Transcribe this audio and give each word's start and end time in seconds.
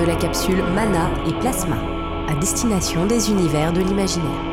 de 0.00 0.06
la 0.06 0.16
capsule 0.16 0.62
Mana 0.74 1.10
et 1.28 1.32
Plasma, 1.40 1.76
à 2.28 2.34
destination 2.36 3.04
des 3.04 3.30
univers 3.30 3.70
de 3.72 3.80
l'imaginaire. 3.80 4.44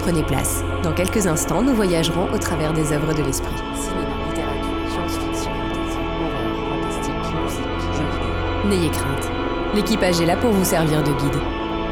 Prenez 0.00 0.24
place. 0.24 0.64
Dans 0.82 0.92
quelques 0.92 1.28
instants, 1.28 1.62
nous 1.62 1.74
voyagerons 1.74 2.28
au 2.32 2.38
travers 2.38 2.72
des 2.72 2.92
œuvres 2.92 3.14
de 3.14 3.22
l'esprit. 3.22 3.54
Cinéma, 3.76 4.08
littérature, 4.28 4.90
science-fiction, 4.90 5.52
fantasy, 5.52 5.98
horreur, 6.18 6.50
fantastique, 6.68 7.14
musique, 7.42 7.78
jeux 7.94 8.08
vidéo. 8.10 8.68
N'ayez 8.68 8.90
crainte. 8.90 9.30
L'équipage 9.74 10.20
est 10.20 10.26
là 10.26 10.36
pour 10.36 10.50
vous 10.50 10.64
servir 10.64 11.04
de 11.04 11.12
guide. 11.12 11.40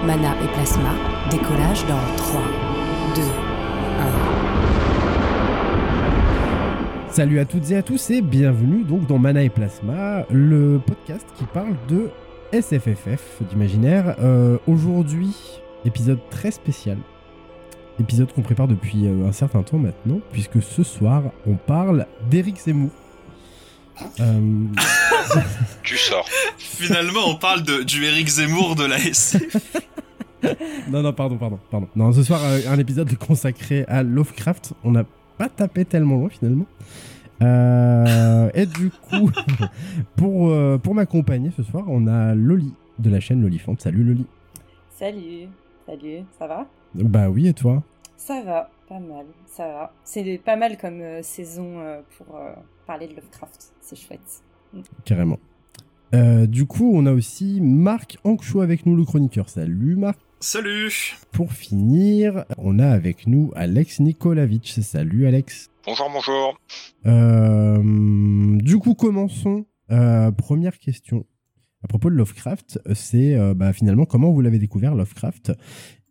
Mana 0.04 0.35
et 0.43 0.49
Plasma, 0.53 0.95
décollage 1.31 1.86
dans 1.86 2.17
3, 2.17 2.40
2, 3.14 3.22
1. 7.09 7.13
Salut 7.13 7.39
à 7.39 7.45
toutes 7.45 7.71
et 7.71 7.77
à 7.77 7.82
tous 7.82 8.11
et 8.11 8.21
bienvenue 8.21 8.82
donc 8.82 9.07
dans 9.07 9.18
Mana 9.18 9.43
et 9.43 9.50
Plasma, 9.50 10.25
le 10.31 10.81
podcast 10.85 11.27
qui 11.36 11.45
parle 11.45 11.77
de 11.89 12.11
SFFF 12.53 13.43
d'imaginaire. 13.51 14.17
Euh, 14.21 14.59
Aujourd'hui, 14.67 15.35
épisode 15.85 16.19
très 16.31 16.51
spécial. 16.51 16.99
Épisode 17.99 18.33
qu'on 18.33 18.43
prépare 18.43 18.69
depuis 18.69 19.07
euh, 19.07 19.27
un 19.27 19.33
certain 19.33 19.63
temps 19.63 19.79
maintenant, 19.79 20.21
puisque 20.33 20.63
ce 20.63 20.83
soir, 20.83 21.25
on 21.47 21.55
parle 21.55 22.07
d'Éric 22.31 22.57
Zemmour. 22.59 22.91
Euh, 24.21 24.41
Tu 25.83 25.97
sors. 25.97 26.27
Finalement, 26.59 27.21
on 27.29 27.37
parle 27.37 27.63
de, 27.63 27.83
du 27.83 28.05
Eric 28.05 28.29
Zemmour 28.29 28.75
de 28.77 28.85
la 28.85 28.99
SF. 28.99 29.57
non, 30.91 31.03
non, 31.03 31.13
pardon, 31.13 31.37
pardon, 31.37 31.59
pardon. 31.71 31.89
Non, 31.97 32.12
ce 32.12 32.23
soir, 32.23 32.41
euh, 32.45 32.61
un 32.69 32.78
épisode 32.78 33.14
consacré 33.17 33.84
à 33.89 34.03
Lovecraft. 34.03 34.72
On 34.84 34.91
n'a 34.91 35.05
pas 35.39 35.48
tapé 35.48 35.84
tellement 35.84 36.16
loin 36.16 36.28
finalement. 36.28 36.66
Euh, 37.42 38.50
et 38.54 38.66
du 38.66 38.90
coup, 38.90 39.30
pour, 40.16 40.50
euh, 40.50 40.78
pour 40.78 40.94
m'accompagner 40.94 41.50
ce 41.56 41.62
soir, 41.62 41.84
on 41.88 42.06
a 42.06 42.34
Loli 42.34 42.72
de 42.98 43.10
la 43.10 43.20
chaîne 43.20 43.42
Lolifante. 43.42 43.80
Salut 43.80 44.04
Loli. 44.04 44.26
Salut, 44.90 45.48
salut, 45.86 46.24
ça 46.38 46.46
va? 46.46 46.66
Bah 46.94 47.28
oui, 47.28 47.48
et 47.48 47.54
toi? 47.54 47.82
Ça 48.16 48.42
va, 48.42 48.70
pas 48.88 49.00
mal, 49.00 49.26
ça 49.46 49.66
va. 49.66 49.92
C'est 50.04 50.38
pas 50.44 50.56
mal 50.56 50.76
comme 50.78 51.00
euh, 51.00 51.22
saison 51.22 51.80
pour 52.16 52.38
parler 52.86 53.08
de 53.08 53.14
Lovecraft, 53.14 53.72
c'est 53.80 53.96
chouette. 53.96 54.42
Carrément. 55.04 55.38
Du 56.12 56.66
coup, 56.66 56.92
on 56.94 57.06
a 57.06 57.12
aussi 57.12 57.60
Marc 57.62 58.18
Anxou 58.22 58.60
avec 58.60 58.84
nous, 58.84 58.94
le 58.94 59.04
chroniqueur. 59.04 59.48
Salut 59.48 59.96
Marc. 59.96 60.18
Salut 60.42 61.16
Pour 61.30 61.52
finir, 61.52 62.44
on 62.58 62.80
a 62.80 62.88
avec 62.88 63.28
nous 63.28 63.52
Alex 63.54 64.00
Nikolavitch. 64.00 64.80
Salut 64.80 65.28
Alex. 65.28 65.70
Bonjour, 65.86 66.10
bonjour. 66.12 66.58
Euh, 67.06 68.58
du 68.60 68.78
coup, 68.78 68.94
commençons. 68.94 69.66
Euh, 69.92 70.32
première 70.32 70.80
question. 70.80 71.26
À 71.84 71.86
propos 71.86 72.10
de 72.10 72.16
Lovecraft, 72.16 72.80
c'est 72.92 73.36
euh, 73.36 73.54
bah, 73.54 73.72
finalement 73.72 74.04
comment 74.04 74.32
vous 74.32 74.40
l'avez 74.40 74.58
découvert, 74.58 74.96
Lovecraft? 74.96 75.52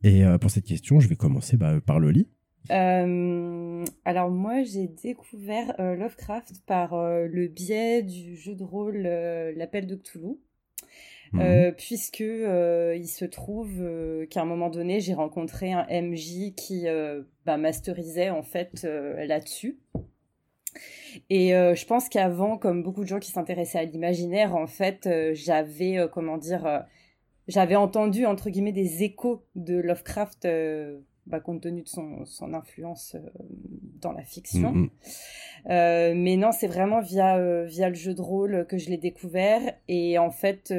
Et 0.01 0.23
euh, 0.23 0.37
pour 0.37 0.49
cette 0.49 0.65
question, 0.65 1.01
je 1.01 1.09
vais 1.09 1.17
commencer 1.17 1.57
bah, 1.57 1.81
par 1.85 1.99
Loli. 1.99 2.29
Euh, 2.69 3.83
alors 4.05 4.29
moi 4.29 4.63
j'ai 4.63 4.87
découvert 4.87 5.73
euh, 5.79 5.95
Lovecraft 5.95 6.61
par 6.65 6.93
euh, 6.93 7.27
le 7.27 7.47
biais 7.47 8.01
du 8.01 8.37
jeu 8.37 8.55
de 8.55 8.63
rôle 8.63 9.03
euh, 9.05 9.51
L'appel 9.57 9.87
de 9.87 9.95
Cthulhu. 9.95 10.37
Euh, 11.35 11.71
puisque 11.71 12.21
euh, 12.21 12.93
il 12.97 13.07
se 13.07 13.23
trouve 13.23 13.71
euh, 13.79 14.25
qu'à 14.25 14.41
un 14.41 14.45
moment 14.45 14.69
donné 14.69 14.99
j'ai 14.99 15.13
rencontré 15.13 15.71
un 15.71 15.87
MJ 15.89 16.53
qui 16.55 16.85
bah, 17.45 17.57
masterisait 17.57 18.29
en 18.29 18.43
fait 18.43 18.83
là-dessus. 18.83 19.79
Et 21.29 21.49
je 21.49 21.85
pense 21.85 22.07
qu'avant 22.09 22.57
comme 22.57 22.83
beaucoup 22.83 23.03
de 23.03 23.07
gens 23.07 23.19
qui 23.19 23.31
s'intéressaient 23.31 23.79
à 23.79 23.83
l'imaginaire 23.83 24.55
en 24.55 24.67
fait 24.67 25.09
j'avais 25.33 26.07
comment 26.11 26.37
dire 26.37 26.85
j'avais 27.47 27.75
entendu 27.75 28.25
entre 28.25 28.49
guillemets 28.49 28.71
des 28.71 29.03
échos 29.03 29.43
de 29.55 29.75
Lovecraft 29.75 30.47
bah, 31.27 31.39
compte 31.39 31.61
tenu 31.61 31.83
de 31.83 31.87
son, 31.87 32.25
son 32.25 32.53
influence 32.53 33.15
euh, 33.15 33.19
dans 34.01 34.11
la 34.11 34.23
fiction 34.23 34.71
Mhm. 34.71 34.89
euh, 35.69 36.13
mais 36.15 36.35
non, 36.35 36.51
c'est 36.51 36.67
vraiment 36.67 36.99
via, 37.01 37.37
euh, 37.37 37.65
via 37.65 37.89
le 37.89 37.95
jeu 37.95 38.13
de 38.13 38.21
rôle 38.21 38.65
que 38.67 38.77
je 38.77 38.89
l'ai 38.89 38.97
découvert. 38.97 39.61
Et 39.87 40.17
en 40.17 40.31
fait, 40.31 40.73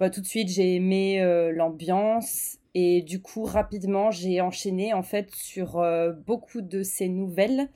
bah, 0.00 0.10
tout 0.10 0.20
de 0.20 0.26
suite, 0.26 0.48
j'ai 0.48 0.74
aimé 0.74 1.20
l'ambiance. 1.54 2.58
Et 2.74 3.02
du 3.02 3.20
coup, 3.20 3.44
rapidement, 3.44 4.10
j'ai 4.10 4.40
enchaîné 4.40 4.92
en 4.92 5.02
fait 5.02 5.30
sur 5.34 5.82
beaucoup 6.26 6.60
de 6.60 6.82
ces 6.82 7.08
nouvelles 7.08 7.68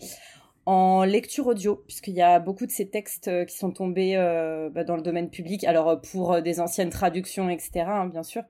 en 0.65 1.03
lecture 1.03 1.49
audio, 1.49 1.83
puisqu'il 1.87 2.15
y 2.15 2.23
a 2.23 2.39
beaucoup 2.39 2.67
de 2.67 2.71
ces 2.71 2.89
textes 2.89 3.28
euh, 3.28 3.45
qui 3.45 3.56
sont 3.56 3.73
tombés 3.73 4.17
euh, 4.17 4.71
bah, 4.71 4.84
dans 4.84 4.97
le 4.97 5.03
domaine 5.03 5.28
public. 5.28 5.65
Alors, 5.65 5.89
euh, 5.89 5.97
pour 5.97 6.41
des 6.41 6.61
anciennes 6.61 6.91
traductions, 6.91 7.50
etc., 7.50 7.84
hein, 7.87 8.06
bien 8.06 8.23
sûr, 8.23 8.43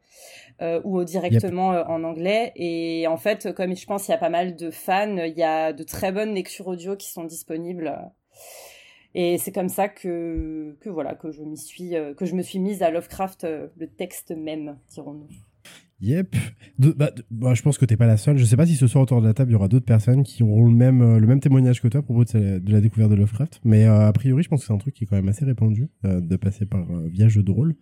euh, 0.61 0.81
ou 0.85 1.05
directement 1.05 1.69
en 1.69 2.05
anglais. 2.05 2.53
Et 2.57 3.07
en 3.07 3.17
fait, 3.17 3.53
comme 3.55 3.75
je 3.75 3.87
pense 3.87 4.05
qu'il 4.05 4.13
y 4.13 4.15
a 4.15 4.19
pas 4.19 4.29
mal 4.29 4.57
de 4.57 4.71
fans, 4.71 5.17
il 5.17 5.39
y 5.39 5.43
a 5.43 5.73
de 5.73 5.83
très 5.83 6.13
bonnes 6.13 6.35
lectures 6.35 6.69
audio 6.69 6.97
qui 6.97 7.09
sont 7.11 7.25
disponibles. 7.25 7.99
Et 9.15 9.39
c'est 9.39 9.53
comme 9.53 9.69
ça 9.69 9.89
que, 9.89 10.77
que 10.81 10.89
voilà 10.89 11.15
que 11.15 11.31
je 11.31 11.43
m'y 11.43 11.59
suis 11.59 11.91
que 12.17 12.25
je 12.25 12.35
me 12.35 12.43
suis 12.43 12.59
mise 12.59 12.83
à 12.83 12.91
Lovecraft 12.91 13.45
le 13.45 13.87
texte 13.87 14.31
même 14.31 14.79
dirons-nous. 14.89 15.29
Yep. 16.03 16.35
De- 16.81 16.91
bah, 16.91 17.13
de- 17.13 17.25
bah, 17.31 17.55
je 17.55 17.63
pense 17.63 17.79
que 17.79 17.85
t'es 17.85 17.97
pas 17.97 18.07
la 18.07 18.17
seule. 18.17 18.37
Je 18.37 18.45
sais 18.45 18.57
pas 18.57 18.67
si 18.67 18.75
ce 18.75 18.89
soir 18.89 19.05
autour 19.05 19.23
de 19.23 19.27
la 19.27 19.35
table 19.35 19.51
il 19.51 19.53
y 19.53 19.57
aura 19.57 19.69
d'autres 19.69 19.87
personnes 19.87 20.25
qui 20.25 20.43
auront 20.43 20.67
le 20.67 20.75
même, 20.75 21.01
euh, 21.01 21.21
le 21.21 21.27
même 21.29 21.39
témoignage 21.39 21.81
que 21.81 21.87
toi 21.87 22.01
à 22.01 22.03
propos 22.03 22.25
de, 22.25 22.61
la 22.67 22.81
découverte 22.81 23.11
de 23.11 23.15
Lovecraft. 23.15 23.61
Mais 23.65 23.85
euh, 23.85 24.09
a 24.09 24.13
priori, 24.13 24.43
je 24.43 24.49
pense 24.49 24.63
que 24.63 24.67
c'est 24.67 24.73
un 24.73 24.79
truc 24.79 24.95
qui 24.95 25.05
est 25.05 25.07
quand 25.07 25.15
même 25.15 25.29
assez 25.29 25.45
répandu 25.45 25.89
euh, 26.05 26.21
de 26.21 26.37
passer 26.37 26.67
par 26.67 26.81
euh, 26.91 27.09
via 27.09 27.29
jeu 27.29 27.45
de 27.45 27.51
rôle. 27.51 27.77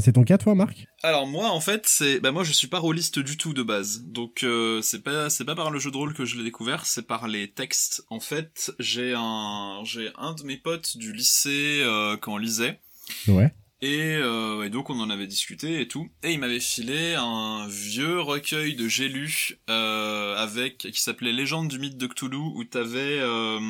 C'est 0.00 0.12
ton 0.12 0.22
cas, 0.22 0.38
toi, 0.38 0.54
Marc? 0.54 0.86
Alors 1.02 1.26
moi, 1.26 1.50
en 1.50 1.58
fait, 1.58 1.82
c'est... 1.86 2.20
Bah 2.20 2.30
moi, 2.30 2.44
je 2.44 2.52
suis 2.52 2.68
pas 2.68 2.78
rôliste 2.78 3.18
du 3.18 3.36
tout 3.36 3.52
de 3.52 3.64
base. 3.64 4.04
Donc, 4.04 4.46
c'est 4.82 5.02
pas 5.02 5.28
c'est 5.30 5.44
pas 5.44 5.56
par 5.56 5.72
le 5.72 5.80
jeu 5.80 5.90
de 5.90 5.96
rôle 5.96 6.14
que 6.14 6.24
je 6.24 6.36
l'ai 6.36 6.44
découvert, 6.44 6.86
c'est 6.86 7.08
par 7.08 7.26
les 7.26 7.50
textes. 7.50 8.04
En 8.08 8.20
fait, 8.20 8.72
j'ai 8.78 9.14
un... 9.16 9.80
J'ai 9.82 10.10
un 10.16 10.34
de 10.34 10.44
mes 10.44 10.58
potes 10.58 10.96
du 10.96 11.12
lycée 11.12 11.82
quand 12.22 12.34
on 12.34 12.38
lisait. 12.38 12.78
Ouais. 13.26 13.52
Et, 13.84 14.16
euh, 14.16 14.62
et 14.62 14.70
donc 14.70 14.88
on 14.88 14.98
en 14.98 15.10
avait 15.10 15.26
discuté 15.26 15.82
et 15.82 15.86
tout. 15.86 16.08
Et 16.22 16.32
il 16.32 16.38
m'avait 16.38 16.58
filé 16.58 17.16
un 17.16 17.66
vieux 17.68 18.18
recueil 18.18 18.76
de 18.76 18.88
j'ai 18.88 19.10
lu 19.10 19.58
euh, 19.68 20.34
avec 20.36 20.78
qui 20.78 21.00
s'appelait 21.00 21.32
Légende 21.32 21.68
du 21.68 21.78
mythe 21.78 21.98
de 21.98 22.06
Cthulhu 22.06 22.38
où 22.38 22.64
t'avais 22.64 23.18
euh, 23.20 23.60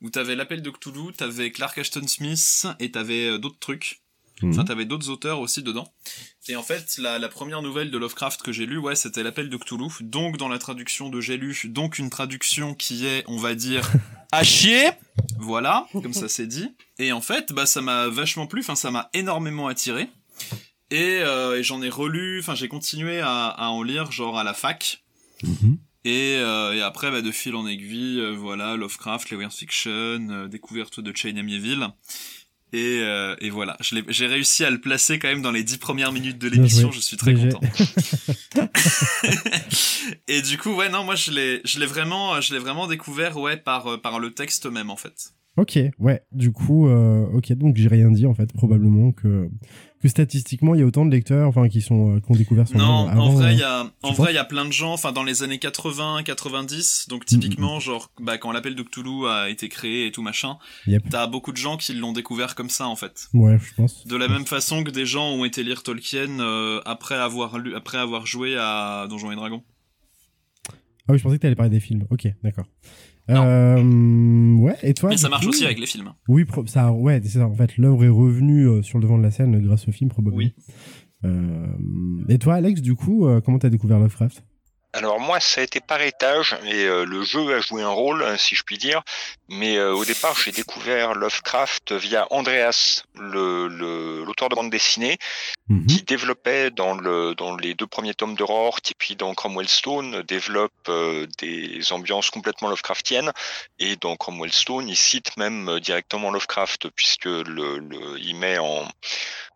où 0.00 0.08
t'avais 0.08 0.34
l'appel 0.34 0.62
de 0.62 0.70
Cthulhu, 0.70 1.12
t'avais 1.14 1.50
Clark 1.50 1.76
Ashton 1.76 2.06
Smith 2.06 2.66
et 2.80 2.90
t'avais 2.90 3.32
euh, 3.32 3.38
d'autres 3.38 3.58
trucs. 3.58 4.00
Mhm. 4.40 4.52
Enfin 4.52 4.64
t'avais 4.64 4.86
d'autres 4.86 5.10
auteurs 5.10 5.40
aussi 5.40 5.62
dedans. 5.62 5.92
Et 6.48 6.56
en 6.56 6.62
fait 6.62 6.96
la, 6.96 7.18
la 7.18 7.28
première 7.28 7.60
nouvelle 7.60 7.90
de 7.90 7.98
Lovecraft 7.98 8.40
que 8.40 8.50
j'ai 8.50 8.64
lue 8.64 8.78
ouais 8.78 8.96
c'était 8.96 9.22
l'appel 9.22 9.50
de 9.50 9.58
Cthulhu. 9.58 9.90
Donc 10.00 10.38
dans 10.38 10.48
la 10.48 10.58
traduction 10.58 11.10
de 11.10 11.20
j'ai 11.20 11.36
lu 11.36 11.54
donc 11.66 11.98
une 11.98 12.08
traduction 12.08 12.74
qui 12.74 13.04
est 13.04 13.24
on 13.26 13.36
va 13.36 13.54
dire 13.54 13.92
à 14.32 14.42
chier. 14.42 14.88
Voilà, 15.36 15.86
comme 15.92 16.14
ça 16.14 16.30
c'est 16.30 16.46
dit. 16.46 16.70
Et 16.98 17.12
en 17.12 17.20
fait, 17.20 17.52
bah 17.52 17.66
ça 17.66 17.80
m'a 17.82 18.08
vachement 18.08 18.46
plu, 18.46 18.60
enfin 18.60 18.76
ça 18.76 18.90
m'a 18.90 19.10
énormément 19.14 19.66
attiré. 19.66 20.08
Et, 20.90 21.18
euh, 21.22 21.58
et 21.58 21.62
j'en 21.62 21.82
ai 21.82 21.88
relu, 21.88 22.38
enfin 22.40 22.54
j'ai 22.54 22.68
continué 22.68 23.20
à, 23.20 23.46
à 23.48 23.68
en 23.68 23.82
lire 23.82 24.12
genre 24.12 24.38
à 24.38 24.44
la 24.44 24.54
fac. 24.54 25.02
Mhm. 25.42 25.78
Et, 26.06 26.36
euh, 26.36 26.74
et 26.74 26.82
après, 26.82 27.10
bah, 27.10 27.22
de 27.22 27.30
fil 27.32 27.54
en 27.56 27.66
aiguille, 27.66 28.20
euh, 28.20 28.36
voilà, 28.36 28.76
Lovecraft, 28.76 29.30
les 29.30 29.36
Weird 29.38 29.52
Fiction, 29.52 29.90
euh, 29.90 30.48
découverte 30.48 31.00
de 31.00 31.16
Chain 31.16 31.36
Amieville. 31.38 31.88
Et, 32.74 32.98
euh, 33.02 33.34
et 33.40 33.50
voilà, 33.50 33.76
Je 33.80 33.94
l'ai- 33.94 34.04
j'ai 34.08 34.26
réussi 34.26 34.64
à 34.64 34.70
le 34.70 34.80
placer 34.80 35.18
quand 35.18 35.28
même 35.28 35.42
dans 35.42 35.52
les 35.52 35.62
dix 35.64 35.78
premières 35.78 36.12
minutes 36.12 36.38
de 36.38 36.48
l'émission, 36.48 36.90
je 36.92 37.00
suis 37.00 37.16
très 37.16 37.32
content. 37.34 37.60
et 40.28 40.42
du 40.42 40.58
coup, 40.58 40.74
ouais, 40.74 40.88
non, 40.88 41.04
moi 41.04 41.14
je 41.14 41.30
l'ai, 41.30 41.60
je 41.64 41.78
l'ai 41.80 41.86
vraiment, 41.86 42.40
je 42.40 42.52
l'ai 42.52 42.58
vraiment 42.60 42.86
découvert, 42.86 43.36
ouais, 43.38 43.56
par, 43.56 43.86
euh, 43.92 43.96
par 43.96 44.18
le 44.18 44.32
texte 44.32 44.66
même 44.66 44.90
en 44.90 44.96
fait. 44.96 45.30
Ok, 45.56 45.78
ouais. 46.00 46.22
Du 46.32 46.50
coup, 46.50 46.88
euh, 46.88 47.26
ok, 47.32 47.52
donc 47.52 47.76
j'ai 47.76 47.86
rien 47.88 48.10
dit 48.10 48.26
en 48.26 48.34
fait, 48.34 48.52
probablement 48.52 49.12
que 49.12 49.48
que 50.02 50.08
statistiquement 50.08 50.74
il 50.74 50.80
y 50.80 50.82
a 50.82 50.86
autant 50.86 51.06
de 51.06 51.10
lecteurs, 51.12 51.48
enfin, 51.48 51.68
qui 51.68 51.80
sont 51.80 52.16
euh, 52.16 52.20
qui 52.20 52.30
ont 52.30 52.34
découvert 52.34 52.66
son 52.66 52.76
Non, 52.76 53.08
avant, 53.08 53.26
en 53.26 53.30
vrai, 53.30 53.46
euh, 53.46 53.52
il 53.52 53.58
y 53.58 53.62
a, 53.62 53.86
en 54.02 54.12
vrai, 54.12 54.32
il 54.32 54.34
y 54.34 54.38
a 54.38 54.44
plein 54.44 54.64
de 54.64 54.72
gens. 54.72 54.92
Enfin, 54.92 55.12
dans 55.12 55.22
les 55.22 55.44
années 55.44 55.58
80, 55.60 56.24
90, 56.24 57.06
donc 57.08 57.24
typiquement, 57.24 57.78
genre, 57.78 58.10
bah, 58.20 58.36
quand 58.36 58.50
l'appel 58.50 58.74
de 58.74 58.82
Cthulhu 58.82 59.26
a 59.28 59.48
été 59.48 59.68
créé 59.68 60.06
et 60.08 60.10
tout 60.12 60.22
machin, 60.22 60.58
Yep. 60.88 61.04
t'as 61.08 61.26
beaucoup 61.28 61.52
de 61.52 61.56
gens 61.56 61.76
qui 61.76 61.94
l'ont 61.94 62.12
découvert 62.12 62.56
comme 62.56 62.68
ça, 62.68 62.88
en 62.88 62.96
fait. 62.96 63.28
Ouais, 63.32 63.56
je 63.58 63.74
pense. 63.74 64.06
De 64.06 64.16
la 64.16 64.26
même 64.28 64.46
façon 64.46 64.82
que 64.82 64.90
des 64.90 65.06
gens 65.06 65.30
ont 65.30 65.44
été 65.44 65.62
lire 65.62 65.82
Tolkien 65.84 66.40
euh, 66.40 66.80
après 66.84 67.14
avoir 67.14 67.58
lu, 67.58 67.74
après 67.76 67.98
avoir 67.98 68.26
joué 68.26 68.56
à 68.58 69.06
Donjons 69.08 69.30
et 69.30 69.36
Dragons. 69.36 69.62
Ah 71.06 71.12
oui, 71.12 71.18
je 71.18 71.22
pensais 71.22 71.36
que 71.36 71.42
t'allais 71.42 71.54
parler 71.54 71.70
des 71.70 71.80
films. 71.80 72.06
Ok, 72.10 72.26
d'accord. 72.42 72.66
Euh, 73.30 74.54
ouais, 74.56 74.76
et 74.82 74.92
toi 74.92 75.08
Mais 75.08 75.16
ça 75.16 75.28
marche 75.28 75.44
coup 75.44 75.50
aussi 75.50 75.64
avec 75.64 75.78
les 75.78 75.86
films. 75.86 76.12
Oui, 76.28 76.44
ça, 76.66 76.92
ouais, 76.92 77.20
c'est 77.22 77.38
ça. 77.38 77.46
En 77.46 77.54
fait, 77.54 77.78
l'œuvre 77.78 78.04
est 78.04 78.08
revenue 78.08 78.68
euh, 78.68 78.82
sur 78.82 78.98
le 78.98 79.02
devant 79.02 79.16
de 79.16 79.22
la 79.22 79.30
scène 79.30 79.58
grâce 79.64 79.88
au 79.88 79.92
film, 79.92 80.10
probablement. 80.10 80.36
Oui. 80.36 80.54
Euh, 81.24 81.66
et 82.28 82.38
toi, 82.38 82.54
Alex, 82.54 82.82
du 82.82 82.94
coup, 82.94 83.26
euh, 83.26 83.40
comment 83.40 83.58
t'as 83.58 83.70
découvert 83.70 83.98
Lovecraft? 83.98 84.44
Alors 84.94 85.18
moi, 85.18 85.40
ça 85.40 85.60
a 85.60 85.64
été 85.64 85.80
par 85.80 86.00
étage 86.00 86.56
et 86.64 86.84
euh, 86.84 87.04
le 87.04 87.24
jeu 87.24 87.56
a 87.56 87.60
joué 87.60 87.82
un 87.82 87.88
rôle, 87.88 88.22
hein, 88.22 88.36
si 88.36 88.54
je 88.54 88.62
puis 88.62 88.78
dire. 88.78 89.02
Mais 89.48 89.76
euh, 89.76 89.92
au 89.92 90.04
départ, 90.04 90.38
j'ai 90.38 90.52
découvert 90.52 91.14
Lovecraft 91.14 91.92
via 91.92 92.28
Andreas, 92.30 93.02
le 93.14 93.66
l'auteur 94.24 94.48
de 94.48 94.54
bande 94.54 94.70
dessinée, 94.70 95.18
Mhm. 95.68 95.86
qui 95.86 96.02
développait 96.02 96.70
dans 96.70 96.94
le 96.94 97.34
dans 97.34 97.56
les 97.56 97.72
deux 97.72 97.86
premiers 97.86 98.12
tomes 98.12 98.34
de 98.34 98.42
Rorke 98.42 98.90
et 98.90 98.94
puis 98.98 99.16
dans 99.16 99.34
Cromwell 99.34 99.66
Stone 99.66 100.22
développe 100.22 100.72
euh, 100.90 101.26
des 101.38 101.90
ambiances 101.90 102.28
complètement 102.28 102.68
Lovecraftiennes. 102.68 103.32
Et 103.78 103.96
dans 103.96 104.14
Cromwell 104.16 104.52
Stone, 104.52 104.88
il 104.90 104.96
cite 104.96 105.36
même 105.38 105.80
directement 105.80 106.30
Lovecraft 106.30 106.90
puisque 106.90 107.24
le, 107.24 107.78
le 107.78 108.18
il 108.18 108.36
met 108.36 108.58
en 108.58 108.86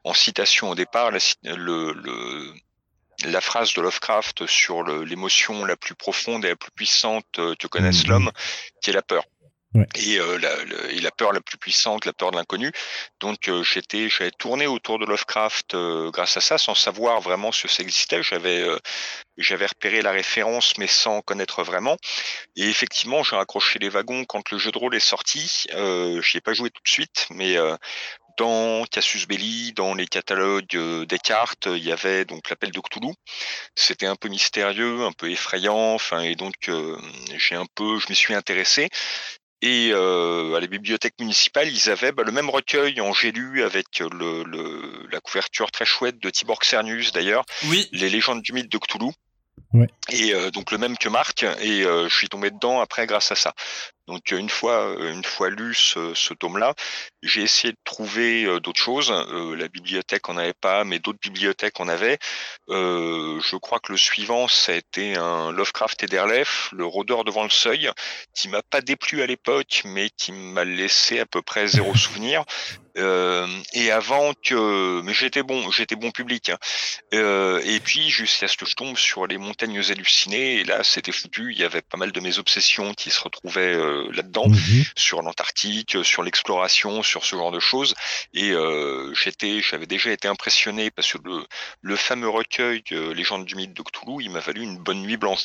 en 0.04 0.14
citation 0.14 0.70
au 0.70 0.74
départ 0.74 1.10
la, 1.10 1.18
le 1.42 1.92
la 3.24 3.40
phrase 3.40 3.74
de 3.74 3.80
Lovecraft 3.82 4.46
sur 4.46 4.84
l'émotion 4.84 5.64
la 5.64 5.76
plus 5.76 5.94
profonde 5.94 6.44
et 6.44 6.48
la 6.50 6.56
plus 6.56 6.70
puissante 6.70 7.26
euh, 7.38 7.54
que 7.58 7.66
connaisse 7.66 8.04
Mhm. 8.04 8.10
l'homme, 8.10 8.30
qui 8.82 8.90
est 8.90 8.92
la 8.94 9.02
peur. 9.02 9.24
Ouais. 9.74 9.86
Et, 9.96 10.18
euh, 10.18 10.38
la, 10.38 10.54
et 10.92 11.00
la 11.00 11.10
peur 11.10 11.30
la 11.34 11.42
plus 11.42 11.58
puissante, 11.58 12.06
la 12.06 12.14
peur 12.14 12.30
de 12.30 12.36
l'inconnu. 12.36 12.72
Donc 13.20 13.48
euh, 13.48 13.62
j'étais, 13.62 14.08
j'avais 14.08 14.30
tourné 14.30 14.66
autour 14.66 14.98
de 14.98 15.04
Lovecraft 15.04 15.74
euh, 15.74 16.10
grâce 16.10 16.38
à 16.38 16.40
ça, 16.40 16.56
sans 16.56 16.74
savoir 16.74 17.20
vraiment 17.20 17.52
ce 17.52 17.64
que 17.64 17.68
ça 17.68 17.82
existait. 17.82 18.22
J'avais, 18.22 18.64
j'avais 19.36 19.66
repéré 19.66 20.00
la 20.00 20.12
référence, 20.12 20.78
mais 20.78 20.86
sans 20.86 21.20
connaître 21.20 21.64
vraiment. 21.64 21.98
Et 22.56 22.66
effectivement, 22.70 23.22
j'ai 23.22 23.36
raccroché 23.36 23.78
les 23.78 23.90
wagons 23.90 24.24
quand 24.24 24.50
le 24.50 24.56
jeu 24.56 24.70
de 24.72 24.78
rôle 24.78 24.94
est 24.94 25.00
sorti. 25.00 25.66
Euh, 25.74 26.22
J'y 26.22 26.38
ai 26.38 26.40
pas 26.40 26.54
joué 26.54 26.70
tout 26.70 26.82
de 26.82 26.88
suite, 26.88 27.26
mais 27.28 27.58
dans 28.38 28.84
Casus 28.90 29.26
Belli, 29.26 29.72
dans 29.74 29.92
les 29.94 30.06
catalogues 30.06 30.74
euh, 30.76 31.04
des 31.04 31.18
cartes, 31.18 31.66
il 31.66 31.84
y 31.84 31.92
avait 31.92 32.24
donc 32.24 32.48
l'appel 32.48 32.70
de 32.70 32.80
Cthulhu. 32.80 33.12
C'était 33.74 34.06
un 34.06 34.16
peu 34.16 34.28
mystérieux, 34.28 35.04
un 35.04 35.12
peu 35.12 35.30
effrayant, 35.30 35.94
enfin 35.94 36.20
et 36.20 36.34
donc 36.36 36.68
euh, 36.68 36.96
j'ai 37.36 37.56
un 37.56 37.66
peu, 37.74 37.98
je 37.98 38.06
m'y 38.08 38.14
suis 38.14 38.34
intéressé. 38.34 38.88
Et 39.60 39.90
euh, 39.92 40.54
à 40.54 40.60
la 40.60 40.68
bibliothèque 40.68 41.14
municipale, 41.18 41.68
ils 41.68 41.90
avaient 41.90 42.12
bah, 42.12 42.22
le 42.24 42.30
même 42.30 42.48
recueil 42.48 43.00
en 43.00 43.12
j'ai 43.12 43.32
lu 43.32 43.64
avec 43.64 43.98
le, 43.98 44.44
le- 44.44 45.08
la 45.10 45.18
couverture 45.20 45.72
très 45.72 45.84
chouette 45.84 46.20
de 46.20 46.30
Tibor 46.30 46.60
Xernius 46.60 47.10
d'ailleurs, 47.12 47.44
Oui, 47.64 47.88
les 47.90 48.08
légendes 48.08 48.40
du 48.40 48.52
mythe 48.52 48.70
de 48.70 48.78
Cthulhu. 48.78 49.10
Ouais. 49.72 49.88
Et 50.10 50.34
euh, 50.34 50.50
donc 50.50 50.70
le 50.72 50.78
même 50.78 50.96
que 50.96 51.08
Marc, 51.08 51.42
et 51.42 51.84
euh, 51.84 52.08
je 52.08 52.14
suis 52.14 52.28
tombé 52.28 52.50
dedans 52.50 52.80
après 52.80 53.06
grâce 53.06 53.32
à 53.32 53.34
ça. 53.34 53.52
Donc 54.06 54.32
euh, 54.32 54.38
une 54.38 54.48
fois, 54.48 54.96
une 55.00 55.24
fois 55.24 55.50
lu 55.50 55.74
ce, 55.74 56.14
ce 56.14 56.32
tome-là, 56.34 56.74
j'ai 57.22 57.42
essayé 57.42 57.72
de 57.72 57.78
trouver 57.84 58.44
euh, 58.44 58.60
d'autres 58.60 58.80
choses. 58.80 59.10
La 59.10 59.68
bibliothèque 59.68 60.28
en 60.28 60.36
avait 60.36 60.54
pas, 60.54 60.84
mais 60.84 60.98
d'autres 60.98 61.18
bibliothèques 61.20 61.78
en 61.80 61.88
avaient. 61.88 62.18
Je 62.68 63.56
crois 63.56 63.80
que 63.80 63.92
le 63.92 63.98
suivant, 63.98 64.48
ça 64.48 64.72
a 64.72 64.76
été 64.76 65.16
un 65.16 65.52
Lovecraft 65.52 66.02
et 66.02 66.06
Derlef, 66.06 66.70
le 66.72 66.84
rôdeur 66.86 67.24
devant 67.24 67.44
le 67.44 67.50
seuil, 67.50 67.90
qui 68.34 68.48
m'a 68.48 68.62
pas 68.62 68.80
déplu 68.80 69.22
à 69.22 69.26
l'époque, 69.26 69.82
mais 69.84 70.10
qui 70.10 70.32
m'a 70.32 70.64
laissé 70.64 71.20
à 71.20 71.26
peu 71.26 71.42
près 71.42 71.66
zéro 71.66 71.94
souvenir. 71.96 72.44
Euh, 72.98 73.46
et 73.74 73.90
avant 73.90 74.32
que, 74.44 75.00
mais 75.02 75.14
j'étais 75.14 75.42
bon, 75.42 75.70
j'étais 75.70 75.96
bon 75.96 76.10
public. 76.10 76.50
hein. 76.50 76.58
Euh, 77.14 77.60
et 77.64 77.80
puis 77.80 78.10
jusqu'à 78.10 78.48
ce 78.48 78.56
que 78.56 78.66
je 78.66 78.74
tombe 78.74 78.96
sur 78.98 79.26
les 79.26 79.38
montagnes 79.38 79.78
hallucinées, 79.78 80.56
et 80.60 80.64
là 80.64 80.82
c'était 80.84 81.12
foutu. 81.12 81.52
Il 81.52 81.58
y 81.58 81.64
avait 81.64 81.82
pas 81.82 81.96
mal 81.96 82.12
de 82.12 82.20
mes 82.20 82.38
obsessions 82.38 82.92
qui 82.94 83.10
se 83.10 83.20
retrouvaient 83.20 83.74
euh, 83.74 84.08
là-dedans 84.12 84.48
Mhm. 84.48 84.84
sur 84.96 85.22
l'Antarctique, 85.22 85.96
sur 86.02 86.22
l'exploration, 86.22 87.02
sur 87.02 87.24
ce 87.24 87.36
genre 87.36 87.52
de 87.52 87.60
choses. 87.60 87.94
Et 88.34 88.52
j'étais, 89.14 89.60
j'avais 89.62 89.86
déjà 89.86 90.10
été 90.10 90.28
impressionné 90.28 90.90
parce 90.90 91.12
que 91.12 91.18
le, 91.24 91.44
le 91.82 91.96
fameux 91.96 92.28
recueil 92.28 92.82
euh, 92.92 93.14
Légende 93.14 93.44
du 93.44 93.54
mythe 93.54 93.74
de 93.74 93.82
Cthulhu, 93.82 94.16
il 94.24 94.30
m'a 94.30 94.40
valu 94.40 94.62
une 94.62 94.78
bonne 94.78 95.02
nuit 95.02 95.16
blanche. 95.16 95.44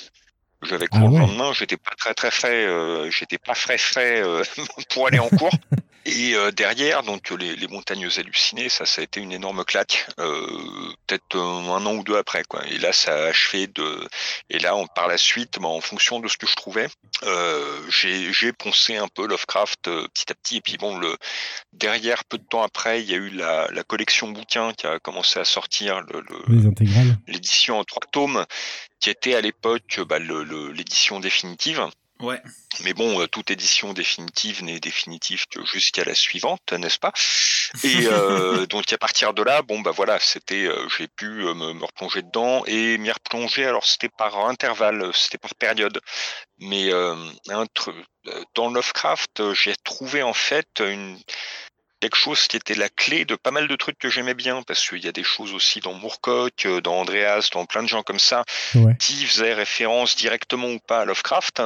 J'avais 0.63 0.88
Ah 0.91 0.97
cours 0.97 1.09
le 1.09 1.19
lendemain, 1.19 1.51
j'étais 1.53 1.77
pas 1.77 1.94
très 1.97 2.13
très 2.13 2.31
frais, 2.31 2.65
euh, 2.65 3.11
j'étais 3.11 3.38
pas 3.38 3.53
frais 3.53 3.77
frais 3.77 4.21
euh, 4.23 4.44
pour 4.91 5.07
aller 5.07 5.19
en 5.19 5.29
cours. 5.29 5.50
Et 6.05 6.35
euh, 6.35 6.51
derrière, 6.51 7.01
donc 7.03 7.29
les, 7.29 7.55
les 7.55 7.67
montagnes 7.67 8.09
hallucinées, 8.17 8.67
ça, 8.67 8.85
ça 8.85 9.01
a 9.01 9.03
été 9.03 9.21
une 9.21 9.31
énorme 9.31 9.63
claque, 9.63 10.05
euh, 10.19 10.94
peut-être 11.07 11.35
euh, 11.35 11.39
un 11.39 11.85
an 11.85 11.95
ou 11.95 12.03
deux 12.03 12.17
après, 12.17 12.44
quoi. 12.44 12.65
Et 12.67 12.77
là, 12.77 12.91
ça 12.91 13.13
a 13.13 13.27
achevé 13.27 13.67
de. 13.67 14.07
Et 14.50 14.59
là, 14.59 14.75
on, 14.75 14.85
par 14.88 15.07
la 15.07 15.17
suite, 15.17 15.59
bah, 15.59 15.69
en 15.69 15.79
fonction 15.79 16.19
de 16.19 16.27
ce 16.27 16.38
que 16.38 16.45
je 16.45 16.55
trouvais, 16.55 16.88
euh, 17.23 17.79
j'ai 17.89 18.51
poncé 18.51 18.97
un 18.97 19.07
peu 19.07 19.25
Lovecraft 19.25 19.88
euh, 19.88 20.07
petit 20.13 20.31
à 20.31 20.35
petit. 20.35 20.57
Et 20.57 20.61
puis 20.61 20.77
bon, 20.77 20.97
le 20.97 21.15
derrière, 21.71 22.25
peu 22.25 22.38
de 22.38 22.44
temps 22.44 22.63
après, 22.63 23.01
il 23.01 23.09
y 23.09 23.13
a 23.13 23.17
eu 23.17 23.29
la, 23.29 23.69
la 23.71 23.83
collection 23.83 24.27
bouquins 24.27 24.73
qui 24.73 24.85
a 24.88 25.00
commencé 25.00 25.39
à 25.39 25.45
sortir, 25.45 26.01
le, 26.01 26.23
l'édition 27.27 27.79
en 27.79 27.85
trois 27.85 28.05
tomes, 28.11 28.45
qui 29.00 29.09
était 29.09 29.35
à 29.35 29.41
l'époque 29.41 30.01
bah, 30.07 30.19
l'édition 30.19 31.21
définitive. 31.21 31.88
Ouais. 32.24 32.42
Mais 32.84 32.94
bon, 32.94 33.22
euh, 33.22 33.28
toute 33.28 33.52
édition 33.52 33.94
définitive 33.94 34.64
n'est 34.64 34.80
définitive 34.80 35.46
que 35.48 35.64
jusqu'à 35.66 36.04
la 36.04 36.16
suivante, 36.16 36.74
n'est-ce 36.74 37.00
pas? 37.00 37.14
Et 37.84 38.08
euh, 38.08 38.66
donc 38.66 38.92
à 38.92 38.98
partir 38.98 39.34
de 39.34 39.44
là, 39.44 39.62
bon 39.62 39.81
bah 39.81 39.92
voilà, 39.92 40.20
c'était, 40.20 40.66
euh, 40.66 40.88
j'ai 40.98 41.08
pu 41.08 41.28
me, 41.28 41.74
me 41.74 41.86
replonger 41.86 42.22
dedans 42.22 42.64
et 42.66 42.98
m'y 42.98 43.12
replonger. 43.12 43.66
Alors 43.66 43.86
c'était 43.86 44.10
par 44.10 44.38
intervalle, 44.48 45.12
c'était 45.14 45.38
par 45.38 45.56
période. 45.56 46.00
Mais 46.60 46.92
euh, 46.94 47.16
un 47.50 47.66
dans 48.56 48.70
Lovecraft, 48.72 49.54
j'ai 49.54 49.75
trouvé 49.84 50.24
en 50.24 50.34
fait 50.34 50.80
une 50.80 51.20
quelque 52.03 52.17
chose 52.17 52.47
qui 52.47 52.57
était 52.57 52.75
la 52.75 52.89
clé 52.89 53.23
de 53.23 53.35
pas 53.35 53.51
mal 53.51 53.69
de 53.69 53.75
trucs 53.77 53.97
que 53.97 54.09
j'aimais 54.09 54.33
bien 54.33 54.61
parce 54.63 54.85
qu'il 54.89 55.03
y 55.03 55.07
a 55.07 55.13
des 55.13 55.23
choses 55.23 55.53
aussi 55.53 55.79
dans 55.79 55.94
Moorcock, 55.94 56.65
euh, 56.65 56.81
dans 56.81 56.95
Andreas, 57.00 57.47
dans 57.53 57.65
plein 57.65 57.81
de 57.81 57.88
gens 57.88 58.03
comme 58.03 58.19
ça 58.19 58.44
Ouais. 58.75 58.95
qui 59.00 59.25
faisaient 59.25 59.53
référence 59.53 60.17
directement 60.17 60.67
ou 60.69 60.79
pas 60.79 61.00
à 61.01 61.05
Lovecraft. 61.05 61.61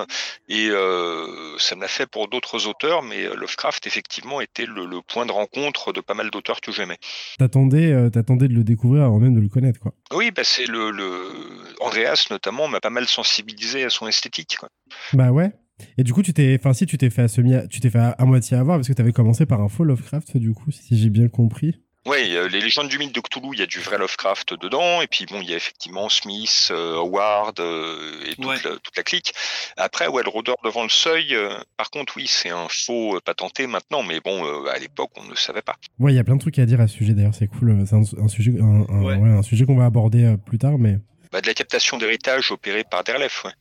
Et 0.47 0.67
euh, 0.69 1.57
ça 1.57 1.75
me 1.75 1.81
l'a 1.81 1.87
fait 1.87 2.05
pour 2.05 2.27
d'autres 2.27 2.67
auteurs, 2.67 3.01
mais 3.01 3.23
euh, 3.25 3.33
Lovecraft, 3.35 3.87
effectivement, 3.87 4.39
était 4.41 4.67
le, 4.67 4.85
le 4.85 5.01
point 5.01 5.25
de 5.25 5.31
rencontre 5.31 5.91
de 5.91 6.01
pas 6.01 6.13
mal 6.13 6.29
d'auteurs 6.29 6.61
que 6.61 6.71
j'aimais. 6.71 6.99
T'attendais, 7.39 7.91
euh, 7.91 8.09
t'attendais 8.11 8.47
de 8.47 8.53
le 8.53 8.63
découvrir 8.63 9.05
avant 9.05 9.17
même 9.17 9.33
de 9.35 9.41
le 9.41 9.49
connaître, 9.49 9.79
quoi. 9.79 9.93
Oui, 10.13 10.29
bah, 10.29 10.43
c'est 10.43 10.65
le, 10.65 10.91
le... 10.91 11.31
Andreas, 11.79 12.27
notamment, 12.29 12.67
m'a 12.67 12.79
pas 12.79 12.91
mal 12.91 13.07
sensibilisé 13.07 13.83
à 13.85 13.89
son 13.89 14.07
esthétique. 14.07 14.57
quoi. 14.59 14.69
Bah 15.13 15.31
ouais. 15.31 15.51
Et 15.97 16.03
du 16.03 16.13
coup, 16.13 16.23
tu 16.23 16.33
t'es, 16.33 16.57
enfin, 16.59 16.73
si 16.73 16.85
tu 16.85 16.97
t'es 16.97 17.09
fait 17.09 17.23
à 17.23 17.27
semi, 17.27 17.53
tu 17.69 17.79
t'es 17.79 17.89
fait 17.89 17.99
à, 17.99 18.09
à 18.11 18.25
moitié 18.25 18.57
avoir 18.57 18.77
parce 18.77 18.87
que 18.87 18.93
t'avais 18.93 19.11
commencé 19.13 19.45
par 19.45 19.61
un 19.61 19.69
faux 19.69 19.83
Lovecraft, 19.83 20.37
du 20.37 20.53
coup, 20.53 20.71
si 20.71 20.97
j'ai 20.97 21.09
bien 21.09 21.27
compris. 21.27 21.75
Oui, 22.07 22.37
euh, 22.37 22.47
les 22.47 22.61
légendes 22.61 22.87
du 22.87 22.97
mythe 22.97 23.13
de 23.13 23.19
Cthulhu, 23.19 23.49
il 23.51 23.59
y 23.59 23.63
a 23.63 23.65
du 23.65 23.79
vrai 23.79 23.97
Lovecraft 23.97 24.53
dedans, 24.61 25.01
et 25.01 25.07
puis 25.07 25.25
bon, 25.29 25.41
il 25.41 25.49
y 25.49 25.53
a 25.53 25.57
effectivement 25.57 26.07
Smith, 26.07 26.69
euh, 26.71 26.95
Howard 26.95 27.59
euh, 27.59 28.21
et 28.25 28.35
toute, 28.35 28.45
Ouais. 28.45 28.55
la, 28.63 28.71
toute 28.77 28.95
la 28.95 29.03
clique. 29.03 29.33
Après, 29.75 30.07
ouais, 30.07 30.23
le 30.23 30.29
rôdeur 30.29 30.55
devant 30.63 30.83
le 30.83 30.89
seuil, 30.89 31.35
euh, 31.35 31.49
par 31.75 31.89
contre, 31.91 32.13
oui, 32.15 32.25
c'est 32.29 32.49
un 32.49 32.67
faux 32.69 33.17
euh, 33.17 33.19
patenté 33.19 33.67
maintenant, 33.67 34.03
mais 34.03 34.21
bon, 34.21 34.45
euh, 34.45 34.69
à 34.73 34.79
l'époque, 34.79 35.11
on 35.17 35.25
ne 35.29 35.35
savait 35.35 35.61
pas. 35.61 35.75
Ouais, 35.99 36.13
il 36.13 36.15
y 36.15 36.19
a 36.19 36.23
plein 36.23 36.35
de 36.37 36.39
trucs 36.39 36.57
à 36.59 36.65
dire 36.65 36.79
à 36.79 36.87
ce 36.87 36.95
sujet. 36.95 37.13
D'ailleurs, 37.13 37.35
c'est 37.35 37.47
cool. 37.47 37.83
C'est 37.85 37.95
un, 37.95 38.03
un 38.23 38.27
sujet, 38.29 38.53
un, 38.61 38.85
un- 38.87 39.03
Ouais. 39.03 39.15
ouais, 39.17 39.29
un 39.29 39.43
sujet 39.43 39.65
qu'on 39.65 39.75
va 39.75 39.85
aborder 39.85 40.23
euh, 40.23 40.37
plus 40.37 40.59
tard, 40.59 40.77
mais 40.79 40.99
Bah, 41.33 41.41
de 41.41 41.47
la 41.47 41.53
captation 41.53 41.97
d'héritage 41.97 42.51
opérée 42.53 42.85
par 42.89 43.03
Derlef, 43.03 43.43
ouais. 43.43 43.51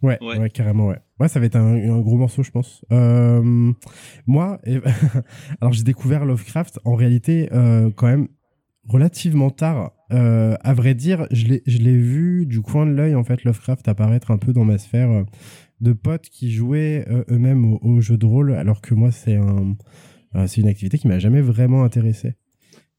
ouais, 0.00 0.18
Ouais. 0.26 0.38
ouais, 0.38 0.48
carrément, 0.48 0.86
ouais. 0.86 0.96
Ouais, 1.20 1.28
ça 1.28 1.38
va 1.38 1.44
être 1.44 1.56
un, 1.56 2.00
gros 2.00 2.16
morceau, 2.16 2.42
je 2.42 2.50
pense. 2.50 2.82
Euh, 2.92 3.72
moi, 4.26 4.58
alors 5.60 5.74
j'ai 5.74 5.82
découvert 5.82 6.24
Lovecraft 6.24 6.80
en 6.86 6.94
réalité 6.94 7.50
euh, 7.52 7.90
quand 7.94 8.06
même 8.06 8.28
relativement 8.88 9.50
tard. 9.50 9.92
Euh, 10.12 10.56
à 10.62 10.72
vrai 10.72 10.94
dire, 10.94 11.26
je 11.30 11.46
l'ai 11.46 11.96
vu 11.96 12.46
du 12.46 12.62
coin 12.62 12.86
de 12.86 12.92
l'œil 12.92 13.14
en 13.14 13.22
fait 13.22 13.44
Lovecraft 13.44 13.86
apparaître 13.86 14.30
un 14.30 14.38
peu 14.38 14.54
dans 14.54 14.64
ma 14.64 14.78
sphère 14.78 15.26
de 15.82 15.92
potes 15.92 16.30
qui 16.30 16.50
jouaient 16.50 17.06
eux-mêmes 17.28 17.74
au, 17.74 17.78
au 17.82 18.00
jeu 18.00 18.16
de 18.16 18.24
rôle, 18.24 18.54
alors 18.54 18.80
que 18.80 18.94
moi 18.94 19.10
c'est 19.12 19.38
c'est 20.46 20.60
une 20.60 20.68
activité 20.68 20.96
qui 20.96 21.06
m'a 21.06 21.18
jamais 21.18 21.42
vraiment 21.42 21.84
intéressé. 21.84 22.34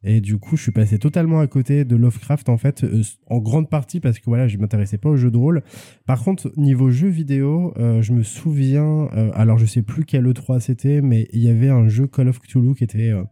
Et 0.04 0.20
du 0.20 0.38
coup, 0.38 0.58
je 0.58 0.64
suis 0.64 0.72
passé 0.72 0.98
totalement 0.98 1.40
à 1.42 1.48
côté 1.48 1.86
de 1.86 1.96
Lovecraft 1.96 2.50
en 2.50 2.58
fait, 2.58 2.84
euh, 2.84 3.04
en 3.28 3.38
grande 3.40 3.70
partie 3.70 4.00
parce 4.00 4.18
que 4.18 4.26
voilà, 4.26 4.48
je 4.48 4.58
m'intéressais 4.58 4.98
pas 4.98 5.10
au 5.10 5.16
jeu 5.18 5.30
de 5.30 5.38
rôle. 5.38 5.62
Par 6.08 6.24
contre, 6.24 6.52
niveau 6.58 6.90
jeu 6.90 7.08
vidéo, 7.08 7.74
euh, 7.78 8.02
je 8.02 8.12
me 8.14 8.24
souviens, 8.24 9.10
euh, 9.16 9.30
alors 9.36 9.60
je 9.60 9.66
sais 9.68 9.84
plus 9.84 10.04
quel 10.06 10.26
E3 10.26 10.60
c'était, 10.60 11.02
mais 11.02 11.28
il 11.34 11.42
y 11.44 11.50
avait 11.50 11.70
un 11.70 11.88
jeu 11.88 12.08
Call 12.08 12.30
of 12.30 12.40
Cthulhu 12.40 12.74
qui 12.74 12.84
était 12.84 13.10
euh, 13.12 13.24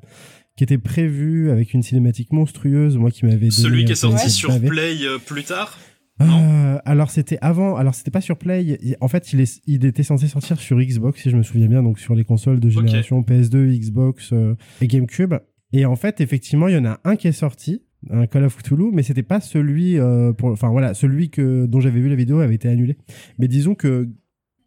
qui 0.55 0.63
était 0.63 0.77
prévu 0.77 1.49
avec 1.51 1.73
une 1.73 1.81
cinématique 1.81 2.33
monstrueuse, 2.33 2.97
moi 2.97 3.09
qui 3.11 3.25
m'avait 3.25 3.37
donné 3.37 3.51
Celui 3.51 3.85
qui 3.85 3.93
est 3.93 3.95
sorti 3.95 4.29
sur. 4.29 4.49
Play 4.69 4.97
euh, 5.05 5.17
plus 5.17 5.43
tard. 5.43 5.77
Euh, 6.21 6.77
alors 6.83 7.09
c'était 7.11 7.37
avant, 7.41 7.77
alors 7.77 7.95
c'était 7.95 8.11
pas 8.11 8.19
sur 8.21 8.37
Play. 8.37 8.77
Il- 8.81 8.97
En 8.99 9.07
fait, 9.07 9.31
il, 9.33 9.39
est, 9.39 9.61
il 9.67 9.85
était 9.85 10.03
censé 10.03 10.27
sortir 10.27 10.59
sur 10.59 10.77
Xbox, 10.77 11.21
si 11.21 11.29
je 11.29 11.37
me 11.37 11.43
souviens 11.43 11.67
bien, 11.67 11.81
donc 11.81 11.97
sur 11.97 12.13
les 12.13 12.25
consoles 12.25 12.59
de 12.59 12.69
génération 12.69 13.21
PS2, 13.21 13.67
Xbox 13.79 14.33
euh, 14.33 14.55
et 14.81 14.87
GameCube. 14.87 15.35
Et 15.71 15.85
en 15.85 15.95
fait, 15.95 16.21
effectivement, 16.21 16.67
il 16.67 16.75
y 16.75 16.77
en 16.77 16.85
a 16.85 16.99
un 17.03 17.15
qui 17.15 17.27
est 17.27 17.31
sorti, 17.31 17.83
un 18.09 18.27
Call 18.27 18.45
of 18.45 18.57
Cthulhu, 18.57 18.91
mais 18.91 19.03
c'était 19.03 19.23
pas 19.23 19.39
celui 19.39 19.99
euh, 19.99 20.33
enfin 20.41 20.69
voilà, 20.69 20.93
celui 20.93 21.29
que 21.29 21.65
dont 21.65 21.79
j'avais 21.79 21.99
vu 21.99 22.09
la 22.09 22.15
vidéo 22.15 22.39
avait 22.39 22.55
été 22.55 22.69
annulé. 22.69 22.97
Mais 23.37 23.47
disons 23.47 23.75
que 23.75 24.09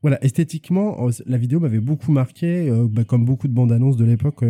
voilà, 0.03 0.23
esthétiquement, 0.25 1.09
euh, 1.09 1.11
la 1.27 1.39
vidéo 1.39 1.61
m'avait 1.61 1.81
beaucoup 1.81 2.13
marqué, 2.13 2.69
euh, 2.69 2.89
bah, 2.91 3.05
comme 3.05 3.25
beaucoup 3.25 3.49
de 3.49 3.55
bandes 3.55 3.73
annonces 3.73 3.97
de 3.97 4.05
l'époque. 4.05 4.45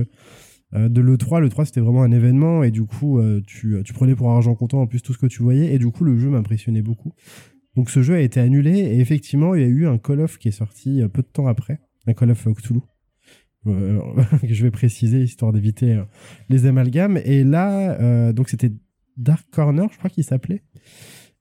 de 0.74 1.00
l'E3, 1.02 1.40
l'E3 1.40 1.66
c'était 1.66 1.80
vraiment 1.80 2.02
un 2.02 2.12
événement 2.12 2.62
et 2.62 2.70
du 2.70 2.84
coup 2.84 3.20
tu, 3.46 3.76
tu 3.84 3.92
prenais 3.92 4.14
pour 4.14 4.30
argent 4.30 4.54
comptant 4.54 4.80
en 4.80 4.86
plus 4.86 5.02
tout 5.02 5.12
ce 5.12 5.18
que 5.18 5.26
tu 5.26 5.42
voyais 5.42 5.74
et 5.74 5.78
du 5.78 5.90
coup 5.90 6.02
le 6.02 6.16
jeu 6.16 6.30
m'impressionnait 6.30 6.80
beaucoup. 6.80 7.12
Donc 7.76 7.90
ce 7.90 8.02
jeu 8.02 8.14
a 8.14 8.20
été 8.20 8.40
annulé 8.40 8.78
et 8.78 9.00
effectivement, 9.00 9.54
il 9.54 9.60
y 9.60 9.64
a 9.64 9.68
eu 9.68 9.86
un 9.86 9.98
Call 9.98 10.20
of 10.20 10.38
qui 10.38 10.48
est 10.48 10.52
sorti 10.52 11.02
peu 11.12 11.20
de 11.20 11.26
temps 11.26 11.46
après, 11.46 11.80
un 12.06 12.14
Call 12.14 12.30
of 12.30 12.48
Cthulhu. 12.54 12.80
Euh, 13.66 14.00
que 14.40 14.52
je 14.52 14.62
vais 14.62 14.70
préciser 14.70 15.22
histoire 15.22 15.52
d'éviter 15.52 15.94
euh, 15.94 16.02
les 16.48 16.66
amalgames. 16.66 17.18
Et 17.24 17.44
là, 17.44 17.92
euh, 18.00 18.32
donc 18.32 18.48
c'était 18.48 18.72
Dark 19.16 19.44
Corner, 19.52 19.86
je 19.92 19.98
crois 19.98 20.10
qu'il 20.10 20.24
s'appelait. 20.24 20.62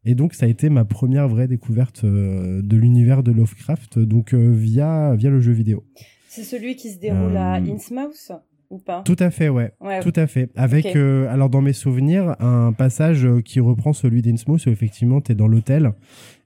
Et 0.06 0.16
donc 0.16 0.34
ça 0.34 0.46
a 0.46 0.50
été 0.50 0.70
ma 0.70 0.86
première 0.86 1.28
vraie 1.28 1.48
découverte 1.48 2.04
euh, 2.04 2.62
de 2.64 2.78
l'univers 2.78 3.24
de 3.24 3.32
Lovecraft, 3.32 4.00
donc 4.00 4.34
euh, 4.34 4.52
via 4.52 5.16
via 5.16 5.30
le 5.30 5.42
jeu 5.42 5.52
vidéo. 5.52 5.84
C'est 6.28 6.44
celui 6.44 6.76
qui 6.76 6.92
se 6.92 7.00
déroule 7.00 7.36
à 7.38 7.56
Innsmouth 7.56 8.32
ou 8.70 8.80
pas? 8.80 9.02
Tout 9.04 9.18
à 9.20 9.30
fait, 9.32 9.50
ouais. 9.50 9.74
Ouais. 9.82 10.00
Tout 10.00 10.14
à 10.16 10.28
fait. 10.28 10.50
Avec, 10.56 10.96
euh, 10.96 11.28
alors 11.30 11.50
dans 11.50 11.62
mes 11.62 11.74
souvenirs, 11.74 12.36
un 12.40 12.72
passage 12.72 13.28
qui 13.44 13.60
reprend 13.60 13.92
celui 13.94 14.22
d'Innsmouth 14.22 14.66
où 14.66 14.70
effectivement 14.70 15.20
tu 15.22 15.34
es 15.34 15.36
dans 15.36 15.48
l'hôtel 15.48 15.92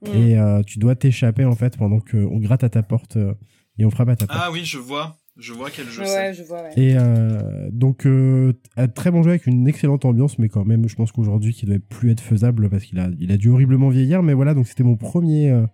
Mm. 0.02 0.08
et 0.16 0.38
euh, 0.38 0.62
tu 0.62 0.78
dois 0.78 0.94
t'échapper 0.94 1.44
en 1.44 1.54
fait 1.54 1.76
pendant 1.76 2.00
qu'on 2.00 2.38
gratte 2.38 2.64
à 2.64 2.68
ta 2.68 2.82
porte 2.82 3.16
euh, 3.16 3.34
et 3.78 3.84
on 3.84 3.90
frappe 3.90 4.08
à 4.10 4.16
ta 4.16 4.26
porte. 4.26 4.38
Ah 4.42 4.50
oui, 4.52 4.64
je 4.64 4.78
vois. 4.78 5.16
Je 5.38 5.52
vois 5.52 5.70
quel 5.70 5.86
jeu 5.86 6.02
ouais, 6.02 6.06
c'est. 6.08 6.34
je 6.34 6.42
vois. 6.44 6.62
Ouais. 6.62 6.70
Et 6.76 6.94
euh, 6.96 7.68
donc, 7.70 8.06
euh, 8.06 8.54
un 8.76 8.88
très 8.88 9.10
bon 9.10 9.22
jeu 9.22 9.30
avec 9.30 9.46
une 9.46 9.68
excellente 9.68 10.04
ambiance, 10.04 10.38
mais 10.38 10.48
quand 10.48 10.64
même, 10.64 10.88
je 10.88 10.94
pense 10.96 11.12
qu'aujourd'hui, 11.12 11.52
qui 11.52 11.66
doit 11.66 11.76
plus 11.88 12.10
être 12.10 12.20
faisable 12.22 12.70
parce 12.70 12.84
qu'il 12.84 12.98
a, 12.98 13.10
il 13.18 13.30
a 13.32 13.36
dû 13.36 13.48
horriblement 13.50 13.90
vieillir. 13.90 14.22
Mais 14.22 14.32
voilà, 14.32 14.54
donc 14.54 14.66
c'était 14.66 14.82
mon 14.82 14.96
premier, 14.96 15.50
euh, 15.50 15.66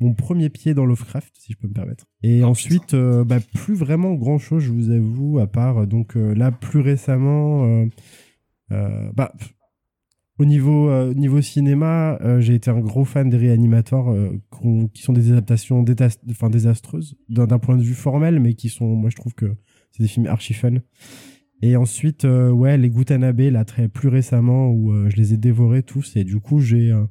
mon 0.00 0.14
premier 0.14 0.48
pied 0.48 0.72
dans 0.72 0.86
Lovecraft, 0.86 1.34
si 1.38 1.52
je 1.52 1.58
peux 1.58 1.68
me 1.68 1.74
permettre. 1.74 2.06
Et 2.22 2.42
Oh, 2.42 2.48
ensuite, 2.48 2.94
euh, 2.94 3.24
bah, 3.24 3.40
plus 3.54 3.74
vraiment 3.74 4.14
grand 4.14 4.38
chose, 4.38 4.62
je 4.62 4.72
vous 4.72 4.90
avoue, 4.90 5.38
à 5.38 5.46
part 5.46 5.86
donc 5.86 6.16
euh, 6.16 6.34
là 6.34 6.50
plus 6.50 6.80
récemment, 6.80 7.64
euh, 7.66 7.86
euh, 8.72 9.10
bah, 9.14 9.32
au 10.38 10.44
niveau, 10.44 10.88
euh, 10.90 11.14
niveau 11.14 11.40
cinéma, 11.40 12.18
euh, 12.20 12.40
j'ai 12.40 12.54
été 12.54 12.70
un 12.70 12.80
gros 12.80 13.04
fan 13.04 13.30
des 13.30 13.36
réanimateurs 13.36 14.10
euh, 14.10 14.30
qui 14.92 15.02
sont 15.02 15.12
des 15.12 15.30
adaptations 15.30 15.84
enfin, 16.30 16.50
désastreuses 16.50 17.16
d'un 17.28 17.58
point 17.58 17.76
de 17.76 17.82
vue 17.82 17.94
formel, 17.94 18.40
mais 18.40 18.54
qui 18.54 18.68
sont, 18.68 18.86
moi 18.86 19.10
je 19.10 19.16
trouve 19.16 19.34
que 19.34 19.54
c'est 19.92 20.02
des 20.02 20.08
films 20.08 20.26
archi 20.26 20.54
fun. 20.54 20.74
Et 21.62 21.76
ensuite, 21.76 22.24
euh, 22.24 22.50
ouais, 22.50 22.76
les 22.76 22.90
Gutanabe, 22.90 23.40
là, 23.40 23.64
très 23.64 23.88
plus 23.88 24.08
récemment, 24.08 24.68
où 24.70 24.92
euh, 24.92 25.08
je 25.08 25.16
les 25.16 25.34
ai 25.34 25.36
dévorés 25.36 25.84
tous, 25.84 26.16
et 26.16 26.24
du 26.24 26.40
coup, 26.40 26.60
j'ai 26.60 26.90
euh, 26.90 27.04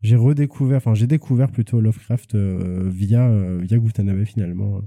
j'ai 0.00 0.16
redécouvert, 0.16 0.78
enfin, 0.78 0.94
j'ai 0.94 1.06
découvert 1.06 1.50
plutôt 1.50 1.80
Lovecraft 1.80 2.34
via, 2.34 3.30
via 3.62 3.78
Gutanabe 3.78 4.24
finalement, 4.24 4.76
euh, 4.76 4.80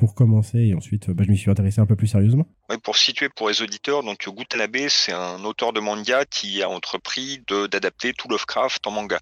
pour 0.00 0.14
commencer, 0.16 0.58
et 0.58 0.74
ensuite, 0.74 1.10
euh, 1.10 1.14
bah, 1.14 1.22
je 1.24 1.30
m'y 1.30 1.36
suis 1.38 1.50
intéressé 1.50 1.80
un 1.80 1.86
peu 1.86 1.94
plus 1.94 2.08
sérieusement. 2.08 2.46
Ouais, 2.68 2.78
pour 2.78 2.96
situer 2.96 3.28
pour 3.28 3.48
les 3.50 3.62
auditeurs, 3.62 4.02
donc 4.02 4.26
Gutanabe, 4.28 4.88
c'est 4.88 5.12
un 5.12 5.44
auteur 5.44 5.72
de 5.72 5.78
manga 5.80 6.24
qui 6.24 6.62
a 6.62 6.68
entrepris 6.68 7.42
de- 7.48 7.66
d'adapter 7.68 8.12
tout 8.14 8.26
Lovecraft 8.28 8.84
en 8.86 8.90
manga. 8.90 9.20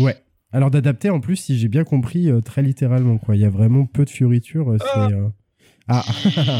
Ouais. 0.00 0.16
Alors 0.52 0.70
d'adapter, 0.70 1.10
en 1.10 1.20
plus, 1.20 1.36
si 1.36 1.58
j'ai 1.58 1.68
bien 1.68 1.84
compris, 1.84 2.28
euh, 2.30 2.40
très 2.40 2.62
littéralement, 2.62 3.18
quoi. 3.18 3.36
Il 3.36 3.42
y 3.42 3.44
a 3.44 3.50
vraiment 3.50 3.86
peu 3.86 4.04
de 4.04 4.10
fioritures. 4.10 4.70
euh, 4.72 5.28
Ah. 5.88 6.04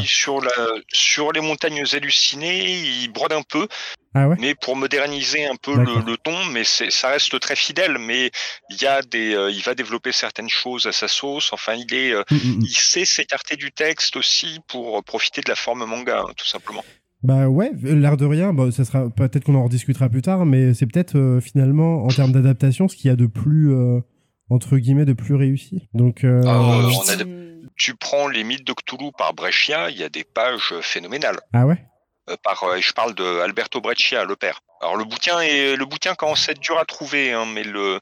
sur, 0.05 0.41
la, 0.41 0.51
sur 0.91 1.31
les 1.31 1.41
montagnes 1.41 1.83
hallucinées, 1.91 2.79
il 3.03 3.09
brode 3.09 3.33
un 3.33 3.41
peu, 3.41 3.67
ah 4.13 4.29
ouais 4.29 4.35
mais 4.39 4.55
pour 4.55 4.75
moderniser 4.77 5.45
un 5.45 5.55
peu 5.61 5.75
le, 5.75 6.01
le 6.05 6.17
ton, 6.17 6.45
mais 6.53 6.63
ça 6.63 7.09
reste 7.09 7.37
très 7.39 7.55
fidèle. 7.55 7.97
Mais 7.99 8.31
il 8.69 8.81
y 8.81 8.85
a 8.85 9.01
des, 9.01 9.35
euh, 9.35 9.51
il 9.51 9.61
va 9.63 9.75
développer 9.75 10.11
certaines 10.11 10.49
choses 10.49 10.85
à 10.85 10.91
sa 10.91 11.07
sauce. 11.07 11.51
Enfin, 11.51 11.73
il 11.73 11.93
est, 11.93 12.11
euh, 12.13 12.23
Mm, 12.31 12.35
mm, 12.35 12.57
mm. 12.57 12.61
il 12.61 12.75
sait 12.75 13.05
s'écarter 13.05 13.55
du 13.55 13.71
texte 13.71 14.15
aussi 14.15 14.59
pour 14.67 15.03
profiter 15.03 15.41
de 15.41 15.49
la 15.49 15.55
forme 15.55 15.85
manga, 15.85 16.23
hein, 16.27 16.31
tout 16.35 16.45
simplement. 16.45 16.83
Bah 17.23 17.47
ouais, 17.47 17.71
l'air 17.81 18.15
de 18.15 18.25
rien, 18.25 18.53
bah, 18.53 18.71
ça 18.71 18.85
sera 18.85 19.09
peut-être 19.09 19.43
qu'on 19.43 19.55
en 19.55 19.63
rediscutera 19.63 20.07
plus 20.09 20.21
tard, 20.21 20.45
mais 20.45 20.73
c'est 20.73 20.85
peut-être 20.85 21.17
euh, 21.17 21.41
finalement 21.41 22.03
en 22.03 22.09
termes 22.09 22.31
d'adaptation 22.31 22.87
ce 22.87 22.95
qu'il 22.95 23.07
y 23.07 23.11
a 23.11 23.15
de 23.15 23.25
plus 23.25 23.71
euh, 23.73 23.99
entre 24.49 24.77
guillemets 24.77 25.05
de 25.05 25.13
plus 25.13 25.35
réussi. 25.35 25.87
Donc 25.93 26.23
euh, 26.23 26.41
Ah, 26.45 26.59
on 26.59 27.09
a 27.09 27.15
Tu 27.77 27.95
prends 27.95 28.27
les 28.27 28.43
mythes 28.43 28.65
de 28.65 28.73
Cthulhu 28.73 29.11
par 29.17 29.33
Brescia, 29.33 29.89
il 29.89 29.97
y 29.97 30.03
a 30.03 30.09
des 30.09 30.23
pages 30.23 30.73
phénoménales. 30.81 31.39
ouais? 31.53 31.77
Euh, 32.29 32.35
par, 32.43 32.61
euh, 32.63 32.81
je 32.81 32.91
parle 32.91 33.15
de 33.15 33.39
Alberto 33.39 33.79
Breccia, 33.79 34.25
le 34.25 34.35
père. 34.35 34.59
Alors 34.81 34.97
le 34.97 35.05
bouquin 35.05 35.39
est, 35.39 35.75
le 35.77 35.85
bouquin 35.85 36.13
commence 36.13 36.49
à 36.49 36.51
être 36.51 36.59
dur 36.59 36.77
à 36.77 36.83
trouver, 36.85 37.31
hein, 37.31 37.45
mais 37.45 37.63
le, 37.63 37.99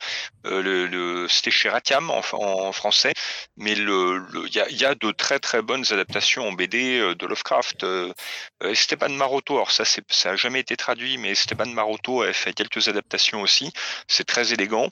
euh, 0.48 0.62
le, 0.64 0.88
le- 0.88 1.28
c'était 1.30 1.52
chez 1.52 1.70
Ratiam 1.70 2.10
en, 2.10 2.22
en 2.34 2.72
français, 2.74 3.14
mais 3.56 3.76
le, 3.76 4.18
le- 4.18 4.48
il 4.48 4.56
y 4.56 4.60
a, 4.60 4.68
il 4.70 4.78
y 4.78 4.84
a 4.84 4.96
de 4.96 5.12
très 5.12 5.38
très 5.40 5.62
bonnes 5.62 5.86
adaptations 5.92 6.48
en 6.48 6.54
BD 6.54 7.00
euh, 7.00 7.14
de 7.16 7.26
Lovecraft. 7.28 7.84
Euh, 7.84 8.12
euh, 8.64 8.72
Esteban 8.72 9.10
Maroto, 9.10 9.54
alors 9.56 9.72
ça 9.72 9.86
c'est, 9.86 10.04
ça 10.12 10.32
a 10.32 10.36
jamais 10.36 10.60
été 10.62 10.76
traduit, 10.76 11.18
mais 11.20 11.30
Esteban 11.30 11.68
Maroto 11.68 12.24
a 12.24 12.34
fait 12.34 12.54
quelques 12.54 12.88
adaptations 12.88 13.42
aussi. 13.42 13.72
C'est 14.08 14.26
très 14.26 14.52
élégant. 14.54 14.90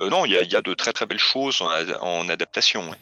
Euh, 0.00 0.08
non, 0.08 0.24
il 0.24 0.32
y 0.32 0.36
a, 0.38 0.42
il 0.42 0.50
y 0.50 0.56
a 0.56 0.62
de 0.62 0.72
très 0.74 0.92
très 0.94 1.04
belles 1.06 1.18
choses 1.18 1.60
en, 1.60 1.68
ad- 1.68 1.98
en 2.00 2.28
adaptation. 2.30 2.88
ouais. 2.90 2.96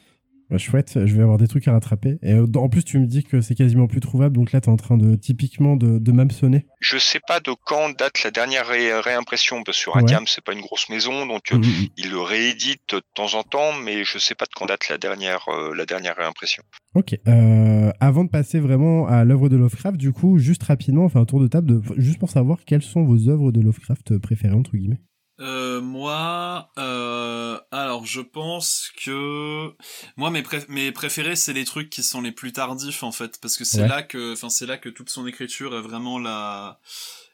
Bah, 0.51 0.57
chouette, 0.57 1.05
je 1.05 1.15
vais 1.15 1.23
avoir 1.23 1.37
des 1.37 1.47
trucs 1.47 1.69
à 1.69 1.73
rattraper. 1.73 2.19
Et 2.23 2.33
euh, 2.33 2.47
en 2.57 2.69
plus 2.71 2.83
tu 2.83 2.99
me 2.99 3.07
dis 3.07 3.23
que 3.23 3.41
c'est 3.43 3.55
quasiment 3.55 3.87
plus 3.87 4.01
trouvable, 4.01 4.35
donc 4.35 4.53
là 4.53 4.61
t'es 4.63 4.71
en 4.71 4.77
train 4.77 4.97
de 4.97 5.15
typiquement 5.15 5.77
de, 5.77 5.99
de 5.99 6.13
m'hameçonner. 6.13 6.65
Je 6.81 6.97
sais 6.97 7.21
pas 7.27 7.41
de 7.41 7.51
quand 7.67 7.91
date 7.99 8.23
la 8.25 8.31
dernière 8.31 8.67
ré- 8.67 8.99
réimpression, 9.01 9.63
parce 9.63 9.77
que 9.77 9.83
sur 9.83 9.95
Ouais. 9.97 10.01
Ratiam 10.03 10.25
c'est 10.27 10.43
pas 10.43 10.53
une 10.55 10.61
grosse 10.63 10.89
maison, 10.89 11.27
donc 11.27 11.53
euh, 11.53 11.57
Mm, 11.59 11.61
mm, 11.61 11.65
mm. 11.83 11.87
il 11.99 12.11
le 12.11 12.21
réédite 12.21 12.81
de 12.95 13.03
temps 13.15 13.35
en 13.35 13.43
temps, 13.43 13.73
mais 13.85 14.05
je 14.05 14.19
sais 14.19 14.35
pas 14.35 14.45
de 14.47 14.51
quand 14.55 14.67
date 14.67 14.89
la 14.89 14.97
dernière, 14.99 15.45
euh, 15.49 15.75
la 15.75 15.85
dernière 15.87 16.17
réimpression. 16.17 16.63
Ok. 16.95 17.15
Euh, 17.29 17.91
avant 18.01 18.25
de 18.25 18.31
passer 18.31 18.59
vraiment 18.61 19.07
à 19.07 19.25
l'œuvre 19.25 19.49
de 19.51 19.57
Lovecraft, 19.57 19.97
du 19.99 20.13
coup, 20.13 20.39
juste 20.39 20.63
rapidement, 20.63 21.05
on 21.05 21.09
fait 21.11 21.19
un 21.19 21.25
tour 21.27 21.41
de 21.41 21.49
table, 21.49 21.67
de, 21.67 21.83
juste 22.01 22.19
pour 22.19 22.31
savoir 22.31 22.59
quelles 22.65 22.83
sont 22.83 23.05
vos 23.05 23.29
œuvres 23.29 23.53
de 23.53 23.61
Lovecraft 23.61 24.19
préférées 24.19 24.55
entre 24.55 24.77
guillemets. 24.77 25.01
Euh, 25.41 25.81
moi, 25.81 26.71
euh, 26.79 27.61
alors 27.71 28.05
je 28.05 28.21
pense 28.21 28.91
que 29.05 29.73
moi 30.17 30.31
mes, 30.31 30.43
pré- 30.43 30.65
mes 30.69 30.91
préférés 30.91 31.37
c'est 31.37 31.53
les 31.53 31.65
trucs 31.65 31.91
qui 31.91 32.03
sont 32.03 32.21
les 32.21 32.33
plus 32.33 32.53
tardifs 32.53 33.05
en 33.05 33.13
fait 33.13 33.41
parce 33.41 33.57
que 33.57 33.65
c'est 33.65 33.83
Ouais. 33.83 33.89
là 33.89 34.03
que 34.03 34.33
enfin 34.33 34.51
c'est 34.51 34.67
là 34.67 34.79
que 34.79 34.89
toute 34.89 35.11
son 35.11 35.29
écriture 35.29 35.77
est 35.77 35.81
vraiment 35.81 36.19
la 36.19 36.81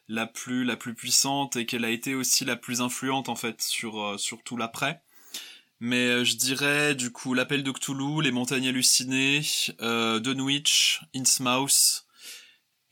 la 0.07 0.27
plus 0.27 0.63
la 0.65 0.75
plus 0.75 0.93
puissante 0.93 1.55
et 1.55 1.65
qu'elle 1.65 1.83
a 1.83 1.89
été 1.89 2.13
aussi 2.13 2.45
la 2.45 2.55
plus 2.55 2.81
influente 2.81 3.27
en 3.27 3.35
fait 3.35 3.59
sur 3.63 3.99
euh, 3.99 4.17
sur 4.19 4.43
tout 4.43 4.55
l'après. 4.55 5.01
Mais 5.79 6.05
euh, 6.07 6.23
je 6.23 6.35
dirais 6.37 6.93
du 6.93 7.11
coup 7.11 7.33
l'appel 7.33 7.63
de 7.63 7.71
Cthulhu, 7.71 8.21
les 8.21 8.31
montagnes 8.31 8.67
hallucinées, 8.67 9.41
euh, 9.81 10.19
Dunwich, 10.19 11.01
Innsmouth. 11.15 12.04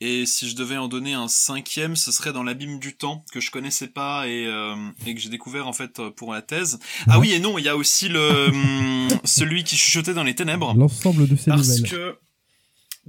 Et 0.05 0.25
si 0.25 0.49
je 0.49 0.55
devais 0.57 0.75
en 0.75 0.89
donner 0.89 1.13
un 1.13 1.29
cinquième, 1.29 1.95
ce 1.95 2.11
serait 2.11 2.33
dans 2.33 2.43
l'abîme 2.43 2.77
du 2.77 2.93
temps 2.97 3.23
que 3.31 3.39
je 3.39 3.51
connaissais 3.51 3.87
pas 3.87 4.27
et, 4.27 4.45
euh, 4.47 4.75
et 5.05 5.15
que 5.15 5.21
j'ai 5.21 5.29
découvert 5.29 5.65
en 5.65 5.71
fait 5.71 5.97
euh, 5.99 6.11
pour 6.11 6.33
la 6.33 6.41
thèse. 6.41 6.77
Ah 7.07 7.19
oui 7.19 7.31
et 7.31 7.39
non, 7.39 7.57
il 7.57 7.63
y 7.63 7.69
a 7.69 7.77
aussi 7.77 8.09
le 8.09 8.47
hum, 8.49 9.07
celui 9.23 9.63
qui 9.63 9.77
chuchotait 9.77 10.13
dans 10.13 10.23
les 10.23 10.35
ténèbres 10.35 10.73
L'ensemble 10.75 11.25
de 11.27 11.37
ces 11.37 11.51
parce 11.51 11.67
nouvelles. 11.79 11.89
que 11.89 12.17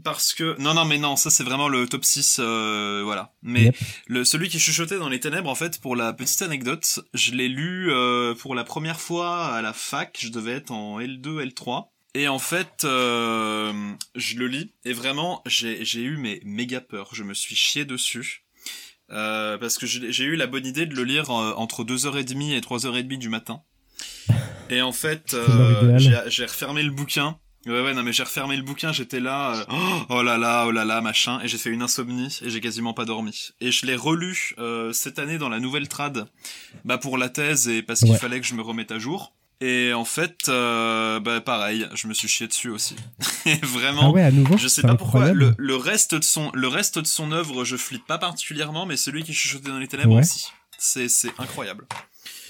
parce 0.04 0.34
que 0.34 0.56
non 0.60 0.74
non 0.74 0.84
mais 0.84 0.98
non 0.98 1.14
ça 1.14 1.30
c'est 1.30 1.44
vraiment 1.44 1.68
le 1.68 1.86
top 1.88 2.04
6 2.04 2.38
euh, 2.40 3.02
voilà 3.04 3.32
mais 3.42 3.64
Yep. 3.66 3.76
le 4.08 4.24
celui 4.24 4.48
qui 4.48 4.58
chuchotait 4.58 4.98
dans 4.98 5.08
les 5.08 5.20
ténèbres 5.20 5.48
en 5.48 5.54
fait 5.54 5.80
pour 5.80 5.94
la 5.94 6.12
petite 6.12 6.42
anecdote 6.42 6.98
je 7.14 7.30
l'ai 7.32 7.48
lu 7.48 7.92
euh, 7.92 8.34
pour 8.34 8.56
la 8.56 8.64
première 8.64 9.00
fois 9.00 9.46
à 9.54 9.62
la 9.62 9.72
fac 9.72 10.16
je 10.20 10.30
devais 10.30 10.50
être 10.52 10.72
en 10.72 10.98
L2 11.00 11.44
L3 11.48 11.84
et 12.14 12.28
en 12.28 12.38
fait 12.38 12.84
euh, 12.84 13.72
je 14.14 14.36
le 14.36 14.46
lis 14.46 14.72
et 14.84 14.92
vraiment 14.92 15.42
j'ai 15.46 15.82
eu 16.00 16.16
mes 16.16 16.40
méga 16.44 16.80
peur 16.80 17.10
je 17.12 17.22
me 17.24 17.34
suis 17.34 17.54
chié 17.56 17.84
dessus 17.84 18.44
euh, 19.10 19.58
parce 19.58 19.76
que 19.78 19.86
j'ai 19.86 20.24
eu 20.24 20.36
la 20.36 20.46
bonne 20.46 20.66
idée 20.66 20.86
de 20.86 20.94
le 20.94 21.04
lire 21.04 21.30
euh, 21.30 21.52
entre 21.56 21.84
2h30 21.84 22.52
et 22.52 22.60
3h30 22.60 23.18
du 23.18 23.28
matin 23.28 23.62
et 24.70 24.80
en 24.82 24.92
fait 24.92 25.34
euh, 25.34 25.98
j'ai 26.28 26.44
refermé 26.46 26.82
le 26.82 26.90
bouquin 26.90 27.38
Ouais 27.66 27.80
ouais 27.80 27.94
non 27.94 28.02
mais 28.02 28.12
j'ai 28.12 28.24
refermé 28.24 28.58
le 28.58 28.62
bouquin, 28.62 28.92
j'étais 28.92 29.20
là 29.20 29.54
euh, 29.56 29.64
oh, 29.70 30.02
oh 30.10 30.22
là 30.22 30.36
là 30.36 30.66
oh 30.66 30.70
là 30.70 30.84
là 30.84 31.00
machin 31.00 31.40
et 31.42 31.48
j'ai 31.48 31.56
fait 31.56 31.70
une 31.70 31.80
insomnie 31.80 32.38
et 32.42 32.50
j'ai 32.50 32.60
quasiment 32.60 32.92
pas 32.92 33.06
dormi. 33.06 33.52
Et 33.62 33.72
je 33.72 33.86
l'ai 33.86 33.96
relu 33.96 34.52
euh, 34.58 34.92
cette 34.92 35.18
année 35.18 35.38
dans 35.38 35.48
la 35.48 35.60
nouvelle 35.60 35.88
trad 35.88 36.26
bah 36.84 36.98
pour 36.98 37.16
la 37.16 37.30
thèse 37.30 37.66
et 37.70 37.80
parce 37.82 38.00
qu'il 38.00 38.10
Ouais. 38.10 38.18
fallait 38.18 38.38
que 38.38 38.46
je 38.46 38.52
me 38.52 38.60
remette 38.60 38.92
à 38.92 38.98
jour. 38.98 39.34
Et 39.60 39.92
en 39.94 40.04
fait 40.04 40.48
euh, 40.48 41.20
bah 41.20 41.40
pareil, 41.40 41.86
je 41.94 42.06
me 42.08 42.14
suis 42.14 42.28
chié 42.28 42.46
dessus 42.46 42.68
aussi. 42.70 42.96
et 43.46 43.54
vraiment 43.64 44.02
Ah 44.06 44.10
ouais, 44.10 44.22
à 44.22 44.30
nouveau. 44.30 44.56
je 44.56 44.68
sais 44.68 44.82
pas 44.82 44.94
pourquoi 44.96 45.32
le, 45.32 45.54
le 45.56 45.76
reste 45.76 46.14
de 46.14 46.24
son 46.24 46.50
le 46.54 46.68
reste 46.68 46.98
de 46.98 47.06
son 47.06 47.32
œuvre, 47.32 47.64
je 47.64 47.76
flippe 47.76 48.06
pas 48.06 48.18
particulièrement 48.18 48.84
mais 48.86 48.96
celui 48.96 49.22
qui 49.22 49.32
chuchotait 49.32 49.68
dans 49.70 49.78
les 49.78 49.88
ténèbres 49.88 50.14
Ouais. 50.14 50.20
aussi. 50.20 50.48
C'est 50.78 51.08
c'est 51.08 51.30
incroyable. 51.38 51.86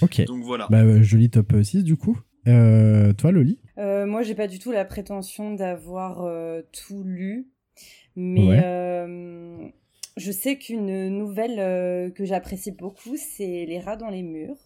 Ok. 0.01 0.25
Donc 0.25 0.43
voilà. 0.43 0.67
Bah, 0.71 0.79
euh, 0.83 1.03
joli 1.03 1.31
top 1.31 1.53
6 1.63 1.85
du 1.85 1.97
coup. 1.97 2.19
Euh, 2.49 3.13
toi, 3.15 3.33
Loli? 3.33 3.59
Euh, 3.79 4.05
moi, 4.07 4.23
j'ai 4.23 4.35
pas 4.35 4.49
du 4.49 4.59
tout 4.59 4.71
la 4.73 4.85
prétention 4.85 5.55
d'avoir 5.55 6.23
euh, 6.23 6.61
tout 6.73 7.03
lu, 7.05 7.47
mais 8.17 8.49
Ouais. 8.49 8.61
euh, 8.63 9.69
je 10.17 10.31
sais 10.33 10.59
qu'une 10.59 11.09
nouvelle 11.09 11.59
euh, 11.59 12.11
que 12.11 12.25
j'apprécie 12.25 12.73
beaucoup, 12.73 13.17
c'est 13.17 13.65
Les 13.67 13.79
rats 13.81 13.97
dans 13.97 14.11
les 14.11 14.23
murs. 14.23 14.57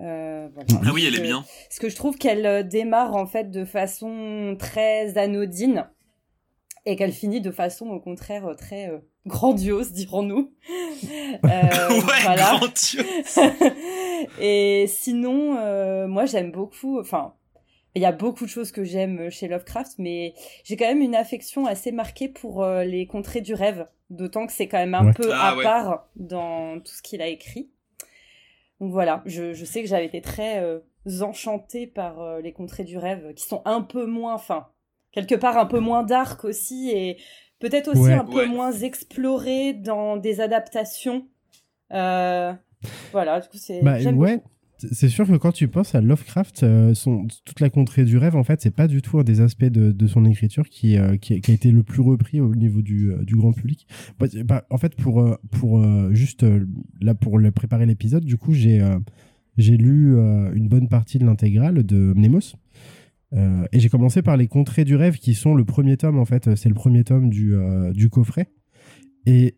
Euh, 0.00 0.48
voilà. 0.54 0.68
Ah 0.86 0.92
oui, 0.92 1.04
elle 1.06 1.16
est 1.16 1.22
bien. 1.22 1.44
Parce 1.68 1.78
que 1.78 1.88
je 1.88 1.96
trouve 1.96 2.16
qu'elle 2.16 2.46
euh, 2.46 2.62
démarre 2.62 3.14
en 3.14 3.26
fait 3.26 3.50
de 3.50 3.64
façon 3.64 4.56
très 4.58 5.18
anodine 5.18 5.88
et 6.88 6.96
qu'elle 6.96 7.12
finit 7.12 7.42
de 7.42 7.50
façon 7.50 7.88
au 7.90 8.00
contraire 8.00 8.46
euh, 8.46 8.54
très 8.54 8.88
euh, 8.88 8.98
grandiose, 9.26 9.92
dirons-nous. 9.92 10.52
Euh, 11.44 11.48
ouais, 11.90 12.22
voilà. 12.22 12.56
grand 12.56 12.72
Dieu. 12.74 13.04
Et 14.40 14.86
sinon, 14.88 16.08
moi 16.08 16.26
j'aime 16.26 16.50
beaucoup, 16.50 16.98
enfin, 16.98 17.34
il 17.94 18.02
y 18.02 18.04
a 18.04 18.12
beaucoup 18.12 18.44
de 18.44 18.50
choses 18.50 18.72
que 18.72 18.82
j'aime 18.82 19.30
chez 19.30 19.46
Lovecraft, 19.46 19.92
mais 19.98 20.34
j'ai 20.64 20.76
quand 20.76 20.86
même 20.86 21.02
une 21.02 21.14
affection 21.14 21.66
assez 21.66 21.92
marquée 21.92 22.28
pour 22.28 22.66
les 22.66 23.06
contrées 23.06 23.40
du 23.42 23.54
rêve, 23.54 23.86
d'autant 24.10 24.46
que 24.46 24.52
c'est 24.52 24.66
quand 24.66 24.78
même 24.78 24.94
un 24.94 25.12
peu 25.12 25.30
ah 25.32 25.50
à 25.50 25.62
part 25.62 26.08
dans 26.16 26.80
tout 26.80 26.92
ce 26.92 27.00
qu'il 27.02 27.22
a 27.22 27.28
écrit. 27.28 27.70
Donc 28.80 28.92
voilà, 28.92 29.22
je, 29.26 29.52
je 29.52 29.64
sais 29.64 29.82
que 29.82 29.88
j'avais 29.88 30.06
été 30.06 30.20
très 30.20 30.62
enchantée 31.20 31.86
par 31.86 32.40
les 32.40 32.52
contrées 32.52 32.84
du 32.84 32.98
rêve, 32.98 33.32
qui 33.34 33.44
sont 33.44 33.62
un 33.64 33.80
peu 33.82 34.06
moins, 34.06 34.34
enfin, 34.34 34.68
quelque 35.10 35.34
part 35.34 35.56
un 35.56 35.66
peu 35.66 35.80
moins 35.80 36.02
dark 36.02 36.44
aussi, 36.44 36.90
et 36.90 37.18
peut-être 37.58 37.88
aussi 37.88 38.12
un 38.12 38.24
peu 38.24 38.46
moins 38.46 38.72
explorées 38.72 39.72
dans 39.72 40.16
des 40.16 40.40
adaptations. 40.40 41.26
Euh, 41.92 42.52
voilà, 43.12 43.40
du 43.40 43.48
coup, 43.48 43.56
c'est. 43.56 43.82
Bah, 43.82 43.98
ouais. 43.98 44.40
C'est 44.78 45.08
sûr 45.08 45.26
que 45.26 45.34
quand 45.34 45.50
tu 45.50 45.66
penses 45.66 45.96
à 45.96 46.00
Lovecraft, 46.00 46.62
euh, 46.62 46.94
toute 47.44 47.58
la 47.58 47.68
contrée 47.68 48.04
du 48.04 48.16
rêve, 48.16 48.36
en 48.36 48.44
fait, 48.44 48.60
c'est 48.60 48.74
pas 48.74 48.86
du 48.86 49.02
tout 49.02 49.18
un 49.18 49.24
des 49.24 49.40
aspects 49.40 49.64
de, 49.64 50.06
son 50.06 50.24
écriture 50.24 50.68
qui, 50.68 50.96
euh, 50.96 51.16
qui, 51.16 51.34
a 51.34 51.52
été 51.52 51.72
le 51.72 51.82
plus 51.82 52.00
repris 52.00 52.40
au 52.40 52.54
niveau 52.54 52.80
du, 52.80 53.12
du 53.22 53.34
grand 53.34 53.52
public. 53.52 53.88
En 54.70 54.78
fait, 54.78 54.94
pour, 54.94 55.84
juste 56.12 56.46
là 57.00 57.14
pour 57.14 57.40
préparer 57.54 57.86
l'épisode, 57.86 58.24
du 58.24 58.36
coup, 58.36 58.52
j'ai 58.52 58.80
j'ai 59.56 59.76
lu 59.76 60.16
une 60.54 60.68
bonne 60.68 60.88
partie 60.88 61.18
de 61.18 61.26
l'intégrale 61.26 61.82
de 61.84 62.14
Mnemos. 62.14 62.54
et 63.34 63.80
j'ai 63.80 63.88
commencé 63.88 64.22
par 64.22 64.36
les 64.36 64.46
contrées 64.46 64.84
du 64.84 64.94
rêve 64.94 65.18
qui 65.18 65.34
sont 65.34 65.54
le 65.54 65.64
premier 65.64 65.96
tome 65.96 66.18
en 66.18 66.24
fait, 66.24 66.54
c'est 66.54 66.68
le 66.68 66.76
premier 66.76 67.02
tome 67.02 67.28
du, 67.28 67.54
du 67.92 68.08
coffret. 68.08 68.48
Et 69.26 69.56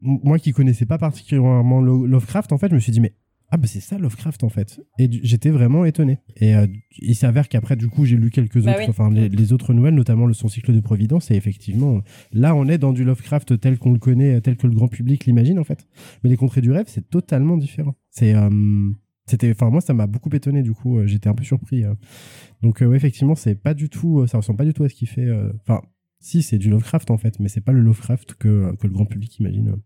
moi 0.00 0.38
qui 0.38 0.52
connaissais 0.52 0.86
pas 0.86 0.98
particulièrement 0.98 1.80
Lovecraft, 1.80 2.52
en 2.52 2.58
fait, 2.58 2.68
je 2.68 2.74
me 2.74 2.80
suis 2.80 2.92
dit, 2.92 3.00
mais 3.00 3.14
ah 3.52 3.56
bah 3.56 3.66
c'est 3.66 3.80
ça 3.80 3.98
Lovecraft 3.98 4.44
en 4.44 4.48
fait. 4.48 4.80
Et 4.98 5.08
j'étais 5.10 5.50
vraiment 5.50 5.84
étonné. 5.84 6.18
Et 6.36 6.54
euh, 6.54 6.66
il 6.98 7.16
s'avère 7.16 7.48
qu'après 7.48 7.76
du 7.76 7.88
coup 7.88 8.04
j'ai 8.04 8.16
lu 8.16 8.30
quelques 8.30 8.62
bah 8.62 8.72
autres, 8.72 8.88
enfin 8.90 9.10
les, 9.10 9.52
autres 9.52 9.74
nouvelles, 9.74 9.94
notamment 9.94 10.26
le 10.26 10.34
son 10.34 10.48
cycle 10.48 10.72
de 10.72 10.80
Providence. 10.80 11.30
Et 11.30 11.34
effectivement, 11.34 12.00
là 12.32 12.54
on 12.54 12.68
est 12.68 12.78
dans 12.78 12.92
du 12.92 13.04
Lovecraft 13.04 13.60
tel 13.60 13.78
qu'on 13.78 13.92
le 13.92 13.98
connaît, 13.98 14.40
tel 14.40 14.56
que 14.56 14.66
le 14.66 14.74
grand 14.74 14.88
public 14.88 15.24
l'imagine 15.26 15.58
en 15.58 15.64
fait. 15.64 15.88
Mais 16.22 16.30
les 16.30 16.36
contrées 16.36 16.60
du 16.60 16.70
rêve 16.70 16.86
c'est 16.88 17.10
totalement 17.10 17.56
différent. 17.56 17.96
C'est 18.10 18.34
euh, 18.34 18.90
c'était, 19.26 19.50
enfin 19.50 19.70
moi 19.70 19.80
ça 19.80 19.94
m'a 19.94 20.06
beaucoup 20.06 20.30
étonné 20.32 20.62
du 20.62 20.72
coup. 20.72 20.98
Euh, 20.98 21.06
j'étais 21.06 21.28
un 21.28 21.34
peu 21.34 21.44
surpris. 21.44 21.84
Donc 22.62 22.80
ouais, 22.80 22.96
effectivement 22.96 23.34
c'est 23.34 23.56
pas 23.56 23.74
du 23.74 23.88
tout, 23.88 24.26
ça 24.28 24.38
ressemble 24.38 24.58
pas 24.58 24.64
du 24.64 24.74
tout 24.74 24.84
à 24.84 24.88
ce 24.88 24.94
qu'il 24.94 25.08
fait. 25.08 25.28
Enfin 25.62 25.82
si, 26.20 26.42
c'est 26.42 26.58
du 26.58 26.68
Lovecraft 26.68 27.10
en 27.10 27.18
fait, 27.18 27.40
mais 27.40 27.48
c'est 27.48 27.62
pas 27.62 27.72
le 27.72 27.80
Lovecraft 27.80 28.34
que, 28.34 28.76
que 28.76 28.86
le 28.86 28.92
grand 28.92 29.06
public 29.06 29.38
imagine. 29.38 29.76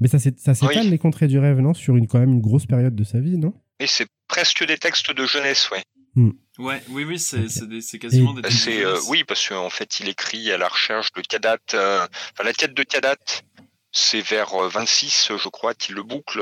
Mais 0.00 0.08
ça, 0.08 0.18
ça 0.18 0.54
s'étale 0.54 0.90
les 0.90 0.98
contrées 0.98 1.28
du 1.28 1.38
rêve, 1.38 1.60
non? 1.60 1.72
Sur 1.72 1.96
une, 1.96 2.08
quand 2.08 2.18
même 2.18 2.32
une 2.32 2.40
grosse 2.40 2.66
période 2.66 2.94
de 2.94 3.04
sa 3.04 3.20
vie, 3.20 3.38
non? 3.38 3.54
Et 3.78 3.86
c'est 3.86 4.08
presque 4.26 4.66
des 4.66 4.76
textes 4.76 5.12
de 5.12 5.24
jeunesse, 5.24 5.70
ouais. 5.70 5.82
Hmm. 6.14 6.32
Ouais, 6.58 6.82
oui, 6.88 7.04
oui, 7.04 7.18
c'est 7.20 7.98
quasiment 7.98 8.32
des 8.32 8.42
textes. 8.42 8.66
Euh, 8.68 8.98
oui, 9.08 9.22
parce 9.22 9.48
qu'en 9.48 9.70
fait, 9.70 10.00
il 10.00 10.08
écrit 10.08 10.50
à 10.50 10.58
la 10.58 10.66
recherche 10.66 11.12
de 11.12 11.20
Kadat. 11.20 11.58
Euh, 11.74 12.04
enfin, 12.32 12.44
la 12.44 12.52
quête 12.52 12.74
de 12.74 12.82
Kadat, 12.82 13.14
c'est 13.92 14.20
vers 14.20 14.56
26, 14.68 15.30
euh, 15.30 15.38
je 15.38 15.48
crois, 15.48 15.74
qu'il 15.74 15.94
le 15.94 16.02
boucle 16.02 16.40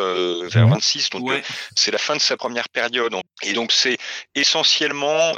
vers 0.50 0.66
26. 0.66 1.10
Donc, 1.10 1.30
c'est 1.74 1.90
la 1.90 1.98
fin 1.98 2.16
de 2.16 2.22
sa 2.22 2.38
première 2.38 2.70
période. 2.70 3.14
Et 3.42 3.52
donc, 3.52 3.70
c'est 3.70 3.98
essentiellement, 4.34 5.34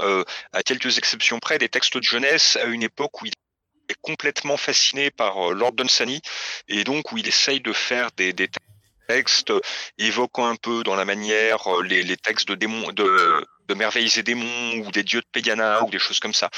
à 0.53 0.63
quelques 0.63 0.99
exceptions 0.99 1.41
près, 1.41 1.59
des 1.59 1.69
textes 1.69 1.97
de 1.97 2.03
jeunesse 2.05 2.57
à 2.63 2.67
une 2.67 2.85
époque 2.85 3.21
où 3.23 3.27
il 3.27 3.33
est 3.89 3.97
complètement 4.01 4.57
fasciné 4.57 5.11
par 5.11 5.51
euh, 5.51 5.55
Lord 5.55 5.73
Dunsany 5.73 6.21
et 6.69 6.85
donc 6.85 7.13
où 7.13 7.19
il 7.19 7.27
essaye 7.27 7.61
de 7.61 7.73
faire 7.73 8.11
des, 8.17 8.35
textes 9.07 9.53
évoquant 9.97 10.47
un 10.47 10.57
peu 10.57 10.83
dans 10.83 10.95
la 10.95 11.07
manière 11.07 11.67
euh, 11.67 11.83
les, 11.83 12.17
textes 12.19 12.47
de 12.49 12.55
démons, 12.55 12.93
de, 12.93 13.47
de, 13.67 13.75
merveilles 13.75 14.19
et 14.19 14.23
démons 14.23 14.85
ou 14.85 14.91
des 14.91 15.03
dieux 15.03 15.21
de 15.21 15.27
Pegana 15.33 15.83
ou 15.85 15.91
des 15.91 15.99
choses 15.99 16.21
comme 16.21 16.35
ça. 16.35 16.51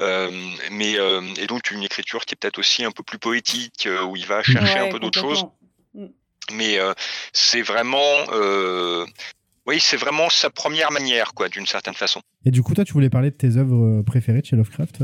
Euh, 0.00 0.30
mais 0.72 0.94
et 1.36 1.46
donc 1.46 1.70
une 1.70 1.82
écriture 1.82 2.24
qui 2.24 2.34
est 2.34 2.36
peut-être 2.36 2.58
aussi 2.58 2.84
un 2.84 2.90
peu 2.90 3.02
plus 3.02 3.18
poétique 3.18 3.86
où 4.08 4.16
il 4.16 4.26
va 4.26 4.42
chercher 4.42 4.78
un 4.78 4.88
peu 4.88 4.98
d'autres 4.98 5.20
choses. 5.20 5.44
Mm. 5.92 6.06
Mais 6.52 6.78
c'est 7.32 7.62
vraiment 7.62 8.24
oui, 9.66 9.78
c'est 9.80 9.96
vraiment 9.96 10.28
sa 10.30 10.50
première 10.50 10.90
manière, 10.90 11.32
quoi, 11.32 11.48
d'une 11.48 11.66
certaine 11.66 11.94
façon. 11.94 12.20
Et 12.44 12.50
du 12.50 12.62
coup, 12.62 12.74
toi, 12.74 12.84
tu 12.84 12.92
voulais 12.92 13.08
parler 13.08 13.30
de 13.30 13.36
tes 13.36 13.56
œuvres 13.56 14.02
préférées 14.02 14.40
de 14.40 14.46
chez 14.46 14.56
Lovecraft 14.56 15.02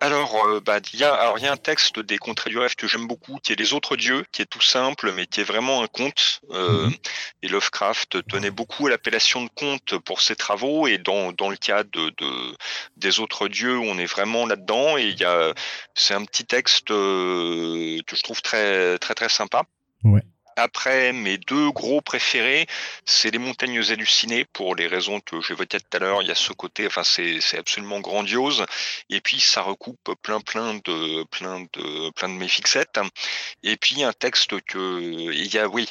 alors, 0.00 0.46
euh, 0.46 0.60
bah, 0.60 0.78
il 0.92 1.00
y 1.00 1.04
a, 1.04 1.12
alors, 1.14 1.38
il 1.38 1.44
y 1.44 1.46
a 1.46 1.52
un 1.52 1.56
texte 1.56 1.98
des 1.98 2.18
Contrées 2.18 2.50
du 2.50 2.58
rêve 2.58 2.74
que 2.74 2.86
j'aime 2.86 3.06
beaucoup, 3.06 3.38
qui 3.42 3.52
est 3.52 3.56
Les 3.56 3.72
autres 3.72 3.96
dieux, 3.96 4.24
qui 4.32 4.42
est 4.42 4.46
tout 4.46 4.60
simple, 4.60 5.12
mais 5.12 5.26
qui 5.26 5.40
est 5.40 5.44
vraiment 5.44 5.82
un 5.82 5.86
conte. 5.86 6.40
Euh, 6.50 6.86
mhm. 6.86 6.94
Et 7.42 7.48
Lovecraft 7.48 8.26
tenait 8.28 8.50
beaucoup 8.50 8.86
à 8.86 8.90
l'appellation 8.90 9.44
de 9.44 9.50
conte 9.54 9.98
pour 9.98 10.20
ses 10.20 10.36
travaux, 10.36 10.86
et 10.86 10.98
dans, 10.98 11.32
dans 11.32 11.50
le 11.50 11.56
cas 11.56 11.84
de, 11.84 12.10
de 12.10 12.56
des 12.96 13.20
autres 13.20 13.48
dieux, 13.48 13.78
on 13.78 13.98
est 13.98 14.06
vraiment 14.06 14.46
là-dedans. 14.46 14.96
Et 14.98 15.08
il 15.08 15.18
y 15.18 15.24
a, 15.24 15.52
c'est 15.94 16.14
un 16.14 16.24
petit 16.24 16.44
texte 16.44 16.90
euh, 16.90 18.00
que 18.06 18.16
je 18.16 18.22
trouve 18.22 18.42
très, 18.42 18.98
très, 18.98 19.14
très 19.14 19.28
sympa. 19.28 19.64
Ouais. 20.04 20.22
Après, 20.58 21.12
mes 21.12 21.38
deux 21.38 21.70
gros 21.70 22.00
préférés, 22.00 22.66
c'est 23.04 23.30
les 23.30 23.38
montagnes 23.38 23.78
hallucinées 23.78 24.44
pour 24.44 24.74
les 24.74 24.88
raisons 24.88 25.20
que 25.20 25.40
j'évoquais 25.40 25.78
tout 25.78 25.96
à 25.96 26.00
l'heure. 26.00 26.20
Il 26.20 26.26
y 26.26 26.32
a 26.32 26.34
ce 26.34 26.52
côté, 26.52 26.88
enfin, 26.88 27.04
c'est, 27.04 27.38
absolument 27.56 28.00
grandiose. 28.00 28.66
Et 29.08 29.20
puis, 29.20 29.38
ça 29.38 29.62
recoupe 29.62 30.14
plein, 30.20 30.40
plein 30.40 30.74
de, 30.74 31.22
plein 31.30 31.60
de, 31.60 32.10
plein 32.10 32.28
de 32.28 32.34
mes 32.34 32.48
fixettes. 32.48 32.98
Et 33.62 33.76
puis, 33.76 34.02
un 34.02 34.12
texte 34.12 34.60
que, 34.62 35.00
il 35.00 35.54
y 35.54 35.58
a, 35.58 35.68
oui, 35.68 35.88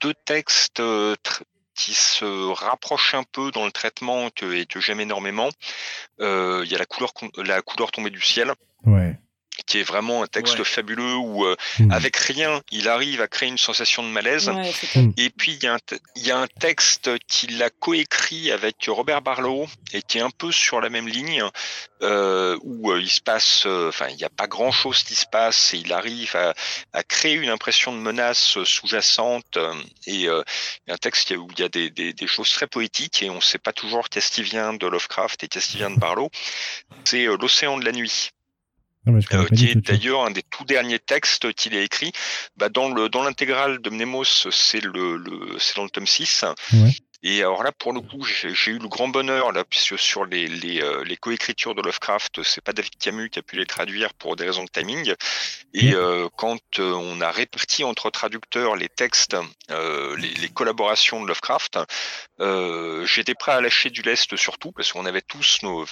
deux 0.00 0.14
textes 0.24 0.82
qui 1.76 1.94
se 1.94 2.52
rapprochent 2.52 3.14
un 3.14 3.22
peu 3.22 3.52
dans 3.52 3.64
le 3.64 3.70
traitement 3.70 4.28
et 4.42 4.66
que 4.66 4.80
j'aime 4.80 5.00
énormément. 5.00 5.50
Euh, 6.20 6.62
il 6.64 6.72
y 6.72 6.74
a 6.74 6.78
la 6.78 6.86
couleur, 6.86 7.12
la 7.36 7.62
couleur 7.62 7.92
tombée 7.92 8.10
du 8.10 8.20
ciel. 8.20 8.54
Ouais 8.84 9.16
qui 9.66 9.78
est 9.78 9.82
vraiment 9.82 10.22
un 10.22 10.26
texte 10.26 10.62
fabuleux 10.64 11.16
où 11.16 11.44
euh, 11.44 11.56
mmh. 11.78 11.92
avec 11.92 12.16
rien 12.16 12.60
il 12.70 12.88
arrive 12.88 13.20
à 13.20 13.28
créer 13.28 13.48
une 13.48 13.58
sensation 13.58 14.02
de 14.02 14.08
malaise. 14.08 14.48
Mmh. 14.48 15.10
et 15.16 15.30
puis 15.30 15.52
il 15.52 15.64
y, 15.64 15.66
a 15.66 15.74
un 15.74 15.78
il 16.16 16.26
y 16.26 16.30
a 16.30 16.38
un 16.38 16.46
texte 16.46 17.10
qu'il 17.26 17.62
a 17.62 17.70
coécrit 17.70 18.50
avec 18.50 18.76
Robert 18.88 19.22
Barlow 19.22 19.66
et 19.92 20.02
qui 20.02 20.18
est 20.18 20.22
un 20.22 20.30
peu 20.30 20.52
sur 20.52 20.80
la 20.80 20.90
même 20.90 21.08
ligne 21.08 21.44
euh, 22.02 22.58
où 22.62 22.90
euh, 22.90 23.00
il 23.00 23.10
se 23.10 23.20
passe 23.20 23.66
enfin 23.66 24.08
il 24.08 24.16
n'y 24.16 24.24
a 24.24 24.30
pas 24.30 24.46
grand 24.46 24.72
chose 24.72 25.02
qui 25.02 25.14
se 25.14 25.26
passe 25.26 25.74
et 25.74 25.78
il 25.78 25.92
arrive 25.92 26.34
à, 26.36 26.54
à 26.92 27.02
créer 27.02 27.34
une 27.34 27.50
impression 27.50 27.92
de 27.92 27.98
menace 27.98 28.62
sous-jacente 28.64 29.58
et 30.06 30.28
un 30.28 30.96
texte 30.96 31.30
où 31.32 31.48
il 31.52 31.60
y 31.60 31.64
a 31.64 31.68
des, 31.68 31.90
des, 31.90 32.12
des 32.12 32.26
choses 32.26 32.50
très 32.50 32.66
poétiques 32.66 33.22
et 33.22 33.30
on 33.30 33.36
ne 33.36 33.40
sait 33.40 33.58
pas 33.58 33.72
toujours 33.72 34.08
qu'est-ce 34.08 34.30
qui 34.30 34.42
vient 34.42 34.72
de 34.74 34.86
Lovecraft 34.86 35.44
et 35.44 35.48
qu'est-ce 35.48 35.68
qui 35.68 35.76
vient 35.78 35.90
de 35.90 35.98
Barlow. 35.98 36.30
C'est 37.04 37.24
l'océan 37.24 37.78
de 37.78 37.84
la 37.84 37.92
nuit 37.92 38.30
euh, 39.08 39.46
qui 39.54 39.70
est 39.70 39.76
d'ailleurs 39.76 40.24
un 40.24 40.30
des 40.30 40.42
tout 40.42 40.64
derniers 40.64 40.98
textes 40.98 41.52
qu'il 41.54 41.74
a 41.76 41.82
écrit. 41.82 42.12
Bah, 42.56 42.68
dans 42.68 42.88
le 42.92 43.08
dans 43.08 43.22
l'intégrale 43.22 43.80
de 43.80 43.90
Mnemos, 43.90 44.24
c'est 44.50 44.80
le, 44.80 45.16
le 45.16 45.56
dans 45.76 45.84
le 45.84 45.90
tome 45.90 46.06
6. 46.06 46.44
Ouais. 46.72 46.90
Et 47.22 47.40
alors 47.40 47.62
là, 47.62 47.70
pour 47.70 47.92
le 47.92 48.00
coup, 48.00 48.24
j'ai 48.24 48.70
eu 48.70 48.78
le 48.78 48.88
grand 48.88 49.08
bonheur, 49.08 49.52
là, 49.52 49.62
puisque 49.64 49.98
sur 49.98 50.24
les, 50.24 50.48
les, 50.48 50.80
euh, 50.80 51.04
les 51.04 51.18
coécritures 51.18 51.74
de 51.74 51.82
Lovecraft, 51.82 52.42
c'est 52.42 52.62
pas 52.62 52.72
David 52.72 52.96
Camus 52.98 53.28
qui 53.28 53.38
a 53.38 53.42
pu 53.42 53.56
les 53.56 53.66
traduire 53.66 54.14
pour 54.14 54.36
des 54.36 54.46
raisons 54.46 54.64
de 54.64 54.70
timing. 54.70 55.14
Et 55.74 55.92
euh, 55.92 56.28
quand 56.36 56.58
euh, 56.78 56.92
on 56.94 57.20
a 57.20 57.30
réparti 57.30 57.84
entre 57.84 58.08
traducteurs 58.08 58.74
les 58.74 58.88
textes, 58.88 59.36
les, 59.68 60.28
les, 60.34 60.48
collaborations 60.48 61.22
de 61.22 61.28
Lovecraft, 61.28 61.78
j'étais 63.04 63.34
prêt 63.34 63.52
à 63.52 63.60
lâcher 63.60 63.90
du 63.90 64.02
lest 64.02 64.34
surtout, 64.36 64.72
parce 64.72 64.92
qu'on 64.92 65.04
avait 65.04 65.20
tous 65.20 65.58
nos... 65.62 65.84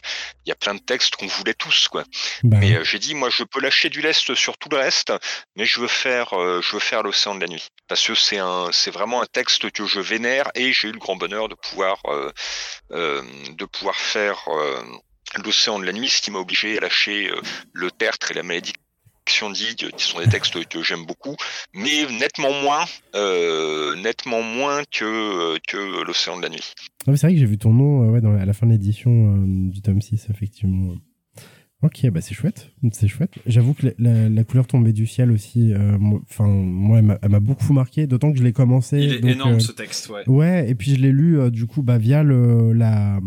Il 0.46 0.48
y 0.48 0.52
a 0.52 0.56
plein 0.56 0.74
de 0.74 0.80
textes 0.80 1.16
qu'on 1.16 1.26
voulait 1.26 1.54
tous, 1.54 1.88
quoi. 1.88 2.04
Bah 2.42 2.56
mais 2.58 2.82
j'ai 2.84 2.98
dit, 2.98 3.14
moi, 3.14 3.28
je 3.28 3.44
peux 3.44 3.60
lâcher 3.60 3.90
du 3.90 4.00
lest 4.00 4.34
sur 4.34 4.56
tout 4.56 4.68
le 4.70 4.78
reste, 4.78 5.12
mais 5.56 5.66
je 5.66 5.80
veux 5.80 5.88
faire, 5.88 6.30
je 6.30 6.72
veux 6.72 6.80
faire 6.80 7.02
l'océan 7.02 7.34
de 7.34 7.40
la 7.40 7.48
nuit. 7.48 7.68
Parce 7.86 8.06
que 8.06 8.14
c'est 8.14 8.38
un, 8.38 8.70
c'est 8.72 8.90
vraiment 8.90 9.22
un 9.22 9.26
texte 9.26 9.70
que 9.70 9.86
je 9.86 10.00
vénère 10.00 10.50
et 10.54 10.72
j'ai 10.72 10.88
eu 10.88 10.92
le 10.92 10.98
grand 10.98 11.17
bonheur 11.18 11.48
de 11.48 11.54
pouvoir, 11.54 12.00
euh, 12.06 12.30
euh, 12.92 13.22
de 13.56 13.64
pouvoir 13.64 13.96
faire 13.96 14.38
euh, 14.48 14.82
l'océan 15.44 15.78
de 15.78 15.84
la 15.84 15.92
nuit, 15.92 16.08
ce 16.08 16.22
qui 16.22 16.30
m'a 16.30 16.38
obligé 16.38 16.78
à 16.78 16.80
lâcher 16.80 17.30
le 17.72 17.90
tertre 17.90 18.30
et 18.30 18.34
la 18.34 18.42
malédiction 18.42 19.50
d'Ig, 19.50 19.90
qui 19.90 20.04
sont 20.04 20.20
des 20.20 20.28
textes 20.28 20.66
que 20.68 20.82
j'aime 20.82 21.04
beaucoup, 21.04 21.36
mais 21.74 22.06
nettement 22.18 22.52
moins, 22.62 22.86
nettement 24.02 24.42
moins 24.42 24.84
que, 24.84 25.58
que 25.68 26.02
l'océan 26.02 26.38
de 26.38 26.42
la 26.42 26.48
nuit. 26.48 26.72
c'est 27.04 27.20
vrai 27.20 27.34
que 27.34 27.38
j'ai 27.38 27.44
vu 27.46 27.58
ton 27.58 27.74
nom 27.74 28.10
ouais, 28.10 28.40
à 28.40 28.46
la 28.46 28.52
fin 28.54 28.66
de 28.66 28.72
l'édition 28.72 29.36
du 29.44 29.82
tome 29.82 30.00
6, 30.00 30.28
effectivement. 30.30 30.94
Ok, 31.80 32.10
bah 32.10 32.20
c'est 32.20 32.34
chouette, 32.34 32.72
c'est 32.90 33.06
chouette. 33.06 33.30
J'avoue 33.46 33.72
que 33.72 33.94
la, 33.98 34.44
couleur 34.44 34.66
tombée 34.66 34.92
du 34.92 35.06
ciel 35.06 35.30
aussi, 35.30 35.72
euh, 35.72 35.96
enfin 36.28 36.44
moi, 36.44 36.98
elle 36.98 37.30
m'a 37.30 37.38
beaucoup 37.40 37.72
marqué, 37.72 38.08
d'autant 38.08 38.32
que 38.32 38.38
je 38.38 38.42
l'ai 38.42 38.52
commencé. 38.52 38.98
Il 38.98 39.12
est 39.12 39.32
énorme 39.32 39.54
euh, 39.54 39.60
ce 39.60 39.70
texte, 39.70 40.08
ouais. 40.08 40.28
Ouais, 40.28 40.68
et 40.68 40.74
puis 40.74 40.96
je 40.96 41.00
l'ai 41.00 41.12
lu 41.12 41.38
euh, 41.38 41.50
du 41.50 41.66
coup 41.66 41.82
bah, 41.82 41.96
via 41.96 42.24
le, 42.24 42.72
la 42.72 43.20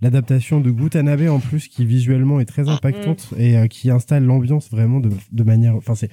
l'adaptation 0.00 0.60
de 0.60 0.72
Gutanabe 0.72 1.28
en 1.28 1.38
plus, 1.38 1.68
qui 1.68 1.84
visuellement 1.84 2.40
est 2.40 2.46
très 2.46 2.68
impactante 2.68 3.30
mm. 3.32 3.40
et 3.40 3.68
qui 3.68 3.90
installe 3.90 4.24
l'ambiance 4.24 4.70
vraiment 4.70 4.98
de, 4.98 5.10
de 5.30 5.42
manière, 5.44 5.76
enfin 5.76 5.94
c'est, 5.94 6.10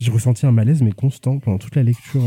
j'ai 0.00 0.10
ressenti 0.10 0.44
un 0.44 0.52
malaise 0.52 0.82
mais 0.82 0.92
constant 0.92 1.38
pendant 1.38 1.58
toute 1.58 1.76
la 1.76 1.82
lecture. 1.82 2.22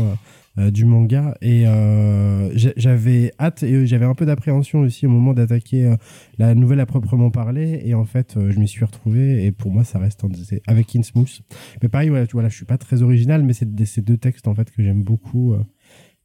Euh, 0.58 0.70
du 0.70 0.84
manga. 0.84 1.36
Et 1.40 1.66
euh, 1.66 2.50
j'avais 2.76 3.32
hâte 3.38 3.62
et 3.62 3.86
j'avais 3.86 4.04
un 4.04 4.14
peu 4.14 4.26
d'appréhension 4.26 4.80
aussi 4.80 5.06
au 5.06 5.10
moment 5.10 5.34
d'attaquer 5.34 5.94
la 6.38 6.54
nouvelle 6.54 6.80
à 6.80 6.86
proprement 6.86 7.30
parler. 7.30 7.80
Et 7.84 7.94
en 7.94 8.04
fait, 8.04 8.36
je 8.36 8.58
m'y 8.58 8.68
suis 8.68 8.84
retrouvé. 8.84 9.44
Et 9.44 9.52
pour 9.52 9.70
moi, 9.72 9.84
ça 9.84 9.98
reste 9.98 10.22
avec 10.66 10.94
Innsmouth. 10.96 11.42
Mais 11.82 11.88
pareil, 11.88 12.08
voilà, 12.08 12.26
tu 12.26 12.32
vois, 12.32 12.42
là, 12.42 12.48
je 12.48 12.56
suis 12.56 12.64
pas 12.64 12.78
très 12.78 13.02
original, 13.02 13.42
mais 13.42 13.52
c'est 13.52 13.68
ces 13.86 14.00
deux 14.00 14.16
textes 14.16 14.48
en 14.48 14.54
fait 14.54 14.70
que 14.70 14.82
j'aime 14.82 15.02
beaucoup 15.02 15.54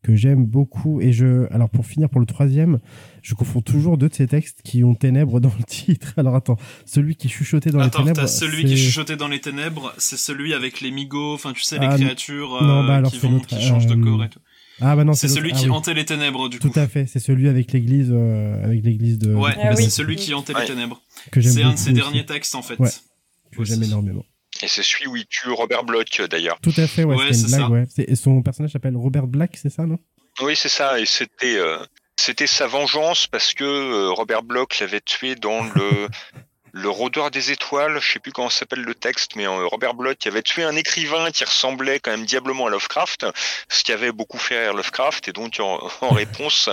que 0.03 0.15
j'aime 0.15 0.45
beaucoup. 0.45 1.01
Et 1.01 1.11
je, 1.11 1.51
alors 1.53 1.69
pour 1.69 1.85
finir 1.85 2.09
pour 2.09 2.19
le 2.19 2.25
troisième, 2.25 2.79
je 3.21 3.35
confonds 3.35 3.61
toujours 3.61 3.97
deux 3.97 4.09
de 4.09 4.13
ces 4.13 4.27
textes 4.27 4.61
qui 4.63 4.83
ont 4.83 4.95
ténèbres 4.95 5.39
dans 5.39 5.51
le 5.57 5.63
titre. 5.65 6.13
Alors 6.17 6.35
attends, 6.35 6.57
celui 6.85 7.15
qui 7.15 7.29
chuchotait 7.29 7.71
dans 7.71 7.83
les 7.83 7.89
ténèbres. 7.89 8.27
celui 8.27 8.65
qui 8.65 8.77
chuchotait 8.77 9.17
dans 9.17 9.27
les 9.27 9.41
ténèbres, 9.41 9.93
c'est 9.97 10.17
celui 10.17 10.53
avec 10.53 10.81
les 10.81 10.91
migots, 10.91 11.33
enfin 11.33 11.53
tu 11.53 11.63
sais, 11.63 11.79
les 11.79 11.87
ah, 11.87 11.95
créatures 11.95 12.61
non, 12.61 12.85
bah, 12.85 12.95
alors 12.95 13.11
qui, 13.11 13.19
vont, 13.19 13.39
qui 13.39 13.61
changent 13.61 13.87
de 13.87 13.95
corps 13.95 14.23
et 14.23 14.29
tout. 14.29 14.39
Ah 14.81 14.95
bah 14.95 15.03
non, 15.03 15.13
c'est 15.13 15.27
celui 15.27 15.51
qui 15.51 15.65
ah 15.67 15.73
hantait 15.73 15.93
les 15.93 16.05
ténèbres 16.05 16.47
du 16.47 16.59
coup. 16.59 16.69
Tout 16.69 16.79
à 16.79 16.87
fait, 16.87 17.05
c'est 17.05 17.19
celui 17.19 17.49
avec 17.49 17.73
l'église, 17.73 18.11
euh, 18.11 18.63
avec 18.63 18.83
l'église 18.83 19.17
de. 19.19 19.33
Ouais, 19.33 19.51
ah 19.61 19.75
c'est 19.75 19.89
celui 19.89 20.15
qui 20.15 20.33
hantait 20.33 20.53
les 20.53 20.65
ténèbres. 20.65 21.01
C'est 21.33 21.63
un 21.63 21.73
de 21.73 21.77
ses 21.77 21.91
derniers 21.91 22.25
textes 22.25 22.55
en 22.55 22.61
fait. 22.61 22.77
que 22.77 23.63
j'aime 23.63 23.83
énormément. 23.83 24.25
Et 24.61 24.67
c'est 24.67 24.83
celui 24.83 25.07
où 25.07 25.15
il 25.15 25.25
tue 25.25 25.51
Robert 25.51 25.83
Bloch 25.83 26.21
d'ailleurs. 26.29 26.59
Tout 26.61 26.73
à 26.77 26.87
fait, 26.87 27.03
ouais, 27.03 27.33
c'est 27.33 27.49
une 27.49 27.57
blague, 27.57 27.71
ouais. 27.71 27.85
Et 27.97 28.15
son 28.15 28.41
personnage 28.41 28.71
s'appelle 28.71 28.97
Robert 28.97 29.27
Black, 29.27 29.57
c'est 29.61 29.69
ça, 29.69 29.85
non? 29.85 29.97
Oui, 30.41 30.55
c'est 30.55 30.69
ça, 30.69 30.99
et 30.99 31.05
c'était 31.05 31.57
euh, 31.57 31.79
c'était 32.19 32.47
sa 32.47 32.67
vengeance 32.67 33.27
parce 33.27 33.53
que 33.53 33.63
euh, 33.63 34.11
Robert 34.11 34.43
Bloch 34.43 34.79
l'avait 34.79 35.01
tué 35.01 35.35
dans 35.35 35.63
le 35.63 36.07
le 36.79 36.89
rôdeur 36.89 37.29
des 37.31 37.51
étoiles, 37.51 37.99
je 37.99 38.13
sais 38.13 38.19
plus 38.19 38.31
comment 38.31 38.49
s'appelle 38.49 38.81
le 38.81 38.95
texte, 38.95 39.35
mais 39.35 39.45
euh, 39.45 39.67
Robert 39.67 39.93
Bloch 39.93 40.25
avait 40.25 40.41
tué 40.41 40.63
un 40.63 40.75
écrivain 40.75 41.31
qui 41.31 41.43
ressemblait 41.43 41.99
quand 41.99 42.11
même 42.11 42.25
diablement 42.25 42.67
à 42.67 42.69
Lovecraft, 42.69 43.25
ce 43.67 43.83
qui 43.83 43.91
avait 43.91 44.11
beaucoup 44.11 44.37
fait 44.37 44.59
rire 44.63 44.73
Lovecraft, 44.73 45.27
et 45.27 45.33
donc 45.33 45.59
en, 45.59 45.79
réponse, 46.09 46.69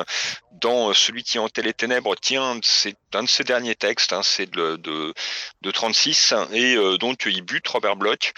dans 0.53 0.91
euh, 0.91 0.95
celui 0.95 1.25
qui 1.25 1.39
hantait 1.39 1.63
les 1.63 1.75
ténèbres, 1.75 2.15
tiens, 2.21 2.59
c'est 2.63 2.97
un 3.15 3.25
de 3.25 3.29
ses 3.29 3.45
derniers 3.45 3.75
textes, 3.75 4.13
hein, 4.13 4.23
c'est 4.23 4.51
de, 4.51 4.77
de, 4.77 5.13
de, 5.63 5.71
36, 5.71 6.35
et 6.53 6.77
euh, 6.77 6.99
donc 6.99 7.25
il 7.27 7.43
bute 7.43 7.67
Robert 7.69 7.97
Bloch, 7.97 8.33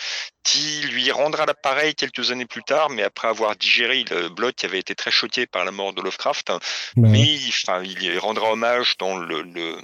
qui 0.45 0.81
lui 0.83 1.11
rendra 1.11 1.45
l'appareil 1.45 1.95
quelques 1.95 2.31
années 2.31 2.47
plus 2.47 2.63
tard, 2.63 2.89
mais 2.89 3.03
après 3.03 3.29
avoir 3.29 3.55
digéré, 3.57 4.05
le 4.11 4.31
Bloch 4.31 4.65
avait 4.65 4.79
été 4.79 4.95
très 4.95 5.11
choqué 5.11 5.47
par 5.47 5.65
la 5.67 5.71
mort 5.71 5.93
de 5.93 6.01
Lovecraft, 6.01 6.53
mais 6.97 7.39
enfin, 7.49 7.83
il 7.85 8.19
rendra 8.19 8.53
hommage 8.53 8.97
dans 8.97 9.19
le, 9.19 9.43
le 9.43 9.77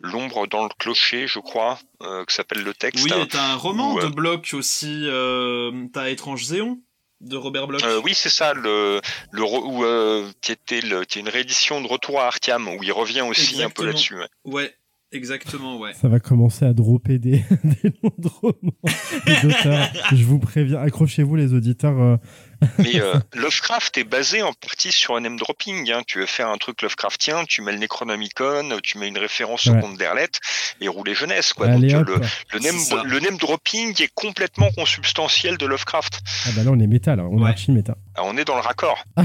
L'ombre 0.00 0.46
dans 0.46 0.62
le 0.62 0.70
clocher, 0.78 1.26
je 1.26 1.40
crois, 1.40 1.78
euh, 2.02 2.24
que 2.24 2.32
s'appelle 2.32 2.62
le 2.62 2.72
texte. 2.72 3.04
Oui, 3.04 3.12
t'as 3.28 3.52
un 3.52 3.56
roman 3.56 3.96
de 3.96 4.04
euh, 4.04 4.08
Bloch 4.10 4.54
aussi, 4.54 5.02
euh, 5.06 5.86
t'as 5.92 6.08
Étrange 6.08 6.44
Zéon 6.44 6.78
de 7.20 7.36
Robert 7.36 7.66
Bloch. 7.66 7.82
Euh, 7.82 8.00
oui, 8.04 8.14
c'est 8.14 8.28
ça, 8.28 8.54
le, 8.54 9.00
le 9.32 9.42
où, 9.42 9.84
euh, 9.84 10.30
qui 10.40 10.52
était 10.52 10.80
le, 10.80 11.04
qui 11.04 11.18
est 11.18 11.22
une 11.22 11.28
réédition 11.28 11.80
de 11.80 11.88
Retour 11.88 12.20
à 12.20 12.26
Arkham, 12.26 12.68
où 12.68 12.82
il 12.82 12.92
revient 12.92 13.22
aussi 13.22 13.60
un 13.62 13.70
peu 13.70 13.86
là-dessus. 13.86 14.16
ouais. 14.44 14.72
Exactement, 15.10 15.78
ouais. 15.78 15.94
Ça 15.94 16.06
va 16.08 16.20
commencer 16.20 16.66
à 16.66 16.74
dropper 16.74 17.18
des, 17.18 17.42
des 17.64 17.92
noms 18.02 18.12
de 18.18 18.28
romans 18.28 18.74
Je 20.12 20.22
vous 20.24 20.38
préviens, 20.38 20.80
accrochez-vous 20.80 21.34
les 21.34 21.54
auditeurs. 21.54 21.98
Euh. 21.98 22.16
Mais 22.78 23.00
euh, 23.00 23.14
Lovecraft 23.34 23.98
est 23.98 24.04
basé 24.04 24.42
en 24.42 24.52
partie 24.52 24.90
sur 24.90 25.16
un 25.16 25.20
name 25.20 25.36
dropping. 25.38 25.90
Hein. 25.90 26.02
Tu 26.06 26.18
veux 26.18 26.26
faire 26.26 26.48
un 26.48 26.56
truc 26.56 26.82
Lovecraftien, 26.82 27.44
tu 27.46 27.62
mets 27.62 27.72
le 27.72 27.78
Necronomicon, 27.78 28.78
tu 28.82 28.98
mets 28.98 29.08
une 29.08 29.18
référence 29.18 29.66
au 29.68 29.74
conte 29.74 29.96
d'Erlette 29.96 30.40
et 30.80 30.88
rouler 30.88 31.14
jeunesse. 31.14 31.52
Quoi. 31.52 31.68
Donc, 31.68 31.82
le, 31.82 31.88
le, 31.88 32.58
name, 32.60 32.76
le, 33.04 33.20
name, 33.20 33.36
dropping 33.36 34.00
est 34.02 34.12
complètement 34.14 34.70
consubstantiel 34.72 35.56
de 35.56 35.66
Lovecraft. 35.66 36.20
Ah 36.46 36.50
bah 36.56 36.64
là 36.64 36.70
on 36.72 36.78
est 36.78 36.86
métal, 36.86 37.20
hein. 37.20 37.28
on 37.30 37.44
est 37.44 37.48
archi 37.48 37.72
métal. 37.72 37.96
Ah, 38.14 38.22
on 38.24 38.36
est 38.36 38.44
dans 38.44 38.56
le 38.56 38.62
raccord. 38.62 39.04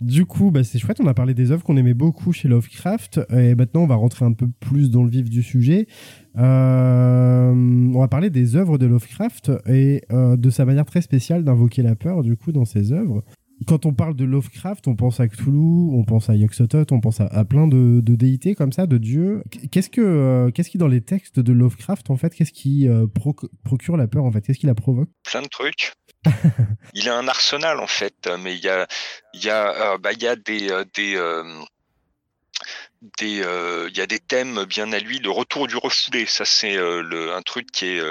Du 0.00 0.26
coup, 0.26 0.50
bah, 0.50 0.64
c'est 0.64 0.78
chouette, 0.78 0.98
on 1.00 1.06
a 1.06 1.14
parlé 1.14 1.32
des 1.32 1.50
œuvres 1.50 1.62
qu'on 1.62 1.76
aimait 1.76 1.94
beaucoup 1.94 2.32
chez 2.32 2.48
Lovecraft, 2.48 3.20
et 3.30 3.54
maintenant 3.54 3.82
on 3.82 3.86
va 3.86 3.94
rentrer 3.94 4.24
un 4.24 4.32
peu 4.32 4.48
plus 4.60 4.90
dans 4.90 5.02
le 5.02 5.08
vif 5.08 5.30
du 5.30 5.42
sujet. 5.42 5.86
Euh, 6.36 7.52
on 7.94 8.00
va 8.00 8.08
parler 8.08 8.30
des 8.30 8.56
œuvres 8.56 8.78
de 8.78 8.86
Lovecraft 8.86 9.52
et 9.66 10.02
euh, 10.12 10.36
de 10.36 10.50
sa 10.50 10.64
manière 10.64 10.84
très 10.84 11.02
spéciale 11.02 11.44
d'invoquer 11.44 11.82
la 11.82 11.94
peur, 11.94 12.22
du 12.22 12.36
coup, 12.36 12.52
dans 12.52 12.64
ses 12.64 12.92
œuvres. 12.92 13.22
Quand 13.68 13.86
on 13.86 13.94
parle 13.94 14.16
de 14.16 14.24
Lovecraft, 14.24 14.88
on 14.88 14.96
pense 14.96 15.20
à 15.20 15.28
Cthulhu, 15.28 15.88
on 15.92 16.04
pense 16.04 16.28
à 16.28 16.34
Yog-Sothoth, 16.34 16.90
on 16.90 17.00
pense 17.00 17.20
à, 17.20 17.44
plein 17.44 17.68
de, 17.68 18.00
déités 18.00 18.54
comme 18.54 18.72
ça, 18.72 18.86
de 18.86 18.98
dieux. 18.98 19.44
Qu'est-ce 19.70 19.90
que, 19.90 20.00
euh, 20.00 20.50
qu'est-ce 20.50 20.70
qui 20.70 20.78
dans 20.78 20.88
les 20.88 21.00
textes 21.00 21.38
de 21.38 21.52
Lovecraft, 21.52 22.10
en 22.10 22.16
fait, 22.16 22.34
qu'est-ce 22.34 22.52
qui 22.52 22.88
procure 23.64 23.96
la 23.96 24.08
peur, 24.08 24.24
en 24.24 24.32
fait, 24.32 24.40
qu'est-ce 24.40 24.58
qui 24.58 24.66
la 24.66 24.74
provoque? 24.74 25.08
Plein 25.22 25.42
de 25.42 25.48
trucs. 25.48 25.94
il 26.94 27.08
a 27.08 27.16
un 27.16 27.28
arsenal 27.28 27.80
en 27.80 27.86
fait, 27.86 28.28
mais 28.42 28.54
il 28.54 28.64
y 28.64 28.68
a, 28.68 28.86
il 29.34 29.44
y 29.44 29.50
a, 29.50 29.94
euh, 29.94 29.98
bah, 29.98 30.12
il 30.12 30.22
y 30.22 30.26
a 30.26 30.36
des, 30.36 30.70
euh, 30.70 30.84
des, 33.18 33.42
euh, 33.42 33.88
il 33.90 33.96
y 33.98 34.00
a 34.00 34.06
des 34.06 34.18
thèmes 34.18 34.64
bien 34.64 34.92
à 34.92 34.98
lui. 34.98 35.18
Le 35.18 35.30
retour 35.30 35.66
du 35.66 35.76
refoulé, 35.76 36.26
ça 36.26 36.44
c'est 36.44 36.74
le 36.76 37.32
un 37.34 37.42
truc 37.42 37.70
qui 37.72 37.86
est, 37.86 38.02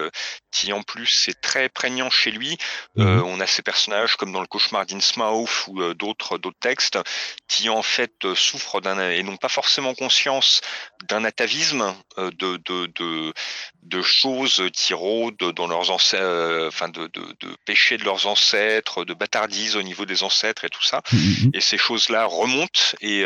qui 0.54 0.72
en 0.72 0.84
plus 0.84 1.28
est 1.28 1.42
très 1.42 1.68
prégnant 1.68 2.10
chez 2.10 2.32
lui. 2.32 2.58
Euh, 3.00 3.18
mhm. 3.18 3.24
on 3.26 3.40
a 3.40 3.48
ces 3.48 3.64
personnages 3.64 4.16
comme 4.16 4.32
dans 4.32 4.40
le 4.40 4.48
cauchemar 4.48 4.86
d'Innsmouth 4.86 5.68
ou 5.68 5.82
euh, 5.82 5.94
d'autres 5.96 6.38
d'autres 6.38 6.60
textes 6.60 7.00
qui 7.48 7.70
en 7.70 7.82
fait 7.82 8.14
euh, 8.24 8.36
souffrent 8.36 8.80
d'un 8.80 9.10
et 9.10 9.24
n'ont 9.24 9.38
pas 9.38 9.50
forcément 9.50 9.96
conscience 9.96 10.62
d'un 11.10 11.26
atavisme 11.26 11.96
de, 12.18 12.58
de, 12.58 12.86
de, 12.86 13.34
de 13.82 14.02
choses 14.04 14.62
qui 14.72 14.94
rôdent 14.94 15.52
dans 15.56 15.66
leurs 15.66 15.90
ancêtres, 15.90 16.68
enfin 16.68 16.88
de, 16.88 17.08
de, 17.08 17.36
de, 17.40 17.58
péchés 17.66 17.98
de 17.98 18.04
leurs 18.04 18.28
ancêtres, 18.28 19.04
de 19.04 19.14
bâtardise 19.16 19.76
au 19.76 19.82
niveau 19.82 20.06
des 20.06 20.22
ancêtres 20.22 20.64
et 20.66 20.70
tout 20.70 20.84
ça. 20.84 21.02
Mhm, 21.12 21.20
mhm. 21.20 21.52
Et 21.56 21.62
ces 21.62 21.80
choses-là 21.80 22.26
remontent 22.26 22.96
et 23.02 23.26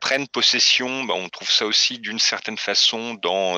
prennent 0.00 0.26
possession. 0.26 1.04
Bah, 1.04 1.14
on 1.16 1.28
trouve 1.28 1.50
ça 1.50 1.66
aussi 1.66 2.00
d'une 2.00 2.18
certaine 2.18 2.58
façon 2.58 3.14
dans 3.14 3.56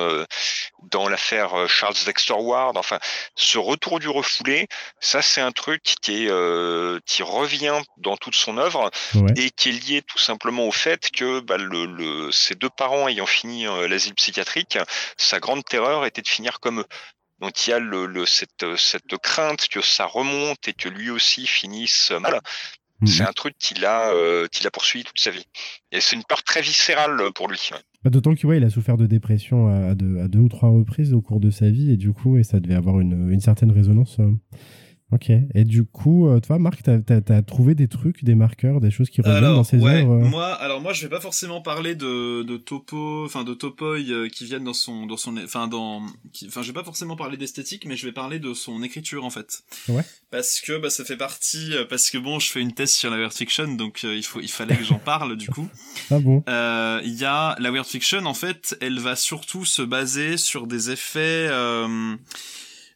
dans 0.91 1.09
l'affaire 1.09 1.67
Charles 1.67 1.95
Dexter 2.05 2.33
Ward. 2.33 2.77
Enfin, 2.77 2.99
ce 3.35 3.57
retour 3.57 3.99
du 3.99 4.07
refoulé, 4.07 4.67
ça 4.99 5.21
c'est 5.21 5.41
un 5.41 5.51
truc 5.51 5.83
qui 6.01 6.25
est 6.25 6.29
euh, 6.29 6.99
qui 7.05 7.23
revient 7.23 7.81
dans 7.97 8.17
toute 8.17 8.35
son 8.35 8.57
œuvre 8.57 8.91
et 9.35 9.49
qui 9.51 9.69
est 9.69 9.71
lié 9.71 10.01
tout 10.01 10.17
simplement 10.17 10.67
au 10.67 10.71
fait 10.71 11.09
que 11.11 11.39
bah, 11.39 11.57
le, 11.57 12.31
ses 12.31 12.55
deux 12.55 12.69
parents 12.69 13.07
ayant 13.07 13.25
fini 13.25 13.67
euh, 13.67 13.87
l'asile 13.87 14.15
psychiatrique, 14.15 14.77
sa 15.17 15.39
grande 15.39 15.63
terreur 15.63 16.05
était 16.05 16.21
de 16.21 16.27
finir 16.27 16.59
comme 16.59 16.81
eux. 16.81 16.87
Donc 17.39 17.67
il 17.67 17.69
y 17.69 17.73
a 17.73 17.79
le, 17.79 18.25
cette, 18.25 18.75
cette 18.77 19.17
crainte 19.17 19.67
que 19.67 19.81
ça 19.81 20.05
remonte 20.05 20.67
et 20.67 20.73
que 20.73 20.89
lui 20.89 21.09
aussi 21.09 21.45
finisse 21.45 22.11
mal. 22.11 22.41
Mhm. 23.01 23.07
C'est 23.07 23.23
un 23.23 23.33
truc 23.33 23.55
qu'il 23.59 23.85
a, 23.85 24.11
euh, 24.13 24.47
qu'il 24.47 24.65
a 24.65 24.71
poursuivi 24.71 25.03
toute 25.03 25.19
sa 25.19 25.31
vie. 25.31 25.45
Et 25.91 26.01
c'est 26.01 26.15
une 26.15 26.23
peur 26.23 26.43
très 26.43 26.61
viscérale 26.61 27.21
pour 27.35 27.47
lui. 27.47 27.69
Bah, 28.03 28.09
d'autant 28.09 28.33
qu'il 28.33 28.49
il 28.53 28.63
a 28.63 28.69
souffert 28.69 28.97
de 28.97 29.05
dépression 29.05 29.67
à, 29.67 29.93
deux, 29.93 30.19
à, 30.19 30.27
deux, 30.27 30.39
ou 30.39 30.49
trois 30.49 30.69
reprises 30.69 31.13
au 31.13 31.21
cours 31.21 31.39
de 31.39 31.51
sa 31.51 31.69
vie, 31.69 31.91
et 31.91 31.97
du 31.97 32.13
coup, 32.13 32.37
et 32.37 32.43
ça 32.43 32.59
devait 32.59 32.75
avoir 32.75 32.99
une, 32.99 33.31
une 33.31 33.41
certaine 33.41 33.71
résonance. 33.71 34.17
Euh, 34.19 34.31
Ok. 35.13 35.29
Et 35.29 35.63
du 35.63 35.85
coup, 35.85 36.27
euh, 36.27 36.41
toi, 36.41 36.59
Marc, 36.59 36.83
t'as 36.83 36.99
as, 37.29 37.41
trouvé 37.41 37.75
des 37.75 37.87
trucs, 37.87 38.25
des 38.25 38.35
marqueurs, 38.35 38.81
des 38.81 38.91
choses 38.91 39.09
qui 39.09 39.21
reviennent 39.21 39.41
dans 39.41 39.63
ces 39.63 39.77
œuvres 39.77 40.11
euh 40.11 40.25
Moi, 40.25 40.45
alors 40.45 40.81
moi, 40.81 40.91
je 40.91 41.01
vais 41.01 41.07
pas 41.09 41.21
forcément 41.21 41.61
parler 41.61 41.95
de, 41.95 42.43
de 42.43 42.57
topo, 42.57 43.23
enfin 43.23 43.45
de 43.45 43.53
topoi 43.53 43.99
euh, 43.99 44.27
qui 44.27 44.43
viennent 44.43 44.65
dans 44.65 44.73
son, 44.73 45.05
dans 45.05 45.15
son, 45.15 45.37
enfin 45.37 45.69
dans, 45.69 46.01
enfin, 46.45 46.61
je 46.61 46.67
vais 46.67 46.73
pas 46.73 46.83
forcément 46.83 47.15
parler 47.15 47.37
d'esthétique, 47.37 47.85
mais 47.85 47.95
je 47.95 48.05
vais 48.05 48.11
parler 48.11 48.39
de 48.39 48.53
son 48.53 48.83
écriture 48.83 49.23
en 49.23 49.29
fait. 49.29 49.63
Ouais. 49.87 50.03
Parce 50.29 50.59
que 50.59 50.77
bah 50.77 50.89
ça 50.89 51.05
fait 51.05 51.15
partie, 51.15 51.71
parce 51.89 52.09
que 52.09 52.17
bon, 52.17 52.39
je 52.39 52.51
fais 52.51 52.59
une 52.59 52.73
thèse 52.73 52.91
sur 52.91 53.09
la 53.09 53.17
weird 53.17 53.31
fiction, 53.31 53.75
donc 53.75 54.03
il 54.03 54.23
faut, 54.23 54.41
il 54.41 54.51
fallait 54.51 54.75
que 54.75 54.83
j'en 54.83 54.99
parle 54.99 55.37
du 55.37 55.47
coup. 55.47 55.67
Ah 56.09 56.19
bon. 56.19 56.43
Il 57.03 57.15
y 57.15 57.25
a 57.25 57.55
la 57.59 57.71
weird 57.71 57.87
fiction 57.87 58.25
en 58.25 58.33
fait, 58.33 58.77
elle 58.81 58.99
va 58.99 59.15
surtout 59.15 59.65
se 59.65 59.81
baser 59.81 60.37
sur 60.37 60.67
des 60.67 60.91
effets 60.91 61.49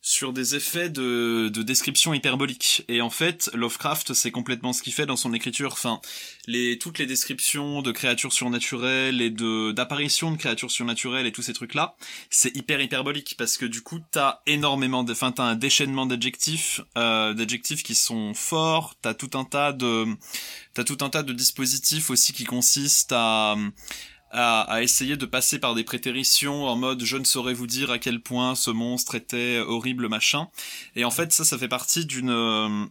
sur 0.01 0.33
des 0.33 0.55
effets 0.55 0.89
de, 0.89 1.49
de 1.53 1.61
description 1.61 2.13
hyperbolique. 2.13 2.83
Et 2.87 3.01
en 3.01 3.11
fait, 3.11 3.51
Lovecraft, 3.53 4.13
c'est 4.13 4.31
complètement 4.31 4.73
ce 4.73 4.81
qu'il 4.81 4.93
fait 4.93 5.05
dans 5.05 5.15
son 5.15 5.33
écriture. 5.33 5.73
Enfin, 5.73 6.01
les, 6.47 6.79
toutes 6.79 6.97
les 6.97 7.05
descriptions 7.05 7.83
de 7.83 7.91
créatures 7.91 8.33
surnaturelles 8.33 9.21
et 9.21 9.29
de, 9.29 9.71
d'apparitions 9.71 10.31
de 10.31 10.37
créatures 10.37 10.71
surnaturelles 10.71 11.27
et 11.27 11.31
tous 11.31 11.43
ces 11.43 11.53
trucs-là, 11.53 11.95
c'est 12.31 12.55
hyper 12.55 12.81
hyperbolique 12.81 13.35
parce 13.37 13.57
que 13.57 13.65
du 13.65 13.81
coup, 13.81 13.99
t'as 14.11 14.39
énormément 14.47 15.03
de, 15.03 15.11
enfin, 15.11 15.31
t'as 15.31 15.43
un 15.43 15.55
déchaînement 15.55 16.07
d'adjectifs, 16.07 16.81
euh, 16.97 17.33
d'adjectifs 17.35 17.83
qui 17.83 17.93
sont 17.93 18.33
forts, 18.33 18.95
t'as 19.01 19.13
tout 19.13 19.37
un 19.37 19.43
tas 19.43 19.71
de, 19.71 20.05
t'as 20.73 20.83
tout 20.83 20.97
un 21.01 21.09
tas 21.09 21.21
de 21.21 21.33
dispositifs 21.33 22.09
aussi 22.09 22.33
qui 22.33 22.45
consistent 22.45 23.13
à, 23.13 23.55
à, 24.31 24.81
essayer 24.81 25.17
de 25.17 25.25
passer 25.25 25.59
par 25.59 25.75
des 25.75 25.83
prétéritions 25.83 26.65
en 26.65 26.75
mode 26.75 27.03
je 27.03 27.17
ne 27.17 27.23
saurais 27.23 27.53
vous 27.53 27.67
dire 27.67 27.91
à 27.91 27.99
quel 27.99 28.21
point 28.21 28.55
ce 28.55 28.71
monstre 28.71 29.15
était 29.15 29.59
horrible 29.59 30.07
machin. 30.07 30.47
Et 30.95 31.03
en 31.05 31.11
fait 31.11 31.31
ça 31.33 31.43
ça 31.43 31.57
fait 31.57 31.67
partie 31.67 32.05
d'une 32.05 32.29
euh, 32.29 32.85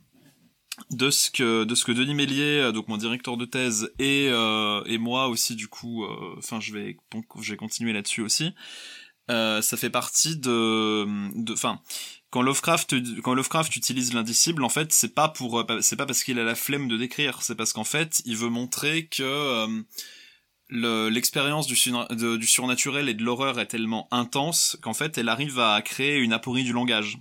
de 0.91 1.11
ce 1.11 1.31
que 1.31 1.65
de 1.65 1.75
ce 1.75 1.85
que 1.85 1.93
Denis 1.93 2.15
Mélier 2.15 2.61
euh, 2.61 2.73
donc 2.73 2.89
mon 2.89 2.97
directeur 2.97 3.37
de 3.37 3.45
thèse 3.45 3.93
et 3.99 4.29
euh, 4.31 4.83
et 4.87 4.99
moi 4.99 5.29
aussi 5.29 5.55
du 5.55 5.69
coup 5.69 6.05
enfin 6.39 6.61
je 6.61 6.73
vais 6.73 6.97
je 7.41 7.51
vais 7.51 7.57
continuer 7.57 7.93
là-dessus 7.93 8.23
aussi 8.23 8.55
euh, 9.31 9.63
ça 9.63 9.77
fait 9.77 9.91
partie 9.91 10.37
de, 10.37 11.07
enfin, 11.53 11.81
quand 12.31 12.43
Lovecraft, 12.43 13.21
quand 13.23 13.35
Lovecraft 13.35 13.77
utilise 13.77 14.13
l'indicible, 14.13 14.65
en 14.65 14.69
fait, 14.69 14.93
c'est 14.93 15.15
pas 15.15 15.29
pour, 15.29 15.65
c'est 15.83 15.95
pas 15.95 16.07
parce 16.07 16.25
qu'il 16.25 16.39
a 16.41 16.45
la 16.45 16.57
flemme 16.57 16.89
de 16.89 16.97
décrire, 16.97 17.43
c'est 17.43 17.55
parce 17.55 17.73
qu'en 17.73 17.85
fait, 17.85 18.23
il 18.25 18.37
veut 18.37 18.49
montrer 18.49 19.07
que 19.07 19.85
l'expérience 20.71 21.67
du, 21.67 21.75
du, 22.39 22.47
surnaturel 22.47 23.09
et 23.09 23.15
de 23.15 23.23
l'horreur 23.23 23.59
est 23.59 23.67
tellement 23.67 24.09
intense 24.11 24.79
qu'en 24.81 24.95
fait, 24.95 25.19
elle 25.19 25.29
arrive 25.29 25.59
à 25.59 25.81
créer 25.83 26.19
une 26.19 26.33
aporie 26.33 26.65
du 26.65 26.73
langage. 26.73 27.19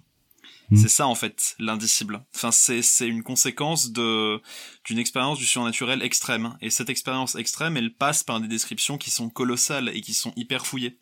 Hmm. 0.72 0.78
C'est 0.78 0.90
ça 0.90 1.08
en 1.08 1.16
fait 1.16 1.56
l'indicible. 1.58 2.24
Enfin 2.36 2.52
c'est 2.52 2.84
c'est 2.84 3.08
une 3.08 3.24
conséquence 3.24 3.92
de 3.92 4.40
d'une 4.84 5.00
expérience 5.00 5.40
du 5.40 5.46
surnaturel 5.48 6.04
extrême 6.04 6.58
et 6.62 6.70
cette 6.70 6.92
expérience 6.92 7.34
extrême 7.34 7.76
elle 7.76 7.92
passe 7.92 8.24
par 8.24 8.40
des 8.40 8.48
descriptions 8.48 9.00
qui 9.00 9.10
sont 9.10 9.30
colossales 9.30 9.90
et 9.90 10.02
qui 10.02 10.14
sont 10.14 10.32
hyper 10.36 10.68
fouillées. 10.68 11.00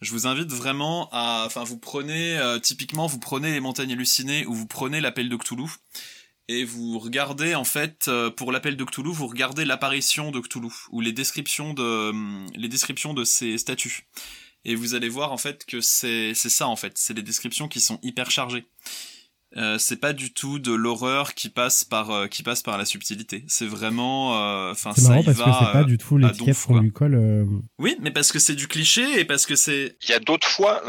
Je 0.00 0.12
vous 0.12 0.28
invite 0.28 0.52
vraiment 0.52 1.08
à 1.10 1.42
enfin 1.46 1.64
vous 1.64 1.78
prenez 1.78 2.38
euh, 2.38 2.60
typiquement 2.60 3.08
vous 3.08 3.18
prenez 3.18 3.50
les 3.50 3.60
montagnes 3.60 3.92
hallucinées 3.92 4.46
ou 4.46 4.54
vous 4.54 4.66
prenez 4.66 5.00
l'appel 5.00 5.28
de 5.28 5.36
Cthulhu 5.36 5.68
et 6.50 6.64
vous 6.64 6.98
regardez 6.98 7.54
en 7.54 7.64
fait 7.64 8.06
euh, 8.08 8.30
pour 8.30 8.52
l'appel 8.52 8.76
de 8.76 8.84
Cthulhu 8.84 9.12
vous 9.12 9.26
regardez 9.26 9.64
l'apparition 9.64 10.30
de 10.30 10.40
Cthulhu 10.40 10.72
ou 10.90 11.00
les 11.00 11.12
descriptions 11.12 11.74
de 11.74 12.12
les 12.56 12.68
descriptions 12.68 13.14
de 13.14 13.24
ces 13.24 13.58
statues 13.58 14.08
et 14.64 14.74
vous 14.74 14.94
allez 14.94 15.08
voir 15.08 15.32
en 15.32 15.38
fait 15.38 15.64
que 15.64 15.80
c'est 15.80 16.32
c'est 16.34 16.48
ça 16.48 16.68
en 16.68 16.76
fait, 16.76 16.92
c'est 16.96 17.14
les 17.14 17.22
descriptions 17.22 17.68
qui 17.68 17.80
sont 17.80 17.98
hyper 18.02 18.30
chargées. 18.30 18.66
Euh, 19.56 19.78
c'est 19.78 19.96
pas 19.96 20.12
du 20.12 20.32
tout 20.32 20.60
de 20.60 20.72
l'horreur 20.72 21.34
qui 21.34 21.48
passe 21.48 21.82
par 21.82 22.10
euh, 22.10 22.26
qui 22.28 22.44
passe 22.44 22.62
par 22.62 22.78
la 22.78 22.84
subtilité. 22.84 23.44
C'est 23.48 23.66
vraiment, 23.66 24.38
euh, 24.38 24.70
enfin 24.70 24.92
ça 24.94 25.08
marrant 25.08 25.24
parce 25.24 25.38
que 25.38 25.44
c'est 25.44 25.72
pas 25.72 25.84
du 25.84 25.98
tout 25.98 26.18
l'étiquette 26.18 26.56
qu'on 26.66 26.78
lui 26.78 26.92
colle. 26.92 27.48
Oui, 27.78 27.96
mais 28.00 28.12
parce 28.12 28.30
que 28.30 28.38
c'est 28.38 28.54
du 28.54 28.68
cliché 28.68 29.18
et 29.18 29.24
parce 29.24 29.46
que 29.46 29.56
c'est. 29.56 29.96
Il 30.04 30.10
y 30.10 30.12
a 30.12 30.20
d'autres 30.20 30.48
fois. 30.48 30.82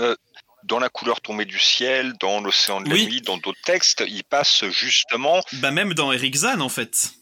Dans 0.64 0.80
la 0.80 0.90
couleur 0.90 1.22
tombée 1.22 1.46
du 1.46 1.60
ciel, 1.60 2.14
dans 2.20 2.42
l'océan 2.42 2.82
de 2.82 2.90
la 2.90 2.96
nuit, 2.96 3.22
dans 3.22 3.38
d'autres 3.38 3.62
textes, 3.64 4.04
il 4.08 4.24
passe 4.24 4.66
justement. 4.70 5.42
Bah 5.54 5.72
même 5.72 5.94
dans 5.94 6.12
Eric 6.12 6.36
Zahn 6.36 6.62
en 6.62 6.70
fait 6.70 7.14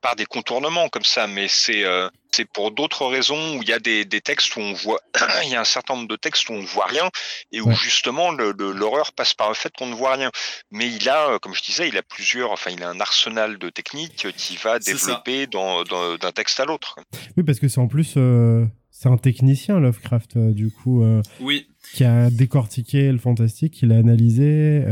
par 0.00 0.16
des 0.16 0.26
contournements 0.26 0.88
comme 0.88 1.04
ça, 1.04 1.26
mais 1.26 1.48
c'est 1.48 1.84
euh, 1.84 2.08
c'est 2.34 2.46
pour 2.46 2.70
d'autres 2.70 3.06
raisons 3.06 3.56
où 3.56 3.62
il 3.62 3.68
y 3.68 3.72
a 3.72 3.78
des, 3.78 4.04
des 4.04 4.20
textes 4.20 4.56
où 4.56 4.60
on 4.60 4.72
voit, 4.72 5.00
il 5.44 5.50
y 5.50 5.54
a 5.54 5.60
un 5.60 5.64
certain 5.64 5.94
nombre 5.94 6.08
de 6.08 6.16
textes 6.16 6.48
où 6.48 6.52
on 6.52 6.62
ne 6.62 6.66
voit 6.66 6.86
rien 6.86 7.10
et 7.52 7.60
où 7.60 7.70
justement 7.72 8.30
l'horreur 8.30 9.12
passe 9.12 9.34
par 9.34 9.48
le 9.48 9.54
fait 9.54 9.72
qu'on 9.76 9.86
ne 9.86 9.94
voit 9.94 10.14
rien. 10.14 10.30
Mais 10.70 10.90
il 10.90 11.08
a, 11.08 11.28
euh, 11.28 11.38
comme 11.38 11.54
je 11.54 11.62
disais, 11.62 11.88
il 11.88 11.96
a 11.96 12.02
plusieurs, 12.02 12.52
enfin 12.52 12.70
il 12.70 12.82
a 12.82 12.88
un 12.88 13.00
arsenal 13.00 13.58
de 13.58 13.68
techniques 13.68 14.28
qui 14.36 14.56
va 14.56 14.78
développer 14.78 15.46
dans, 15.46 15.84
d'un 15.84 16.32
texte 16.32 16.60
à 16.60 16.64
l'autre. 16.64 16.96
Oui, 17.36 17.44
parce 17.44 17.58
que 17.58 17.68
c'est 17.68 17.80
en 17.80 17.88
plus 17.88 18.14
euh, 18.16 18.64
c'est 19.02 19.08
un 19.08 19.16
technicien 19.16 19.80
Lovecraft 19.80 20.38
du 20.38 20.70
coup. 20.70 21.04
oui. 21.40 21.66
Qui 21.94 22.04
a 22.04 22.30
décortiqué 22.30 23.10
le 23.10 23.18
fantastique, 23.18 23.74
qui 23.74 23.86
l'a 23.86 23.96
analysé. 23.96 24.84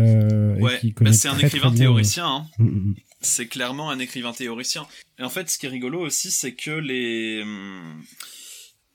ouais, 0.59 0.79
qui 0.81 0.93
bah, 1.01 1.13
c'est 1.13 1.29
un 1.29 1.39
écrivain 1.39 1.73
théoricien. 1.73 2.27
Hein. 2.27 2.47
Mm, 2.59 2.65
mm, 2.65 2.89
mm 2.91 2.95
c'est 3.21 3.47
clairement 3.47 3.91
un 3.91 3.99
écrivain 3.99 4.33
théoricien. 4.33 4.87
Et 5.19 5.23
en 5.23 5.29
fait, 5.29 5.51
ce 5.51 5.59
qui 5.59 5.67
est 5.67 5.71
rigolo 5.71 6.01
aussi, 6.01 6.31
c'est 6.31 6.55
que 6.55 6.71
les... 6.71 7.45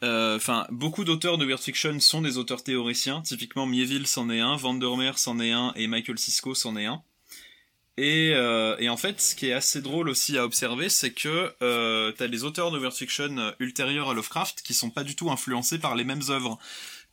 Euh, 0.03 0.35
enfin, 0.35 0.67
beaucoup 0.71 1.03
d'auteurs 1.03 1.37
de 1.37 1.45
weird 1.45 1.61
fiction 1.61 1.99
sont 1.99 2.21
des 2.21 2.37
auteurs 2.37 2.63
théoriciens. 2.63 3.21
Typiquement, 3.21 3.65
Mieville 3.65 4.07
s'en 4.07 4.29
est 4.29 4.39
un, 4.39 4.55
Vandermeer 4.55 5.17
s'en 5.17 5.39
est 5.39 5.51
un, 5.51 5.73
et 5.75 5.87
Michael 5.87 6.19
Sisko 6.19 6.53
s'en 6.53 6.75
est 6.75 6.85
un. 6.85 7.01
Et, 7.97 8.33
euh, 8.35 8.75
et, 8.77 8.89
en 8.89 8.97
fait, 8.97 9.21
ce 9.21 9.35
qui 9.35 9.47
est 9.47 9.53
assez 9.53 9.81
drôle 9.81 10.09
aussi 10.09 10.37
à 10.37 10.43
observer, 10.43 10.89
c'est 10.89 11.13
que 11.13 11.53
euh, 11.61 12.11
t'as 12.11 12.27
les 12.27 12.43
auteurs 12.43 12.71
de 12.71 12.77
weird 12.77 12.93
fiction 12.93 13.53
ultérieurs 13.59 14.09
à 14.09 14.13
Lovecraft 14.13 14.61
qui 14.63 14.73
sont 14.73 14.89
pas 14.89 15.03
du 15.03 15.15
tout 15.15 15.31
influencés 15.31 15.79
par 15.79 15.95
les 15.95 16.03
mêmes 16.03 16.23
œuvres. 16.29 16.59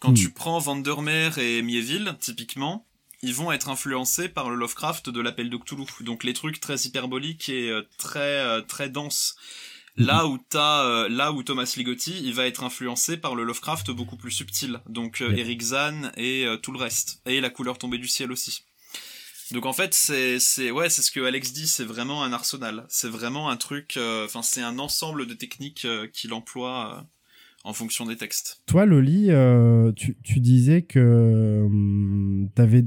Quand 0.00 0.10
hmm. 0.10 0.14
tu 0.14 0.30
prends 0.30 0.58
Vandermeer 0.58 1.38
et 1.38 1.62
Mieville, 1.62 2.16
typiquement, 2.18 2.84
ils 3.22 3.34
vont 3.34 3.52
être 3.52 3.68
influencés 3.68 4.28
par 4.28 4.50
le 4.50 4.56
Lovecraft 4.56 5.08
de 5.08 5.20
l'appel 5.20 5.48
de 5.48 5.56
Cthulhu. 5.56 5.86
Donc 6.00 6.24
les 6.24 6.32
trucs 6.32 6.60
très 6.60 6.76
hyperboliques 6.80 7.48
et 7.48 7.70
euh, 7.70 7.82
très 7.98 8.40
euh, 8.40 8.60
très 8.60 8.88
denses. 8.88 9.36
Mhm. 9.96 10.06
Là 10.06 10.26
où 10.26 10.38
t'as, 10.48 10.84
euh, 10.84 11.08
là 11.08 11.32
où 11.32 11.42
Thomas 11.42 11.72
Ligotti, 11.76 12.20
il 12.24 12.34
va 12.34 12.46
être 12.46 12.64
influencé 12.64 13.16
par 13.16 13.36
le 13.36 13.44
Lovecraft 13.44 13.92
beaucoup 13.92 14.16
plus 14.16 14.32
subtil. 14.32 14.80
Donc 14.88 15.20
Eric 15.20 15.62
Zahn 15.62 16.12
et 16.16 16.46
tout 16.62 16.72
le 16.72 16.78
reste 16.78 17.20
et 17.26 17.40
la 17.40 17.50
couleur 17.50 17.78
tombée 17.78 17.98
du 17.98 18.08
ciel 18.08 18.32
aussi. 18.32 18.64
Donc 19.52 19.66
en 19.66 19.72
fait 19.72 19.92
c'est 19.94 20.38
c'est 20.38 20.70
ouais 20.70 20.88
c'est 20.88 21.02
ce 21.02 21.10
que 21.10 21.20
Alex 21.20 21.52
dit 21.52 21.66
c'est 21.66 21.84
vraiment 21.84 22.24
un 22.24 22.32
arsenal 22.32 22.86
c'est 22.88 23.08
vraiment 23.08 23.50
un 23.50 23.56
truc 23.56 23.98
enfin 24.24 24.42
c'est 24.42 24.62
un 24.62 24.78
ensemble 24.78 25.26
de 25.26 25.34
techniques 25.34 25.86
qu'il 26.12 26.32
emploie 26.32 27.06
en 27.64 27.72
fonction 27.72 28.06
des 28.06 28.16
textes. 28.16 28.62
Toi, 28.66 28.86
Loli, 28.86 29.30
euh, 29.30 29.92
tu, 29.92 30.16
tu, 30.22 30.40
disais 30.40 30.82
que 30.82 31.62
hum, 31.64 32.48
tu 32.54 32.62
avais. 32.62 32.84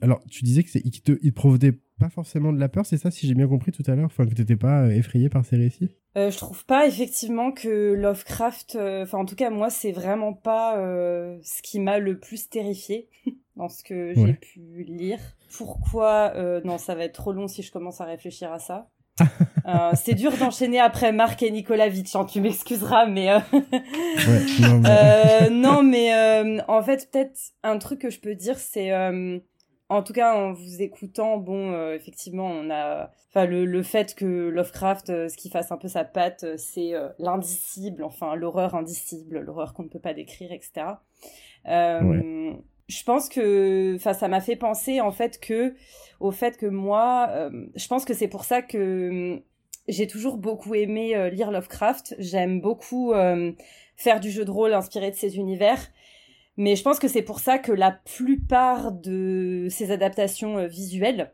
Alors, 0.00 0.22
tu 0.30 0.44
disais 0.44 0.62
que 0.62 0.70
il 0.84 1.00
te, 1.02 1.12
il 1.22 1.32
provoquait 1.32 1.78
pas 1.98 2.08
forcément 2.08 2.52
de 2.52 2.60
la 2.60 2.68
peur, 2.68 2.86
c'est 2.86 2.96
ça, 2.96 3.10
si 3.10 3.26
j'ai 3.26 3.34
bien 3.34 3.48
compris 3.48 3.72
tout 3.72 3.82
à 3.86 3.94
l'heure, 3.96 4.06
enfin 4.06 4.26
que 4.26 4.34
t'étais 4.34 4.56
pas 4.56 4.84
euh, 4.84 4.90
effrayé 4.90 5.28
par 5.28 5.44
ces 5.44 5.56
récits? 5.56 5.90
Euh, 6.16 6.30
je 6.30 6.36
trouve 6.36 6.64
pas 6.64 6.86
effectivement 6.86 7.52
que 7.52 7.94
Lovecraft, 7.94 8.76
euh, 8.76 9.02
enfin 9.02 9.18
en 9.18 9.24
tout 9.24 9.34
cas 9.34 9.50
moi, 9.50 9.68
c'est 9.68 9.92
vraiment 9.92 10.32
pas 10.32 10.76
ce 11.42 11.62
qui 11.62 11.80
m'a 11.80 11.98
le 11.98 12.18
plus 12.18 12.48
terrifié 12.48 13.08
dans 13.58 13.68
ce 13.68 13.82
que 13.82 14.14
j'ai 14.14 14.32
pu 14.32 14.84
lire. 14.84 15.18
Pourquoi 15.58 16.32
Non, 16.64 16.78
ça 16.78 16.94
va 16.94 17.04
être 17.04 17.14
trop 17.14 17.32
long 17.32 17.46
si 17.46 17.62
je 17.62 17.70
commence 17.70 18.00
à 18.00 18.04
réfléchir 18.06 18.50
à 18.52 18.58
ça. 18.58 18.88
Euh, 19.66 19.90
c'est 19.94 20.14
dur 20.14 20.34
d'enchaîner 20.38 20.80
après 20.80 21.12
Marc 21.12 21.42
et 21.42 21.50
Nicolas 21.50 21.90
Vitch, 21.90 22.14
tu 22.32 22.40
m'excuseras, 22.40 23.04
mais, 23.04 23.30
euh... 23.30 23.40
non, 25.50 25.82
mais, 25.82 26.14
euh, 26.16 26.56
euh, 26.56 26.62
en 26.68 26.82
fait, 26.82 27.10
peut-être 27.10 27.38
un 27.62 27.76
truc 27.76 28.00
que 28.00 28.08
je 28.08 28.18
peux 28.18 28.34
dire, 28.34 28.58
c'est 28.58 28.94
en 29.90 30.02
tout 30.02 30.14
cas 30.14 30.34
en 30.34 30.54
vous 30.54 30.80
écoutant, 30.80 31.36
bon, 31.36 31.92
effectivement, 31.92 32.46
on 32.46 32.70
a, 32.70 33.10
enfin, 33.28 33.44
le, 33.44 33.66
le 33.66 33.82
fait 33.82 34.14
que 34.14 34.24
Lovecraft, 34.24 35.28
ce 35.28 35.36
qui 35.36 35.50
fasse 35.50 35.70
un 35.70 35.76
peu 35.76 35.88
sa 35.88 36.04
patte, 36.04 36.46
c'est 36.56 36.92
l'indicible, 37.18 38.04
enfin, 38.04 38.36
l'horreur 38.36 38.74
indicible, 38.74 39.40
l'horreur 39.40 39.74
qu'on 39.74 39.82
ne 39.82 39.88
peut 39.88 40.00
pas 40.00 40.14
décrire, 40.14 40.50
etc. 40.50 40.86
Ouais 41.66 42.56
je 42.88 43.02
pense 43.04 43.28
que, 43.28 43.94
enfin, 43.96 44.14
ça 44.14 44.28
m'a 44.28 44.40
fait 44.40 44.56
penser 44.56 45.00
en 45.00 45.12
fait 45.12 45.38
que, 45.40 45.74
au 46.20 46.30
fait 46.30 46.56
que 46.56 46.66
moi, 46.66 47.28
euh, 47.30 47.66
je 47.76 47.86
pense 47.86 48.04
que 48.04 48.14
c'est 48.14 48.28
pour 48.28 48.44
ça 48.44 48.62
que 48.62 49.34
hum, 49.34 49.42
j'ai 49.88 50.06
toujours 50.06 50.38
beaucoup 50.38 50.74
aimé 50.74 51.14
euh, 51.14 51.30
lire 51.30 51.50
Lovecraft. 51.50 52.14
J'aime 52.18 52.60
beaucoup 52.60 53.12
euh, 53.12 53.52
faire 53.96 54.20
du 54.20 54.30
jeu 54.30 54.44
de 54.44 54.50
rôle 54.50 54.74
inspiré 54.74 55.10
de 55.10 55.16
ces 55.16 55.36
univers. 55.36 55.78
Mais 56.56 56.76
je 56.76 56.82
pense 56.82 56.98
que 56.98 57.08
c'est 57.08 57.22
pour 57.22 57.40
ça 57.40 57.58
que 57.58 57.72
la 57.72 57.92
plupart 57.92 58.90
de 58.90 59.68
ces 59.70 59.92
adaptations 59.92 60.66
visuelles 60.66 61.30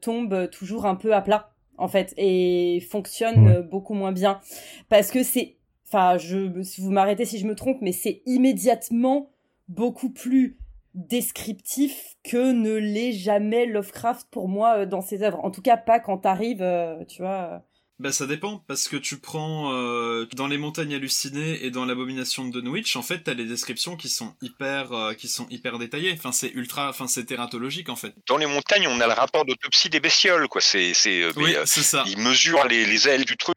tombent 0.00 0.48
toujours 0.48 0.86
un 0.86 0.94
peu 0.94 1.12
à 1.12 1.20
plat, 1.20 1.52
en 1.76 1.88
fait, 1.88 2.14
et 2.16 2.80
fonctionnent 2.88 3.62
beaucoup 3.62 3.94
moins 3.94 4.12
bien. 4.12 4.40
Parce 4.88 5.10
que 5.10 5.24
c'est, 5.24 5.56
enfin, 5.88 6.18
je, 6.18 6.52
vous 6.80 6.90
m'arrêtez 6.92 7.24
si 7.24 7.40
je 7.40 7.48
me 7.48 7.56
trompe, 7.56 7.78
mais 7.80 7.90
c'est 7.90 8.22
immédiatement 8.26 9.32
beaucoup 9.66 10.10
plus 10.10 10.56
descriptif 10.94 12.16
que 12.24 12.52
ne 12.52 12.74
l'est 12.74 13.12
jamais 13.12 13.66
Lovecraft 13.66 14.26
pour 14.30 14.48
moi 14.48 14.78
euh, 14.78 14.86
dans 14.86 15.02
ses 15.02 15.22
œuvres. 15.22 15.40
En 15.44 15.50
tout 15.50 15.62
cas, 15.62 15.76
pas 15.76 16.00
quand 16.00 16.18
t'arrives, 16.18 16.62
euh, 16.62 17.04
tu 17.06 17.22
vois. 17.22 17.62
Bah 17.98 18.12
ça 18.12 18.26
dépend 18.26 18.64
parce 18.66 18.88
que 18.88 18.96
tu 18.96 19.18
prends 19.18 19.74
euh, 19.74 20.26
dans 20.34 20.46
les 20.46 20.56
montagnes 20.56 20.94
hallucinées 20.94 21.62
et 21.66 21.70
dans 21.70 21.84
l'abomination 21.84 22.48
de 22.48 22.58
Dunwich 22.58 22.96
en 22.96 23.02
fait 23.02 23.24
t'as 23.24 23.34
les 23.34 23.44
descriptions 23.44 23.94
qui 23.94 24.08
sont 24.08 24.34
hyper 24.40 25.14
qui 25.18 25.28
sont 25.28 25.46
hyper 25.50 25.78
détaillées 25.78 26.14
enfin 26.14 26.32
c'est 26.32 26.48
ultra 26.48 26.88
enfin 26.88 27.06
c'est 27.08 27.26
tératologique 27.26 27.90
en 27.90 27.96
fait 27.96 28.14
dans 28.26 28.38
les 28.38 28.46
montagnes 28.46 28.88
on 28.88 29.02
a 29.02 29.06
le 29.06 29.12
rapport 29.12 29.44
d'autopsie 29.44 29.90
des 29.90 30.00
bestioles 30.00 30.48
quoi 30.48 30.62
c'est 30.62 30.94
c'est 30.94 31.26
oui, 31.36 31.54
c'est 31.66 31.82
ça 31.82 32.04
ils 32.06 32.16
mesurent 32.16 32.66
les, 32.68 32.86
les 32.86 33.06
ailes 33.06 33.26
du 33.26 33.36
truc 33.36 33.54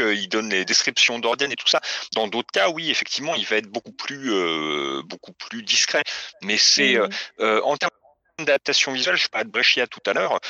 euh, 0.00 0.14
il 0.14 0.28
donne 0.28 0.50
les 0.50 0.64
descriptions 0.64 1.18
d'organes 1.18 1.52
et 1.52 1.56
tout 1.56 1.68
ça. 1.68 1.80
Dans 2.14 2.28
d'autres 2.28 2.50
cas, 2.52 2.68
oui, 2.70 2.90
effectivement, 2.90 3.34
il 3.34 3.46
va 3.46 3.56
être 3.56 3.68
beaucoup 3.68 3.92
plus, 3.92 4.32
euh, 4.32 5.02
beaucoup 5.04 5.32
plus 5.32 5.62
discret. 5.62 6.02
Mais 6.42 6.56
c'est 6.56 6.94
mmh. 6.94 7.08
euh, 7.40 7.60
en 7.62 7.76
termes 7.76 7.90
d'adaptation 8.38 8.92
visuelle, 8.92 9.16
je 9.16 9.28
parlais 9.28 9.44
de 9.44 9.50
Brescia 9.50 9.86
tout 9.86 10.02
à 10.06 10.12
l'heure. 10.12 10.40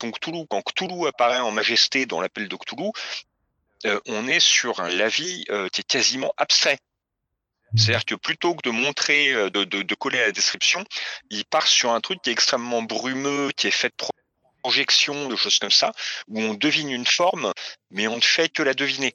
Cthulhu, 0.00 0.46
quand 0.48 0.62
Cthulhu 0.62 1.06
apparaît 1.06 1.38
en 1.38 1.50
majesté 1.50 2.04
dans 2.04 2.20
l'appel 2.20 2.48
de 2.48 2.56
Cthulhu, 2.56 2.90
on 4.06 4.26
est 4.26 4.40
sur 4.40 4.80
un 4.80 4.88
lavis 4.88 5.44
qui 5.72 5.80
est 5.80 5.86
quasiment 5.86 6.32
abstrait. 6.36 6.78
Mmh. 7.72 7.78
C'est-à-dire 7.78 8.04
que 8.04 8.14
plutôt 8.14 8.54
que 8.54 8.62
de 8.62 8.70
montrer, 8.70 9.32
de, 9.32 9.64
de, 9.64 9.82
de, 9.82 9.94
coller 9.94 10.18
à 10.18 10.26
la 10.26 10.32
description, 10.32 10.84
il 11.30 11.44
part 11.44 11.66
sur 11.66 11.92
un 11.92 12.00
truc 12.00 12.20
qui 12.20 12.30
est 12.30 12.32
extrêmement 12.32 12.82
brumeux, 12.82 13.50
qui 13.56 13.68
est 13.68 13.72
fait 13.72 13.88
de 13.88 13.94
projection, 14.66 15.28
de 15.28 15.36
choses 15.36 15.60
comme 15.60 15.70
ça, 15.70 15.92
où 16.26 16.40
on 16.40 16.54
devine 16.54 16.90
une 16.90 17.06
forme, 17.06 17.52
mais 17.92 18.08
on 18.08 18.16
ne 18.16 18.20
fait 18.20 18.48
que 18.48 18.64
la 18.64 18.74
deviner. 18.74 19.14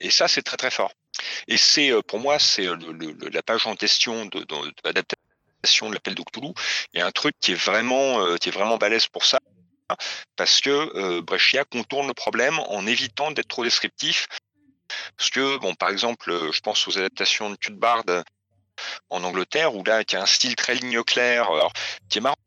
Et 0.00 0.10
ça, 0.10 0.26
c'est 0.26 0.40
très 0.40 0.56
très 0.56 0.70
fort. 0.70 0.90
Et 1.48 1.58
c'est 1.58 1.90
euh, 1.90 2.00
pour 2.00 2.18
moi, 2.18 2.38
c'est 2.38 2.66
euh, 2.66 2.76
la 3.30 3.42
page 3.42 3.66
en 3.66 3.76
question 3.76 4.24
de, 4.24 4.46
l'adaptation 4.82 5.90
de 5.90 5.94
l'appel 5.94 6.14
d'Octoulou 6.14 6.54
et 6.94 7.02
un 7.02 7.10
truc 7.10 7.34
qui 7.40 7.52
est 7.52 7.62
vraiment 7.70 8.20
euh, 8.20 8.36
qui 8.38 8.48
est 8.48 8.52
vraiment 8.52 8.78
balèze 8.78 9.06
pour 9.06 9.26
ça 9.26 9.38
parce 10.36 10.62
que 10.62 11.20
Brescia 11.20 11.64
contourne 11.64 12.08
le 12.08 12.14
problème 12.14 12.58
en 12.58 12.86
évitant 12.86 13.30
d'être 13.32 13.48
trop 13.48 13.64
descriptif. 13.64 14.26
Parce 15.18 15.28
que, 15.28 15.58
bon, 15.58 15.74
par 15.74 15.90
exemple, 15.90 16.50
je 16.50 16.60
pense 16.60 16.88
aux 16.88 16.96
adaptations 16.96 17.50
de 17.50 17.56
Cudbard 17.56 18.02
en 19.10 19.22
Angleterre, 19.22 19.74
où 19.74 19.84
là, 19.84 20.02
qui 20.02 20.16
a 20.16 20.22
un 20.22 20.26
style 20.26 20.56
très 20.56 20.74
ligne 20.74 21.02
claire, 21.02 21.50
qui 22.08 22.18
est 22.18 22.22
marrant 22.22 22.43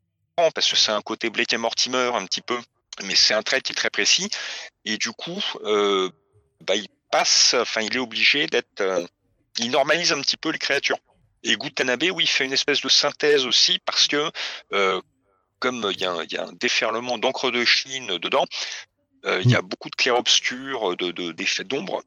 parce 0.54 0.70
que 0.70 0.76
c'est 0.76 0.92
un 0.92 1.02
côté 1.02 1.30
Blake 1.30 1.52
et 1.52 1.56
Mortimer 1.56 2.10
un 2.14 2.24
petit 2.26 2.40
peu, 2.40 2.58
mais 3.04 3.14
c'est 3.14 3.34
un 3.34 3.42
trait 3.42 3.60
qui 3.60 3.72
est 3.72 3.74
très 3.74 3.90
précis. 3.90 4.30
Et 4.84 4.96
du 4.96 5.10
coup, 5.10 5.42
euh, 5.64 6.10
bah, 6.60 6.76
il 6.76 6.88
passe, 7.10 7.54
enfin, 7.54 7.80
il 7.80 7.94
est 7.94 8.00
obligé 8.00 8.46
d'être, 8.46 8.80
euh, 8.80 9.04
il 9.58 9.70
normalise 9.70 10.12
un 10.12 10.20
petit 10.20 10.36
peu 10.36 10.50
les 10.50 10.58
créatures. 10.58 10.98
Et 11.42 11.56
Gutanabe, 11.56 12.04
oui, 12.12 12.24
il 12.24 12.28
fait 12.28 12.44
une 12.44 12.52
espèce 12.52 12.80
de 12.80 12.88
synthèse 12.88 13.46
aussi 13.46 13.78
parce 13.84 14.06
que, 14.08 14.30
euh, 14.72 15.00
comme 15.58 15.90
il 15.92 16.00
y, 16.00 16.04
a 16.04 16.12
un, 16.12 16.52
déferlement 16.52 17.18
d'encre 17.18 17.50
de 17.50 17.64
Chine 17.64 18.18
dedans, 18.18 18.44
il 19.24 19.50
y 19.50 19.56
a 19.56 19.62
mm. 19.62 19.66
beaucoup 19.66 19.90
de 19.90 19.96
clair-obscur, 19.96 20.96
de, 20.96 21.32
d'effets 21.32 21.64
d'ombre 21.64 22.02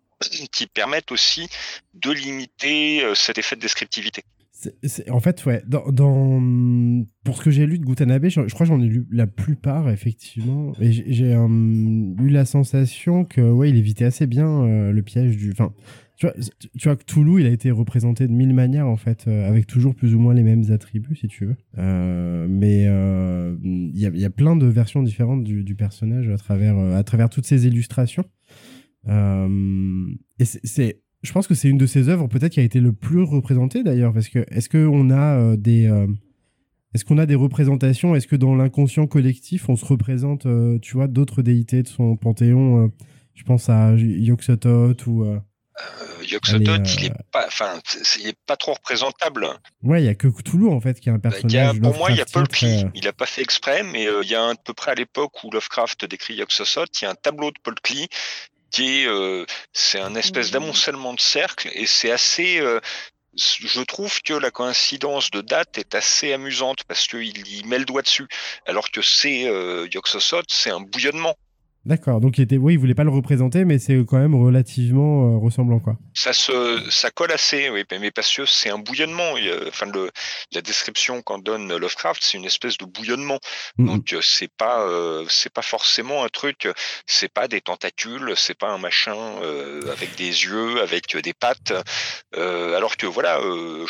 qui 0.51 0.67
permettent 0.67 1.11
aussi 1.11 1.49
de 1.93 2.11
limiter 2.11 3.03
cet 3.15 3.37
effet 3.37 3.55
de 3.55 3.61
descriptivité 3.61 4.23
en 5.09 5.19
fait, 5.19 5.45
ouais, 5.45 5.63
dans, 5.67 6.41
pour 7.23 7.37
ce 7.37 7.43
que 7.43 7.51
j'ai 7.51 7.65
lu 7.65 7.79
de 7.79 7.85
Gutanabe, 7.85 8.27
je, 8.27 8.47
je 8.47 8.53
crois 8.53 8.65
que 8.65 8.71
j'en 8.71 8.81
ai 8.81 8.87
lu 8.87 9.07
la 9.11 9.27
plupart, 9.27 9.89
effectivement. 9.89 10.73
Et 10.79 10.91
j'ai 10.91 11.33
eu 11.33 12.29
la 12.29 12.45
sensation 12.45 13.25
que, 13.25 13.41
ouais, 13.41 13.69
il 13.69 13.75
évitait 13.75 14.05
assez 14.05 14.27
bien 14.27 14.63
euh, 14.63 14.91
le 14.91 15.01
piège 15.01 15.37
du. 15.37 15.51
Enfin, 15.51 15.73
tu 16.17 16.27
vois, 16.27 16.35
tu 16.77 16.87
vois, 16.87 16.95
Toulouse, 16.95 17.41
il 17.41 17.47
a 17.47 17.49
été 17.49 17.71
représenté 17.71 18.27
de 18.27 18.33
mille 18.33 18.53
manières, 18.53 18.87
en 18.87 18.97
fait, 18.97 19.25
euh, 19.27 19.47
avec 19.47 19.67
toujours 19.67 19.95
plus 19.95 20.13
ou 20.13 20.19
moins 20.19 20.33
les 20.33 20.43
mêmes 20.43 20.71
attributs, 20.71 21.15
si 21.15 21.27
tu 21.27 21.45
veux. 21.45 21.55
Euh, 21.77 22.47
mais 22.49 22.83
il 22.83 23.99
y 23.99 24.05
a, 24.05 24.09
y, 24.09 24.25
a, 24.25 24.29
plein 24.29 24.55
de 24.55 24.67
versions 24.67 25.03
différentes 25.03 25.43
du, 25.43 25.63
du, 25.63 25.75
personnage 25.75 26.29
à 26.29 26.37
travers, 26.37 26.77
à 26.77 27.03
travers 27.03 27.29
toutes 27.29 27.45
ces 27.45 27.65
illustrations. 27.67 28.25
et 29.07 30.45
c'est 30.45 31.01
je 31.21 31.31
pense 31.31 31.47
que 31.47 31.53
c'est 31.53 31.69
une 31.69 31.77
de 31.77 31.85
ses 31.85 32.09
œuvres 32.09 32.27
peut-être 32.27 32.53
qui 32.53 32.59
a 32.59 32.63
été 32.63 32.79
le 32.79 32.93
plus 32.93 33.21
représentée 33.21 33.83
d'ailleurs 33.83 34.13
parce 34.13 34.29
que 34.29 34.45
est-ce 34.51 34.69
qu'on 34.69 35.09
a 35.11 35.37
euh, 35.37 35.55
des 35.55 35.87
euh, 35.87 36.07
est-ce 36.93 37.05
qu'on 37.05 37.19
a 37.19 37.25
des 37.25 37.35
représentations? 37.35 38.15
Est-ce 38.15 38.27
que 38.27 38.35
dans 38.35 38.55
l'inconscient 38.55 39.07
collectif 39.07 39.69
on 39.69 39.75
se 39.75 39.85
représente 39.85 40.45
euh, 40.45 40.79
tu 40.79 40.93
vois 40.93 41.07
d'autres 41.07 41.41
déités 41.41 41.83
de 41.83 41.87
son 41.87 42.15
panthéon 42.15 42.91
je 43.33 43.43
pense 43.43 43.69
à 43.69 43.93
Yoxotot 43.95 44.95
ou 45.07 45.25
Yoxotot, 46.23 46.83
il 46.83 47.05
est 47.05 47.13
pas, 47.31 47.47
enfin, 47.47 47.79
il 48.19 48.27
est 48.27 48.37
pas 48.45 48.55
trop 48.55 48.73
représentable. 48.73 49.47
Ouais, 49.81 50.03
il 50.03 50.05
y 50.05 50.09
a 50.09 50.13
que 50.13 50.27
Cthulhu 50.27 50.67
en 50.67 50.79
fait 50.79 50.99
qui 50.99 51.09
est 51.09 51.11
un 51.11 51.17
bah, 51.17 51.31
personnage. 51.31 51.79
pour 51.79 51.97
moi, 51.97 52.11
il 52.11 52.17
y 52.17 52.21
a 52.21 52.25
Paul 52.25 52.47
Klee. 52.47 52.85
Il 52.93 53.07
a 53.07 53.13
pas 53.13 53.25
fait 53.25 53.41
exprès, 53.41 53.81
mais 53.83 54.05
il 54.21 54.29
y 54.29 54.35
a 54.35 54.49
à 54.49 54.55
peu 54.55 54.73
près 54.73 54.91
à 54.91 54.95
l'époque 54.95 55.43
où 55.43 55.49
Lovecraft 55.49 56.05
décrit 56.05 56.35
Yoxotot, 56.35 56.85
il 57.01 57.05
y 57.05 57.07
a 57.07 57.11
un 57.11 57.15
tableau 57.15 57.49
de 57.49 57.57
Paul 57.63 57.75
Klee 57.81 58.07
qui 58.71 59.01
est, 59.01 59.07
euh, 59.07 59.45
c'est 59.73 59.99
un 59.99 60.15
espèce 60.15 60.49
mmh. 60.49 60.53
d'amoncellement 60.53 61.13
de 61.13 61.19
cercles 61.19 61.69
et 61.73 61.85
c'est 61.85 62.11
assez, 62.11 62.59
euh, 62.59 62.79
je 63.33 63.81
trouve 63.81 64.21
que 64.21 64.33
la 64.33 64.51
coïncidence 64.51 65.31
de 65.31 65.41
date 65.41 65.77
est 65.77 65.95
assez 65.95 66.33
amusante 66.33 66.83
parce 66.85 67.07
qu'il 67.07 67.47
y 67.47 67.63
met 67.63 67.79
le 67.79 67.85
doigt 67.85 68.01
dessus, 68.01 68.27
alors 68.65 68.91
que 68.91 69.01
c'est 69.01 69.47
euh, 69.47 69.87
Yoxosot, 69.93 70.43
c'est 70.47 70.71
un 70.71 70.81
bouillonnement. 70.81 71.35
D'accord, 71.85 72.21
donc 72.21 72.37
il 72.37 72.41
était, 72.43 72.57
oui, 72.57 72.73
il 72.73 72.79
voulait 72.79 72.93
pas 72.93 73.03
le 73.03 73.09
représenter, 73.09 73.65
mais 73.65 73.79
c'est 73.79 73.97
quand 74.07 74.19
même 74.19 74.35
relativement 74.35 75.35
euh, 75.35 75.37
ressemblant, 75.39 75.79
quoi. 75.79 75.97
Ça 76.13 76.31
se, 76.31 76.87
ça 76.91 77.09
colle 77.09 77.31
assez, 77.31 77.69
oui, 77.69 77.83
mais 77.91 78.11
parce 78.11 78.33
que 78.35 78.45
c'est 78.45 78.69
un 78.69 78.77
bouillonnement. 78.77 79.33
Enfin, 79.67 79.87
le, 79.87 80.11
la 80.51 80.61
description 80.61 81.21
qu'en 81.21 81.39
donne 81.39 81.75
Lovecraft, 81.75 82.21
c'est 82.23 82.37
une 82.37 82.45
espèce 82.45 82.77
de 82.77 82.85
bouillonnement. 82.85 83.39
Donc 83.77 84.13
euh, 84.13 84.21
c'est 84.21 84.51
pas, 84.51 84.81
euh, 84.81 85.25
c'est 85.29 85.51
pas 85.51 85.61
forcément 85.61 86.23
un 86.23 86.29
truc, 86.29 86.67
c'est 87.07 87.31
pas 87.31 87.47
des 87.47 87.61
tentacules, 87.61 88.33
c'est 88.35 88.57
pas 88.57 88.69
un 88.69 88.77
machin 88.77 89.17
avec 89.91 90.15
des 90.15 90.25
yeux, 90.25 90.81
avec 90.81 91.15
des 91.17 91.33
pattes. 91.33 91.73
alors 92.35 92.97
que 92.97 93.07
voilà, 93.07 93.39
euh, 93.39 93.85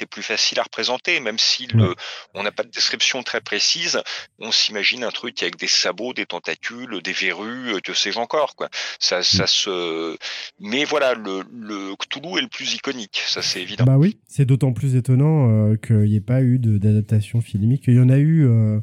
est 0.00 0.06
plus 0.06 0.22
facile 0.22 0.58
à 0.60 0.62
représenter, 0.62 1.20
même 1.20 1.38
si 1.38 1.66
le, 1.66 1.94
on 2.34 2.42
n'a 2.42 2.52
pas 2.52 2.62
de 2.62 2.70
description 2.70 3.22
très 3.22 3.40
précise. 3.40 4.00
On 4.38 4.52
s'imagine 4.52 5.04
un 5.04 5.10
truc 5.10 5.42
avec 5.42 5.56
des 5.56 5.68
sabots, 5.68 6.12
des 6.12 6.26
tentacules 6.26 7.00
des 7.06 7.12
verrues, 7.12 7.74
euh, 7.74 7.80
que 7.82 7.94
sais-je 7.94 8.18
encore. 8.18 8.56
Quoi. 8.56 8.68
Ça, 8.98 9.22
ça 9.22 9.44
mm. 9.44 9.46
se... 9.46 10.16
Mais 10.60 10.84
voilà, 10.84 11.14
le, 11.14 11.42
le 11.52 11.94
Cthulhu 11.96 12.38
est 12.38 12.42
le 12.42 12.48
plus 12.48 12.74
iconique, 12.74 13.22
ça 13.26 13.42
c'est 13.42 13.62
évident. 13.62 13.84
Bah 13.84 13.96
oui, 13.96 14.18
c'est 14.26 14.44
d'autant 14.44 14.72
plus 14.72 14.96
étonnant 14.96 15.48
euh, 15.48 15.76
qu'il 15.76 16.10
n'y 16.10 16.16
ait 16.16 16.20
pas 16.20 16.42
eu 16.42 16.58
d'adaptation 16.58 17.40
filmique. 17.40 17.84
Il 17.86 17.94
y 17.94 18.00
en 18.00 18.08
a 18.08 18.18
eu, 18.18 18.46
euh, 18.46 18.80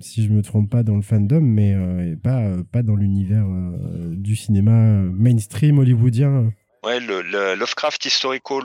si 0.00 0.24
je 0.24 0.30
me 0.30 0.42
trompe 0.42 0.70
pas, 0.70 0.82
dans 0.82 0.96
le 0.96 1.02
fandom, 1.02 1.40
mais 1.40 1.74
pas, 2.22 2.42
pas 2.72 2.82
dans 2.82 2.96
l'univers 2.96 3.46
du 4.10 4.36
cinéma 4.36 4.72
mainstream 4.72 5.78
hollywoodien. 5.78 6.50
Ouais, 6.84 7.00
le, 7.00 7.22
Lovecraft 7.56 8.04
Historical 8.04 8.62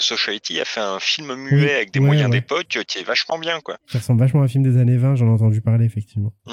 Society 0.00 0.60
a 0.60 0.64
fait 0.64 0.80
un 0.80 1.00
film 1.00 1.34
muet 1.34 1.74
avec 1.74 1.92
des 1.92 2.00
moyens 2.00 2.30
d'époque 2.30 2.78
qui 2.86 2.98
est 2.98 3.04
vachement 3.04 3.38
bien. 3.38 3.60
Quoi. 3.60 3.78
Ça 3.86 3.98
ressemble 3.98 4.20
vachement 4.20 4.42
à 4.42 4.44
un 4.44 4.48
film 4.48 4.64
des 4.64 4.78
années 4.78 4.98
20, 4.98 5.16
j'en 5.16 5.26
ai 5.26 5.30
entendu 5.30 5.60
parler 5.62 5.86
effectivement. 5.86 6.32
Mm. 6.46 6.52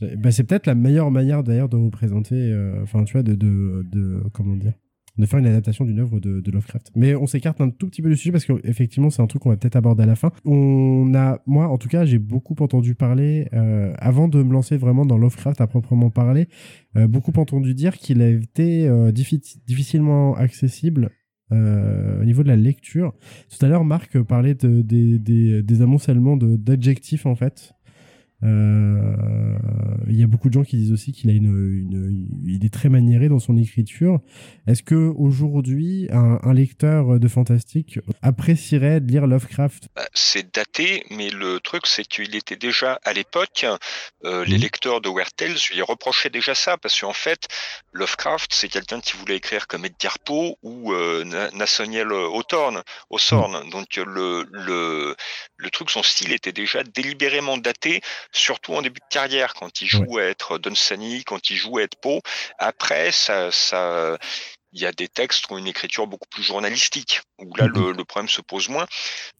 Bah, 0.00 0.32
c'est 0.32 0.44
peut-être 0.44 0.66
la 0.66 0.74
meilleure 0.74 1.10
manière 1.10 1.44
d'ailleurs 1.44 1.68
de 1.68 1.76
représenter, 1.76 2.34
euh, 2.34 2.82
enfin 2.82 3.04
tu 3.04 3.12
vois, 3.12 3.22
de, 3.22 3.34
de, 3.34 3.86
de, 3.90 4.22
comment 4.32 4.56
dire, 4.56 4.72
de 5.18 5.26
faire 5.26 5.38
une 5.38 5.46
adaptation 5.46 5.84
d'une 5.84 6.00
œuvre 6.00 6.18
de, 6.18 6.50
Lovecraft. 6.50 6.90
Mais 6.96 7.14
on 7.14 7.26
s'écarte 7.26 7.60
un 7.60 7.70
tout 7.70 7.88
petit 7.88 8.02
peu 8.02 8.08
du 8.08 8.16
sujet 8.16 8.32
parce 8.32 8.44
qu'effectivement 8.44 9.10
c'est 9.10 9.22
un 9.22 9.28
truc 9.28 9.42
qu'on 9.42 9.50
va 9.50 9.56
peut-être 9.56 9.76
aborder 9.76 10.02
à 10.02 10.06
la 10.06 10.16
fin. 10.16 10.32
On 10.44 11.14
a, 11.14 11.40
moi 11.46 11.68
en 11.68 11.78
tout 11.78 11.88
cas, 11.88 12.04
j'ai 12.04 12.18
beaucoup 12.18 12.56
entendu 12.58 12.96
parler 12.96 13.48
euh, 13.52 13.94
avant 13.98 14.26
de 14.26 14.42
me 14.42 14.52
lancer 14.52 14.76
vraiment 14.76 15.06
dans 15.06 15.16
Lovecraft 15.16 15.60
à 15.60 15.68
proprement 15.68 16.10
parler, 16.10 16.48
euh, 16.96 17.06
beaucoup 17.06 17.32
entendu 17.36 17.74
dire 17.74 17.96
qu'il 17.96 18.20
a 18.20 18.28
été 18.28 18.90
difficilement 19.12 20.34
accessible 20.34 21.10
au 21.52 22.24
niveau 22.24 22.42
de 22.42 22.48
la 22.48 22.56
lecture. 22.56 23.12
Tout 23.48 23.64
à 23.64 23.68
l'heure, 23.68 23.84
Marc 23.84 24.20
parlait 24.22 24.56
de, 24.56 24.82
des, 24.82 25.20
des, 25.20 25.62
des 25.62 25.82
amoncellements 25.82 26.36
d'adjectifs 26.36 27.26
en 27.26 27.36
fait. 27.36 27.73
Euh, 28.44 29.56
il 30.06 30.20
y 30.20 30.22
a 30.22 30.26
beaucoup 30.26 30.48
de 30.48 30.54
gens 30.54 30.64
qui 30.64 30.76
disent 30.76 30.92
aussi 30.92 31.12
qu'il 31.12 31.30
a 31.30 31.32
une, 31.32 31.46
une, 31.46 32.28
il 32.46 32.64
est 32.64 32.72
très 32.72 32.88
maniéré 32.88 33.28
dans 33.28 33.38
son 33.38 33.56
écriture. 33.56 34.20
Est-ce 34.66 34.82
que 34.82 34.94
aujourd'hui, 34.94 36.08
un, 36.10 36.38
un, 36.42 36.52
lecteur 36.52 37.18
de 37.18 37.28
fantastique 37.28 37.98
apprécierait 38.22 39.00
de 39.00 39.10
lire 39.10 39.26
Lovecraft? 39.26 39.88
Bah, 39.96 40.06
C'est 40.12 40.54
daté, 40.54 41.04
mais 41.10 41.30
le 41.30 41.58
truc 41.60 41.86
c'est 41.86 42.04
qu'il 42.04 42.36
était 42.36 42.56
déjà 42.56 43.00
à 43.04 43.12
l'époque. 43.12 43.66
Euh, 44.24 44.44
les 44.44 44.58
lecteurs 44.58 45.00
de 45.00 45.08
Weird 45.08 45.34
Tales 45.36 45.56
lui 45.72 45.82
reprochaient 45.82 46.30
déjà 46.30 46.54
ça 46.54 46.76
parce 46.76 47.00
qu'en 47.00 47.12
fait, 47.12 47.48
Lovecraft 47.92 48.52
c'est 48.52 48.68
quelqu'un 48.68 49.00
qui 49.00 49.16
voulait 49.16 49.36
écrire 49.36 49.66
comme 49.66 49.84
Edgar 49.84 50.18
Poe 50.18 50.56
ou 50.62 50.92
euh, 50.92 51.24
Nathaniel 51.54 52.12
Hawthorne. 52.12 52.82
Hawthorne. 53.10 53.70
Donc 53.70 53.96
le, 53.96 54.44
le 54.52 55.16
le 55.64 55.70
truc, 55.70 55.90
son 55.90 56.02
style 56.02 56.32
était 56.32 56.52
déjà 56.52 56.82
délibérément 56.84 57.56
daté 57.56 58.02
surtout 58.32 58.74
en 58.74 58.82
début 58.82 59.00
de 59.00 59.06
carrière, 59.10 59.54
quand 59.54 59.80
il 59.80 59.88
joue 59.88 60.18
à 60.18 60.24
être 60.24 60.58
Dunsany, 60.58 61.24
quand 61.24 61.50
il 61.50 61.56
joue 61.56 61.78
à 61.78 61.82
être 61.82 61.96
Poe. 61.96 62.20
Après, 62.58 63.10
ça, 63.10 63.50
ça, 63.50 64.18
il 64.74 64.80
y 64.80 64.86
a 64.86 64.92
des 64.92 65.08
textes 65.08 65.46
qui 65.46 65.52
ont 65.52 65.58
une 65.58 65.68
écriture 65.68 66.06
beaucoup 66.06 66.28
plus 66.28 66.42
journalistique, 66.42 67.22
où 67.38 67.54
là 67.56 67.66
le, 67.66 67.92
le 67.92 68.04
problème 68.04 68.28
se 68.28 68.40
pose 68.40 68.68
moins. 68.68 68.86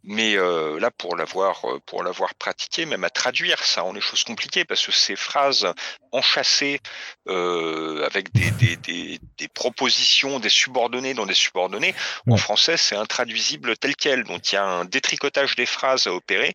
Mais 0.05 0.37
euh, 0.37 0.79
là, 0.79 0.91
pour 0.93 1.17
l'avoir 1.17 1.65
euh, 1.65 1.81
pour 1.87 2.05
l'avoir 2.05 2.35
pratiqué, 2.37 2.87
même 2.87 3.03
à 3.03 3.11
traduire, 3.11 3.63
ça 3.65 3.83
rend 3.83 3.93
les 3.93 4.01
choses 4.01 4.23
compliquées 4.23 4.65
parce 4.65 4.87
que 4.87 4.93
ces 4.93 5.17
phrases 5.17 5.67
enchâssées 6.13 6.81
euh, 7.29 8.07
avec 8.07 8.33
des, 8.33 8.53
des, 8.53 8.77
des, 8.77 9.19
des, 9.37 9.49
propositions, 9.49 10.39
des 10.39 10.49
subordonnés 10.49 11.15
dans 11.15 11.27
des 11.27 11.35
subordonnés, 11.35 11.95
en 12.29 12.37
français, 12.37 12.77
c'est 12.77 12.95
intraduisible 12.95 13.77
tel 13.77 13.97
quel. 13.97 14.23
Donc 14.25 14.53
il 14.53 14.55
y 14.55 14.59
a 14.59 14.65
un 14.65 14.85
détricotage 14.85 15.57
des 15.57 15.67
phrases 15.67 16.07
à 16.07 16.13
opérer 16.13 16.55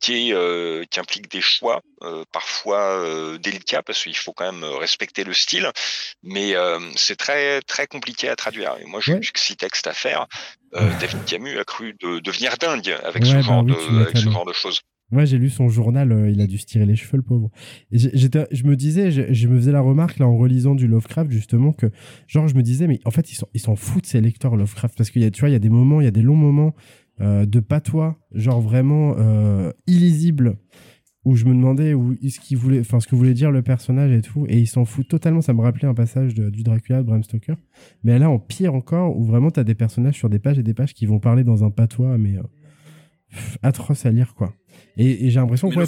qui, 0.00 0.32
euh, 0.32 0.84
qui 0.90 0.98
implique 0.98 1.30
des 1.30 1.42
choix 1.42 1.82
euh, 2.02 2.24
parfois 2.32 2.80
euh, 2.80 3.38
délicats 3.38 3.82
parce 3.82 4.02
qu'il 4.02 4.16
faut 4.16 4.32
quand 4.32 4.50
même 4.50 4.64
respecter 4.64 5.24
le 5.24 5.34
style, 5.34 5.70
mais 6.22 6.54
c'est 6.96 7.16
très 7.16 7.60
très 7.62 7.86
compliqué 7.86 8.28
à 8.28 8.36
traduire. 8.36 8.76
Et 8.80 8.86
moi, 8.86 9.00
j'ai 9.02 9.14
ouais. 9.14 9.20
six 9.34 9.56
textes 9.56 9.86
à 9.86 9.92
faire. 9.92 10.26
David 10.72 11.24
Camus 11.26 11.58
a 11.58 11.64
cru 11.64 11.94
de 12.00 12.20
devenir 12.20 12.56
dingue 12.56 12.96
avec 13.04 13.26
ce, 13.26 13.34
bah 13.34 13.40
genre, 13.42 13.64
de, 13.64 13.74
avec 14.00 14.16
ce 14.16 14.30
genre 14.30 14.46
de 14.46 14.52
choses. 14.52 14.80
Ouais, 15.12 15.26
j'ai 15.26 15.38
lu 15.38 15.50
son 15.50 15.68
journal, 15.68 16.30
il 16.32 16.40
a 16.40 16.46
dû 16.46 16.56
se 16.56 16.66
tirer 16.66 16.86
les 16.86 16.94
cheveux, 16.94 17.16
le 17.16 17.24
pauvre. 17.24 17.50
Et 17.90 17.98
je 17.98 18.64
me 18.64 18.76
disais, 18.76 19.10
je, 19.10 19.48
me 19.48 19.58
faisais 19.58 19.72
la 19.72 19.80
remarque 19.80 20.18
là 20.18 20.28
en 20.28 20.36
relisant 20.36 20.76
du 20.76 20.86
Lovecraft 20.86 21.32
justement 21.32 21.72
que, 21.72 21.86
genre, 22.28 22.46
je 22.46 22.54
me 22.54 22.62
disais, 22.62 22.86
mais 22.86 23.00
en 23.04 23.10
fait, 23.10 23.32
ils 23.32 23.60
s'en 23.60 23.76
foutent 23.76 24.06
ces 24.06 24.20
lecteurs 24.20 24.54
Lovecraft 24.54 24.96
parce 24.96 25.10
qu'il 25.10 25.22
y 25.22 25.24
a, 25.24 25.30
tu 25.32 25.40
vois, 25.40 25.48
il 25.48 25.52
y 25.52 25.56
a 25.56 25.60
des 25.60 25.68
moments, 25.68 26.00
il 26.00 26.04
y 26.04 26.08
a 26.08 26.12
des 26.12 26.22
longs 26.22 26.36
moments 26.36 26.74
de 27.20 27.60
patois, 27.60 28.18
genre 28.32 28.60
vraiment 28.60 29.14
euh, 29.18 29.72
illisible, 29.86 30.56
où 31.24 31.36
je 31.36 31.44
me 31.44 31.50
demandais 31.50 31.92
où 31.92 32.16
ce 32.16 32.40
qu'il 32.40 32.56
voulait, 32.56 32.80
enfin 32.80 32.98
ce 32.98 33.06
que 33.06 33.14
voulait 33.14 33.34
dire 33.34 33.50
le 33.50 33.62
personnage 33.62 34.10
et 34.10 34.22
tout, 34.22 34.46
et 34.48 34.58
il 34.58 34.66
s'en 34.66 34.84
fout 34.84 35.06
totalement. 35.06 35.42
Ça 35.42 35.52
me 35.52 35.60
rappelait 35.60 35.88
un 35.88 35.94
passage 35.94 36.34
du 36.34 36.62
Dracula 36.62 36.98
de 36.98 37.06
Bram 37.06 37.22
Stoker, 37.22 37.56
mais 38.04 38.18
là 38.18 38.30
en 38.30 38.38
pire 38.38 38.74
encore, 38.74 39.16
où 39.16 39.24
vraiment 39.24 39.50
t'as 39.50 39.64
des 39.64 39.74
personnages 39.74 40.16
sur 40.16 40.30
des 40.30 40.38
pages 40.38 40.58
et 40.58 40.62
des 40.62 40.74
pages 40.74 40.94
qui 40.94 41.06
vont 41.06 41.20
parler 41.20 41.44
dans 41.44 41.62
un 41.62 41.70
patois, 41.70 42.16
mais 42.16 42.38
euh, 42.38 42.42
atroce 43.62 44.06
à 44.06 44.10
lire 44.10 44.34
quoi. 44.34 44.54
Et, 44.96 45.30
j'ai 45.30 45.40
l'impression 45.40 45.68
qu'il 45.68 45.86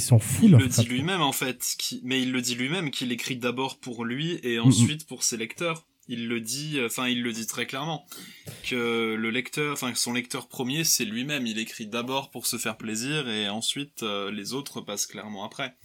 s'en 0.00 0.18
fout. 0.18 0.44
Il 0.44 0.52
le 0.52 0.68
dit 0.68 0.84
lui-même 0.84 1.20
en 1.20 1.32
fait, 1.32 1.76
mais 2.04 2.22
il 2.22 2.32
le 2.32 2.40
dit 2.40 2.54
lui-même 2.54 2.90
qu'il 2.90 3.12
écrit 3.12 3.36
d'abord 3.36 3.80
pour 3.80 4.04
lui 4.04 4.38
et 4.42 4.58
ensuite 4.58 5.06
pour 5.06 5.24
ses 5.24 5.36
lecteurs. 5.36 5.86
Il 6.08 6.26
le 6.26 6.40
dit, 6.40 6.80
enfin 6.84 7.06
il 7.06 7.22
le 7.22 7.32
dit 7.32 7.46
très 7.46 7.66
clairement 7.66 8.06
que 8.64 9.14
le 9.14 9.30
lecteur, 9.30 9.72
enfin 9.72 9.94
son 9.94 10.12
lecteur 10.12 10.48
premier 10.48 10.84
c'est 10.84 11.04
lui-même. 11.04 11.46
Il 11.46 11.58
écrit 11.58 11.86
d'abord 11.86 12.30
pour 12.30 12.46
se 12.46 12.56
faire 12.56 12.76
plaisir 12.76 13.28
et 13.28 13.48
ensuite 13.48 14.02
euh, 14.02 14.30
les 14.30 14.54
autres 14.54 14.80
passent 14.80 15.06
clairement 15.06 15.44
après. 15.44 15.76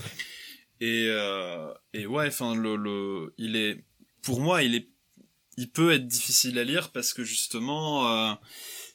Et 0.80 1.08
euh, 1.10 1.74
ouais, 1.94 2.28
enfin 2.28 2.56
le 2.56 3.34
il 3.38 3.56
est 3.56 3.84
pour 4.22 4.40
moi 4.40 4.64
il 4.64 4.76
est 4.76 4.90
il 5.58 5.70
peut 5.70 5.92
être 5.92 6.08
difficile 6.08 6.58
à 6.58 6.64
lire 6.64 6.92
parce 6.92 7.14
que 7.14 7.24
justement 7.24 8.08
euh, 8.08 8.34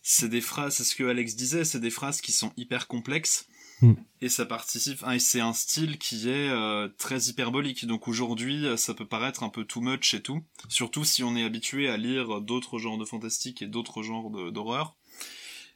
c'est 0.02 0.28
des 0.28 0.40
phrases, 0.40 0.76
c'est 0.76 0.84
ce 0.84 0.94
que 0.94 1.04
Alex 1.04 1.36
disait, 1.36 1.64
c'est 1.64 1.80
des 1.80 1.90
phrases 1.90 2.20
qui 2.20 2.32
sont 2.32 2.52
hyper 2.56 2.86
complexes 2.86 3.46
Mm. 3.82 3.92
Et 4.20 4.28
ça 4.28 4.44
participe, 4.46 5.04
et 5.12 5.18
c'est 5.20 5.40
un 5.40 5.52
style 5.52 5.98
qui 5.98 6.28
est 6.28 6.50
euh, 6.50 6.88
très 6.98 7.28
hyperbolique. 7.28 7.86
Donc 7.86 8.08
aujourd'hui, 8.08 8.66
ça 8.76 8.94
peut 8.94 9.06
paraître 9.06 9.42
un 9.42 9.48
peu 9.48 9.64
too 9.64 9.80
much 9.80 10.14
et 10.14 10.22
tout. 10.22 10.42
Surtout 10.68 11.04
si 11.04 11.22
on 11.22 11.36
est 11.36 11.44
habitué 11.44 11.88
à 11.88 11.96
lire 11.96 12.40
d'autres 12.40 12.78
genres 12.78 12.98
de 12.98 13.04
fantastique 13.04 13.62
et 13.62 13.66
d'autres 13.66 14.02
genres 14.02 14.30
d'horreur. 14.50 14.96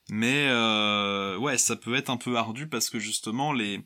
Mais 0.08 0.48
euh, 0.48 1.36
ouais, 1.38 1.58
ça 1.58 1.76
peut 1.76 1.94
être 1.94 2.10
un 2.10 2.16
peu 2.16 2.36
ardu 2.36 2.68
parce 2.68 2.90
que 2.90 2.98
justement 2.98 3.52
les 3.52 3.80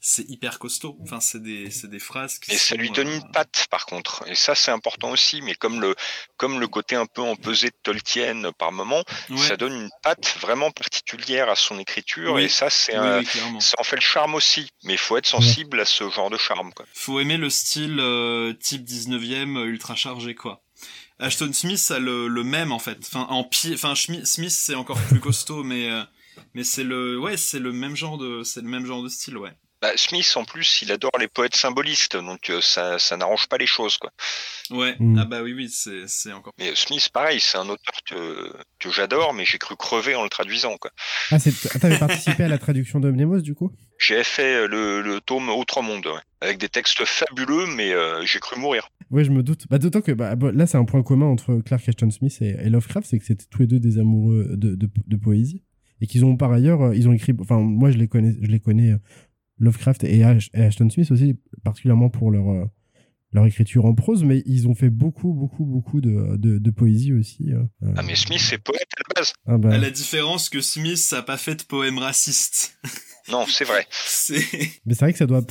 c'est 0.00 0.28
hyper 0.28 0.58
costaud. 0.58 0.96
Enfin, 1.02 1.20
c'est 1.20 1.42
des, 1.42 1.70
c'est 1.70 1.88
des 1.88 1.98
phrases 1.98 2.38
qui 2.38 2.52
Et 2.52 2.58
ça 2.58 2.76
lui 2.76 2.90
donne 2.90 3.08
une 3.08 3.22
euh, 3.22 3.32
patte, 3.32 3.66
par 3.70 3.86
contre. 3.86 4.24
Et 4.28 4.34
ça, 4.34 4.54
c'est 4.54 4.70
important 4.70 5.10
aussi. 5.10 5.42
Mais 5.42 5.54
comme 5.54 5.80
le, 5.80 5.94
comme 6.36 6.60
le 6.60 6.68
côté 6.68 6.96
un 6.96 7.06
peu 7.06 7.22
empesé 7.22 7.68
de 7.68 7.76
Tolkien 7.82 8.52
par 8.52 8.72
moment, 8.72 9.02
ça 9.36 9.56
donne 9.56 9.72
une 9.72 9.90
patte 10.02 10.36
vraiment 10.40 10.70
particulière 10.70 11.48
à 11.48 11.56
son 11.56 11.78
écriture. 11.78 12.38
Et 12.38 12.48
ça, 12.48 12.70
c'est 12.70 12.94
un, 12.94 13.22
ça 13.58 13.76
en 13.78 13.84
fait 13.84 13.96
le 13.96 14.02
charme 14.02 14.34
aussi. 14.34 14.68
Mais 14.84 14.92
il 14.94 14.98
faut 14.98 15.16
être 15.16 15.26
sensible 15.26 15.80
à 15.80 15.84
ce 15.84 16.08
genre 16.10 16.30
de 16.30 16.38
charme, 16.38 16.72
quoi. 16.72 16.86
Faut 16.94 17.18
aimer 17.20 17.36
le 17.36 17.50
style 17.50 17.98
euh, 17.98 18.52
type 18.52 18.84
19e 18.84 19.64
ultra 19.64 19.96
chargé, 19.96 20.34
quoi. 20.34 20.62
Ashton 21.18 21.52
Smith 21.52 21.90
a 21.90 21.98
le, 21.98 22.28
le 22.28 22.44
même 22.44 22.72
en 22.72 22.78
fait. 22.78 22.98
Enfin 23.00 23.26
en 23.30 23.42
pied, 23.42 23.74
enfin 23.74 23.94
Smith 23.94 24.50
c'est 24.50 24.74
encore 24.74 25.00
plus 25.08 25.20
costaud, 25.20 25.64
mais 25.64 25.90
euh, 25.90 26.02
mais 26.54 26.62
c'est 26.62 26.84
le 26.84 27.18
ouais 27.18 27.36
c'est 27.36 27.58
le 27.58 27.72
même 27.72 27.96
genre 27.96 28.18
de 28.18 28.42
c'est 28.42 28.60
le 28.60 28.68
même 28.68 28.84
genre 28.84 29.02
de 29.02 29.08
style 29.08 29.38
ouais. 29.38 29.52
Bah, 29.82 29.90
Smith, 29.96 30.32
en 30.36 30.44
plus, 30.44 30.80
il 30.80 30.90
adore 30.90 31.12
les 31.20 31.28
poètes 31.28 31.54
symbolistes, 31.54 32.16
donc 32.16 32.48
euh, 32.48 32.60
ça, 32.62 32.98
ça 32.98 33.18
n'arrange 33.18 33.46
pas 33.46 33.58
les 33.58 33.66
choses, 33.66 33.98
quoi. 33.98 34.10
Ouais, 34.70 34.96
mm. 34.98 35.18
ah 35.18 35.24
bah 35.26 35.42
oui, 35.42 35.52
oui, 35.52 35.68
c'est 35.68 36.32
encore. 36.32 36.54
Mais 36.58 36.74
Smith, 36.74 37.10
pareil, 37.12 37.40
c'est 37.40 37.58
un 37.58 37.68
auteur 37.68 37.94
que, 38.08 38.52
que 38.78 38.90
j'adore, 38.90 39.34
mais 39.34 39.44
j'ai 39.44 39.58
cru 39.58 39.76
crever 39.76 40.14
en 40.14 40.22
le 40.22 40.30
traduisant, 40.30 40.76
quoi. 40.78 40.90
Ah, 41.30 41.36
t'avais 41.80 41.98
participé 41.98 42.44
à 42.44 42.48
la 42.48 42.56
traduction 42.56 43.00
de 43.00 43.10
Mnemos, 43.10 43.40
du 43.40 43.54
coup? 43.54 43.70
J'ai 43.98 44.24
fait 44.24 44.64
euh, 44.64 44.66
le, 44.66 45.02
le, 45.02 45.20
tome 45.20 45.50
Autre 45.50 45.82
Monde, 45.82 46.08
avec 46.40 46.56
des 46.56 46.70
textes 46.70 47.04
fabuleux, 47.04 47.66
mais 47.76 47.92
euh, 47.92 48.24
j'ai 48.24 48.40
cru 48.40 48.58
mourir. 48.58 48.88
Oui, 49.10 49.26
je 49.26 49.30
me 49.30 49.42
doute. 49.42 49.66
Bah, 49.68 49.78
D'autant 49.78 50.00
que 50.00 50.12
bah, 50.12 50.34
là, 50.54 50.66
c'est 50.66 50.78
un 50.78 50.86
point 50.86 51.02
commun 51.02 51.26
entre 51.26 51.60
Clark 51.64 51.86
Ashton 51.86 52.10
Smith 52.10 52.38
et, 52.40 52.70
Lovecraft, 52.70 53.08
c'est 53.10 53.18
que 53.18 53.26
c'était 53.26 53.44
tous 53.50 53.60
les 53.60 53.66
deux 53.66 53.78
des 53.78 53.98
amoureux 53.98 54.46
de, 54.52 54.74
de, 54.74 54.88
de 55.06 55.16
poésie 55.16 55.62
et 56.00 56.06
qu'ils 56.06 56.24
ont 56.26 56.36
par 56.36 56.52
ailleurs 56.52 56.92
ils 56.92 57.08
ont 57.08 57.12
écrit 57.14 57.32
enfin 57.40 57.58
moi 57.58 57.90
je 57.90 57.96
les 57.96 58.06
connais 58.06 58.36
je 58.42 58.48
les 58.48 58.60
connais 58.60 58.96
Lovecraft 59.58 60.04
et, 60.04 60.22
Ashton 60.54 60.90
Smith 60.90 61.10
aussi, 61.10 61.36
particulièrement 61.64 62.10
pour 62.10 62.30
leur, 62.30 62.50
euh, 62.50 62.64
leur 63.32 63.46
écriture 63.46 63.86
en 63.86 63.94
prose, 63.94 64.24
mais 64.24 64.42
ils 64.46 64.68
ont 64.68 64.74
fait 64.74 64.90
beaucoup, 64.90 65.32
beaucoup, 65.32 65.64
beaucoup 65.64 66.00
de, 66.00 66.36
de, 66.36 66.70
poésie 66.70 67.12
aussi. 67.12 67.52
Euh, 67.52 67.62
euh. 67.82 67.92
Ah, 67.96 68.02
mais 68.02 68.16
Smith, 68.16 68.40
c'est 68.40 68.58
poète 68.58 68.88
à 68.96 69.00
la 69.08 69.20
base. 69.20 69.32
Ah 69.46 69.58
bah. 69.58 69.74
À 69.74 69.78
la 69.78 69.90
différence 69.90 70.48
que 70.48 70.60
Smith 70.60 71.00
n'a 71.12 71.22
pas 71.22 71.38
fait 71.38 71.54
de 71.56 71.62
poème 71.62 71.98
raciste. 71.98 72.78
Non, 73.28 73.44
c'est 73.48 73.64
vrai. 73.64 73.84
Mais 74.86 74.94
c'est 74.94 75.00
vrai 75.00 75.10
que 75.10 75.18
ça 75.18 75.26
doit, 75.26 75.44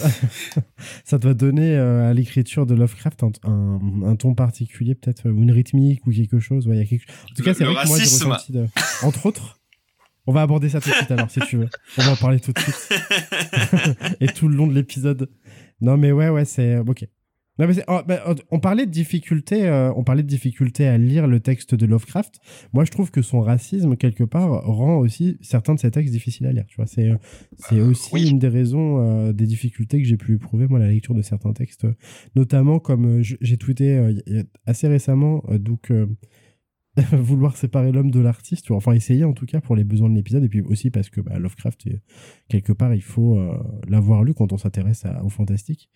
ça 1.03 1.17
doit 1.17 1.33
donner 1.33 1.75
à 1.75 2.13
l'écriture 2.13 2.65
de 2.65 2.73
Lovecraft 2.73 3.21
un, 3.23 3.81
un, 4.05 4.15
ton 4.15 4.33
particulier, 4.33 4.95
peut-être, 4.95 5.29
ou 5.29 5.43
une 5.43 5.51
rythmique 5.51 6.07
ou 6.07 6.11
quelque 6.11 6.39
chose. 6.39 6.69
Ouais, 6.69 6.77
y 6.77 6.79
a 6.79 6.85
quelque... 6.85 7.03
En 7.11 7.33
tout 7.35 7.43
cas, 7.43 7.53
c'est 7.53 7.65
vrai 7.65 7.83
que 7.83 7.87
moi, 7.89 7.97
j'ai 7.97 8.03
ressenti, 8.05 8.53
entre 9.03 9.25
autres, 9.25 9.59
on 10.27 10.33
va 10.33 10.41
aborder 10.41 10.69
ça 10.69 10.79
tout 10.79 10.89
de 10.89 10.95
suite 10.95 11.11
alors, 11.11 11.29
si 11.29 11.39
tu 11.41 11.57
veux. 11.57 11.69
On 11.97 12.01
va 12.01 12.11
en 12.11 12.15
parler 12.15 12.39
tout 12.39 12.51
de 12.51 12.59
suite. 12.59 12.89
Et 14.21 14.27
tout 14.27 14.47
le 14.47 14.55
long 14.55 14.67
de 14.67 14.73
l'épisode. 14.73 15.29
Non, 15.81 15.97
mais 15.97 16.11
ouais, 16.11 16.29
ouais, 16.29 16.45
c'est. 16.45 16.77
Ok. 16.77 17.05
Non, 17.57 17.67
mais 17.67 17.75
oh, 17.87 18.01
bah, 18.05 18.21
oh, 18.27 18.33
on 18.51 18.59
parlait 18.59 18.85
de 18.85 18.91
difficulté, 18.91 19.65
euh, 19.65 19.93
on 19.95 20.03
parlait 20.03 20.23
de 20.23 20.27
difficulté 20.27 20.87
à 20.87 20.97
lire 20.97 21.25
le 21.25 21.39
texte 21.39 21.73
de 21.73 21.85
Lovecraft. 21.85 22.35
Moi, 22.73 22.83
je 22.83 22.91
trouve 22.91 23.11
que 23.11 23.21
son 23.21 23.39
racisme 23.39 23.95
quelque 23.95 24.25
part 24.25 24.65
rend 24.65 24.97
aussi 24.97 25.37
certains 25.39 25.73
de 25.73 25.79
ses 25.79 25.89
textes 25.89 26.11
difficiles 26.11 26.47
à 26.47 26.51
lire. 26.51 26.65
Tu 26.67 26.75
vois, 26.75 26.85
c'est 26.85 27.11
c'est 27.57 27.79
euh, 27.79 27.91
aussi 27.91 28.29
une 28.29 28.39
des 28.39 28.49
raisons 28.49 28.99
euh, 28.99 29.31
des 29.31 29.45
difficultés 29.45 30.01
que 30.01 30.07
j'ai 30.07 30.17
pu 30.17 30.35
éprouver 30.35 30.67
moi 30.67 30.79
la 30.79 30.89
lecture 30.89 31.15
de 31.15 31.21
certains 31.21 31.53
textes, 31.53 31.87
notamment 32.35 32.79
comme 32.79 33.21
j'ai 33.21 33.57
tweeté 33.57 34.15
assez 34.65 34.89
récemment, 34.89 35.41
donc 35.57 35.91
vouloir 37.11 37.57
séparer 37.57 37.91
l'homme 37.91 38.11
de 38.11 38.19
l'artiste, 38.19 38.71
enfin 38.71 38.93
essayer 38.93 39.25
en 39.25 39.33
tout 39.33 39.45
cas 39.45 39.59
pour 39.59 39.75
les 39.75 39.83
besoins 39.83 40.09
de 40.09 40.15
l'épisode, 40.15 40.43
et 40.43 40.49
puis 40.49 40.61
aussi 40.61 40.89
parce 40.89 41.09
que 41.09 41.21
bah, 41.21 41.37
Lovecraft, 41.37 41.87
quelque 42.49 42.71
part, 42.71 42.93
il 42.93 43.01
faut 43.01 43.37
euh, 43.37 43.57
l'avoir 43.87 44.23
lu 44.23 44.33
quand 44.33 44.53
on 44.53 44.57
s'intéresse 44.57 45.03
au 45.23 45.29
fantastique. 45.29 45.89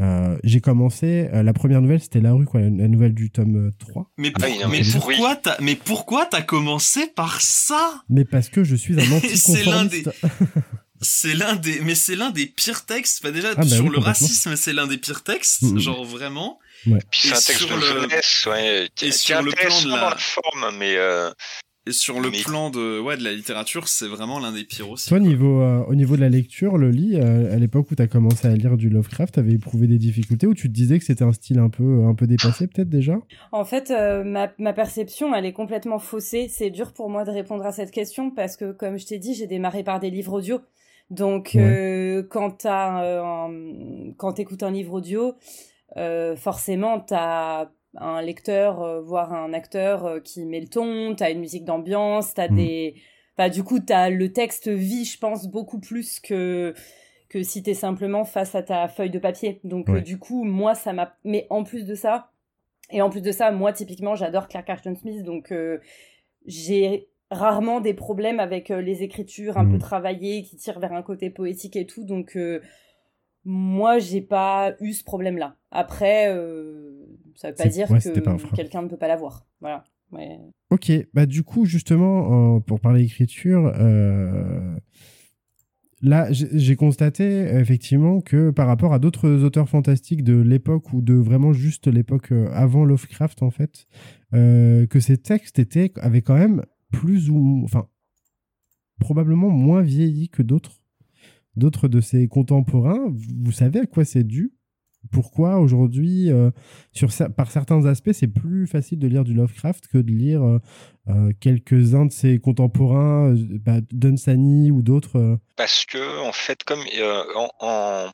Euh, 0.00 0.38
j'ai 0.44 0.60
commencé, 0.60 1.28
euh, 1.32 1.42
la 1.42 1.52
première 1.52 1.80
nouvelle 1.80 2.00
c'était 2.00 2.20
La 2.20 2.32
Rue, 2.32 2.46
quoi, 2.46 2.60
la, 2.60 2.88
nouvelle 2.88 3.14
du 3.14 3.30
tome 3.30 3.70
3. 3.78 4.10
Mais, 4.18 4.32
ah 4.40 4.68
mais, 4.68 4.82
pourquoi 4.90 5.36
t'as, 5.36 5.56
mais 5.60 5.76
pourquoi 5.76 6.26
t'as 6.26 6.42
commencé 6.42 7.06
par 7.06 7.40
ça? 7.40 8.02
Mais 8.08 8.24
parce 8.24 8.48
que 8.48 8.64
je 8.64 8.76
suis 8.76 8.98
un 9.00 9.12
anticonformiste. 9.12 10.10
c'est 11.02 11.34
l'un 11.34 11.56
des 11.56 11.80
mais 11.80 11.96
c'est 11.96 12.14
l'un 12.14 12.30
des 12.30 12.46
pires 12.46 12.86
textes 12.86 13.26
déjà 13.26 13.48
ah 13.56 13.62
bah 13.62 13.66
sur 13.66 13.90
le 13.90 13.98
racisme 13.98 14.54
c'est 14.54 14.72
l'un 14.72 14.86
des 14.86 14.98
pires 14.98 15.24
textes 15.24 15.62
mm. 15.62 15.78
genre 15.80 16.04
vraiment 16.04 16.60
Ouais. 16.86 16.98
Puis 17.10 17.28
c'est 17.28 17.32
un 17.32 17.40
texte 17.40 17.72
de 17.72 17.80
jeunesse, 17.80 18.46
ouais, 18.46 18.88
qui, 18.94 19.06
et 19.06 19.12
sur 19.12 19.42
le 19.42 19.52
plan 19.52 19.82
de 19.82 19.90
la... 19.90 20.16
forme, 20.16 20.76
mais 20.78 20.96
euh... 20.96 21.30
Et 21.84 21.90
sur 21.90 22.20
le 22.20 22.30
plan 22.44 22.70
de, 22.70 23.00
ouais, 23.00 23.16
de 23.16 23.24
la 23.24 23.32
littérature, 23.32 23.88
c'est 23.88 24.06
vraiment 24.06 24.38
l'un 24.38 24.52
des 24.52 24.62
pires 24.62 24.88
aussi. 24.88 25.08
Toi, 25.08 25.18
niveau, 25.18 25.62
euh, 25.62 25.82
au 25.88 25.96
niveau 25.96 26.14
de 26.14 26.20
la 26.20 26.28
lecture, 26.28 26.78
le 26.78 26.90
lit, 26.90 27.16
euh, 27.16 27.52
à 27.52 27.56
l'époque 27.56 27.90
où 27.90 27.96
tu 27.96 28.02
as 28.02 28.06
commencé 28.06 28.46
à 28.46 28.54
lire 28.54 28.76
du 28.76 28.88
Lovecraft, 28.88 29.34
t'avais 29.34 29.54
éprouvé 29.54 29.88
des 29.88 29.98
difficultés 29.98 30.46
ou 30.46 30.54
tu 30.54 30.68
te 30.68 30.72
disais 30.72 31.00
que 31.00 31.04
c'était 31.04 31.24
un 31.24 31.32
style 31.32 31.58
un 31.58 31.70
peu, 31.70 32.04
un 32.04 32.14
peu 32.14 32.28
dépassé, 32.28 32.68
peut-être 32.68 32.88
déjà? 32.88 33.18
En 33.50 33.64
fait, 33.64 33.90
euh, 33.90 34.22
ma, 34.22 34.52
ma, 34.58 34.72
perception, 34.72 35.34
elle 35.34 35.44
est 35.44 35.52
complètement 35.52 35.98
faussée. 35.98 36.46
C'est 36.48 36.70
dur 36.70 36.92
pour 36.92 37.10
moi 37.10 37.24
de 37.24 37.32
répondre 37.32 37.66
à 37.66 37.72
cette 37.72 37.90
question 37.90 38.30
parce 38.30 38.56
que, 38.56 38.70
comme 38.70 38.96
je 38.96 39.06
t'ai 39.06 39.18
dit, 39.18 39.34
j'ai 39.34 39.48
démarré 39.48 39.82
par 39.82 39.98
des 39.98 40.10
livres 40.10 40.34
audio. 40.34 40.60
Donc, 41.10 41.58
quand 42.30 42.50
tu 42.58 42.68
quand 44.16 44.32
t'écoutes 44.34 44.62
un 44.62 44.70
livre 44.70 44.94
audio, 44.94 45.24
euh, 45.30 45.32
forcément, 46.36 47.00
tu 47.00 47.14
as 47.14 47.70
un 47.96 48.22
lecteur, 48.22 48.82
euh, 48.82 49.00
voire 49.00 49.32
un 49.32 49.52
acteur 49.52 50.06
euh, 50.06 50.20
qui 50.20 50.44
met 50.46 50.60
le 50.60 50.68
ton, 50.68 51.14
tu 51.14 51.22
as 51.22 51.30
une 51.30 51.40
musique 51.40 51.64
d'ambiance, 51.64 52.34
tu 52.34 52.40
as 52.40 52.48
mm. 52.48 52.56
des... 52.56 52.94
Enfin, 53.36 53.48
du 53.48 53.64
coup, 53.64 53.78
as 53.90 54.10
le 54.10 54.32
texte 54.32 54.68
vit, 54.68 55.04
je 55.04 55.18
pense, 55.18 55.46
beaucoup 55.48 55.80
plus 55.80 56.20
que 56.20 56.74
que 57.30 57.42
si 57.42 57.62
t'es 57.62 57.72
simplement 57.72 58.26
face 58.26 58.54
à 58.54 58.62
ta 58.62 58.88
feuille 58.88 59.08
de 59.08 59.18
papier. 59.18 59.58
Donc, 59.64 59.90
du 60.02 60.18
coup, 60.18 60.44
moi, 60.44 60.74
ça 60.74 60.92
m'a... 60.92 61.16
Mais 61.24 61.46
en 61.48 61.64
plus 61.64 61.86
de 61.86 61.94
ça, 61.94 62.30
et 62.90 63.00
en 63.00 63.08
plus 63.08 63.22
de 63.22 63.32
ça, 63.32 63.50
moi, 63.52 63.72
typiquement, 63.72 64.14
j'adore 64.14 64.48
Clark 64.48 64.68
Ashton 64.68 64.94
Smith, 64.94 65.22
donc 65.22 65.50
j'ai 66.44 67.08
rarement 67.30 67.80
des 67.80 67.94
problèmes 67.94 68.38
avec 68.38 68.68
les 68.68 69.02
écritures 69.02 69.56
un 69.56 69.64
peu 69.64 69.76
mm. 69.76 69.78
travaillées 69.78 70.42
qui 70.42 70.56
tirent 70.56 70.78
vers 70.78 70.92
un 70.92 71.00
côté 71.00 71.30
poétique 71.30 71.74
et 71.76 71.86
tout. 71.86 72.04
Donc, 72.04 72.36
moi, 73.44 73.98
j'ai 73.98 74.20
pas 74.20 74.74
eu 74.80 74.92
ce 74.92 75.04
problème-là. 75.04 75.56
Après, 75.70 76.32
euh, 76.32 77.06
ça 77.34 77.50
veut 77.50 77.54
pas 77.54 77.68
dire 77.68 77.88
que 77.88 78.54
quelqu'un 78.54 78.82
ne 78.82 78.88
peut 78.88 78.96
pas 78.96 79.08
l'avoir. 79.08 79.46
Voilà. 79.60 79.84
Ok, 80.70 80.92
bah 81.14 81.24
du 81.24 81.42
coup, 81.42 81.64
justement, 81.64 82.60
pour 82.60 82.80
parler 82.80 83.02
écriture, 83.02 83.72
euh, 83.78 84.76
là, 86.02 86.28
j'ai 86.30 86.76
constaté 86.76 87.24
effectivement 87.24 88.20
que 88.20 88.50
par 88.50 88.66
rapport 88.66 88.92
à 88.92 88.98
d'autres 88.98 89.42
auteurs 89.42 89.70
fantastiques 89.70 90.22
de 90.22 90.38
l'époque 90.38 90.92
ou 90.92 91.00
de 91.00 91.14
vraiment 91.14 91.54
juste 91.54 91.86
l'époque 91.86 92.30
euh, 92.32 92.50
avant 92.52 92.84
Lovecraft, 92.84 93.42
en 93.42 93.50
fait, 93.50 93.86
que 94.32 95.00
ces 95.00 95.16
textes 95.16 95.58
étaient, 95.58 95.92
avaient 95.96 96.22
quand 96.22 96.36
même 96.36 96.62
plus 96.90 97.30
ou 97.30 97.62
enfin 97.64 97.88
probablement 99.00 99.48
moins 99.48 99.82
vieillis 99.82 100.28
que 100.28 100.42
d'autres 100.42 100.81
d'autres 101.56 101.88
de 101.88 102.00
ses 102.00 102.28
contemporains. 102.28 103.12
Vous 103.42 103.52
savez 103.52 103.80
à 103.80 103.86
quoi 103.86 104.04
c'est 104.04 104.24
dû? 104.24 104.52
Pourquoi 105.10 105.58
aujourd'hui, 105.58 106.30
euh, 106.30 106.50
par 107.36 107.50
certains 107.50 107.86
aspects, 107.86 108.12
c'est 108.12 108.28
plus 108.28 108.66
facile 108.68 109.00
de 109.00 109.08
lire 109.08 109.24
du 109.24 109.34
Lovecraft 109.34 109.88
que 109.88 109.98
de 109.98 110.12
lire 110.12 110.42
euh, 110.42 110.58
euh, 111.08 111.32
quelques-uns 111.40 112.06
de 112.06 112.12
ses 112.12 112.38
contemporains, 112.38 113.34
bah, 113.36 113.80
Dunsany 113.90 114.70
ou 114.70 114.82
d'autres 114.82 115.38
Parce 115.56 115.84
que, 115.86 116.20
en 116.20 116.32
fait, 116.32 116.62
comme 116.62 116.82
en, 117.60 118.10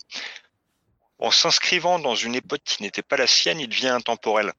en, 1.18 1.30
s'inscrivant 1.30 1.98
dans 1.98 2.14
une 2.14 2.34
époque 2.34 2.62
qui 2.64 2.82
n'était 2.82 3.02
pas 3.02 3.18
la 3.18 3.26
sienne, 3.26 3.60
il 3.60 3.68
devient 3.68 3.88
intemporel. 3.88 4.52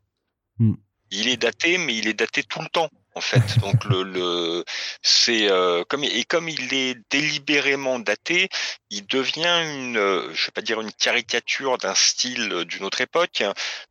Hmm. 0.59 0.75
Il 1.09 1.27
est 1.27 1.38
daté, 1.38 1.80
mais 1.80 1.97
il 1.97 2.07
est 2.07 2.13
daté 2.13 2.43
tout 2.43 2.61
le 2.61 2.69
temps 2.69 2.89
en 3.20 3.22
fait. 3.22 3.59
Donc 3.59 3.84
le, 3.84 4.63
c'est 5.01 5.51
euh, 5.51 5.84
comme 5.89 6.05
et 6.05 6.24
comme 6.24 6.47
il 6.47 6.74
est 6.74 6.95
délibérément 7.11 7.99
daté, 7.99 8.47
il 8.89 9.05
devient 9.07 9.61
une, 9.65 9.97
euh, 9.97 10.34
je 10.34 10.45
vais 10.45 10.51
pas 10.53 10.61
dire 10.61 10.80
une 10.80 10.93
caricature 10.93 11.78
d'un 11.78 11.95
style 11.95 12.63
d'une 12.63 12.86
autre 12.86 13.01
époque, 13.01 13.43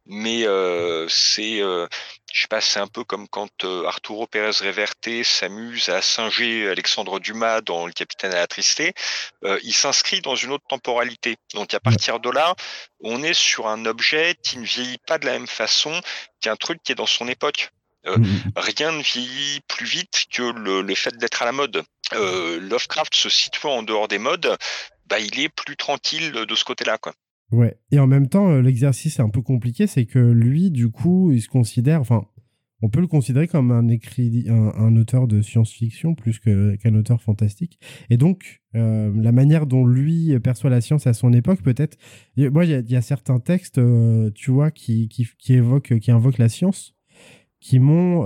mais 0.07 0.47
euh, 0.47 1.07
c'est 1.09 1.59
je 2.33 2.43
sais 2.43 2.49
pas, 2.49 2.61
c'est 2.61 2.81
un 2.81 2.87
peu 2.87 3.05
comme 3.05 3.29
quand 3.29 3.64
Arturo 3.87 4.26
Pérez 4.26 4.66
Reverte 4.66 5.09
s'amuse 5.24 5.89
à 5.91 6.01
singer 6.03 6.68
Alexandre 6.68 7.20
Dumas 7.20 7.61
dans 7.61 7.87
Le 7.87 7.93
Capitaine 7.93 8.33
à 8.33 8.37
la 8.37 8.47
Tristée. 8.47 8.93
il 9.62 9.74
s'inscrit 9.74 10.20
dans 10.20 10.37
une 10.37 10.53
autre 10.53 10.66
temporalité. 10.68 11.37
Donc 11.55 11.72
à 11.74 11.81
partir 11.81 12.20
de 12.20 12.31
là, 12.31 12.55
on 13.01 13.22
est 13.22 13.35
sur 13.35 13.66
un 13.66 13.85
objet 13.87 14.37
qui 14.43 14.59
ne 14.59 14.64
vieillit 14.64 14.99
pas 15.07 15.18
de 15.18 15.26
la 15.26 15.33
même 15.33 15.47
façon 15.47 16.01
qu'un 16.41 16.57
truc 16.57 16.83
qui 16.83 16.93
est 16.93 16.97
dans 16.97 17.07
son 17.07 17.29
époque. 17.29 17.70
Mmh, 18.17 18.23
mmh. 18.23 18.53
rien 18.57 18.93
ne 18.93 19.03
vieillit 19.03 19.61
plus 19.69 19.87
vite 19.87 20.27
que 20.33 20.43
le, 20.43 20.95
fait 20.95 21.17
d'être 21.19 21.43
à 21.43 21.45
la 21.45 21.53
mode. 21.53 21.83
Lovecraft 22.13 23.15
se 23.15 23.29
situant 23.29 23.79
en 23.79 23.83
dehors 23.83 24.09
des 24.09 24.19
modes, 24.19 24.57
bah, 25.09 25.19
il 25.19 25.41
est 25.41 25.49
plus 25.49 25.77
tranquille 25.77 26.33
de 26.33 26.55
ce 26.55 26.65
côté-là. 26.65 26.99
Quoi. 26.99 27.13
Ouais. 27.51 27.79
Et 27.91 27.99
en 27.99 28.07
même 28.07 28.29
temps, 28.29 28.51
euh, 28.51 28.61
l'exercice 28.61 29.19
est 29.19 29.23
un 29.23 29.31
peu 29.31 29.43
compliqué, 29.43 29.87
c'est 29.87 30.07
que 30.07 30.19
lui, 30.19 30.71
du 30.71 30.91
coup, 30.91 31.33
il 31.33 31.41
se 31.41 31.49
considère, 31.49 32.01
enfin, 32.01 32.27
on 32.83 32.91
peut 32.91 33.01
le 33.01 33.07
considérer 33.07 33.49
comme 33.49 33.73
un 33.73 33.89
écrit, 33.89 34.47
un, 34.49 34.95
auteur 34.97 35.27
de 35.27 35.43
science-fiction 35.43 36.15
plus 36.15 36.39
qu'un 36.39 36.95
auteur 36.95 37.21
fantastique. 37.21 37.81
Et 38.09 38.17
donc, 38.17 38.61
euh, 38.77 39.11
la 39.17 39.33
manière 39.33 39.67
dont 39.67 39.85
lui 39.85 40.39
perçoit 40.39 40.71
la 40.71 40.81
science 40.81 41.09
à 41.09 41.13
son 41.13 41.33
époque, 41.33 41.61
peut-être. 41.63 41.99
Moi, 42.37 42.67
il 42.67 42.89
y, 42.89 42.97
a 42.97 43.03
certains 43.03 43.41
textes, 43.41 43.79
euh, 43.79 44.31
tu 44.33 44.53
vois, 44.53 44.71
qui, 44.71 45.09
qui, 45.09 45.27
qui, 45.39 45.55
évoquent, 45.55 45.99
qui 45.99 46.13
invoquent 46.13 46.39
la 46.39 46.49
science, 46.49 46.95
qui 47.61 47.79
m'ont 47.79 48.25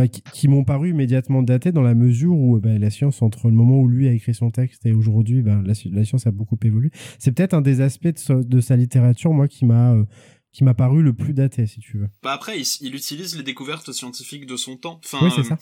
bah, 0.00 0.08
qui, 0.08 0.48
m'ont 0.48 0.64
paru 0.64 0.90
immédiatement 0.90 1.42
datés 1.42 1.72
dans 1.72 1.82
la 1.82 1.94
mesure 1.94 2.32
où 2.32 2.58
bah, 2.58 2.78
la 2.78 2.88
science, 2.88 3.20
entre 3.20 3.48
le 3.48 3.54
moment 3.54 3.80
où 3.80 3.86
lui 3.86 4.08
a 4.08 4.12
écrit 4.12 4.34
son 4.34 4.50
texte 4.50 4.86
et 4.86 4.92
aujourd'hui, 4.92 5.42
bah, 5.42 5.60
la, 5.62 5.74
science 5.74 6.26
a 6.26 6.30
beaucoup 6.30 6.58
évolué. 6.62 6.90
C'est 7.18 7.32
peut-être 7.32 7.52
un 7.52 7.60
des 7.60 7.82
aspects 7.82 8.30
de, 8.30 8.60
sa 8.60 8.76
littérature, 8.76 9.32
moi, 9.32 9.46
qui 9.46 9.66
m'a 9.66 9.92
euh, 9.92 10.04
qui 10.52 10.64
m'a 10.64 10.74
paru 10.74 11.02
le 11.02 11.12
plus 11.12 11.34
daté, 11.34 11.66
si 11.66 11.80
tu 11.80 11.98
veux. 11.98 12.08
Bah 12.22 12.32
après, 12.32 12.58
il, 12.80 12.94
utilise 12.94 13.36
les 13.36 13.42
découvertes 13.42 13.92
scientifiques 13.92 14.46
de 14.46 14.56
son 14.56 14.76
temps. 14.76 15.00
Enfin, 15.04 15.18
oui, 15.22 15.30
c'est 15.36 15.44
ça. 15.44 15.58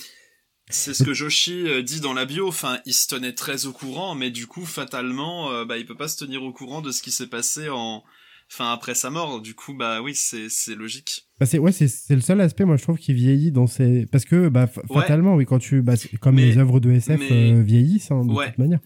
C'est 0.70 0.94
ce 0.94 1.02
que 1.02 1.14
Joshi 1.14 1.66
euh, 1.66 1.82
dit 1.82 2.00
dans 2.00 2.12
la 2.12 2.24
bio. 2.24 2.46
Enfin, 2.46 2.78
il 2.86 2.94
se 2.94 3.08
tenait 3.08 3.34
très 3.34 3.66
au 3.66 3.72
courant, 3.72 4.14
mais 4.14 4.30
du 4.30 4.46
coup, 4.46 4.64
fatalement, 4.64 5.50
euh, 5.50 5.64
bah, 5.64 5.78
il 5.78 5.86
peut 5.86 5.96
pas 5.96 6.08
se 6.08 6.16
tenir 6.16 6.42
au 6.42 6.52
courant 6.52 6.80
de 6.80 6.92
ce 6.92 7.02
qui 7.02 7.10
s'est 7.10 7.26
passé 7.26 7.68
en, 7.70 8.04
enfin 8.52 8.72
après 8.72 8.94
sa 8.94 9.10
mort. 9.10 9.40
Du 9.40 9.54
coup, 9.54 9.74
bah 9.74 10.00
oui, 10.02 10.14
c'est 10.14 10.74
logique. 10.74 11.28
Bah 11.38 11.46
c'est 11.46 11.58
ouais, 11.58 11.72
c'est 11.72 12.14
le 12.14 12.20
seul 12.20 12.40
aspect 12.40 12.64
moi 12.64 12.76
je 12.76 12.82
trouve 12.82 12.98
qui 12.98 13.12
vieillit 13.14 13.52
dans 13.52 13.66
ces 13.66 14.06
parce 14.06 14.24
que 14.24 14.48
bah 14.48 14.66
fatalement 14.66 15.34
oui 15.34 15.46
quand 15.46 15.58
tu 15.58 15.82
bah, 15.82 15.94
comme 16.20 16.36
les 16.36 16.58
œuvres 16.58 16.80
de 16.80 16.90
SF 16.90 17.20
euh, 17.30 17.62
vieillissent 17.62 18.10
hein, 18.10 18.24
de 18.24 18.34
toute 18.34 18.58
manière. 18.58 18.80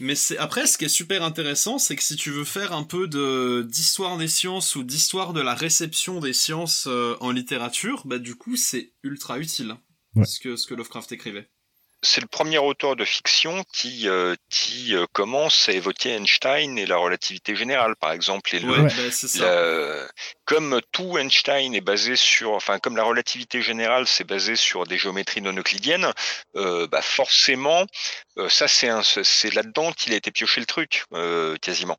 Mais 0.00 0.16
c'est 0.16 0.36
après 0.36 0.66
ce 0.66 0.76
qui 0.76 0.86
est 0.86 0.88
super 0.88 1.22
intéressant, 1.22 1.78
c'est 1.78 1.94
que 1.94 2.02
si 2.02 2.16
tu 2.16 2.30
veux 2.30 2.44
faire 2.44 2.72
un 2.72 2.82
peu 2.82 3.06
de 3.06 3.66
d'histoire 3.70 4.18
des 4.18 4.26
sciences 4.26 4.74
ou 4.74 4.82
d'histoire 4.82 5.32
de 5.32 5.40
la 5.40 5.54
réception 5.54 6.18
des 6.18 6.32
sciences 6.32 6.86
euh, 6.90 7.14
en 7.20 7.30
littérature, 7.30 8.02
bah 8.04 8.18
du 8.18 8.34
coup 8.34 8.56
c'est 8.56 8.92
ultra 9.04 9.38
utile 9.38 9.76
ce 10.24 10.40
que 10.40 10.56
ce 10.56 10.66
que 10.66 10.74
Lovecraft 10.74 11.12
écrivait 11.12 11.48
c'est 12.02 12.20
le 12.20 12.26
premier 12.26 12.58
auteur 12.58 12.96
de 12.96 13.04
fiction 13.04 13.64
qui, 13.72 14.08
euh, 14.08 14.34
qui 14.50 14.94
euh, 14.94 15.06
commence 15.12 15.68
à 15.68 15.72
évoquer 15.72 16.10
Einstein 16.10 16.76
et 16.76 16.84
la 16.84 16.96
relativité 16.96 17.54
générale, 17.54 17.94
par 17.94 18.12
exemple. 18.12 18.54
Et 18.56 18.60
bah, 18.60 20.08
comme 20.44 20.80
tout 20.90 21.16
Einstein 21.16 21.74
est 21.74 21.80
basé 21.80 22.16
sur, 22.16 22.52
enfin, 22.52 22.80
comme 22.80 22.96
la 22.96 23.04
relativité 23.04 23.62
générale, 23.62 24.06
c'est 24.08 24.24
basé 24.24 24.56
sur 24.56 24.84
des 24.84 24.98
géométries 24.98 25.40
non 25.40 25.56
euclidiennes, 25.56 26.12
euh, 26.56 26.88
bah 26.88 27.02
forcément, 27.02 27.86
ça 28.48 28.66
c'est 28.66 28.90
c'est 29.02 29.54
là-dedans 29.54 29.92
qu'il 29.92 30.12
a 30.12 30.16
été 30.16 30.30
pioché 30.32 30.60
le 30.60 30.66
truc, 30.66 31.04
quasiment. 31.60 31.98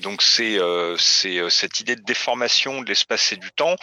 Donc 0.00 0.22
c'est 0.22 0.58
euh, 0.58 0.96
euh, 1.24 1.48
cette 1.48 1.80
idée 1.80 1.96
de 1.96 2.02
déformation 2.02 2.82
de 2.82 2.88
l'espace 2.88 3.32
et 3.32 3.36
du 3.36 3.50
temps, 3.52 3.76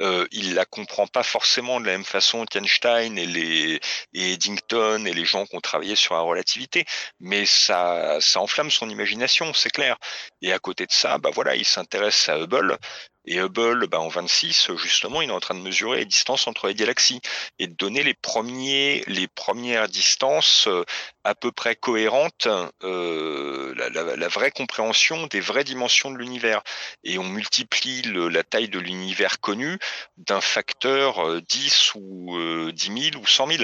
euh, 0.00 0.26
il 0.30 0.54
la 0.54 0.64
comprend 0.64 1.06
pas 1.06 1.22
forcément 1.22 1.80
de 1.80 1.86
la 1.86 1.92
même 1.92 2.04
façon 2.04 2.44
qu'Einstein 2.44 3.18
et 3.18 3.26
les 3.26 3.80
et 4.14 4.32
Eddington 4.32 5.04
et 5.06 5.12
les 5.12 5.24
gens 5.24 5.46
qui 5.46 5.56
ont 5.56 5.60
travaillé 5.60 5.96
sur 5.96 6.14
la 6.14 6.20
relativité, 6.20 6.84
mais 7.20 7.46
ça 7.46 8.18
ça 8.20 8.40
enflamme 8.40 8.70
son 8.70 8.88
imagination, 8.88 9.52
c'est 9.54 9.70
clair. 9.70 9.96
Et 10.42 10.52
à 10.52 10.58
côté 10.58 10.86
de 10.86 10.92
ça, 10.92 11.18
bah 11.18 11.30
voilà, 11.32 11.56
il 11.56 11.64
s'intéresse 11.64 12.28
à 12.28 12.38
Hubble 12.38 12.78
et 13.24 13.38
Hubble, 13.38 13.86
bah, 13.86 14.00
en 14.00 14.08
26, 14.08 14.72
justement, 14.76 15.22
il 15.22 15.30
est 15.30 15.32
en 15.32 15.38
train 15.38 15.54
de 15.54 15.60
mesurer 15.60 15.98
les 15.98 16.04
distances 16.04 16.48
entre 16.48 16.66
les 16.66 16.74
galaxies 16.74 17.20
et 17.60 17.68
de 17.68 17.74
donner 17.74 18.02
les, 18.02 18.14
premiers, 18.14 19.04
les 19.06 19.28
premières 19.28 19.88
distances 19.88 20.66
euh, 20.66 20.84
à 21.22 21.36
peu 21.36 21.52
près 21.52 21.76
cohérentes, 21.76 22.48
euh, 22.82 23.74
la, 23.76 24.28
vraie 24.28 24.50
compréhension 24.50 25.28
des 25.28 25.40
vraies 25.40 25.62
dimensions 25.62 26.10
de 26.10 26.18
l'univers. 26.18 26.62
Et 27.04 27.16
on 27.18 27.24
multiplie 27.24 28.02
la 28.02 28.42
taille 28.42 28.68
de 28.68 28.80
l'univers 28.80 29.38
connu 29.38 29.78
d'un 30.16 30.40
facteur 30.40 31.40
10 31.42 31.92
euh, 31.94 31.98
ou 32.00 32.72
10 32.72 33.10
000 33.12 33.22
ou 33.22 33.26
100 33.26 33.46
000 33.46 33.62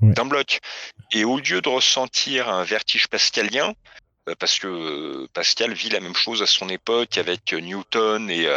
d'un 0.00 0.24
bloc. 0.24 0.60
Et 1.12 1.24
au 1.24 1.38
lieu 1.38 1.60
de 1.60 1.68
ressentir 1.68 2.48
un 2.48 2.64
vertige 2.64 3.08
pascalien, 3.08 3.74
parce 4.38 4.58
que 4.58 5.26
Pascal 5.34 5.74
vit 5.74 5.90
la 5.90 6.00
même 6.00 6.16
chose 6.16 6.42
à 6.42 6.46
son 6.46 6.68
époque 6.68 7.18
avec 7.18 7.52
Newton 7.52 8.30
et, 8.30 8.48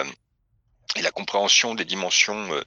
et 0.96 1.02
la 1.02 1.12
compréhension 1.12 1.76
des 1.76 1.86
dimensions 1.86 2.54
euh, 2.54 2.62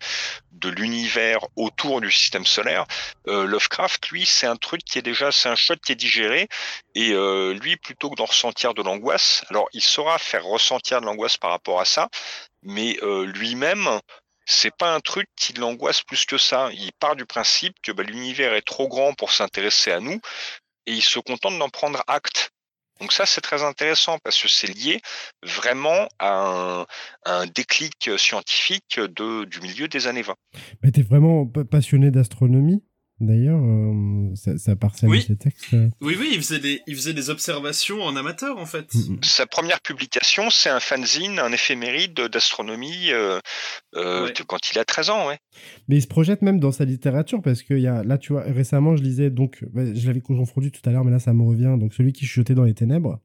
de 0.53 0.68
l'univers 0.68 1.40
autour 1.57 2.01
du 2.01 2.11
système 2.11 2.46
solaire. 2.46 2.86
Euh, 3.28 3.44
Lovecraft, 3.46 4.09
lui, 4.11 4.26
c'est 4.26 4.46
un 4.46 4.57
truc 4.57 4.84
qui 4.84 4.98
est 4.98 5.03
déjà, 5.03 5.32
c'est 5.32 5.48
un 5.48 5.57
shot 5.57 5.76
qui 5.76 5.92
est 5.92 5.96
digéré. 5.96 6.48
Et 6.94 7.12
euh, 7.12 7.55
lui, 7.55 7.76
plutôt 7.76 8.11
que 8.11 8.16
d'en 8.16 8.26
ressentir 8.26 8.74
de 8.74 8.82
l'angoisse, 8.82 9.44
alors 9.48 9.68
il 9.72 9.82
saura 9.82 10.18
faire 10.18 10.44
ressentir 10.44 11.01
de 11.01 11.07
l'angoisse 11.07 11.36
par 11.36 11.51
rapport 11.51 11.80
à 11.80 11.84
ça, 11.84 12.09
mais 12.62 12.98
lui-même, 13.24 14.01
c'est 14.44 14.74
pas 14.76 14.94
un 14.94 15.01
truc 15.01 15.28
qui 15.36 15.53
l'angoisse 15.55 16.03
plus 16.03 16.24
que 16.26 16.36
ça. 16.36 16.68
Il 16.72 16.92
part 16.92 17.16
du 17.16 17.24
principe 17.24 17.74
que 17.82 17.92
bah, 17.92 18.03
l'univers 18.03 18.55
est 18.55 18.66
trop 18.66 18.88
grand 18.88 19.14
pour 19.14 19.32
s'intéresser 19.32 19.92
à 19.92 20.01
nous, 20.01 20.20
et 20.86 20.92
il 20.92 21.03
se 21.03 21.18
contente 21.18 21.59
d'en 21.59 21.70
prendre 21.70 22.03
acte. 22.07 22.53
Donc 23.01 23.12
ça, 23.12 23.24
c'est 23.26 23.40
très 23.40 23.62
intéressant 23.62 24.18
parce 24.22 24.40
que 24.40 24.48
c'est 24.48 24.66
lié 24.66 25.01
vraiment 25.42 26.09
à 26.18 26.86
un, 27.24 27.46
déclic 27.46 28.11
scientifique 28.18 29.01
de, 29.01 29.44
du 29.44 29.61
milieu 29.61 29.88
des 29.88 30.07
années 30.07 30.22
20. 30.22 30.34
Mais 30.82 30.92
tu 30.92 31.01
es 31.01 31.03
vraiment 31.03 31.46
passionné 31.46 32.11
d'astronomie? 32.11 32.82
D'ailleurs, 33.20 33.60
euh, 33.62 34.34
ça, 34.34 34.56
ça 34.56 34.74
oui. 35.02 35.22
ces 35.22 35.36
textes. 35.36 35.74
Euh. 35.74 35.90
Oui, 36.00 36.16
oui, 36.18 36.30
il 36.32 36.38
faisait, 36.38 36.58
des, 36.58 36.80
il 36.86 36.96
faisait 36.96 37.12
des 37.12 37.28
observations 37.28 38.02
en 38.02 38.16
amateur, 38.16 38.56
en 38.56 38.64
fait. 38.64 38.94
Mm, 38.94 39.14
mm. 39.14 39.18
Sa 39.22 39.46
première 39.46 39.80
publication, 39.82 40.48
c'est 40.48 40.70
un 40.70 40.80
fanzine, 40.80 41.38
un 41.38 41.52
éphéméride 41.52 42.14
d'astronomie 42.14 43.10
euh, 43.12 43.38
quand 44.46 44.70
il 44.72 44.78
a 44.78 44.84
13 44.86 45.10
ans, 45.10 45.28
ouais. 45.28 45.38
Mais 45.88 45.96
il 45.96 46.02
se 46.02 46.06
projette 46.06 46.40
même 46.40 46.60
dans 46.60 46.72
sa 46.72 46.86
littérature, 46.86 47.42
parce 47.42 47.62
que 47.62 47.74
y 47.74 47.86
a, 47.86 48.02
là, 48.02 48.16
tu 48.16 48.32
vois, 48.32 48.42
récemment, 48.42 48.96
je 48.96 49.02
lisais, 49.02 49.28
donc, 49.28 49.62
bah, 49.72 49.82
je 49.94 50.06
l'avais 50.06 50.22
confondu 50.22 50.72
tout 50.72 50.88
à 50.88 50.92
l'heure, 50.92 51.04
mais 51.04 51.10
là, 51.10 51.18
ça 51.18 51.34
me 51.34 51.42
revient, 51.42 51.76
donc 51.78 51.92
celui 51.92 52.12
qui 52.12 52.24
chutait 52.24 52.54
dans 52.54 52.64
les 52.64 52.74
ténèbres 52.74 53.20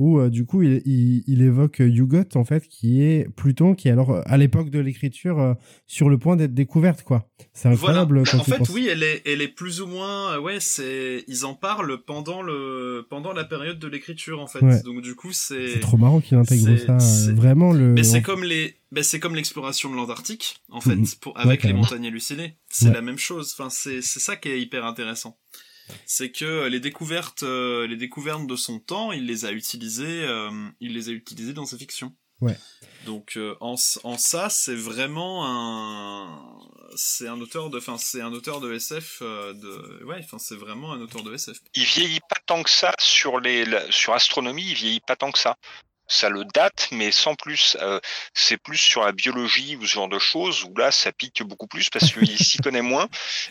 où 0.00 0.18
euh, 0.18 0.30
du 0.30 0.46
coup 0.46 0.62
il, 0.62 0.82
il, 0.86 1.42
évoque 1.42 1.76
Yugot 1.80 2.24
en 2.34 2.44
fait 2.44 2.66
qui 2.66 3.02
est 3.02 3.28
Pluton 3.36 3.74
qui 3.74 3.88
est 3.88 3.90
alors 3.90 4.22
à 4.24 4.38
l'époque 4.38 4.70
de 4.70 4.78
l'écriture 4.78 5.38
euh, 5.38 5.54
sur 5.86 6.08
le 6.08 6.16
point 6.16 6.36
d'être 6.36 6.54
découverte 6.54 7.02
quoi. 7.02 7.28
C'est 7.52 7.68
incroyable. 7.68 8.20
En 8.20 8.24
fait 8.24 8.66
oui 8.70 8.88
elle 8.90 9.02
est 9.02 9.20
elle 9.26 9.42
est 9.42 9.48
plus 9.48 9.82
ou 9.82 9.86
moins 9.86 10.32
euh, 10.32 10.40
ouais 10.40 10.58
c'est 10.58 11.22
ils 11.28 11.44
en 11.44 11.54
parlent 11.54 11.98
pendant 12.02 12.40
le 12.40 13.06
pendant 13.10 13.34
la 13.34 13.44
période 13.44 13.78
de 13.78 13.88
l'écriture 13.88 14.40
en 14.40 14.46
fait. 14.46 14.82
Donc 14.84 15.02
du 15.02 15.14
coup 15.14 15.32
c'est 15.32 15.78
trop 15.80 15.98
marrant 15.98 16.20
qu'il 16.20 16.38
intègre 16.38 16.78
ça 16.78 16.96
vraiment 17.32 17.72
le. 17.72 17.92
Mais 17.92 18.02
c'est 18.02 18.22
comme 18.22 18.42
les 18.42 18.76
ben 18.92 19.04
c'est 19.04 19.20
comme 19.20 19.36
l'exploration 19.36 19.90
de 19.90 19.96
l'Antarctique 19.96 20.62
en 20.70 20.80
fait 20.80 20.96
pour, 21.20 21.38
avec 21.38 21.62
les 21.62 21.74
montagnes 21.74 22.06
hallucinées. 22.06 22.56
C'est 22.70 22.90
la 22.90 23.02
même 23.02 23.18
chose. 23.18 23.54
Enfin 23.56 23.68
c'est 23.68 24.00
c'est 24.00 24.20
ça 24.20 24.36
qui 24.36 24.48
est 24.48 24.60
hyper 24.60 24.86
intéressant 24.86 25.36
c'est 26.06 26.30
que 26.30 26.66
les 26.66 26.80
découvertes, 26.80 27.42
euh, 27.42 27.86
les 27.86 27.96
découvertes 27.96 28.46
de 28.46 28.56
son 28.56 28.78
temps, 28.78 29.12
il 29.12 29.26
les 29.26 29.44
a 29.44 29.52
utilisées, 29.52 30.24
euh, 30.24 30.50
il 30.80 30.94
les 30.94 31.08
a 31.08 31.12
utilisées 31.12 31.52
dans 31.52 31.66
sa 31.66 31.76
fiction. 31.76 32.14
Ouais. 32.40 32.56
Donc 33.04 33.36
euh, 33.36 33.54
en, 33.60 33.74
en 34.04 34.18
ça, 34.18 34.48
c'est 34.48 34.74
vraiment 34.74 35.44
un, 35.46 36.58
c'est 36.96 37.28
un 37.28 37.40
auteur 37.40 37.68
de, 37.68 37.78
enfin 37.78 37.98
c'est 37.98 38.22
un 38.22 38.32
auteur 38.32 38.60
de 38.60 38.72
SF 38.72 39.20
de, 39.20 40.04
ouais, 40.04 40.20
enfin 40.24 40.38
c'est 40.38 40.56
vraiment 40.56 40.92
un 40.92 41.00
auteur 41.00 41.22
de 41.22 41.34
SF. 41.34 41.58
Il 41.74 41.84
vieillit 41.84 42.20
pas 42.20 42.40
tant 42.46 42.62
que 42.62 42.70
ça 42.70 42.94
sur 42.98 43.40
les, 43.40 43.66
sur 43.90 44.14
astronomie, 44.14 44.64
il 44.70 44.74
vieillit 44.74 45.00
pas 45.00 45.16
tant 45.16 45.30
que 45.30 45.38
ça 45.38 45.56
ça 46.10 46.28
le 46.28 46.44
date, 46.44 46.88
mais 46.90 47.12
sans 47.12 47.34
plus. 47.34 47.76
Euh, 47.80 48.00
c'est 48.34 48.58
plus 48.58 48.76
sur 48.76 49.04
la 49.04 49.12
biologie 49.12 49.76
ou 49.76 49.86
ce 49.86 49.94
genre 49.94 50.08
de 50.08 50.18
choses 50.18 50.64
où 50.64 50.74
là, 50.76 50.90
ça 50.90 51.12
pique 51.12 51.42
beaucoup 51.42 51.68
plus 51.68 51.88
parce 51.88 52.12
qu'il 52.12 52.38
s'y 52.38 52.58
connaît 52.58 52.82
moins 52.82 53.08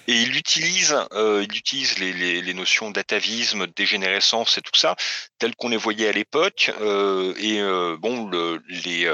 et 0.07 0.13
il 0.13 0.35
utilise, 0.35 0.95
euh, 1.13 1.45
il 1.49 1.57
utilise 1.57 1.97
les, 1.97 2.13
les, 2.13 2.41
les 2.41 2.53
notions 2.53 2.91
d'atavisme, 2.91 3.65
de 3.65 3.73
dégénérescence 3.75 4.57
et 4.57 4.61
tout 4.61 4.77
ça 4.77 4.95
telles 5.39 5.55
qu'on 5.55 5.69
les 5.69 5.77
voyait 5.77 6.09
à 6.09 6.11
l'époque. 6.11 6.71
Euh, 6.81 7.33
et 7.37 7.59
bon, 7.97 8.27
le, 8.27 8.61
les 8.67 9.09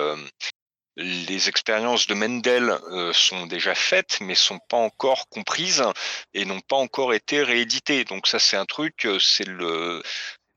les 0.98 1.50
expériences 1.50 2.08
de 2.08 2.14
Mendel 2.14 2.80
sont 3.12 3.48
déjà 3.48 3.76
faites, 3.76 4.20
mais 4.22 4.34
sont 4.34 4.60
pas 4.70 4.78
encore 4.78 5.28
comprises 5.28 5.84
et 6.34 6.46
n'ont 6.46 6.62
pas 6.62 6.78
encore 6.78 7.14
été 7.14 7.44
rééditées. 7.44 8.06
Donc 8.06 8.28
ça, 8.28 8.40
c'est 8.40 8.56
un 8.56 8.66
truc, 8.66 9.06
c'est 9.20 9.46
le, 9.46 10.02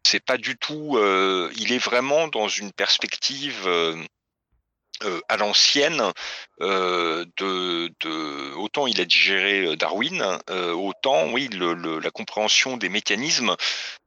c'est 0.09 0.25
pas 0.25 0.39
du 0.39 0.57
tout. 0.57 0.97
Euh, 0.97 1.51
il 1.57 1.73
est 1.73 1.79
vraiment 1.79 2.29
dans 2.29 2.49
une 2.49 2.73
perspective. 2.73 3.63
Euh, 3.67 3.97
euh, 5.05 5.21
à 5.29 5.37
l'ancienne, 5.37 6.03
de, 6.59 8.55
autant 8.57 8.89
il 8.89 9.01
a 9.01 9.05
digéré 9.05 9.77
Darwin, 9.77 10.41
autant 10.49 11.29
oui, 11.31 11.49
la 11.53 12.11
compréhension 12.11 12.77
des 12.77 12.89
mécanismes 12.89 13.55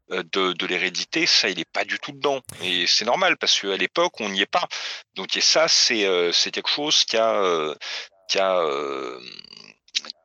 de, 0.09 0.65
l'hérédité, 0.65 1.25
ça, 1.27 1.47
il 1.47 1.59
n'est 1.59 1.63
pas 1.63 1.85
du 1.85 1.97
tout 1.97 2.11
dedans. 2.11 2.41
Et 2.61 2.87
c'est 2.87 3.05
normal 3.05 3.37
parce 3.37 3.61
qu'à 3.61 3.77
l'époque, 3.77 4.19
on 4.19 4.27
n'y 4.27 4.41
est 4.41 4.45
pas. 4.45 4.67
Donc 5.15 5.37
et 5.37 5.41
ça, 5.41 5.69
c'est 5.69 6.51
quelque 6.51 6.69
chose 6.69 7.05
qui 7.05 7.15
a 7.15 7.73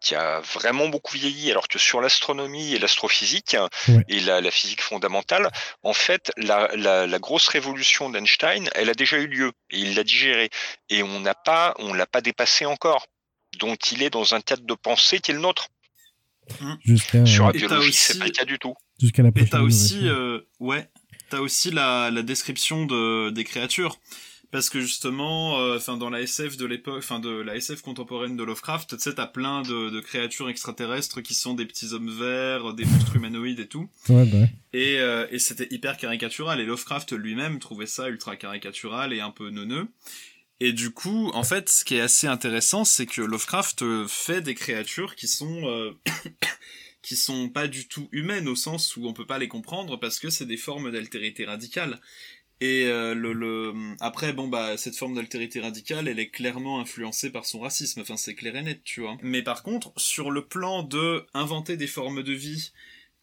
qui 0.00 0.14
a 0.14 0.40
vraiment 0.40 0.88
beaucoup 0.88 1.16
vieilli, 1.16 1.50
alors 1.50 1.68
que 1.68 1.78
sur 1.78 2.00
l'astronomie 2.00 2.74
et 2.74 2.78
l'astrophysique 2.78 3.56
et 4.08 4.20
la, 4.20 4.50
physique 4.50 4.82
fondamentale, 4.82 5.50
en 5.82 5.92
fait, 5.92 6.32
la, 6.36 7.18
grosse 7.18 7.48
révolution 7.48 8.10
d'Einstein, 8.10 8.68
elle 8.74 8.90
a 8.90 8.94
déjà 8.94 9.18
eu 9.18 9.26
lieu 9.26 9.52
et 9.70 9.80
il 9.80 9.94
l'a 9.94 10.04
digérée 10.04 10.50
et 10.90 11.02
on 11.02 11.20
n'a 11.20 11.34
pas, 11.34 11.74
on 11.78 11.92
l'a 11.92 12.06
pas 12.06 12.20
dépassé 12.20 12.66
encore. 12.66 13.06
Donc 13.58 13.92
il 13.92 14.02
est 14.02 14.10
dans 14.10 14.34
un 14.34 14.40
cadre 14.40 14.64
de 14.64 14.74
pensée 14.74 15.18
qui 15.20 15.30
est 15.30 15.34
le 15.34 15.40
nôtre. 15.40 15.68
Mmh. 16.60 17.24
Sur 17.26 17.46
la 17.46 17.52
biologie, 17.52 17.92
c'est 17.92 18.18
pas 18.18 18.26
le 18.26 18.30
cas 18.30 18.44
du 18.44 18.58
tout. 18.58 18.74
Jusqu'à 19.00 19.22
la. 19.22 19.30
Et 19.34 19.48
t'as 19.48 19.60
aussi, 19.60 20.08
euh, 20.08 20.40
ouais, 20.60 20.88
t'as 21.30 21.38
aussi 21.38 21.70
la, 21.70 22.10
la 22.10 22.22
description 22.22 22.86
de, 22.86 23.30
des 23.30 23.44
créatures 23.44 23.98
parce 24.50 24.70
que 24.70 24.80
justement, 24.80 25.60
euh, 25.60 25.76
enfin 25.76 25.96
dans 25.96 26.10
la 26.10 26.20
SF 26.20 26.56
de 26.56 26.66
l'époque, 26.66 26.98
enfin 26.98 27.18
de 27.18 27.30
la 27.30 27.56
SF 27.56 27.82
contemporaine 27.82 28.36
de 28.36 28.42
Lovecraft, 28.42 28.96
tu 28.96 29.02
sais, 29.02 29.14
t'as 29.14 29.26
plein 29.26 29.62
de, 29.62 30.00
créatures 30.00 30.48
extraterrestres 30.48 31.20
qui 31.20 31.34
sont 31.34 31.54
des 31.54 31.66
petits 31.66 31.92
hommes 31.92 32.10
verts, 32.10 32.74
des 32.74 32.84
monstres 32.84 33.16
humanoïdes 33.16 33.60
et 33.60 33.68
tout. 33.68 33.88
Ouais, 34.08 34.24
bah. 34.26 34.46
Et, 34.72 34.98
euh, 34.98 35.26
et 35.30 35.38
c'était 35.38 35.68
hyper 35.70 35.96
caricatural. 35.96 36.60
Et 36.60 36.64
Lovecraft 36.64 37.12
lui-même 37.12 37.58
trouvait 37.58 37.86
ça 37.86 38.08
ultra 38.08 38.36
caricatural 38.36 39.12
et 39.12 39.20
un 39.20 39.30
peu 39.30 39.50
neuneux. 39.50 39.88
Et 40.60 40.72
du 40.72 40.90
coup, 40.90 41.30
en 41.34 41.44
fait, 41.44 41.68
ce 41.68 41.84
qui 41.84 41.96
est 41.96 42.00
assez 42.00 42.26
intéressant, 42.26 42.84
c'est 42.84 43.06
que 43.06 43.20
Lovecraft 43.20 43.82
euh, 43.82 44.06
fait 44.08 44.40
des 44.40 44.54
créatures 44.54 45.16
qui 45.16 45.28
sont 45.28 45.94
qui 47.06 47.14
sont 47.14 47.48
pas 47.48 47.68
du 47.68 47.86
tout 47.86 48.08
humaines 48.10 48.48
au 48.48 48.56
sens 48.56 48.96
où 48.96 49.06
on 49.06 49.12
peut 49.12 49.26
pas 49.26 49.38
les 49.38 49.46
comprendre 49.46 49.96
parce 49.96 50.18
que 50.18 50.28
c'est 50.28 50.44
des 50.44 50.56
formes 50.56 50.90
d'altérité 50.90 51.44
radicale. 51.44 52.00
Et 52.60 52.86
euh, 52.86 53.14
le, 53.14 53.74
après, 54.00 54.32
bon 54.32 54.48
bah 54.48 54.78
cette 54.78 54.96
forme 54.96 55.14
d'altérité 55.14 55.60
radicale, 55.60 56.08
elle 56.08 56.18
est 56.18 56.30
clairement 56.30 56.80
influencée 56.80 57.30
par 57.30 57.44
son 57.44 57.60
racisme. 57.60 58.00
Enfin, 58.00 58.16
c'est 58.16 58.34
clair 58.34 58.56
et 58.56 58.62
net, 58.62 58.80
tu 58.82 59.02
vois. 59.02 59.18
Mais 59.22 59.42
par 59.42 59.62
contre, 59.62 59.92
sur 59.96 60.30
le 60.30 60.46
plan 60.46 60.82
de 60.82 61.26
inventer 61.34 61.76
des 61.76 61.86
formes 61.86 62.22
de 62.22 62.32
vie 62.32 62.72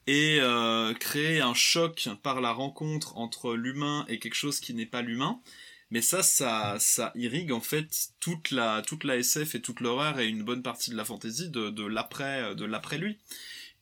et 0.06 0.38
euh, 0.40 0.94
créer 0.94 1.42
un 1.42 1.56
choc 1.56 2.10
par 2.22 2.42
la 2.42 2.52
rencontre 2.52 3.18
entre 3.18 3.56
l'humain 3.56 4.06
et 4.08 4.20
quelque 4.20 4.36
chose 4.36 4.60
qui 4.60 4.74
n'est 4.76 4.86
pas 4.86 5.02
l'humain, 5.02 5.42
mais 5.90 6.02
ça, 6.02 6.22
ça, 6.22 6.78
ça 6.80 7.12
irrigue 7.16 7.52
en 7.52 7.62
fait 7.62 8.10
toute 8.20 8.52
la, 8.52 8.84
toute 8.84 9.04
la 9.04 9.18
SF 9.18 9.56
et 9.56 9.62
toute 9.62 9.80
l'horreur 9.80 10.20
et 10.20 10.28
une 10.28 10.44
bonne 10.44 10.62
partie 10.62 10.92
de 10.92 10.96
la 10.96 11.06
fantasy 11.06 11.50
de, 11.50 11.70
de 11.70 11.86
l'après, 11.86 12.54
de 12.56 12.66
l'après 12.66 12.98
lui. 12.98 13.18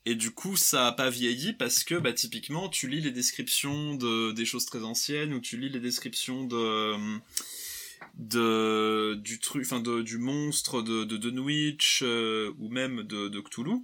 Et 0.05 0.15
du 0.15 0.31
coup, 0.31 0.55
ça 0.55 0.87
a 0.87 0.91
pas 0.91 1.09
vieilli 1.11 1.53
parce 1.53 1.83
que, 1.83 1.95
bah, 1.95 2.11
typiquement, 2.11 2.69
tu 2.69 2.87
lis 2.87 3.01
les 3.01 3.11
descriptions 3.11 3.93
de, 3.95 4.31
des 4.31 4.45
choses 4.45 4.65
très 4.65 4.83
anciennes 4.83 5.33
ou 5.33 5.39
tu 5.39 5.57
lis 5.57 5.69
les 5.69 5.79
descriptions 5.79 6.43
de, 6.45 7.19
de, 8.15 9.13
du 9.21 9.39
truc, 9.39 9.63
enfin, 9.63 9.79
de, 9.79 10.01
du 10.01 10.17
monstre 10.17 10.81
de, 10.81 11.03
de 11.03 11.17
Dunwich, 11.17 12.01
euh, 12.01 12.51
ou 12.57 12.69
même 12.69 13.03
de, 13.03 13.27
de 13.27 13.39
Cthulhu. 13.41 13.81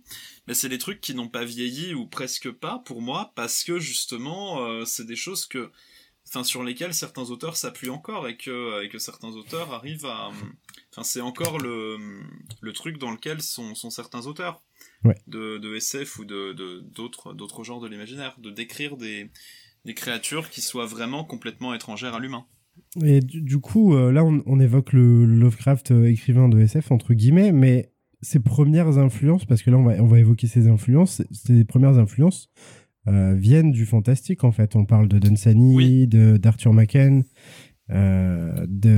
Mais 0.48 0.56
c'est 0.56 0.70
des 0.70 0.80
trucs 0.80 1.02
qui 1.02 1.14
n'ont 1.14 1.30
pas 1.30 1.46
vieilli 1.46 1.94
ou 1.94 2.08
presque 2.08 2.50
pas 2.50 2.80
pour 2.80 3.04
moi 3.04 3.32
parce 3.36 3.64
que, 3.64 3.78
justement, 3.78 4.66
euh, 4.66 4.86
c'est 4.86 5.06
des 5.06 5.16
choses 5.16 5.46
que, 5.46 5.70
enfin, 6.28 6.44
sur 6.44 6.64
lesquelles 6.64 6.96
certains 6.96 7.30
auteurs 7.30 7.58
s'appuient 7.58 7.92
encore 7.92 8.28
et 8.28 8.38
que, 8.38 8.84
et 8.84 8.90
que 8.90 8.98
certains 8.98 9.30
auteurs 9.30 9.72
arrivent 9.72 10.08
à, 10.08 10.32
enfin, 10.92 11.04
c'est 11.04 11.22
encore 11.22 11.60
le, 11.60 12.00
le 12.60 12.74
truc 12.74 12.98
dans 12.98 13.12
lequel 13.12 13.44
sont, 13.44 13.76
sont 13.76 13.92
certains 13.92 14.26
auteurs 14.26 14.64
de, 15.28 15.76
SF 15.76 16.20
ou 16.20 16.26
de 16.26 16.54
d'autres 16.94 17.34
d'autres 17.34 17.64
genres 17.64 17.80
de 17.80 17.88
l'imaginaire, 17.88 18.36
de 18.40 18.50
décrire 18.50 18.98
des, 18.98 19.32
des 19.86 19.94
créatures 19.94 20.50
qui 20.50 20.62
soient 20.62 20.86
vraiment 20.86 21.24
complètement 21.24 21.74
étrangères 21.74 22.14
à 22.14 22.20
l'humain. 22.20 22.46
Et 23.04 23.22
du, 23.22 23.60
coup, 23.60 23.96
euh, 23.96 24.12
là, 24.12 24.24
on, 24.24 24.60
évoque 24.60 24.94
le 24.94 25.26
Lovecraft 25.26 25.92
euh, 25.92 26.12
écrivain 26.12 26.50
de 26.50 26.60
SF, 26.60 26.92
entre 26.92 27.14
guillemets, 27.14 27.52
mais 27.52 27.92
ses 28.22 28.40
premières 28.40 28.98
influences, 28.98 29.46
parce 29.46 29.64
que 29.64 29.70
là, 29.70 29.78
on 29.78 29.84
va, 29.84 29.94
on 30.02 30.08
va 30.08 30.20
évoquer 30.20 30.48
ses 30.48 30.68
influences, 30.68 31.22
ses 31.32 31.66
premières 31.66 31.98
influences 31.98 32.50
euh, 33.08 33.36
viennent 33.36 33.72
du 33.72 33.86
fantastique, 33.86 34.44
en 34.44 34.52
fait. 34.52 34.76
On 34.76 34.86
parle 34.86 35.08
de 35.08 35.20
Dunsany, 35.20 36.08
de 36.08 36.38
d'Arthur 36.38 36.74
de, 36.74 37.24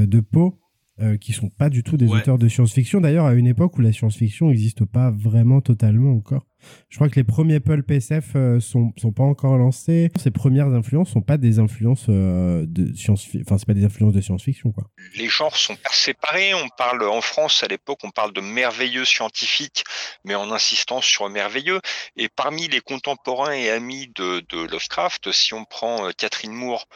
de 0.06 0.20
Poe. 0.20 0.59
Euh, 1.02 1.16
qui 1.16 1.32
sont 1.32 1.48
pas 1.48 1.70
du 1.70 1.82
tout 1.82 1.96
des 1.96 2.08
auteurs 2.08 2.38
de 2.38 2.50
science-fiction. 2.50 3.00
D'ailleurs, 3.00 3.26
à 3.26 3.34
une 3.34 3.48
époque 3.48 3.78
où 3.78 3.82
la 3.82 3.94
science-fiction 3.94 4.48
n'existe 4.48 4.84
pas 4.84 5.12
vraiment 5.12 5.62
totalement 5.62 6.12
encore. 6.12 6.44
Je 6.90 6.98
crois 6.98 7.08
que 7.08 7.16
les 7.16 7.24
premiers 7.24 7.62
pulp 7.62 7.90
SF 7.90 8.36
euh, 8.36 8.60
sont, 8.60 8.92
sont 8.98 9.14
pas 9.14 9.24
encore 9.24 9.58
lancés. 9.58 10.12
Ces 10.20 10.30
premières 10.30 10.68
influences 10.68 11.12
sont 11.12 11.22
pas 11.22 11.38
des 11.38 11.60
influences 11.60 12.08
euh, 12.10 12.66
de 12.68 12.94
science, 12.98 13.30
enfin 13.40 13.58
c'est 13.58 13.66
pas 13.66 13.74
des 13.74 13.86
influences 13.86 14.12
de 14.12 14.20
science-fiction 14.20 14.74
quoi. 14.74 14.90
Les 15.16 15.30
genres 15.30 15.56
sont 15.56 15.78
pas 15.78 15.94
séparés. 15.94 16.54
On 16.54 16.68
parle 16.68 17.02
en 17.04 17.22
France 17.22 17.64
à 17.64 17.68
l'époque, 17.68 18.00
on 18.04 18.12
parle 18.12 18.34
de 18.34 18.42
merveilleux 18.42 19.06
scientifiques, 19.06 19.86
mais 20.26 20.36
en 20.36 20.52
insistant 20.52 21.00
sur 21.00 21.30
merveilleux. 21.30 21.80
Et 22.18 22.28
parmi 22.28 22.68
les 22.68 22.82
contemporains 22.82 23.54
et 23.54 23.70
amis 23.70 24.12
de, 24.16 24.44
de 24.50 24.68
Lovecraft, 24.70 25.32
si 25.32 25.54
on 25.54 25.64
prend 25.64 26.10
Catherine 26.18 26.52
Moore, 26.52 26.88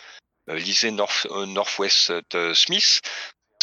lisez 0.50 0.92
North, 0.92 1.26
Northwest 1.48 2.12
Smith, 2.54 3.02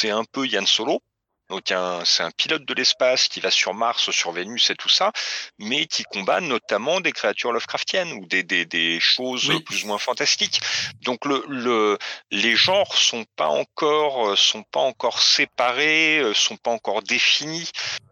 c'est 0.01 0.11
un 0.11 0.25
peu 0.25 0.47
Yann 0.47 0.67
Solo. 0.67 1.03
Donc 1.51 1.63
c'est 2.05 2.23
un 2.23 2.31
pilote 2.31 2.65
de 2.65 2.75
l'espace 2.75 3.27
qui 3.27 3.41
va 3.41 3.51
sur 3.51 3.75
Mars, 3.75 4.13
sur 4.13 4.31
Vénus 4.31 4.71
et 4.71 4.77
tout 4.77 4.89
ça, 4.89 5.11
mais 5.59 5.87
qui 5.87 6.05
combat 6.05 6.41
notamment 6.41 7.01
des 7.01 7.11
créatures 7.11 7.53
Lovecraftiennes 7.53 8.13
ou 8.13 8.25
des, 8.27 8.45
des, 8.45 9.01
choses 9.01 9.53
plus 9.67 9.83
ou 9.83 9.89
moins 9.89 9.99
fantastiques. 9.99 10.61
Donc 11.03 11.25
le, 11.25 11.43
le, 11.49 11.99
les 12.31 12.55
genres 12.55 12.95
sont 12.95 13.25
pas 13.35 13.49
encore 13.49 14.39
sont 14.39 14.63
pas 14.63 14.79
encore 14.79 15.21
séparés, 15.21 16.23
sont 16.35 16.57
pas 16.57 16.71
encore 16.71 17.03
définis. 17.03 17.69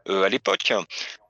Euh, 0.08 0.22
à 0.22 0.30
l'époque. 0.30 0.72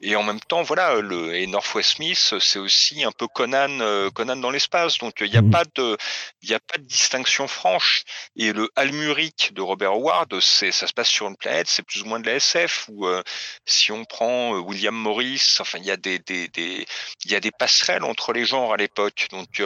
Et 0.01 0.15
en 0.15 0.23
même 0.23 0.39
temps, 0.39 0.63
voilà, 0.63 1.01
le 1.01 1.35
et 1.35 1.49
Northwest 1.49 1.97
Smith, 1.97 2.35
c'est 2.39 2.61
aussi 2.61 3.03
un 3.03 3.11
peu 3.11 3.27
Conan, 3.27 3.81
euh, 3.81 4.09
Conan 4.11 4.37
dans 4.37 4.51
l'espace. 4.51 4.99
Donc 4.99 5.15
il 5.21 5.31
n'y 5.31 5.37
a 5.37 5.43
mmh. 5.43 5.51
pas 5.51 5.65
de, 5.75 5.97
il 6.43 6.55
a 6.55 6.61
pas 6.61 6.79
de 6.79 6.85
distinction 6.85 7.49
franche. 7.49 8.05
Et 8.37 8.53
le 8.53 8.71
Almuric 8.77 9.53
de 9.53 9.63
Robert 9.63 9.95
Howard, 9.95 10.39
c'est, 10.41 10.71
ça 10.71 10.87
se 10.87 10.93
passe 10.93 11.09
sur 11.09 11.27
une 11.27 11.37
planète, 11.37 11.67
c'est 11.67 11.83
plus 11.83 12.03
ou 12.03 12.07
moins 12.07 12.21
de 12.21 12.27
la 12.27 12.37
SF. 12.37 12.89
Ou 12.89 13.09
euh, 13.09 13.21
si 13.67 13.91
on 13.91 14.05
prend 14.05 14.53
William 14.53 14.95
Morris, 14.95 15.57
enfin 15.59 15.79
il 15.79 15.85
y 15.85 15.91
a 15.91 15.97
des, 15.97 16.21
des, 16.21 16.47
des, 16.47 16.87
il 17.25 17.33
y 17.33 17.35
a 17.35 17.41
des 17.41 17.51
passerelles 17.51 18.05
entre 18.05 18.33
les 18.33 18.45
genres 18.45 18.73
à 18.73 18.77
l'époque. 18.77 19.27
Donc 19.33 19.61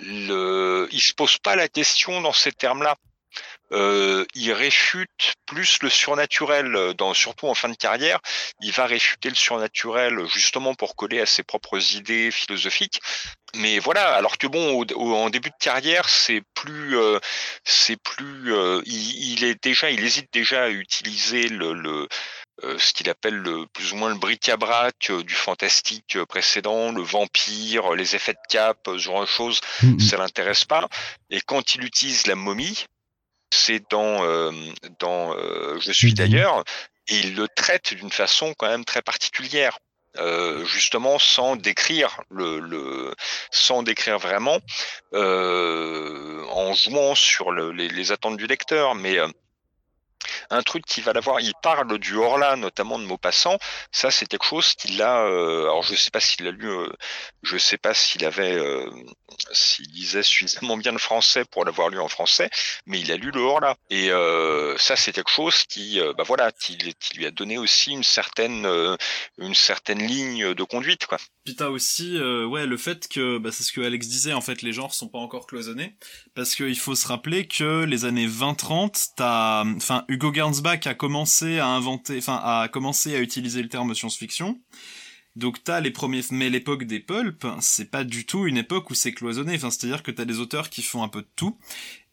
le, 0.00 0.88
il 0.92 1.00
se 1.00 1.14
pose 1.14 1.38
pas 1.38 1.56
la 1.56 1.68
question 1.68 2.20
dans 2.20 2.32
ces 2.34 2.52
termes-là 2.52 2.96
euh, 3.74 4.24
il 4.34 4.52
réfute 4.52 5.34
plus 5.46 5.78
le 5.82 5.90
surnaturel, 5.90 6.74
euh, 6.76 6.94
dans, 6.94 7.12
surtout 7.12 7.48
en 7.48 7.54
fin 7.54 7.68
de 7.68 7.74
carrière. 7.74 8.20
Il 8.60 8.72
va 8.72 8.86
réfuter 8.86 9.28
le 9.28 9.34
surnaturel 9.34 10.26
justement 10.26 10.74
pour 10.74 10.94
coller 10.94 11.20
à 11.20 11.26
ses 11.26 11.42
propres 11.42 11.94
idées 11.94 12.30
philosophiques. 12.30 13.00
Mais 13.56 13.78
voilà, 13.78 14.14
alors 14.14 14.38
que 14.38 14.46
bon, 14.46 14.84
en 14.96 15.30
début 15.30 15.50
de 15.50 15.54
carrière, 15.60 16.08
c'est 16.08 16.42
plus, 16.54 16.96
euh, 16.98 17.18
c'est 17.64 18.00
plus, 18.00 18.52
euh, 18.54 18.80
il, 18.86 19.44
est 19.44 19.62
déjà, 19.62 19.90
il 19.90 20.04
hésite 20.04 20.32
déjà 20.32 20.64
à 20.64 20.68
utiliser 20.70 21.48
le, 21.48 21.72
le 21.72 22.08
ce 22.78 22.92
qu'il 22.92 23.10
appelle 23.10 23.34
le, 23.34 23.66
plus 23.66 23.92
ou 23.92 23.96
moins 23.96 24.10
le 24.10 24.14
bric-à-brac 24.14 25.10
du 25.10 25.34
fantastique 25.34 26.16
précédent, 26.28 26.92
le 26.92 27.02
vampire, 27.02 27.94
les 27.94 28.14
effets 28.14 28.32
de 28.32 28.38
cap, 28.48 28.78
ce 28.86 28.98
genre 28.98 29.22
de 29.22 29.26
choses, 29.26 29.60
mmh 29.82 29.98
ça 29.98 30.16
l'intéresse 30.16 30.64
pas. 30.64 30.88
Et 31.30 31.40
quand 31.40 31.74
il 31.74 31.84
utilise 31.84 32.28
la 32.28 32.36
momie, 32.36 32.86
c'est 33.54 33.82
dans, 33.90 34.24
euh, 34.24 34.50
dans 34.98 35.34
euh, 35.36 35.78
Je 35.80 35.92
suis 35.92 36.14
d'ailleurs, 36.14 36.64
et 37.08 37.18
il 37.18 37.36
le 37.36 37.48
traite 37.48 37.94
d'une 37.94 38.10
façon 38.10 38.54
quand 38.58 38.68
même 38.68 38.84
très 38.84 39.02
particulière. 39.02 39.78
Euh, 40.16 40.64
justement 40.64 41.18
sans 41.18 41.56
décrire 41.56 42.20
le, 42.30 42.60
le 42.60 43.12
sans 43.50 43.82
décrire 43.82 44.20
vraiment 44.20 44.60
en 45.12 46.72
jouant 46.72 47.16
sur 47.16 47.50
le, 47.50 47.72
les, 47.72 47.88
les, 47.88 48.12
attentes 48.12 48.36
du 48.36 48.46
lecteur 48.46 48.94
mais 48.94 49.18
un 50.50 50.62
truc 50.62 50.84
qui 50.84 51.00
va 51.00 51.12
l'avoir. 51.12 51.40
Il 51.40 51.54
parle 51.62 51.98
du 51.98 52.16
Horla, 52.16 52.56
notamment 52.56 52.98
de 52.98 53.04
Maupassant. 53.04 53.58
Ça, 53.92 54.10
c'est 54.10 54.26
quelque 54.26 54.44
chose 54.44 54.74
qu'il 54.74 55.00
a. 55.02 55.24
Euh, 55.26 55.64
alors, 55.64 55.82
je 55.82 55.94
sais 55.94 56.10
pas 56.10 56.20
s'il 56.20 56.46
a 56.46 56.50
lu. 56.50 56.68
Euh, 56.68 56.88
je 57.42 57.58
sais 57.58 57.78
pas 57.78 57.94
s'il 57.94 58.24
avait, 58.24 58.54
euh, 58.54 58.88
s'il 59.52 59.86
lisait 59.90 60.22
suffisamment 60.22 60.76
bien 60.76 60.92
le 60.92 60.98
français 60.98 61.44
pour 61.44 61.64
l'avoir 61.64 61.88
lu 61.88 61.98
en 61.98 62.08
français, 62.08 62.50
mais 62.86 63.00
il 63.00 63.12
a 63.12 63.16
lu 63.16 63.30
le 63.30 63.40
Horla. 63.40 63.76
Et 63.90 64.08
ça, 64.78 64.96
c'est 64.96 65.12
quelque 65.12 65.30
chose 65.30 65.64
qui, 65.64 66.00
bah 66.16 66.24
voilà, 66.24 66.52
qui, 66.52 66.78
lui 67.14 67.26
a 67.26 67.30
donné 67.30 67.58
aussi 67.58 67.92
une 67.92 68.02
certaine, 68.02 68.66
une 69.38 69.54
certaine 69.54 70.02
ligne 70.02 70.54
de 70.54 70.64
conduite, 70.64 71.06
quoi. 71.06 71.18
Puis 71.44 71.56
t'as 71.56 71.68
aussi, 71.68 72.18
ouais, 72.20 72.66
le 72.66 72.76
fait 72.76 73.06
que, 73.08 73.38
bah, 73.38 73.50
c'est 73.52 73.62
ce 73.62 73.72
que 73.72 73.82
Alex 73.82 74.08
disait. 74.08 74.32
En 74.32 74.40
fait, 74.40 74.62
les 74.62 74.72
genres 74.72 74.94
sont 74.94 75.08
pas 75.08 75.18
encore 75.18 75.46
cloisonnés, 75.46 75.96
parce 76.34 76.54
qu'il 76.54 76.78
faut 76.78 76.94
se 76.94 77.06
rappeler 77.06 77.46
que 77.46 77.84
les 77.84 78.04
années 78.04 78.26
20-30, 78.26 79.12
t'as, 79.16 79.64
enfin 79.64 80.04
Hugo 80.14 80.32
Gernsback 80.32 80.86
a 80.86 80.94
commencé 80.94 81.58
à 81.58 81.66
inventer, 81.66 82.20
à 82.28 82.68
utiliser 83.20 83.62
le 83.62 83.68
terme 83.68 83.96
science-fiction. 83.96 84.60
Donc 85.34 85.58
les 85.82 85.90
premiers, 85.90 86.20
mais 86.30 86.50
l'époque 86.50 86.84
des 86.84 87.00
pulps, 87.00 87.44
c'est 87.58 87.90
pas 87.90 88.04
du 88.04 88.24
tout 88.24 88.46
une 88.46 88.56
époque 88.56 88.90
où 88.90 88.94
c'est 88.94 89.12
cloisonné. 89.12 89.58
C'est-à-dire 89.58 90.04
que 90.04 90.12
t'as 90.12 90.24
des 90.24 90.38
auteurs 90.38 90.70
qui 90.70 90.82
font 90.82 91.02
un 91.02 91.08
peu 91.08 91.22
de 91.22 91.28
tout. 91.34 91.58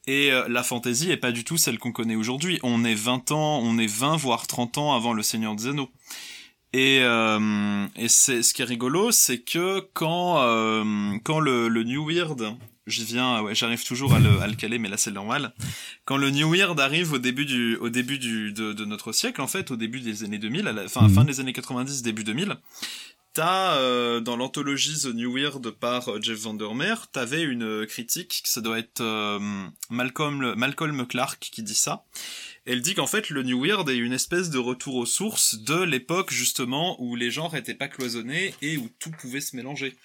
Et 0.08 0.32
euh, 0.32 0.48
la 0.50 0.64
fantasy 0.64 1.12
est 1.12 1.18
pas 1.18 1.32
du 1.32 1.44
tout 1.44 1.58
celle 1.58 1.78
qu'on 1.78 1.92
connaît 1.92 2.16
aujourd'hui. 2.16 2.60
On 2.64 2.84
est 2.84 2.96
20 2.96 3.30
ans, 3.34 3.60
on 3.62 3.78
est 3.78 3.86
20 3.86 4.16
voire 4.16 4.48
30 4.48 4.80
ans 4.80 4.96
avant 4.96 5.14
le 5.14 5.22
Seigneur 5.22 5.56
des 5.56 5.68
Anneaux. 5.68 5.92
Et, 6.74 7.02
euh, 7.04 7.86
et 7.98 8.08
c'est 8.08 8.42
ce 8.42 8.56
qui 8.56 8.64
est 8.64 8.66
rigolo, 8.66 9.12
c'est 9.12 9.42
que 9.42 9.88
quand 9.94 10.40
euh, 10.40 10.84
le 10.84 11.84
New 11.84 12.10
Weird, 12.10 12.58
je 12.88 13.04
viens, 13.04 13.42
ouais, 13.42 13.54
j'arrive 13.56 13.84
toujours 13.86 14.14
à 14.14 14.20
le, 14.20 14.40
à 14.42 14.48
le 14.48 14.56
caler, 14.56 14.80
mais 14.80 14.90
là 14.90 14.98
c'est 14.98 15.12
normal. 15.12 15.54
Quand 16.06 16.18
le 16.18 16.30
New 16.32 16.50
Weird 16.52 16.80
arrive 16.80 17.14
au 17.14 17.20
début 17.20 17.46
du 17.46 17.76
au 17.78 17.90
début 17.90 18.18
du 18.20 18.52
de, 18.54 18.74
de 18.74 18.86
notre 18.86 19.12
siècle, 19.12 19.42
en 19.42 19.48
fait, 19.48 19.72
au 19.72 19.76
début 19.76 20.00
des 20.02 20.24
années 20.24 20.40
2000, 20.40 20.68
à 20.68 20.74
la 20.74 20.88
fin, 20.88 21.08
Mhm. 21.08 21.14
fin 21.14 21.24
des 21.24 21.40
années 21.40 21.54
90, 21.54 22.02
début 22.02 22.24
2000, 22.24 22.58
T'as 23.34 23.78
euh, 23.78 24.20
dans 24.20 24.36
l'anthologie 24.36 25.00
The 25.04 25.14
New 25.16 25.34
Weird 25.34 25.70
par 25.72 26.10
euh, 26.10 26.20
Jeff 26.22 26.38
Vandermeer, 26.40 27.08
t'avais 27.14 27.42
une 27.44 27.64
euh, 27.64 27.86
critique, 27.86 28.42
ça 28.44 28.60
doit 28.60 28.78
être 28.78 29.00
euh, 29.00 29.40
Malcolm 29.90 30.54
Malcolm 30.58 31.08
Clark 31.08 31.40
qui 31.40 31.64
dit 31.64 31.74
ça. 31.74 32.04
Elle 32.66 32.82
dit 32.82 32.94
qu'en 32.94 33.08
fait 33.08 33.30
le 33.30 33.44
New 33.44 33.64
Weird 33.64 33.88
est 33.90 33.96
une 33.96 34.12
espèce 34.12 34.50
de 34.50 34.58
retour 34.58 34.96
aux 34.96 35.06
sources 35.06 35.56
de 35.60 35.82
l'époque 35.82 36.34
justement 36.34 37.02
où 37.02 37.16
les 37.16 37.32
genres 37.32 37.56
étaient 37.56 37.74
pas 37.74 37.88
cloisonnés 37.88 38.54
et 38.62 38.76
où 38.76 38.90
tout 39.00 39.12
pouvait 39.12 39.40
se 39.40 39.56
mélanger. 39.56 39.96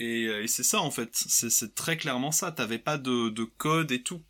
Et, 0.00 0.26
euh, 0.26 0.42
et 0.42 0.48
c'est 0.48 0.62
ça 0.64 0.80
en 0.80 0.90
fait, 0.90 1.10
c'est 1.12 1.74
très 1.74 1.96
clairement 1.96 2.32
ça. 2.32 2.50
T'avais 2.50 2.78
pas 2.78 2.96
de, 2.98 3.28
de 3.28 3.44
code 3.44 3.92
et 3.92 4.02
tout 4.02 4.20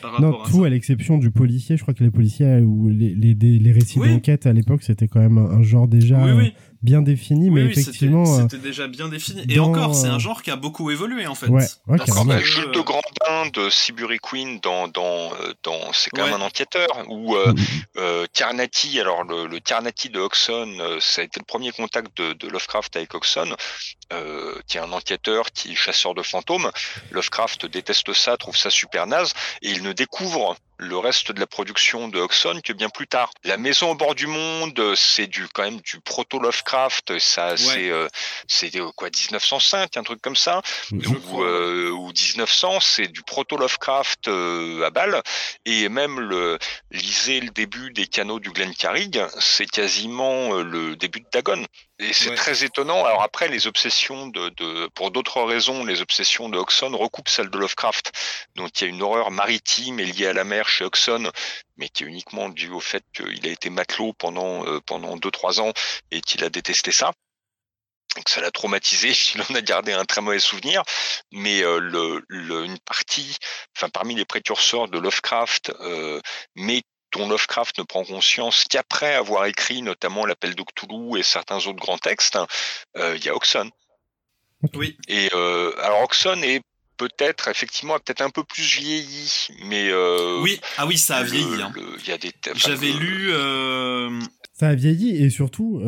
par 0.00 0.20
Non, 0.20 0.26
rapport 0.28 0.46
à 0.46 0.50
tout 0.50 0.60
ça. 0.60 0.66
à 0.66 0.68
l'exception 0.68 1.16
du 1.16 1.30
policier. 1.30 1.78
Je 1.78 1.82
crois 1.82 1.94
que 1.94 2.04
les 2.04 2.10
policiers 2.10 2.44
euh, 2.46 2.60
ou 2.60 2.88
les, 2.90 3.14
les, 3.14 3.34
des- 3.34 3.58
les 3.58 3.72
récits 3.72 3.98
Oui. 3.98 4.10
d'enquête 4.10 4.44
à 4.46 4.52
l'époque, 4.52 4.82
c'était 4.82 5.08
quand 5.08 5.20
même 5.20 5.38
un, 5.38 5.46
un 5.50 5.62
genre 5.62 5.88
déjà 5.88 6.22
Oui, 6.22 6.32
oui. 6.32 6.52
Euh, 6.86 6.90
bien 6.90 7.02
défini, 7.02 7.50
mais 7.50 7.62
Oui, 7.64 7.70
effectivement. 7.72 8.22
euh, 8.38 8.42
c'était 8.42 8.58
déjà 8.62 8.86
bien 8.88 9.08
défini. 9.08 9.42
Et 9.48 9.56
dans, 9.56 9.68
encore, 9.70 9.94
c'est 9.94 10.06
euh, 10.08 10.12
un 10.12 10.18
genre 10.18 10.42
qui 10.42 10.50
a 10.50 10.56
beaucoup 10.56 10.90
évolué 10.90 11.26
en 11.26 11.34
fait. 11.34 11.46
Ouais, 11.48 11.64
ouais. 11.88 11.98
Bah, 11.98 12.38
que, 12.38 12.44
Jules 12.44 12.70
de 12.72 12.78
euh, 12.78 12.82
Grandin 12.82 13.50
de 13.52 13.70
Sibury 13.70 14.18
Queen 14.18 14.60
dans 14.60 14.88
dans 14.88 15.32
euh, 15.40 15.52
dans 15.62 15.92
c'est 15.92 16.10
quand 16.10 16.22
Ouais. 16.22 16.30
même 16.30 16.40
un 16.40 16.44
enquêteur 16.46 16.88
ou 17.08 17.34
euh, 17.36 17.52
Mm. 17.52 17.56
euh, 17.98 18.26
Tiernati 18.32 19.00
alors 19.00 19.24
le, 19.24 19.46
le 19.46 19.60
Tiernati 19.60 20.08
de 20.10 20.18
Oxon 20.20 20.74
euh, 20.80 20.98
ça 21.00 21.20
a 21.22 21.24
été 21.24 21.40
le 21.40 21.44
premier 21.44 21.72
contact 21.72 22.16
de, 22.16 22.32
de 22.32 22.48
Lovecraft 22.48 22.96
avec 22.96 23.14
Oxon 23.14 23.54
euh, 24.12 24.54
qui 24.66 24.76
est 24.78 24.80
un 24.80 24.92
enquêteur 24.92 25.50
qui 25.52 25.72
est 25.72 25.74
chasseur 25.74 26.14
de 26.14 26.22
fantômes 26.22 26.70
Lovecraft 27.10 27.66
déteste 27.66 28.12
ça 28.12 28.36
trouve 28.36 28.56
ça 28.56 28.70
super 28.70 29.06
naze 29.06 29.32
et 29.62 29.70
il 29.70 29.82
ne 29.82 29.92
découvre 29.92 30.56
le 30.78 30.98
reste 30.98 31.32
de 31.32 31.40
la 31.40 31.46
production 31.46 32.08
de 32.08 32.18
Oxon 32.18 32.60
que 32.62 32.72
bien 32.72 32.88
plus 32.88 33.06
tard. 33.06 33.30
La 33.44 33.56
maison 33.56 33.90
au 33.90 33.94
bord 33.94 34.14
du 34.14 34.26
monde, 34.26 34.78
euh, 34.78 34.94
c'est 34.94 35.26
du 35.26 35.46
quand 35.48 35.62
même 35.62 35.80
du 35.80 36.00
proto 36.00 36.38
Lovecraft, 36.38 37.18
ça 37.18 37.56
c'est 37.56 37.90
euh, 37.90 38.08
c'est 38.46 38.74
euh, 38.76 38.90
quoi 38.94 39.08
1905, 39.08 39.96
un 39.96 40.02
truc 40.02 40.20
comme 40.20 40.36
ça 40.36 40.62
Je 40.92 41.08
ou, 41.08 41.42
euh, 41.42 41.90
ou 41.90 42.08
1900, 42.08 42.80
c'est 42.80 43.08
du 43.08 43.22
proto 43.22 43.56
Lovecraft 43.56 44.28
euh, 44.28 44.84
à 44.84 44.90
balle, 44.90 45.22
et 45.64 45.88
même 45.88 46.20
le 46.20 46.58
lisez 46.90 47.40
le 47.40 47.50
début 47.50 47.90
des 47.92 48.06
canaux 48.06 48.40
du 48.40 48.50
Glen 48.50 48.74
Carrig, 48.74 49.22
c'est 49.38 49.66
quasiment 49.66 50.56
euh, 50.56 50.62
le 50.62 50.96
début 50.96 51.20
de 51.20 51.26
Dagon. 51.32 51.64
Et 51.98 52.12
c'est 52.12 52.28
Ouais. 52.28 52.34
très 52.34 52.62
étonnant. 52.62 53.04
Alors 53.06 53.22
après, 53.22 53.48
les 53.48 53.66
obsessions 53.66 54.26
de, 54.26 54.50
de 54.50 54.86
pour 54.94 55.10
d'autres 55.10 55.42
raisons, 55.42 55.84
les 55.84 56.02
obsessions 56.02 56.48
de 56.50 56.58
Oxon 56.58 56.94
recoupent 56.96 57.28
celles 57.30 57.48
de 57.48 57.56
Lovecraft. 57.58 58.12
Donc 58.54 58.80
il 58.80 58.84
y 58.84 58.86
a 58.86 58.90
une 58.90 59.02
horreur 59.02 59.30
maritime 59.30 59.98
et 59.98 60.04
liée 60.04 60.26
à 60.26 60.32
la 60.34 60.44
mer 60.44 60.68
chez 60.68 60.84
Oxon, 60.84 61.30
mais 61.78 61.88
qui 61.88 62.04
est 62.04 62.06
uniquement 62.06 62.50
due 62.50 62.70
au 62.70 62.80
fait 62.80 63.02
qu'il 63.14 63.46
a 63.46 63.50
été 63.50 63.70
matelot 63.70 64.12
pendant 64.12 64.66
euh, 64.66 64.80
pendant 64.84 65.16
deux 65.16 65.30
trois 65.30 65.60
ans 65.60 65.72
et 66.10 66.20
qu'il 66.20 66.44
a 66.44 66.50
détesté 66.50 66.92
ça 66.92 67.12
que 68.24 68.30
ça 68.30 68.40
l'a 68.40 68.50
traumatisé, 68.50 69.12
il 69.34 69.42
en 69.42 69.54
a 69.54 69.60
gardé 69.62 69.92
un 69.92 70.04
très 70.04 70.20
mauvais 70.22 70.38
souvenir, 70.38 70.82
mais 71.32 71.62
euh, 71.62 71.78
le, 71.78 72.24
le- 72.28 72.64
une 72.64 72.78
partie, 72.78 73.36
enfin 73.76 73.88
parmi 73.90 74.14
les 74.14 74.24
précurseurs 74.24 74.88
de 74.88 74.98
Lovecraft, 74.98 75.72
euh, 75.80 76.20
mais 76.54 76.82
dont 77.16 77.28
Lovecraft 77.28 77.78
ne 77.78 77.84
prend 77.84 78.04
conscience 78.04 78.64
qu'après 78.68 79.14
avoir 79.14 79.46
écrit 79.46 79.82
notamment 79.82 80.26
l'appel 80.26 80.54
de 80.54 80.62
Cthulhu 80.62 81.18
et 81.18 81.22
certains 81.22 81.56
autres 81.58 81.80
grands 81.80 81.98
textes, 81.98 82.38
euh, 82.96 83.16
il 83.16 83.24
y 83.24 83.28
a 83.28 83.34
Oxon. 83.34 83.70
Oui. 84.74 84.96
Et 85.08 85.28
euh, 85.34 85.72
alors 85.82 86.02
Oxon 86.02 86.40
est 86.42 86.62
peut-être 86.96 87.48
effectivement 87.48 87.94
peut-être 87.98 88.22
un 88.22 88.30
peu 88.30 88.42
plus 88.42 88.62
vieilli, 88.62 89.48
mais 89.66 89.88
euh, 89.90 90.40
Oui, 90.42 90.58
ah 90.78 90.86
oui, 90.86 90.96
ça 90.96 91.16
a 91.18 91.22
vieilli. 91.24 91.60
hein. 91.62 91.72
Il 92.02 92.08
y 92.08 92.12
a 92.12 92.18
des 92.18 92.32
J'avais 92.54 92.92
lu. 92.92 93.28
euh, 93.32 94.18
Ça 94.54 94.68
a 94.68 94.74
vieilli 94.74 95.14
et 95.22 95.28
surtout, 95.28 95.82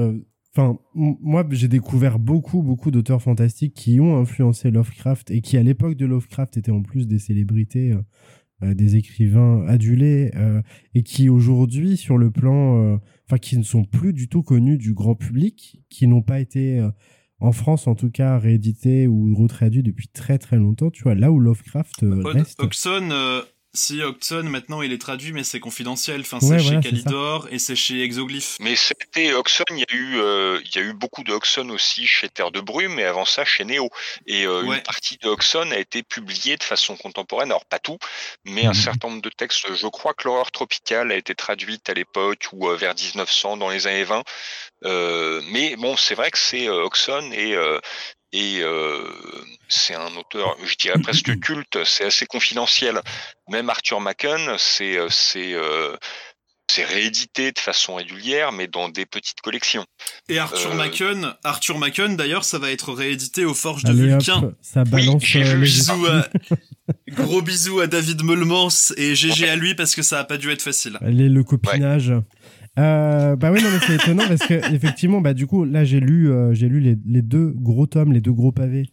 enfin, 0.54 0.76
moi 0.94 1.44
j'ai 1.50 1.68
découvert 1.68 2.18
beaucoup, 2.18 2.62
beaucoup 2.62 2.90
d'auteurs 2.90 3.22
fantastiques 3.22 3.72
qui 3.74 4.00
ont 4.00 4.18
influencé 4.20 4.70
Lovecraft 4.70 5.30
et 5.30 5.40
qui 5.40 5.56
à 5.56 5.62
l'époque 5.62 5.94
de 5.94 6.04
Lovecraft 6.04 6.58
étaient 6.58 6.70
en 6.70 6.82
plus 6.82 7.06
des 7.06 7.18
célébrités, 7.18 7.94
des 8.62 8.96
écrivains 8.96 9.64
adulés 9.66 10.30
euh, 10.34 10.62
et 10.94 11.02
qui 11.02 11.28
aujourd'hui 11.28 11.96
sur 11.96 12.18
le 12.18 12.30
plan, 12.30 12.82
euh, 12.82 12.96
enfin, 13.26 13.38
qui 13.38 13.56
ne 13.56 13.62
sont 13.62 13.84
plus 13.84 14.12
du 14.12 14.28
tout 14.28 14.42
connus 14.42 14.78
du 14.78 14.94
grand 14.94 15.14
public, 15.14 15.80
qui 15.88 16.06
n'ont 16.06 16.22
pas 16.22 16.40
été 16.40 16.78
euh, 16.78 16.90
en 17.40 17.52
France 17.52 17.86
en 17.86 17.94
tout 17.94 18.10
cas 18.10 18.38
réédités 18.38 19.06
ou 19.06 19.34
retraduits 19.34 19.82
depuis 19.82 20.08
très 20.08 20.38
très 20.38 20.56
longtemps. 20.56 20.90
Tu 20.90 21.02
vois, 21.02 21.14
là 21.14 21.30
où 21.30 21.38
Lovecraft 21.38 22.02
euh, 22.02 22.22
reste. 22.24 22.60
Oxon, 22.60 23.10
euh, 23.10 23.42
si 23.78 24.02
Oxon 24.02 24.42
maintenant 24.44 24.82
il 24.82 24.92
est 24.92 25.00
traduit, 25.00 25.32
mais 25.32 25.44
c'est 25.44 25.60
confidentiel. 25.60 26.20
Enfin, 26.20 26.40
c'est 26.40 26.58
chez. 26.58 26.80
Calidor 26.80 27.48
et 27.50 27.58
c'est 27.58 27.76
chez 27.76 28.02
Exoglyph. 28.02 28.56
Mais 28.60 28.76
c'était 28.76 29.32
Oxon, 29.32 29.64
il 29.70 29.78
y 29.78 29.82
a 29.82 29.94
eu, 29.94 30.16
euh, 30.18 30.60
il 30.64 30.74
y 30.76 30.78
a 30.78 30.82
eu 30.82 30.92
beaucoup 30.92 31.22
de 31.24 31.32
Oxon 31.32 31.68
aussi 31.70 32.06
chez 32.06 32.28
Terre 32.28 32.50
de 32.50 32.60
Brume, 32.60 32.94
mais 32.94 33.04
avant 33.04 33.24
ça 33.24 33.44
chez 33.44 33.64
Neo. 33.64 33.88
Et 34.26 34.44
euh, 34.46 34.62
Ouais. 34.64 34.76
une 34.76 34.82
partie 34.82 35.16
de 35.22 35.28
Oxon 35.28 35.70
a 35.70 35.78
été 35.78 36.02
publiée 36.02 36.56
de 36.56 36.62
façon 36.64 36.96
contemporaine, 36.96 37.50
alors 37.50 37.64
pas 37.66 37.78
tout, 37.78 37.98
mais 38.44 38.66
un 38.66 38.70
Mhm. 38.70 38.74
certain 38.74 39.08
nombre 39.08 39.22
de 39.22 39.30
textes. 39.30 39.72
Je 39.74 39.86
crois 39.86 40.12
que 40.14 40.26
l'horreur 40.26 40.50
tropicale 40.50 41.12
a 41.12 41.16
été 41.16 41.34
traduite 41.34 41.88
à 41.88 41.94
l'époque 41.94 42.48
ou 42.52 42.68
euh, 42.68 42.76
vers 42.76 42.94
1900, 42.94 43.56
dans 43.56 43.70
les 43.70 43.86
années 43.86 44.04
20. 44.04 44.22
Euh, 44.84 45.40
mais 45.50 45.76
bon, 45.76 45.96
c'est 45.96 46.14
vrai 46.14 46.30
que 46.30 46.38
c'est 46.38 46.68
euh, 46.68 46.84
Oxon 46.84 47.30
et 47.32 47.54
euh, 47.54 47.78
et 48.32 48.58
euh, 48.60 49.02
c'est 49.68 49.94
un 49.94 50.14
auteur, 50.16 50.56
je 50.64 50.74
dirais 50.76 50.98
presque 51.02 51.38
culte. 51.40 51.78
C'est 51.84 52.04
assez 52.04 52.26
confidentiel. 52.26 53.00
Même 53.48 53.70
Arthur 53.70 54.00
Machen, 54.00 54.56
c'est 54.58 54.98
euh, 54.98 55.08
c'est 55.10 55.54
euh, 55.54 55.96
réédité 56.76 57.50
de 57.50 57.58
façon 57.58 57.96
régulière, 57.96 58.52
mais 58.52 58.68
dans 58.68 58.88
des 58.88 59.04
petites 59.06 59.40
collections. 59.40 59.84
Et 60.28 60.38
Arthur 60.38 60.70
Euh, 60.72 60.74
Machen, 60.74 61.34
Arthur 61.42 61.76
Machen 61.78 62.14
d'ailleurs, 62.16 62.44
ça 62.44 62.58
va 62.58 62.70
être 62.70 62.92
réédité 62.92 63.44
aux 63.44 63.54
Forges 63.54 63.82
de 63.84 63.90
Allez 63.90 64.02
Vulcain. 64.10 64.42
hop, 64.44 64.54
ça 64.62 64.84
balance 64.84 65.24
euh, 65.34 65.42
vu. 65.42 65.60
Bisous 65.62 66.06
à- 66.06 66.28
Gros 67.08 67.42
bisous 67.42 67.80
à 67.80 67.86
David 67.86 68.22
Meulmans 68.22 68.68
et 68.96 69.14
GG 69.14 69.48
à 69.48 69.56
lui 69.56 69.74
parce 69.74 69.94
que 69.94 70.02
ça 70.02 70.20
a 70.20 70.24
pas 70.24 70.36
dû 70.38 70.50
être 70.50 70.62
facile. 70.62 70.98
Les, 71.02 71.28
le 71.28 71.42
copinage. 71.44 72.12
Euh, 72.78 73.36
bah 73.36 73.50
oui, 73.52 73.60
non, 73.62 73.68
mais 73.72 73.78
c'est 73.86 73.94
étonnant 73.94 74.24
parce 74.28 74.46
que 74.46 74.74
effectivement, 74.74 75.20
bah 75.20 75.34
du 75.34 75.46
coup, 75.46 75.64
là 75.64 75.84
j'ai 75.84 76.00
lu, 76.00 76.30
euh, 76.30 76.52
les, 76.52 77.22
deux 77.22 77.50
gros 77.50 77.86
tomes, 77.86 78.12
les 78.12 78.20
deux 78.20 78.32
gros 78.32 78.52
pavés 78.52 78.90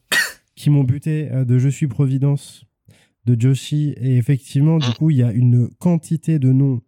qui 0.55 0.69
m'ont 0.69 0.83
buté 0.83 1.29
euh, 1.31 1.45
de 1.45 1.57
Je 1.57 1.69
suis 1.69 1.87
Providence 1.87 2.65
de 3.25 3.39
Joshi 3.39 3.95
et 3.99 4.17
effectivement, 4.17 4.77
du 4.77 4.91
coup, 4.91 5.09
il 5.09 5.17
y 5.17 5.23
a 5.23 5.31
une 5.31 5.69
quantité 5.79 6.39
de 6.39 6.51
noms 6.51 6.81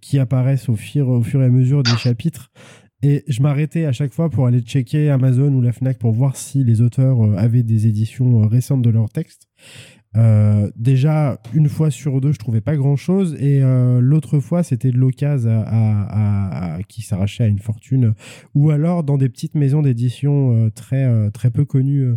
qui 0.00 0.18
apparaissent 0.18 0.70
au 0.70 0.76
fur, 0.76 1.08
au 1.08 1.22
fur 1.22 1.42
et 1.42 1.44
à 1.44 1.50
mesure 1.50 1.82
des 1.82 1.96
chapitres. 1.98 2.50
Et 3.02 3.22
je 3.28 3.42
m'arrêtais 3.42 3.84
à 3.84 3.92
chaque 3.92 4.14
fois 4.14 4.30
pour 4.30 4.46
aller 4.46 4.60
checker 4.60 5.10
Amazon 5.10 5.52
ou 5.52 5.60
la 5.60 5.72
Fnac 5.72 5.98
pour 5.98 6.12
voir 6.12 6.36
si 6.36 6.64
les 6.64 6.80
auteurs 6.80 7.20
avaient 7.38 7.62
des 7.62 7.86
éditions 7.86 8.48
récentes 8.48 8.80
de 8.80 8.88
leurs 8.88 9.10
textes. 9.10 9.46
Euh, 10.16 10.70
déjà, 10.76 11.40
une 11.54 11.68
fois 11.68 11.90
sur 11.90 12.20
deux, 12.20 12.32
je 12.32 12.38
trouvais 12.38 12.60
pas 12.60 12.76
grand 12.76 12.96
chose. 12.96 13.34
Et 13.40 13.62
euh, 13.62 14.00
l'autre 14.00 14.40
fois, 14.40 14.62
c'était 14.62 14.90
de 14.90 14.96
l'occasion 14.96 15.62
à, 15.66 16.78
qui 16.88 17.02
s'arrachait 17.02 17.44
à 17.44 17.48
une 17.48 17.58
fortune. 17.58 18.14
Ou 18.54 18.70
alors 18.70 19.04
dans 19.04 19.18
des 19.18 19.28
petites 19.28 19.54
maisons 19.54 19.82
d'édition 19.82 20.54
euh, 20.54 20.70
très, 20.70 21.30
très 21.30 21.50
peu 21.50 21.64
connues. 21.64 22.14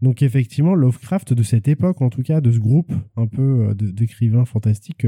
Donc, 0.00 0.22
effectivement, 0.22 0.74
Lovecraft 0.74 1.32
de 1.32 1.42
cette 1.44 1.68
époque, 1.68 2.02
en 2.02 2.10
tout 2.10 2.22
cas, 2.22 2.40
de 2.40 2.50
ce 2.50 2.58
groupe 2.58 2.92
un 3.16 3.28
peu 3.28 3.72
d'écrivains 3.76 4.44
fantastiques, 4.44 5.06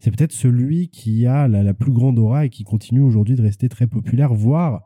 c'est 0.00 0.10
peut-être 0.10 0.32
celui 0.32 0.88
qui 0.88 1.26
a 1.26 1.48
la, 1.48 1.62
la 1.62 1.72
plus 1.72 1.92
grande 1.92 2.18
aura 2.18 2.44
et 2.44 2.50
qui 2.50 2.62
continue 2.62 3.00
aujourd'hui 3.00 3.36
de 3.36 3.42
rester 3.42 3.70
très 3.70 3.86
populaire, 3.86 4.34
voire 4.34 4.82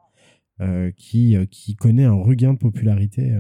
qui, 0.97 1.37
qui 1.51 1.75
connaît 1.75 2.05
un 2.05 2.15
regain 2.15 2.53
de 2.53 2.59
popularité. 2.59 3.33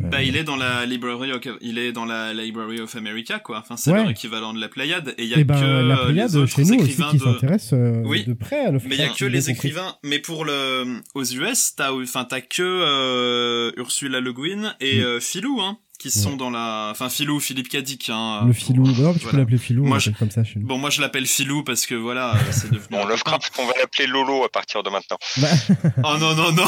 Euh. 0.00 0.08
Bah, 0.08 0.22
il 0.22 0.36
est 0.36 0.44
dans 0.44 0.56
la 0.56 0.86
Library 0.86 1.32
of, 1.32 1.42
il 1.60 1.78
est 1.78 1.92
dans 1.92 2.04
la 2.06 2.32
Library 2.32 2.80
of 2.80 2.96
America, 2.96 3.38
quoi. 3.38 3.58
Enfin, 3.58 3.76
c'est 3.76 3.90
Ouais. 3.92 3.98
leur 3.98 4.10
équivalent 4.10 4.54
de 4.54 4.60
la 4.60 4.68
Pléiade. 4.68 5.14
Et 5.18 5.24
il 5.24 5.28
y 5.28 5.34
a 5.34 5.38
Eh 5.38 5.44
ben, 5.44 5.54
que 5.54 5.64
la 5.88 6.00
euh, 6.00 6.06
Pléiade 6.06 6.46
chez 6.46 6.62
nous 6.64 6.80
aussi 6.80 7.02
qui 7.10 7.18
de... 7.18 7.74
euh, 7.74 8.02
Oui. 8.06 8.24
de 8.24 8.32
près 8.32 8.66
à. 8.66 8.72
Mais 8.72 8.80
il 8.90 8.96
y 8.96 9.02
a 9.02 9.08
que 9.10 9.24
les 9.26 9.50
écrivains. 9.50 9.96
Mais 10.02 10.18
pour 10.18 10.44
le, 10.44 11.00
aux 11.14 11.24
US, 11.24 11.74
t'as, 11.76 11.92
enfin, 11.92 12.24
t'as 12.24 12.40
que 12.40 12.62
euh, 12.62 13.70
Ursula 13.76 14.20
Le 14.20 14.32
Guin 14.32 14.74
et 14.80 15.00
Mm. 15.00 15.04
euh, 15.04 15.20
Philou, 15.20 15.60
hein, 15.60 15.78
qui 16.02 16.10
sont 16.10 16.36
dans 16.36 16.50
la, 16.50 16.88
enfin 16.90 17.08
Philou, 17.08 17.38
Philippe 17.38 17.68
Cadic. 17.68 18.10
Hein, 18.12 18.42
le 18.44 18.52
Philou, 18.52 18.84
non, 18.84 19.14
tu 19.14 19.20
peux 19.20 19.36
l'appeler 19.36 19.58
Philou. 19.58 19.84
Moi, 19.84 20.00
je... 20.00 20.10
comme 20.10 20.30
ça. 20.30 20.42
Chez 20.42 20.58
Bon, 20.58 20.76
moi 20.76 20.90
je 20.90 21.00
l'appelle 21.00 21.26
Philou 21.26 21.62
parce 21.62 21.86
que 21.86 21.94
voilà, 21.94 22.34
c'est 22.50 22.70
devenu. 22.70 22.86
bon, 22.90 23.06
Lovecraft, 23.06 23.52
on 23.60 23.66
va 23.66 23.72
l'appeler 23.78 24.08
Lolo 24.08 24.42
à 24.42 24.48
partir 24.48 24.82
de 24.82 24.90
maintenant. 24.90 25.18
Bah... 25.38 25.48
oh 26.04 26.16
non 26.18 26.34
non 26.34 26.52
non. 26.52 26.64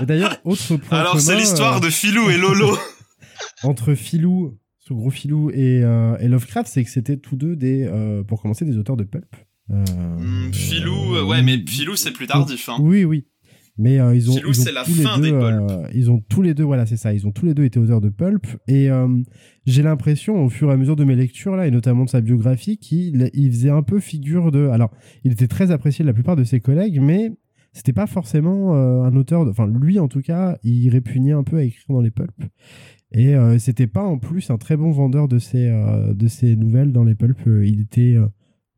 D'ailleurs, 0.02 0.36
autre 0.44 0.76
point 0.76 0.98
Alors 0.98 1.18
c'est 1.18 1.36
l'histoire 1.36 1.80
de 1.80 1.88
Philou 1.88 2.28
et 2.28 2.36
Lolo. 2.36 2.76
Entre 3.62 3.94
Philou, 3.94 4.58
ce 4.80 4.92
gros 4.92 5.10
Philou 5.10 5.50
et, 5.50 5.82
euh, 5.82 6.18
et 6.18 6.28
Lovecraft, 6.28 6.70
c'est 6.70 6.84
que 6.84 6.90
c'était 6.90 7.16
tous 7.16 7.36
deux 7.36 7.56
des, 7.56 7.84
euh, 7.84 8.22
pour 8.22 8.42
commencer, 8.42 8.66
des 8.66 8.76
auteurs 8.76 8.98
de 8.98 9.04
pulp. 9.04 9.34
Euh, 9.70 9.82
mmh, 10.18 10.52
Philou, 10.52 11.26
ouais, 11.26 11.42
mais 11.42 11.64
Philou 11.66 11.96
c'est 11.96 12.10
plus 12.10 12.26
tardif. 12.26 12.68
Hein. 12.68 12.76
Oui, 12.80 13.04
oui. 13.04 13.24
Mais 13.76 13.98
euh, 13.98 14.14
ils 14.14 14.30
ont, 14.30 14.36
ils 14.36 14.60
ont 14.60 14.84
tous 14.84 15.20
les 15.20 15.30
deux, 15.30 15.34
euh, 15.34 15.88
ils 15.92 16.10
ont 16.10 16.20
tous 16.28 16.42
les 16.42 16.54
deux, 16.54 16.62
voilà, 16.62 16.86
c'est 16.86 16.96
ça, 16.96 17.12
ils 17.12 17.26
ont 17.26 17.32
tous 17.32 17.44
les 17.44 17.54
deux 17.54 17.64
été 17.64 17.80
auteurs 17.80 18.00
de 18.00 18.08
pulp. 18.08 18.46
Et 18.68 18.88
euh, 18.88 19.08
j'ai 19.66 19.82
l'impression, 19.82 20.44
au 20.44 20.48
fur 20.48 20.70
et 20.70 20.72
à 20.72 20.76
mesure 20.76 20.94
de 20.94 21.02
mes 21.02 21.16
lectures 21.16 21.56
là, 21.56 21.66
et 21.66 21.72
notamment 21.72 22.04
de 22.04 22.10
sa 22.10 22.20
biographie, 22.20 22.78
qu'il 22.78 23.30
il 23.34 23.50
faisait 23.50 23.70
un 23.70 23.82
peu 23.82 23.98
figure 23.98 24.52
de. 24.52 24.68
Alors, 24.68 24.92
il 25.24 25.32
était 25.32 25.48
très 25.48 25.72
apprécié 25.72 26.04
de 26.04 26.06
la 26.06 26.14
plupart 26.14 26.36
de 26.36 26.44
ses 26.44 26.60
collègues, 26.60 27.00
mais 27.00 27.32
c'était 27.72 27.92
pas 27.92 28.06
forcément 28.06 28.74
un 28.74 29.16
auteur. 29.16 29.44
De... 29.44 29.50
Enfin, 29.50 29.66
lui 29.66 29.98
en 29.98 30.06
tout 30.06 30.22
cas, 30.22 30.56
il 30.62 30.88
répugnait 30.90 31.32
un 31.32 31.42
peu 31.42 31.56
à 31.56 31.64
écrire 31.64 31.86
dans 31.88 32.00
les 32.00 32.12
pulps. 32.12 32.32
Et 33.10 33.34
c'était 33.58 33.88
pas 33.88 34.02
en 34.02 34.18
plus 34.18 34.50
un 34.50 34.56
très 34.56 34.76
bon 34.76 34.92
vendeur 34.92 35.26
de 35.26 35.40
ses 35.40 35.68
de 36.14 36.28
ses 36.28 36.54
nouvelles 36.54 36.92
dans 36.92 37.04
les 37.04 37.16
pulps. 37.16 37.42
il 37.46 37.80
était 37.80 38.14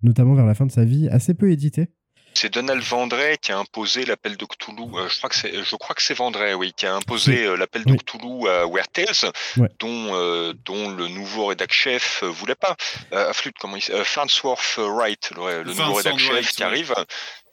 notamment 0.03 0.35
vers 0.35 0.47
la 0.47 0.55
fin 0.55 0.65
de 0.65 0.73
sa 0.73 0.87
vie 0.87 1.09
assez 1.09 1.35
peu 1.35 1.51
édité. 1.51 1.89
C'est 2.37 2.51
Donald 2.51 2.83
Vendray 2.83 3.39
qui 3.39 3.51
a 3.51 3.59
imposé 3.59 4.05
l'appel 4.05 4.37
de 4.37 4.45
Cthulhu. 4.45 4.95
Euh, 4.95 5.09
je 5.09 5.17
crois 5.17 5.31
que 5.31 5.37
c'est, 5.37 5.65
je 5.65 5.77
crois 5.77 5.95
que 5.95 6.03
c'est 6.03 6.13
Vendray, 6.13 6.53
oui, 6.53 6.75
qui 6.77 6.85
a 6.85 6.95
imposé 6.95 7.47
euh, 7.47 7.57
l'appel 7.57 7.83
de 7.87 7.97
Cthulhu 7.97 8.47
à 8.47 8.67
Weird 8.67 8.93
Tales, 8.93 9.33
dont 9.79 10.15
euh, 10.15 10.53
dont 10.67 10.91
le 10.91 11.09
nouveau 11.09 11.47
rédac 11.47 11.73
chef 11.73 12.23
voulait 12.25 12.55
pas. 12.55 12.77
Flûte, 13.33 13.57
comment 13.59 13.77
il 13.77 13.83
Farnsworth 14.05 14.77
Wright, 14.77 15.31
le, 15.35 15.65
nouveau 15.65 15.95
rédac 15.95 16.19
chef 16.19 16.51
qui 16.51 16.63
arrive. 16.63 16.95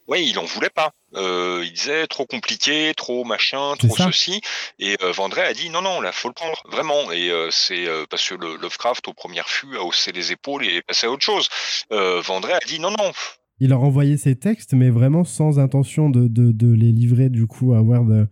Oui, 0.08 0.28
il 0.28 0.38
en 0.38 0.44
voulait 0.44 0.70
pas. 0.70 0.92
il 1.14 1.72
disait 1.72 2.06
trop 2.08 2.26
compliqué, 2.26 2.92
trop 2.94 3.24
machin, 3.24 3.76
trop 3.78 3.96
ceci. 3.96 4.42
Et 4.80 4.98
Vendray 5.00 5.46
a 5.46 5.54
dit 5.54 5.70
non, 5.70 5.82
non, 5.82 6.02
là, 6.02 6.12
faut 6.12 6.28
le 6.28 6.34
prendre, 6.34 6.62
vraiment. 6.66 7.10
Et 7.14 7.32
c'est 7.52 7.88
parce 8.10 8.28
que 8.28 8.36
le 8.36 8.58
Lovecraft, 8.58 9.08
au 9.08 9.14
premier 9.14 9.44
fût, 9.46 9.78
a 9.78 9.82
haussé 9.82 10.12
les 10.12 10.34
épaules 10.34 10.66
et 10.66 10.76
est 10.76 10.82
passé 10.82 11.08
à 11.08 11.10
autre 11.10 11.24
chose. 11.24 11.48
Vendray 11.90 12.56
a 12.56 12.66
dit 12.68 12.82
non, 12.82 12.92
non, 12.92 13.14
il 13.60 13.70
leur 13.70 13.84
envoyait 13.84 14.18
ses 14.18 14.36
textes, 14.36 14.74
mais 14.74 14.89
vraiment 14.89 15.24
sans 15.24 15.60
intention 15.60 16.10
de, 16.10 16.28
de, 16.28 16.74
les 16.74 16.91
livrer 16.91 17.30
du 17.30 17.47
coup 17.47 17.74
à 17.74 17.82
Word, 17.82 18.28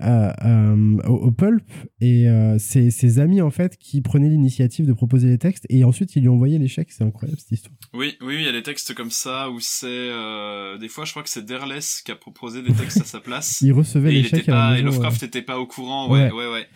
au, 0.00 1.30
Pulp. 1.30 1.64
Et 2.00 2.28
euh, 2.28 2.56
c'est 2.58 2.90
ses 2.90 3.18
amis 3.18 3.40
en 3.40 3.50
fait 3.50 3.76
qui 3.76 4.00
prenaient 4.00 4.28
l'initiative 4.28 4.86
de 4.86 4.92
proposer 4.92 5.28
les 5.28 5.38
textes 5.38 5.66
et 5.68 5.84
ensuite 5.84 6.16
ils 6.16 6.22
lui 6.22 6.28
envoyaient 6.28 6.58
les 6.58 6.68
chèques. 6.68 6.92
C'est 6.92 7.04
incroyable 7.04 7.38
cette 7.40 7.52
histoire. 7.52 7.74
Oui, 7.92 8.16
oui, 8.20 8.36
il 8.38 8.44
y 8.44 8.48
a 8.48 8.52
des 8.52 8.62
textes 8.62 8.94
comme 8.94 9.10
ça 9.10 9.50
où 9.50 9.60
c'est 9.60 9.86
euh, 9.86 10.78
des 10.78 10.88
fois 10.88 11.04
je 11.04 11.12
crois 11.12 11.22
que 11.22 11.28
c'est 11.30 11.44
Derles 11.44 11.80
qui 12.04 12.10
a 12.10 12.16
proposé 12.16 12.62
des 12.62 12.72
textes 12.72 13.00
à 13.00 13.04
sa 13.04 13.20
place. 13.20 13.60
il 13.62 13.72
recevait 13.72 14.10
les 14.10 14.24
chèques. 14.24 14.48
et 14.48 14.82
Lovecraft 14.82 15.22
n'était 15.22 15.42
pas 15.42 15.58
au 15.58 15.66
courant. 15.66 16.10
ouais, 16.10 16.30
ouais. 16.32 16.50
ouais. 16.50 16.66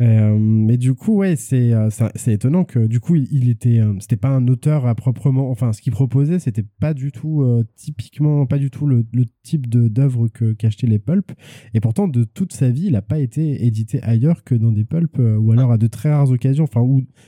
Euh, 0.00 0.36
mais 0.38 0.76
du 0.76 0.94
coup, 0.94 1.16
ouais, 1.18 1.36
c'est 1.36 1.72
euh, 1.72 1.88
c'est 1.90 2.32
étonnant 2.32 2.64
que 2.64 2.86
du 2.86 2.98
coup, 3.00 3.14
il, 3.14 3.48
était, 3.48 3.78
euh, 3.78 3.94
c'était 4.00 4.16
pas 4.16 4.28
un 4.28 4.48
auteur 4.48 4.86
à 4.86 4.94
proprement, 4.94 5.50
enfin, 5.50 5.72
ce 5.72 5.80
qu'il 5.80 5.92
proposait, 5.92 6.38
c'était 6.40 6.64
pas 6.80 6.94
du 6.94 7.12
tout 7.12 7.44
typiquement, 7.76 8.46
pas 8.46 8.58
du 8.58 8.70
tout 8.70 8.86
le, 8.86 9.04
type 9.42 9.68
d'œuvre 9.68 10.28
que 10.28 10.52
qu'achetaient 10.52 10.86
les 10.86 10.98
pulps. 10.98 11.34
Et 11.74 11.80
pourtant, 11.80 12.08
de 12.08 12.24
toute 12.24 12.52
sa 12.52 12.70
vie, 12.70 12.86
il 12.86 12.96
a 12.96 13.02
pas 13.02 13.18
été 13.18 13.64
édité 13.66 14.02
ailleurs 14.02 14.42
que 14.42 14.54
dans 14.54 14.72
des 14.72 14.84
pulps, 14.84 15.18
ou 15.18 15.52
alors 15.52 15.72
à 15.72 15.78
de 15.78 15.86
très 15.86 16.12
rares 16.12 16.30
occasions. 16.30 16.64
Enfin, 16.64 16.82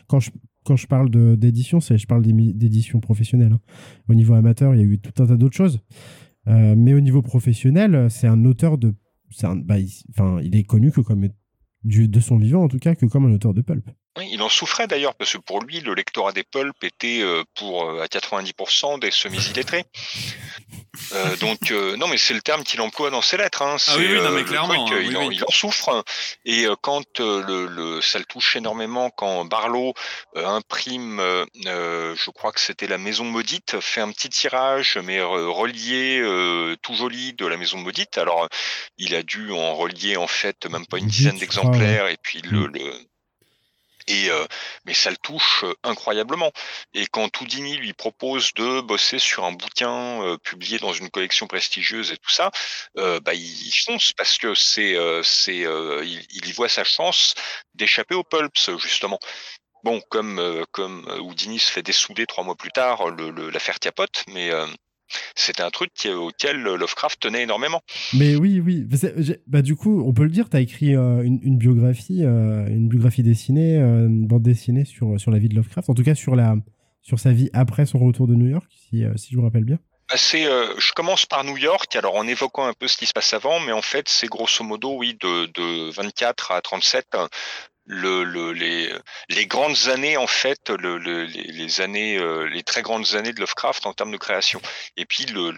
quand 0.07 0.21
je 0.21 0.31
quand 0.64 0.77
je 0.77 0.89
parle 0.89 1.11
d'édition, 1.37 1.79
c'est 1.81 1.97
je 1.97 2.09
parle 2.09 2.23
d'édition 2.23 2.99
professionnelle. 2.99 3.53
Hein. 3.53 3.61
Au 4.09 4.14
niveau 4.14 4.35
amateur, 4.35 4.75
il 4.75 4.79
y 4.79 4.81
a 4.81 4.87
eu 4.87 4.99
tout 4.99 5.23
un 5.23 5.27
tas 5.27 5.37
d'autres 5.37 5.57
choses. 5.57 5.81
mais 6.47 6.95
au 6.95 7.01
niveau 7.01 7.23
professionnel, 7.23 8.09
c'est 8.11 8.27
un 8.27 8.45
auteur 8.45 8.79
de, 8.79 8.95
bah, 9.43 9.77
enfin, 10.11 10.41
il 10.43 10.57
est 10.57 10.64
connu 10.64 10.91
que 10.91 11.01
comme 11.01 11.29
de 11.87 12.20
son 12.20 12.37
vivant 12.37 12.64
en 12.64 12.68
tout 12.68 12.78
cas, 12.78 12.95
que 12.95 13.07
comme 13.07 13.26
un 13.26 13.32
auteur 13.32 13.55
de 13.55 13.62
pulp. 13.62 13.89
Oui, 14.17 14.29
il 14.33 14.43
en 14.43 14.49
souffrait 14.49 14.87
d'ailleurs, 14.87 15.14
parce 15.14 15.33
que 15.33 15.39
pour 15.39 15.62
lui, 15.62 15.81
le 15.81 15.93
lectorat 15.93 16.33
des 16.33 16.43
pulps 16.43 16.83
était 16.83 17.21
euh, 17.21 17.45
pour 17.55 17.85
euh, 17.85 18.03
à 18.03 18.07
90% 18.07 18.99
des 18.99 19.11
semi-illettrés. 19.11 19.85
Euh, 21.12 21.37
donc, 21.41 21.71
non, 21.71 22.09
mais 22.09 22.17
c'est 22.17 22.33
le 22.33 22.41
terme 22.41 22.64
qu'il 22.64 22.81
emploie 22.81 23.11
dans 23.11 23.21
ses 23.21 23.37
lettres. 23.37 23.61
Hein. 23.61 23.77
Ah 23.87 23.95
oui, 23.99 24.07
oui, 24.11 24.23
non, 24.23 24.31
mais 24.31 24.45
clairement. 24.45 24.87
Hein, 24.91 25.01
il, 25.03 25.45
en, 25.45 25.51
souffre. 25.51 26.03
Et 26.47 26.67
quand 26.81 27.19
le, 27.19 27.67
le, 27.67 28.01
ça 28.01 28.19
le 28.19 28.25
touche 28.25 28.57
énormément, 28.57 29.11
quand 29.11 29.45
Barlow 29.45 29.93
imprime, 30.35 31.21
je 31.64 32.31
crois 32.31 32.53
que 32.53 32.61
c'était 32.61 32.87
la 32.87 32.99
Maison 32.99 33.25
Maudite, 33.25 33.81
fait 33.81 34.01
un 34.01 34.11
petit 34.12 34.31
tirage, 34.31 34.99
mais 35.05 35.21
relié, 35.21 36.23
tout 36.81 36.95
joli, 36.95 37.35
de 37.35 37.47
la 37.47 37.59
Maison 37.59 37.79
Maudite. 37.79 38.17
Alors, 38.17 38.49
il 38.97 39.14
a 39.14 39.23
dû 39.23 39.53
en 39.53 39.75
relier, 39.75 40.17
en 40.17 40.27
fait, 40.27 40.64
même 40.67 40.87
pas 40.87 40.99
une 40.99 41.09
dizaine 41.09 41.39
d'exemplaires, 41.39 42.09
et 42.09 42.17
puis 42.23 42.41
le, 42.43 42.67
le 42.67 42.93
et 44.07 44.30
euh, 44.30 44.46
mais 44.84 44.94
ça 44.94 45.11
le 45.11 45.16
touche 45.16 45.64
euh, 45.64 45.74
incroyablement. 45.82 46.52
Et 46.94 47.07
quand 47.07 47.40
Houdini 47.40 47.76
lui 47.76 47.92
propose 47.92 48.52
de 48.54 48.80
bosser 48.80 49.18
sur 49.18 49.44
un 49.44 49.52
bouquin 49.52 50.22
euh, 50.22 50.38
publié 50.38 50.78
dans 50.78 50.92
une 50.92 51.11
collection 51.11 51.46
prestigieuse 51.46 52.12
et 52.12 52.16
tout 52.16 52.30
ça, 52.30 52.50
bah 52.94 53.34
il 53.34 53.72
fonce 53.84 54.12
parce 54.12 54.38
que 54.38 54.54
c'est 54.54 54.96
c'est 55.22 55.59
il, 55.59 56.46
y 56.46 56.52
voit 56.52 56.68
sa 56.68 56.84
chance 56.84 57.34
d'échapper 57.74 58.14
aux 58.14 58.24
pulps 58.24 58.70
justement. 58.78 59.18
Bon, 59.84 60.00
comme 60.11 60.64
comme 60.72 61.07
Houdini 61.20 61.59
se 61.59 61.70
fait 61.70 61.82
dessouder 61.82 62.26
trois 62.26 62.44
mois 62.44 62.57
plus 62.57 62.72
tard, 62.72 63.11
l'affaire 63.11 63.74
le, 63.74 63.80
tiapote, 63.80 64.24
mais 64.28 64.50
c'était 65.34 65.62
un 65.62 65.70
truc 65.70 65.90
auquel 66.07 66.62
Lovecraft 66.62 67.20
tenait 67.20 67.42
énormément. 67.42 67.82
Mais 68.14 68.36
oui, 68.36 68.61
oui. 68.61 68.86
Bah, 69.46 69.62
du 69.62 69.76
coup, 69.76 70.02
on 70.07 70.12
peut 70.12 70.24
le 70.24 70.30
dire, 70.30 70.48
tu 70.48 70.57
as 70.57 70.61
écrit 70.61 70.94
euh, 70.94 71.22
une, 71.22 71.59
biographie, 71.59 72.24
euh, 72.24 72.66
une 72.68 72.88
biographie 72.88 73.22
dessinée, 73.22 73.78
euh, 73.78 74.07
une 74.07 74.26
bande 74.26 74.42
dessinée 74.42 74.84
sur, 74.84 75.18
sur 75.20 75.30
la 75.30 75.38
vie 75.38 75.48
de 75.48 75.54
Lovecraft, 75.54 75.90
en 75.90 75.94
tout 75.94 76.04
cas 76.04 76.14
sur, 76.14 76.36
la, 76.36 76.57
sur 77.02 77.18
sa 77.18 77.32
vie 77.32 77.50
après 77.52 77.86
son 77.86 77.98
retour 77.98 78.26
de 78.26 78.34
New 78.34 78.48
York, 78.48 78.70
si, 78.70 79.04
si 79.16 79.32
je 79.32 79.36
me 79.36 79.42
rappelle 79.42 79.64
bien. 79.64 79.78
Bah, 80.09 80.16
je 80.16 80.92
commence 80.92 81.26
par 81.26 81.42
New 81.44 81.57
York, 81.57 81.94
alors 81.96 82.14
en 82.14 82.26
évoquant 82.26 82.66
un 82.66 82.72
peu 82.72 82.86
ce 82.86 82.96
qui 82.96 83.07
se 83.07 83.12
passe 83.12 83.32
avant, 83.34 83.59
mais 83.61 83.72
en 83.72 83.82
fait, 83.82 84.09
c'est 84.09 84.28
grosso 84.28 84.64
modo, 84.64 84.96
oui, 84.96 85.16
de, 85.20 85.46
de 85.46 85.90
24 85.90 86.52
à 86.52 86.61
37, 86.61 87.16
le, 87.87 88.24
le, 88.24 88.53
les, 88.53 88.89
les, 89.28 89.47
grandes 89.47 89.89
années 89.93 90.16
en 90.16 90.26
fait, 90.26 90.70
le, 90.70 90.99
les, 90.99 91.80
années, 91.80 92.18
euh, 92.18 92.49
les 92.49 92.62
très 92.62 92.82
grandes 92.82 93.14
années 93.14 93.32
de 93.32 93.41
Lovecraft 93.41 93.87
en 93.87 93.93
termes 93.93 94.11
de 94.11 94.16
création, 94.16 94.61
et 94.97 95.05
puis 95.05 95.24
le, 95.26 95.53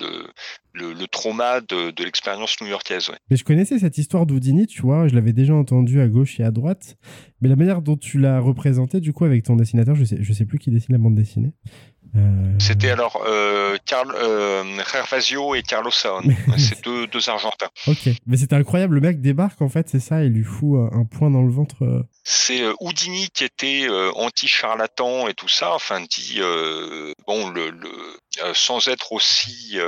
le, 0.75 1.07
trauma 1.07 1.61
de, 1.61 2.03
l'expérience 2.03 2.61
new-yorkaise. 2.61 3.11
Mais 3.31 3.37
je 3.37 3.45
connaissais 3.45 3.79
cette 3.79 3.99
histoire 3.99 4.27
d'Houdini, 4.27 4.67
tu 4.67 4.83
vois, 4.83 5.09
je 5.09 5.15
l'avais 5.15 5.33
déjà 5.33 5.55
entendu 5.55 6.01
à 6.01 6.09
gauche 6.09 6.39
et 6.39 6.45
à 6.45 6.51
droite, 6.51 6.97
mais 7.41 7.49
la 7.49 7.57
manière 7.57 7.81
dont 7.83 7.97
tu 7.97 8.19
l'as 8.19 8.41
représenté 8.41 9.01
du 9.01 9.13
coup 9.13 9.25
avec 9.25 9.45
ton 9.45 9.57
dessinateur, 9.57 9.95
je 9.95 10.05
sais, 10.05 10.19
je 10.21 10.33
sais 10.33 10.45
plus 10.45 10.59
qui 10.59 10.71
dessine 10.71 10.95
la 10.95 10.99
bande 10.99 11.15
dessinée. 11.15 11.53
Euh, 12.17 12.55
C'était 12.59 12.91
alors 12.91 13.23
euh, 13.27 13.77
Carl, 13.85 14.13
euh, 14.17 14.65
et 15.55 15.63
Carlos 15.63 15.91
Saon. 15.91 16.23
c'est 16.57 16.83
deux, 16.85 17.07
deux 17.07 17.29
Argentins. 17.29 17.69
Ok, 17.87 18.09
mais 18.27 18.37
c'était 18.37 18.57
incroyable. 18.57 18.95
Le 18.97 19.01
mec 19.01 19.21
débarque 19.21 19.61
en 19.63 19.69
fait, 19.69 19.89
c'est 19.89 20.01
ça, 20.01 20.25
il 20.25 20.33
lui 20.33 20.45
fout 20.45 20.79
un 20.93 21.05
point 21.05 21.31
dans 21.31 21.43
le 21.43 21.51
ventre. 21.53 21.85
Euh. 21.85 22.03
C'est 22.25 22.63
Houdini 22.81 23.29
qui 23.33 23.45
était 23.45 23.87
anti-charlatan 24.15 25.29
et 25.29 25.35
tout 25.35 25.49
ça. 25.49 25.75
Enfin, 25.75 26.01
dit 26.01 26.41
bon, 27.27 27.49
le, 27.49 27.71
le 27.71 27.91
sans 28.55 28.89
être 28.89 29.13
aussi 29.13 29.79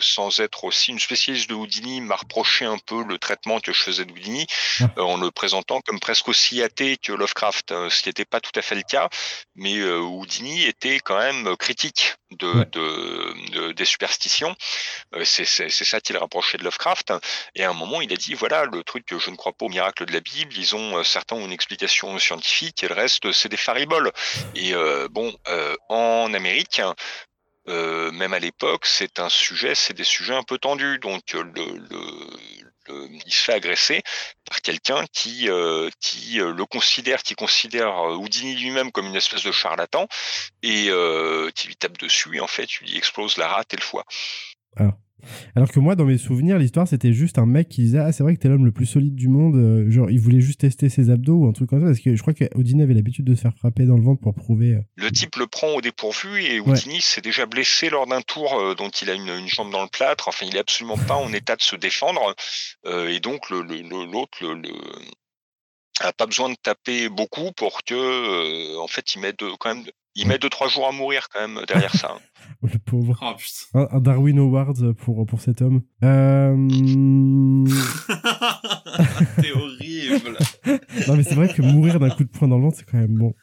sans 0.00 0.40
être 0.40 0.64
aussi 0.64 0.90
une 0.90 0.98
spécialiste 0.98 1.48
de 1.48 1.54
Houdini 1.54 2.00
m'a 2.00 2.16
reproché 2.16 2.64
un 2.64 2.78
peu 2.78 3.04
le 3.04 3.18
traitement 3.18 3.60
que 3.60 3.72
je 3.72 3.82
faisais 3.82 4.04
de 4.04 4.12
Houdini 4.12 4.46
ah. 4.80 5.02
en 5.02 5.16
le 5.16 5.30
présentant 5.30 5.80
comme 5.80 6.00
presque 6.00 6.28
aussi 6.28 6.62
athée 6.62 6.96
que 6.96 7.12
Lovecraft, 7.12 7.88
ce 7.88 8.02
qui 8.02 8.08
n'était 8.08 8.24
pas 8.24 8.40
tout 8.40 8.52
à 8.56 8.62
fait 8.62 8.74
le 8.74 8.82
cas. 8.82 9.08
Mais 9.54 9.82
Houdini 9.82 10.64
était 10.64 11.00
quand 11.00 11.18
même 11.18 11.56
critique 11.56 12.14
de, 12.38 12.64
de, 12.64 13.72
des 13.72 13.84
superstitions. 13.84 14.54
Euh, 15.14 15.24
c'est 15.24 15.44
ça 15.70 16.00
qu'il 16.00 16.16
rapprochait 16.16 16.58
de 16.58 16.64
Lovecraft. 16.64 17.12
Et 17.54 17.64
à 17.64 17.70
un 17.70 17.74
moment, 17.74 18.00
il 18.00 18.12
a 18.12 18.16
dit 18.16 18.34
voilà, 18.34 18.64
le 18.64 18.82
truc 18.82 19.06
que 19.06 19.18
je 19.18 19.30
ne 19.30 19.36
crois 19.36 19.52
pas 19.52 19.66
au 19.66 19.68
miracle 19.68 20.04
de 20.04 20.12
la 20.12 20.20
Bible, 20.20 20.52
ils 20.56 20.74
ont 20.74 20.98
euh, 20.98 21.04
certains 21.04 21.36
ont 21.36 21.44
une 21.44 21.52
explication 21.52 22.18
scientifique 22.18 22.82
et 22.82 22.88
le 22.88 22.94
reste, 22.94 23.30
c'est 23.32 23.48
des 23.48 23.56
fariboles. 23.56 24.12
Et 24.54 24.74
euh, 24.74 25.08
bon, 25.10 25.34
en 25.88 26.32
Amérique, 26.34 26.80
même 27.66 28.32
à 28.32 28.38
l'époque, 28.38 28.86
c'est 28.86 29.18
un 29.18 29.28
sujet, 29.28 29.74
c'est 29.74 29.94
des 29.94 30.04
sujets 30.04 30.34
un 30.34 30.42
peu 30.42 30.58
tendus. 30.58 30.98
Donc 30.98 31.32
le, 31.32 31.42
le 31.44 32.00
il 32.88 33.32
se 33.32 33.44
fait 33.44 33.52
agresser 33.52 34.02
par 34.44 34.60
quelqu'un 34.60 35.04
qui, 35.12 35.48
euh, 35.48 35.88
qui 36.00 36.40
euh, 36.40 36.52
le 36.52 36.66
considère, 36.66 37.22
qui 37.22 37.34
considère 37.34 37.96
euh, 37.98 38.16
Houdini 38.16 38.56
lui-même 38.56 38.92
comme 38.92 39.06
une 39.06 39.16
espèce 39.16 39.44
de 39.44 39.52
charlatan 39.52 40.08
et 40.62 40.90
qui 41.54 41.68
lui 41.68 41.76
tape 41.76 41.98
dessus 41.98 42.36
et 42.36 42.40
en 42.40 42.46
fait, 42.46 42.68
il 42.80 42.88
lui 42.88 42.96
explose 42.96 43.36
la 43.36 43.48
rate 43.48 43.74
et 43.74 43.76
le 43.76 43.82
foie. 43.82 44.04
Ah. 44.76 44.90
Alors 45.56 45.70
que 45.70 45.80
moi, 45.80 45.96
dans 45.96 46.04
mes 46.04 46.18
souvenirs, 46.18 46.58
l'histoire, 46.58 46.88
c'était 46.88 47.12
juste 47.12 47.38
un 47.38 47.46
mec 47.46 47.68
qui 47.68 47.82
disait 47.82 47.98
Ah, 47.98 48.12
c'est 48.12 48.22
vrai 48.22 48.34
que 48.34 48.40
t'es 48.40 48.48
l'homme 48.48 48.64
le 48.64 48.72
plus 48.72 48.86
solide 48.86 49.14
du 49.14 49.28
monde. 49.28 49.56
Euh, 49.56 49.90
genre, 49.90 50.10
il 50.10 50.20
voulait 50.20 50.40
juste 50.40 50.60
tester 50.60 50.88
ses 50.88 51.10
abdos 51.10 51.34
ou 51.34 51.46
un 51.46 51.52
truc 51.52 51.70
comme 51.70 51.80
ça. 51.80 51.86
Parce 51.86 52.00
que 52.00 52.14
je 52.14 52.22
crois 52.22 52.34
qu'Houdini 52.34 52.82
avait 52.82 52.94
l'habitude 52.94 53.24
de 53.24 53.34
se 53.34 53.40
faire 53.40 53.54
frapper 53.54 53.84
dans 53.84 53.96
le 53.96 54.02
ventre 54.02 54.20
pour 54.20 54.34
prouver. 54.34 54.74
Euh. 54.74 54.82
Le 54.96 55.10
type 55.10 55.36
le 55.36 55.46
prend 55.46 55.68
au 55.74 55.80
dépourvu 55.80 56.42
et 56.42 56.60
Houdini 56.60 57.00
s'est 57.00 57.20
déjà 57.20 57.46
blessé 57.46 57.90
lors 57.90 58.06
d'un 58.06 58.22
tour 58.22 58.54
euh, 58.54 58.74
dont 58.74 58.90
il 58.90 59.10
a 59.10 59.14
une, 59.14 59.28
une, 59.28 59.48
jambe 59.48 59.70
dans 59.70 59.82
le 59.82 59.88
plâtre. 59.88 60.28
Enfin, 60.28 60.46
il 60.48 60.56
est 60.56 60.60
absolument 60.60 60.98
pas 60.98 61.16
en 61.16 61.32
état 61.32 61.56
de 61.56 61.62
se 61.62 61.76
défendre. 61.76 62.34
et 62.86 63.20
donc, 63.20 63.50
l'autre 63.50 64.38
le, 64.42 64.54
le, 64.54 64.68
a 66.00 66.12
pas 66.12 66.26
besoin 66.26 66.48
de 66.48 66.56
taper 66.62 67.08
beaucoup 67.08 67.52
pour 67.52 67.82
que, 67.84 68.78
en 68.78 68.86
fait, 68.88 69.14
il 69.14 69.20
met 69.20 69.32
de, 69.32 69.50
quand 69.58 69.74
même 69.74 69.84
il 70.14 70.28
met 70.28 70.36
2-3 70.36 70.72
jours 70.72 70.88
à 70.88 70.92
mourir 70.92 71.28
quand 71.32 71.40
même 71.40 71.60
derrière 71.66 71.94
ça. 71.94 72.16
Le 72.62 72.78
pauvre. 72.78 73.18
Oh, 73.22 73.32
putain. 73.36 73.88
Un, 73.90 74.00
Darwin 74.00 74.38
Award 74.38 74.92
pour, 74.92 75.26
pour 75.26 75.40
cet 75.40 75.62
homme. 75.62 75.82
Euh... 76.04 76.54
T'es 79.40 79.52
horrible. 79.52 80.36
non, 81.08 81.16
mais 81.16 81.22
c'est 81.22 81.34
vrai 81.34 81.48
que 81.48 81.62
mourir 81.62 81.98
d'un 81.98 82.10
coup 82.10 82.24
de 82.24 82.28
poing 82.28 82.48
dans 82.48 82.58
le 82.58 82.64
ventre, 82.64 82.76
c'est 82.78 82.88
quand 82.88 82.98
même 82.98 83.16
bon. 83.16 83.34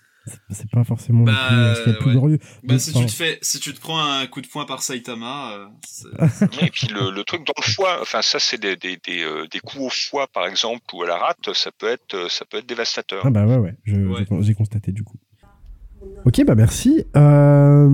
C'est 0.52 0.70
pas 0.70 0.84
forcément 0.84 1.24
bah, 1.24 1.34
le 1.52 1.84
plus, 1.84 1.98
plus 1.98 2.12
glorieux. 2.12 2.38
Bah, 2.64 2.78
si, 2.78 2.94
tu 2.94 3.06
te 3.06 3.12
fais, 3.12 3.40
si 3.42 3.60
tu 3.60 3.74
te 3.74 3.80
prends 3.80 4.00
un 4.00 4.28
coup 4.28 4.42
de 4.42 4.48
poing 4.48 4.66
par 4.66 4.84
Saitama. 4.84 5.54
Euh, 5.54 5.68
et 6.62 6.70
puis 6.70 6.88
le, 6.88 7.10
le, 7.10 7.24
truc 7.24 7.48
dans 7.48 7.54
le 7.58 7.64
foie, 7.64 7.98
enfin, 8.02 8.22
ça, 8.22 8.38
c'est 8.38 8.60
des, 8.60 8.76
des, 8.76 8.98
des, 8.98 9.24
euh, 9.24 9.48
des, 9.48 9.60
coups 9.60 9.86
au 9.86 9.90
foie, 9.90 10.28
par 10.28 10.46
exemple, 10.46 10.84
ou 10.94 11.02
à 11.02 11.08
la 11.08 11.18
rate, 11.18 11.52
ça 11.54 11.72
peut 11.72 11.88
être, 11.88 12.30
ça 12.30 12.46
peut 12.46 12.58
être 12.58 12.68
dévastateur. 12.68 13.24
Ah, 13.26 13.32
bah 13.32 13.46
ouais, 13.46 13.58
ouais, 13.58 13.76
j'ai 14.42 14.54
constaté 14.54 14.92
du 14.92 15.04
coup. 15.04 15.18
Ok, 16.26 16.44
bah 16.46 16.56
merci. 16.56 17.06
Euh, 17.16 17.88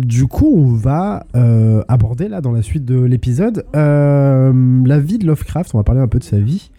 du 0.00 0.26
coup, 0.26 0.52
on 0.56 0.74
va 0.74 1.26
euh, 1.34 1.82
aborder 1.88 2.28
là 2.28 2.40
dans 2.40 2.52
la 2.52 2.62
suite 2.62 2.84
de 2.84 3.00
l'épisode 3.00 3.64
euh, 3.74 4.52
la 4.84 4.98
vie 4.98 5.18
de 5.18 5.26
Lovecraft. 5.26 5.74
On 5.74 5.78
va 5.78 5.84
parler 5.84 6.00
un 6.00 6.08
peu 6.08 6.18
de 6.18 6.24
sa 6.24 6.38
vie 6.38 6.70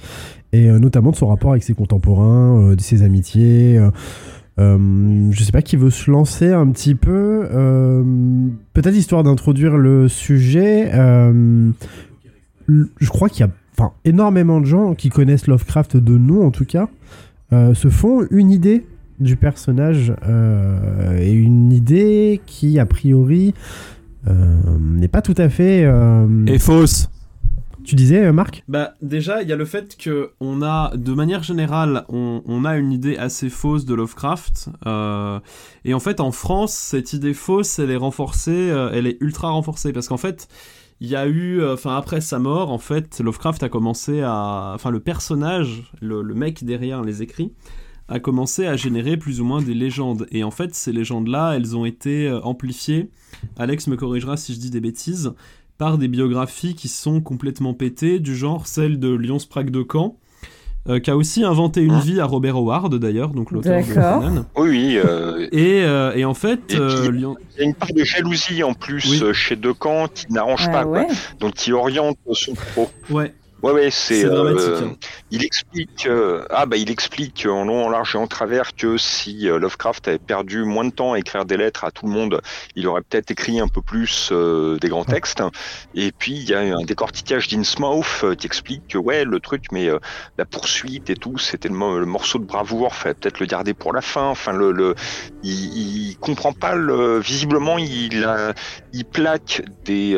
et 0.52 0.68
notamment 0.68 1.12
de 1.12 1.16
son 1.16 1.28
rapport 1.28 1.52
avec 1.52 1.64
ses 1.64 1.76
contemporains, 1.76 2.74
de 2.74 2.82
ses 2.82 3.04
amitiés. 3.04 3.80
je 4.58 5.44
sais 5.44 5.52
pas 5.52 5.62
qui 5.62 5.78
veut 5.78 5.92
se 5.92 6.10
lancer 6.10 6.52
un 6.52 6.72
petit 6.72 6.96
peu. 6.96 7.48
Peut-être 8.74 8.96
histoire 8.96 9.22
d'introduire 9.22 9.78
le 9.78 10.08
sujet. 10.08 10.90
je 10.92 11.72
crois 13.10 13.30
qu'il 13.30 13.46
y 13.46 13.50
a 13.50 13.92
énormément 14.06 14.60
de 14.60 14.66
gens 14.66 14.96
qui 14.96 15.10
connaissent 15.10 15.46
Lovecraft 15.46 15.98
de 15.98 16.18
nom 16.18 16.48
en 16.48 16.52
tout 16.52 16.66
cas. 16.66 16.90
se 17.52 17.90
font 17.90 18.26
une 18.32 18.50
idée 18.50 18.88
du 19.20 19.36
personnage 19.36 20.14
euh, 20.28 21.20
et 21.20 21.32
une 21.32 21.72
idée 21.72 22.42
qui, 22.46 22.80
a 22.80 22.86
priori, 22.86 23.54
euh, 24.28 24.56
n'est 24.80 25.08
pas 25.08 25.22
tout 25.22 25.36
à 25.38 25.50
fait. 25.50 25.84
Euh, 25.84 26.46
est 26.46 26.60
fausse. 26.60 27.10
Tu 27.84 27.96
disais, 27.96 28.32
Marc? 28.32 28.64
Bah 28.68 28.94
déjà, 29.02 29.42
il 29.42 29.50
y 29.50 29.54
a 29.54 29.56
le 29.56 29.66
fait 29.66 29.98
que 29.98 30.32
on 30.40 30.62
a, 30.62 30.96
de 30.96 31.14
manière 31.14 31.42
générale, 31.42 32.06
on, 32.10 32.64
a 32.64 32.78
une 32.78 32.92
idée 32.92 33.18
assez 33.18 33.50
fausse 33.50 33.86
de 33.86 33.96
Lovecraft. 33.96 34.70
et 35.86 35.94
en 35.94 36.00
fait, 36.00 36.20
en 36.20 36.32
France, 36.32 36.74
cette 36.74 37.14
idée 37.14 37.34
fausse, 37.34 37.80
elle 37.80 37.90
est 37.90 37.96
renforcée, 37.96 38.72
elle 38.94 39.08
est 39.08 39.18
ultra 39.22 39.50
renforcée 39.50 39.92
parce 39.92 40.08
qu'en 40.08 40.18
fait, 40.18 40.48
il 41.00 41.08
y 41.08 41.16
a 41.16 41.26
eu, 41.26 41.66
enfin 41.66 41.96
après 41.98 42.22
sa 42.22 42.38
mort, 42.38 42.72
en 42.72 42.78
fait, 42.78 43.22
Lovecraft 43.22 43.64
a 43.64 43.70
commencé 43.70 44.22
à, 44.22 44.74
enfin 44.76 44.92
le 44.92 45.00
personnage, 45.00 45.92
le, 46.00 46.22
le 46.22 46.36
mec 46.36 46.64
derrière 46.64 47.02
les 47.02 47.24
écrits, 47.24 47.54
a 48.10 48.20
commencé 48.20 48.66
à 48.66 48.76
générer 48.76 49.18
plus 49.18 49.40
ou 49.40 49.46
moins 49.46 49.62
des 49.62 49.74
légendes. 49.74 50.28
Et 50.32 50.44
en 50.44 50.52
fait, 50.52 50.74
ces 50.74 50.92
légendes-là, 50.92 51.54
elles 51.56 51.78
ont 51.78 51.86
été 51.86 52.28
euh, 52.28 52.42
amplifiées, 52.42 53.10
Alex 53.58 53.88
me 53.88 53.96
corrigera 53.96 54.36
si 54.36 54.54
je 54.54 54.60
dis 54.60 54.72
des 54.72 54.82
bêtises, 54.82 55.34
par 55.78 55.98
des 55.98 56.08
biographies 56.08 56.76
qui 56.76 56.90
sont 56.90 57.22
complètement 57.22 57.74
pétées, 57.74 58.20
du 58.20 58.36
genre 58.36 58.68
celle 58.68 59.00
de 59.00 59.14
Lyon 59.14 59.40
Sprague 59.40 59.70
de 59.70 59.86
Caen, 59.90 60.18
euh, 60.90 61.00
qui 61.00 61.12
a 61.12 61.16
aussi 61.16 61.44
inventé 61.44 61.82
une 61.82 61.94
ah. 61.94 62.02
vie 62.02 62.20
à 62.20 62.26
Robert 62.26 62.58
Howard 62.58 62.96
d'ailleurs, 62.96 63.30
donc 63.30 63.52
l'auteur 63.52 63.80
de 63.80 63.94
Conan. 63.94 64.46
Oui, 64.58 64.70
oui. 64.70 64.98
Euh, 64.98 65.48
et, 65.52 66.20
et, 66.20 66.26
en 66.26 66.34
fait, 66.34 66.60
Il 66.70 66.78
y 67.58 67.62
a 67.62 67.64
une 67.64 67.76
part 67.76 67.94
de 67.94 68.04
jalousie 68.04 68.64
en 68.64 68.74
plus 68.74 69.32
chez 69.34 69.56
Decamp 69.56 70.08
qui 70.08 70.26
n'arrange 70.34 70.68
ah 70.68 70.84
pas, 70.84 71.08
donc 71.40 71.54
qui 71.54 71.72
oriente 71.72 72.18
son 72.34 72.56
pro. 72.56 72.90
Ouais. 73.10 73.34
Ouais, 73.62 73.74
ouais, 73.74 73.92
c'est. 73.92 74.26
Euh, 74.26 74.82
hein. 74.84 74.96
Il 75.32 75.44
explique. 75.44 76.06
Euh, 76.08 76.46
ah, 76.50 76.66
bah, 76.66 76.78
il 76.78 76.90
explique 76.90 77.46
en 77.50 77.66
long, 77.66 77.86
en 77.86 77.90
large 77.90 78.16
et 78.16 78.18
en 78.18 78.28
travers 78.28 78.74
que 78.74 78.98
si 78.98 79.50
euh, 79.50 79.60
Lovecraft 79.60 80.08
avait 80.08 80.18
perdu 80.18 80.64
moins 80.64 80.86
de 80.86 80.92
temps 80.92 81.14
à 81.14 81.20
écrire 81.20 81.44
des 81.44 81.58
lettres 81.58 81.84
à 81.84 81.92
tout 81.92 82.06
le 82.06 82.12
monde, 82.14 82.42
il 82.76 82.88
aurait 82.88 83.02
peut-être 83.02 83.32
écrit 83.32 83.60
un 83.60 83.68
peu 83.68 83.82
plus 83.82 84.32
des 84.32 84.90
grands 84.90 85.04
textes. 85.04 85.44
Et 85.94 86.12
puis, 86.12 86.34
il 86.34 86.50
y 86.50 86.54
a 86.54 86.60
un 86.60 86.84
décortiquage 86.84 87.48
d'Innsmouth 87.50 88.36
qui 88.38 88.48
explique 88.48 88.88
que, 88.88 88.98
ouais, 88.98 89.26
le 89.26 89.40
truc, 89.40 89.66
mais 89.72 89.90
la 90.38 90.46
poursuite 90.46 91.10
et 91.10 91.16
tout, 91.16 91.38
c'était 91.38 91.70
le, 91.70 91.76
morceau 92.06 92.40
de 92.40 92.46
bravoure, 92.46 92.96
fallait 92.96 93.16
peut-être 93.16 93.40
le 93.40 93.46
garder 93.46 93.74
pour 93.74 93.94
la 93.94 94.02
fin. 94.02 94.28
Enfin, 94.28 94.54
le. 94.54 94.72
le 94.72 94.96
il, 95.44 96.10
il 96.10 96.18
comprend 96.18 96.54
pas 96.54 96.76
le. 96.76 97.20
Visiblement, 97.20 97.78
il, 97.78 98.26
il 98.94 99.06
plaque 99.06 99.64
des, 99.84 100.16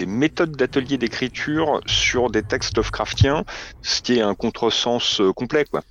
des 0.00 0.06
méthodes 0.06 0.56
d'atelier 0.56 0.96
d'écriture 0.96 1.80
sur 1.86 2.30
des 2.30 2.42
textes 2.42 2.76
Lovecraftiens, 2.76 3.44
ce 3.82 4.00
qui 4.00 4.18
est 4.18 4.22
un 4.22 4.34
contresens 4.34 5.20
euh, 5.20 5.32
complet. 5.32 5.66
Quoi. 5.70 5.82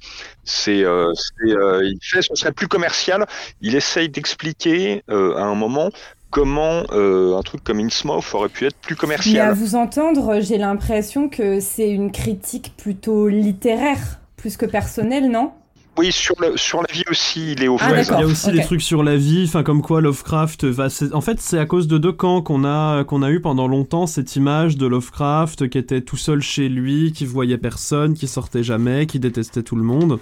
C'est, 0.43 0.83
euh, 0.83 1.13
euh, 1.45 1.81
il 1.83 1.99
fait 2.01 2.23
ce 2.23 2.33
serait 2.33 2.51
plus 2.51 2.67
commercial. 2.67 3.27
Il 3.61 3.75
essaye 3.75 4.09
d'expliquer 4.09 5.03
à 5.07 5.43
un 5.43 5.55
moment 5.55 5.89
comment 6.31 6.83
un 6.91 7.41
truc 7.43 7.63
comme 7.63 7.79
Innsmouth 7.79 8.33
aurait 8.33 8.49
pu 8.49 8.65
être 8.65 8.77
plus 8.77 8.95
commercial. 8.95 9.35
Et 9.35 9.39
à 9.39 9.53
vous 9.53 9.75
entendre, 9.75 10.39
j'ai 10.41 10.57
l'impression 10.57 11.29
que 11.29 11.59
c'est 11.59 11.89
une 11.89 12.11
critique 12.11 12.73
plutôt 12.77 13.27
littéraire, 13.27 14.19
plus 14.37 14.57
que 14.57 14.65
personnelle, 14.65 15.29
non? 15.29 15.51
Oui, 15.99 16.13
sur, 16.13 16.35
le, 16.39 16.55
sur 16.55 16.81
la 16.81 16.87
vie 16.93 17.03
aussi, 17.11 17.51
il 17.51 17.61
est 17.61 17.67
au 17.67 17.75
ah, 17.77 18.01
Il 18.01 18.07
y 18.07 18.23
a 18.23 18.25
aussi 18.25 18.53
des 18.53 18.61
trucs 18.61 18.81
sur 18.81 19.03
la 19.03 19.17
vie, 19.17 19.43
enfin 19.45 19.63
comme 19.63 19.81
quoi 19.81 19.99
Lovecraft 19.99 20.63
va. 20.63 20.87
En 21.11 21.19
fait, 21.19 21.41
c'est 21.41 21.59
à 21.59 21.65
cause 21.65 21.89
de 21.89 21.97
deux 21.97 22.13
camps 22.13 22.41
qu'on 22.41 22.63
a 22.63 23.03
qu'on 23.03 23.21
a 23.21 23.29
eu 23.29 23.41
pendant 23.41 23.67
longtemps 23.67 24.07
cette 24.07 24.37
image 24.37 24.77
de 24.77 24.87
Lovecraft 24.87 25.67
qui 25.67 25.77
était 25.77 25.99
tout 25.99 26.15
seul 26.15 26.41
chez 26.41 26.69
lui, 26.69 27.11
qui 27.11 27.25
voyait 27.25 27.57
personne, 27.57 28.13
qui 28.13 28.29
sortait 28.29 28.63
jamais, 28.63 29.07
qui 29.07 29.19
détestait 29.19 29.61
tout 29.61 29.75
le 29.75 29.83
monde, 29.83 30.19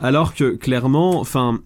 alors 0.00 0.34
que 0.34 0.50
clairement, 0.56 1.18
enfin. 1.20 1.60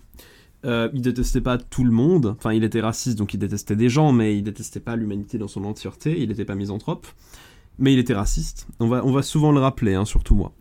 Euh, 0.64 0.88
il 0.92 1.02
détestait 1.02 1.40
pas 1.40 1.56
tout 1.56 1.84
le 1.84 1.92
monde, 1.92 2.34
enfin 2.36 2.52
il 2.52 2.64
était 2.64 2.80
raciste 2.80 3.16
donc 3.16 3.32
il 3.32 3.38
détestait 3.38 3.76
des 3.76 3.88
gens, 3.88 4.11
mais 4.11 4.36
il 4.36 4.42
détestait 4.42 4.80
pas 4.80 4.96
l'humanité 4.96 5.38
dans 5.38 5.46
son 5.46 5.62
entièreté, 5.62 6.16
il 6.18 6.30
n'était 6.30 6.44
pas 6.44 6.56
misanthrope, 6.56 7.06
mais 7.78 7.92
il 7.92 8.00
était 8.00 8.12
raciste. 8.12 8.66
On 8.80 8.88
va, 8.88 9.04
on 9.04 9.12
va 9.12 9.22
souvent 9.22 9.52
le 9.52 9.61
rappeler, 9.61 9.94
hein, 9.94 10.04
surtout 10.04 10.34
moi. 10.34 10.52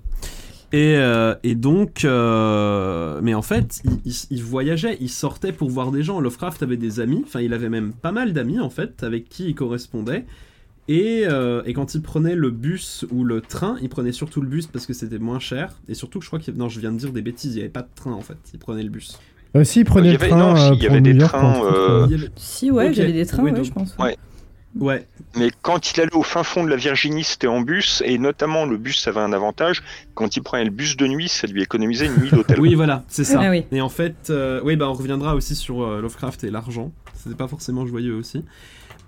Et, 0.74 0.96
euh, 0.98 1.36
et, 1.44 1.56
donc, 1.56 2.04
euh, 2.04 3.22
mais 3.24 3.34
en 3.34 3.42
fait, 3.42 3.82
il, 4.30 4.44
voyageait, 4.44 4.98
il 5.00 5.10
sortait 5.10 5.54
pour 5.54 5.70
voir 5.70 5.92
des 5.92 6.04
gens. 6.04 6.20
Lovecraft 6.20 6.62
avait 6.62 6.76
des 6.76 7.00
amis, 7.00 7.22
enfin, 7.26 7.40
il 7.40 7.54
avait 7.54 7.70
même 7.70 7.94
pas 7.94 8.12
mal 8.12 8.34
d'amis 8.34 8.60
en 8.60 8.70
fait, 8.70 9.04
avec 9.04 9.30
qui 9.30 9.48
il 9.48 9.56
correspondait. 9.56 10.26
Et, 10.90 11.24
euh, 11.26 11.62
et, 11.66 11.74
quand 11.74 11.96
il 11.96 12.02
prenait 12.02 12.36
le 12.36 12.50
bus 12.50 13.06
ou 13.12 13.24
le 13.24 13.42
train, 13.42 13.78
il 13.82 13.90
prenait 13.90 14.12
surtout 14.12 14.42
le 14.42 14.48
bus 14.48 14.68
parce 14.68 14.86
que 14.86 14.94
c'était 14.94 15.20
moins 15.20 15.40
cher. 15.40 15.74
Et 15.88 15.94
surtout, 15.94 16.22
je 16.22 16.28
crois 16.28 16.40
qu'il. 16.40 16.54
Non, 16.56 16.70
je 16.70 16.80
viens 16.80 16.92
de 16.92 16.98
dire 16.98 17.12
des 17.12 17.22
bêtises, 17.22 17.54
il 17.54 17.56
n'y 17.56 17.62
avait 17.62 17.70
pas 17.70 17.82
de 17.82 17.90
train 17.96 18.14
en 18.14 18.22
fait, 18.22 18.38
il 18.54 18.60
prenait 18.60 18.84
le 18.84 18.90
bus. 18.90 19.18
si, 19.64 19.80
il 19.82 19.86
prenait 19.86 20.14
le 20.14 20.18
train. 20.18 20.74
il 20.74 20.84
y 20.84 20.88
avait 20.88 21.02
des 21.02 21.18
trains. 21.18 22.08
Si, 22.36 22.72
ouais, 22.72 22.94
j'avais 22.94 23.14
des 23.14 23.26
trains, 23.26 23.44
ouais, 23.44 23.64
je 23.64 23.72
pense. 23.72 23.96
Ouais. 23.98 24.18
Ouais. 24.80 25.06
Mais 25.36 25.52
quand 25.62 25.92
il 25.92 26.02
allait 26.02 26.16
au 26.16 26.24
fin 26.24 26.44
fond 26.44 26.64
de 26.64 26.70
la 26.70 26.76
Virginie, 26.76 27.24
c'était 27.24 27.48
en 27.48 27.62
bus, 27.62 28.02
et 28.06 28.18
notamment 28.18 28.66
le 28.66 28.78
bus, 28.78 29.00
ça 29.00 29.10
avait 29.10 29.20
un 29.20 29.34
avantage. 29.34 29.84
Quand 30.14 30.36
il 30.36 30.44
prenait 30.44 30.66
le 30.66 30.72
bus 30.72 30.98
de 30.98 31.08
nuit, 31.08 31.28
ça 31.28 31.48
lui 31.48 31.64
économisait 31.64 32.08
une 32.08 32.18
nuit 32.18 32.32
d'hôtel. 32.32 32.60
oui, 32.62 32.76
voilà, 32.76 33.04
c'est 33.08 33.24
ça. 33.24 33.42
Ah 33.42 33.56
et 33.56 33.82
en 33.82 33.90
fait, 33.90 34.30
euh, 34.30 34.62
oui, 34.64 34.76
bah 34.76 34.90
on 34.90 34.94
reviendra 34.94 35.36
aussi 35.36 35.56
sur 35.56 35.84
euh, 35.84 36.02
Lovecraft 36.02 36.44
et 36.44 36.52
l'argent. 36.52 36.92
C'était 37.16 37.36
pas 37.36 37.48
forcément 37.48 37.86
joyeux 37.86 38.16
aussi. 38.16 38.44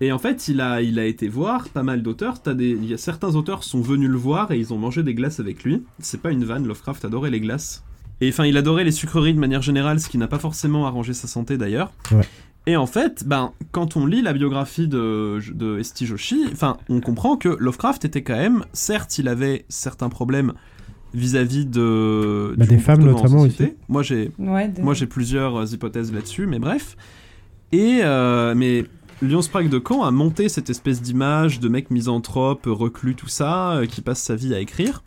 Et 0.00 0.12
en 0.12 0.18
fait, 0.18 0.48
il 0.48 0.60
a, 0.60 0.80
il 0.80 0.98
a 0.98 1.04
été 1.04 1.28
voir 1.28 1.68
pas 1.68 1.82
mal 1.82 2.02
d'auteurs. 2.02 2.36
Il 2.46 2.84
y 2.86 2.94
a 2.94 2.98
certains 2.98 3.34
auteurs 3.34 3.64
sont 3.64 3.82
venus 3.82 4.08
le 4.08 4.16
voir 4.16 4.50
et 4.50 4.58
ils 4.58 4.72
ont 4.72 4.78
mangé 4.78 5.02
des 5.02 5.14
glaces 5.14 5.40
avec 5.40 5.62
lui. 5.62 5.84
C'est 5.98 6.22
pas 6.22 6.30
une 6.30 6.44
vanne, 6.44 6.66
Lovecraft 6.66 7.04
adorait 7.04 7.30
les 7.30 7.40
glaces. 7.40 7.84
Et 8.22 8.28
enfin, 8.28 8.44
il 8.44 8.56
adorait 8.56 8.84
les 8.84 8.92
sucreries 8.92 9.34
de 9.34 9.38
manière 9.38 9.62
générale, 9.62 10.00
ce 10.00 10.08
qui 10.08 10.18
n'a 10.18 10.28
pas 10.28 10.38
forcément 10.38 10.86
arrangé 10.86 11.14
sa 11.14 11.26
santé 11.26 11.56
d'ailleurs. 11.58 11.92
Ouais. 12.12 12.26
Et 12.66 12.76
en 12.76 12.86
fait, 12.86 13.24
ben, 13.26 13.52
quand 13.72 13.96
on 13.96 14.06
lit 14.06 14.22
la 14.22 14.32
biographie 14.32 14.86
de, 14.86 15.40
de 15.52 15.78
Esti 15.78 16.06
Joshi, 16.06 16.44
enfin, 16.52 16.76
on 16.88 17.00
comprend 17.00 17.36
que 17.36 17.48
Lovecraft 17.48 18.04
était 18.04 18.22
quand 18.22 18.36
même, 18.36 18.64
certes, 18.72 19.18
il 19.18 19.28
avait 19.28 19.64
certains 19.68 20.08
problèmes 20.08 20.52
vis-à-vis 21.14 21.66
de 21.66 22.54
bah, 22.56 22.66
des 22.66 22.78
femmes 22.78 23.02
notamment 23.02 23.40
aussi. 23.40 23.74
Moi 23.88 24.02
j'ai 24.02 24.30
moi 24.38 24.94
j'ai 24.94 25.06
plusieurs 25.06 25.72
hypothèses 25.72 26.12
là-dessus, 26.12 26.46
mais 26.46 26.58
bref. 26.58 26.96
Et 27.72 28.00
euh, 28.02 28.54
mais 28.54 28.84
Lyon 29.22 29.42
Sprague 29.42 29.68
de 29.68 29.82
Caen 29.86 30.02
a 30.02 30.10
monté 30.10 30.48
cette 30.48 30.70
espèce 30.70 31.02
d'image 31.02 31.60
de 31.60 31.68
mec 31.68 31.90
misanthrope, 31.90 32.66
reclus, 32.66 33.14
tout 33.14 33.28
ça, 33.28 33.72
euh, 33.72 33.86
qui 33.86 34.00
passe 34.00 34.20
sa 34.20 34.34
vie 34.34 34.54
à 34.54 34.60
écrire. 34.60 35.02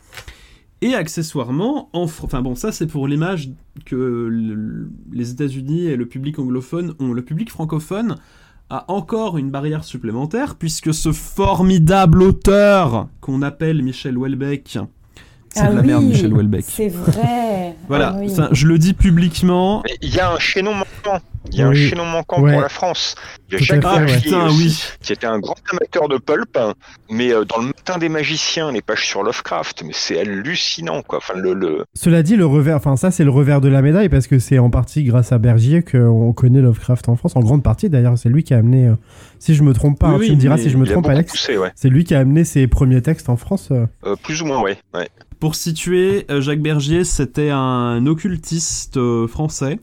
Et 0.84 0.94
accessoirement, 0.94 1.88
enfin 1.94 2.42
bon, 2.42 2.54
ça 2.54 2.70
c'est 2.70 2.86
pour 2.86 3.08
l'image 3.08 3.48
que 3.86 4.28
les 5.10 5.30
États-Unis 5.30 5.86
et 5.86 5.96
le 5.96 6.04
public 6.04 6.38
anglophone 6.38 6.92
ont, 7.00 7.14
le 7.14 7.22
public 7.22 7.48
francophone 7.48 8.16
a 8.68 8.84
encore 8.92 9.38
une 9.38 9.50
barrière 9.50 9.82
supplémentaire, 9.82 10.56
puisque 10.56 10.92
ce 10.92 11.10
formidable 11.12 12.22
auteur 12.22 13.08
qu'on 13.22 13.40
appelle 13.40 13.82
Michel 13.82 14.18
Houellebecq, 14.18 14.78
c'est 15.54 15.60
Ah 15.62 15.68
de 15.70 15.76
la 15.76 15.80
oui, 15.82 15.86
merde 15.88 16.04
Michel 16.04 16.32
Houellebecq. 16.32 16.64
C'est 16.68 16.88
vrai. 16.88 17.74
Voilà, 17.88 18.14
Ah 18.16 18.18
oui. 18.18 18.32
je 18.52 18.66
le 18.66 18.78
dis 18.78 18.94
publiquement. 18.94 19.82
Il 20.00 20.14
y 20.14 20.18
a 20.20 20.32
un 20.32 20.38
chaînon 20.38 20.72
manquant. 20.74 21.20
Il 21.52 21.58
y 21.58 21.60
a 21.62 21.66
un 21.68 21.74
chaînon 21.74 22.06
manquant 22.06 22.40
Ouais. 22.40 22.52
pour 22.52 22.62
la 22.62 22.70
France. 22.70 23.14
Il 23.50 23.52
y 23.52 23.56
a 23.56 23.58
Jacques 23.62 23.82
fait, 23.82 23.86
Ah 23.86 23.94
ouais. 23.96 24.06
Vergier 24.06 24.20
putain, 24.22 24.46
aussi, 24.46 24.64
oui. 24.64 24.82
qui 25.02 25.12
était 25.12 25.26
un 25.26 25.38
grand 25.38 25.54
amateur 25.70 26.08
de 26.08 26.16
pulp, 26.16 26.56
hein. 26.56 26.72
mais 27.10 27.30
euh, 27.34 27.44
dans 27.44 27.58
le 27.58 27.66
matin 27.66 27.98
des 27.98 28.08
magiciens, 28.08 28.72
les 28.72 28.80
pages 28.80 29.06
sur 29.06 29.22
Lovecraft, 29.22 29.82
mais 29.84 29.92
c'est 29.92 30.18
hallucinant, 30.18 31.02
quoi. 31.02 31.18
Enfin, 31.18 31.34
le, 31.38 31.52
le... 31.52 31.84
Cela 31.94 32.22
dit, 32.22 32.36
le 32.36 32.46
revers, 32.46 32.76
enfin 32.76 32.96
ça 32.96 33.10
c'est 33.10 33.24
le 33.24 33.30
revers 33.30 33.60
de 33.60 33.68
la 33.68 33.82
médaille 33.82 34.08
parce 34.08 34.26
que 34.26 34.38
c'est 34.38 34.58
en 34.58 34.70
partie 34.70 35.04
grâce 35.04 35.32
à 35.32 35.38
Bergier 35.38 35.82
qu'on 35.82 36.32
connaît 36.32 36.62
Lovecraft 36.62 37.08
en 37.10 37.16
France, 37.16 37.36
en 37.36 37.40
grande 37.40 37.62
partie 37.62 37.90
d'ailleurs, 37.90 38.16
c'est 38.16 38.30
lui 38.30 38.42
qui 38.44 38.54
a 38.54 38.58
amené, 38.58 38.86
euh, 38.88 38.94
si 39.38 39.54
je 39.54 39.62
me 39.62 39.74
trompe 39.74 39.98
pas, 39.98 40.08
Oui, 40.08 40.14
hein, 40.14 40.18
oui, 40.20 40.26
tu 40.28 40.32
me 40.36 40.40
diras 40.40 40.56
si 40.56 40.70
je 40.70 40.78
me 40.78 40.86
trompe 40.86 41.06
Alex, 41.08 41.48
ouais. 41.48 41.70
c'est 41.74 41.90
lui 41.90 42.04
qui 42.04 42.14
a 42.14 42.20
amené 42.20 42.44
ses 42.44 42.66
premiers 42.66 43.02
textes 43.02 43.28
en 43.28 43.36
France. 43.36 43.68
euh. 43.70 43.86
Euh, 44.06 44.16
plus 44.22 44.40
ou 44.40 44.46
moins, 44.46 44.62
ouais. 44.62 44.78
ouais. 44.94 45.08
Pour 45.40 45.54
situer, 45.54 46.26
euh, 46.30 46.40
Jacques 46.40 46.62
Bergier, 46.62 47.04
c'était 47.04 47.50
un 47.50 48.06
occultiste 48.06 48.96
euh, 48.96 49.26
français 49.26 49.78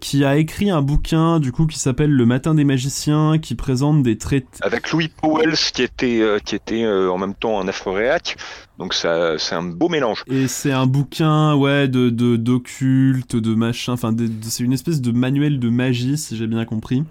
qui 0.00 0.24
a 0.24 0.36
écrit 0.36 0.70
un 0.70 0.82
bouquin 0.82 1.40
du 1.40 1.52
coup 1.52 1.66
qui 1.66 1.78
s'appelle 1.78 2.10
Le 2.10 2.26
Matin 2.26 2.54
des 2.54 2.64
magiciens, 2.64 3.38
qui 3.38 3.54
présente 3.54 4.02
des 4.02 4.16
traits. 4.16 4.46
Avec 4.60 4.90
Louis 4.92 5.08
Powell, 5.08 5.54
qui 5.54 5.82
était, 5.82 6.20
euh, 6.20 6.38
qui 6.38 6.54
était 6.54 6.84
euh, 6.84 7.10
en 7.10 7.18
même 7.18 7.34
temps 7.34 7.60
un 7.60 7.68
afro-réac. 7.68 8.36
Donc 8.78 8.94
ça, 8.94 9.38
c'est 9.38 9.54
un 9.54 9.62
beau 9.62 9.88
mélange. 9.88 10.22
Et 10.28 10.46
c'est 10.46 10.72
un 10.72 10.86
bouquin, 10.86 11.54
ouais, 11.54 11.88
de 11.88 12.10
d'occulte, 12.10 13.34
de, 13.34 13.54
machin. 13.54 13.94
Enfin, 13.94 14.14
c'est 14.42 14.62
une 14.62 14.72
espèce 14.72 15.00
de 15.00 15.10
manuel 15.10 15.58
de 15.58 15.68
magie, 15.68 16.16
si 16.16 16.36
j'ai 16.36 16.46
bien 16.46 16.64
compris. 16.64 17.02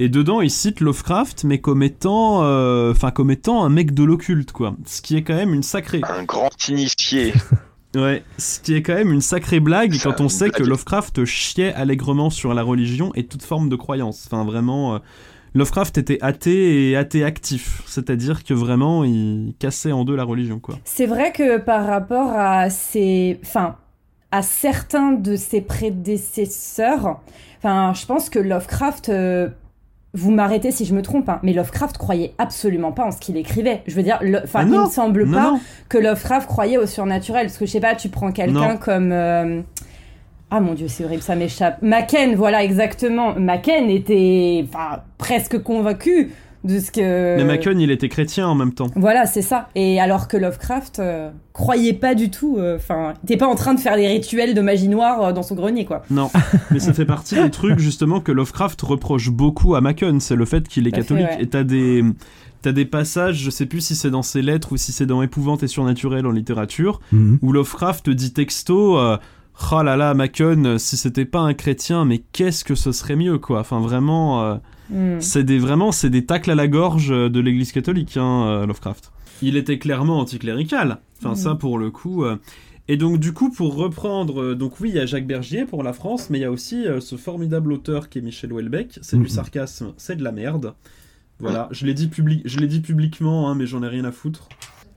Et 0.00 0.08
dedans, 0.08 0.40
il 0.40 0.50
cite 0.50 0.80
Lovecraft, 0.80 1.44
mais 1.44 1.58
comme 1.58 1.82
étant, 1.82 2.42
euh, 2.42 2.90
enfin, 2.90 3.12
comme 3.12 3.30
étant 3.30 3.64
un 3.64 3.68
mec 3.68 3.94
de 3.94 4.02
l'occulte, 4.02 4.50
quoi. 4.50 4.74
Ce 4.86 5.00
qui 5.00 5.16
est 5.16 5.22
quand 5.22 5.36
même 5.36 5.54
une 5.54 5.62
sacrée. 5.62 6.00
Un 6.08 6.24
grand 6.24 6.50
initié. 6.68 7.32
Ouais, 7.94 8.24
ce 8.38 8.58
qui 8.58 8.74
est 8.74 8.82
quand 8.82 8.94
même 8.94 9.12
une 9.12 9.20
sacrée 9.20 9.60
blague 9.60 9.94
quand 10.02 10.20
on 10.20 10.28
sait 10.28 10.50
que. 10.50 10.64
Lovecraft 10.64 11.24
chiait 11.24 11.72
allègrement 11.74 12.28
sur 12.28 12.52
la 12.52 12.64
religion 12.64 13.12
et 13.14 13.24
toute 13.24 13.44
forme 13.44 13.68
de 13.68 13.76
croyance. 13.76 14.26
Enfin, 14.26 14.44
vraiment, 14.44 14.96
euh, 14.96 14.98
Lovecraft 15.54 15.98
était 15.98 16.18
athée 16.20 16.90
et 16.90 16.96
athée 16.96 17.22
actif. 17.22 17.82
C'est-à-dire 17.86 18.42
que 18.42 18.52
vraiment, 18.52 19.04
il 19.04 19.54
cassait 19.60 19.92
en 19.92 20.04
deux 20.04 20.16
la 20.16 20.24
religion, 20.24 20.58
quoi. 20.58 20.76
C'est 20.84 21.06
vrai 21.06 21.30
que 21.30 21.58
par 21.58 21.86
rapport 21.86 22.32
à 22.32 22.68
ses, 22.68 23.38
enfin, 23.44 23.76
à 24.32 24.42
certains 24.42 25.12
de 25.12 25.36
ses 25.36 25.60
prédécesseurs, 25.60 27.20
enfin, 27.58 27.92
je 27.94 28.04
pense 28.06 28.28
que 28.28 28.40
Lovecraft, 28.40 29.08
euh, 29.08 29.48
vous 30.14 30.30
m'arrêtez 30.30 30.70
si 30.70 30.84
je 30.84 30.94
me 30.94 31.02
trompe, 31.02 31.28
hein, 31.28 31.40
mais 31.42 31.52
Lovecraft 31.52 31.98
croyait 31.98 32.34
absolument 32.38 32.92
pas 32.92 33.04
en 33.04 33.10
ce 33.10 33.18
qu'il 33.18 33.36
écrivait. 33.36 33.82
Je 33.86 33.94
veux 33.96 34.02
dire, 34.04 34.20
enfin, 34.44 34.60
Ah 34.62 34.66
il 34.66 34.80
me 34.80 34.86
semble 34.86 35.24
Non, 35.24 35.32
pas 35.36 35.50
non. 35.50 35.60
que 35.88 35.98
Lovecraft 35.98 36.46
croyait 36.46 36.78
au 36.78 36.86
surnaturel, 36.86 37.46
parce 37.46 37.58
que 37.58 37.66
je 37.66 37.70
sais 37.72 37.80
pas, 37.80 37.94
tu 37.96 38.08
prends 38.08 38.30
quelqu'un 38.32 38.76
comme 38.76 39.10
euh, 39.12 39.60
ah 40.50 40.60
mon 40.60 40.74
dieu, 40.74 40.86
c'est 40.86 41.04
horrible, 41.04 41.22
ça 41.22 41.34
m'échappe. 41.34 41.82
Machen, 41.82 42.36
voilà 42.36 42.62
exactement. 42.62 43.34
Machen 43.34 43.90
était, 43.90 44.64
enfin, 44.68 45.02
presque 45.18 45.60
convaincu 45.62 46.30
de 46.64 46.78
ce 46.80 46.90
que. 46.90 47.36
Mais 47.36 47.44
Machen, 47.44 47.78
il 47.78 47.90
était 47.90 48.08
chrétien 48.08 48.48
en 48.48 48.54
même 48.54 48.72
temps. 48.72 48.88
Voilà, 48.96 49.26
c'est 49.26 49.42
ça. 49.42 49.68
Et 49.74 50.00
alors 50.00 50.28
que 50.28 50.36
Lovecraft 50.36 50.98
euh, 50.98 51.30
croyait 51.52 51.92
pas 51.92 52.14
du 52.14 52.30
tout, 52.30 52.56
euh, 52.58 52.76
enfin, 52.76 53.14
il 53.22 53.26
était 53.26 53.36
pas 53.36 53.46
en 53.46 53.54
train 53.54 53.74
de 53.74 53.80
faire 53.80 53.96
des 53.96 54.08
rituels 54.08 54.54
de 54.54 54.60
magie 54.60 54.88
noire 54.88 55.22
euh, 55.22 55.32
dans 55.32 55.42
son 55.42 55.54
grenier, 55.54 55.84
quoi. 55.84 56.02
Non, 56.10 56.30
mais 56.70 56.80
ça 56.80 56.92
fait 56.92 57.04
partie 57.04 57.34
des 57.36 57.50
trucs 57.50 57.78
justement 57.78 58.20
que 58.20 58.32
Lovecraft 58.32 58.80
reproche 58.82 59.30
beaucoup 59.30 59.74
à 59.74 59.80
Machen, 59.80 60.20
c'est 60.20 60.36
le 60.36 60.46
fait 60.46 60.66
qu'il 60.66 60.86
est 60.86 60.90
fait, 60.90 61.02
catholique. 61.02 61.26
ouais. 61.26 61.42
Et 61.42 61.46
t'as 61.46 61.64
des, 61.64 62.02
t'as 62.62 62.72
des 62.72 62.86
passages, 62.86 63.36
je 63.36 63.50
sais 63.50 63.66
plus 63.66 63.82
si 63.82 63.94
c'est 63.94 64.10
dans 64.10 64.22
ses 64.22 64.40
lettres 64.40 64.72
ou 64.72 64.76
si 64.78 64.92
c'est 64.92 65.06
dans 65.06 65.22
Épouvante 65.22 65.62
et 65.62 65.68
Surnaturel 65.68 66.26
en 66.26 66.32
littérature, 66.32 67.00
où 67.42 67.52
Lovecraft 67.52 68.08
dit 68.08 68.32
texto 68.32 68.98
euh, 68.98 69.18
Oh 69.70 69.82
là 69.82 69.96
là, 69.96 70.14
Machen, 70.14 70.78
si 70.78 70.96
c'était 70.96 71.26
pas 71.26 71.40
un 71.40 71.54
chrétien, 71.54 72.04
mais 72.04 72.22
qu'est-ce 72.32 72.64
que 72.64 72.74
ce 72.74 72.90
serait 72.90 73.16
mieux, 73.16 73.38
quoi? 73.38 73.60
Enfin, 73.60 73.78
vraiment, 73.78 74.58
Hmm. 74.90 75.18
c'est 75.20 75.44
des, 75.44 75.58
vraiment, 75.58 75.92
c'est 75.92 76.10
des 76.10 76.26
tacles 76.26 76.50
à 76.50 76.54
la 76.54 76.68
gorge 76.68 77.10
euh, 77.10 77.28
de 77.30 77.40
l'église 77.40 77.72
catholique, 77.72 78.16
hein, 78.16 78.46
euh, 78.46 78.66
Lovecraft. 78.66 79.12
Il 79.42 79.56
était 79.56 79.78
clairement 79.78 80.18
anticlérical. 80.18 80.98
Enfin, 81.18 81.30
Mhm. 81.30 81.34
ça, 81.36 81.54
pour 81.54 81.78
le 81.78 81.90
coup. 81.90 82.24
euh. 82.24 82.36
Et 82.86 82.98
donc, 82.98 83.18
du 83.18 83.32
coup, 83.32 83.50
pour 83.50 83.76
reprendre, 83.76 84.52
donc 84.54 84.78
oui, 84.80 84.90
il 84.90 84.96
y 84.96 84.98
a 85.00 85.06
Jacques 85.06 85.26
Bergier 85.26 85.64
pour 85.64 85.82
la 85.82 85.94
France, 85.94 86.28
mais 86.28 86.38
il 86.38 86.42
y 86.42 86.44
a 86.44 86.50
aussi 86.50 86.86
euh, 86.86 87.00
ce 87.00 87.16
formidable 87.16 87.72
auteur 87.72 88.10
qui 88.10 88.18
est 88.18 88.22
Michel 88.22 88.52
Houellebecq. 88.52 88.98
C'est 89.00 89.18
du 89.18 89.28
sarcasme, 89.28 89.94
c'est 89.96 90.16
de 90.16 90.22
la 90.22 90.32
merde. 90.32 90.74
Voilà, 91.40 91.68
je 91.72 91.86
l'ai 91.86 91.94
dit, 91.94 92.08
public, 92.08 92.42
je 92.44 92.58
l'ai 92.58 92.66
dit 92.68 92.80
publiquement, 92.80 93.48
hein, 93.50 93.54
mais 93.54 93.66
j'en 93.66 93.82
ai 93.82 93.88
rien 93.88 94.04
à 94.04 94.12
foutre. 94.12 94.48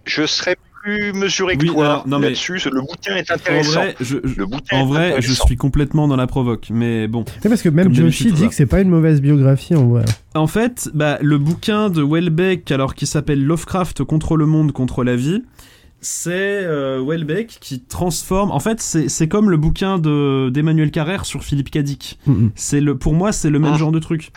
Je 0.06 0.26
serais 0.26 0.58
plus 0.88 1.12
mesuré 1.14 1.58
que 1.58 1.64
Oui, 1.64 1.68
toi 1.74 2.04
là-dessus. 2.08 2.62
Le 2.72 2.80
bouquin 2.80 3.16
est 3.18 3.30
En 3.30 3.36
intéressant. 3.36 3.72
vrai, 3.74 3.96
je, 4.00 4.18
je- 4.24 4.36
Le 4.40 4.46
bouquin 4.46 4.78
en 4.78 4.86
vrai, 4.86 5.16
je 5.20 5.34
suis 5.34 5.58
complètement 5.58 6.08
dans 6.08 6.16
la 6.16 6.28
provoque, 6.28 6.68
mais 6.72 7.08
bon. 7.10 7.26
C'est 7.42 7.50
parce 7.50 7.62
que 7.62 7.68
même 7.70 7.94
Joshi 7.94 8.32
dit 8.32 8.48
que 8.48 8.54
c'est 8.56 8.66
pas 8.66 8.80
une 8.80 8.90
mauvaise 8.90 9.22
biographie 9.22 9.76
en 9.76 9.86
vrai. 9.88 10.06
En 10.34 10.48
fait, 10.48 10.90
bah, 10.94 11.18
le 11.22 11.38
bouquin 11.38 11.90
de 11.90 12.02
Welbeck, 12.02 12.72
alors 12.72 12.96
qui 12.96 13.06
s'appelle 13.06 13.44
Lovecraft 13.44 14.04
contre 14.06 14.38
le 14.38 14.46
monde, 14.46 14.72
contre 14.72 15.04
la 15.04 15.16
vie, 15.18 15.44
c'est 16.08 16.64
euh, 16.64 17.04
Welbeck 17.06 17.58
qui 17.60 17.82
transforme. 17.82 18.52
En 18.52 18.60
fait, 18.62 18.80
c'est 18.80 19.28
comme 19.28 19.50
le 19.52 19.58
bouquin 19.58 20.00
de 20.00 20.50
d'Emmanuel 20.50 20.90
Carrère 20.90 21.26
sur 21.26 21.44
Philippe 21.44 21.70
Cadic. 21.70 22.18
Mhm. 22.26 22.52
C'est 22.56 22.80
le, 22.80 22.98
pour 22.98 23.14
moi, 23.14 23.34
c'est 23.34 23.50
le 23.50 23.60
même 23.60 23.74
Ah. 23.74 23.78
genre 23.78 23.92
de 23.92 24.00
truc. 24.00 24.32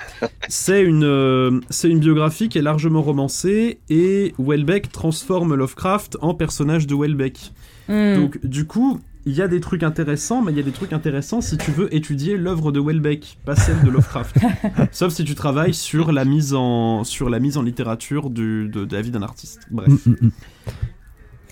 C'est 0.49 0.83
une, 0.83 1.05
euh, 1.05 1.61
c'est 1.71 1.89
une 1.89 2.01
biographie 2.01 2.49
qui 2.49 2.59
est 2.59 2.63
largement 2.63 3.03
romancée 3.03 3.79
et 3.89 4.35
Welbeck 4.39 4.91
transforme 4.91 5.55
Lovecraft 5.55 6.19
en 6.21 6.35
personnage 6.35 6.89
de 6.89 6.95
Welbeck. 6.97 7.53
Hmm. 7.89 8.17
Donc, 8.17 8.45
du 8.45 8.67
coup, 8.67 8.99
il 9.25 9.35
y 9.35 9.41
a 9.43 9.47
des 9.47 9.61
trucs 9.61 9.85
intéressants, 9.85 10.43
mais 10.43 10.51
il 10.51 10.57
y 10.57 10.61
a 10.61 10.65
des 10.65 10.73
trucs 10.73 10.93
intéressants 10.93 11.41
si 11.41 11.57
tu 11.57 11.71
veux 11.71 11.95
étudier 11.95 12.37
l'œuvre 12.37 12.73
de 12.73 12.81
Welbeck, 12.81 13.39
pas 13.45 13.55
celle 13.55 13.81
de 13.85 13.91
Lovecraft. 13.91 14.37
Sauf 14.93 15.13
si 15.13 15.23
tu 15.25 15.37
travailles 15.37 15.75
sur 15.75 16.11
la 16.11 16.25
mise 16.25 16.53
en, 16.53 17.05
sur 17.05 17.31
la 17.31 17.39
mise 17.39 17.57
en 17.59 17.63
littérature 17.63 18.29
du, 18.29 18.69
de, 18.69 18.85
de 18.85 18.97
la 18.97 19.03
vie 19.03 19.11
d'un 19.13 19.23
artiste. 19.23 19.61
Bref. 19.71 19.89
Mm, 19.89 20.11
mm, 20.11 20.17
mm. 20.21 20.31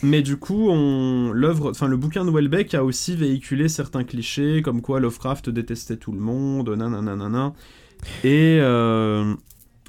Mais 0.03 0.23
du 0.23 0.37
coup, 0.37 0.69
on, 0.71 1.33
l'œuvre, 1.33 1.71
enfin, 1.71 1.89
le 1.89 1.97
bouquin 1.97 2.25
de 2.25 2.31
Welbeck 2.31 2.75
a 2.75 2.85
aussi 2.85 3.17
véhiculé 3.17 3.69
certains 3.69 4.05
clichés, 4.05 4.63
comme 4.63 4.81
quoi 4.81 5.01
Lovecraft 5.01 5.51
détestait 5.51 5.97
tout 5.97 6.13
le 6.13 6.21
monde, 6.21 6.69
nanana. 6.71 7.53
Et, 8.23 8.59
euh, 8.61 9.35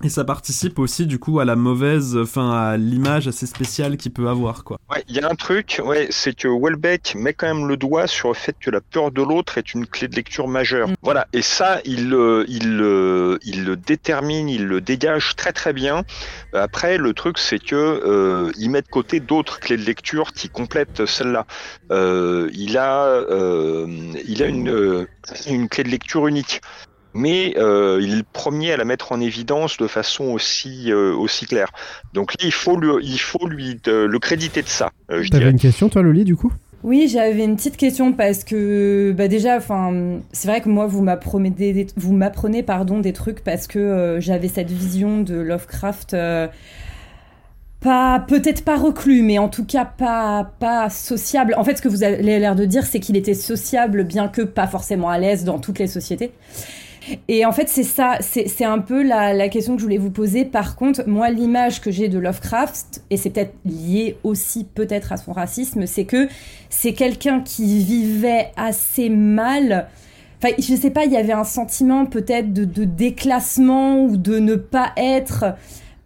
et 0.03 0.09
ça 0.09 0.23
participe 0.23 0.79
aussi, 0.79 1.05
du 1.05 1.19
coup, 1.19 1.39
à 1.39 1.45
la 1.45 1.55
mauvaise, 1.55 2.17
enfin, 2.17 2.51
à 2.51 2.77
l'image 2.77 3.27
assez 3.27 3.45
spéciale 3.45 3.97
qu'il 3.97 4.11
peut 4.11 4.29
avoir, 4.29 4.63
quoi. 4.63 4.79
Ouais, 4.89 5.03
il 5.09 5.15
y 5.15 5.19
a 5.19 5.29
un 5.29 5.35
truc, 5.35 5.81
ouais, 5.83 6.07
c'est 6.09 6.35
que 6.35 6.47
Welbeck 6.47 7.15
met 7.15 7.33
quand 7.33 7.47
même 7.53 7.67
le 7.67 7.75
doigt 7.77 8.07
sur 8.07 8.29
le 8.29 8.33
fait 8.33 8.55
que 8.59 8.69
la 8.71 8.81
peur 8.81 9.11
de 9.11 9.21
l'autre 9.21 9.57
est 9.57 9.73
une 9.73 9.85
clé 9.85 10.07
de 10.07 10.15
lecture 10.15 10.47
majeure. 10.47 10.87
Mm. 10.89 10.93
Voilà, 11.01 11.27
et 11.33 11.41
ça, 11.41 11.79
il, 11.85 12.09
le- 12.09 12.45
il, 12.47 12.77
le- 12.77 13.39
il 13.43 13.65
le 13.65 13.75
détermine, 13.75 14.47
il 14.49 14.65
le 14.67 14.81
dégage 14.81 15.35
très 15.35 15.51
très 15.51 15.73
bien. 15.73 16.03
Après, 16.53 16.97
le 16.97 17.13
truc, 17.13 17.37
c'est 17.37 17.59
que 17.59 17.75
euh, 17.75 18.51
il 18.57 18.69
met 18.69 18.81
de 18.81 18.87
côté 18.87 19.19
d'autres 19.19 19.59
clés 19.59 19.77
de 19.77 19.83
lecture 19.85 20.31
qui 20.33 20.49
complètent 20.49 21.05
celle-là. 21.05 21.45
Euh, 21.91 22.49
il 22.53 22.77
a, 22.77 23.05
euh, 23.05 23.85
il 24.27 24.41
a 24.43 24.45
une, 24.47 24.69
euh, 24.69 25.05
une 25.47 25.67
clé 25.69 25.83
de 25.83 25.89
lecture 25.89 26.27
unique. 26.27 26.61
Mais 27.13 27.55
euh, 27.57 27.99
il 28.01 28.13
est 28.13 28.17
le 28.17 28.25
premier 28.31 28.71
à 28.71 28.77
la 28.77 28.85
mettre 28.85 29.11
en 29.11 29.19
évidence 29.19 29.77
de 29.77 29.87
façon 29.87 30.25
aussi, 30.25 30.91
euh, 30.91 31.13
aussi 31.13 31.45
claire. 31.45 31.71
Donc 32.13 32.33
là, 32.33 32.45
il 32.45 32.53
faut, 32.53 32.77
lui, 32.77 32.91
il 33.03 33.19
faut 33.19 33.47
lui 33.47 33.79
euh, 33.87 34.07
le 34.07 34.19
créditer 34.19 34.61
de 34.61 34.67
ça, 34.67 34.91
euh, 35.11 35.23
T'avais 35.31 35.49
une 35.49 35.59
question 35.59 35.89
toi 35.89 36.01
Loli 36.01 36.23
du 36.23 36.35
coup? 36.35 36.53
Oui, 36.83 37.09
j'avais 37.11 37.43
une 37.43 37.57
petite 37.57 37.75
question 37.75 38.13
parce 38.13 38.45
que 38.45 39.13
bah 39.17 39.27
déjà, 39.27 39.57
enfin, 39.57 40.19
c'est 40.31 40.47
vrai 40.47 40.61
que 40.61 40.69
moi 40.69 40.87
vous 40.87 41.01
m'apprenez, 41.01 41.49
des, 41.49 41.87
vous 41.97 42.13
m'apprenez 42.13 42.63
pardon 42.63 42.99
des 42.99 43.11
trucs 43.11 43.43
parce 43.43 43.67
que 43.67 43.79
euh, 43.79 44.21
j'avais 44.21 44.47
cette 44.47 44.71
vision 44.71 45.21
de 45.21 45.35
Lovecraft. 45.35 46.13
euh, 46.13 46.47
pas 47.81 48.19
peut-être 48.19 48.63
pas 48.65 48.75
reclus, 48.77 49.21
mais 49.21 49.37
en 49.39 49.47
tout 49.49 49.65
cas 49.65 49.85
pas 49.85 50.51
pas 50.59 50.89
sociable. 50.89 51.53
En 51.57 51.63
fait, 51.63 51.77
ce 51.77 51.81
que 51.81 51.87
vous 51.87 52.03
avez 52.03 52.21
l'air 52.21 52.55
de 52.55 52.65
dire, 52.65 52.85
c'est 52.85 52.99
qu'il 52.99 53.15
était 53.15 53.33
sociable, 53.33 54.03
bien 54.03 54.27
que 54.27 54.41
pas 54.41 54.67
forcément 54.67 55.09
à 55.09 55.17
l'aise 55.17 55.45
dans 55.45 55.59
toutes 55.59 55.79
les 55.79 55.87
sociétés. 55.87 56.31
Et 57.27 57.45
en 57.45 57.51
fait, 57.51 57.69
c'est 57.69 57.83
ça, 57.83 58.17
c'est 58.21 58.65
un 58.65 58.79
peu 58.79 59.03
la, 59.03 59.33
la 59.33 59.49
question 59.49 59.73
que 59.75 59.79
je 59.79 59.85
voulais 59.85 59.97
vous 59.97 60.11
poser. 60.11 60.45
Par 60.45 60.75
contre, 60.75 61.03
moi, 61.07 61.29
l'image 61.29 61.81
que 61.81 61.91
j'ai 61.91 62.07
de 62.09 62.19
Lovecraft, 62.19 63.03
et 63.09 63.17
c'est 63.17 63.29
peut-être 63.29 63.53
lié 63.65 64.17
aussi 64.23 64.65
peut-être 64.65 65.11
à 65.11 65.17
son 65.17 65.31
racisme, 65.31 65.85
c'est 65.85 66.05
que 66.05 66.27
c'est 66.69 66.93
quelqu'un 66.93 67.41
qui 67.41 67.83
vivait 67.83 68.51
assez 68.57 69.09
mal. 69.09 69.87
Enfin, 70.41 70.53
je 70.57 70.75
sais 70.75 70.89
pas, 70.89 71.05
il 71.05 71.11
y 71.11 71.17
avait 71.17 71.33
un 71.33 71.43
sentiment 71.43 72.05
peut-être 72.05 72.53
de, 72.53 72.63
de 72.65 72.85
déclassement 72.85 74.03
ou 74.03 74.17
de 74.17 74.39
ne 74.39 74.55
pas 74.55 74.91
être 74.97 75.45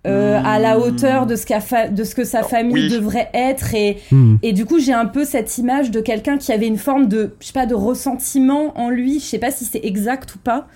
euh, 0.05 0.41
à 0.43 0.59
la 0.59 0.79
hauteur 0.79 1.25
de 1.27 1.35
ce, 1.35 1.45
qu'a 1.45 1.61
fa- 1.61 1.87
de 1.87 2.03
ce 2.03 2.13
que 2.15 2.23
sa 2.25 2.43
famille 2.43 2.73
oui. 2.87 2.89
devrait 2.89 3.29
être. 3.33 3.73
Et, 3.73 3.97
Hmm. 4.11 4.35
et 4.41 4.51
du 4.51 4.65
coup, 4.65 4.79
j'ai 4.79 4.91
un 4.91 5.05
peu 5.05 5.23
cette 5.23 5.57
image 5.57 5.91
de 5.91 6.01
quelqu'un 6.01 6.37
qui 6.37 6.51
avait 6.51 6.67
une 6.67 6.77
forme 6.77 7.07
de, 7.07 7.35
je 7.39 7.47
sais 7.47 7.53
pas, 7.53 7.65
de 7.65 7.75
ressentiment 7.75 8.77
en 8.77 8.89
lui. 8.89 9.19
Je 9.19 9.25
sais 9.25 9.37
pas 9.39 9.51
si 9.51 9.63
c'est 9.65 9.79
exact 9.85 10.35
ou 10.35 10.39
pas. 10.39 10.67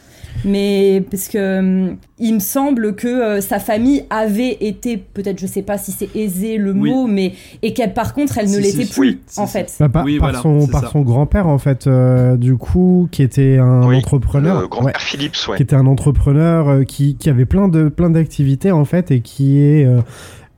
Mais 0.45 1.03
parce 1.09 1.27
que 1.27 1.59
hum, 1.59 1.97
il 2.19 2.34
me 2.35 2.39
semble 2.39 2.95
que 2.95 3.07
euh, 3.07 3.41
sa 3.41 3.59
famille 3.59 4.03
avait 4.09 4.57
été, 4.61 4.97
peut-être, 4.97 5.39
je 5.39 5.45
sais 5.47 5.61
pas 5.61 5.77
si 5.77 5.91
c'est 5.91 6.15
aisé 6.15 6.57
le 6.57 6.72
Oui. 6.72 6.89
mot, 6.89 7.07
mais 7.07 7.34
et 7.61 7.73
qu'elle, 7.73 7.93
par 7.93 8.14
contre, 8.14 8.38
elle 8.38 8.45
ne 8.47 8.51
Si, 8.53 8.61
l'était 8.61 8.85
si, 8.85 8.93
plus, 8.93 9.01
oui, 9.09 9.19
si, 9.27 9.39
en 9.39 9.45
si. 9.47 9.53
fait. 9.53 9.76
Bah, 9.80 9.89
par, 9.89 10.05
Oui, 10.05 10.18
par 10.19 10.30
voilà, 10.30 10.41
son, 10.41 10.68
par 10.68 10.81
ça. 10.81 10.89
son 10.91 11.01
grand-père, 11.01 11.47
en 11.47 11.57
fait, 11.57 11.88
euh, 11.88 12.38
du 12.38 12.55
coup, 12.55 13.07
qui 13.11 13.22
était 13.23 13.57
un 13.57 13.88
Oui, 13.88 13.97
entrepreneur. 13.97 14.61
Le 14.61 14.68
grand-père 14.68 14.88
Ouais. 14.95 14.99
Philips, 14.99 15.35
ouais. 15.49 15.57
qui 15.57 15.64
était 15.64 15.76
un 15.76 15.85
entrepreneur 15.88 16.68
euh, 16.69 16.84
qui, 16.84 17.15
qui 17.15 17.30
avait 17.30 17.45
plein 17.45 17.68
de 17.68 17.89
plein 17.89 18.09
d'activités 18.09 18.72
en 18.72 18.85
fait 18.85 19.11
et 19.11 19.22
qui 19.22 19.59
est 19.59 19.85
euh, 19.85 20.01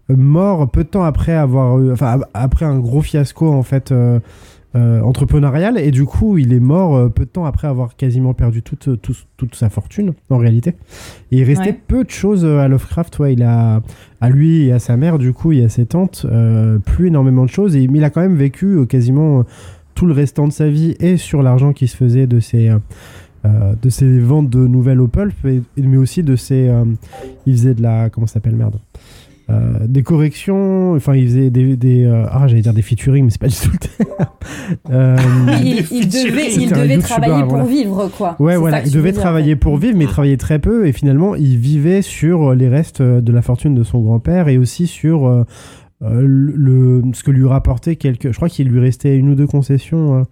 mort 0.10 0.70
peu 0.72 0.84
de 0.84 0.90
temps 0.90 1.04
après 1.04 1.34
avoir 1.34 1.80
eu, 1.80 1.92
enfin 1.92 2.20
après 2.34 2.66
un 2.66 2.80
gros 2.80 3.02
fiasco 3.02 3.52
en 3.52 3.64
fait 3.64 3.94
euh, 4.76 5.00
euh, 5.00 5.02
entrepreneurial 5.02 5.80
et 5.80 5.90
du 5.92 6.06
coup 6.06 6.38
il 6.38 6.54
est 6.54 6.60
mort 6.60 6.96
euh, 6.96 7.10
peu 7.10 7.26
de 7.26 7.30
temps 7.30 7.46
après 7.46 7.68
avoir 7.68 7.96
quasiment 7.96 8.36
perdu 8.36 8.62
toute 8.62 9.02
toute, 9.02 9.26
toute 9.36 9.56
sa 9.56 9.70
fortune 9.70 10.14
en 10.30 10.38
réalité 10.38 10.76
et 11.32 11.38
il 11.40 11.44
restait 11.44 11.70
Ouais. 11.72 11.80
peu 11.88 12.04
de 12.04 12.10
choses 12.12 12.46
euh, 12.46 12.60
à 12.60 12.68
Lovecraft 12.68 13.18
ouais 13.20 13.34
il 13.34 13.42
a 13.42 13.82
à 14.22 14.30
lui 14.30 14.66
et 14.68 14.72
à 14.72 14.78
sa 14.80 14.96
mère 14.96 15.18
du 15.18 15.34
coup 15.34 15.52
et 15.54 15.64
à 15.64 15.70
ses 15.70 15.88
tantes 15.88 16.26
euh, 16.30 16.78
plus 16.78 17.08
énormément 17.08 17.46
de 17.46 17.50
choses 17.50 17.76
et 17.76 17.88
mais 17.88 17.98
il 17.98 18.04
a 18.04 18.12
quand 18.12 18.22
même 18.22 18.36
vécu 18.36 18.66
euh, 18.78 18.86
quasiment 18.86 19.40
euh, 19.40 19.44
tout 19.96 20.06
le 20.06 20.14
restant 20.14 20.48
de 20.48 20.54
sa 20.54 20.70
vie 20.70 20.96
et 21.00 21.18
sur 21.18 21.42
l'argent 21.42 21.74
qui 21.74 21.88
se 21.88 21.98
faisait 21.98 22.28
de 22.28 22.40
ses 22.40 22.70
euh, 22.70 22.78
euh, 23.46 23.74
de 23.82 23.90
ses 23.90 24.20
ventes 24.20 24.50
de 24.50 24.68
nouvelles 24.68 25.00
au 25.02 25.08
pulp, 25.08 25.34
mais 25.78 25.98
aussi 25.98 26.24
de 26.24 26.36
ses. 26.36 26.68
euh, 26.68 26.84
il 27.46 27.54
faisait 27.54 27.74
de 27.74 27.82
la. 27.82 28.10
Comment 28.10 28.28
ça 28.28 28.34
s'appelle, 28.34 28.56
merde? 28.56 28.80
Euh, 29.50 29.88
Des 29.88 30.04
corrections, 30.04 30.94
enfin, 30.94 31.16
il 31.16 31.28
faisait 31.28 31.50
des. 31.50 31.76
des 31.76 32.06
euh, 32.06 32.26
ah, 32.30 32.48
j'allais 32.48 32.62
dire 32.62 32.74
des 32.74 32.82
featuring, 32.82 33.26
mais 33.26 33.32
c'est 33.32 33.42
pas 33.42 33.48
du 33.48 33.56
tout 33.56 33.72
le 33.72 33.78
terme. 33.78 34.10
Euh, 34.92 35.18
il, 35.64 35.86
il 35.92 36.08
devait, 36.08 36.54
il 36.54 37.00
travailler 37.00 37.44
pour 37.44 37.64
vivre, 37.64 38.10
quoi. 38.16 38.36
Ouais, 38.40 38.56
voilà, 38.56 38.84
il 38.84 38.92
devait 38.92 39.12
dire, 39.12 39.22
travailler 39.22 39.54
ouais. 39.54 39.60
pour 39.60 39.78
vivre, 39.78 39.98
mais 39.98 40.06
il 40.06 40.10
travaillait 40.10 40.38
très 40.38 40.60
peu, 40.60 40.88
et 40.88 40.92
finalement, 40.92 41.36
il 41.36 41.58
vivait 41.58 42.02
sur 42.02 42.54
les 42.54 42.68
restes 42.68 43.02
de 43.02 43.32
la 43.32 43.42
fortune 43.42 43.76
de 43.76 43.84
son 43.84 44.00
grand-père 44.02 44.48
et 44.48 44.58
aussi 44.58 44.88
sur 44.88 45.46
le, 46.02 47.02
ce 47.14 47.24
que 47.24 47.32
lui 47.32 47.48
rapportait 47.48 47.96
quelques. 47.96 48.32
Je 48.32 48.36
crois 48.36 48.50
qu'il 48.50 48.70
lui 48.70 48.80
restait 48.80 49.18
une 49.18 49.30
ou 49.30 49.36
deux 49.36 49.48
concessions 49.48 50.26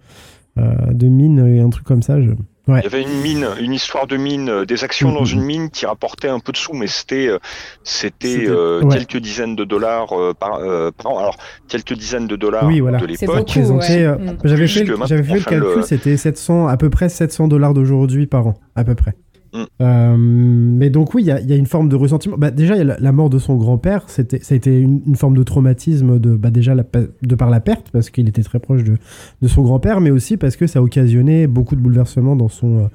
de 0.56 1.06
mine 1.06 1.44
et 1.46 1.60
un 1.60 1.70
truc 1.70 1.84
comme 1.84 2.02
ça. 2.02 2.20
Je... 2.20 2.30
Ouais. 2.68 2.80
Il 2.80 2.84
y 2.84 2.86
avait 2.86 3.02
une 3.02 3.20
mine, 3.22 3.46
une 3.60 3.72
histoire 3.72 4.06
de 4.06 4.16
mine, 4.16 4.48
euh, 4.50 4.64
des 4.66 4.84
actions 4.84 5.10
dans 5.10 5.22
Mhm. 5.22 5.32
une 5.32 5.42
mine 5.42 5.70
qui 5.70 5.86
rapportaient 5.86 6.28
un 6.28 6.38
peu 6.38 6.52
de 6.52 6.56
sous, 6.58 6.74
mais 6.74 6.86
c'était 6.86 7.26
euh, 7.28 7.38
c'était 7.82 8.44
euh, 8.46 8.82
ouais. 8.82 8.94
quelques 8.98 9.16
dizaines 9.16 9.56
de 9.56 9.64
dollars 9.64 10.12
euh, 10.12 10.34
par, 10.38 10.56
euh, 10.56 10.90
par 10.90 11.12
an. 11.12 11.18
Alors 11.18 11.36
quelques 11.68 11.94
dizaines 11.94 12.26
de 12.26 12.36
dollars 12.36 12.64
Oui, 12.66 12.80
voilà. 12.80 12.98
de 12.98 13.06
l'époque. 13.06 13.50
ouais. 13.56 13.62
euh, 14.04 14.16
Mm. 14.18 14.36
J'avais 14.44 14.68
fait, 14.68 14.84
le, 14.84 14.96
j'avais 15.06 15.22
fait 15.22 15.34
le 15.34 15.40
calcul, 15.40 15.76
le- 15.76 15.82
c'était 15.82 16.16
700, 16.16 16.66
à 16.68 16.76
peu 16.76 16.90
près 16.90 17.08
700 17.08 17.48
dollars 17.48 17.74
d'aujourd'hui 17.74 18.26
par 18.26 18.46
an, 18.46 18.54
à 18.76 18.84
peu 18.84 18.94
près. 18.94 19.14
Mm. 19.54 19.58
Euh, 19.80 20.16
mais 20.18 20.90
donc 20.90 21.14
oui, 21.14 21.22
il 21.22 21.26
y, 21.26 21.30
a- 21.30 21.40
il 21.40 21.48
y 21.48 21.52
a 21.52 21.56
une 21.56 21.66
forme 21.66 21.88
de 21.88 21.96
ressentiment. 21.96 22.36
Bah, 22.38 22.50
déjà, 22.50 22.74
il 22.74 22.78
y 22.78 22.80
a 22.82 22.84
la, 22.84 22.98
la 22.98 23.12
mort 23.12 23.30
de 23.30 23.38
son 23.38 23.56
grand-père, 23.56 24.04
c'était, 24.08 24.40
ça 24.40 24.54
a 24.54 24.56
été 24.56 24.78
une, 24.78 25.00
une 25.06 25.16
forme 25.16 25.36
de 25.36 25.42
traumatisme 25.42 26.18
de, 26.18 26.36
bah, 26.36 26.50
déjà 26.50 26.74
la 26.74 26.84
de 27.22 27.34
par 27.34 27.50
la 27.50 27.60
perte, 27.60 27.90
parce 27.90 28.10
qu'il 28.10 28.28
était 28.28 28.42
très 28.42 28.58
proche 28.58 28.84
de, 28.84 28.96
de 29.42 29.48
son 29.48 29.62
grand-père, 29.62 30.00
mais 30.00 30.10
aussi 30.10 30.36
parce 30.36 30.56
que 30.56 30.66
ça 30.66 30.78
a 30.80 30.82
occasionné 30.82 31.46
beaucoup 31.46 31.76
de 31.76 31.80
bouleversements 31.80 32.36
dans 32.36 32.48
son, 32.48 32.78
euh, 32.78 32.86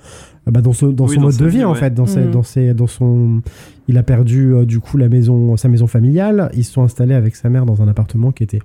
bah, 0.51 0.61
dans 0.61 0.73
son, 0.73 0.89
dans 0.89 1.05
Oui, 1.05 1.15
son 1.15 1.21
dans 1.21 1.27
mode 1.27 1.37
de 1.37 1.45
vie, 1.45 1.57
vie, 1.57 1.63
en 1.63 1.71
ouais. 1.73 1.77
fait, 1.79 1.93
dans, 1.93 2.05
ses, 2.05 2.21
Mhm. 2.21 2.31
dans, 2.31 2.43
ses, 2.43 2.73
dans 2.73 2.87
son, 2.87 3.41
il 3.87 3.97
a 3.97 4.03
perdu 4.03 4.53
euh, 4.53 4.65
du 4.65 4.79
coup 4.79 4.97
la 4.97 5.09
maison, 5.09 5.57
sa 5.57 5.69
maison 5.69 5.87
familiale. 5.87 6.51
Ils 6.55 6.63
se 6.63 6.73
sont 6.73 6.83
installés 6.83 7.15
avec 7.15 7.35
sa 7.35 7.49
mère 7.49 7.65
dans 7.65 7.81
un 7.81 7.87
appartement 7.87 8.31
qui 8.31 8.43
était 8.43 8.59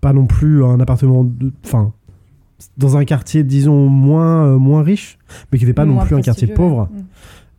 pas 0.00 0.12
non 0.12 0.26
plus 0.26 0.62
un 0.64 0.78
appartement, 0.80 1.24
de- 1.24 1.52
enfin 1.64 1.92
dans 2.76 2.96
un 2.96 3.04
quartier 3.04 3.42
disons 3.44 3.88
moins 3.88 4.46
euh, 4.46 4.56
moins 4.58 4.82
riche, 4.82 5.18
mais 5.50 5.58
qui 5.58 5.64
n'était 5.64 5.74
pas 5.74 5.84
non 5.84 6.04
plus 6.04 6.14
un 6.16 6.20
quartier 6.22 6.46
pauvre. 6.48 6.88
Mm. 6.92 7.04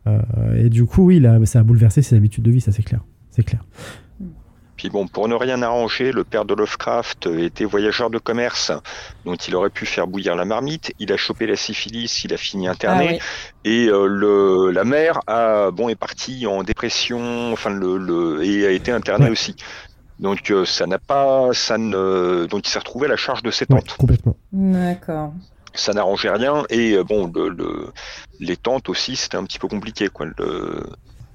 Euh, 0.08 0.64
et 0.64 0.68
du 0.68 0.84
coup, 0.86 1.04
oui, 1.06 1.18
là, 1.20 1.38
ça 1.46 1.60
a 1.60 1.62
bouleversé 1.62 2.00
ses 2.02 2.16
habitudes 2.16 2.44
de 2.44 2.50
vie, 2.50 2.60
ça 2.60 2.70
c'est 2.72 2.82
clair, 2.84 3.00
c'est 3.30 3.42
clair. 3.42 3.60
Puis 4.76 4.90
bon, 4.90 5.06
pour 5.08 5.26
ne 5.26 5.34
rien 5.34 5.62
arranger, 5.62 6.12
le 6.12 6.22
père 6.22 6.44
de 6.44 6.52
Lovecraft 6.52 7.28
était 7.38 7.64
voyageur 7.64 8.10
de 8.10 8.18
commerce, 8.18 8.70
donc 9.24 9.48
il 9.48 9.54
aurait 9.56 9.70
pu 9.70 9.86
faire 9.86 10.06
bouillir 10.06 10.36
la 10.36 10.44
marmite. 10.44 10.92
Il 10.98 11.10
a 11.12 11.16
chopé 11.16 11.46
la 11.46 11.56
syphilis, 11.56 12.24
il 12.24 12.34
a 12.34 12.36
fini 12.36 12.68
Ah 12.68 12.72
interné. 12.72 13.12
oui. 13.12 13.18
Et 13.64 13.88
euh, 13.88 14.06
le, 14.06 14.70
la 14.72 14.84
mère 14.84 15.20
a, 15.26 15.70
bon, 15.70 15.88
est 15.88 15.94
partie 15.96 16.46
en 16.46 16.62
dépression, 16.62 17.52
enfin, 17.54 17.70
le, 17.70 17.96
le, 17.96 18.44
et 18.44 18.66
a 18.66 18.70
été 18.70 18.92
internée 18.92 19.24
Ouais. 19.24 19.30
aussi. 19.30 19.56
Donc 20.18 20.50
euh, 20.50 20.64
ça 20.64 20.86
n'a 20.86 20.98
pas, 20.98 21.50
ça 21.52 21.78
ne, 21.78 22.46
donc 22.46 22.66
il 22.66 22.70
s'est 22.70 22.78
retrouvé 22.78 23.06
à 23.06 23.10
la 23.10 23.16
charge 23.16 23.42
de 23.42 23.50
ses 23.50 23.66
Ouais, 23.68 23.80
tantes. 23.80 23.96
complètement. 23.98 24.36
D'accord. 24.52 25.32
Ça 25.74 25.92
n'arrangeait 25.92 26.30
rien. 26.30 26.64
Et 26.70 26.92
euh, 26.94 27.04
bon, 27.04 27.30
le, 27.34 27.48
le- 27.50 27.92
les 28.40 28.56
tantes 28.56 28.88
aussi, 28.88 29.16
c'était 29.16 29.36
un 29.36 29.44
petit 29.44 29.58
peu 29.58 29.68
compliqué, 29.68 30.08
quoi. 30.08 30.26
Le, 30.38 30.82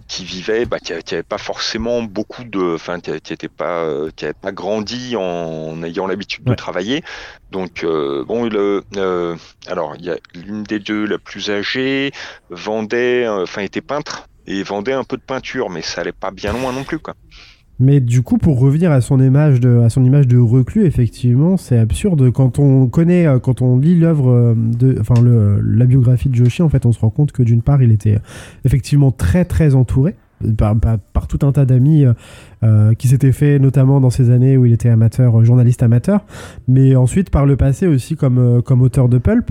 qui 0.08 0.26
vivaient, 0.26 0.66
bah, 0.66 0.80
qui 0.80 0.92
n'avaient 0.92 1.24
pas 1.24 1.38
forcément 1.38 2.04
beaucoup 2.04 2.44
de, 2.44 2.76
enfin, 2.76 3.00
qui 3.00 3.12
n'étaient 3.12 3.48
pas, 3.48 3.84
euh, 3.86 4.10
qui 4.16 4.26
pas 4.42 4.52
grandi 4.52 5.16
en 5.16 5.82
ayant 5.84 6.06
l'habitude 6.06 6.44
de 6.44 6.54
travailler. 6.54 7.02
Donc 7.50 7.84
euh, 7.86 8.26
bon, 8.26 8.44
le, 8.50 8.84
euh, 8.98 9.38
alors 9.68 9.96
il 9.98 10.06
y 10.06 10.10
a 10.10 10.18
l'une 10.34 10.64
des 10.64 10.80
deux, 10.80 11.06
la 11.06 11.18
plus 11.18 11.50
âgée, 11.50 12.12
vendait, 12.50 13.26
euh, 13.26 13.44
enfin, 13.44 13.62
était 13.62 13.82
peintre 13.82 14.26
et 14.48 14.64
vendait 14.64 14.92
un 14.94 15.06
peu 15.06 15.16
de 15.16 15.22
peinture, 15.22 15.70
mais 15.70 15.82
ça 15.82 16.02
allait 16.02 16.12
pas 16.12 16.32
bien 16.32 16.52
loin 16.52 16.74
non 16.74 16.84
plus, 16.84 17.00
quoi. 17.00 17.14
Mais 17.82 18.00
du 18.00 18.22
coup, 18.22 18.38
pour 18.38 18.60
revenir 18.60 18.92
à 18.92 19.02
son 19.02 19.20
image 19.20 19.60
de, 19.60 20.38
reclus, 20.38 20.86
effectivement, 20.86 21.58
c'est 21.58 21.80
absurde 21.80 22.32
quand 22.32 22.60
on 22.60 22.88
connaît, 22.88 23.26
euh, 23.26 23.40
quand 23.40 23.62
on 23.62 23.78
lit 23.78 24.00
l'œuvre 24.00 24.30
euh, 24.30 24.54
de, 24.56 24.98
enfin 25.02 25.16
la 25.22 25.86
biographie 25.86 26.30
de 26.30 26.36
Joshi, 26.36 26.62
en 26.62 26.70
fait, 26.70 26.86
on 26.86 26.92
se 26.92 27.00
rend 27.00 27.10
compte 27.10 27.32
que 27.32 27.42
d'une 27.42 27.64
part, 27.64 27.82
il 27.82 27.92
était 27.92 28.20
effectivement 28.64 29.12
très 29.12 29.46
très 29.46 29.74
entouré 29.74 30.16
euh, 30.46 30.76
par, 31.14 31.28
tout 31.28 31.40
un 31.46 31.52
tas 31.52 31.66
d'amis 31.66 32.06
euh, 32.06 32.14
euh, 32.64 32.94
qui 32.94 33.08
s'étaient 33.08 33.32
fait 33.32 33.60
notamment 33.60 34.00
dans 34.00 34.10
ces 34.10 34.30
années 34.30 34.58
où 34.58 34.66
il 34.66 34.74
était 34.74 34.90
amateur, 34.90 35.40
euh, 35.40 35.44
journaliste 35.44 35.84
amateur, 35.84 36.26
mais 36.68 36.96
ensuite 36.96 37.30
par 37.30 37.46
le 37.46 37.56
passé 37.56 37.88
aussi 37.88 38.18
euh, 38.22 38.62
comme 38.62 38.82
auteur 38.82 39.10
de 39.10 39.18
pulp. 39.18 39.50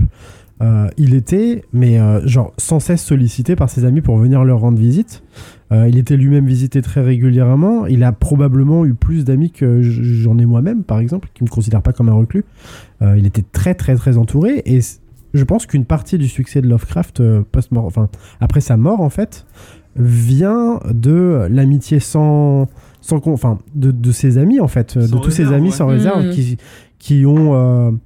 Euh, 0.61 0.87
il 0.97 1.13
était, 1.15 1.63
mais 1.73 1.99
euh, 1.99 2.25
genre 2.27 2.53
sans 2.57 2.79
cesse 2.79 3.03
sollicité 3.03 3.55
par 3.55 3.69
ses 3.69 3.83
amis 3.83 4.01
pour 4.01 4.17
venir 4.17 4.43
leur 4.43 4.59
rendre 4.59 4.77
visite. 4.77 5.23
Euh, 5.71 5.87
il 5.87 5.97
était 5.97 6.17
lui-même 6.17 6.45
visité 6.45 6.81
très 6.81 7.01
régulièrement. 7.01 7.85
Il 7.87 8.03
a 8.03 8.11
probablement 8.11 8.85
eu 8.85 8.93
plus 8.93 9.23
d'amis 9.25 9.51
que 9.51 9.81
j'en 9.81 10.37
ai 10.37 10.45
moi-même, 10.45 10.83
par 10.83 10.99
exemple, 10.99 11.29
qui 11.33 11.43
ne 11.43 11.49
me 11.49 11.51
considère 11.51 11.81
pas 11.81 11.93
comme 11.93 12.09
un 12.09 12.13
reclus. 12.13 12.43
Euh, 13.01 13.17
il 13.17 13.25
était 13.25 13.43
très, 13.51 13.73
très, 13.73 13.95
très 13.95 14.17
entouré. 14.17 14.61
Et 14.65 14.79
je 15.33 15.43
pense 15.45 15.65
qu'une 15.65 15.85
partie 15.85 16.17
du 16.17 16.27
succès 16.27 16.61
de 16.61 16.67
Lovecraft 16.67 17.21
euh, 17.21 17.41
post-mort, 17.51 17.85
enfin 17.85 18.09
après 18.41 18.59
sa 18.61 18.75
mort, 18.77 18.99
en 19.01 19.09
fait, 19.09 19.45
vient 19.95 20.79
de 20.93 21.47
l'amitié 21.49 21.99
sans, 21.99 22.67
sans, 22.99 23.21
enfin, 23.27 23.57
de, 23.73 23.91
de 23.91 24.11
ses 24.11 24.37
amis, 24.37 24.59
en 24.59 24.67
fait, 24.67 24.97
de 24.97 25.07
tous 25.17 25.31
ses 25.31 25.43
réserve, 25.43 25.53
amis 25.53 25.69
ouais. 25.69 25.75
sans 25.75 25.87
réserve, 25.87 26.25
Mhm. 26.25 26.31
qui, 26.31 26.57
qui 26.99 27.25
ont. 27.25 27.97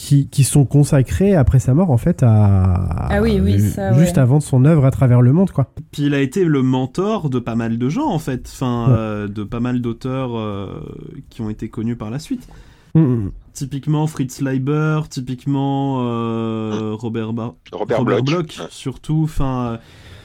Euh, 0.00 0.06
qui, 0.06 0.28
qui 0.28 0.44
sont 0.44 0.64
consacrés 0.64 1.34
après 1.34 1.58
sa 1.58 1.74
mort 1.74 1.90
en 1.90 1.96
fait 1.98 2.22
à 2.22 2.74
Ah 3.10 3.20
oui, 3.22 3.38
oui, 3.42 3.60
ça, 3.60 3.92
juste 3.92 4.16
ouais. 4.16 4.22
avant 4.22 4.40
son 4.40 4.64
œuvre 4.64 4.84
à 4.86 4.90
travers 4.90 5.20
le 5.20 5.32
monde 5.32 5.50
quoi. 5.50 5.72
Puis 5.92 6.04
il 6.04 6.14
a 6.14 6.20
été 6.20 6.44
le 6.44 6.62
mentor 6.62 7.28
de 7.30 7.38
pas 7.38 7.54
mal 7.54 7.78
de 7.78 7.88
gens 7.88 8.08
en 8.08 8.18
fait, 8.18 8.48
enfin 8.52 8.86
Ouais. 8.88 8.94
euh, 8.98 9.28
de 9.28 9.44
pas 9.44 9.60
mal 9.60 9.80
d'auteurs 9.80 10.36
euh, 10.36 10.80
qui 11.28 11.42
ont 11.42 11.50
été 11.50 11.68
connus 11.68 11.96
par 11.96 12.10
la 12.10 12.18
suite. 12.18 12.48
Mhm. 12.94 13.30
Typiquement 13.52 14.06
Fritz 14.06 14.40
Leiber, 14.40 15.00
typiquement 15.10 15.98
euh, 16.02 16.92
Robert, 16.94 17.32
Ba- 17.32 17.54
Robert, 17.72 18.04
Bloch. 18.04 18.24
Bloch, 18.24 18.58
Ouais. 18.60 18.66
surtout, 18.70 19.20
enfin, 19.24 19.72
euh, 19.72 19.76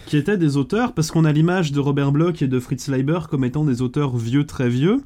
qui 0.06 0.18
étaient 0.18 0.38
des 0.38 0.56
auteurs, 0.58 0.94
parce 0.94 1.12
qu'on 1.12 1.26
a 1.26 1.32
l'image 1.32 1.72
de 1.72 1.80
Robert 1.80 2.12
Bloch 2.12 2.42
et 2.42 2.48
de 2.48 2.60
Fritz 2.60 2.88
Leiber 2.88 3.20
comme 3.30 3.44
étant 3.44 3.64
des 3.66 3.82
auteurs 3.82 4.16
vieux, 4.16 4.46
très 4.46 4.70
vieux, 4.70 5.02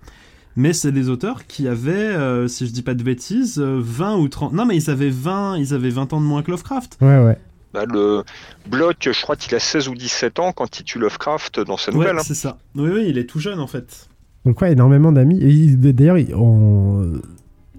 mais 0.56 0.74
c'est 0.74 0.92
des 0.92 1.10
auteurs 1.10 1.46
qui 1.48 1.68
avaient, 1.68 1.92
euh, 1.94 2.48
si 2.48 2.68
je 2.68 2.72
dis 2.72 2.82
pas 2.82 2.94
de 2.94 3.04
bêtises, 3.04 3.60
euh, 3.60 3.80
20 3.82 4.18
ou 4.18 4.28
30... 4.28 4.54
Non, 4.54 4.66
mais 4.66 4.76
ils 4.76 4.90
avaient 4.90 5.10
20, 5.10 5.58
ils 5.58 5.74
avaient 5.74 5.90
20 5.90 6.14
ans 6.14 6.20
de 6.22 6.26
moins 6.26 6.44
que 6.44 6.52
Lovecraft. 6.52 6.98
Ouais 7.02 7.24
ouais. 7.24 7.38
Bah, 7.74 7.86
le 7.88 8.24
Bloch, 8.70 8.96
je 9.12 9.22
crois 9.22 9.36
qu'il 9.36 9.54
a 9.56 9.60
16 9.60 9.90
ou 9.90 9.94
17 9.96 10.40
ans 10.40 10.52
quand 10.54 10.80
il 10.80 10.84
tue 10.84 10.98
Lovecraft 11.00 11.60
dans 11.60 11.78
sa 11.78 11.92
Ouais, 11.92 11.98
nouvelle. 11.98 12.18
hein. 12.18 12.22
c'est 12.24 12.34
ça. 12.34 12.58
Oui, 12.76 12.90
oui, 12.94 13.06
il 13.08 13.18
est 13.20 13.26
tout 13.26 13.40
jeune, 13.40 13.60
en 13.60 13.68
fait. 13.68 14.08
Donc 14.46 14.60
ouais, 14.62 14.72
énormément 14.72 15.12
d'amis. 15.12 15.40
D'ailleurs, 15.76 16.18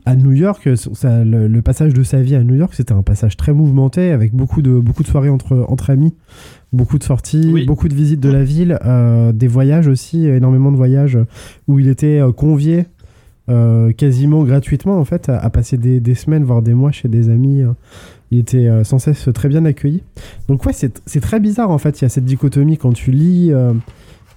à 0.07 0.17
New 0.17 0.33
York, 0.33 0.69
ça- 0.95 1.25
le, 1.25 1.47
le 1.49 1.63
passage 1.63 1.93
de 1.93 2.03
sa 2.03 2.23
vie 2.23 2.35
à 2.35 2.43
New 2.43 2.55
York, 2.55 2.73
c'était 2.75 2.93
un 2.93 3.03
passage 3.03 3.37
très 3.37 3.53
mouvementé, 3.53 4.13
avec 4.13 4.33
beaucoup 4.35 4.63
de, 4.63 4.71
beaucoup 4.79 5.03
de 5.03 5.09
soirées 5.09 5.29
entre, 5.29 5.65
entre 5.69 5.91
amis, 5.91 6.15
beaucoup 6.73 6.99
de 6.99 7.03
sorties, 7.05 7.51
Oui. 7.53 7.67
beaucoup 7.67 7.89
de 7.89 7.95
visites 7.95 8.21
de 8.21 8.31
la 8.31 8.45
ville, 8.45 8.79
euh, 8.85 9.33
des 9.33 9.49
voyages 9.49 9.89
aussi, 9.89 10.27
énormément 10.27 10.71
de 10.71 10.77
voyages 10.77 11.19
où 11.69 11.79
il 11.79 11.89
était 11.89 12.21
euh, 12.21 12.33
convié 12.33 12.87
euh, 13.49 13.91
quasiment 13.93 14.45
gratuitement 14.45 14.99
en 14.99 15.05
fait 15.05 15.29
à, 15.29 15.39
à 15.39 15.51
passer 15.51 15.77
des, 15.77 15.99
des 15.99 16.15
semaines, 16.15 16.45
voire 16.45 16.63
des 16.63 16.75
mois 16.75 16.93
chez 16.93 17.09
des 17.09 17.29
amis. 17.31 17.63
euh. 17.63 17.73
Il 18.31 18.39
était 18.39 18.69
euh, 18.69 18.85
sans 18.85 19.01
cesse 19.01 19.29
très 19.35 19.49
bien 19.49 19.65
accueilli. 19.65 20.05
Donc 20.49 20.65
ouais, 20.65 20.73
c'est 20.73 21.21
très 21.21 21.41
bizarre 21.41 21.71
en 21.71 21.79
fait, 21.79 22.01
il 22.01 22.05
y 22.05 22.07
a 22.07 22.09
cette 22.09 22.25
dichotomie 22.27 22.77
quand 22.79 22.93
tu 22.93 23.11
lis... 23.11 23.51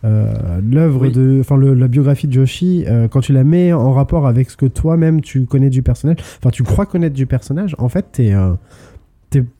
l'œuvre 0.03 1.01
Oui. 1.03 1.11
de 1.11 1.37
enfin 1.39 1.57
la 1.57 1.87
biographie 1.87 2.27
de 2.27 2.33
Joshi 2.33 2.85
quand 3.11 3.21
tu 3.21 3.31
la 3.31 3.43
mets 3.45 3.71
en 3.71 3.93
rapport 3.93 4.27
avec 4.27 4.49
ce 4.49 4.57
que 4.57 4.65
toi-même 4.65 5.21
tu 5.21 5.45
connais 5.45 5.69
du 5.69 5.81
personnage 5.81 6.17
enfin 6.39 6.49
tu 6.49 6.63
crois 6.63 6.85
connaître 6.85 7.15
du 7.15 7.25
personnage 7.25 7.73
en 7.77 7.87
fait 7.87 8.05
t'es 8.11 8.33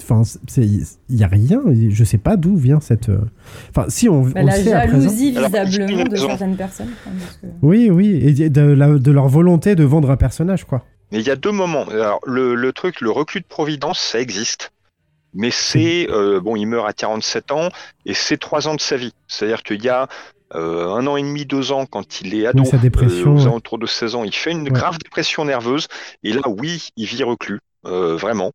Enfin, 0.02 0.22
il 0.58 0.86
y 1.10 1.24
a 1.24 1.28
rien. 1.28 1.62
Je 1.90 2.04
sais 2.04 2.18
pas 2.18 2.38
d'où 2.38 2.56
vient 2.56 2.80
cette. 2.80 3.10
euh, 3.10 3.22
Enfin, 3.70 3.86
si 3.90 4.10
on, 4.10 4.22
Bah, 4.24 4.32
on 4.42 4.46
la 4.46 4.58
le 4.58 4.64
sait 4.64 4.74
à 4.74 4.82
présent. 4.88 5.00
jalousie 5.02 5.32
visiblement 5.32 5.48
il 5.48 5.98
y 5.98 6.02
a 6.02 6.06
de 6.06 6.16
certaines 6.18 6.56
personnes. 6.58 6.90
que- 7.42 7.48
Oui, 7.62 7.90
oui, 7.90 8.08
et 8.40 8.50
de, 8.50 8.62
la- 8.62 8.98
de 8.98 9.12
leur 9.12 9.28
volonté 9.28 9.76
de 9.76 9.84
vendre 9.84 10.10
un 10.12 10.18
personnage, 10.18 10.66
quoi. 10.66 10.84
Mais 11.12 11.20
il 11.20 11.26
y 11.28 11.32
a 11.32 11.36
deux 11.36 11.52
moments. 11.52 11.84
Alors, 11.90 12.20
le, 12.26 12.56
le 12.56 12.74
truc, 12.74 13.00
le 13.02 13.12
recul 13.12 13.42
de 13.42 13.48
Providence, 13.48 14.00
ça 14.00 14.20
existe. 14.20 14.72
Mais 15.36 15.50
c'est, 15.52 16.08
euh, 16.12 16.40
bon, 16.40 16.56
il 16.56 16.66
meurt 16.68 16.88
à 16.88 16.94
47 16.94 17.52
ans 17.52 17.70
et 18.06 18.14
c'est 18.14 18.38
trois 18.38 18.68
ans 18.68 18.76
de 18.76 18.82
sa 18.82 18.98
vie. 18.98 19.14
C'est-à-dire 19.28 19.64
qu'il 19.64 19.84
y 19.84 19.90
a 19.90 20.08
euh, 20.56 20.88
un 20.94 21.08
an 21.08 21.18
et 21.18 21.24
demi, 21.24 21.46
deux 21.48 21.72
ans, 21.72 21.88
quand 21.88 22.22
il 22.22 22.36
est 22.36 22.46
ado, 22.46 22.62
Oui, 22.62 22.68
sa 22.68 22.78
dépression, 22.78 23.32
euh, 23.32 23.34
aux 23.34 23.38
ouais. 23.40 23.46
alentours 23.48 23.80
de 23.80 23.88
16 23.88 24.14
ans, 24.14 24.24
il 24.24 24.36
fait 24.36 24.52
une 24.52 24.62
Ouais. 24.62 24.70
grave 24.70 25.00
dépression 25.00 25.46
nerveuse. 25.46 25.88
Et 26.24 26.32
là, 26.34 26.42
oui, 26.46 26.90
il 26.96 27.08
vit 27.08 27.24
reclus, 27.24 27.60
euh, 27.88 28.16
vraiment. 28.16 28.52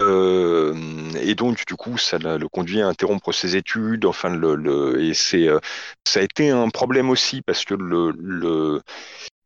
Et 0.00 1.34
donc, 1.34 1.64
du 1.66 1.74
coup, 1.76 1.98
ça 1.98 2.18
le 2.18 2.38
le 2.38 2.48
conduit 2.48 2.80
à 2.80 2.88
interrompre 2.88 3.32
ses 3.32 3.56
études. 3.56 4.04
Enfin, 4.06 4.30
le, 4.30 4.54
le- 4.54 5.02
et 5.02 5.14
c'est, 5.14 5.48
euh, 5.48 5.58
ça 6.06 6.20
a 6.20 6.22
été 6.22 6.50
un 6.50 6.68
problème 6.70 7.10
aussi 7.10 7.42
parce 7.42 7.64
que 7.64 7.74
le, 7.74 8.12
le, 8.18 8.82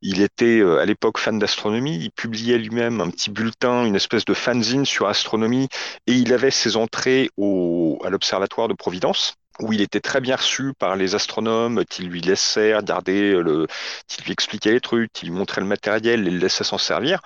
il 0.03 0.23
était 0.23 0.61
euh, 0.61 0.81
à 0.81 0.87
l'époque 0.87 1.19
fan 1.19 1.39
d'astronomie, 1.39 1.99
il 1.99 2.11
publiait 2.13 2.59
lui-même 2.59 3.01
un 3.01 3.11
petit 3.11 3.31
bulletin, 3.31 3.85
une 3.87 3.97
espèce 3.97 4.25
de 4.27 4.35
fanzine 4.35 4.87
sur 4.87 5.09
astronomie, 5.09 5.69
et 6.07 6.13
il 6.15 6.33
avait 6.33 6.51
ses 6.53 6.77
entrées 6.77 7.31
au, 7.37 8.01
à 8.05 8.11
l'observatoire 8.11 8.69
de 8.69 8.75
Providence, 8.75 9.35
où 9.61 9.73
il 9.73 9.81
était 9.81 10.01
très 10.01 10.21
bien 10.21 10.37
reçu 10.37 10.73
par 10.79 10.97
les 10.97 11.15
astronomes 11.15 11.85
qui 11.85 12.03
lui 12.03 12.21
laissaient 12.21 12.75
regarder, 12.75 13.33
le, 13.33 13.67
qui 14.09 14.23
lui 14.23 14.33
expliquaient 14.33 14.73
les 14.73 14.81
trucs, 14.81 15.13
qui 15.13 15.27
lui 15.27 15.33
montraient 15.33 15.61
le 15.61 15.67
matériel 15.67 16.27
et 16.27 16.31
le 16.31 16.39
laissaient 16.39 16.65
s'en 16.65 16.79
servir. 16.79 17.21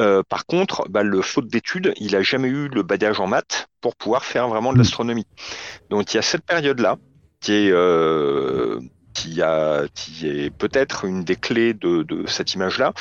Euh, 0.00 0.22
par 0.28 0.46
contre, 0.46 0.88
bah, 0.88 1.02
le 1.02 1.22
faute 1.22 1.48
d'études, 1.48 1.92
il 1.96 2.16
a 2.16 2.22
jamais 2.22 2.48
eu 2.48 2.68
le 2.68 2.82
bagage 2.82 3.20
en 3.20 3.26
maths 3.26 3.68
pour 3.80 3.96
pouvoir 3.96 4.24
faire 4.24 4.48
vraiment 4.48 4.72
de 4.72 4.78
Mm. 4.78 4.78
l'astronomie. 4.78 5.26
Donc 5.90 6.12
il 6.12 6.16
y 6.16 6.20
a 6.20 6.22
cette 6.22 6.44
période-là 6.44 6.96
qui 7.40 7.52
est 7.52 7.70
euh, 7.72 8.80
qui, 9.14 9.42
a, 9.42 9.84
qui 9.94 10.28
est 10.28 10.50
peut-être 10.50 11.04
une 11.04 11.24
des 11.24 11.36
clés 11.36 11.74
de, 11.74 12.02
de 12.04 12.26
cette 12.26 12.54
image-là. 12.54 12.92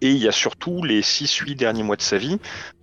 Et 0.00 0.10
il 0.10 0.18
y 0.18 0.28
a 0.28 0.32
surtout 0.32 0.82
les 0.84 1.02
6-8 1.02 1.54
derniers 1.56 1.82
mois 1.82 1.96
de 1.96 2.02
sa 2.02 2.18
vie, 2.18 2.38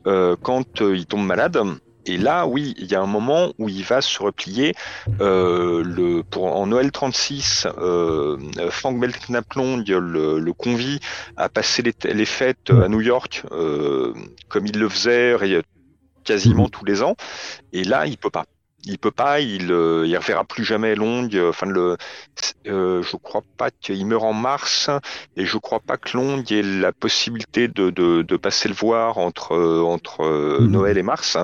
euh, 0.07 0.35
quand 0.41 0.81
euh, 0.81 0.95
il 0.95 1.05
tombe 1.07 1.25
malade. 1.25 1.57
Et 2.05 2.17
là, 2.17 2.47
oui, 2.47 2.73
il 2.77 2.91
y 2.91 2.95
a 2.95 3.01
un 3.01 3.05
moment 3.07 3.53
où 3.59 3.69
il 3.69 3.83
va 3.83 4.01
se 4.01 4.21
replier. 4.21 4.73
Euh, 5.21 5.83
le, 5.83 6.23
pour, 6.23 6.45
en 6.55 6.67
Noël 6.67 6.91
36, 6.91 7.67
euh, 7.77 8.37
Frank 8.71 8.99
Belknap 8.99 9.53
Long 9.55 9.77
le, 9.87 10.39
le 10.39 10.53
convie 10.53 10.99
à 11.37 11.49
passer 11.49 11.81
les, 11.81 11.93
les 12.13 12.25
fêtes 12.25 12.69
à 12.71 12.89
New 12.89 13.01
York, 13.01 13.43
euh, 13.51 14.13
comme 14.49 14.67
il 14.67 14.77
le 14.79 14.89
faisait 14.89 15.35
ré- 15.35 15.63
quasiment 16.23 16.69
tous 16.69 16.85
les 16.85 17.03
ans. 17.03 17.15
Et 17.73 17.83
là, 17.83 18.07
il 18.07 18.17
peut 18.17 18.29
pas. 18.31 18.45
Il 18.85 18.99
peut 18.99 19.11
pas, 19.11 19.41
il 19.41 19.71
euh, 19.71 20.05
il 20.07 20.17
reverra 20.17 20.43
plus 20.45 20.63
jamais 20.65 20.95
Long. 20.95 21.29
euh, 21.33 21.49
Enfin, 21.49 21.67
le, 21.67 21.97
euh, 22.67 23.01
je 23.03 23.15
crois 23.17 23.43
pas 23.57 23.71
qu'il 23.71 24.05
meurt 24.05 24.23
en 24.23 24.33
mars 24.33 24.89
et 25.35 25.45
je 25.45 25.57
crois 25.57 25.79
pas 25.79 25.97
que 25.97 26.17
Long 26.17 26.43
ait 26.49 26.61
la 26.63 26.91
possibilité 26.93 27.67
de, 27.67 27.89
de, 27.91 28.21
de 28.23 28.37
passer 28.37 28.67
le 28.69 28.75
voir 28.75 29.17
entre 29.19 29.53
euh, 29.53 29.81
entre 29.83 30.21
euh, 30.23 30.67
Mhm. 30.67 30.67
Noël 30.67 30.97
et 30.97 31.03
mars. 31.03 31.37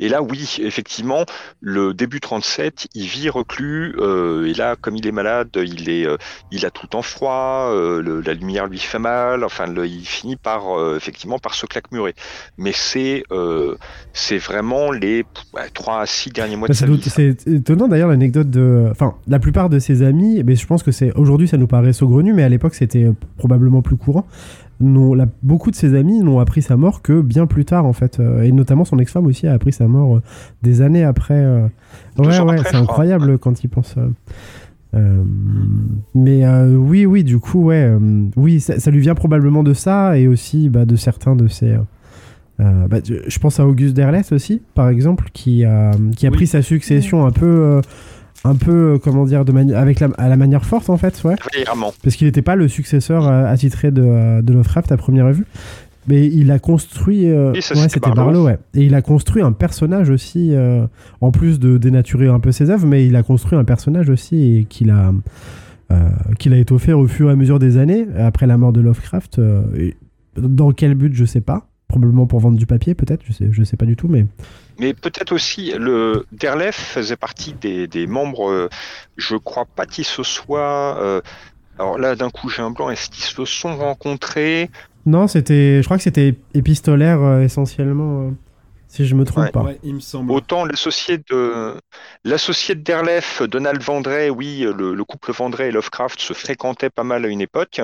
Et 0.00 0.08
là, 0.08 0.22
oui, 0.22 0.56
effectivement, 0.60 1.24
le 1.60 1.94
début 1.94 2.20
37, 2.20 2.88
il 2.94 3.06
vit 3.06 3.28
reclus. 3.30 3.94
euh, 3.98 4.46
et 4.46 4.54
là, 4.54 4.76
comme 4.80 4.96
il 4.96 5.06
est 5.06 5.12
malade, 5.12 5.48
il 5.56 5.88
est, 5.88 6.06
euh, 6.06 6.16
il 6.50 6.64
a 6.66 6.70
tout 6.70 6.82
le 6.84 6.88
temps 6.88 7.02
froid. 7.02 7.70
euh, 7.72 8.02
le- 8.02 8.20
la 8.20 8.34
lumière 8.34 8.66
lui 8.66 8.78
fait 8.78 8.98
mal. 8.98 9.44
Enfin, 9.44 9.66
le- 9.66 9.86
il 9.86 10.04
finit 10.06 10.36
par 10.36 10.78
euh, 10.78 10.96
effectivement 10.96 11.38
par 11.38 11.54
se 11.54 11.66
claquemurer. 11.66 12.14
Mais 12.58 12.72
c'est, 12.72 13.24
euh, 13.32 13.76
c'est 14.12 14.38
vraiment 14.38 14.90
les 14.92 15.24
ouais, 15.54 15.68
trois 15.72 16.00
à 16.00 16.06
six 16.06 16.30
derniers 16.30 16.56
mois 16.56 16.68
de 16.68 16.72
Bah, 16.72 16.78
sa 16.78 16.86
c'est 16.86 16.92
vie. 16.92 17.34
C'est 17.44 17.46
étonnant 17.52 17.88
d'ailleurs 17.88 18.08
l'anecdote 18.08 18.50
de. 18.50 18.86
Enfin, 18.90 19.14
la 19.28 19.38
plupart 19.38 19.68
de 19.70 19.78
ses 19.78 20.02
amis, 20.02 20.42
mais 20.44 20.56
je 20.56 20.66
pense 20.66 20.82
que 20.82 20.90
c'est 20.92 21.12
aujourd'hui 21.14 21.48
ça 21.48 21.56
nous 21.56 21.66
paraît 21.66 21.92
saugrenu, 21.92 22.32
mais 22.32 22.42
à 22.42 22.48
l'époque 22.48 22.74
c'était 22.74 23.04
euh, 23.04 23.12
probablement 23.38 23.82
plus 23.82 23.96
courant. 23.96 24.26
La- 24.80 25.28
beaucoup 25.42 25.70
de 25.70 25.76
ses 25.76 25.94
amis 25.94 26.20
n'ont 26.20 26.38
appris 26.40 26.62
sa 26.62 26.76
mort 26.76 27.00
que 27.02 27.20
bien 27.20 27.46
plus 27.46 27.64
tard 27.64 27.86
en 27.86 27.92
fait, 27.92 28.18
euh, 28.20 28.42
et 28.42 28.52
notamment 28.52 28.84
son 28.84 28.98
ex-femme 28.98 29.26
aussi 29.26 29.46
a 29.46 29.52
appris 29.52 29.72
sa 29.72 29.86
mort 29.86 30.16
euh, 30.16 30.22
des 30.62 30.80
années 30.82 31.04
après. 31.04 31.34
euh. 31.34 31.66
Ouais, 32.18 32.40
ouais, 32.40 32.56
c'est 32.64 32.76
incroyable 32.76 33.38
quand 33.38 33.62
il 33.64 33.68
pense. 33.68 33.94
euh. 33.98 34.08
Euh, 34.94 35.22
mais 36.14 36.44
euh, 36.46 36.76
oui, 36.76 37.04
oui, 37.04 37.24
du 37.24 37.38
coup, 37.40 37.64
ouais, 37.64 37.82
euh, 37.84 37.98
oui, 38.36 38.60
ça, 38.60 38.78
ça 38.78 38.90
lui 38.92 39.00
vient 39.00 39.14
probablement 39.16 39.62
de 39.64 39.74
ça 39.74 40.16
et 40.18 40.28
aussi 40.28 40.68
bah, 40.68 40.84
de 40.84 40.94
certains 40.96 41.34
de 41.34 41.48
ses. 41.48 41.74
bah, 42.58 42.98
je 43.04 43.38
pense 43.40 43.58
à 43.58 43.66
Auguste 43.66 43.94
Derlès 43.96 44.30
aussi, 44.30 44.62
par 44.74 44.88
exemple, 44.88 45.30
qui 45.32 45.64
a, 45.64 45.90
qui 46.16 46.26
a 46.26 46.30
Oui. 46.30 46.36
pris 46.36 46.46
sa 46.46 46.62
succession 46.62 47.26
un 47.26 47.32
peu, 47.32 47.80
un 48.44 48.54
peu, 48.54 48.94
euh, 48.94 48.98
comment 48.98 49.24
dire, 49.24 49.44
de 49.44 49.52
mani- 49.52 49.74
avec 49.74 50.00
la, 50.00 50.08
à 50.18 50.28
la 50.28 50.36
manière 50.36 50.64
forte 50.64 50.90
en 50.90 50.96
fait, 50.98 51.22
ouais, 51.24 51.34
Régulièrement. 51.52 51.92
parce 52.02 52.16
qu'il 52.16 52.26
n'était 52.26 52.42
pas 52.42 52.56
le 52.56 52.68
successeur 52.68 53.26
euh, 53.26 53.46
attitré 53.46 53.90
de, 53.90 54.02
euh, 54.02 54.42
de 54.42 54.52
Lovecraft 54.52 54.92
à 54.92 54.96
première 54.96 55.32
vue. 55.32 55.46
Mais 56.06 56.26
il 56.26 56.50
a 56.50 56.58
construit. 56.58 57.30
euh, 57.30 57.52
Oui, 57.54 57.62
ça, 57.62 57.74
ouais, 57.74 57.88
c'était 57.88 58.00
Barlow. 58.00 58.16
Barlow, 58.24 58.44
ouais. 58.44 58.58
Et 58.74 58.82
il 58.84 58.94
a 58.94 59.00
construit 59.00 59.40
un 59.42 59.52
personnage 59.52 60.10
aussi, 60.10 60.50
euh, 60.54 60.86
en 61.22 61.30
plus 61.30 61.58
de 61.58 61.78
dénaturer 61.78 62.28
un 62.28 62.40
peu 62.40 62.52
ses 62.52 62.68
œuvres, 62.68 62.86
mais 62.86 63.06
il 63.06 63.16
a 63.16 63.22
construit 63.22 63.56
un 63.58 63.64
personnage 63.64 64.10
aussi 64.10 64.58
et 64.58 64.64
qu'il 64.64 64.90
a, 64.90 65.14
euh, 65.90 66.08
qu'il 66.38 66.52
a 66.52 66.58
étoffé 66.58 66.92
au 66.92 67.08
fur 67.08 67.30
et 67.30 67.32
à 67.32 67.36
mesure 67.36 67.58
des 67.58 67.78
années, 67.78 68.06
après 68.18 68.46
la 68.46 68.58
mort 68.58 68.74
de 68.74 68.82
Lovecraft. 68.82 69.40
et 69.78 69.96
dans 70.36 70.72
quel 70.72 70.94
but, 70.94 71.14
je 71.14 71.24
sais 71.24 71.40
pas. 71.40 71.68
Probablement 71.88 72.26
pour 72.26 72.40
vendre 72.40 72.58
du 72.58 72.66
papier, 72.66 72.94
peut-être, 72.94 73.22
je 73.26 73.32
sais, 73.32 73.48
je 73.50 73.62
sais 73.64 73.76
pas 73.78 73.86
du 73.86 73.96
tout, 73.96 74.08
mais. 74.08 74.26
Mais 74.78 74.94
peut-être 74.94 75.32
aussi, 75.32 75.72
le 75.78 76.26
Derlef 76.32 76.74
faisait 76.76 77.16
partie 77.16 77.52
des, 77.52 77.86
des 77.86 78.06
membres, 78.06 78.50
euh, 78.50 78.68
je 79.16 79.36
crois 79.36 79.66
pas 79.66 79.86
qu'ils 79.86 80.04
se 80.04 80.22
soient. 80.22 80.98
euh, 81.00 81.20
alors 81.78 81.98
là, 81.98 82.14
d'un 82.16 82.30
coup, 82.30 82.48
j'ai 82.48 82.62
un 82.62 82.70
blanc. 82.70 82.90
Est-ce 82.90 83.10
qu'ils 83.10 83.24
se 83.24 83.44
sont 83.44 83.76
rencontrés? 83.76 84.70
Non, 85.06 85.26
c'était. 85.26 85.80
Je 85.82 85.84
crois 85.86 85.96
que 85.96 86.02
c'était 86.04 86.34
épistolaire 86.54 87.20
euh, 87.20 87.42
essentiellement, 87.42 88.28
euh, 88.28 88.30
si 88.88 89.06
je 89.06 89.14
me 89.14 89.24
trompe 89.24 89.44
Ouais. 89.44 89.50
pas. 89.50 89.62
Ouais, 89.62 89.78
il 89.82 89.94
me 89.94 90.00
semble. 90.00 90.30
Autant 90.32 90.64
l'associé 90.64 91.18
de 91.18 91.74
l'associé 92.24 92.74
de 92.74 92.80
Derlef, 92.80 93.42
Donald 93.42 93.82
Vendray, 93.82 94.30
oui, 94.30 94.60
le, 94.76 94.94
le 94.94 95.04
couple 95.04 95.32
Vendray 95.32 95.68
et 95.68 95.72
Lovecraft 95.72 96.20
se 96.20 96.32
fréquentaient 96.32 96.90
pas 96.90 97.04
mal 97.04 97.24
à 97.24 97.28
une 97.28 97.40
époque, 97.40 97.80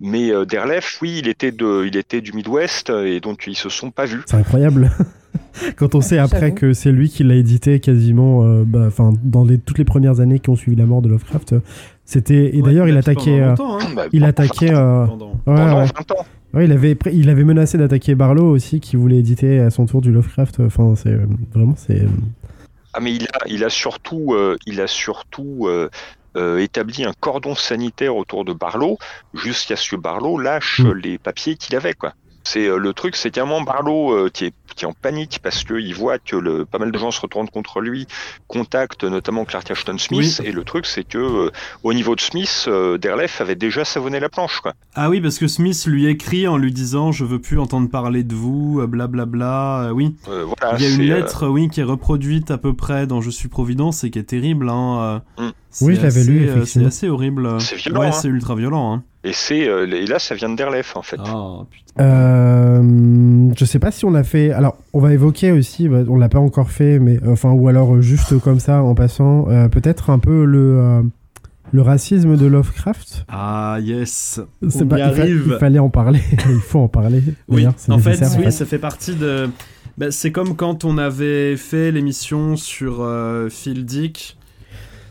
mais 0.00 0.30
Derlef, 0.46 0.98
oui, 1.00 1.18
il 1.20 1.28
était 1.28 1.52
de, 1.52 1.84
il 1.86 1.96
était 1.96 2.20
du 2.20 2.32
Midwest 2.32 2.90
et 2.90 3.20
donc 3.20 3.44
ils 3.46 3.56
se 3.56 3.68
sont 3.68 3.90
pas 3.90 4.04
vus. 4.04 4.22
C'est 4.26 4.36
incroyable. 4.36 4.90
Quand 5.76 5.94
on 5.94 6.00
sait 6.00 6.18
après 6.18 6.52
que 6.52 6.72
c'est 6.72 6.92
lui 6.92 7.08
qui 7.08 7.24
l'a 7.24 7.34
édité 7.34 7.80
quasiment 7.80 8.44
euh, 8.44 8.64
bah, 8.66 8.84
enfin, 8.86 9.12
dans 9.22 9.44
les, 9.44 9.58
toutes 9.58 9.78
les 9.78 9.84
premières 9.84 10.20
années 10.20 10.38
qui 10.38 10.50
ont 10.50 10.56
suivi 10.56 10.76
la 10.76 10.86
mort 10.86 11.02
de 11.02 11.08
Lovecraft, 11.08 11.52
euh, 11.54 11.60
c'était. 12.04 12.56
Et 12.56 12.60
Ouais, 12.62 12.68
d'ailleurs, 12.68 12.88
il 12.88 12.96
attaquait. 12.96 13.40
euh, 13.40 13.54
hein. 13.58 13.78
Bah, 13.94 14.06
il 14.12 14.20
pendant 14.20 14.26
attaquait. 14.30 14.72
20 14.72 14.76
euh, 14.78 15.06
Pendant- 15.06 15.26
ouais, 15.30 15.34
pendant 15.44 15.78
ouais. 15.80 15.86
20 15.86 16.10
ans. 16.12 16.26
Ouais, 16.54 16.64
il, 16.64 16.72
avait, 16.72 16.94
pr- 16.94 17.10
il 17.12 17.28
avait 17.28 17.44
menacé 17.44 17.76
d'attaquer 17.76 18.14
Barlow 18.14 18.48
aussi, 18.50 18.80
qui 18.80 18.96
voulait 18.96 19.18
éditer 19.18 19.58
à 19.60 19.70
son 19.70 19.84
tour 19.86 20.00
du 20.00 20.10
Lovecraft. 20.12 20.60
Enfin, 20.60 20.94
c'est 20.96 21.10
euh, 21.10 21.26
vraiment. 21.54 21.74
c'est 21.76 22.00
euh, 22.02 22.08
Ah 22.94 23.00
mais 23.00 23.12
il 23.14 23.24
a, 23.24 23.46
il 23.48 23.64
a 23.64 23.68
surtout, 23.68 24.32
euh, 24.34 24.56
il 24.66 24.80
a 24.80 24.86
surtout 24.86 25.66
euh, 25.66 25.90
euh, 26.36 26.58
établi 26.58 27.04
un 27.04 27.12
cordon 27.20 27.54
sanitaire 27.54 28.16
autour 28.16 28.44
de 28.46 28.52
Barlow 28.54 28.96
jusqu'à 29.34 29.76
ce 29.76 29.90
que 29.90 29.96
Barlow 29.96 30.38
lâche 30.38 30.80
Mm. 30.80 30.86
euh, 30.86 30.94
les 30.94 31.18
papiers 31.18 31.56
qu'il 31.56 31.76
avait 31.76 31.92
quoi. 31.94 32.14
C'est 32.44 32.66
euh, 32.66 32.78
le 32.78 32.92
truc, 32.94 33.16
c'est 33.16 33.30
qu'à 33.30 33.42
un 33.42 33.44
moment 33.46 33.62
Barlow 33.62 34.12
euh, 34.12 34.30
qui 34.32 34.46
est 34.46 34.54
qui 34.76 34.84
est 34.84 34.88
en 34.88 34.92
panique 34.92 35.40
parce 35.42 35.64
qu'il 35.64 35.92
voit 35.94 36.18
que 36.18 36.36
le, 36.36 36.64
pas 36.64 36.78
mal 36.78 36.92
de 36.92 36.98
gens 36.98 37.10
se 37.10 37.20
retournent 37.20 37.48
contre 37.48 37.80
lui, 37.80 38.06
contacte 38.46 39.02
notamment 39.02 39.44
Clark 39.44 39.68
Ashton 39.70 39.98
Smith 39.98 40.40
et 40.44 40.52
le 40.52 40.62
truc 40.62 40.86
c'est 40.86 41.02
que 41.02 41.18
euh, 41.18 41.50
au 41.82 41.92
niveau 41.92 42.14
de 42.14 42.20
Smith, 42.20 42.66
euh, 42.68 42.96
Derlef 42.96 43.40
avait 43.40 43.56
déjà 43.56 43.84
savonné 43.84 44.20
la 44.20 44.28
planche 44.28 44.60
quoi. 44.60 44.74
Ah 44.94 45.10
oui, 45.10 45.20
parce 45.20 45.38
que 45.38 45.48
Smith 45.48 45.84
lui 45.86 46.06
écrit 46.06 46.46
en 46.46 46.56
lui 46.58 46.72
disant 46.72 47.10
Je 47.10 47.24
veux 47.24 47.40
plus 47.40 47.58
entendre 47.58 47.88
parler 47.90 48.22
de 48.22 48.34
vous, 48.34 48.86
blablabla. 48.86 49.86
euh, 49.88 49.90
oui, 49.90 50.14
Euh, 50.28 50.44
voilà, 50.44 50.76
il 50.78 50.84
y 50.84 50.86
a 50.86 50.94
une 50.94 51.02
lettre 51.02 51.48
oui, 51.48 51.68
qui 51.68 51.80
est 51.80 51.84
reproduite 51.84 52.50
à 52.52 52.58
peu 52.58 52.72
près 52.72 53.06
dans 53.08 53.20
Je 53.20 53.30
suis 53.30 53.48
Providence 53.48 54.04
et 54.04 54.10
qui 54.10 54.18
est 54.18 54.22
terrible. 54.24 54.68
Hein, 54.68 55.22
Mm. 55.38 55.48
Oui, 55.82 55.94
je 55.96 56.02
l'avais 56.02 56.24
lu, 56.24 56.48
euh, 56.48 56.64
C'est 56.64 56.84
assez 56.84 57.08
horrible. 57.08 57.60
C'est 57.60 57.76
violent, 57.76 58.00
Ouais, 58.00 58.06
hein. 58.06 58.12
c'est 58.12 58.28
ultra 58.28 58.54
violent. 58.54 58.94
Hein. 58.94 59.02
et 59.24 59.32
c'est 59.32 59.68
euh, 59.68 59.86
et 59.86 60.06
là 60.06 60.18
ça 60.18 60.34
vient 60.34 60.48
de 60.48 60.56
Derlef 60.56 60.96
en 60.96 61.02
fait. 61.02 61.18
Ah, 61.24 61.60
putain. 61.70 62.04
Euh, 62.04 63.50
je 63.56 63.64
sais 63.64 63.78
pas 63.78 63.90
si 63.90 64.04
on 64.04 64.14
a 64.14 64.22
fait. 64.24 64.50
Alors, 64.52 64.76
on 64.92 65.00
va 65.00 65.12
évoquer 65.12 65.52
aussi, 65.52 65.88
bah, 65.88 65.98
on 66.08 66.16
l'a 66.16 66.28
pas 66.28 66.38
encore 66.38 66.70
fait, 66.70 66.98
mais 66.98 67.18
enfin, 67.26 67.50
ou 67.50 67.68
alors 67.68 67.96
euh, 67.96 68.00
juste 68.00 68.38
comme 68.42 68.60
ça 68.60 68.82
en 68.82 68.94
passant, 68.94 69.48
euh, 69.48 69.68
peut-être 69.68 70.10
un 70.10 70.18
peu 70.18 70.44
le, 70.44 70.78
euh, 70.80 71.02
le 71.72 71.82
racisme 71.82 72.36
de 72.36 72.46
Lovecraft. 72.46 73.24
Ah, 73.28 73.78
yes. 73.80 74.40
C'est 74.68 74.82
On 74.82 74.86
pas- 74.86 74.98
y 74.98 75.02
il, 75.02 75.14
fa- 75.14 75.22
arrive. 75.22 75.44
il 75.48 75.58
fallait 75.58 75.78
en 75.78 75.90
parler, 75.90 76.20
il 76.48 76.60
faut 76.60 76.80
en 76.80 76.88
parler. 76.88 77.22
Oui, 77.48 77.66
en 77.66 77.98
fait, 77.98 78.20
oui, 78.38 78.52
ça 78.52 78.64
fait 78.66 78.78
partie 78.78 79.14
de. 79.14 79.48
Bah, 79.98 80.12
c'est 80.12 80.30
comme 80.30 80.54
quand 80.54 80.84
on 80.84 80.96
avait 80.96 81.56
fait 81.56 81.90
l'émission 81.90 82.54
sur 82.56 82.98
euh, 83.00 83.48
Phil 83.48 83.84
Dick. 83.84 84.37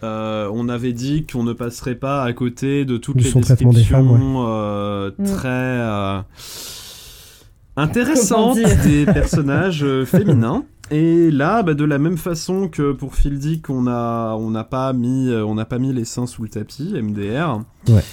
Euh, 0.04 0.50
on 0.54 0.70
avait 0.70 0.94
dit 0.94 1.26
qu'on 1.26 1.44
ne 1.44 1.54
passerait 1.54 1.96
pas 1.96 2.24
à 2.24 2.34
côté 2.34 2.86
de 2.86 2.98
toutes 2.98 3.18
De 3.18 3.24
les 3.24 3.30
son 3.30 3.42
traitement 3.42 3.72
des 3.72 3.78
descriptions 3.78 4.46
euh, 4.48 5.12
Mm. 5.18 5.24
très. 5.26 5.48
euh, 5.50 6.20
intéressantes 7.76 8.58
des 8.84 9.06
personnages 9.06 9.86
féminins. 10.06 10.66
Et 10.90 11.32
là, 11.32 11.64
bah, 11.64 11.74
de 11.74 11.84
la 11.84 11.98
même 12.00 12.18
façon 12.18 12.70
que 12.70 12.92
pour 12.94 13.16
Phil 13.16 13.40
Dick, 13.40 13.70
on 13.70 13.82
n'a 13.82 14.64
pas 14.70 14.94
mis, 14.94 15.32
on 15.34 15.54
n'a 15.56 15.66
pas 15.66 15.78
mis 15.80 15.94
les 15.94 16.06
seins 16.06 16.28
sous 16.28 16.44
le 16.44 16.50
tapis, 16.50 16.94
MDR. 16.94 17.60
Ouais. 17.90 18.04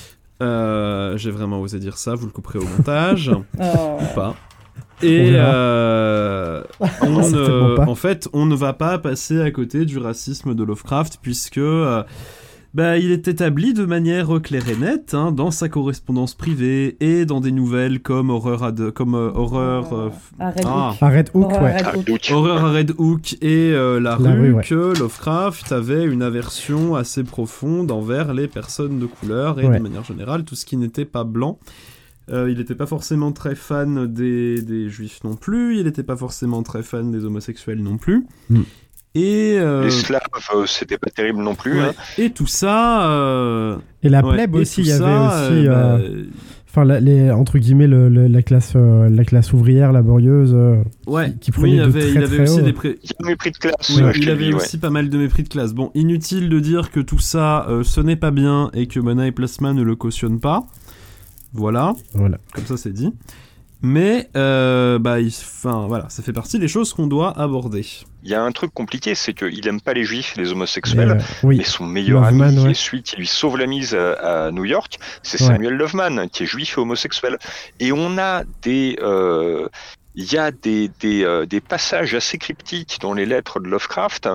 Euh, 0.42 1.16
J'ai 1.16 1.30
vraiment 1.30 1.60
osé 1.60 1.78
dire 1.78 1.96
ça, 1.96 2.14
vous 2.14 2.26
le 2.26 2.32
couperez 2.32 2.58
au 2.58 2.64
montage 2.64 3.30
Oh. 3.60 3.98
ou 4.00 4.14
pas. 4.14 4.34
Et 5.04 5.32
euh, 5.34 6.62
on, 7.02 7.34
euh, 7.34 7.76
en 7.78 7.94
fait, 7.94 8.28
on 8.32 8.46
ne 8.46 8.54
va 8.56 8.72
pas 8.72 8.98
passer 8.98 9.40
à 9.40 9.50
côté 9.50 9.84
du 9.84 9.98
racisme 9.98 10.54
de 10.54 10.64
Lovecraft 10.64 11.18
puisque 11.22 11.58
euh, 11.58 12.02
bah, 12.72 12.98
il 12.98 13.12
est 13.12 13.28
établi 13.28 13.72
de 13.72 13.84
manière 13.84 14.28
claire 14.42 14.68
et 14.68 14.74
nette 14.76 15.14
hein, 15.14 15.30
dans 15.30 15.52
sa 15.52 15.68
correspondance 15.68 16.34
privée 16.34 16.96
et 16.98 17.24
dans 17.24 17.40
des 17.40 17.52
nouvelles 17.52 18.00
comme 18.00 18.30
Horreur, 18.30 18.64
à 18.64 18.72
de- 18.72 18.90
comme 18.90 19.14
euh, 19.14 19.30
Horreur, 19.32 19.92
euh, 19.92 20.08
À 20.40 20.50
Red 20.50 20.64
ah, 20.66 20.90
Hook. 21.34 21.44
Horreur 21.52 21.62
ouais. 21.62 21.72
à 21.84 21.90
Red 21.90 21.96
Hook. 21.98 22.06
donc, 22.06 22.20
Horreur 22.32 22.64
à 22.64 22.72
Red 22.72 22.92
Hook 22.98 23.32
et 23.42 23.70
euh, 23.72 24.00
La, 24.00 24.16
La 24.18 24.32
rue, 24.32 24.40
rue, 24.40 24.52
ouais. 24.54 24.64
que 24.64 24.74
Lovecraft 24.98 25.70
avait 25.70 26.04
une 26.04 26.22
aversion 26.22 26.96
assez 26.96 27.22
profonde 27.22 27.92
envers 27.92 28.34
les 28.34 28.48
personnes 28.48 28.98
de 28.98 29.06
couleur 29.06 29.60
et 29.60 29.66
Ouais. 29.66 29.78
de 29.78 29.82
manière 29.82 30.04
générale 30.04 30.42
tout 30.44 30.56
ce 30.56 30.64
qui 30.66 30.76
n'était 30.76 31.04
pas 31.04 31.22
blanc. 31.24 31.58
Euh, 32.30 32.50
il 32.50 32.56
n'était 32.58 32.74
pas 32.74 32.86
forcément 32.86 33.32
très 33.32 33.54
fan 33.54 34.06
des, 34.06 34.62
des 34.62 34.88
juifs 34.88 35.20
non 35.24 35.34
plus, 35.36 35.76
il 35.78 35.84
n'était 35.84 36.02
pas 36.02 36.16
forcément 36.16 36.62
très 36.62 36.82
fan 36.82 37.10
des 37.10 37.24
homosexuels 37.24 37.82
non 37.82 37.98
plus. 37.98 38.26
Mm. 38.48 38.60
Et, 39.16 39.56
euh, 39.58 39.84
Les 39.84 39.90
Slaves, 39.90 40.20
euh, 40.56 40.64
c'était 40.66 40.98
pas 40.98 41.10
terrible 41.10 41.40
non 41.42 41.54
plus. 41.54 41.74
ouais. 41.74 41.88
hein. 41.88 41.92
et 42.18 42.30
tout 42.30 42.46
ça... 42.48 43.08
euh, 43.10 43.76
Et 44.02 44.08
la 44.08 44.24
ouais, 44.24 44.32
plèbe 44.34 44.54
aussi, 44.56 44.80
il 44.80 44.86
y 44.88 44.92
avait 44.92 45.02
aussi. 45.04 45.68
euh, 45.68 45.70
euh, 45.70 45.98
bah, 46.24 46.30
Enfin, 46.70 46.84
la- 46.84 46.98
les, 46.98 47.30
entre 47.30 47.58
guillemets, 47.58 47.86
le- 47.86 48.08
le- 48.08 48.26
la, 48.26 48.42
classe, 48.42 48.72
euh, 48.74 49.08
la 49.08 49.24
classe 49.24 49.52
ouvrière, 49.52 49.92
laborieuse. 49.92 50.52
euh, 50.52 50.82
ouais, 51.06 51.32
qui 51.40 51.52
oui, 51.52 51.56
prenait 51.56 51.70
il 51.72 51.76
de 51.78 51.82
avait, 51.84 52.00
très, 52.00 52.10
il 52.10 52.16
avait 52.18 52.26
très 52.26 52.40
aussi 52.50 52.60
haut. 52.60 52.64
des... 52.64 52.72
pré- 52.72 52.98
Il 53.04 53.10
y 53.10 53.12
a 53.12 53.24
un 53.24 53.28
mépris 53.28 53.50
de 53.52 53.56
classe 53.58 53.90
Oui, 53.94 54.02
euh, 54.02 54.12
il 54.16 54.28
avait 54.30 54.48
ouais. 54.48 54.54
aussi 54.54 54.78
pas 54.78 54.90
mal 54.90 55.08
de 55.08 55.16
mépris 55.18 55.44
de 55.44 55.48
classe. 55.48 55.72
Bon, 55.74 55.92
inutile 55.94 56.48
de 56.48 56.58
dire 56.58 56.90
que 56.90 56.98
tout 56.98 57.20
ça, 57.20 57.68
euh, 57.68 57.84
ce 57.84 58.00
n'est 58.00 58.16
pas 58.16 58.32
bien 58.32 58.70
et 58.74 58.88
que 58.88 58.98
Mana 58.98 59.28
et 59.28 59.32
Plasma 59.32 59.72
ne 59.72 59.82
le 59.82 59.94
cautionnent 59.94 60.40
pas. 60.40 60.66
Voilà, 61.54 61.94
Voilà. 62.12 62.38
comme 62.52 62.66
ça 62.66 62.76
c'est 62.76 62.92
dit. 62.92 63.12
Mais, 63.86 64.30
euh, 64.34 64.98
bah, 64.98 65.20
il- 65.20 65.30
voilà, 65.62 66.08
ça 66.08 66.22
fait 66.22 66.32
partie 66.32 66.58
des 66.58 66.68
choses 66.68 66.94
qu'on 66.94 67.06
doit 67.06 67.38
aborder. 67.38 67.84
Il 68.22 68.30
y 68.30 68.34
a 68.34 68.42
un 68.42 68.50
truc 68.50 68.72
compliqué, 68.72 69.14
c'est 69.14 69.34
qu'il 69.34 69.66
aime 69.68 69.80
pas 69.82 69.92
les 69.92 70.04
juifs, 70.04 70.34
les 70.38 70.52
homosexuels. 70.52 71.10
euh, 71.10 71.20
oui. 71.42 71.58
Mais 71.58 71.64
son 71.64 71.84
meilleur 71.84 72.22
Loveman, 72.22 72.48
ami, 72.48 72.56
qui 72.56 72.64
ouais. 72.64 72.70
est 72.70 72.74
celui 72.74 73.02
qui 73.02 73.16
lui 73.16 73.26
sauve 73.26 73.58
la 73.58 73.66
mise 73.66 73.94
à, 73.94 74.46
à 74.46 74.50
New 74.52 74.64
York, 74.64 74.98
c'est 75.22 75.38
Ouais. 75.42 75.48
Samuel 75.48 75.74
Loveman, 75.74 76.30
qui 76.30 76.44
est 76.44 76.46
juif 76.46 76.78
et 76.78 76.80
homosexuel. 76.80 77.38
Et 77.78 77.92
on 77.92 78.16
a 78.16 78.44
des, 78.62 78.96
euh, 79.02 79.68
il 80.14 80.32
y 80.32 80.38
a 80.38 80.50
des 80.50 80.90
des, 81.00 81.22
euh, 81.24 81.44
des 81.44 81.60
passages 81.60 82.14
assez 82.14 82.38
cryptiques 82.38 82.98
dans 83.02 83.12
les 83.12 83.26
lettres 83.26 83.60
de 83.60 83.68
Lovecraft 83.68 84.30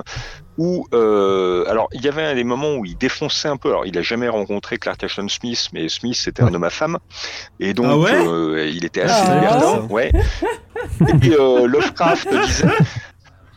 où, 0.62 0.86
euh, 0.92 1.64
alors, 1.70 1.88
il 1.94 2.02
y 2.02 2.08
avait 2.08 2.34
des 2.34 2.44
moments 2.44 2.74
où 2.76 2.84
il 2.84 2.94
défonçait 2.98 3.48
un 3.48 3.56
peu. 3.56 3.70
Alors, 3.70 3.86
il 3.86 3.96
a 3.96 4.02
jamais 4.02 4.28
rencontré 4.28 4.76
Clark 4.76 5.02
Ashton 5.02 5.26
Smith, 5.28 5.68
mais 5.72 5.88
Smith 5.88 6.16
c'était 6.16 6.42
un 6.42 6.52
homme 6.52 6.64
à 6.64 6.68
femme, 6.70 6.98
et 7.60 7.72
donc 7.72 7.86
Ah 7.88 7.96
ouais 7.96 8.12
euh, 8.12 8.68
il 8.70 8.84
était 8.84 9.00
assez 9.00 9.24
Ah, 9.26 9.58
ça. 9.58 9.80
ouais. 9.88 10.12
Et 11.22 11.30
euh, 11.32 11.66
Lovecraft 11.66 12.28
disait. 12.46 12.66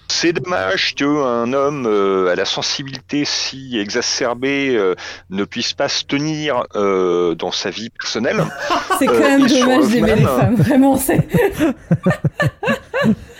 C'est 0.07 0.31
dommage 0.31 0.95
qu'un 0.95 1.51
homme 1.53 1.85
euh, 1.87 2.31
à 2.31 2.35
la 2.35 2.45
sensibilité 2.45 3.25
si 3.25 3.77
exacerbée 3.79 4.75
euh, 4.77 4.95
ne 5.29 5.43
puisse 5.43 5.73
pas 5.73 5.89
se 5.89 6.05
tenir 6.05 6.63
euh, 6.75 7.35
dans 7.35 7.51
sa 7.51 7.69
vie 7.69 7.89
personnelle. 7.89 8.45
C'est 8.99 9.07
quand 9.07 9.19
même 9.19 9.45
dommage 9.47 9.87
d'aimer 9.89 10.15
les 10.15 10.23
femmes. 10.23 10.55
Vraiment, 10.55 10.95
c'est. 10.97 11.27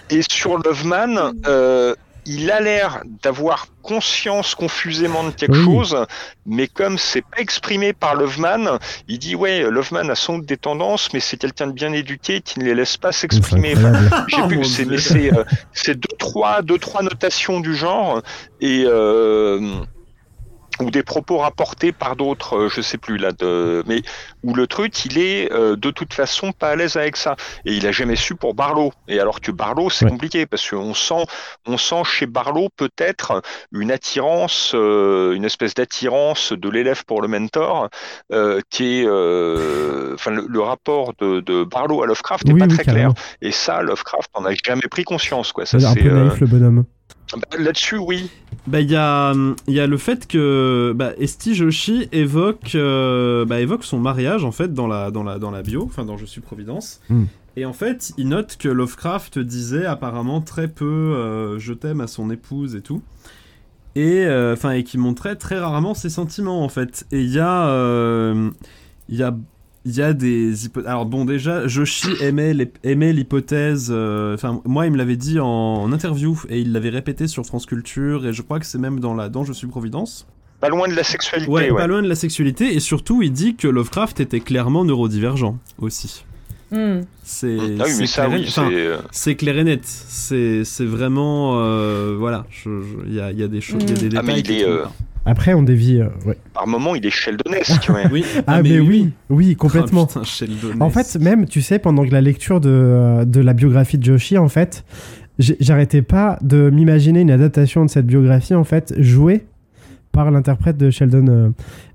Et 0.10 0.22
sur 0.30 0.58
Loveman, 0.58 1.34
euh, 1.48 1.96
il 2.26 2.52
a 2.52 2.60
l'air 2.60 3.02
d'avoir 3.22 3.68
conscience 3.82 4.56
confusément 4.56 5.24
de 5.26 5.32
quelque 5.32 5.58
Oui. 5.58 5.66
chose, 5.66 6.06
mais 6.46 6.68
comme 6.68 6.98
c'est 6.98 7.22
pas 7.22 7.40
exprimé 7.40 7.92
par 7.92 8.16
Loveman, 8.16 8.80
il 9.10 9.20
dit 9.20 9.36
ouais, 9.36 9.70
Loveman 9.70 10.10
a 10.10 10.16
sans 10.16 10.38
doute 10.38 10.46
des 10.46 10.58
tendances, 10.58 11.10
mais 11.14 11.20
c'est 11.20 11.38
quelqu'un 11.38 11.68
de 11.68 11.74
bien 11.74 11.92
éduqué 11.92 12.40
qui 12.42 12.60
ne 12.60 12.66
les 12.66 12.76
laisse 12.76 12.96
pas 12.98 13.12
s'exprimer. 13.12 13.76
J'ai 14.28 14.38
Oh, 14.42 14.48
mais 14.48 14.64
c'est, 14.98 15.34
euh, 15.34 15.44
c'est 15.74 15.96
deux 15.96 16.16
trois, 16.18 16.62
deux 16.62 16.78
trois 16.78 17.04
notations 17.04 17.60
du 17.60 17.76
genre 17.76 18.22
et 18.62 18.84
euh, 18.86 19.60
ou 20.80 20.90
des 20.92 21.04
propos 21.04 21.38
rapportés 21.38 21.92
par 21.92 22.16
d'autres, 22.16 22.58
euh, 22.58 22.70
je 22.70 22.82
sais 22.82 22.98
plus 22.98 23.18
là, 23.18 23.32
de, 23.32 23.84
mais 23.88 24.02
où 24.44 24.54
le 24.56 24.66
truc 24.68 25.06
il 25.06 25.18
est 25.20 25.52
euh, 25.54 25.76
de 25.76 25.92
toute 25.92 26.14
façon 26.14 26.52
pas 26.52 26.70
à 26.72 26.76
l'aise 26.76 26.96
avec 26.98 27.16
ça 27.16 27.36
et 27.66 27.74
il 27.74 27.86
a 27.86 27.92
jamais 27.92 28.16
su 28.16 28.36
pour 28.36 28.54
Barlow. 28.56 28.92
Et 29.08 29.20
alors 29.20 29.40
que 29.40 29.52
Barlow 29.52 29.90
c'est 29.90 30.06
Ouais. 30.06 30.12
compliqué 30.12 30.46
parce 30.48 30.68
qu'on 30.70 30.94
sent, 30.94 31.26
on 31.68 31.78
sent 31.78 32.04
chez 32.06 32.26
Barlow 32.26 32.70
peut-être 32.76 33.42
une 33.72 33.92
attirance, 33.92 34.72
euh, 34.74 35.34
une 35.34 35.46
espèce 35.46 35.74
d'attirance 35.76 36.54
de 36.54 36.70
l'élève 36.70 37.04
pour 37.06 37.22
le 37.22 37.28
mentor 37.28 37.90
euh, 38.32 38.60
qui 38.70 39.02
est, 39.02 39.08
enfin 39.08 40.32
le, 40.32 40.46
le 40.50 40.60
rapport 40.62 41.14
de, 41.20 41.40
de 41.42 41.64
Barlow 41.64 42.02
à 42.04 42.08
Lovecraft 42.08 42.46
n'est 42.48 42.54
Oui, 42.54 42.60
pas 42.60 42.66
oui, 42.68 42.74
très 42.74 42.84
clair. 42.84 43.12
Et 43.42 43.52
ça, 43.52 43.82
Lovecraft 43.82 44.30
en 44.34 44.46
a 44.46 44.52
jamais 44.66 44.82
pris 44.90 45.04
conscience, 45.04 45.52
quoi. 45.52 45.66
Ça, 45.66 45.80
C'est 45.80 45.86
un 45.86 45.94
peu 45.94 46.10
naïf, 46.10 46.40
le 46.40 46.48
bonhomme. 46.48 46.84
Bah, 47.34 47.58
Là-dessus, 47.58 47.98
oui. 47.98 48.30
Bah, 48.68 48.80
il 48.80 48.90
y 48.90 48.96
a, 48.96 49.34
il 49.68 49.74
y 49.74 49.80
a 49.80 49.88
le 49.88 49.98
fait 49.98 50.28
que 50.28 50.94
bah, 50.96 51.12
Esti 51.18 51.54
Joshi 51.56 52.08
évoque, 52.12 52.76
euh, 52.76 53.46
bah, 53.46 53.60
évoque 53.60 53.84
son 53.84 54.00
mariage, 54.00 54.46
en 54.46 54.52
fait, 54.52 54.74
dans 54.74 54.88
la, 54.88 55.12
dans 55.12 55.24
la, 55.24 55.40
dans 55.40 55.52
la 55.52 55.62
bio, 55.62 55.84
enfin, 55.84 56.06
dans 56.06 56.18
Je 56.18 56.26
suis 56.26 56.42
Providence. 56.42 57.02
Hmm. 57.10 57.26
Et 57.56 57.66
en 57.66 57.74
fait, 57.74 58.14
il 58.18 58.30
note 58.30 58.58
que 58.58 58.68
Lovecraft 58.68 59.38
disait 59.38 59.86
apparemment 59.86 60.42
très 60.42 60.68
peu 60.68 60.86
euh, 60.86 61.60
je 61.60 61.74
t'aime 61.74 62.02
à 62.02 62.08
son 62.08 62.32
épouse 62.32 62.76
et 62.76 62.82
tout. 62.82 63.04
Et, 63.96 64.26
euh, 64.26 64.54
enfin, 64.54 64.72
et 64.72 64.84
qui 64.84 64.98
montrait 64.98 65.36
très 65.36 65.60
rarement 65.60 65.94
ses 65.94 66.10
sentiments, 66.10 66.64
en 66.64 66.70
fait. 66.70 67.06
Et 67.12 67.22
il 67.22 67.30
y 67.30 67.40
a. 67.40 67.68
euh, 67.68 68.50
Il 69.10 69.18
y 69.18 69.24
a. 69.24 69.36
Il 69.86 69.94
y 69.96 70.02
a 70.02 70.14
des 70.14 70.66
hypothèses. 70.66 70.90
Alors 70.90 71.06
bon, 71.06 71.26
déjà, 71.26 71.68
Joshi 71.68 72.08
aimait 72.22 72.54
l'hypothèse. 73.14 73.90
euh, 73.92 74.34
Enfin, 74.36 74.62
moi, 74.66 74.86
il 74.86 74.92
me 74.94 74.98
l'avait 74.98 75.18
dit 75.18 75.40
en, 75.40 75.46
en 75.48 75.92
interview 75.92 76.40
et 76.50 76.60
il 76.62 76.72
l'avait 76.72 76.90
répété 76.90 77.28
sur 77.28 77.46
France 77.46 77.66
Culture 77.66 78.26
et 78.26 78.32
je 78.34 78.42
crois 78.42 78.60
que 78.60 78.66
c'est 78.66 78.78
même 78.78 79.00
dans 79.02 79.14
la 79.14 79.28
dans 79.30 79.44
Je 79.44 79.52
suis 79.54 79.68
Providence. 79.68 80.26
Pas 80.62 80.70
loin 80.70 80.88
de 80.88 80.94
la 80.94 81.04
sexualité, 81.04 81.52
Ouais, 81.52 81.70
ouais. 81.70 81.78
pas 81.82 81.88
loin 81.88 82.02
de 82.02 82.08
la 82.08 82.16
sexualité 82.16 82.74
et 82.74 82.80
surtout, 82.80 83.22
il 83.22 83.34
dit 83.34 83.56
que 83.58 83.68
Lovecraft 83.68 84.22
était 84.22 84.40
clairement 84.40 84.86
neurodivergent 84.86 85.58
aussi. 85.78 86.24
C'est 87.24 87.58
Ah 87.80 87.84
oui, 87.86 88.08
clair 88.08 88.26
et- 88.32 88.36
oui, 88.36 88.46
enfin, 88.48 88.70
c'est. 88.72 88.98
c'est 89.12 89.36
clair 89.36 89.58
et 89.60 89.64
net. 89.64 89.82
C'est 89.84 90.64
c'est 90.64 90.86
vraiment 90.86 91.60
euh, 91.60 92.16
voilà. 92.18 92.48
Il 92.66 93.14
y, 93.14 93.20
a, 93.20 93.32
il 93.32 93.40
y 93.40 93.44
a 93.44 93.48
des 93.48 93.62
choses, 93.62 93.84
il 93.84 93.90
y 93.90 94.06
a 94.06 94.10
des 94.10 94.18
Ah, 94.18 94.22
mais 94.24 94.40
il 94.40 94.52
est, 94.52 94.66
euh. 94.66 94.86
Après, 95.26 95.54
on 95.54 95.64
dévie. 95.64 96.00
euh, 96.02 96.08
ouais. 96.26 96.38
Par 96.54 96.68
moment, 96.68 96.96
il 96.96 97.06
est 97.06 97.10
Sheldonesque, 97.10 97.90
ouais. 97.90 98.04
Oui. 98.12 98.26
Ah, 98.48 98.62
mais, 98.62 98.80
oui, 98.80 99.12
oui, 99.30 99.56
complètement. 99.56 100.02
Oh, 100.04 100.08
putain, 100.08 100.24
Sheldon. 100.24 100.80
En 100.82 100.90
fait, 100.90 101.16
même, 101.20 101.48
tu 101.48 101.62
sais, 101.62 101.80
pendant 101.80 102.06
que 102.06 102.12
la 102.12 102.22
lecture 102.22 102.60
de, 102.60 103.24
de 103.26 103.40
la 103.42 103.54
biographie 103.54 103.98
de 103.98 104.04
Joshi, 104.04 104.38
en 104.38 104.50
fait, 104.50 104.84
j'arrêtais 105.40 106.02
pas 106.02 106.38
de 106.42 106.70
m'imaginer 106.70 107.22
une 107.22 107.32
adaptation 107.32 107.86
de 107.86 107.90
cette 107.90 108.06
biographie, 108.06 108.54
en 108.54 108.64
fait, 108.66 108.94
jouée 108.98 109.46
par 110.12 110.30
l'interprète 110.30 110.78
de 110.78 110.92
Sheldon. 110.92 111.26
euh, 111.30 111.50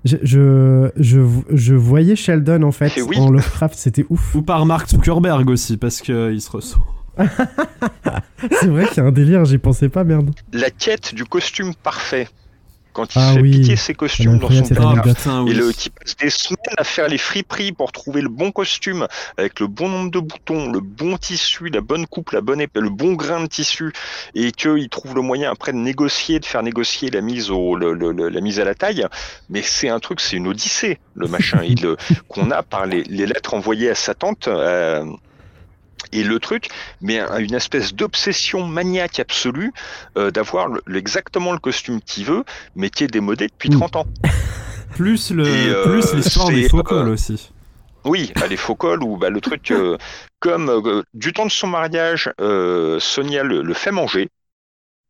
Je, 0.05 0.17
je, 0.23 0.89
je, 0.97 1.21
je 1.53 1.75
voyais 1.75 2.15
Sheldon, 2.15 2.63
en 2.63 2.71
fait, 2.71 2.91
oui. 3.07 3.17
en 3.17 3.29
Lovecraft, 3.29 3.75
c'était 3.77 4.05
ouf. 4.09 4.33
ou 4.35 4.41
par 4.41 4.65
Mark 4.65 4.89
Zuckerberg 4.89 5.47
aussi 5.49 5.77
parce 5.77 6.01
que 6.01 6.33
il 6.33 6.41
se 6.41 6.49
ressent. 6.51 6.79
C'est 8.59 8.67
vrai 8.67 8.85
qu'il 8.87 8.97
y 8.97 8.99
a 9.01 9.03
un 9.05 9.11
délire, 9.11 9.45
j'y 9.45 9.57
pensais 9.57 9.89
pas, 9.89 10.03
merde. 10.03 10.31
La 10.53 10.69
quête 10.69 11.13
du 11.13 11.25
costume 11.25 11.73
parfait. 11.83 12.27
Quand 12.99 13.15
il 13.15 13.19
Ah 13.21 13.33
fait 13.35 13.41
oui. 13.41 13.51
piquer 13.61 13.75
ses 13.77 13.93
costumes 13.93 14.39
dans 14.39 14.49
son 14.49 14.63
placard. 14.75 15.03
Ah. 15.25 15.43
Et 15.47 15.53
le, 15.53 15.71
qui 15.71 15.89
passe 15.89 16.17
des 16.17 16.29
semaines 16.29 16.57
à 16.77 16.83
faire 16.83 17.07
les 17.07 17.17
friperies 17.17 17.71
pour 17.71 17.93
trouver 17.93 18.19
le 18.21 18.27
bon 18.27 18.51
costume, 18.51 19.07
avec 19.37 19.61
le 19.61 19.67
bon 19.67 19.87
nombre 19.87 20.11
de 20.11 20.19
boutons, 20.19 20.69
le 20.69 20.81
bon 20.81 21.15
tissu, 21.17 21.69
la 21.69 21.79
bonne 21.79 22.07
coupe, 22.07 22.31
la 22.31 22.41
bonne 22.41 22.59
épée, 22.59 22.81
le 22.81 22.89
bon 22.89 23.13
grain 23.13 23.39
de 23.41 23.47
tissu, 23.47 23.93
et 24.35 24.51
qu'il 24.51 24.89
trouve 24.89 25.15
le 25.15 25.21
moyen 25.21 25.49
après 25.49 25.71
de 25.71 25.77
négocier, 25.77 26.39
de 26.41 26.45
faire 26.45 26.61
négocier 26.61 27.09
la 27.09 27.21
mise 27.21 27.51
au, 27.51 27.75
le- 27.77 27.93
le- 27.93 28.11
le- 28.11 28.27
la 28.27 28.41
mise 28.41 28.59
à 28.59 28.65
la 28.65 28.75
taille. 28.75 29.05
Mais 29.49 29.61
c'est 29.61 29.87
un 29.87 29.99
truc, 29.99 30.19
c'est 30.19 30.35
une 30.35 30.47
odyssée, 30.47 30.99
le 31.15 31.27
machin, 31.29 31.59
euh, 31.85 31.95
qu'on 32.27 32.51
a 32.51 32.63
par 32.63 32.85
les, 32.85 33.03
les 33.03 33.25
lettres 33.25 33.53
envoyées 33.53 33.89
à 33.91 33.95
sa 33.95 34.13
tante. 34.13 34.49
euh, 34.49 35.05
et 36.11 36.23
le 36.23 36.39
truc, 36.39 36.69
mais 37.01 37.19
un- 37.19 37.37
une 37.39 37.53
espèce 37.55 37.93
d'obsession 37.93 38.65
maniaque 38.65 39.19
absolue 39.19 39.71
euh, 40.17 40.31
d'avoir 40.31 40.69
exactement 40.93 41.51
le 41.53 41.59
costume 41.59 42.01
qu'il 42.01 42.25
veut, 42.25 42.43
mais 42.75 42.89
qui 42.89 43.03
est 43.03 43.07
démodé 43.07 43.47
depuis 43.47 43.69
Mm. 43.69 43.73
30 43.79 43.95
ans. 43.97 44.05
Plus 44.95 45.31
le 45.31 45.45
euh, 45.47 45.83
plus 45.83 46.13
l'histoire 46.13 46.49
des 46.49 46.67
faux 46.67 46.79
euh, 46.79 46.83
cols 46.83 47.09
aussi. 47.09 47.51
Oui, 48.05 48.31
bah, 48.35 48.47
les 48.47 48.57
faux 48.57 48.75
cols 48.75 49.03
ou 49.03 49.17
bah, 49.17 49.29
le 49.29 49.39
truc 49.39 49.71
euh, 49.71 49.97
comme 50.39 50.69
euh, 50.69 51.03
du 51.13 51.31
temps 51.31 51.45
de 51.45 51.51
son 51.51 51.67
mariage, 51.67 52.29
euh, 52.41 52.99
Sonia 52.99 53.43
le, 53.43 53.61
le 53.61 53.73
fait 53.73 53.91
manger, 53.91 54.29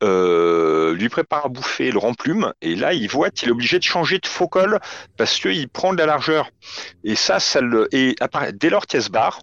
euh, 0.04 0.94
lui 0.94 1.10
prépare 1.10 1.46
à 1.46 1.50
bouffer, 1.50 1.92
le 1.92 1.98
remplume, 1.98 2.54
et 2.62 2.76
là 2.76 2.94
il 2.94 3.10
voit 3.10 3.30
qu'il 3.32 3.50
est 3.50 3.52
obligé 3.52 3.80
de 3.80 3.84
changer 3.84 4.20
de 4.20 4.28
faux 4.28 4.48
col 4.48 4.80
parce 5.18 5.40
qu'il 5.40 5.68
prend 5.70 5.94
de 5.94 5.98
la 5.98 6.06
largeur. 6.06 6.50
Et 7.04 7.16
ça, 7.16 7.40
ça 7.40 7.60
le 7.62 7.88
et 7.94 8.16
appara- 8.22 8.52
dès 8.52 8.70
lors 8.70 8.86
qu'elle 8.86 9.04
se 9.04 9.10
barre, 9.10 9.40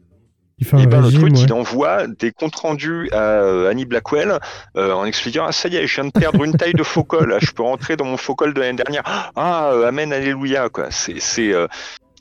Il 0.58 0.66
fait 0.66 0.76
un 0.76 0.78
Et 0.80 0.86
ben, 0.86 1.00
le 1.00 1.04
régime, 1.06 1.20
truc, 1.20 1.34
ouais. 1.34 1.40
il 1.42 1.52
envoie 1.52 2.06
des 2.06 2.32
comptes 2.32 2.56
rendus 2.56 3.10
à 3.12 3.18
euh, 3.42 3.68
Annie 3.70 3.84
Blackwell 3.84 4.38
euh, 4.76 4.92
en 4.92 5.04
expliquant 5.04 5.44
Ah, 5.46 5.52
ça 5.52 5.68
y 5.68 5.76
est, 5.76 5.86
je 5.86 5.94
viens 5.96 6.06
de 6.06 6.10
perdre 6.10 6.42
une 6.44 6.56
taille 6.56 6.72
de 6.72 6.82
faux 6.82 7.04
col. 7.04 7.28
là, 7.28 7.38
Je 7.40 7.50
peux 7.50 7.62
rentrer 7.62 7.96
dans 7.96 8.06
mon 8.06 8.16
faux 8.16 8.34
col 8.34 8.54
de 8.54 8.60
l'année 8.60 8.76
dernière. 8.82 9.02
Ah, 9.36 9.70
euh, 9.72 9.86
Amen, 9.86 10.12
Alléluia. 10.12 10.68
Quoi. 10.70 10.86
C'est, 10.90 11.20
c'est, 11.20 11.52
euh, 11.52 11.66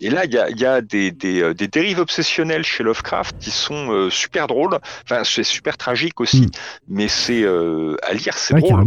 Et 0.02 0.10
là, 0.10 0.26
il 0.26 0.34
y 0.34 0.38
a, 0.38 0.49
il 0.49 0.60
y 0.60 0.66
a 0.66 0.82
des, 0.82 1.12
des, 1.12 1.53
des 1.53 1.68
dérives 1.70 1.99
obsessionnelles 1.99 2.66
chez 2.66 2.84
Lovecraft 2.84 3.38
qui 3.40 3.52
sont 3.52 3.90
euh, 3.94 4.10
super 4.10 4.48
drôles. 4.48 4.78
Enfin, 5.06 5.24
c'est 5.24 5.44
super 5.45 5.78
tragique 5.78 6.20
aussi, 6.20 6.41
Mm. 6.41 6.49
mais 6.90 7.07
c'est 7.07 7.44
euh, 7.44 7.95
à 8.03 8.14
lire, 8.14 8.38
c'est 8.38 8.53
Ouais, 8.53 8.60
drôle. 8.60 8.84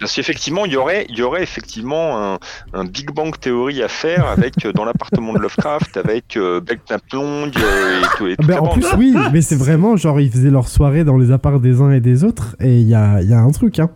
Parce 0.00 0.14
qu'effectivement, 0.14 0.64
il 0.66 0.72
y 0.72 0.76
aurait, 0.76 1.06
il 1.08 1.18
y 1.18 1.22
aurait 1.22 1.42
effectivement 1.42 2.34
un, 2.34 2.38
un 2.72 2.84
Big 2.84 3.10
Bang 3.12 3.34
théorie 3.38 3.82
à 3.82 3.88
faire 3.88 4.26
avec 4.26 4.64
euh, 4.64 4.72
dans 4.72 4.84
l'appartement 4.84 5.32
de 5.32 5.38
Lovecraft, 5.38 5.96
avec 5.96 6.36
euh, 6.36 6.60
Beck 6.60 6.80
Naplong 6.90 7.50
euh, 7.56 8.00
et, 8.00 8.16
tout, 8.16 8.26
et 8.28 8.36
toute 8.36 8.46
ben, 8.46 8.54
la 8.56 8.62
en 8.62 8.66
bande. 8.66 8.74
plus, 8.80 8.94
oui, 8.96 9.14
mais 9.32 9.42
c'est 9.42 9.56
vraiment 9.56 9.96
genre, 9.96 10.20
ils 10.20 10.30
faisaient 10.30 10.50
leur 10.50 10.68
soirée 10.68 11.04
dans 11.04 11.16
les 11.16 11.30
apparts 11.32 11.60
des 11.60 11.80
uns 11.80 11.90
et 11.92 12.00
des 12.00 12.24
autres, 12.24 12.56
et 12.60 12.80
il 12.80 12.88
y 12.88 12.94
a, 12.94 13.20
il 13.22 13.28
y 13.28 13.34
a 13.34 13.40
un 13.40 13.50
truc, 13.50 13.78
hein. 13.78 13.90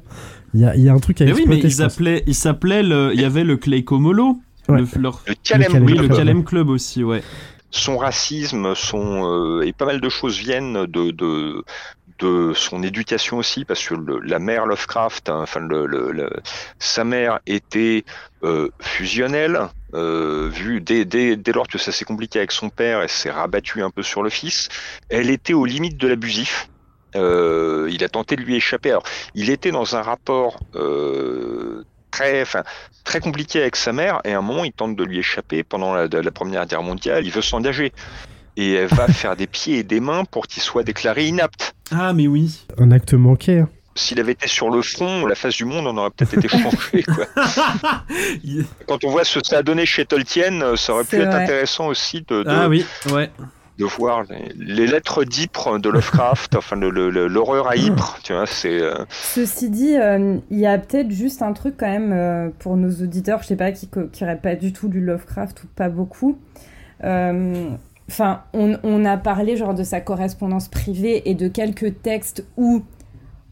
Il 0.54 0.60
y 0.60 0.64
a, 0.66 0.76
il 0.76 0.82
y 0.82 0.88
a 0.90 0.92
un 0.92 0.98
truc 0.98 1.20
à 1.22 1.24
Mais 1.24 1.32
oui, 1.32 1.44
mais 1.46 1.56
exploiter, 1.56 1.74
ils 1.76 1.82
appelaient, 1.82 2.22
ils 2.26 2.34
s'appelaient 2.34 2.82
le, 2.82 3.12
il 3.14 3.20
y 3.20 3.24
avait 3.24 3.44
le 3.44 3.56
Clay 3.56 3.84
Comolo, 3.84 4.38
Ouais. 4.68 4.80
le, 4.80 5.00
leur- 5.00 5.22
Le 5.26 5.34
Calem, 5.42 5.66
Calem 5.72 5.84
oui, 5.86 5.92
Club. 5.94 6.10
le 6.10 6.16
Calem 6.16 6.44
Club 6.44 6.68
aussi, 6.68 7.02
ouais. 7.02 7.22
son 7.70 7.96
racisme, 7.96 8.74
son 8.74 9.24
euh, 9.24 9.62
et 9.62 9.72
pas 9.72 9.86
mal 9.86 10.00
de 10.00 10.08
choses 10.08 10.38
viennent 10.38 10.84
de, 10.86 11.10
de 11.10 11.64
de 12.22 12.52
son 12.54 12.82
éducation 12.82 13.38
aussi, 13.38 13.64
parce 13.64 13.84
que 13.86 13.94
le- 13.94 14.20
la 14.20 14.38
mère 14.38 14.64
Lovecraft, 14.66 15.28
hein, 15.28 15.40
enfin 15.42 15.60
le, 15.60 15.86
le- 15.86 16.12
le- 16.12 16.30
sa 16.78 17.04
mère 17.04 17.40
était 17.46 18.04
euh, 18.44 18.68
fusionnelle, 18.80 19.58
euh, 19.94 20.48
vu 20.52 20.80
dès, 20.80 21.04
dès, 21.04 21.36
dès 21.36 21.52
lors 21.52 21.66
que 21.68 21.78
ça 21.78 21.92
s'est 21.92 22.04
compliqué 22.04 22.38
avec 22.38 22.52
son 22.52 22.70
père, 22.70 23.00
elle 23.02 23.08
s'est 23.08 23.30
rabattue 23.30 23.82
un 23.82 23.90
peu 23.90 24.02
sur 24.02 24.22
le 24.22 24.30
fils. 24.30 24.68
Elle 25.08 25.30
était 25.30 25.52
aux 25.52 25.64
limites 25.64 25.96
de 25.98 26.08
l'abusif. 26.08 26.68
Euh, 27.14 27.88
il 27.92 28.02
a 28.04 28.08
tenté 28.08 28.36
de 28.36 28.42
lui 28.42 28.56
échapper. 28.56 28.90
Alors, 28.90 29.02
il 29.34 29.50
était 29.50 29.70
dans 29.70 29.96
un 29.96 30.02
rapport 30.02 30.58
très, 32.10 32.42
enfin, 32.42 32.62
très 33.04 33.20
compliqué 33.20 33.60
avec 33.60 33.76
sa 33.76 33.92
mère, 33.92 34.20
et 34.24 34.32
à 34.32 34.38
un 34.38 34.42
moment, 34.42 34.64
il 34.64 34.72
tente 34.72 34.96
de 34.96 35.04
lui 35.04 35.18
échapper 35.18 35.62
pendant 35.64 35.94
la, 35.94 36.06
la 36.08 36.30
Première 36.30 36.66
Guerre 36.66 36.82
mondiale. 36.82 37.24
Il 37.26 37.32
veut 37.32 37.42
s'engager. 37.42 37.92
Et 38.56 38.74
elle 38.74 38.88
va 38.88 39.06
faire 39.22 39.34
des 39.36 39.46
pieds 39.46 39.78
et 39.78 39.82
des 39.82 40.00
mains 40.00 40.24
pour 40.24 40.46
qu'il 40.46 40.62
soit 40.62 40.82
déclaré 40.84 41.26
inapte. 41.26 41.74
Ah, 41.92 42.12
mais 42.12 42.26
oui. 42.26 42.64
Un 42.78 42.90
acte 42.90 43.14
manqué. 43.14 43.60
hein. 43.60 43.68
S'il 43.94 44.18
avait 44.20 44.32
été 44.32 44.48
sur 44.48 44.70
le 44.70 44.80
front, 44.80 45.26
la 45.26 45.34
face 45.34 45.54
du 45.56 45.66
monde, 45.66 45.86
on 45.86 45.96
aurait 45.98 46.08
peut-être 46.10 46.32
été 46.38 46.48
changé. 46.48 47.04
Il- 48.44 48.64
Quand 48.88 49.04
on 49.04 49.10
voit 49.10 49.24
ce 49.24 49.38
que 49.38 49.46
ça 49.46 49.58
a 49.58 49.62
donné 49.62 49.84
chez 49.86 50.04
Tolkien, 50.06 50.62
euh, 50.62 50.76
ça 50.76 50.94
aurait 50.94 51.04
pu 51.04 51.16
être 51.20 51.34
intéressant 51.42 51.88
aussi 51.88 52.24
de, 52.28 52.42
de, 52.42 52.48
ah 52.48 52.68
oui, 52.70 52.86
ouais. 53.12 53.30
de 53.78 53.84
voir 53.84 54.22
les, 54.30 54.52
les 54.56 54.86
lettres 54.86 55.24
d'Ypres 55.24 55.78
de 55.78 55.90
Lovecraft, 55.90 56.56
enfin 56.56 56.76
l'horreur 56.76 57.68
à 57.68 57.76
Ypres, 57.76 58.18
tu 58.24 58.32
vois, 58.32 58.46
c'est... 58.46 58.80
euh, 58.80 58.94
Ceci 59.10 59.68
dit, 59.68 59.94
euh, 59.96 60.38
il 60.50 60.58
y 60.58 60.66
a 60.66 60.78
peut-être 60.78 61.10
juste 61.10 61.42
un 61.42 61.52
truc 61.52 61.74
quand 61.78 61.90
même 61.90 62.12
euh, 62.12 62.48
pour 62.60 62.78
nos 62.78 62.90
auditeurs, 63.02 63.42
je 63.42 63.48
sais 63.48 63.56
pas, 63.56 63.72
qui 63.72 63.90
n'auraient 64.22 64.38
pas 64.40 64.54
du 64.54 64.72
tout 64.72 64.88
lu 64.88 65.00
Lovecraft 65.04 65.64
ou 65.64 65.66
pas 65.76 65.90
beaucoup. 65.90 66.38
Enfin, 68.08 68.42
on, 68.52 68.76
on 68.82 69.04
a 69.04 69.16
parlé 69.16 69.56
genre 69.56 69.74
de 69.74 69.84
sa 69.84 70.00
correspondance 70.00 70.68
privée 70.68 71.28
et 71.30 71.34
de 71.34 71.48
quelques 71.48 72.02
textes 72.02 72.44
où, 72.56 72.82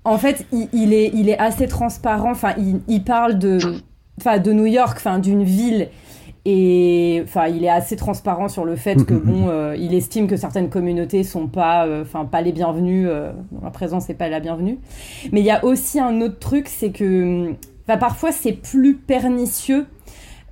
en 0.05 0.19
fait, 0.19 0.45
il, 0.53 0.69
il 0.73 0.93
est, 0.93 1.11
il 1.15 1.29
est 1.29 1.39
assez 1.39 1.67
transparent. 1.67 2.33
Enfin, 2.33 2.55
il, 2.59 2.81
il 2.89 3.03
parle 3.05 3.39
de, 3.39 3.59
enfin, 4.21 4.39
de 4.39 4.53
New 4.53 4.67
York, 4.67 4.97
enfin, 4.99 5.19
d'une 5.19 5.45
ville. 5.45 5.89
Et 6.47 7.21
enfin, 7.25 7.49
il 7.49 7.65
est 7.65 7.69
assez 7.71 7.97
transparent 7.97 8.49
sur 8.49 8.65
le 8.65 8.75
fait 8.75 9.05
que 9.05 9.13
Mhm. 9.15 9.21
bon, 9.21 9.49
euh, 9.49 9.77
il 9.79 9.93
estime 9.95 10.27
que 10.27 10.37
certaines 10.37 10.71
communautés 10.71 11.23
sont 11.23 11.47
pas, 11.49 11.87
euh, 11.87 12.03
enfin, 12.03 12.25
pas 12.25 12.41
les 12.41 12.53
bienvenues. 12.53 13.07
euh, 13.09 13.31
dont 13.53 13.61
la 13.63 13.71
présence 13.71 14.09
n'est 14.09 14.15
pas 14.15 14.29
la 14.31 14.41
bienvenue. 14.41 14.79
Mais 15.33 15.41
il 15.41 15.47
y 15.47 15.51
a 15.51 15.63
aussi 15.65 16.01
un 16.01 16.21
autre 16.23 16.39
truc, 16.39 16.69
c'est 16.69 16.91
que 16.91 17.53
parfois 17.87 18.33
c'est 18.33 18.53
plus 18.53 18.95
pernicieux. 18.95 19.87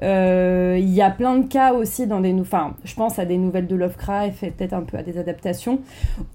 Euh, 0.03 0.77
Il 0.81 0.91
y 0.95 1.03
a 1.03 1.11
plein 1.11 1.37
de 1.39 1.47
cas 1.49 1.73
aussi 1.73 2.07
dans 2.07 2.21
des 2.21 2.33
nou- 2.33 2.43
enfin 2.43 2.75
je 2.85 2.95
pense 2.95 3.19
à 3.19 3.25
des 3.25 3.37
nouvelles 3.37 3.67
de 3.67 3.75
Lovecraft 3.75 4.45
et 4.45 4.51
peut-être 4.51 4.73
un 4.73 4.83
peu 4.83 4.97
à 4.97 5.03
des 5.03 5.19
adaptations 5.19 5.81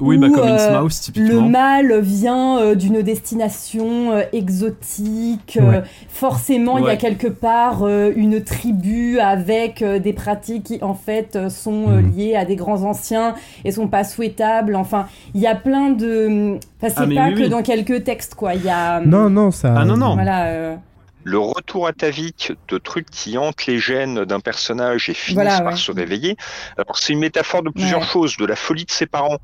Oui, 0.02 0.18
Ou, 0.18 0.20
bah 0.20 0.28
comme 0.30 0.50
euh, 0.50 0.82
le 0.84 0.90
typiquement. 0.90 1.48
mal 1.48 2.00
vient 2.02 2.60
euh, 2.60 2.76
d'une 2.76 3.02
destination 3.02 4.12
euh, 4.12 4.24
exotique. 4.34 5.58
euh, 5.62 5.64
Ouais. 5.70 5.82
forcément, 6.10 6.78
il 6.78 6.86
y 6.86 6.90
a 6.90 6.98
quelque 6.98 7.28
part 7.28 7.84
euh, 7.84 8.12
une 8.16 8.44
tribu 8.44 9.20
avec 9.20 9.82
euh, 9.82 10.00
des 10.00 10.14
pratiques 10.14 10.64
qui, 10.64 10.80
en 10.84 10.94
fait, 10.94 11.50
sont 11.50 11.86
euh, 11.90 12.02
Mhm. 12.02 12.12
liées 12.18 12.36
à 12.36 12.44
des 12.46 12.56
grands 12.58 12.84
anciens 12.84 13.36
et 13.64 13.72
sont 13.72 13.88
pas 13.88 14.04
souhaitables. 14.04 14.76
Enfin, 14.76 15.06
il 15.34 15.42
y 15.42 15.48
a 15.48 15.56
plein 15.56 15.90
de. 15.90 16.56
Enfin, 16.82 16.94
c'est 16.94 16.94
Ah, 16.98 17.22
pas 17.24 17.28
oui, 17.30 17.36
que 17.36 17.44
oui. 17.44 17.50
dans 17.50 17.62
quelques 17.62 18.04
textes, 18.04 18.36
quoi. 18.36 18.56
Il 18.56 18.64
y 18.66 18.70
a. 18.70 19.00
Non, 19.02 19.30
non, 19.30 19.52
ça. 19.52 19.74
Ah, 19.78 19.86
non, 19.86 19.96
non. 19.98 20.16
Voilà. 20.16 20.46
euh, 20.48 20.76
le 21.24 21.38
retour 21.38 21.88
à 21.88 21.94
Tavik 21.94 22.52
de 22.70 22.78
trucs 22.78 23.10
qui 23.10 23.38
hantent 23.38 23.66
les 23.66 23.80
gènes 23.80 24.26
d'un 24.26 24.40
personnage 24.40 25.10
et 25.10 25.14
finissent 25.14 25.36
Voilà, 25.36 25.62
par 25.62 25.74
ouais. 25.74 25.80
se 25.80 25.92
réveiller. 25.92 26.36
Alors 26.78 26.98
c'est 26.98 27.14
une 27.14 27.20
métaphore 27.20 27.64
de 27.64 27.70
plusieurs 27.70 28.02
Ouais. 28.02 28.06
choses, 28.06 28.38
de 28.38 28.46
la 28.46 28.56
folie 28.56 28.86
de 28.86 28.92
ses 28.92 29.06
parents 29.08 29.38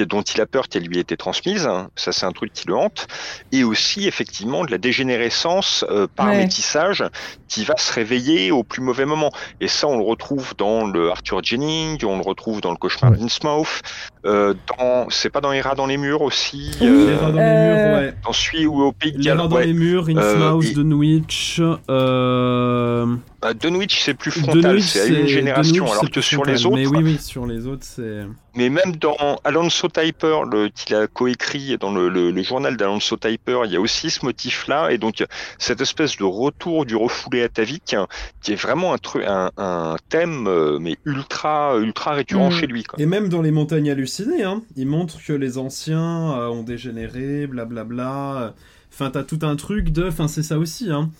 dont 0.00 0.22
il 0.22 0.40
a 0.40 0.46
peur 0.46 0.68
qu'elle 0.68 0.84
lui 0.84 0.98
ait 0.98 1.02
été 1.02 1.16
transmise, 1.16 1.66
hein, 1.66 1.88
ça 1.96 2.12
c'est 2.12 2.26
un 2.26 2.32
truc 2.32 2.52
qui 2.52 2.66
le 2.66 2.74
hante, 2.76 3.06
et 3.52 3.64
aussi 3.64 4.06
effectivement 4.06 4.64
de 4.64 4.70
la 4.70 4.78
dégénérescence 4.78 5.84
euh, 5.90 6.06
par 6.14 6.26
Ouais. 6.28 6.36
métissage 6.38 7.04
qui 7.48 7.64
va 7.64 7.76
se 7.76 7.92
réveiller 7.92 8.50
au 8.50 8.64
plus 8.64 8.80
mauvais 8.82 9.04
moment. 9.04 9.30
Et 9.60 9.68
ça 9.68 9.86
on 9.86 9.98
le 9.98 10.04
retrouve 10.04 10.54
dans 10.58 10.86
le 10.86 11.10
Arthur 11.10 11.42
Jennings, 11.42 12.04
on 12.04 12.16
le 12.16 12.22
retrouve 12.22 12.60
dans 12.60 12.70
le 12.70 12.76
cauchemar 12.76 13.12
d'Innsmouth, 13.12 13.80
euh, 14.24 14.54
dans 14.78 15.06
c'est 15.10 15.30
pas 15.30 15.40
dans 15.40 15.50
les 15.50 15.60
rats 15.60 15.74
dans 15.74 15.86
les 15.86 15.96
murs 15.96 16.22
aussi, 16.22 16.70
Oui. 16.80 16.86
euh, 16.86 17.10
Les 17.10 17.16
rats 17.16 17.32
dans 17.32 17.38
Euh, 17.38 17.42
les 17.42 17.84
murs, 17.90 17.98
ouais. 17.98 18.14
dans 18.24 18.32
celui 18.32 18.66
où 18.66 18.82
au 18.82 18.92
pays 18.92 19.12
de 19.12 19.18
Les 19.18 19.24
Galles, 19.24 19.40
rats 19.40 19.48
dans 19.48 19.56
ouais. 19.56 19.66
les 19.66 19.72
murs, 19.72 20.06
Euh, 20.08 20.12
Innsmouth, 20.16 20.64
et- 20.64 20.74
Dunwich, 20.74 21.60
euh... 21.90 23.06
Bah, 23.42 23.54
Dunwich, 23.54 24.00
c'est 24.04 24.14
plus 24.14 24.30
frontal, 24.30 24.62
Dunwich, 24.62 24.84
c'est 24.84 25.00
à 25.00 25.06
une 25.06 25.26
génération, 25.26 25.84
Dunwich, 25.84 25.98
alors 25.98 26.10
que 26.10 26.20
sur 26.20 26.44
les 26.44 26.64
autres, 26.64 26.76
Mais 26.76 26.86
oui, 26.86 27.02
oui, 27.02 27.18
sur 27.18 27.44
les 27.44 27.66
autres, 27.66 27.84
c'est... 27.84 28.20
mais 28.54 28.68
même 28.68 28.94
dans 28.96 29.16
Alonso 29.42 29.88
Typer, 29.88 30.44
le, 30.44 30.68
qu'il 30.68 30.94
a 30.94 31.08
coécrit 31.08 31.76
dans 31.76 31.92
le, 31.92 32.08
le- 32.08 32.30
le 32.30 32.42
journal 32.44 32.76
d'Alonso 32.76 33.16
Typer, 33.16 33.64
il 33.64 33.72
y 33.72 33.76
a 33.76 33.80
aussi 33.80 34.10
ce 34.10 34.24
motif-là, 34.24 34.92
et 34.92 34.98
donc 34.98 35.24
cette 35.58 35.80
espèce 35.80 36.16
de 36.18 36.22
retour 36.24 36.86
du 36.86 36.94
refoulé 36.94 37.42
atavik, 37.42 37.94
hein, 37.94 38.06
qui 38.42 38.52
est 38.52 38.56
vraiment 38.62 38.92
un, 38.94 38.98
truc, 38.98 39.24
un, 39.26 39.50
un 39.56 39.96
thème, 40.08 40.46
euh, 40.46 40.78
mais 40.80 40.96
ultra, 41.04 41.76
ultra 41.78 42.12
récurrent 42.12 42.48
Mm. 42.50 42.52
chez 42.52 42.66
lui. 42.68 42.84
Quoi. 42.84 43.00
Et 43.02 43.06
même 43.06 43.28
dans 43.28 43.42
les 43.42 43.50
montagnes 43.50 43.90
hallucinées, 43.90 44.44
hein, 44.44 44.62
il 44.76 44.86
montre 44.86 45.16
que 45.26 45.32
les 45.32 45.58
anciens 45.58 46.32
euh, 46.32 46.46
ont 46.46 46.62
dégénéré, 46.62 47.48
blablabla. 47.48 48.54
Enfin, 48.92 49.10
t'as 49.10 49.22
tout 49.24 49.38
un 49.42 49.56
truc 49.56 49.90
de... 49.90 50.06
Enfin, 50.06 50.28
c'est 50.28 50.42
ça 50.44 50.58
aussi, 50.58 50.90
hein. 50.92 51.10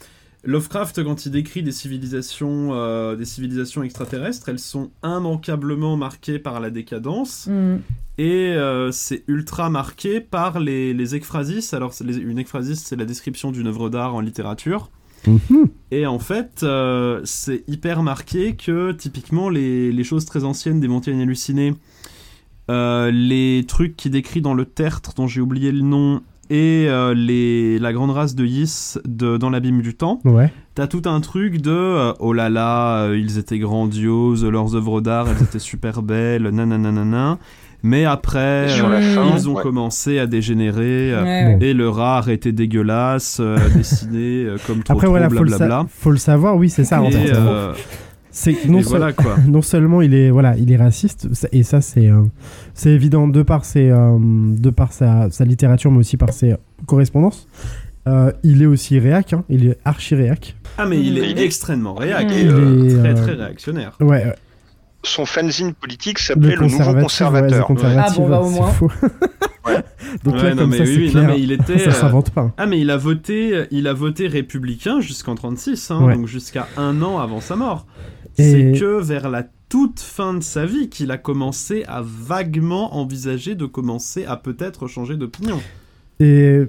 Lovecraft, 0.44 1.04
quand 1.04 1.24
il 1.26 1.32
décrit 1.32 1.62
des 1.62 1.70
civilisations, 1.72 2.70
euh, 2.72 3.14
des 3.16 3.24
civilisations 3.24 3.82
extraterrestres, 3.82 4.48
elles 4.48 4.58
sont 4.58 4.90
immanquablement 5.04 5.96
marquées 5.96 6.38
par 6.38 6.58
la 6.60 6.70
décadence. 6.70 7.46
hmm. 7.48 7.76
Et 8.18 8.52
euh, 8.52 8.92
c'est 8.92 9.24
ultra 9.26 9.70
marqué 9.70 10.20
par 10.20 10.60
les, 10.60 10.92
les 10.94 11.14
ekphrasis. 11.14 11.72
Alors, 11.72 11.94
les- 12.04 12.18
une 12.18 12.38
ekphrasis, 12.38 12.80
c'est 12.84 12.96
la 12.96 13.04
description 13.06 13.52
d'une 13.52 13.66
œuvre 13.68 13.88
d'art 13.88 14.14
en 14.14 14.20
littérature. 14.20 14.90
Mhm. 15.26 15.68
Et 15.92 16.06
en 16.06 16.18
fait, 16.18 16.62
euh, 16.64 17.20
c'est 17.24 17.62
hyper 17.68 18.02
marqué 18.02 18.54
que 18.56 18.90
typiquement 18.92 19.48
les, 19.48 19.92
les 19.92 20.04
choses 20.04 20.24
très 20.24 20.42
anciennes 20.44 20.80
des 20.80 20.88
montagnes 20.88 21.22
hallucinées, 21.22 21.74
euh, 22.70 23.10
les 23.12 23.64
trucs 23.66 23.96
qui 23.96 24.10
décrit 24.10 24.40
dans 24.42 24.54
le 24.54 24.64
tertre 24.64 25.14
dont 25.14 25.26
j'ai 25.26 25.40
oublié 25.40 25.72
le 25.72 25.82
nom, 25.82 26.22
et 26.52 26.86
euh, 26.88 27.14
les, 27.14 27.78
la 27.78 27.92
grande 27.94 28.10
race 28.10 28.34
de 28.34 28.44
Yis 28.44 28.98
de, 29.06 29.38
dans 29.38 29.48
l'abîme 29.48 29.80
du 29.80 29.94
temps, 29.94 30.20
Ouais. 30.26 30.52
t'as 30.74 30.86
tout 30.86 31.02
un 31.06 31.20
truc 31.20 31.62
de 31.62 31.70
euh, 31.70 32.12
oh 32.20 32.34
là 32.34 32.50
là, 32.50 33.04
euh, 33.04 33.18
ils 33.18 33.38
étaient 33.38 33.58
grandioses, 33.58 34.44
leurs 34.44 34.76
œuvres 34.76 35.00
d'art, 35.00 35.26
elles 35.30 35.42
étaient 35.42 35.58
super 35.58 36.02
belles, 36.02 36.42
nananana. 36.50 37.38
Mais 37.84 38.04
après, 38.04 38.68
la 38.68 38.84
euh, 38.84 39.14
fin, 39.14 39.36
ils 39.36 39.48
ont 39.48 39.54
ouais. 39.56 39.62
commencé 39.62 40.18
à 40.20 40.26
dégénérer. 40.26 41.14
Ouais, 41.20 41.58
et 41.60 41.72
le 41.74 41.88
art 41.88 42.28
était 42.28 42.52
dégueulasse, 42.52 43.38
euh, 43.40 43.56
dessiné 43.74 44.44
euh, 44.44 44.56
comme 44.66 44.82
trop 44.84 44.92
Après, 44.92 45.06
trop, 45.06 45.12
voilà, 45.14 45.28
faut 45.30 45.42
le, 45.42 45.50
sa- 45.50 45.56
blablabla. 45.58 45.86
faut 45.88 46.10
le 46.12 46.16
savoir, 46.18 46.56
oui, 46.56 46.68
c'est 46.70 46.84
ça, 46.84 47.00
en 47.02 47.06
Et, 47.06 47.12
fait. 47.12 47.32
C'est 48.34 48.64
non, 48.66 48.80
seul- 48.80 48.88
voilà 48.88 49.12
quoi. 49.12 49.36
non 49.46 49.62
seulement 49.62 50.00
il 50.02 50.14
est 50.14 50.30
voilà 50.30 50.56
il 50.56 50.72
est 50.72 50.76
raciste 50.76 51.28
et 51.52 51.62
ça 51.62 51.80
c'est 51.82 52.08
euh, 52.08 52.22
c'est 52.74 52.90
évident 52.90 53.28
de 53.28 53.42
par 53.42 53.64
ses 53.64 53.90
euh, 53.90 54.16
de 54.20 54.70
par 54.70 54.92
sa, 54.92 55.30
sa 55.30 55.44
littérature 55.44 55.90
mais 55.90 55.98
aussi 55.98 56.16
par 56.16 56.32
ses 56.32 56.54
correspondances 56.86 57.46
Euh, 58.08 58.32
il 58.42 58.62
est 58.62 58.66
aussi 58.66 58.98
réac 58.98 59.32
hein, 59.32 59.44
il 59.48 59.66
est 59.68 59.78
archi 59.84 60.16
réac 60.16 60.56
Ah 60.76 60.86
mais 60.86 60.98
il 60.98 61.18
est 61.18 61.30
Il 61.30 61.38
est- 61.38 61.44
extrêmement 61.44 61.94
réac, 61.94 62.26
Il 62.30 62.36
et, 62.36 62.40
est, 62.40 62.98
très 62.98 63.10
euh, 63.10 63.14
très 63.14 63.32
réactionnaire. 63.34 63.92
ouais 64.00 64.34
Son 65.04 65.24
fanzine 65.26 65.72
politique 65.74 66.18
s'appelait 66.18 66.56
le 66.56 66.62
le, 66.62 66.66
Nouveau 66.68 66.92
ouais, 66.94 67.02
Conservateur. 67.02 67.66
conservatif, 67.66 68.16
Ah 68.16 68.20
bon, 68.20 68.28
bah, 68.28 68.40
au 68.40 68.50
c'est 68.50 68.58
moins. 68.58 68.72
Ouais. 69.64 69.76
donc 70.24 70.34
Ouais, 70.34 70.42
là 70.42 70.54
non, 70.56 70.62
comme 70.62 70.70
mais 70.70 70.78
ça 70.78 70.82
oui, 70.82 70.88
c'est 70.94 71.00
oui, 71.02 71.10
clair 71.12 71.22
non, 71.22 71.28
mais 71.28 71.40
il 71.40 71.52
était. 71.52 71.78
ça 71.78 71.92
s'invente 71.92 72.30
pas 72.30 72.52
Ah 72.56 72.66
mais 72.66 72.80
il 72.80 72.90
a 72.90 72.96
voté, 72.96 73.66
il 73.70 73.86
a 73.86 73.92
voté 73.92 74.26
républicain 74.26 75.00
jusqu'en 75.00 75.36
36, 75.36 75.90
hein, 75.92 76.02
Ouais. 76.04 76.14
donc 76.16 76.26
jusqu'à 76.26 76.66
un 76.76 77.00
an 77.02 77.20
avant 77.20 77.40
sa 77.40 77.54
mort. 77.54 77.86
C'est 78.36 78.72
que 78.78 79.00
vers 79.00 79.28
la 79.28 79.44
toute 79.68 80.00
fin 80.00 80.34
de 80.34 80.42
sa 80.42 80.66
vie 80.66 80.88
qu'il 80.88 81.10
a 81.10 81.18
commencé 81.18 81.84
à 81.88 82.02
vaguement 82.02 82.96
envisager 82.96 83.54
de 83.54 83.66
commencer 83.66 84.24
à 84.24 84.36
peut-être 84.36 84.86
changer 84.86 85.16
d'opinion. 85.16 85.60
Et 86.20 86.64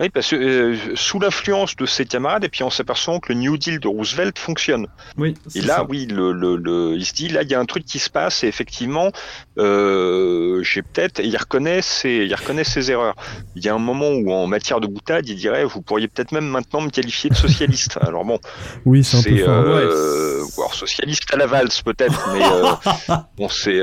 oui, 0.00 0.08
parce 0.08 0.30
que 0.30 0.36
euh, 0.36 0.76
sous 0.94 1.20
l'influence 1.20 1.76
de 1.76 1.84
ses 1.84 2.06
camarades, 2.06 2.42
et 2.44 2.48
puis 2.48 2.62
on 2.62 2.70
s'aperçoit 2.70 3.20
que 3.20 3.32
le 3.34 3.38
New 3.38 3.58
Deal 3.58 3.78
de 3.80 3.86
Roosevelt 3.86 4.38
fonctionne. 4.38 4.86
Oui. 5.18 5.34
Et 5.54 5.60
là, 5.60 5.76
ça. 5.76 5.86
oui, 5.88 6.06
le, 6.06 6.32
le, 6.32 6.56
le, 6.56 6.94
il 6.96 7.04
se 7.04 7.12
dit, 7.12 7.28
là, 7.28 7.42
il 7.42 7.50
y 7.50 7.54
a 7.54 7.60
un 7.60 7.66
truc 7.66 7.84
qui 7.84 7.98
se 7.98 8.08
passe, 8.08 8.42
et 8.42 8.46
effectivement, 8.48 9.12
euh, 9.58 10.62
j'ai 10.62 10.80
peut-être, 10.82 11.20
il 11.22 11.36
reconnaît, 11.36 11.82
ses, 11.82 12.24
il 12.26 12.34
reconnaît 12.34 12.64
ses 12.64 12.90
erreurs. 12.90 13.14
Il 13.56 13.64
y 13.64 13.68
a 13.68 13.74
un 13.74 13.78
moment 13.78 14.08
où, 14.10 14.32
en 14.32 14.46
matière 14.46 14.80
de 14.80 14.86
boutade, 14.86 15.28
il 15.28 15.36
dirait, 15.36 15.64
vous 15.64 15.82
pourriez 15.82 16.08
peut-être 16.08 16.32
même 16.32 16.48
maintenant 16.48 16.80
me 16.80 16.90
qualifier 16.90 17.28
de 17.28 17.34
socialiste. 17.34 17.98
Alors 18.00 18.24
bon, 18.24 18.38
oui, 18.86 19.04
c'est 19.04 19.18
un 19.18 19.22
peu 19.22 19.36
fort. 19.44 19.50
euh, 19.54 20.42
alors 20.56 20.74
socialiste 20.74 21.32
à 21.32 21.36
la 21.36 21.46
valse 21.46 21.82
peut-être, 21.82 22.28
mais 22.32 23.14
bon, 23.36 23.48
c'est. 23.48 23.82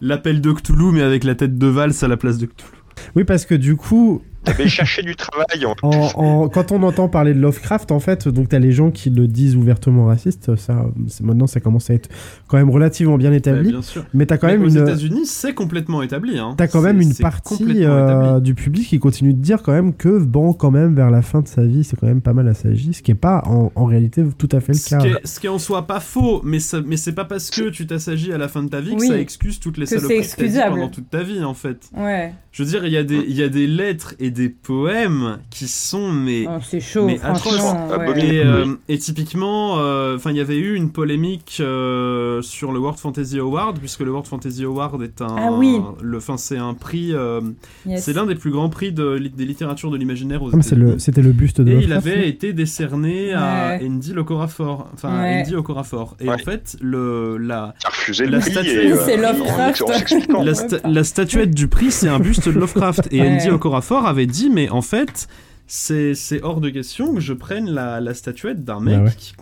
L'appel 0.00 0.40
de 0.40 0.52
Cthulhu, 0.52 0.92
mais 0.92 1.02
avec 1.02 1.24
la 1.24 1.34
tête 1.34 1.58
de 1.58 1.66
Valls 1.66 1.94
à 2.02 2.08
la 2.08 2.16
place 2.16 2.38
de 2.38 2.46
Cthulhu. 2.46 2.70
Oui, 3.16 3.24
parce 3.24 3.44
que 3.46 3.54
du 3.54 3.76
coup, 3.76 4.22
T'avais 4.44 4.68
cherché 4.68 5.02
du 5.02 5.14
travail. 5.16 5.64
En... 5.66 5.74
en, 5.82 5.90
en- 6.16 6.48
quand 6.48 6.72
on 6.72 6.82
entend 6.82 7.08
parler 7.08 7.34
de 7.34 7.38
Lovecraft, 7.40 7.92
en 7.92 8.00
fait, 8.00 8.28
donc 8.28 8.48
t'as 8.48 8.58
les 8.58 8.72
gens 8.72 8.90
qui 8.90 9.10
le 9.10 9.26
disent 9.28 9.56
ouvertement 9.56 10.06
raciste. 10.06 10.56
Ça, 10.56 10.86
c'est- 11.08 11.22
maintenant, 11.22 11.46
ça 11.46 11.60
commence 11.60 11.90
à 11.90 11.94
être 11.94 12.08
quand 12.48 12.56
même 12.56 12.70
relativement 12.70 13.18
bien 13.18 13.30
Ouais, 13.30 13.36
établi. 13.36 13.70
bien 13.70 13.82
sûr. 13.82 14.04
mais 14.14 14.26
t'as 14.26 14.36
quand 14.38 14.48
Mais 14.48 14.54
même 14.58 14.64
aux 14.66 14.70
une. 14.70 14.78
États-Unis, 14.82 15.26
c'est 15.26 15.54
complètement 15.54 16.02
établi. 16.02 16.38
Hein. 16.38 16.54
T'as 16.56 16.66
quand 16.66 16.80
C'est- 16.80 16.86
même 16.92 17.00
une 17.00 17.14
partie 17.14 17.64
euh, 17.84 18.40
du 18.40 18.54
public 18.54 18.88
qui 18.88 18.98
continue 18.98 19.32
de 19.34 19.40
dire 19.40 19.62
quand 19.62 19.72
même 19.72 19.94
que, 19.94 20.18
bon, 20.18 20.52
quand 20.52 20.70
même, 20.70 20.94
vers 20.94 21.10
la 21.10 21.22
fin 21.22 21.40
de 21.40 21.48
sa 21.48 21.64
vie, 21.64 21.84
c'est 21.84 21.96
quand 21.98 22.06
même 22.06 22.20
pas 22.20 22.32
mal 22.32 22.48
assagi, 22.48 22.94
ce 22.94 23.02
qui 23.02 23.10
est 23.12 23.14
pas 23.14 23.42
en, 23.46 23.70
en 23.74 23.84
réalité 23.84 24.24
tout 24.38 24.48
à 24.52 24.60
fait 24.60 24.72
le 24.72 24.78
Ce 24.78 24.90
cas. 24.90 24.98
qui, 24.98 25.06
est, 25.08 25.26
ce 25.26 25.40
qui 25.40 25.46
est 25.46 25.50
en 25.50 25.58
soi 25.58 25.86
pas 25.86 26.00
faux, 26.00 26.40
mais, 26.44 26.58
ça, 26.58 26.80
mais 26.84 26.96
c'est 26.96 27.12
pas 27.12 27.24
parce 27.24 27.50
que 27.50 27.68
tu 27.70 27.86
t'assagis 27.86 28.32
à 28.32 28.38
la 28.38 28.48
fin 28.48 28.62
de 28.62 28.68
ta 28.68 28.80
vie 28.80 28.90
Oui. 28.92 29.08
que 29.08 29.14
ça 29.14 29.18
excuse 29.20 29.60
toutes 29.60 29.78
les 29.78 29.86
saloperies 29.86 30.08
que 30.08 30.22
t'as 30.22 30.36
dit 30.36 30.42
excusable. 30.44 30.74
pendant 30.74 30.88
toute 30.88 31.10
ta 31.10 31.22
vie, 31.22 31.44
en 31.44 31.54
fait. 31.54 31.88
Ouais. 31.96 32.32
Je 32.50 32.62
veux 32.62 32.68
dire, 32.68 32.84
il 32.84 32.92
y, 32.92 32.96
a 32.96 33.02
des- 33.04 33.24
il 33.26 33.36
y 33.36 33.42
a 33.42 33.48
des 33.48 33.66
lettres 33.66 34.14
et 34.20 34.30
des 34.32 34.48
poèmes 34.48 35.38
qui 35.50 35.68
sont, 35.68 36.10
mais... 36.10 36.46
Oh, 36.48 36.58
c'est 36.62 36.80
chaud, 36.80 37.06
mais 37.06 37.16
franchement. 37.18 37.52
atroce. 37.52 37.62
ouais. 37.90 37.94
Abominable. 37.94 38.34
Et, 38.34 38.42
euh, 38.44 38.74
et 38.88 38.98
typiquement, 38.98 39.78
euh, 39.78 40.16
enfin, 40.16 40.30
il 40.30 40.36
y 40.36 40.40
avait 40.40 40.56
eu 40.58 40.74
une 40.74 40.90
polémique 40.90 41.58
euh, 41.60 42.42
sur 42.42 42.72
le 42.72 42.78
World 42.80 42.98
Fantasy 42.98 43.38
Award, 43.38 43.78
puisque 43.78 44.00
le 44.00 44.10
World 44.10 44.26
Fantasy 44.26 44.64
Award 44.64 45.02
est 45.02 45.20
un, 45.22 45.34
Ah 45.38 45.52
oui. 45.52 45.78
le, 46.02 46.16
enfin, 46.18 46.36
c'est 46.36 46.58
un 46.58 46.74
prix, 46.74 47.12
euh, 47.12 47.40
Yes. 47.86 48.04
c'est 48.04 48.12
l'un 48.12 48.26
des 48.26 48.34
plus 48.34 48.50
grands 48.50 48.68
prix 48.68 48.92
de, 48.92 49.12
li- 49.14 49.30
des 49.30 49.44
littératures 49.44 49.90
de 49.90 49.96
l'imaginaire 49.96 50.42
aux 50.42 50.50
États-Unis. 50.50 50.92
le, 50.92 50.98
c'était 50.98 51.22
le 51.22 51.32
buste 51.32 51.60
de 51.60 51.70
Et 51.72 51.80
il 51.84 51.92
avait 51.92 52.28
été 52.28 52.52
décerné 52.52 53.32
à. 53.32 53.78
Andy 53.82 54.14
Okorafor, 54.16 54.88
enfin 54.94 55.20
Ouais. 55.22 55.40
Andy 55.42 55.54
Okorafor. 55.54 56.16
Et 56.20 56.28
en 56.28 56.38
fait, 56.38 56.76
le 56.80 57.36
la 57.38 57.74
refusé 57.84 58.24
La 58.26 58.30
le 58.32 58.38
prix. 58.40 58.50
statue- 58.52 58.68
et, 58.70 58.94
C'est 58.96 59.18
en- 59.18 59.32
Lovecraft. 59.32 59.82
En, 59.82 59.86
s'expliquant. 59.88 60.42
la, 60.42 60.52
sta- 60.52 61.02
statuette 61.04 61.54
du 61.54 61.68
prix, 61.68 61.90
c'est 61.90 62.08
un 62.08 62.18
buste 62.18 62.48
de 62.48 62.58
Lovecraft. 62.58 63.08
Et. 63.10 63.20
Andy 63.22 63.50
Okorafor 63.50 64.06
avait 64.06 64.21
dit, 64.26 64.50
mais 64.50 64.68
en 64.70 64.82
fait, 64.82 65.28
c'est 65.66 66.14
c'est 66.14 66.42
hors 66.42 66.60
de 66.60 66.68
question 66.70 67.14
que 67.14 67.20
je 67.20 67.32
prenne 67.32 67.70
la, 67.70 68.00
la 68.00 68.14
statuette 68.14 68.64
d'un 68.64 68.80
mec 68.80 68.98
Bah 68.98 69.04
ouais. 69.04 69.10
qui, 69.16 69.34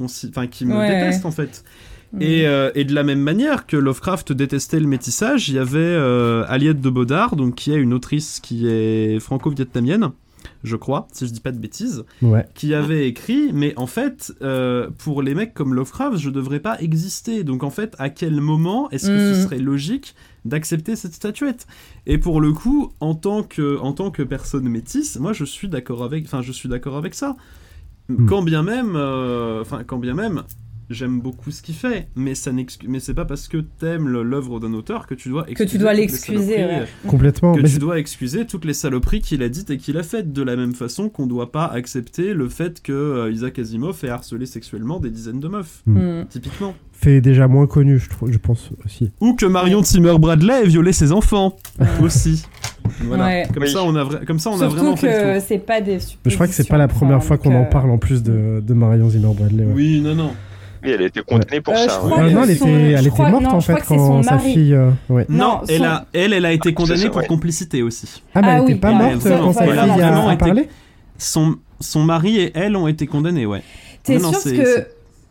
qui 0.51 0.67
me 0.67 0.77
Ouais. 0.77 0.89
déteste 0.89 1.25
en 1.27 1.31
fait. 1.33 1.65
Mm. 2.13 2.23
Et, 2.23 2.47
euh, 2.47 2.71
et 2.75 2.85
de 2.85 2.93
la 2.95 3.03
même 3.05 3.21
manière 3.21 3.67
que 3.67 3.77
Lovecraft 3.77 4.33
détestait 4.33 4.81
le 4.81 4.87
métissage, 4.89 5.49
il 5.49 5.55
y 5.55 5.59
avait 5.59 5.79
euh, 5.79 6.45
Aliette 6.49 6.81
de 6.81 6.91
Baudard, 6.91 7.37
donc 7.37 7.55
qui 7.55 7.73
est 7.73 7.77
une 7.77 7.95
autrice 7.95 8.41
qui 8.41 8.67
est 8.69 9.21
franco-vietnamienne, 9.21 10.11
je 10.65 10.77
crois, 10.77 11.07
si 11.13 11.27
je 11.27 11.33
dis 11.33 11.41
pas 11.41 11.53
de 11.53 11.59
bêtises, 11.59 12.05
Ouais. 12.23 12.47
qui 12.55 12.75
avait 12.75 13.09
écrit, 13.09 13.51
mais 13.53 13.75
en 13.77 13.87
fait, 13.87 14.33
euh, 14.43 14.89
pour 14.99 15.23
les 15.23 15.35
mecs 15.35 15.55
comme 15.55 15.73
Lovecraft, 15.75 16.19
je 16.19 16.31
devrais 16.31 16.61
pas 16.61 16.81
exister. 16.81 17.45
Donc 17.45 17.63
en 17.63 17.71
fait, 17.71 17.95
à 17.99 18.11
quel 18.11 18.41
moment 18.41 18.91
est-ce 18.91 19.07
que 19.09 19.35
ce 19.35 19.39
Mm. 19.41 19.43
serait 19.45 19.59
logique 19.59 20.15
d'accepter 20.45 20.97
cette 20.97 21.15
statuette 21.15 21.67
Et 22.07 22.19
pour 22.19 22.41
le 22.41 22.53
coup, 22.53 22.93
en 23.01 23.15
tant 23.15 23.43
que, 23.43 23.79
en 23.79 23.93
tant 23.93 24.11
que 24.11 24.23
personne 24.23 24.69
métisse, 24.69 25.19
moi 25.19 25.33
je 25.33 25.45
suis 25.45 25.69
d'accord 25.69 26.03
avec, 26.05 26.25
enfin 26.25 26.43
je 26.43 26.53
suis 26.53 26.69
d'accord 26.69 26.97
avec 26.97 27.15
ça. 27.15 27.37
Mm. 28.09 28.27
Quand 28.27 28.43
bien 28.43 28.63
même, 28.63 28.93
euh, 28.97 29.61
enfin 29.63 29.83
quand 29.85 29.99
bien 29.99 30.15
même. 30.15 30.43
J'aime 30.93 31.21
beaucoup 31.21 31.53
ce 31.53 31.63
qu'il 31.63 31.77
fait, 31.77 32.09
mais 32.17 32.35
ça 32.35 32.51
n'excuse, 32.51 32.89
mais 32.89 32.99
c'est 32.99 33.15
pas 33.15 33.25
parce 33.25 33.47
que 33.47 33.59
t'aimes 33.59 34.09
l'œuvre 34.09 34.59
d'un 34.59 34.73
auteur 34.75 35.07
que 35.07 35.15
tu 35.15 35.29
dois 35.29 35.45
Que 35.45 35.63
tu 35.63 35.79
dois 35.79 35.93
l'excuser, 35.95 36.57
ouais. 36.57 36.85
Complètement. 37.07 37.55
que 37.55 37.61
Mais 37.61 37.69
tu 37.69 37.79
dois 37.79 38.01
excuser 38.01 38.45
toutes 38.45 38.65
les 38.65 38.75
saloperies 38.75 39.21
qu'il 39.21 39.41
a 39.45 39.49
dites 39.49 39.71
et 39.71 39.77
qu'il 39.79 39.97
a 39.99 40.03
faites, 40.03 40.33
de 40.33 40.43
la 40.43 40.57
même 40.57 40.75
façon 40.75 41.09
qu'on 41.09 41.29
doit 41.29 41.53
pas 41.53 41.67
accepter 41.67 42.35
le 42.35 42.49
fait 42.49 42.83
que 42.83 42.91
euh, 42.93 43.31
Isaac 43.31 43.61
Asimov 43.61 44.05
ait 44.05 44.09
harcelé 44.09 44.47
sexuellement 44.47 44.99
des 44.99 45.11
dizaines 45.11 45.39
de 45.39 45.47
meufs, 45.47 45.83
Mm. 45.87 46.25
typiquement. 46.29 46.75
Fait 47.03 47.21
déjà 47.21 47.49
moins 47.49 47.67
connu, 47.67 47.99
je, 47.99 48.09
trouve, 48.11 48.31
je 48.31 48.39
pense 48.39 48.69
aussi. 48.85 49.11
Ou 49.21 49.35
que 49.35 49.47
Marion 49.47 49.83
Zimmer 49.83 50.19
Bradley 50.19 50.63
ait 50.63 50.67
violé 50.67 50.93
ses 50.93 51.13
enfants, 51.13 51.57
aussi. 52.03 52.45
Voilà. 53.03 53.25
Ouais. 53.27 53.49
Comme, 53.53 53.63
Oui. 53.63 53.71
ça, 53.71 53.83
on 53.83 53.95
a 53.95 54.05
vra- 54.05 54.25
comme 54.25 54.39
ça, 54.39 54.51
on 54.51 54.55
a 54.55 54.59
Surtout 54.59 54.75
vraiment 54.77 54.97
fait 54.97 55.07
que 55.09 55.33
tour. 55.39 55.45
c'est 55.47 55.59
pas 55.59 55.81
des 55.81 55.99
Je 56.27 56.35
crois 56.35 56.47
que 56.47 56.55
c'est 56.55 56.69
pas 56.69 56.77
la 56.79 56.89
première 56.89 57.19
enfin, 57.19 57.27
fois 57.27 57.39
qu'on 57.39 57.51
donc, 57.51 57.59
en 57.59 57.63
euh, 57.63 57.71
parle 57.71 57.91
en 57.91 57.99
plus 57.99 58.23
de, 58.23 58.63
de 58.67 58.75
Marion 58.75 59.09
Zimmer 59.11 59.33
Bradley. 59.35 59.65
ouais. 59.65 59.73
Oui, 59.75 60.01
non, 60.01 60.15
non. 60.15 60.31
Oui, 60.83 60.91
elle 60.95 61.03
a 61.03 61.07
été 61.07 61.21
condamnée 61.23 61.61
pour 61.61 61.75
Euh, 61.75 61.87
ça. 61.89 62.03
ouais. 62.05 62.13
Ah 62.17 62.31
non, 62.31 62.43
elle 62.45 62.57
son- 62.57 62.67
était, 62.67 62.81
elle 62.93 63.01
était 63.01 63.11
crois- 63.11 63.29
morte 63.31 63.45
non, 63.45 63.51
en 63.51 63.61
fait 63.61 63.75
quand 63.87 63.97
son 63.99 64.23
sa 64.23 64.37
mari. 64.37 64.53
fille. 64.55 64.75
euh, 64.75 64.91
ouais. 65.11 65.27
Non, 65.29 65.39
Non, 65.39 65.61
elle, 65.69 65.85
a, 65.85 66.07
elle, 66.15 66.33
elle 66.33 66.45
a 66.47 66.53
été 66.53 66.73
condamnée 66.73 67.01
ça, 67.03 67.09
pour 67.09 67.19
ouais. 67.19 67.27
complicité 67.27 67.83
aussi. 67.83 68.23
Ah, 68.35 68.41
mais 68.41 68.49
Ah 68.49 68.55
elle 68.57 68.61
oui, 68.65 68.71
était 68.73 68.81
pas 68.81 68.89
elle 68.89 68.95
a- 68.95 68.99
morte 68.99 69.13
quand 69.13 69.53
sa 69.53 69.63
fille 69.67 69.79
a, 70.03 70.37
parlé 70.37 70.69
Son, 71.19 71.57
son 71.81 72.03
mari 72.03 72.39
et 72.41 72.53
elle 72.55 72.77
ont 72.77 72.89
été 72.89 73.07
condamnés, 73.07 73.45
ouais. 73.45 73.63
T'es 74.03 74.19
sûr 74.19 74.31
que 74.33 74.87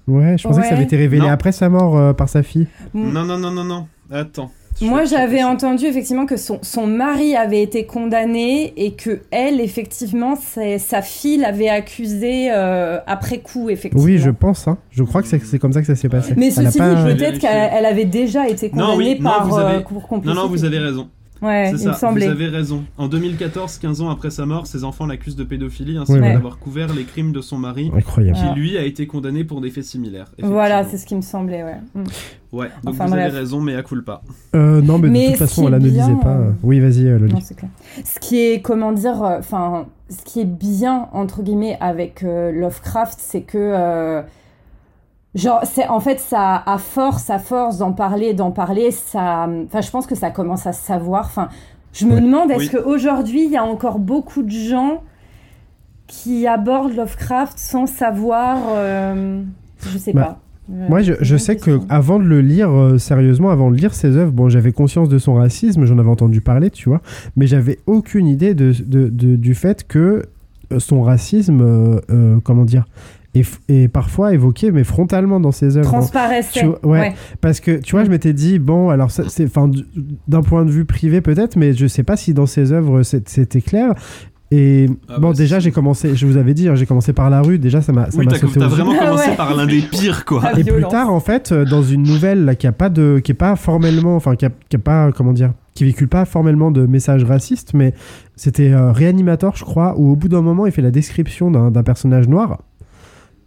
Ouais, 0.10 0.38
je 0.38 0.44
pensais 0.48 0.62
que 0.62 0.68
ça 0.68 0.74
avait 0.74 0.84
été 0.84 0.98
révélé 0.98 1.24
Non. 1.24 1.30
après 1.32 1.52
sa 1.52 1.70
mort 1.70 1.98
euh, 1.98 2.14
par 2.14 2.28
sa 2.30 2.44
fille. 2.44 2.68
Mm. 2.94 3.12
Non, 3.12 3.24
non, 3.26 3.38
non, 3.38 3.52
non, 3.52 3.64
non. 3.64 3.88
Attends. 4.12 4.52
Moi, 4.82 5.04
j'avais 5.04 5.44
entendu 5.44 5.86
effectivement 5.86 6.26
que 6.26 6.38
son, 6.38 6.60
son 6.62 6.88
mari 6.88 7.36
avait 7.36 7.62
été 7.62 7.86
condamné 7.86 8.74
et 8.78 8.94
que 8.94 9.20
elle, 9.30 9.60
effectivement, 9.60 10.38
c'est- 10.38 10.78
sa 10.80 11.02
fille 11.02 11.38
l'avait 11.38 11.68
accusé 11.68 12.50
euh, 12.50 12.98
après 13.06 13.40
coup, 13.40 13.70
effectivement. 13.70 14.06
Oui, 14.06 14.18
je 14.20 14.30
pense. 14.30 14.70
Hein. 14.70 14.78
Je 14.92 15.04
crois 15.04 15.22
que 15.22 15.28
c'est 15.28 15.44
c'est 15.44 15.60
comme 15.60 15.74
ça 15.74 15.82
que 15.82 15.88
ça 15.88 15.96
s'est 15.98 16.08
passé. 16.08 16.34
Mais 16.38 16.48
Elle 16.48 16.66
ceci 16.68 16.78
pas- 16.78 16.94
dit, 16.96 17.04
peut-être 17.04 17.20
Vérifier. 17.20 17.40
qu'elle 17.50 17.70
elle 17.74 17.86
avait 17.86 18.06
déjà 18.06 18.48
été 18.48 18.68
Non, 18.74 18.86
condamnée 18.94 18.98
oui, 19.16 19.18
non, 19.20 19.30
par 19.30 19.48
vous 19.50 19.58
avez- 19.58 19.76
euh, 19.78 19.80
pour 19.82 20.08
complicité. 20.08 20.34
Non, 20.42 20.44
non, 20.46 20.50
vous 20.50 20.64
avez 20.64 20.80
raison. 20.80 21.10
Ouais, 21.42 21.70
C'est 21.72 21.78
ça, 21.78 21.90
me 21.90 21.94
semblait. 21.96 22.26
vous 22.26 22.32
avez 22.32 22.48
raison. 22.48 22.84
En 22.98 23.08
2014, 23.08 23.78
15 23.78 24.02
ans 24.02 24.10
après 24.10 24.30
sa 24.30 24.46
mort, 24.46 24.68
ses 24.68 24.84
enfants 24.84 25.06
l'accusent 25.06 25.36
de 25.36 25.44
pédophilie 25.44 25.98
ainsi 25.98 26.12
Oui, 26.12 26.18
que 26.18 26.22
voilà. 26.24 26.36
d'avoir 26.36 26.58
couvert 26.60 26.94
les 26.94 27.04
crimes 27.06 27.32
de 27.32 27.42
son 27.42 27.58
mari, 27.58 27.92
Incroyable. 27.96 28.38
qui 28.38 28.44
Ah. 28.50 28.54
lui 28.56 28.78
a 28.78 28.84
été 28.84 29.08
condamné 29.08 29.44
pour 29.44 29.62
des 29.62 29.70
faits 29.70 29.86
similaires. 29.86 30.28
Voilà, 30.42 30.84
c'est 30.84 30.98
ce 30.98 31.06
qui 31.06 31.16
me 31.16 31.22
semblait, 31.22 31.64
ouais. 31.64 31.78
Mm. 31.96 32.04
Ouais, 32.52 32.68
donc 32.84 32.96
Enfin, 32.96 33.06
vous 33.06 33.12
bref. 33.12 33.28
avez 33.28 33.38
raison, 33.38 33.62
mais 33.62 33.76
à 33.76 33.84
culpa. 33.84 34.22
Euh, 34.56 34.82
non, 34.82 34.98
mais, 34.98 35.08
Mais 35.10 35.26
de 35.26 35.30
toute 35.32 35.38
façon, 35.40 35.68
elle 35.68 35.74
ne 35.76 35.80
bien, 35.90 36.08
disait 36.08 36.20
pas. 36.22 36.30
euh, 36.36 36.52
Oui, 36.64 36.80
vas-y, 36.80 37.08
euh, 37.08 37.20
Loli. 37.20 37.34
Non, 37.34 37.40
c'est 37.42 37.56
clair. 37.56 37.70
Ce 38.04 38.20
qui 38.20 38.40
est, 38.40 38.62
comment 38.62 38.92
dire, 38.92 39.22
euh, 39.24 39.38
enfin, 39.40 39.86
ce 40.10 40.24
qui 40.26 40.42
est 40.42 40.46
bien, 40.46 41.08
entre 41.14 41.44
guillemets, 41.44 41.78
avec 41.80 42.24
euh, 42.24 42.52
Lovecraft, 42.52 43.20
c'est 43.22 43.42
que, 43.42 43.58
euh, 43.58 44.22
genre, 45.36 45.62
c'est, 45.64 45.88
en 45.88 46.00
fait, 46.00 46.20
ça, 46.20 46.62
à 46.66 46.78
force, 46.78 47.30
à 47.30 47.40
force 47.40 47.78
d'en 47.78 47.92
parler, 47.94 48.34
d'en 48.34 48.52
parler, 48.52 48.92
ça, 48.92 49.48
enfin, 49.66 49.82
je 49.82 49.90
pense 49.92 50.08
que 50.08 50.16
ça 50.16 50.32
commence 50.32 50.66
à 50.68 50.74
se 50.74 50.84
savoir. 50.86 51.26
Enfin, 51.26 51.50
je 51.94 52.06
me 52.06 52.20
demande, 52.22 52.52
est-ce 52.52 52.76
Oui. 52.76 52.84
qu'aujourd'hui, 52.84 53.46
il 53.46 53.52
y 53.52 53.58
a 53.58 53.64
encore 53.64 54.00
beaucoup 54.00 54.44
de 54.44 54.50
gens 54.52 55.02
qui 56.08 56.48
abordent 56.48 56.96
Lovecraft 56.96 57.58
sans 57.60 57.86
savoir, 57.86 58.58
euh, 58.72 59.42
je 59.82 59.98
sais 59.98 60.14
Bah, 60.14 60.22
pas. 60.24 60.40
Euh, 60.72 60.88
Moi, 60.88 61.02
je, 61.02 61.14
je 61.20 61.36
sais 61.38 61.56
que 61.56 61.72
question. 61.78 61.86
avant 61.90 62.20
de 62.20 62.26
le 62.26 62.42
lire 62.42 62.70
euh, 62.72 62.98
sérieusement, 63.00 63.50
avant 63.50 63.72
de 63.72 63.76
lire 63.76 63.94
ses 63.94 64.16
œuvres, 64.18 64.32
bon, 64.32 64.50
j'avais 64.50 64.72
conscience 64.72 65.10
de 65.10 65.18
son 65.18 65.34
racisme, 65.36 65.86
j'en 65.86 65.98
avais 65.98 66.10
entendu 66.10 66.42
parler, 66.42 66.70
tu 66.70 66.90
vois, 66.90 67.02
mais 67.36 67.48
j'avais 67.48 67.80
aucune 67.88 68.28
idée 68.28 68.54
de, 68.54 68.72
de- 68.86 69.10
de- 69.10 69.36
du 69.36 69.56
fait 69.56 69.88
que 69.88 70.24
son 70.78 71.02
racisme, 71.02 72.00
comment 72.44 72.66
dire, 72.66 72.86
est 73.36 73.88
parfois 73.88 74.34
évoqué, 74.34 74.72
mais 74.72 74.84
frontalement 74.84 75.40
dans 75.40 75.52
ses 75.52 75.78
œuvres. 75.78 75.88
transparaissait. 75.88 76.62
Tu 76.62 76.88
ouais. 76.88 77.14
Parce 77.42 77.60
que 77.60 77.78
tu 77.78 77.92
vois, 77.92 78.04
je 78.04 78.10
m'étais 78.10 78.34
dit, 78.34 78.60
bon, 78.60 78.90
alors 78.90 79.12
c'est, 79.12 79.48
d'un 80.28 80.42
point 80.42 80.66
de 80.66 80.72
vue 80.72 80.86
privé 80.86 81.22
peut-être, 81.22 81.56
mais 81.56 81.74
je 81.74 81.88
sais 81.88 82.04
pas 82.04 82.18
si 82.18 82.34
dans 82.34 82.48
ses 82.48 82.72
œuvres 82.72 83.04
c'était 83.04 83.62
clair. 83.62 83.94
Et 84.52 84.88
Ah 85.08 85.20
bon, 85.20 85.30
bah, 85.30 85.36
déjà, 85.36 85.60
j'ai 85.60 85.72
commencé, 85.72 86.16
je 86.16 86.26
vous 86.26 86.38
avais 86.38 86.56
dit, 86.56 86.68
hein, 86.68 86.74
j'ai 86.74 86.88
commencé 86.88 87.14
par 87.14 87.30
la 87.30 87.42
rue, 87.42 87.60
déjà, 87.60 87.82
ça 87.82 87.94
m'a, 87.94 88.10
ça 88.10 88.18
oui, 88.18 88.26
m'a 88.26 88.32
t'as 88.32 88.40
sauté 88.40 88.60
t'as 88.60 88.66
aux 88.66 88.70
yeux. 88.70 88.76
vraiment 88.78 88.96
Ah 89.00 89.06
commencé 89.06 89.30
ouais. 89.30 89.36
par 89.36 89.56
l'un 89.56 89.68
des 89.68 89.82
pires, 89.82 90.26
quoi. 90.26 90.58
Et 90.58 90.64
plus 90.64 90.84
tard, 90.86 91.14
en 91.14 91.20
fait, 91.20 91.52
euh, 91.52 91.66
dans 91.66 91.84
une 91.84 92.02
nouvelle 92.02 92.46
là, 92.46 92.56
qui 92.56 92.66
a 92.66 92.72
pas 92.72 92.90
de, 92.90 93.20
qui 93.24 93.32
est 93.32 93.36
pas 93.36 93.56
formellement, 93.56 94.16
enfin, 94.16 94.36
qui 94.36 94.48
a, 94.48 94.50
qui 94.70 94.76
a 94.76 94.80
pas, 94.80 95.12
comment 95.12 95.34
dire, 95.34 95.54
qui 95.76 95.84
véhicule 95.84 96.08
pas 96.08 96.26
formellement 96.26 96.72
de 96.72 96.88
messages 96.88 97.24
racistes, 97.26 97.76
mais 97.76 97.94
c'était 98.36 98.72
euh, 98.72 98.92
Reanimator, 98.92 99.56
je 99.56 99.64
crois, 99.66 99.94
où 100.00 100.12
au 100.12 100.16
bout 100.16 100.30
d'un 100.30 100.42
moment, 100.42 100.66
il 100.66 100.72
fait 100.72 100.82
la 100.82 100.92
description 100.92 101.52
d'un 101.52 101.70
d'un 101.70 101.84
personnage 101.84 102.28
noir, 102.28 102.64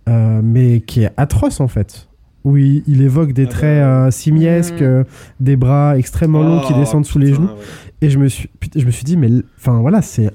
euh, 0.09 0.41
mais 0.43 0.81
qui 0.81 1.03
est 1.03 1.11
atroce 1.17 1.61
en 1.61 1.69
fait. 1.69 2.09
Où 2.45 2.57
il, 2.57 2.83
il 2.89 3.03
évoque 3.03 3.33
des 3.33 3.43
Ah 3.43 3.47
bah, 3.47 3.51
traits 3.53 3.83
euh, 3.85 4.11
simiesques, 4.11 4.81
Mm. 4.81 4.85
euh, 4.85 5.05
des 5.39 5.55
bras 5.57 5.97
extrêmement 5.97 6.43
longs 6.43 6.61
qui 6.67 6.73
Oh, 6.75 6.79
descendent 6.81 7.07
sous 7.07 7.21
les 7.21 7.35
genoux. 7.35 7.47
ouais. 7.47 7.53
Et 8.01 8.11
je 8.11 8.19
me 8.19 8.27
suis, 8.27 8.49
putain, 8.59 8.81
je 8.81 8.85
me 8.87 8.91
suis 8.91 9.05
dit, 9.05 9.17
mais 9.17 9.29
enfin 9.57 9.79
voilà, 9.81 10.03
c'est 10.03 10.29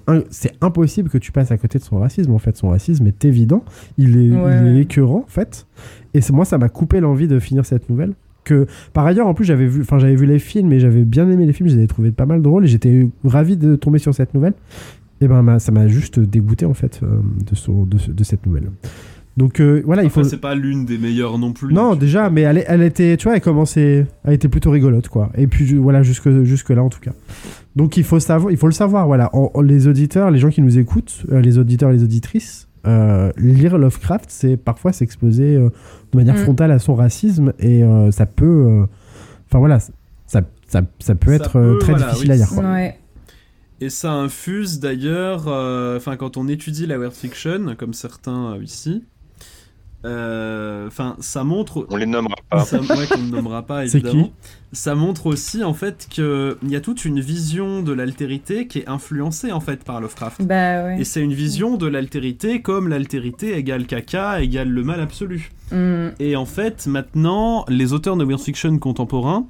impossible 0.62 1.10
que 1.10 1.18
tu 1.18 1.34
passes 1.34 1.52
à 1.52 1.58
côté 1.58 1.80
de 1.80 1.84
son 1.84 2.00
racisme. 2.00 2.32
En 2.32 2.38
fait, 2.40 2.56
son 2.56 2.70
racisme 2.70 3.06
est 3.08 3.26
évident, 3.26 3.62
il 3.98 4.16
est, 4.16 4.32
Ouais, 4.32 4.58
il 4.62 4.78
est 4.78 4.82
écœurant 4.84 5.26
en 5.26 5.30
fait. 5.30 5.68
Et 6.14 6.22
moi, 6.32 6.46
ça 6.46 6.58
m'a 6.58 6.70
coupé 6.70 7.02
l'envie 7.02 7.28
de 7.28 7.40
finir 7.40 7.66
cette 7.66 7.90
nouvelle. 7.90 8.14
Que, 8.46 8.68
par 8.94 9.06
ailleurs, 9.06 9.28
en 9.28 9.34
plus, 9.34 9.44
j'avais 9.44 9.68
vu, 9.68 9.82
enfin, 9.82 10.00
j'avais 10.00 10.16
vu 10.16 10.26
les 10.26 10.40
films 10.40 10.72
et 10.72 10.80
j'avais 10.80 11.04
bien 11.04 11.30
aimé 11.30 11.46
les 11.46 11.52
films, 11.52 11.68
je 11.68 11.74
les 11.74 11.80
avais 11.80 11.88
trouvés 11.88 12.12
pas 12.12 12.26
mal 12.26 12.42
drôles 12.42 12.64
et 12.64 12.68
j'étais 12.70 13.06
ravi 13.26 13.58
de 13.58 13.76
tomber 13.76 14.00
sur 14.00 14.16
cette 14.16 14.34
nouvelle. 14.34 14.54
Et 15.20 15.28
ben, 15.28 15.60
ça 15.60 15.74
m'a 15.74 15.90
juste 15.90 16.22
dégoûté 16.22 16.66
en 16.66 16.74
fait 16.74 17.02
de, 17.04 17.54
son, 17.56 17.84
de, 17.84 17.98
de 18.14 18.24
cette 18.24 18.46
nouvelle. 18.46 18.70
Donc 19.38 19.60
euh, 19.60 19.84
voilà, 19.86 20.04
il 20.04 20.10
faut. 20.10 20.24
C'est 20.24 20.38
pas 20.38 20.56
l'une 20.56 20.86
des 20.86 20.98
meilleures 20.98 21.38
non 21.38 21.54
plus. 21.54 21.72
Non, 21.72 21.96
déjà, 21.96 22.32
mais 22.32 22.42
elle, 22.42 22.66
elle 22.68 22.82
était, 22.82 23.16
tu 23.18 23.26
vois, 23.26 23.36
elle 23.36 23.42
commençait, 23.42 24.08
elle 24.24 24.34
était 24.34 24.50
plutôt 24.50 24.72
rigolote, 24.72 25.10
quoi. 25.10 25.30
Et 25.38 25.46
puis 25.46 25.76
voilà, 25.76 26.02
jusque 26.02 26.44
jusque 26.44 26.72
là 26.72 26.84
en 26.84 26.90
tout 26.90 27.00
cas. 27.00 27.12
Donc 27.76 27.98
il 27.98 28.04
faut 28.04 28.20
savoir, 28.20 28.52
il 28.52 28.58
faut 28.58 28.66
le 28.66 28.74
savoir, 28.74 29.06
voilà. 29.06 29.32
les 29.64 29.88
auditeurs, 29.88 30.32
les 30.32 30.40
gens 30.40 30.50
qui 30.50 30.64
nous 30.64 30.80
écoutent, 30.80 31.24
euh, 31.32 31.40
les 31.40 31.60
auditeurs, 31.60 31.92
les 31.92 32.04
auditrices, 32.04 32.68
euh, 32.88 33.32
lire 33.38 33.78
Lovecraft, 33.78 34.26
c'est 34.30 34.58
parfois 34.58 34.92
s'exposer 34.92 35.56
de 35.56 35.72
manière 36.16 36.34
mm. 36.34 36.40
frontale 36.40 36.72
à 36.72 36.80
son 36.80 36.96
racisme 36.96 37.54
et 37.60 37.84
ça 38.10 38.26
peut, 38.26 38.88
enfin 39.48 39.60
voilà, 39.60 39.80
ça, 39.80 40.42
ça, 40.68 40.82
ça 40.98 41.14
peut 41.14 41.34
être 41.34 41.78
très 41.80 41.94
difficile 41.94 42.32
à 42.32 42.36
lire. 42.38 42.58
Ouais. 42.58 42.98
Et 43.82 43.92
ça 43.92 44.14
infuse 44.14 44.80
d'ailleurs, 44.80 45.42
enfin 45.96 46.16
quand 46.18 46.38
on 46.38 46.48
étudie 46.48 46.88
la 46.88 46.98
weird 46.98 47.14
fiction, 47.14 47.76
comme 47.78 47.94
certains 47.94 48.58
ici, 48.64 49.04
enfin, 50.88 51.16
ça 51.20 51.44
montre. 51.44 51.86
On 51.90 51.96
les 51.96 52.06
nommera 52.06 52.36
pas. 52.50 52.66
Ça, 52.66 52.80
ne 52.80 53.32
nommera 53.32 53.64
pas 53.64 53.86
évidemment. 53.86 54.32
ça 54.72 54.96
montre 54.96 55.28
aussi 55.28 55.64
en 55.64 55.74
fait 55.74 56.08
qu'il 56.10 56.56
y 56.68 56.76
a 56.76 56.82
toute 56.82 57.06
une 57.06 57.20
vision 57.20 57.82
de 57.82 57.94
l'altérité 57.94 58.68
qui 58.68 58.80
est 58.80 58.90
influencée 58.90 59.52
en 59.52 59.60
fait 59.60 59.84
par 59.84 60.02
Lovecraft. 60.02 60.44
Bah, 60.44 60.98
Et 60.98 61.04
c'est 61.04 61.22
une 61.22 61.34
vision 61.34 61.78
de 61.78 61.88
l'altérité 61.88 62.62
comme 62.62 62.88
l'altérité 62.88 63.56
égale 63.56 63.86
caca 63.86 64.42
égale 64.42 64.70
le 64.70 64.84
mal 64.84 65.02
absolu. 65.02 65.52
Mm. 65.72 66.10
Et 66.20 66.36
en 66.36 66.46
fait, 66.46 66.88
maintenant, 66.88 67.66
les 67.68 67.94
auteurs 67.94 68.18
de 68.18 68.24
weird 68.24 68.42
fiction 68.42 68.78
contemporains, 68.80 69.48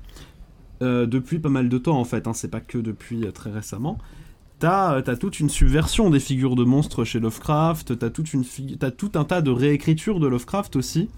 euh, 0.81 1.05
depuis 1.05 1.39
pas 1.39 1.49
mal 1.49 1.69
de 1.69 1.77
temps 1.77 1.99
en 1.99 2.05
fait, 2.05 2.27
hein, 2.27 2.33
c'est 2.33 2.49
pas 2.51 2.59
que 2.59 2.77
depuis 2.77 3.25
euh, 3.25 3.31
très 3.31 3.49
récemment, 3.49 3.97
T'as 4.59 4.95
as 4.95 5.15
toute 5.15 5.39
une 5.39 5.49
subversion 5.49 6.09
des 6.09 6.19
figures 6.19 6.55
de 6.55 6.63
monstres 6.63 7.03
chez 7.03 7.19
Lovecraft, 7.19 7.99
t'as 7.99 8.09
toute 8.09 8.33
une 8.33 8.43
as 8.81 8.91
tout 8.91 9.11
un 9.13 9.23
tas 9.23 9.41
de 9.41 9.51
réécritures 9.51 10.19
de 10.19 10.27
Lovecraft 10.27 10.75
aussi. 10.75 11.09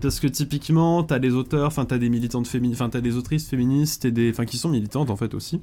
Parce 0.00 0.20
que 0.20 0.26
typiquement, 0.26 1.02
t'as 1.02 1.18
des 1.18 1.32
auteurs, 1.34 1.66
enfin 1.66 1.84
t'as 1.84 1.98
des 1.98 2.08
militantes 2.08 2.46
féministes, 2.46 2.80
enfin 2.80 2.90
t'as 2.90 3.00
des 3.00 3.16
autrices 3.16 3.48
féministes 3.48 4.04
et 4.04 4.10
des, 4.10 4.30
enfin 4.30 4.44
qui 4.44 4.58
sont 4.58 4.68
militantes 4.68 5.10
en 5.10 5.16
fait 5.16 5.34
aussi. 5.34 5.60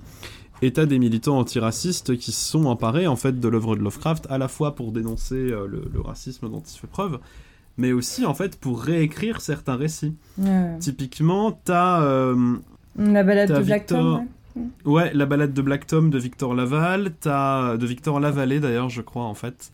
Et 0.61 0.73
t'as 0.73 0.85
des 0.85 0.99
militants 0.99 1.37
antiracistes 1.37 2.17
qui 2.17 2.33
se 2.33 2.51
sont 2.51 2.65
emparés 2.65 3.07
en 3.07 3.15
fait 3.15 3.39
de 3.39 3.47
l'œuvre 3.47 3.77
de 3.77 3.81
Lovecraft 3.81 4.27
à 4.29 4.37
la 4.37 4.49
fois 4.49 4.75
pour 4.75 4.91
dénoncer 4.91 5.35
euh, 5.35 5.67
le, 5.67 6.01
racisme 6.01 6.49
dont 6.49 6.61
il 6.61 6.77
fait 6.77 6.87
preuve, 6.87 7.19
mais 7.77 7.93
aussi 7.93 8.25
en 8.25 8.33
fait 8.33 8.57
pour 8.57 8.81
réécrire 8.81 9.39
certains 9.39 9.75
récits. 9.75 10.15
Typiquement, 10.79 11.53
t'as 11.63 12.01
euh, 12.01 12.57
la 12.97 13.23
balade 13.23 13.51
de 13.57 13.63
Black 13.63 13.85
Tom. 13.85 14.15
Ouais, 14.15 14.27
la 14.85 15.25
balade 15.25 15.53
de 15.53 15.61
Black 15.61 15.87
Tom 15.87 16.09
de 16.09 16.19
Victor 16.19 16.53
Laval, 16.53 17.13
t'as 17.19 17.77
de 17.77 17.85
Victor 17.85 18.19
Lavallée 18.19 18.59
d'ailleurs, 18.59 18.89
je 18.89 19.01
crois 19.01 19.25
en 19.25 19.35
fait. 19.35 19.71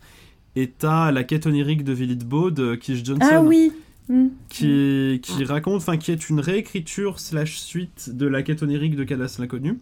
Et 0.56 0.68
t'as 0.68 1.12
la 1.12 1.24
quête 1.24 1.48
onirique 1.48 1.84
de 1.84 1.94
Villitbo 1.94 2.50
de 2.50 2.76
Kish 2.76 3.04
Johnson. 3.04 3.28
Ah 3.30 3.42
oui. 3.42 3.72
Hmm. 4.08 4.28
Qui, 4.50 5.20
qui 5.24 5.44
raconte, 5.46 5.78
enfin 5.78 5.98
qui 5.98 6.12
est 6.12 6.30
une 6.30 6.40
réécriture 6.40 7.20
slash 7.20 7.58
suite 7.58 8.12
de 8.16 8.28
la 8.28 8.44
quête 8.44 8.62
onirique 8.62 8.96
de 8.96 9.04
Cadas 9.04 9.38
l'inconnu 9.40 9.80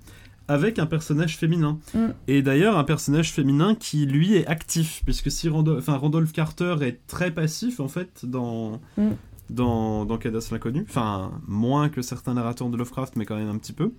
avec 0.48 0.80
un 0.80 0.86
personnage 0.86 1.38
féminin. 1.38 1.80
Et 2.28 2.42
d'ailleurs, 2.42 2.78
un 2.78 2.84
personnage 2.84 3.32
féminin 3.32 3.76
qui, 3.76 4.06
lui, 4.06 4.36
est 4.36 4.46
actif, 4.48 5.02
puisque 5.06 5.32
si 5.32 5.50
Randolph, 5.50 5.86
Randolph 5.88 6.32
Carter 6.32 6.76
est 6.82 7.00
très 7.08 7.32
passif, 7.32 7.80
en 7.80 7.88
fait, 7.88 8.26
dans, 8.26 8.82
mm. 8.98 9.12
dans, 9.50 10.06
dans 10.06 10.18
Cadas 10.18 10.50
l'inconnu, 10.52 10.86
enfin, 10.88 11.32
moins 11.48 11.90
que 11.90 12.02
certains 12.02 12.34
narrateurs 12.34 12.70
de 12.70 12.78
Lovecraft, 12.78 13.16
mais 13.16 13.26
quand 13.26 13.38
même 13.38 13.50
un 13.50 13.58
petit 13.58 13.74
peu. 13.74 13.94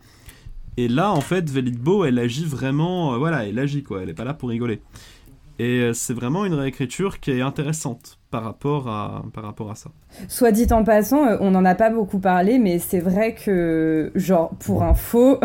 Et 0.76 0.88
là, 0.88 1.12
en 1.12 1.20
fait, 1.20 1.48
Velitbo, 1.48 2.04
elle 2.04 2.18
agit 2.18 2.44
vraiment. 2.44 3.14
Euh, 3.14 3.18
voilà, 3.18 3.46
elle 3.46 3.58
agit 3.58 3.82
quoi. 3.82 4.02
Elle 4.02 4.10
est 4.10 4.14
pas 4.14 4.24
là 4.24 4.34
pour 4.34 4.48
rigoler. 4.48 4.80
Et 5.60 5.80
euh, 5.80 5.92
c'est 5.92 6.14
vraiment 6.14 6.44
une 6.44 6.54
réécriture 6.54 7.20
qui 7.20 7.30
est 7.30 7.40
intéressante 7.40 8.18
par 8.32 8.42
rapport 8.42 8.88
à, 8.88 9.24
par 9.32 9.44
rapport 9.44 9.70
à 9.70 9.76
ça. 9.76 9.90
Soit 10.26 10.50
dit 10.50 10.66
en 10.72 10.82
passant, 10.82 11.26
euh, 11.26 11.36
on 11.40 11.52
n'en 11.52 11.64
a 11.64 11.76
pas 11.76 11.90
beaucoup 11.90 12.18
parlé, 12.18 12.58
mais 12.58 12.80
c'est 12.80 12.98
vrai 12.98 13.34
que, 13.34 14.10
genre, 14.16 14.50
pour 14.58 14.82
info, 14.82 15.38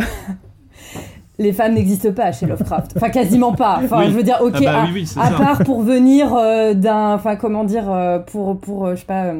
les 1.37 1.53
femmes 1.53 1.75
n'existent 1.75 2.11
pas 2.11 2.31
chez 2.31 2.47
Lovecraft. 2.47 2.93
Enfin, 2.95 3.09
quasiment 3.09 3.53
pas. 3.53 3.81
Enfin, 3.83 4.05
je 4.05 4.13
veux 4.13 4.23
dire, 4.23 4.39
ok, 4.41 4.63
ah 4.65 4.87
bah 4.87 5.21
à, 5.21 5.31
part 5.31 5.63
pour 5.63 5.83
venir 5.83 6.31
d'un. 6.75 7.13
Enfin, 7.13 7.35
comment 7.35 7.63
dire, 7.63 8.23
pour, 8.25 8.59
pour 8.59 8.89
je 8.89 8.95
sais 8.95 9.05
pas, 9.05 9.33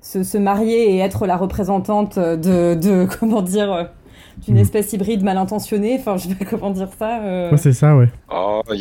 se, 0.00 0.22
se, 0.22 0.38
marier 0.38 0.94
et 0.94 0.98
être 1.00 1.26
la 1.26 1.36
représentante 1.36 2.18
de. 2.18 2.74
de 2.74 3.06
comment 3.20 3.42
dire 3.42 3.90
d'une 4.38 4.54
mhm. 4.54 4.60
espèce 4.60 4.92
hybride 4.92 5.22
mal 5.22 5.36
intentionnée. 5.36 5.96
Enfin, 5.98 6.16
je 6.16 6.28
sais 6.28 6.34
pas 6.34 6.44
comment 6.44 6.70
dire 6.70 6.88
ça. 6.98 7.22
Euh. 7.22 7.50
Ouais, 7.50 7.56
c'est 7.56 7.72
ça, 7.72 7.96
ouais. 7.96 8.08
Oh, 8.32 8.62
il 8.72 8.80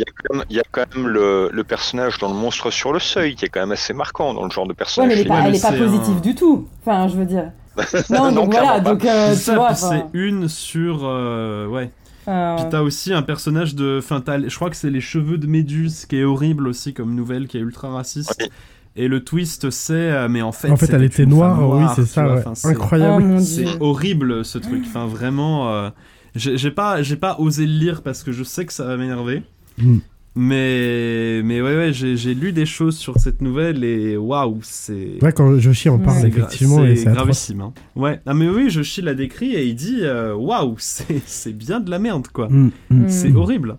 y, 0.49 0.59
a 0.59 0.63
quand 0.71 0.85
même 0.95 1.07
le, 1.07 1.49
le, 1.51 1.63
personnage 1.63 2.17
dans 2.19 2.29
le 2.29 2.35
monstre 2.35 2.71
sur 2.71 2.93
le 2.93 2.99
seuil 2.99 3.35
qui 3.35 3.45
est 3.45 3.49
quand 3.49 3.61
même 3.61 3.71
assez 3.71 3.93
marquant 3.93 4.33
dans 4.33 4.43
le 4.43 4.51
genre 4.51 4.67
de 4.67 4.73
personnage. 4.73 5.09
Ouais, 5.17 5.25
mais 5.27 5.47
elle 5.47 5.55
est 5.55 5.61
pas, 5.61 5.71
positive 5.71 6.21
du 6.21 6.35
tout. 6.35 6.67
Enfin, 6.81 7.07
je 7.07 7.17
veux 7.17 7.25
dire. 7.25 7.51
non, 8.09 8.31
donc 8.31 8.51
voilà, 8.51 8.79
donc 8.79 9.03
euh, 9.03 9.35
tu 9.35 9.53
vois. 9.53 9.73
C'est 9.73 10.05
une 10.13 10.47
sur. 10.47 11.01
Euh, 11.03 11.67
ouais. 11.67 11.91
Puis 12.25 12.65
t'as 12.71 12.81
aussi 12.81 13.13
un 13.13 13.21
personnage 13.21 13.75
de. 13.75 13.99
Enfin, 13.99 14.23
je 14.25 14.55
crois 14.55 14.69
que 14.69 14.75
c'est 14.75 14.89
les 14.89 15.01
cheveux 15.01 15.37
de 15.37 15.47
Méduse 15.47 16.05
qui 16.05 16.17
est 16.17 16.23
horrible 16.23 16.67
aussi 16.67 16.93
comme 16.93 17.13
nouvelle, 17.13 17.47
qui 17.47 17.57
est 17.57 17.61
ultra 17.61 17.89
raciste. 17.89 18.49
Et 18.97 19.07
le 19.09 19.23
twist, 19.23 19.69
c'est, 19.71 19.93
euh, 19.93 20.29
mais 20.29 20.41
en 20.41 20.53
fait, 20.53 20.69
en 20.69 20.77
fait, 20.77 20.93
elle 20.93 21.03
était 21.03 21.25
noire, 21.25 21.69
oui, 21.69 21.83
c'est 21.95 22.05
ça, 22.05 22.43
incroyable. 22.63 23.35
Oh, 23.37 23.39
c'est 23.41 23.67
horrible 23.81 24.45
ce 24.45 24.57
truc. 24.57 24.83
Enfin, 24.87 25.05
vraiment, 25.05 25.69
euh, 25.69 25.89
j'ai 26.35 26.71
pas, 26.71 27.01
j'ai 27.01 27.17
pas 27.17 27.37
osé 27.39 27.65
le 27.65 27.73
lire 27.73 28.01
parce 28.03 28.23
que 28.23 28.31
je 28.31 28.43
sais 28.43 28.65
que 28.65 28.71
ça 28.71 28.85
va 28.85 28.95
m'énerver. 28.95 29.43
Mm. 29.77 29.97
Mais, 30.37 31.41
mais 31.43 31.61
ouais, 31.61 31.77
ouais, 31.77 31.93
j'ai 31.93 32.33
lu 32.33 32.51
des 32.51 32.65
choses 32.65 32.97
sur 32.97 33.19
cette 33.19 33.41
nouvelle 33.41 33.85
et 33.85 34.17
waouh, 34.17 34.59
c'est. 34.63 35.17
Ouais, 35.21 35.31
quand 35.31 35.57
Joshi 35.59 35.87
en 35.87 35.97
parle, 35.97 36.25
effectivement, 36.27 36.83
c'est 36.95 37.05
gravissime. 37.05 37.61
Hein. 37.61 37.73
Ouais, 37.95 38.19
ah, 38.25 38.33
mais 38.33 38.49
oui, 38.49 38.69
Joshi 38.69 39.01
l'a 39.01 39.13
décrit 39.13 39.55
et 39.55 39.65
il 39.65 39.75
dit 39.75 39.99
euh, 40.01 40.33
waouh, 40.35 40.75
c'est 40.77 41.53
bien 41.53 41.79
de 41.79 41.89
la 41.89 41.99
merde, 41.99 42.27
quoi. 42.27 42.49
Mm, 42.49 42.71
mm. 42.89 43.09
C'est 43.09 43.33
horrible. 43.33 43.77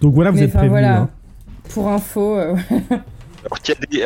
Donc 0.00 0.14
voilà, 0.14 0.30
vous 0.30 0.42
êtes 0.42 0.50
prévenus. 0.50 0.70
Voilà. 0.70 1.00
Hein. 1.02 1.10
Pour 1.68 1.88
info. 1.88 2.36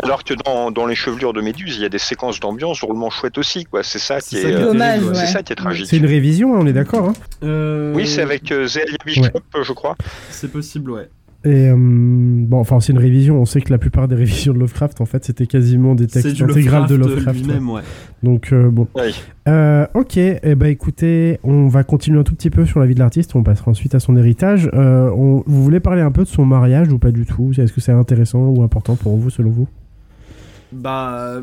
Alors, 0.03 0.25
que 0.25 0.35
dans, 0.35 0.71
dans, 0.71 0.87
les 0.87 0.95
chevelures 0.95 1.33
de 1.33 1.41
Méduse, 1.41 1.77
il 1.77 1.83
y 1.83 1.85
a 1.85 1.89
des 1.89 1.99
séquences 1.99 2.41
d'ambiance 2.41 2.81
drôlement 2.81 3.11
chouettes 3.11 3.39
aussi, 3.39 3.65
quoi. 3.65 3.83
C'est 3.83 3.99
ça 3.99 4.21
qui 4.21 4.39
est, 4.39 4.53
dommage. 4.53 5.03
C'est 5.15 5.27
ça 5.27 5.43
qui 5.43 5.53
est 5.53 5.57
tragique. 5.57 5.87
C'est 5.89 5.99
une 5.99 6.07
révision, 6.07 6.55
hein, 6.55 6.59
on 6.61 6.67
est 6.67 6.73
d'accord. 6.73 7.11
Hein 7.11 7.15
euh, 7.43 7.93
oui, 7.95 8.07
c'est 8.07 8.23
avec 8.23 8.51
euh, 8.53 8.67
Bishop, 9.05 9.25
je 9.63 9.73
crois. 9.73 9.97
C'est 10.31 10.51
possible, 10.51 10.91
ouais. 10.91 11.09
Et 11.45 11.69
euh, 11.69 11.75
bon, 11.77 12.59
enfin, 12.59 12.81
c'est 12.81 12.93
une 12.93 12.99
révision. 12.99 13.41
On 13.41 13.45
sait 13.45 13.61
que 13.61 13.71
la 13.71 13.79
plupart 13.79 14.09
des 14.09 14.15
révisions 14.17 14.53
de 14.53 14.59
Lovecraft, 14.59 15.01
en 15.01 15.07
fait, 15.07 15.25
c'était 15.25 15.47
quasiment 15.47 15.95
des 15.95 16.07
textes 16.07 16.41
intégrales 16.41 16.89
de 16.89 16.95
Lovecraft. 16.95 17.47
Même, 17.47 17.71
ouais. 17.71 17.83
Donc, 18.23 18.53
euh, 18.53 18.71
bon. 18.71 18.89
Euh, 19.49 19.87
ok, 19.95 20.17
et 20.17 20.41
eh 20.43 20.55
ben, 20.55 20.69
écoutez, 20.69 21.39
on 21.45 21.69
va 21.69 21.85
continuer 21.85 22.19
un 22.19 22.25
tout 22.25 22.35
petit 22.35 22.51
peu 22.51 22.67
sur 22.67 22.81
la 22.81 22.87
vie 22.87 22.95
de 22.95 22.99
l'artiste. 22.99 23.37
On 23.37 23.43
passera 23.43 23.71
ensuite 23.71 23.95
à 23.95 24.01
son 24.01 24.17
héritage. 24.17 24.69
Vous 24.73 25.43
voulez 25.47 25.81
parler 25.81 26.03
un 26.03 26.11
peu 26.11 26.25
de 26.25 26.29
son 26.29 26.45
mariage 26.45 26.93
ou 26.93 26.99
pas 26.99 27.11
du 27.11 27.27
tout? 27.27 27.53
Est-ce 27.57 27.73
que 27.73 27.81
c'est 27.81 27.93
intéressant 27.93 28.41
ou 28.41 28.63
important 28.63 28.97
pour 28.97 29.17
vous, 29.17 29.31
selon 29.31 29.51
vous? 29.51 29.69
Bah. 30.73 31.41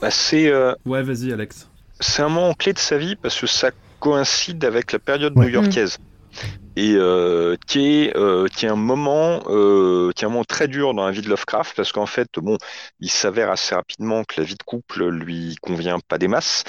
bah 0.00 0.10
c'est. 0.10 0.52
Ouais, 0.84 1.02
vas-y, 1.02 1.32
Alex. 1.32 1.68
C'est 2.00 2.22
un 2.22 2.28
moment 2.28 2.54
clé 2.54 2.72
de 2.72 2.78
sa 2.78 2.98
vie 2.98 3.14
parce 3.14 3.40
que 3.40 3.46
ça 3.46 3.70
coïncide 4.00 4.64
avec 4.64 4.92
la 4.92 4.98
période 4.98 5.36
new-yorkaise 5.36 5.98
et 6.76 6.94
euh, 6.96 7.56
qui, 7.66 8.04
est, 8.04 8.16
euh, 8.16 8.48
qui 8.48 8.66
est 8.66 8.68
un 8.68 8.76
moment 8.76 9.42
euh, 9.46 10.10
qui 10.12 10.24
est 10.24 10.26
un 10.26 10.30
moment 10.30 10.44
très 10.44 10.66
dur 10.66 10.94
dans 10.94 11.06
la 11.06 11.12
vie 11.12 11.22
de 11.22 11.28
Lovecraft 11.28 11.76
parce 11.76 11.92
qu'en 11.92 12.06
fait 12.06 12.28
bon 12.36 12.58
il 13.00 13.10
s'avère 13.10 13.50
assez 13.50 13.74
rapidement 13.74 14.24
que 14.24 14.40
la 14.40 14.44
vie 14.44 14.56
de 14.56 14.62
couple 14.64 15.08
lui 15.08 15.56
convient 15.62 15.98
pas 16.00 16.18
des 16.18 16.28
masses 16.28 16.64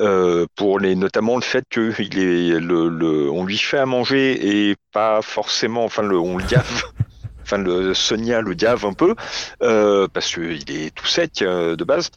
euh, 0.00 0.46
pour 0.56 0.78
les 0.78 0.94
notamment 0.94 1.36
le 1.36 1.42
fait 1.42 1.64
que 1.68 1.92
il 2.00 2.18
est 2.18 2.60
le, 2.60 2.88
le, 2.88 3.30
on 3.30 3.44
lui 3.44 3.58
fait 3.58 3.78
à 3.78 3.86
manger 3.86 4.70
et 4.70 4.76
pas 4.92 5.20
forcément 5.20 5.84
enfin 5.84 6.02
le 6.02 6.18
on 6.18 6.38
le 6.38 6.44
gave 6.44 6.84
enfin 7.42 7.58
le 7.58 7.92
Sonia 7.92 8.40
le 8.40 8.54
gave 8.54 8.86
un 8.86 8.94
peu 8.94 9.14
euh, 9.62 10.08
parce 10.12 10.32
qu'il 10.32 10.70
est 10.70 10.94
tout 10.94 11.06
sec 11.06 11.42
euh, 11.42 11.76
de 11.76 11.84
base 11.84 12.10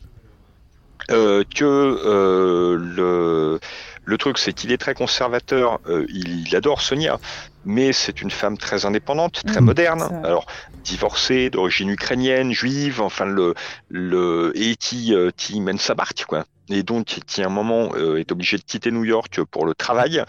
que 1.07 2.77
le 2.79 3.59
le 4.05 4.17
truc, 4.17 4.37
c'est 4.37 4.53
qu'il 4.53 4.71
est 4.71 4.77
très 4.77 4.93
conservateur, 4.93 5.79
euh, 5.87 6.05
il, 6.09 6.55
adore 6.55 6.81
Sonia, 6.81 7.19
mais 7.65 7.91
c'est 7.91 8.21
une 8.21 8.31
femme 8.31 8.57
très 8.57 8.85
indépendante, 8.85 9.41
très 9.45 9.61
mmh, 9.61 9.65
moderne. 9.65 10.21
Alors, 10.23 10.45
divorcée, 10.83 11.49
d'origine 11.49 11.89
ukrainienne, 11.89 12.51
juive, 12.51 13.01
enfin, 13.01 13.25
le, 13.25 13.55
le, 13.89 14.53
et 14.55 14.75
qui, 14.75 15.13
euh, 15.13 15.31
qui 15.35 15.59
mène 15.59 15.79
sa 15.79 15.95
barque, 15.95 16.25
quoi. 16.27 16.45
Et 16.69 16.83
donc, 16.83 17.19
qui 17.27 17.43
à 17.43 17.47
un 17.47 17.49
moment 17.49 17.89
euh, 17.95 18.17
est 18.17 18.31
obligé 18.31 18.57
de 18.57 18.63
quitter 18.63 18.91
New 18.91 19.03
York 19.03 19.39
pour 19.51 19.65
le 19.65 19.75
travail. 19.75 20.23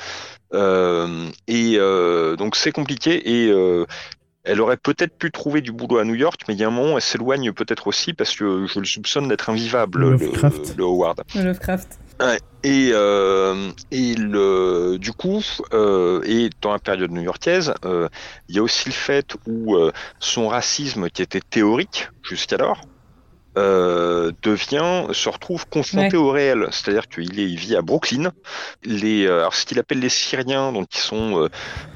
et 0.52 1.78
donc, 2.38 2.56
c'est 2.56 2.72
compliqué. 2.72 3.30
Et 3.30 3.52
elle 4.44 4.60
aurait 4.60 4.76
peut-être 4.76 5.18
pu 5.18 5.30
trouver 5.30 5.60
du 5.60 5.72
boulot 5.72 5.98
à 5.98 6.04
New 6.04 6.14
York, 6.14 6.42
mais 6.46 6.54
il 6.54 6.60
y 6.60 6.64
a 6.64 6.68
un 6.68 6.70
moment, 6.70 6.96
elle 6.96 7.02
s'éloigne 7.02 7.52
peut-être 7.52 7.88
aussi 7.88 8.12
parce 8.12 8.34
que 8.34 8.66
je 8.66 8.78
le 8.78 8.84
soupçonne 8.84 9.28
d'être 9.28 9.50
invivable, 9.50 10.10
le, 10.10 10.16
le 10.76 10.84
Howard. 10.84 11.22
Lovecraft. 11.34 11.98
Et, 12.62 12.90
euh, 12.92 13.70
et 13.90 14.14
le, 14.14 14.98
du 14.98 15.12
coup, 15.12 15.40
euh, 15.72 16.20
et 16.24 16.50
dans 16.62 16.72
la 16.72 16.78
période 16.80 17.12
new-yorkaise, 17.12 17.74
euh, 17.84 18.08
il 18.48 18.56
y 18.56 18.58
a 18.58 18.62
aussi 18.62 18.88
le 18.88 18.94
fait 18.94 19.36
où 19.46 19.76
euh, 19.76 19.92
son 20.18 20.48
racisme, 20.48 21.08
qui 21.10 21.22
était 21.22 21.40
théorique 21.40 22.08
jusqu'alors, 22.22 22.80
euh, 23.56 24.32
devient, 24.42 25.06
se 25.12 25.28
retrouve 25.28 25.66
confronté 25.68 26.16
Ouais. 26.16 26.22
au 26.22 26.30
réel. 26.30 26.68
C'est-à-dire 26.70 27.08
qu'il 27.08 27.38
est, 27.40 27.44
il 27.50 27.56
vit 27.58 27.76
à 27.76 27.82
Brooklyn. 27.82 28.32
Les, 28.84 29.26
euh, 29.26 29.40
alors 29.40 29.54
ce 29.54 29.64
qu'il 29.64 29.78
appelle 29.78 30.00
les 30.00 30.08
Syriens, 30.08 30.72
donc 30.72 30.88
qui 30.88 31.00
sont 31.00 31.42
euh, 31.42 31.48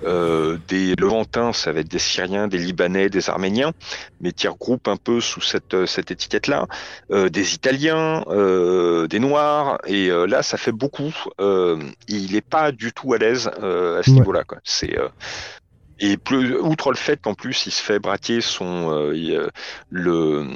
euh, 0.05 0.59
des 0.69 0.95
Levantins, 0.97 1.53
ça 1.53 1.73
va 1.73 1.81
être 1.81 1.89
des 1.91 1.99
Syriens, 1.99 2.49
des 2.49 2.59
Libanais, 2.59 3.09
des 3.11 3.29
Arméniens, 3.29 3.73
mais 4.21 4.33
qui 4.33 4.49
regroupent 4.49 4.89
un 4.89 4.97
peu 4.97 5.21
sous 5.21 5.41
cette, 5.43 5.75
euh, 5.75 5.87
cette 5.87 6.11
étiquette-là, 6.11 6.67
euh, 7.11 7.29
des 7.29 7.55
Italiens, 7.55 8.25
euh, 8.29 9.07
des 9.07 9.19
Noirs, 9.19 9.79
et 9.87 10.11
euh, 10.11 10.27
là 10.27 10.43
ça 10.43 10.57
fait 10.57 10.73
beaucoup. 10.73 11.15
Euh, 11.41 11.79
il 12.09 12.33
n'est 12.33 12.41
pas 12.41 12.73
du 12.73 12.93
tout 12.93 13.13
à 13.13 13.19
l'aise 13.19 13.51
euh, 13.63 14.01
à 14.01 14.03
ce 14.03 14.11
Ouais. 14.11 14.17
niveau-là. 14.17 14.45
Quoi. 14.45 14.59
C'est 14.65 14.99
euh, 14.99 15.09
et 16.01 16.17
plus, 16.17 16.57
outre 16.57 16.91
le 16.91 16.97
fait 16.97 17.21
qu'en 17.21 17.35
plus 17.35 17.67
il 17.67 17.71
se 17.73 17.83
fait 17.83 17.99
braquer 17.99 18.41
son 18.41 18.91
euh, 18.91 19.13
euh, 19.15 19.49
le 19.91 20.47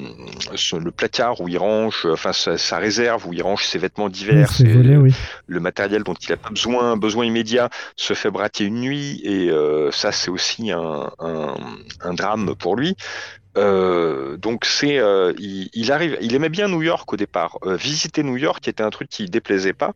son- 0.57 0.79
le 0.79 0.91
placard 0.91 1.41
où 1.41 1.49
il 1.49 1.59
range 1.59 2.07
enfin 2.11 2.33
sa, 2.33 2.57
sa 2.59 2.79
réserve 2.79 3.27
où 3.27 3.33
il 3.33 3.43
range 3.43 3.65
ses 3.65 3.79
vêtements 3.79 4.09
Oui, 4.09 4.97
oui. 4.97 5.15
le 5.47 5.61
matériel 5.61 6.03
dont 6.03 6.15
il 6.15 6.33
a 6.33 6.37
pas 6.37 6.51
besoin 6.51 6.97
besoin 6.97 7.25
immédiat 7.25 7.69
se 7.97 8.15
fait 8.15 8.31
braquer 8.31 8.65
une 8.65 8.81
nuit 8.81 9.21
et 9.25 9.51
euh, 9.51 9.91
ça 9.91 10.13
c'est 10.13 10.31
aussi 10.31 10.73
un, 10.73 11.11
un, 11.19 11.55
un 12.01 12.15
drame 12.15 12.55
pour 12.59 12.77
lui 12.77 12.97
euh, 13.57 14.37
donc 14.37 14.65
c'est, 14.65 14.99
euh, 14.99 15.33
il, 15.39 15.71
il 15.73 15.93
arrive, 15.93 16.19
il 16.21 16.35
aimait 16.35 16.49
bien 16.49 16.69
New 16.69 16.83
York 16.83 17.13
au 17.13 17.17
départ. 17.17 17.59
Euh, 17.65 17.77
visiter 17.77 18.23
New 18.23 18.37
York 18.37 18.67
était 18.67 18.83
un 18.83 18.91
truc 18.91 19.09
qui 19.09 19.27
déplaisait 19.27 19.73
pas. 19.73 19.93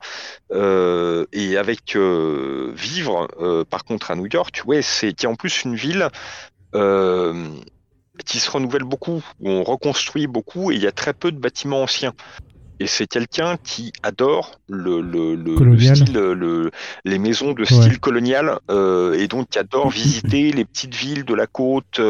Et 0.50 1.56
avec 1.56 1.96
vivre, 1.96 3.64
par 3.70 3.84
contre 3.84 4.10
à 4.10 4.16
New 4.16 4.26
York, 4.32 4.62
ouais, 4.66 4.82
c'est 4.82 5.12
qui 5.12 5.26
est 5.26 5.28
en 5.28 5.34
plus 5.34 5.64
une 5.64 5.74
ville 5.74 6.08
qui 8.24 8.40
se 8.40 8.50
renouvelle 8.50 8.82
beaucoup, 8.82 9.22
où 9.40 9.48
on 9.48 9.62
reconstruit 9.62 10.26
beaucoup 10.26 10.72
et 10.72 10.74
il 10.74 10.82
y 10.82 10.86
a 10.86 10.92
très 10.92 11.12
peu 11.12 11.30
de 11.30 11.38
bâtiments 11.38 11.82
anciens. 11.82 12.14
Et 12.80 12.86
c'est 12.86 13.06
quelqu'un 13.06 13.56
qui 13.56 13.92
adore 14.02 14.60
le, 14.68 15.00
le, 15.00 15.34
le, 15.34 15.52
le 15.52 15.54
Colonial. 15.56 15.96
style, 15.96 16.12
le, 16.12 16.70
les 17.04 17.18
maisons 17.18 17.52
de 17.52 17.64
style 17.64 17.98
colonial, 17.98 18.58
et 18.70 19.28
donc 19.28 19.50
qui 19.50 19.58
adore 19.58 19.90
visiter 19.90 20.52
les 20.52 20.64
petites 20.64 20.94
villes 20.94 21.24
de 21.24 21.34
la 21.34 21.46
côte. 21.46 22.00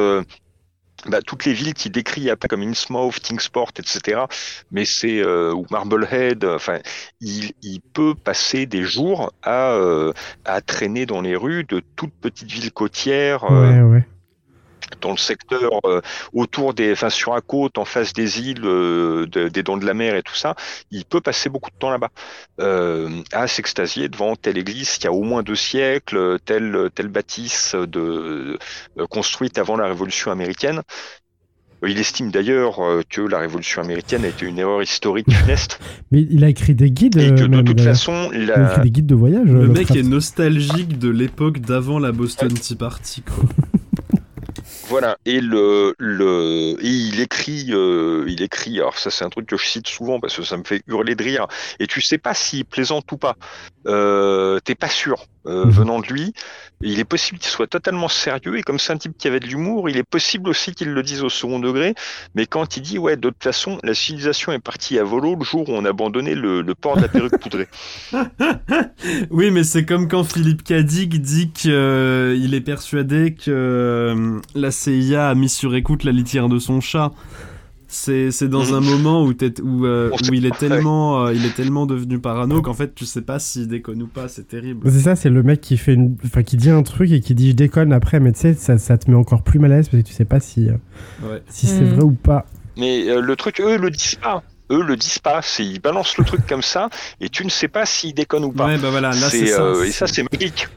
Bah, 1.07 1.21
toutes 1.23 1.45
les 1.45 1.53
villes 1.53 1.75
qu'il 1.75 1.93
décrit 1.93 2.29
après 2.31 2.49
comme 2.49 2.63
Innsmouth, 2.63 3.21
Kingsport, 3.21 3.71
etc. 3.79 4.23
Mais 4.71 4.85
c'est 4.85 5.21
euh, 5.21 5.53
ou 5.53 5.65
Marblehead. 5.71 6.45
Enfin, 6.45 6.79
il, 7.21 7.53
il 7.63 7.81
peut 7.81 8.15
passer 8.15 8.67
des 8.67 8.83
jours 8.83 9.33
à 9.43 9.73
euh, 9.73 10.13
à 10.45 10.61
traîner 10.61 11.07
dans 11.07 11.21
les 11.21 11.37
rues 11.37 11.65
de 11.65 11.83
toutes 11.97 12.13
petites 12.15 12.51
villes 12.51 12.73
côtières. 12.73 13.45
euh. 13.45 14.01
Dans 15.01 15.11
le 15.13 15.17
secteur 15.17 15.71
euh, 15.85 16.01
autour 16.33 16.75
des, 16.75 16.93
enfin 16.93 17.11
sur 17.11 17.35
la 17.35 17.41
côte, 17.41 17.79
en 17.79 17.85
face 17.85 18.13
des 18.13 18.41
îles, 18.41 18.65
euh, 18.65 19.27
de- 19.27 19.49
des 19.49 19.63
dents 19.63 19.77
de 19.77 19.87
la 19.87 19.95
mer 19.95 20.15
et 20.17 20.23
tout 20.23 20.35
ça, 20.35 20.55
il 20.91 21.05
peut 21.05 21.21
passer 21.21 21.49
beaucoup 21.49 21.71
de 21.71 21.77
temps 21.79 21.91
là-bas, 21.91 22.11
euh, 22.61 23.09
à 23.33 23.47
s'extasier 23.47 24.09
devant 24.09 24.37
telle 24.37 24.59
église 24.59 24.99
qui 24.99 25.07
a 25.07 25.13
au 25.13 25.23
moins 25.23 25.43
deux 25.43 25.55
siècles, 25.57 26.39
telle 26.45 26.91
telle 26.95 27.09
bâtisse 27.09 27.75
de 27.75 28.59
euh, 28.99 29.07
construite 29.09 29.59
avant 29.59 29.77
la 29.77 29.87
Révolution 29.87 30.31
américaine. 30.31 30.83
Il 31.87 31.97
estime 32.01 32.33
d'ailleurs 32.33 32.81
que 33.09 33.21
la 33.21 33.39
Révolution 33.39 33.81
américaine 33.81 34.25
a 34.25 34.29
été 34.29 34.47
une 34.47 34.59
erreur 34.59 34.83
historique 34.83 35.33
funeste 35.33 35.79
Mais 36.11 36.27
il 36.29 36.43
a 36.43 36.49
écrit 36.49 36.75
des 36.75 36.91
guides. 36.91 37.17
et 37.19 37.29
que 37.31 37.45
de 37.47 37.63
toute 37.63 37.81
façon, 37.81 38.31
Il 38.35 38.51
a 38.51 38.65
écrit 38.73 38.83
des 38.83 38.91
guides 38.91 39.07
de 39.07 39.15
voyage. 39.15 39.47
Le 39.47 39.69
mec 39.69 39.93
est 39.93 40.03
nostalgique 40.03 40.99
de 40.99 41.09
l'époque 41.09 41.61
d'avant 41.61 42.01
la 42.01 42.11
Boston 42.11 42.53
Tea 42.53 42.75
Party, 42.75 43.23
quoi. 43.23 43.45
Voilà, 44.89 45.19
et 45.27 45.41
le, 45.43 45.95
le 45.99 46.77
et 46.81 46.89
il 46.89 47.21
écrit, 47.21 47.67
euh, 47.71 48.25
il 48.27 48.41
écrit. 48.43 48.79
Alors 48.81 48.97
ça, 48.97 49.11
c'est 49.11 49.25
un 49.25 49.29
truc 49.29 49.47
que 49.47 49.57
je 49.59 49.67
cite 49.67 49.87
souvent 49.87 50.19
parce 50.19 50.35
que 50.35 50.43
ça 50.43 50.57
me 50.57 50.65
fait 50.65 50.83
hurler 50.87 51.15
de 51.15 51.23
rire. 51.23 51.47
Et 51.79 51.87
tu 51.87 52.01
sais 52.01 52.17
pas 52.17 52.33
s'il 52.33 52.65
plaisante 52.65 53.11
ou 53.13 53.19
pas. 53.19 53.37
Euh, 53.87 54.61
T'es 54.61 54.75
pas 54.75 54.89
sûr 54.89 55.27
euh, 55.47 55.67
Mhm. 55.67 55.71
venant 55.71 55.99
de 56.01 56.07
lui. 56.07 56.33
Il 56.81 57.01
est 57.01 57.05
possible 57.05 57.39
qu'il 57.39 57.51
soit 57.51 57.67
totalement 57.67 58.09
sérieux 58.09 58.59
et 58.59 58.63
comme 58.63 58.79
c'est 58.79 58.93
un 58.93 58.99
type 58.99 59.17
qui 59.19 59.29
avait 59.29 59.41
de 59.41 59.47
l'humour, 59.47 59.89
il 59.89 59.97
est 59.97 60.09
possible 60.09 60.49
aussi 60.49 60.73
qu'il 60.73 60.91
le 60.91 61.03
dise 61.03 61.23
au 61.23 61.29
second 61.29 61.59
degré. 61.59 61.95
Mais 62.35 62.47
quand 62.47 62.77
il 62.77 62.83
dit 62.83 62.99
ouais, 62.99 63.17
de 63.17 63.29
toute 63.29 63.43
façon, 63.43 63.79
la 63.83 63.95
civilisation 63.95 64.53
est 64.53 64.59
partie 64.59 64.99
à 64.99 65.05
volo 65.05 65.35
le 65.35 65.45
jour 65.45 65.69
où 65.69 65.73
on 65.73 65.85
a 65.85 65.91
abandonné 65.91 66.35
le, 66.35 66.63
le 66.63 66.75
port 66.75 66.97
de 66.97 67.03
la 67.03 67.09
perruque 67.09 67.39
poudrée. 67.39 67.69
Oui, 69.31 69.51
mais 69.51 69.65
c'est 69.65 69.85
comme 69.85 70.09
quand 70.09 70.25
Philippe 70.25 70.65
Cadic 70.65 71.21
dit 71.21 71.51
qu'il 71.51 71.71
est 72.53 72.65
persuadé 72.65 73.35
que 73.35 73.51
euh, 73.51 74.41
la 74.55 74.71
CIA 74.71 75.29
a 75.29 75.35
mis 75.35 75.49
sur 75.49 75.75
écoute 75.75 76.05
la 76.05 76.13
litière 76.13 76.49
de 76.49 76.59
son 76.59 76.81
chat. 76.81 77.13
C'est 77.91 78.31
c'est 78.31 78.49
dans 78.49 78.67
Mhm. 78.67 78.75
un 78.75 78.81
moment 78.81 79.25
où, 79.25 79.33
t'es- 79.33 79.61
où, 79.63 79.87
euh, 79.87 80.11
On 80.13 80.17
où 80.29 80.35
il 80.35 80.45
est 80.45 80.57
tellement 80.59 81.25
euh, 81.25 81.33
il 81.33 81.47
est 81.47 81.55
tellement 81.55 81.87
devenu 81.87 82.19
parano 82.19 82.61
qu'en 82.61 82.75
fait 82.75 82.95
tu 82.95 83.07
sais 83.07 83.23
pas 83.23 83.39
s'il 83.39 83.67
déconne 83.67 84.03
ou 84.03 84.07
pas, 84.07 84.29
c'est 84.29 84.47
terrible. 84.47 84.91
C'est 84.91 85.01
ça, 85.01 85.17
c'est 85.17 85.31
le 85.31 85.43
mec 85.43 85.63
qui 85.63 85.79
fait 85.79 85.95
une, 85.95 86.15
enfin 86.25 86.43
qui 86.43 86.59
dit 86.59 86.69
un 86.69 86.83
truc 86.83 87.11
et 87.13 87.21
qui 87.21 87.35
dit 87.35 87.51
je 87.51 87.57
déconne 87.57 87.95
après, 87.95 88.21
mais 88.21 88.33
tu 88.33 88.41
sais, 88.41 88.53
ça, 88.55 88.77
ça 88.77 88.99
te 88.99 89.11
met 89.11 89.17
encore 89.17 89.43
plus 89.43 89.59
mal 89.59 89.73
à 89.73 89.77
l'aise 89.77 89.89
parce 89.89 90.03
que 90.03 90.07
tu 90.07 90.13
sais 90.15 90.27
pas 90.27 90.39
si, 90.39 90.69
euh, 90.69 90.73
Ouais. 91.23 91.43
si 91.49 91.67
c'est 91.67 91.81
Mm. 91.81 91.95
vrai 91.95 92.03
ou 92.05 92.13
pas. 92.13 92.45
Mais 92.77 93.09
euh, 93.09 93.23
le 93.23 93.37
truc, 93.37 93.59
eux, 93.61 93.79
le 93.79 93.91
disent 93.91 94.17
pas. 94.17 94.43
Eux 94.71 94.83
le 94.85 94.95
disent 94.97 95.19
pas. 95.19 95.41
C'est 95.43 95.65
ils 95.65 95.81
balancent 95.81 96.19
le 96.19 96.25
truc 96.25 96.47
comme 96.47 96.61
ça 96.63 96.91
et 97.23 97.31
tu 97.31 97.43
ne 97.43 97.49
sais 97.51 97.69
pas 97.69 97.87
s'ils 97.87 98.13
déconnent 98.13 98.45
ou 98.45 98.53
pas. 98.53 98.67
Ouais, 98.67 98.77
bah 98.77 98.91
voilà, 98.91 99.09
là 99.13 99.31
c'est 99.31 99.47
ça. 99.47 99.63
euh, 99.63 99.85
et 99.85 99.93
ça, 99.93 100.07
c'est 100.07 100.25
magique. 100.31 100.69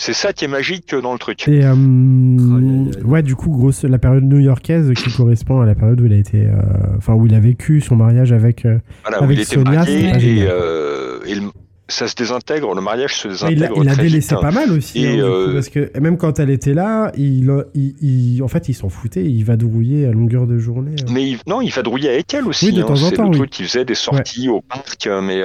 C'est 0.00 0.12
ça 0.12 0.32
qui 0.32 0.44
est 0.44 0.48
magique 0.48 0.94
dans 0.94 1.12
le 1.12 1.18
truc. 1.18 1.48
Et 1.48 1.64
euh, 1.64 1.72
aïe. 1.72 2.90
ouais, 3.04 3.22
du 3.24 3.34
coup, 3.34 3.50
grosse, 3.50 3.82
la 3.82 3.98
période 3.98 4.22
new-yorkaise 4.22 4.92
qui 4.94 5.10
correspond 5.12 5.60
à 5.60 5.66
la 5.66 5.74
période 5.74 6.00
où 6.00 6.06
il 6.06 6.12
a 6.12 6.16
été, 6.16 6.46
euh, 6.46 6.52
enfin 6.96 7.14
où 7.14 7.26
il 7.26 7.34
a 7.34 7.40
vécu 7.40 7.80
son 7.80 7.96
mariage 7.96 8.30
avec. 8.32 8.64
euh, 8.64 8.78
Voilà, 9.02 9.20
où 9.20 9.24
avec 9.24 9.38
il 9.38 9.42
était 9.42 9.54
Sonia, 9.56 9.84
c'est 9.84 10.00
et, 10.24 10.46
euh, 10.48 11.18
et 11.26 11.34
le- 11.34 11.50
ça 11.88 12.06
se 12.06 12.14
désintègre, 12.14 12.74
le 12.76 12.80
mariage 12.82 13.14
se 13.16 13.26
il 13.28 13.30
désintègre 13.58 13.72
il 13.78 13.84
l'a 13.86 13.92
très 13.94 14.02
délaissé 14.04 14.34
vite. 14.36 14.42
pas 14.42 14.50
mal 14.52 14.70
aussi, 14.70 15.04
Et, 15.04 15.20
hein, 15.20 15.24
coup, 15.46 15.52
parce 15.54 15.68
que 15.68 15.98
même 15.98 16.16
quand 16.16 16.38
elle 16.38 16.50
était 16.50 16.74
là, 16.74 17.10
il, 17.16 17.50
il, 17.74 17.94
il- 18.00 18.42
en 18.44 18.48
fait, 18.48 18.68
il 18.68 18.74
s'en 18.74 18.88
foutait, 18.90 19.24
il 19.24 19.42
va 19.44 19.56
drouiller 19.56 20.06
à 20.06 20.12
longueur 20.12 20.46
de 20.46 20.58
journée. 20.58 20.92
euh. 21.02 21.06
Mais 21.12 21.30
il- 21.30 21.38
non, 21.48 21.60
il 21.60 21.70
vadrouillait 21.72 22.10
avec 22.10 22.32
elle 22.34 22.44
aussi. 22.46 22.66
Oui, 22.66 22.72
de 22.74 22.82
hein. 22.82 22.86
temps 22.86 22.92
en 22.92 23.08
c'est 23.08 23.16
temps, 23.16 23.24
le 23.24 23.30
oui. 23.30 23.36
truc, 23.38 23.58
il 23.58 23.66
faisait 23.66 23.84
des 23.84 23.94
sorties 23.96 24.48
au 24.48 24.60
parc, 24.60 25.06
euh, 25.08 25.20
mais. 25.22 25.42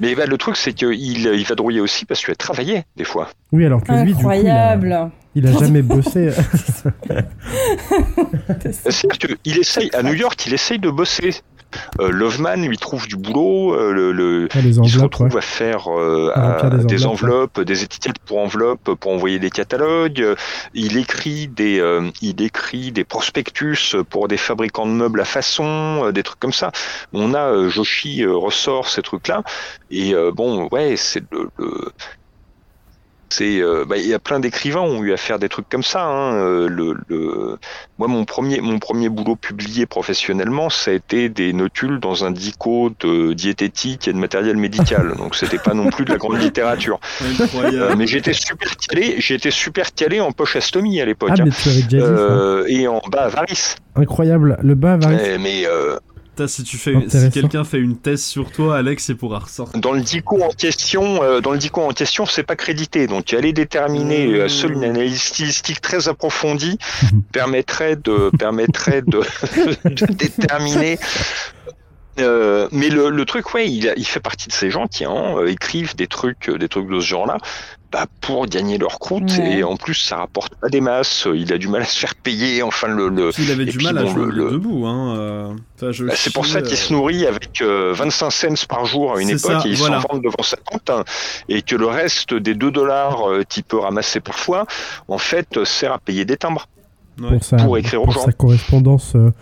Mais 0.00 0.14
bah, 0.14 0.26
le 0.26 0.38
truc, 0.38 0.56
c'est 0.56 0.72
qu'il 0.72 0.94
il 0.94 1.44
vadrouillait 1.44 1.80
aussi 1.80 2.04
parce 2.04 2.24
qu'elle 2.24 2.36
travaillait, 2.36 2.84
des 2.96 3.04
fois. 3.04 3.28
Oui, 3.52 3.66
alors 3.66 3.82
que 3.82 3.92
lui, 3.92 4.14
du 4.14 4.22
coup, 4.22 4.30
il 4.32 4.48
a, 4.48 4.72
Incroyable. 4.72 5.10
il 5.34 5.46
a 5.46 5.52
jamais 5.52 5.82
bossé. 5.82 6.30
C'est-à-dire 8.70 9.36
qu'il 9.42 9.58
essaye, 9.58 9.90
à 9.94 10.02
New 10.02 10.14
York, 10.14 10.46
il 10.46 10.54
essaye 10.54 10.78
de 10.78 10.90
bosser. 10.90 11.34
Euh, 12.00 12.10
Loveman 12.10 12.66
lui 12.66 12.78
trouve 12.78 13.06
du 13.06 13.16
boulot, 13.16 13.74
euh, 13.74 13.92
le, 13.92 14.12
le- 14.12 14.48
Ah, 14.54 14.58
il 14.60 14.74
se 14.90 14.98
retrouve 14.98 15.28
ouais. 15.32 15.38
à 15.38 15.40
faire 15.42 15.88
euh, 15.88 16.30
À 16.34 16.52
remplir 16.52 16.72
à- 16.72 16.76
des 16.78 16.84
des, 16.84 17.06
enveloppes, 17.06 17.60
des 17.60 17.82
étiquettes 17.82 18.18
pour 18.20 18.38
enveloppes, 18.38 18.94
pour 18.94 19.12
envoyer 19.12 19.38
des 19.38 19.50
catalogues. 19.50 20.34
Il 20.74 20.96
écrit 20.96 21.48
des, 21.48 21.82
il 22.22 22.40
écrit 22.42 22.92
des 22.92 23.04
prospectus 23.04 23.96
pour 24.08 24.28
des 24.28 24.36
fabricants 24.36 24.86
de 24.86 24.92
meubles 24.92 25.20
à 25.20 25.24
façon, 25.24 26.10
des 26.10 26.22
trucs 26.22 26.40
comme 26.40 26.52
ça. 26.52 26.72
On 27.12 27.34
a 27.34 27.68
Joshi 27.68 28.24
ressort 28.24 28.88
ces 28.88 29.02
trucs-là 29.02 29.42
et 29.90 30.14
bon, 30.34 30.68
ouais, 30.72 30.94
c'est 30.96 31.22
le, 31.30 31.48
le- 31.58 31.92
c'est, 33.30 33.60
euh, 33.60 33.84
bah, 33.86 33.96
il 33.96 34.06
y 34.06 34.14
a 34.14 34.18
plein 34.18 34.40
d'écrivains 34.40 34.80
ont 34.80 35.02
eu 35.02 35.12
à 35.12 35.16
faire 35.16 35.38
des 35.38 35.48
trucs 35.48 35.68
comme 35.68 35.82
ça. 35.82 36.02
Hein. 36.04 36.34
euh, 36.34 36.68
le, 36.68 36.96
le- 37.08 37.58
moi, 37.98 38.08
mon 38.08 38.24
premier, 38.24 38.60
mon 38.60 38.78
premier 38.78 39.08
boulot 39.08 39.36
publié 39.36 39.86
professionnellement, 39.86 40.70
ça 40.70 40.90
a 40.90 40.94
été 40.94 41.28
des 41.28 41.52
notules 41.52 41.98
dans 42.00 42.24
un 42.24 42.30
dico 42.30 42.90
de 43.00 43.32
diététique 43.32 44.08
et 44.08 44.12
de 44.12 44.18
matériel 44.18 44.56
médical. 44.56 45.14
Donc, 45.18 45.34
c'était 45.34 45.58
pas 45.58 45.74
non 45.74 45.90
plus 45.90 46.04
de 46.04 46.10
la 46.12 46.16
grande 46.18 46.40
littérature. 46.40 47.00
Euh, 47.54 47.94
mais 47.96 48.06
j'étais 48.06 48.32
super 48.32 48.76
calé, 48.76 49.16
j'étais 49.18 49.50
super 49.50 49.94
calé 49.94 50.20
en 50.20 50.32
poche 50.32 50.56
astomie 50.56 51.00
à 51.00 51.04
l'époque. 51.04 51.30
Ah, 51.32 51.42
hein. 51.42 51.50
Euh, 51.94 52.64
et 52.68 52.86
en 52.88 53.00
bas 53.10 53.28
varice. 53.28 53.76
Incroyable. 53.96 54.58
Le 54.62 54.74
bas 54.74 54.96
va. 54.96 55.10
Euh, 55.10 55.38
mais 55.40 55.64
si 56.46 56.62
tu 56.62 56.76
fais, 56.76 56.94
si 57.08 57.30
quelqu'un 57.30 57.64
fait 57.64 57.78
une 57.78 57.96
thèse 57.96 58.22
sur 58.24 58.50
toi, 58.50 58.76
Alex, 58.78 59.08
il 59.08 59.16
pourra 59.16 59.40
ressortir. 59.40 59.80
dans 59.80 59.92
le 59.92 60.00
dico 60.02 60.42
en 60.42 60.50
question, 60.50 61.22
euh, 61.22 61.40
dans 61.40 61.52
le 61.52 61.58
dico 61.58 61.80
en 61.80 61.88
question, 61.90 62.26
c'est 62.26 62.42
pas 62.44 62.56
crédité. 62.56 63.06
Donc, 63.06 63.32
aller 63.34 63.52
déterminer 63.52 64.26
Mmh. 64.28 64.34
euh, 64.34 64.48
seule 64.48 64.72
une 64.74 64.84
analyse 64.84 65.22
stylistique 65.22 65.80
très 65.80 66.08
approfondie 66.08 66.78
Mhm. 67.12 67.22
permettrait 67.32 67.96
de 67.96 68.30
permettrait 68.38 69.02
de, 69.02 69.20
de 69.84 70.06
déterminer 70.12 70.98
Euh, 72.20 72.66
mais 72.72 72.88
le, 72.88 73.10
le, 73.10 73.24
truc, 73.24 73.54
ouais, 73.54 73.70
il, 73.70 73.92
il, 73.96 74.04
fait 74.04 74.18
partie 74.18 74.48
de 74.48 74.52
ces 74.52 74.72
gens 74.72 74.88
qui 74.88 75.04
hein, 75.04 75.36
écrivent 75.46 75.94
des 75.94 76.08
trucs, 76.08 76.50
des 76.50 76.68
trucs 76.68 76.88
de 76.88 76.98
ce 76.98 77.06
genre-là, 77.06 77.38
bah, 77.90 78.04
pour 78.20 78.46
gagner 78.46 78.76
leur 78.78 78.98
croûte. 78.98 79.32
Ouais. 79.38 79.58
Et 79.58 79.64
en 79.64 79.76
plus, 79.76 79.94
ça 79.94 80.16
rapporte 80.16 80.54
pas 80.56 80.68
des 80.68 80.80
masses. 80.82 81.26
Il 81.34 81.52
a 81.52 81.58
du 81.58 81.68
mal 81.68 81.82
à 81.82 81.84
se 81.86 81.98
faire 81.98 82.14
payer. 82.14 82.62
Enfin, 82.62 82.88
le. 82.88 83.08
le 83.08 83.30
il 83.38 83.50
avait 83.50 83.62
et 83.62 83.66
du 83.66 83.78
puis, 83.78 83.86
mal 83.86 83.98
à 83.98 84.02
bon, 84.02 84.10
jouer 84.14 84.26
le- 84.32 84.50
debout. 84.50 84.86
Hein. 84.86 85.16
euh, 85.16 85.52
enfin, 85.76 85.92
je 85.92 86.04
bah, 86.04 86.12
c'est 86.16 86.32
pour 86.32 86.44
ça 86.46 86.60
qu'il 86.60 86.74
euh, 86.74 86.76
se 86.76 86.92
nourrit 86.92 87.24
avec 87.26 87.62
euh, 87.62 87.92
25 87.94 88.30
cents 88.30 88.66
par 88.68 88.84
jour 88.84 89.16
à 89.16 89.22
une 89.22 89.30
époque 89.30 89.40
ça, 89.62 89.62
et 89.64 89.70
il 89.70 89.76
voilà. 89.76 90.00
s'en 90.02 90.08
vend 90.14 90.18
devant 90.18 90.42
sa 90.42 90.56
tente 90.58 90.90
hein, 90.90 91.04
et 91.48 91.62
que 91.62 91.76
le 91.76 91.86
reste 91.86 92.34
des 92.34 92.54
2 92.54 92.70
dollars 92.70 93.28
euh, 93.30 93.42
qu'il 93.48 93.64
peut 93.64 93.78
ramasser 93.78 94.20
parfois 94.20 94.66
en 95.08 95.18
fait 95.18 95.56
euh, 95.56 95.64
sert 95.64 95.92
à 95.92 95.98
payer 95.98 96.24
des 96.24 96.36
timbres 96.36 96.66
ouais. 97.20 97.28
pour, 97.30 97.44
sa, 97.44 97.56
pour 97.56 97.78
écrire 97.78 98.02
aux 98.02 98.04
pour 98.04 98.12
gens. 98.14 98.24
sa 98.24 98.32
correspondance 98.32 99.12
euh, 99.16 99.32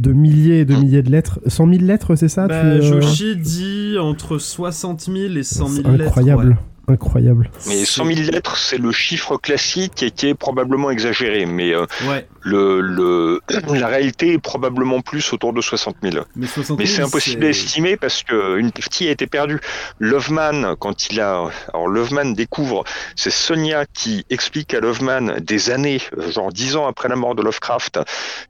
de 0.00 0.12
milliers 0.12 0.60
et 0.60 0.64
de 0.64 0.74
Mm. 0.74 0.80
milliers 0.80 1.02
de 1.02 1.10
lettres. 1.10 1.38
100 1.46 1.68
000 1.68 1.84
lettres, 1.84 2.16
c'est 2.16 2.28
ça 2.28 2.48
Bah, 2.48 2.60
tu, 2.62 2.66
euh, 2.66 3.00
Joshi 3.00 3.36
dit 3.36 3.96
entre 4.00 4.38
60 4.38 5.02
000 5.02 5.16
et 5.36 5.42
100 5.44 5.68
000 5.68 5.82
c'est 5.84 5.90
lettres. 5.98 6.04
Incroyable. 6.08 6.48
ouais. 6.48 6.56
Incroyable. 6.88 7.50
mais 7.68 7.84
C'est- 7.84 7.84
100 8.02 8.06
000 8.06 8.20
lettres 8.32 8.56
c'est 8.56 8.78
le 8.78 8.90
chiffre 8.92 9.36
classique 9.36 10.02
et 10.02 10.10
qui 10.10 10.26
est 10.28 10.34
probablement 10.34 10.90
exagéré 10.90 11.46
mais 11.46 11.72
euh, 11.74 11.86
Ouais, 12.08 12.26
le, 12.40 12.80
le 12.80 13.40
la 13.78 13.86
réalité 13.86 14.32
est 14.32 14.38
probablement 14.38 15.00
plus 15.00 15.32
autour 15.32 15.52
de 15.52 15.60
60 15.60 15.96
000 16.02 16.24
mais 16.36 16.46
60 16.46 16.66
000. 16.66 16.78
Mais 16.78 16.86
c'est 16.86 17.02
impossible 17.02 17.44
à 17.44 17.48
estimer 17.50 17.96
parce 17.96 18.22
qu'une 18.24 18.72
partie 18.72 19.06
a 19.08 19.10
été 19.12 19.26
perdue. 19.26 19.60
Loveman, 20.00 20.74
quand 20.78 21.08
il 21.08 21.20
a. 21.20 21.50
Alors, 21.72 21.86
Loveman 21.88 22.34
découvre, 22.34 22.84
c'est 23.14 23.30
Sonia 23.30 23.84
qui 23.86 24.24
explique 24.30 24.74
à 24.74 24.80
Loveman 24.80 25.38
des 25.40 25.70
années, 25.70 26.00
genre 26.34 26.52
dix 26.52 26.76
ans 26.76 26.86
après 26.86 27.08
la 27.08 27.16
mort 27.16 27.34
de 27.34 27.42
Lovecraft, 27.42 28.00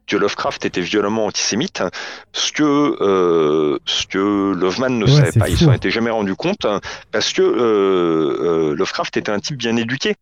que 0.06 0.16
Lovecraft 0.16 0.64
était 0.64 0.80
violemment 0.80 1.26
antisémite. 1.26 1.82
Ce 2.32 2.52
que, 2.52 2.62
euh, 3.02 3.78
ce 3.84 4.06
que 4.06 4.54
Loveman 4.54 4.98
ne 4.98 5.04
Ouais, 5.04 5.10
savait 5.10 5.32
pas, 5.38 5.48
il 5.48 5.56
fou. 5.56 5.64
s'en 5.64 5.72
était 5.74 5.90
jamais 5.90 6.10
rendu 6.10 6.34
compte 6.34 6.66
parce 7.10 7.32
que 7.32 7.42
euh, 7.42 8.21
euh, 8.22 8.74
Lovecraft 8.76 9.16
était 9.16 9.30
un 9.32 9.40
type 9.40 9.56
bien 9.56 9.76
éduqué. 9.76 10.14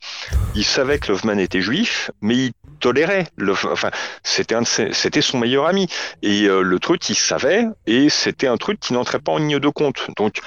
Il 0.54 0.64
savait 0.64 0.98
que 0.98 1.12
Loveman 1.12 1.38
était 1.38 1.60
juif, 1.60 2.10
mais 2.20 2.36
il 2.36 2.52
tolérait. 2.80 3.26
Love- 3.36 3.68
Enfin, 3.70 3.90
c'était 4.22 4.54
un 4.54 4.62
de 4.62 4.66
ses- 4.66 4.92
c'était 4.92 5.20
son 5.22 5.38
meilleur 5.38 5.66
ami. 5.66 5.86
Et 6.22 6.44
euh, 6.46 6.62
le 6.62 6.78
truc, 6.78 7.08
il 7.08 7.14
savait, 7.14 7.66
et 7.86 8.08
c'était 8.08 8.46
un 8.48 8.56
truc 8.56 8.80
qui 8.80 8.92
n'entrait 8.92 9.18
pas 9.20 9.32
en 9.32 9.38
ligne 9.38 9.58
de 9.58 9.68
compte. 9.68 10.06
Donc, 10.16 10.40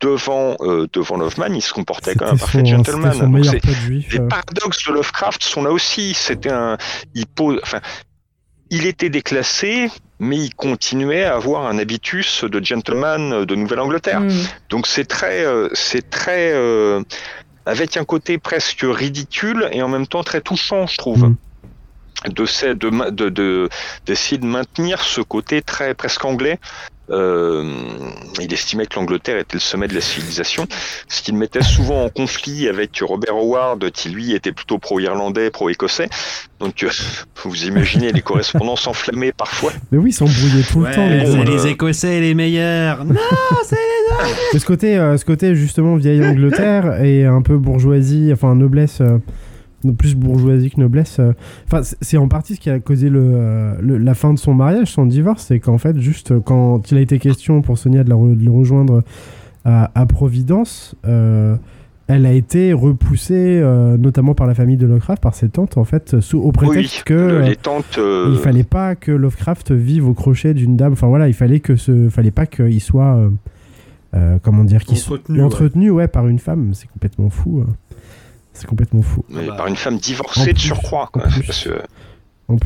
devant, 0.00 0.56
euh, 0.60 0.86
devant 0.92 1.16
Loveman, 1.16 1.54
il 1.54 1.62
se 1.62 1.72
comportait 1.72 2.14
comme 2.14 2.28
un 2.28 2.36
parfait 2.36 2.58
son, 2.58 2.64
gentleman. 2.66 3.12
son 3.12 3.28
Donc, 3.28 3.66
juif. 3.70 4.12
les 4.12 4.20
euh. 4.20 4.28
paradoxes 4.28 4.86
de 4.86 4.92
Lovecraft 4.92 5.42
sont 5.42 5.62
là 5.62 5.70
aussi. 5.70 6.12
C'était 6.14 6.50
un, 6.52 6.76
il 7.14 7.26
pose, 7.26 7.58
enfin, 7.62 7.80
il 8.70 8.84
était 8.86 9.08
déclassé, 9.08 9.90
mais 10.20 10.36
il 10.36 10.54
continuait 10.54 11.24
à 11.24 11.34
avoir 11.36 11.66
un 11.66 11.78
habitus 11.78 12.44
de 12.44 12.64
gentleman 12.64 13.44
de 13.44 13.54
Nouvelle-Angleterre. 13.54 14.20
Mm. 14.20 14.30
Donc 14.70 14.86
c'est 14.86 15.04
très, 15.04 15.44
euh, 15.44 15.68
c'est 15.74 16.10
très, 16.10 16.52
euh, 16.52 17.02
avec 17.66 17.96
un 17.96 18.04
côté 18.04 18.38
presque 18.38 18.84
ridicule 18.84 19.68
et 19.72 19.82
en 19.82 19.88
même 19.88 20.06
temps 20.06 20.24
très 20.24 20.40
touchant, 20.40 20.86
je 20.86 20.96
trouve. 20.96 21.24
Mm. 21.24 21.36
De, 22.30 22.46
ces- 22.46 22.74
de, 22.74 23.10
de, 23.10 23.28
de- 23.28 23.68
d'essayer 24.06 24.38
de 24.38 24.46
maintenir 24.46 25.02
ce 25.02 25.20
côté 25.20 25.62
très 25.62 25.94
presque 25.94 26.24
anglais. 26.24 26.58
Euh, 27.10 27.64
il 28.40 28.52
estimait 28.52 28.86
que 28.86 28.96
l'Angleterre 28.96 29.38
était 29.38 29.56
le 29.56 29.60
sommet 29.60 29.88
de 29.88 29.94
la 29.94 30.00
civilisation, 30.00 30.66
ce 31.08 31.22
qui 31.22 31.32
le 31.32 31.38
mettait 31.38 31.62
souvent 31.62 32.04
en 32.04 32.08
conflit 32.08 32.68
avec 32.68 33.00
Robert 33.02 33.34
Howard, 33.34 33.90
qui 33.90 34.10
lui 34.10 34.34
était 34.34 34.52
plutôt 34.52 34.78
pro-irlandais, 34.78 35.50
pro-écossais. 35.50 36.08
Donc 36.60 36.82
euh, 36.82 36.90
vous 37.44 37.64
imaginez 37.64 38.12
les 38.12 38.20
correspondances 38.20 38.86
enflammées 38.86 39.32
parfois. 39.32 39.72
Mais 39.90 39.98
oui, 39.98 40.10
ils 40.10 40.12
s'embrouillaient 40.12 40.62
tout 40.62 40.80
le 40.80 40.92
temps. 40.92 41.08
les 41.08 41.44
les 41.44 41.66
Écossais 41.68 42.20
les 42.20 42.34
meilleurs. 42.34 43.04
Non, 43.04 43.14
c'est 43.64 43.76
Mais 44.52 44.58
ce 44.58 44.66
côté, 44.66 44.96
euh, 44.96 45.16
ce 45.16 45.24
côté 45.24 45.54
justement 45.54 45.96
vieille 45.96 46.24
Angleterre 46.24 47.02
et 47.02 47.24
un 47.24 47.42
peu 47.42 47.56
bourgeoisie, 47.56 48.30
enfin 48.32 48.54
noblesse, 48.54 49.00
euh, 49.00 49.18
plus 49.96 50.14
bourgeoisie 50.16 50.70
que 50.70 50.80
noblesse. 50.80 51.18
euh, 51.20 51.32
Enfin, 51.66 51.82
c'est- 52.00 52.16
en 52.16 52.28
partie 52.28 52.54
ce 52.56 52.60
qui 52.60 52.70
a 52.70 52.78
causé 52.80 53.08
le, 53.10 53.20
euh, 53.22 53.74
le- 53.80 53.98
la 53.98 54.14
fin 54.14 54.32
de 54.34 54.38
son 54.38 54.54
mariage, 54.54 54.88
son 54.92 55.06
divorce, 55.06 55.44
c'est 55.48 55.60
qu'en 55.60 55.78
fait, 55.78 55.98
juste 56.00 56.32
euh, 56.32 56.40
quand 56.40 56.90
il 56.90 56.98
a 56.98 57.00
été 57.00 57.18
question 57.18 57.62
pour 57.62 57.78
Sonia 57.78 58.02
de, 58.04 58.10
la 58.10 58.16
re- 58.16 58.36
de 58.36 58.44
le 58.44 58.50
rejoindre 58.50 59.02
à, 59.64 59.90
à 59.94 60.06
Providence, 60.06 60.94
euh, 61.06 61.56
elle 62.10 62.24
a 62.24 62.32
été 62.32 62.72
repoussée, 62.72 63.60
euh, 63.62 63.98
notamment 63.98 64.34
par 64.34 64.46
la 64.46 64.54
famille 64.54 64.78
de 64.78 64.86
Lovecraft, 64.86 65.22
par 65.22 65.34
ses 65.34 65.50
tantes, 65.50 65.76
en 65.76 65.84
fait, 65.84 66.20
sous, 66.20 66.38
au 66.40 66.52
prétexte 66.52 66.98
oui, 66.98 67.02
que 67.04 67.14
le- 67.14 67.20
euh, 67.20 67.42
les 67.42 67.56
euh, 67.98 68.28
il 68.32 68.38
fallait 68.38 68.62
pas 68.64 68.94
que 68.94 69.12
Lovecraft 69.12 69.72
vive 69.72 70.08
au 70.08 70.14
crochet 70.14 70.54
d'une 70.54 70.74
dame. 70.76 70.92
Enfin 70.94 71.06
voilà, 71.08 71.28
il 71.28 71.34
fallait 71.34 71.60
que 71.60 71.76
ce, 71.76 72.08
fallait 72.08 72.30
pas 72.30 72.46
qu'il 72.46 72.80
soit, 72.80 73.14
euh, 73.16 73.28
euh, 74.14 74.38
comment 74.42 74.64
dire, 74.64 74.84
qu'il 74.84 74.96
soit 74.96 75.18
Entretenu, 75.18 75.38
ouais. 75.38 75.44
entretenu, 75.44 75.90
ouais, 75.90 76.08
par 76.08 76.26
une 76.28 76.38
femme. 76.38 76.70
C'est 76.72 76.88
complètement 76.90 77.28
fou. 77.28 77.60
euh. 77.60 77.64
C'est 78.58 78.66
complètement 78.66 79.02
fou. 79.02 79.24
mais 79.28 79.42
Ah 79.44 79.50
bah, 79.50 79.56
par 79.56 79.66
une 79.68 79.76
femme 79.76 79.98
divorcée 79.98 80.52
de 80.52 80.58
surcroît. 80.58 81.08
Quoi, 81.12 81.22
parce 81.46 81.64
que-. 81.64 81.82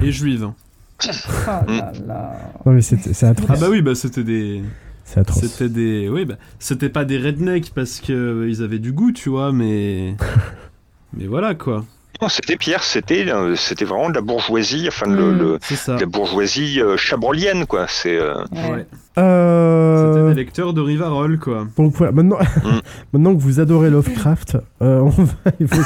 Et 0.03 0.11
juive. 0.13 0.51
Oh 1.05 1.71
là 1.71 1.93
là. 2.07 2.53
Non 2.65 2.73
mais 2.73 2.81
c'est 2.81 2.97
c'est 3.13 3.27
atroce. 3.27 3.51
Ah 3.53 3.57
bah 3.61 3.67
oui, 3.69 3.83
bah 3.83 3.97
c'était 3.97 4.23
des, 4.23 4.63
C'est 5.05 5.19
atroce. 5.19 5.43
c'était 5.45 5.69
des, 5.69 6.09
oui 6.09 6.25
bah 6.25 6.37
c'était 6.61 6.89
pas 6.91 7.05
des 7.05 7.19
rednecks 7.19 7.73
parce 7.75 7.99
que 8.01 8.13
euh, 8.13 8.49
ils 8.49 8.63
avaient 8.63 8.79
du 8.79 8.93
goût, 8.93 9.11
tu 9.11 9.29
vois, 9.29 9.51
mais, 9.53 10.15
mais 11.13 11.27
voilà 11.27 11.57
quoi. 11.57 11.85
Non, 12.23 12.29
c'était 12.29 12.57
Pierre, 12.57 12.85
c'était 12.85 13.27
euh, 13.29 13.57
c'était 13.57 13.85
vraiment 13.85 14.09
de 14.09 14.15
la 14.15 14.21
bourgeoisie, 14.21 14.87
enfin 14.87 15.07
le, 15.07 15.33
Mm. 15.33 15.39
le- 15.39 15.59
de 15.95 16.01
la 16.01 16.07
bourgeoisie 16.07 16.81
euh, 16.81 16.97
chabrolienne 16.97 17.67
quoi. 17.67 17.87
C'est 17.89 18.17
euh, 18.17 18.35
Ouais. 18.53 18.87
Euh, 19.19 20.15
C'était 20.15 20.29
des 20.29 20.41
lecteurs 20.41 20.73
de 20.73 20.81
Rivarol 20.81 21.39
quoi. 21.41 21.67
Donc 21.77 21.95
voilà, 21.97 22.13
maintenant, 22.13 22.39
Mm. 22.39 22.69
maintenant 23.13 23.35
que 23.35 23.41
vous 23.41 23.59
adorez 23.59 23.91
Lovecraft, 23.91 24.57
euh, 24.83 25.01
on 25.01 25.09
va 25.09 25.33
évoquer. 25.61 25.83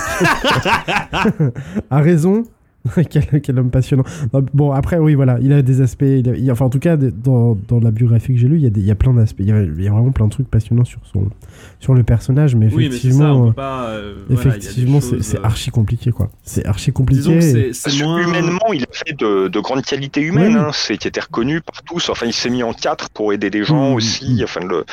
a 1.91 1.99
raison. 2.01 2.45
quel, 3.11 3.41
quel 3.41 3.59
homme 3.59 3.71
passionnant. 3.71 4.05
Non, 4.33 4.45
Bon, 4.55 4.73
après, 4.73 4.99
oui, 4.99 5.15
voilà, 5.15 5.39
il 5.41 5.53
a 5.53 5.63
des 5.63 5.81
aspects. 5.81 6.03
il 6.07 6.29
a- 6.29 6.37
il- 6.37 6.51
enfin, 6.53 6.65
en 6.67 6.71
tout 6.71 6.79
cas, 6.79 6.97
dans, 6.97 7.57
dans 7.69 7.81
la 7.81 7.91
biographie 7.91 8.35
que 8.35 8.39
j'ai 8.41 8.49
lue, 8.49 8.57
il 8.57 8.63
y, 8.63 8.67
a 8.67 8.71
des- 8.71 8.81
il 8.81 8.87
y 8.87 8.91
a 8.91 8.95
plein 8.95 9.13
d'aspects. 9.15 9.41
Il, 9.41 9.49
y 9.49 9.53
a- 9.53 9.63
il 9.63 9.83
y 9.83 9.89
a 9.89 9.91
vraiment 9.91 10.11
plein 10.13 10.27
de 10.27 10.31
trucs 10.31 10.49
passionnants 10.51 10.85
sur, 10.85 11.01
son, 11.13 11.29
sur 11.81 11.95
le 11.95 12.03
personnage, 12.03 12.55
mais 12.55 12.73
Oui, 12.73 12.91
ça, 12.93 13.25
euh, 13.25 13.51
euh, 13.59 14.15
voilà, 14.29 14.57
effectivement, 14.57 15.01
c'est 15.01 15.39
euh, 15.39 15.43
archi 15.43 15.71
compliqué, 15.71 16.11
quoi. 16.13 16.31
C'est 16.43 16.65
archi 16.67 16.93
compliqué. 16.93 17.21
Disons 17.21 17.39
que 17.39 17.45
et- 17.69 17.73
c'est- 17.73 18.03
moins. 18.03 18.23
humainement, 18.23 18.73
il 18.73 18.83
a 18.83 18.87
fait 18.93 19.17
de, 19.19 19.49
de 19.49 19.61
grandes 19.61 19.83
qualités 19.83 20.21
humaines, 20.21 20.55
Oui, 20.55 20.61
hein, 20.61 20.71
c'est 20.73 20.97
qui 20.97 21.09
était 21.09 21.21
reconnu 21.21 21.61
par 21.61 21.83
tous. 21.83 22.09
Enfin, 22.11 22.27
il 22.27 22.33
s'est 22.33 22.51
mis 22.51 22.63
en 22.63 22.73
quatre 22.73 23.11
pour 23.11 23.33
aider 23.33 23.51
des 23.51 23.65
gens 23.65 23.91
Mm, 23.93 23.95
aussi, 23.95 24.41
mm. 24.41 24.45
enfin 24.45 24.61
le, 24.65 24.85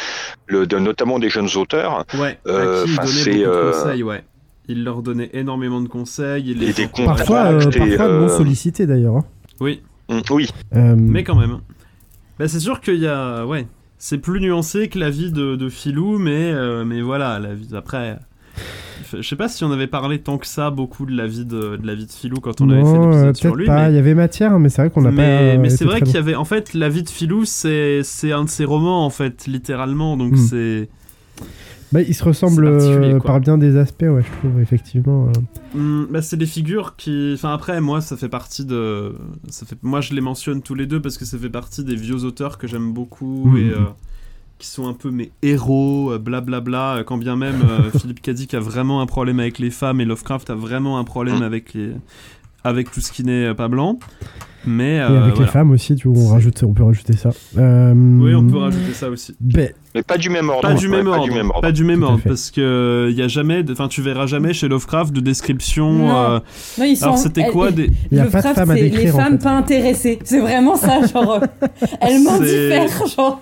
le 0.48 0.66
de- 0.66 0.78
notamment 0.80 1.20
des 1.20 1.30
jeunes 1.30 1.50
auteurs. 1.56 2.06
Ouais, 2.20 2.38
Euh, 2.48 2.84
à 2.84 2.86
qui 2.86 2.92
il 2.92 2.96
donnait 2.96 3.08
c'est, 3.08 3.32
beaucoup 3.46 3.50
de 3.68 3.72
conseils, 3.72 4.04
ouais. 4.04 4.24
Il 4.70 4.84
leur 4.84 5.02
donnait 5.04 5.30
énormément 5.34 5.82
de 5.82 5.88
conseils. 5.88 6.44
Il 6.48 6.60
les 6.60 6.84
encourageait. 6.86 7.06
Parfois, 7.26 7.40
euh, 7.52 7.60
parfois 7.66 8.08
non 8.08 8.26
euh, 8.26 8.28
sollicité 8.30 8.86
d'ailleurs. 8.86 9.18
hein. 9.18 9.26
Oui, 9.60 9.82
Mm, 10.10 10.20
oui, 10.32 10.50
Euh, 10.76 10.96
mais 10.98 11.24
quand 11.24 11.36
même. 11.36 11.60
Bah, 12.38 12.48
c'est 12.48 12.60
sûr 12.60 12.82
qu'il 12.82 12.96
y 12.98 13.08
a. 13.08 13.46
Ouais. 13.46 13.68
C'est 13.98 14.18
plus 14.18 14.42
nuancé 14.42 14.90
que 14.90 15.00
la 15.00 15.10
vie 15.10 15.32
de, 15.32 15.56
de 15.56 15.70
Philou, 15.70 16.18
mais, 16.18 16.52
euh, 16.52 16.84
mais 16.84 17.02
voilà, 17.02 17.40
la 17.40 17.54
vie. 17.54 17.70
Après. 17.74 18.18
Je 19.14 19.22
sais 19.28 19.36
pas 19.36 19.48
si 19.48 19.64
on 19.64 19.72
avait 19.72 19.88
parlé 19.88 20.20
tant 20.20 20.38
que 20.38 20.46
ça, 20.48 20.72
beaucoup 20.72 21.06
de 21.06 21.16
la 21.16 21.26
vie 21.28 21.46
de, 21.46 21.78
de, 21.78 21.86
la 21.88 21.96
vie 21.96 22.06
de 22.06 22.12
Philou 22.12 22.38
quand 22.42 22.62
on 22.62 22.70
avait 22.70 22.82
fait 22.82 22.86
non, 22.86 23.10
l'épisode 23.10 23.36
sur 23.36 23.52
peut-être 23.52 23.60
lui. 23.60 23.66
pas. 23.68 23.84
mais- 23.86 23.92
Il 23.94 23.96
y 23.96 24.00
avait 24.00 24.14
matière, 24.14 24.60
mais 24.60 24.70
c'est 24.70 24.82
vrai 24.82 24.90
qu'on 24.92 25.02
n'a 25.02 25.10
pas. 25.10 25.16
mais, 25.16 25.58
euh, 25.58 25.70
c'est 25.70 25.86
vrai 25.86 26.02
qu'il 26.02 26.14
y 26.16 26.18
avait 26.18 26.36
en 26.36 26.46
fait 26.46 26.74
la 26.74 26.90
vie 26.90 27.04
de 27.04 27.10
Philou 27.10 27.46
c'est 27.46 28.02
c'est 28.04 28.32
un 28.32 28.44
de 28.44 28.50
ses 28.50 28.66
romans 28.66 29.06
en 29.06 29.10
fait 29.10 29.46
littéralement 29.48 30.18
donc 30.18 30.34
Hmm. 30.34 30.38
c'est 30.38 30.90
Bah, 31.94 32.02
il 32.02 32.14
se 32.14 32.24
ressemble 32.24 32.66
C'est 32.82 32.88
particulier, 32.88 33.14
euh, 33.14 33.20
par 33.20 33.40
bien 33.40 33.58
des 33.58 33.78
aspects, 33.78 34.02
ouais, 34.04 34.24
je 34.24 34.40
trouve, 34.40 34.60
effectivement. 34.60 35.28
euh. 35.30 35.78
Hmm, 35.78 36.06
bah, 36.12 36.22
c'est 36.22 36.38
des 36.38 36.46
figures 36.46 36.96
qui 36.98 37.32
enfin 37.36 37.54
après 37.54 37.80
moi 37.82 38.02
ça 38.02 38.18
fait 38.18 38.30
partie 38.30 38.66
de 38.66 39.14
ça 39.50 39.66
fait 39.66 39.78
moi 39.84 40.02
je 40.02 40.14
les 40.14 40.22
mentionne 40.22 40.62
tous 40.62 40.76
les 40.76 40.86
deux 40.88 41.02
parce 41.02 41.18
que 41.18 41.26
ça 41.26 41.38
fait 41.38 41.50
partie 41.50 41.84
des 41.84 41.96
vieux 41.96 42.24
auteurs 42.26 42.58
que 42.58 42.68
j'aime 42.68 42.92
beaucoup 42.94 43.46
Mhm. 43.50 43.58
et 43.58 43.70
euh, 43.70 43.78
qui 44.60 44.68
sont 44.68 44.88
un 44.88 44.94
peu 44.94 45.10
mes 45.12 45.32
héros 45.42 46.12
euh, 46.14 46.20
blablabla 46.20 46.96
euh, 46.98 47.04
quand 47.04 47.18
bien 47.18 47.36
même 47.36 47.62
euh, 47.68 47.90
Philippe 48.00 48.22
Cadic 48.22 48.54
a 48.54 48.60
vraiment 48.60 49.02
un 49.02 49.06
problème 49.08 49.40
avec 49.40 49.60
les 49.60 49.72
femmes 49.72 50.00
et 50.02 50.06
Lovecraft 50.06 50.50
a 50.52 50.56
vraiment 50.56 51.00
un 51.00 51.04
problème 51.04 51.38
Mhm. 51.38 51.44
avec 51.44 51.74
les 51.74 51.92
avec 52.64 52.92
tout 52.92 53.02
ce 53.02 53.12
qui 53.12 53.24
n'est 53.24 53.54
pas 53.54 53.68
blanc 53.68 54.00
mais 54.66 54.96
Et 54.96 55.00
avec 55.02 55.38
les 55.40 55.48
femmes 55.48 55.72
aussi, 55.72 55.96
tu 55.98 56.08
vois, 56.08 56.24
on, 56.24 56.28
rajoute, 56.30 56.64
on 56.64 56.72
peut 56.74 56.84
rajouter 56.84 57.14
ça. 57.18 57.32
Euh, 57.58 57.94
oui 57.96 58.34
on 58.34 58.48
peut 58.48 58.58
rajouter 58.58 58.94
ça 58.94 59.10
aussi 59.10 59.36
ben, 59.42 59.70
Mais 59.96 60.02
pas 60.04 60.18
du 60.18 60.30
même 60.30 60.50
ordre. 60.50 60.62
Pas 60.62 60.74
du 60.74 60.88
ouais, 60.88 60.98
même 60.98 61.06
pas 61.06 61.12
ordre. 61.12 61.24
du 61.26 61.32
même 61.32 61.50
ordre. 61.50 61.62
Pas 61.62 61.72
du 61.72 61.84
même 61.84 62.04
ordre, 62.04 62.20
parce 62.26 62.50
que 62.52 63.08
il 63.12 63.16
y 63.18 63.22
a 63.22 63.28
jamais, 63.28 63.64
de- 63.64 63.74
enfin, 63.74 63.88
tu 63.88 64.02
verras 64.02 64.26
jamais 64.26 64.54
chez 64.54 64.68
Lovecraft 64.68 65.14
de 65.14 65.20
description. 65.20 65.92
Non. 65.92 66.10
euh, 66.16 66.40
Non, 66.80 66.86
ils 66.86 66.98
sont. 66.98 67.04
Alors, 67.06 67.18
c'était 67.18 67.46
quoi 67.48 67.68
elle- 67.70 67.76
des. 67.76 67.90
Il 68.12 68.18
y 68.18 68.20
a 68.20 68.26
le 68.26 68.30
pas 68.30 68.42
de 68.42 68.48
à 68.48 68.76
les 68.76 69.12
en 69.12 69.18
femmes 69.18 69.38
fait. 69.38 69.44
pas 69.44 69.52
intéressées. 69.52 70.20
C'est 70.24 70.40
vraiment 70.40 70.76
ça, 70.76 71.06
genre. 71.06 71.40
euh, 71.44 71.68
elles 72.02 72.24
mendifèrent, 72.24 73.08
genre. 73.16 73.42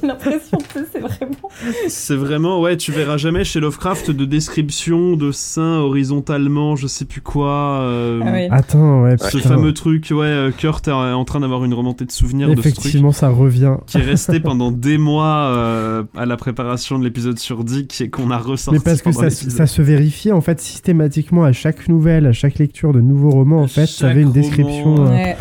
J'ai 0.00 0.06
l'impression 0.06 0.58
que 0.58 0.80
c'est 0.92 1.00
vraiment. 1.00 1.50
C'est 1.88 2.16
vraiment, 2.16 2.60
ouais, 2.60 2.76
tu 2.76 2.92
verras 2.92 3.16
jamais 3.16 3.44
chez 3.44 3.60
Lovecraft 3.60 4.10
de 4.10 4.24
description 4.24 5.16
de 5.16 5.32
seins 5.32 5.78
horizontalement, 5.80 6.76
je 6.76 6.86
sais 6.86 7.04
plus 7.04 7.20
quoi. 7.20 7.80
euh, 7.80 8.20
Ah 8.24 8.30
ouais. 8.32 8.48
Attends, 8.50 9.02
ouais, 9.02 9.16
Ce 9.18 9.36
putain. 9.36 9.48
fameux 9.48 9.72
truc, 9.74 10.08
ouais, 10.10 10.26
euh, 10.26 10.50
Kurt 10.56 10.86
est 10.88 10.92
en 10.92 11.24
train 11.24 11.40
d'avoir 11.40 11.64
une 11.64 11.74
remontée 11.74 12.04
de 12.04 12.12
souvenirs 12.12 12.48
de 12.48 12.54
ce 12.56 12.60
truc. 12.60 12.72
Effectivement, 12.78 13.12
ça 13.12 13.28
revient. 13.30 13.74
Qui 13.86 13.98
est 13.98 14.02
resté 14.02 14.40
pendant 14.40 14.70
des 14.70 14.98
mois 14.98 15.26
euh, 15.56 16.02
à 16.16 16.26
la 16.26 16.36
préparation 16.36 16.98
de 16.98 17.04
l'épisode 17.04 17.38
sur 17.38 17.64
Dick 17.64 18.00
et 18.00 18.10
qu'on 18.10 18.30
a 18.30 18.38
ressorti. 18.38 18.78
Mais 18.78 18.84
parce 18.84 19.02
que 19.02 19.12
ça, 19.12 19.30
ça 19.30 19.66
se 19.66 19.82
vérifiait 19.82 20.32
en 20.32 20.40
fait 20.40 20.60
systématiquement 20.60 21.44
à 21.44 21.52
chaque 21.52 21.88
nouvelle, 21.88 22.26
à 22.26 22.32
chaque 22.32 22.58
lecture 22.58 22.92
de 22.92 23.00
nouveaux 23.00 23.30
romans. 23.30 23.62
En 23.62 23.66
fait, 23.68 23.86
Chaque 23.86 24.00
t'avais 24.10 24.20
une 24.22 24.28
roman, 24.28 24.40
description. 24.40 25.06
euh, 25.06 25.10
Ouais. 25.10 25.36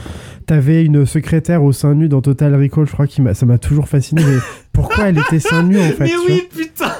T'avais 0.47 0.83
une 0.85 1.05
secrétaire 1.07 1.63
au 1.63 1.71
sein 1.71 1.95
nu 1.95 2.07
dans 2.07 2.21
Total 2.21 2.53
Recall, 2.55 2.85
je 2.85 2.91
crois 2.91 3.07
que 3.07 3.33
ça 3.33 3.45
m'a 3.47 3.57
toujours 3.57 3.87
fasciné. 3.87 4.23
Mais 4.23 4.37
pourquoi 4.73 5.05
elle 5.09 5.17
était 5.17 5.39
sein 5.39 5.63
nu 5.63 5.79
en 5.79 5.89
fait 5.89 6.03
Mais 6.05 6.11
oui, 6.27 6.43
putain 6.55 6.91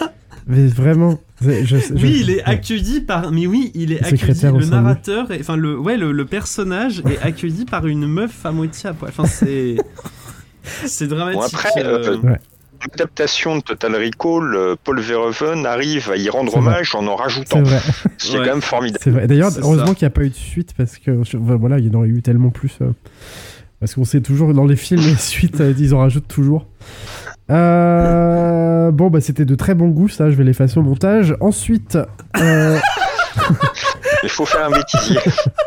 Mais 0.48 0.66
vraiment. 0.66 1.20
c'est- 1.42 1.64
je- 1.66 1.78
je- 1.78 1.94
Oui, 1.94 2.18
il 2.22 2.30
est 2.32 2.36
ouais. 2.38 2.44
accueilli 2.46 3.02
par. 3.02 3.32
Mais 3.32 3.46
oui, 3.46 3.72
il 3.76 3.92
est 3.92 3.98
accueilli. 3.98 4.18
secrétaire 4.18 4.56
au 4.56 4.60
Le 4.60 4.66
narrateur, 4.66 5.28
enfin 5.40 5.58
le, 5.58 5.78
ouais, 5.78 5.96
le, 5.96 6.12
le 6.12 6.26
personnage 6.26 7.04
est 7.08 7.20
accueilli 7.22 7.66
par 7.66 7.86
une 7.86 8.08
meuf 8.08 8.44
à 8.46 8.52
moitié 8.52 8.90
à 8.90 8.94
poil. 8.94 9.12
Enfin, 9.16 9.28
c'est. 9.28 9.76
C'est 10.86 11.08
dramatique. 11.08 11.42
Bon, 11.42 11.46
après, 11.46 11.86
euh, 11.86 12.18
euh, 12.24 12.36
L'adaptation 12.82 13.56
de 13.58 13.62
Total 13.62 13.96
Recall, 13.96 14.56
euh, 14.56 14.76
Paul 14.84 15.00
Verhoeven 15.00 15.66
arrive 15.66 16.12
à 16.12 16.18
y 16.18 16.30
rendre 16.30 16.52
vrai. 16.52 16.60
hommage 16.60 16.94
en 16.96 17.06
en 17.08 17.16
C'est 17.18 17.24
rajoutant. 17.24 17.62
vrai. 17.64 17.80
C'est 18.18 18.32
Ouais. 18.34 18.46
quand 18.46 18.52
même 18.52 18.62
formidable. 18.62 19.00
C'est 19.04 19.10
vrai. 19.12 19.28
D'ailleurs, 19.28 19.52
heureusement 19.60 19.94
qu'il 19.94 20.06
n'y 20.06 20.12
a 20.12 20.12
pas 20.12 20.24
eu 20.24 20.30
de 20.30 20.36
suite 20.36 20.74
parce 20.78 20.98
que 20.98 21.12
voilà, 21.34 21.80
il 21.80 21.88
y 21.88 21.90
en 21.90 21.98
aurait 22.00 22.10
eu 22.10 22.22
tellement 22.22 22.50
plus. 22.50 22.78
euh, 22.82 22.92
parce 23.80 23.94
qu'on 23.96 24.06
sait 24.06 24.22
toujours 24.22 24.54
dans 24.54 24.66
les 24.66 24.76
films 24.78 25.02
les 25.02 25.16
suites, 25.16 25.60
euh, 25.62 25.74
ils 25.78 25.94
en 25.94 26.00
rajoutent 26.00 26.28
toujours. 26.28 26.66
Euh, 27.52 28.90
bon, 28.92 29.10
bah 29.10 29.22
c'était 29.22 29.46
de 29.46 29.56
très 29.56 29.76
bon 29.76 29.90
goût, 29.90 30.08
ça. 30.10 30.30
Je 30.32 30.36
vais 30.36 30.44
l'effacer 30.44 30.80
au 30.80 30.84
montage. 30.84 31.36
Ensuite, 31.40 31.98
euh, 32.38 32.78
Il 34.24 34.30
faut 34.30 34.46
faire 34.46 34.66
un 34.68 34.72
bêtisier 34.72 35.20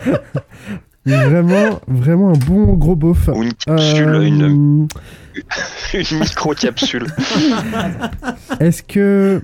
vraiment, 1.06 1.80
vraiment 1.86 2.30
un 2.30 2.39
bon 2.39 2.74
gros 2.74 2.97
beauf. 2.97 3.28
ou 3.28 3.43
une 3.43 3.52
capsule, 3.55 4.09
Euh, 4.09 4.22
une, 4.22 4.89
une 5.94 6.19
micro-capsule. 6.20 7.06
Est-ce 8.60 8.82
que. 8.82 9.43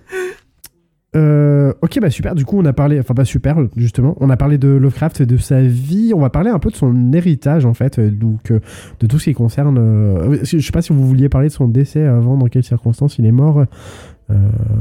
Euh, 1.16 1.72
ok, 1.80 2.00
bah 2.00 2.10
super. 2.10 2.34
Du 2.34 2.44
coup, 2.44 2.58
on 2.58 2.64
a 2.64 2.72
parlé. 2.72 2.98
Enfin, 2.98 3.14
pas 3.14 3.24
super, 3.24 3.56
justement. 3.76 4.16
On 4.20 4.30
a 4.30 4.36
parlé 4.36 4.58
de 4.58 4.68
Lovecraft 4.68 5.20
et 5.20 5.26
de 5.26 5.36
sa 5.36 5.62
vie. 5.62 6.12
On 6.14 6.18
va 6.20 6.28
parler 6.30 6.50
un 6.50 6.58
peu 6.58 6.70
de 6.70 6.76
son 6.76 7.12
héritage, 7.12 7.64
en 7.66 7.74
fait. 7.74 7.98
euh, 8.00 8.10
Donc, 8.10 8.50
euh, 8.50 8.58
de 8.98 9.06
tout 9.06 9.18
ce 9.20 9.24
qui 9.26 9.32
concerne. 9.34 9.78
euh, 9.78 10.38
Je 10.42 10.58
sais 10.58 10.72
pas 10.72 10.82
si 10.82 10.92
vous 10.92 11.06
vouliez 11.06 11.28
parler 11.28 11.48
de 11.48 11.52
son 11.52 11.68
décès 11.68 12.04
avant, 12.04 12.36
dans 12.36 12.46
quelles 12.46 12.64
circonstances 12.64 13.18
il 13.18 13.26
est 13.26 13.32
mort. 13.32 13.60
Euh, 13.60 13.64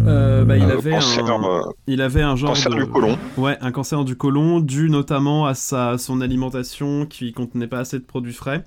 Euh, 0.07 0.45
bah, 0.45 0.55
il 0.57 0.63
Euh, 0.63 0.77
avait 0.77 0.91
cancer, 0.91 1.25
un- 1.29 1.43
euh, 1.43 1.71
il 1.85 2.01
avait 2.01 2.21
un 2.21 2.35
genre 2.37 2.51
cancer 2.51 2.71
de... 2.71 2.77
du 2.77 2.85
côlon. 2.87 3.17
Ouais, 3.37 3.57
un 3.61 3.71
cancer 3.71 4.03
du 4.05 4.15
côlon 4.15 4.61
dû 4.61 4.89
notamment 4.89 5.45
à 5.45 5.53
sa, 5.53 5.97
son 5.97 6.21
alimentation 6.21 7.05
qui 7.05 7.33
contenait 7.33 7.67
pas 7.67 7.79
assez 7.79 7.99
de 7.99 8.05
produits 8.05 8.31
frais. 8.33 8.63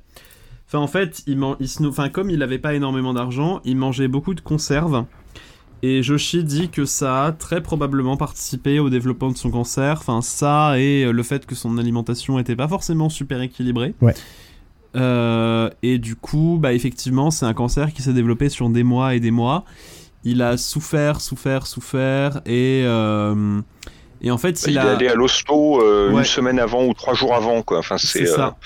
Enfin, 0.68 0.78
en 0.78 0.86
fait, 0.86 1.22
il, 1.26 1.38
man- 1.38 1.56
il 1.60 1.68
se 1.68 1.82
nou- 1.82 1.88
enfin, 1.90 2.08
comme 2.08 2.30
il 2.30 2.42
avait 2.42 2.58
pas 2.58 2.74
énormément 2.74 3.14
d'argent, 3.14 3.60
il 3.64 3.76
mangeait 3.76 4.08
beaucoup 4.08 4.34
de 4.34 4.40
conserves. 4.40 5.04
Et 5.82 6.02
Joshi 6.02 6.42
dit 6.42 6.70
que 6.70 6.84
ça 6.86 7.26
a 7.26 7.32
très 7.32 7.62
probablement 7.62 8.16
participé 8.16 8.78
au 8.80 8.88
développement 8.90 9.30
de 9.30 9.36
son 9.36 9.50
cancer. 9.50 9.98
Enfin, 10.00 10.22
ça 10.22 10.78
et 10.78 11.04
le 11.12 11.22
fait 11.22 11.46
que 11.46 11.54
son 11.54 11.78
alimentation 11.78 12.38
était 12.38 12.56
pas 12.56 12.66
forcément 12.66 13.08
super 13.10 13.40
équilibrée. 13.42 13.94
Ouais. 14.00 14.14
Euh, 14.96 15.68
et 15.82 15.98
du 15.98 16.16
coup, 16.16 16.56
bah 16.60 16.72
effectivement, 16.72 17.30
c'est 17.30 17.44
un 17.44 17.52
cancer 17.54 17.92
qui 17.92 18.00
s'est 18.02 18.14
développé 18.14 18.48
sur 18.48 18.70
des 18.70 18.82
mois 18.82 19.14
et 19.14 19.20
des 19.20 19.30
mois. 19.30 19.64
Il 20.24 20.40
a 20.42 20.56
souffert, 20.56 21.20
souffert, 21.20 21.66
souffert, 21.66 22.40
et 22.46 22.82
euh, 22.84 23.60
et 24.22 24.30
en 24.30 24.38
fait, 24.38 24.60
Il, 24.66 24.70
il, 24.72 24.76
est 24.78 24.80
a. 24.80 24.92
allé 24.96 25.08
à 25.08 25.14
l'hosto 25.14 25.80
euh, 25.82 26.10
Ouais. 26.10 26.18
une 26.20 26.24
semaine 26.24 26.58
avant 26.58 26.84
ou 26.86 26.94
trois 26.94 27.14
jours 27.14 27.34
avant, 27.34 27.62
quoi. 27.62 27.78
Enfin, 27.78 27.98
c'est. 27.98 28.06
C'est 28.24 28.30
euh, 28.30 28.36
ça. 28.36 28.56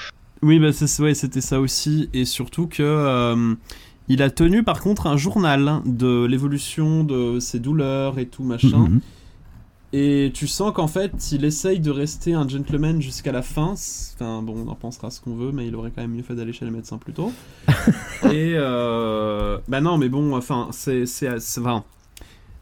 Oui, 0.43 0.59
bah 0.59 0.71
ouais, 1.01 1.15
c'était 1.15 1.41
ça 1.43 1.61
aussi, 1.61 2.09
et 2.15 2.25
surtout 2.25 2.67
que 2.67 2.83
euh, 2.83 3.55
il 4.09 4.23
a 4.23 4.31
tenu 4.31 4.63
par 4.63 4.81
contre 4.81 5.07
un 5.07 5.17
journal 5.19 5.83
de 5.85 6.25
l'évolution 6.25 7.05
de 7.05 7.39
ses 7.41 7.59
douleurs 7.61 8.19
et 8.19 8.27
tout 8.27 8.43
machin. 8.43 8.89
mhm. 8.89 9.01
Et 9.93 10.31
tu 10.33 10.47
sens 10.47 10.73
qu'en 10.73 10.87
fait, 10.87 11.33
il 11.33 11.45
essaye 11.45 11.81
de 11.81 11.91
rester 11.91 12.33
un 12.33 12.47
gentleman 12.47 13.03
jusqu'à 13.03 13.33
la 13.33 13.43
fin. 13.43 13.75
Enfin, 14.15 14.41
bon, 14.41 14.65
on 14.65 14.69
en 14.71 14.77
pensera 14.77 15.11
ce 15.11 15.21
qu'on 15.21 15.35
veut, 15.35 15.51
mais 15.51 15.67
il 15.67 15.75
aurait 15.75 15.91
quand 15.91 16.01
même 16.03 16.13
mieux 16.13 16.23
fait 16.23 16.37
d'aller 16.37 16.53
chez 16.53 16.65
le 16.65 16.71
médecin 16.71 16.97
plus 16.97 17.13
tôt. 17.13 17.33
et 18.31 18.55
euh... 18.55 19.59
bah 19.67 19.81
non, 19.81 19.99
mais 19.99 20.09
bon, 20.09 20.37
enfin, 20.37 20.69
c'est 20.71 21.07
c'est 21.07 21.41
c'est- 21.41 21.61
enfin, 21.61 21.83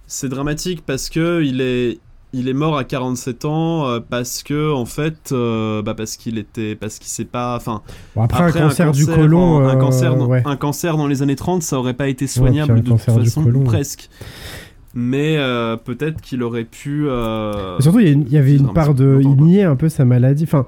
c'est 0.07 0.31
dramatique 0.31 0.83
parce 0.87 1.11
que 1.11 1.43
il 1.45 1.61
est 1.61 1.99
il 2.33 2.49
est 2.49 2.53
mort 2.55 2.77
à 2.77 2.85
47 2.85 3.45
ans 3.47 3.87
euh, 3.89 4.01
parce 4.07 4.43
que 4.43 4.73
en 4.73 4.85
fait, 4.85 5.31
euh, 5.33 5.81
bah 5.83 5.95
parce 5.95 6.17
qu'il 6.17 6.37
était 6.39 6.75
parce 6.75 6.99
qu'il 6.99 7.09
s'est 7.09 7.25
pas, 7.25 7.57
enfin, 7.57 7.81
Bon, 8.15 8.23
après, 8.23 8.45
après, 8.45 8.61
un 8.61 8.63
cancer 8.69 8.93
du 8.93 9.07
côlon. 9.07 9.61
un, 9.67 9.77
euh, 9.77 9.81
cancer 9.81 10.15
dans, 10.17 10.27
ouais. 10.27 10.43
un 10.45 10.57
cancer 10.57 10.97
dans 10.97 11.07
les 11.07 11.23
années 11.23 11.37
30, 11.37 11.63
ça 11.63 11.79
aurait 11.79 11.95
pas 11.95 12.09
été 12.09 12.27
soignable 12.27 12.73
un 12.73 12.77
de 12.77 12.81
toute 12.83 12.97
du 12.97 13.03
façon, 13.03 13.45
côlon, 13.45 13.61
ouais. 13.61 13.65
presque. 13.67 14.11
Mais 14.95 15.37
euh, 15.39 15.77
peut-être 15.77 16.21
qu'il 16.21 16.43
aurait 16.43 16.65
pu. 16.65 17.07
surtout, 17.81 18.01
il 18.01 18.29
y, 18.29 18.33
y 18.35 18.37
avait 18.39 18.57
une 18.57 18.67
un 18.67 18.73
part 18.73 18.95
de. 18.95 19.21
Il 19.23 19.37
niait 19.43 19.63
un 19.65 19.77
peu 19.77 19.89
sa 19.89 20.05
maladie. 20.05 20.45
Enfin, 20.45 20.67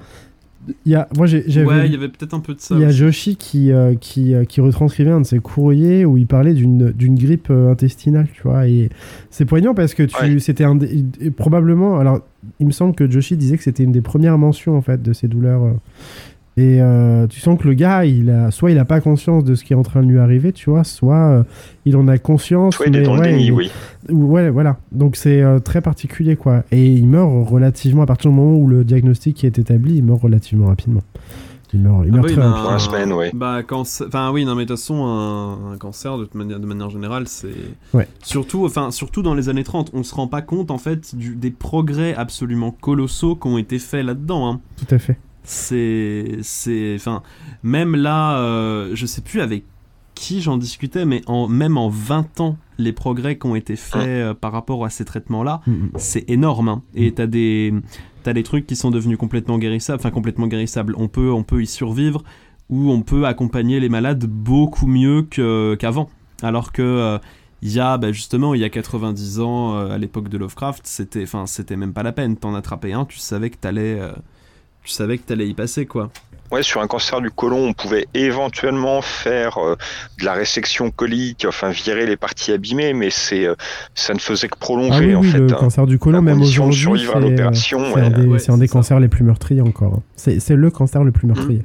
y 0.87 0.95
a. 0.95 1.09
Moi, 1.17 1.27
j'ai- 1.27 1.45
j'avais. 1.47 1.67
Ouais, 1.67 1.87
il 1.87 1.93
y 1.93 1.95
avait 1.95 2.09
peut-être 2.09 2.35
un 2.35 2.41
peu 2.41 2.55
de 2.55 2.61
ça. 2.61 2.75
Il 2.75 2.81
y 2.81 2.85
a. 2.85 2.91
Joshi 2.91 3.37
qui, 3.37 3.73
euh, 3.73 3.95
qui, 3.95 4.35
euh, 4.35 4.45
qui 4.45 4.61
retranscrivait 4.61 5.11
un 5.11 5.21
de 5.21 5.27
ses 5.27 5.39
courriers 5.39 6.05
où 6.05 6.17
il 6.19 6.27
parlait 6.27 6.55
d'une 6.55 6.91
d'une 6.93 7.15
grippe 7.17 7.49
euh, 7.51 7.71
intestinale, 7.73 8.29
tu 8.33 8.43
vois. 8.43 8.67
Et 8.69 8.91
c'est 9.31 9.45
poignant 9.47 9.75
parce 9.75 9.95
que 9.95 10.03
tu, 10.03 10.15
Ouais. 10.17 10.39
c'était 10.39 10.65
un 10.65 10.75
des- 10.77 11.05
et 11.21 11.31
probablement. 11.31 11.99
Alors, 11.99 12.21
il 12.59 12.67
me 12.67 12.73
semble 12.73 12.95
que 12.95 13.11
Joshi 13.11 13.37
disait 13.37 13.57
que 13.57 13.63
c'était 13.63 13.83
une 13.85 13.93
des 13.93 14.01
premières 14.03 14.39
mentions 14.39 14.77
en 14.77 14.83
fait 14.83 15.03
de 15.03 15.13
ses 15.13 15.29
douleurs. 15.29 15.75
Et 16.61 16.83
euh, 16.83 17.27
tu 17.27 17.41
sens 17.41 17.59
que 17.59 17.67
le 17.67 17.73
gars, 17.75 18.05
il 18.05 18.29
a, 18.29 18.51
soit 18.51 18.71
il 18.71 18.79
a 18.79 18.85
pas 18.85 19.01
conscience 19.01 19.45
de 19.45 19.55
ce 19.55 19.65
qui 19.65 19.73
est 19.73 19.77
en 19.77 19.83
train 19.83 20.03
de 20.03 20.09
lui 20.09 20.19
arriver, 20.19 20.53
tu 20.53 20.69
vois, 20.69 20.85
soit 20.85 21.17
euh, 21.31 21.43
il 21.87 21.97
en 21.97 22.07
a 22.07 22.19
conscience. 22.19 22.75
Soit 22.75 22.87
il 22.89 22.97
est 22.97 23.01
mais 23.01 23.07
dans 23.07 23.15
le 23.15 23.21
ouais, 23.23 23.31
déni, 23.33 23.47
il- 23.47 23.53
oui. 23.53 23.71
Ouais, 24.11 24.51
voilà. 24.51 24.77
Donc 24.93 25.17
c'est 25.17 25.41
euh, 25.41 25.59
très 25.59 25.81
particulier, 25.81 26.37
quoi. 26.37 26.65
Et 26.71 26.87
il 26.87 27.07
meurt 27.07 27.31
relativement, 27.49 28.03
à 28.03 28.07
partir 28.07 28.31
du 28.31 28.37
moment 28.37 28.59
où 28.59 28.67
le 28.67 28.85
diagnostic 28.85 29.43
est 29.45 29.59
établi, 29.59 29.97
il 29.97 30.05
meurt 30.05 30.21
relativement 30.21 30.67
rapidement. 30.67 31.03
Il 31.73 31.81
meurt, 31.81 32.03
il 32.05 32.11
Ah 32.13 32.17
meurt 32.17 32.23
bah 32.25 32.29
oui, 32.29 32.35
très 32.35 32.43
bah, 32.43 32.49
rapidement. 32.51 32.63
Pour 32.65 32.73
la 32.73 32.79
semaine, 32.81 33.13
ouais. 33.15 33.31
Bah, 33.33 33.63
cancer- 33.63 34.07
Enfin, 34.09 34.31
oui, 34.33 34.45
non, 34.45 34.55
mais 34.55 34.65
de 34.65 34.69
toute 34.69 34.77
façon, 34.79 35.05
un, 35.07 35.73
un 35.73 35.77
cancer, 35.79 36.19
de, 36.19 36.29
manière, 36.35 36.61
de 36.61 36.67
manière 36.67 36.91
générale, 36.91 37.27
c'est. 37.27 37.49
Ouais. 37.95 38.07
Surtout, 38.23 38.67
enfin, 38.67 38.91
surtout 38.91 39.23
dans 39.23 39.35
les 39.35 39.49
années 39.49 39.65
30, 39.65 39.93
on 39.95 40.03
se 40.03 40.15
rend 40.15 40.27
pas 40.27 40.43
compte, 40.43 40.71
en 40.71 40.79
fait, 40.79 41.15
du, 41.15 41.37
des 41.37 41.51
progrès 41.53 42.13
absolument 42.15 42.73
colossaux 42.73 43.37
qui 43.37 43.47
ont 43.49 43.57
été 43.57 43.79
faits 43.79 44.05
là-dedans. 44.05 44.51
Hein. 44.51 44.61
Tout 44.77 44.93
à 44.95 44.99
fait. 44.99 45.17
C'est. 45.51 46.39
c'est 46.43 46.95
Enfin, 46.97 47.23
même 47.63 47.97
là, 47.97 48.39
euh, 48.39 48.91
je 48.95 49.05
sais 49.07 49.21
plus 49.21 49.41
avec 49.41 49.65
qui 50.15 50.41
j'en 50.43 50.59
discutais, 50.59 51.05
mais 51.05 51.23
en, 51.27 51.49
même 51.49 51.77
en 51.79 51.89
20 51.89 52.41
ans, 52.41 52.57
les 52.79 52.93
progrès 52.93 53.37
qui 53.39 53.47
ont 53.47 53.55
été 53.57 53.75
faits 53.75 54.07
euh, 54.07 54.35
par 54.35 54.53
rapport 54.53 54.85
à 54.85 54.91
ces 54.91 55.05
traitements-là, 55.05 55.61
Mm, 55.67 55.73
mm. 55.73 55.91
c'est 55.97 56.29
énorme. 56.31 56.69
hein. 56.69 56.83
Et 56.95 57.13
t'as 57.13 57.27
des, 57.27 57.73
t'as 58.23 58.33
des 58.33 58.43
trucs 58.43 58.67
qui 58.67 58.77
sont 58.77 58.91
devenus 58.91 59.19
complètement 59.19 59.59
guérissables, 59.59 59.99
enfin 60.01 60.11
complètement 60.11 60.47
guérissables. 60.47 60.95
On 60.99 61.09
peut, 61.09 61.31
on 61.33 61.43
peut 61.43 61.63
y 61.63 61.67
survivre 61.67 62.23
ou 62.69 62.91
on 62.93 63.03
peut 63.03 63.27
accompagner 63.27 63.81
les 63.81 63.89
malades 63.89 64.25
beaucoup 64.27 64.87
mieux 64.87 65.23
que- 65.23 65.75
qu'avant. 65.81 66.09
Alors 66.43 66.71
que 66.73 66.83
euh, 66.83 67.19
il 67.63 67.73
y 67.73 67.81
a, 67.81 67.97
bah, 67.99 68.13
justement, 68.13 68.55
il 68.55 68.61
y 68.61 68.65
a 68.65 68.71
90 68.71 69.41
ans, 69.41 69.75
euh, 69.77 69.91
à 69.91 69.99
l'époque 69.99 70.29
de 70.29 70.39
Lovecraft, 70.39 70.83
c'était, 70.87 71.23
enfin, 71.25 71.47
c'était 71.47 71.77
même 71.77 71.93
pas 71.93 72.03
la 72.03 72.13
peine. 72.13 72.37
T'en 72.37 72.55
attrapais 72.55 72.93
un, 72.93 73.05
tu 73.07 73.19
savais 73.19 73.51
que 73.51 73.57
t'allais, 73.57 73.99
euh, 74.01 74.13
tu 74.85 74.91
savais 74.93 75.19
que 75.19 75.23
t'allais 75.27 75.47
y 75.49 75.55
passer, 75.55 75.87
quoi. 75.87 76.11
Ouais, 76.53 76.65
sur 76.65 76.81
un 76.81 76.89
cancer 76.89 77.21
du 77.21 77.31
côlon, 77.31 77.59
on 77.69 77.73
pouvait 77.73 78.07
éventuellement 78.13 79.03
faire 79.03 79.59
euh, 79.59 79.77
de 80.19 80.25
la 80.25 80.33
résection 80.33 80.91
colique, 80.91 81.45
enfin 81.49 81.71
virer 81.71 82.07
les 82.07 82.17
parties 82.17 82.51
abîmées, 82.51 82.93
mais 82.93 83.11
c'est, 83.11 83.47
euh, 83.47 83.55
ça 83.95 84.15
ne 84.15 84.19
faisait 84.19 84.49
que 84.49 84.59
prolonger 84.59 84.99
Ah 85.01 85.07
oui, 85.07 85.15
en 85.15 85.21
oui, 85.21 85.29
fait. 85.31 85.39
le 85.39 85.53
hein. 85.53 85.57
cancer 85.57 85.87
du 85.87 85.99
côlon, 86.01 86.23
même 86.23 86.41
aujourd'hui, 86.43 86.75
survivre 86.77 87.17
à 87.17 87.21
c'est, 87.21 87.27
euh, 87.27 87.31
l'opération, 87.31 87.79
c'est 87.95 88.01
un 88.01 88.11
ouais. 88.11 88.11
des, 88.11 88.27
Ouais, 88.27 88.39
c'est 88.41 88.51
un 88.51 88.59
des 88.59 88.67
c'est 88.67 88.73
ça. 88.73 88.79
cancers 88.79 88.99
les 88.99 89.07
plus 89.07 89.23
meurtriers 89.23 89.61
encore. 89.61 89.95
hein. 89.99 90.03
C'est, 90.17 90.41
c'est 90.41 90.57
le 90.57 90.71
cancer 90.73 91.05
le 91.05 91.13
plus 91.13 91.29
meurtrier. 91.29 91.63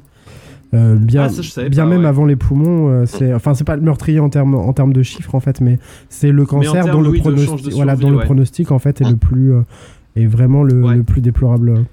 Euh, 0.76 0.96
bien 0.96 1.24
Ah, 1.24 1.30
ça, 1.30 1.42
je 1.42 1.50
savais 1.50 1.70
bien 1.70 1.86
pas, 1.86 1.90
même 1.90 2.02
ouais. 2.02 2.08
avant 2.08 2.26
les 2.26 2.36
poumons, 2.36 2.90
euh, 2.90 3.06
c'est 3.08 3.34
enfin 3.34 3.54
c'est 3.56 3.64
pas 3.64 3.78
le 3.78 3.82
meurtrier 3.82 4.20
en 4.20 4.30
termes 4.30 4.54
en 4.56 4.74
termes 4.74 4.94
de 4.94 5.02
chiffres 5.04 5.34
en 5.34 5.40
fait, 5.40 5.62
mais 5.62 5.80
c'est 6.10 6.32
le 6.32 6.46
cancer 6.46 6.86
dont 6.88 7.02
le 7.02 7.10
oui, 7.10 7.20
pronostic 7.22 7.66
de 7.66 7.72
voilà 7.72 7.94
survie, 7.94 8.06
dont 8.06 8.12
le 8.12 8.18
ouais. 8.18 8.26
pronostic 8.26 8.72
en 8.72 8.80
fait 8.80 9.00
est 9.02 9.10
le 9.10 9.16
plus 9.16 9.54
euh, 9.54 9.62
est 10.16 10.26
vraiment 10.26 10.64
le, 10.64 10.82
Ouais. 10.84 10.96
le 10.96 11.04
plus 11.04 11.22
déplorable. 11.22 11.86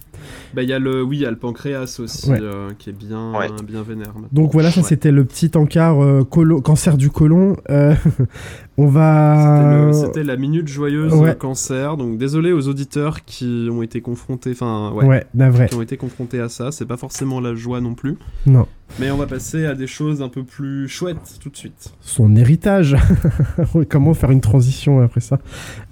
Bah, 0.55 0.63
il 0.63 0.69
y 0.69 0.73
a 0.73 0.79
le, 0.79 1.03
oui, 1.03 1.19
il 1.19 1.23
y 1.23 1.27
a 1.27 1.31
le 1.31 1.37
pancréas 1.37 1.99
aussi, 2.01 2.31
Ouais. 2.31 2.39
euh, 2.41 2.71
qui 2.79 2.91
est 2.91 2.93
bien, 2.93 3.33
Ouais. 3.33 3.49
bien 3.67 3.83
vénère. 3.83 4.09
maintenant. 4.15 4.29
Donc 4.33 4.53
voilà, 4.53 4.71
ça 4.71 4.81
Ouais. 4.81 4.87
c'était 4.87 5.11
le 5.13 5.25
petit 5.25 5.51
encart 5.55 6.03
euh, 6.03 6.23
colo- 6.25 6.61
cancer 6.61 6.97
du 6.97 7.11
côlon. 7.11 7.57
Euh, 7.71 7.95
on 8.79 8.87
C'était 8.87 8.93
va. 8.99 9.91
C'était 9.93 10.25
la 10.25 10.37
minute 10.37 10.69
joyeuse 10.69 11.13
ouais. 11.15 11.35
cancer. 11.37 11.97
Donc 11.97 12.19
désolé 12.19 12.53
aux 12.53 12.69
auditeurs 12.69 13.25
qui 13.25 13.69
ont 13.71 13.83
été 13.83 14.01
confrontés, 14.01 14.53
enfin 14.53 14.93
ouais, 14.95 15.05
Ouais, 15.07 15.27
navré. 15.35 15.67
qui 15.67 15.75
ont 15.75 15.83
été 15.83 15.97
confrontés 15.97 16.41
à 16.41 16.49
ça. 16.49 16.73
C'est 16.73 16.87
pas 16.87 16.97
forcément 16.97 17.41
la 17.41 17.55
joie 17.55 17.81
non 17.81 17.95
plus. 17.95 18.17
Non. 18.47 18.67
Mais 19.01 19.11
on 19.11 19.17
va 19.17 19.27
passer 19.27 19.65
à 19.65 19.75
des 19.75 19.87
choses 19.87 20.21
un 20.21 20.29
peu 20.29 20.43
plus 20.45 20.87
chouettes 20.87 21.39
tout 21.41 21.49
de 21.49 21.57
suite. 21.57 21.95
Son 22.03 22.37
héritage. 22.37 22.95
Comment 23.89 24.13
faire 24.13 24.31
une 24.31 24.43
transition 24.43 25.01
après 25.01 25.21
ça? 25.21 25.39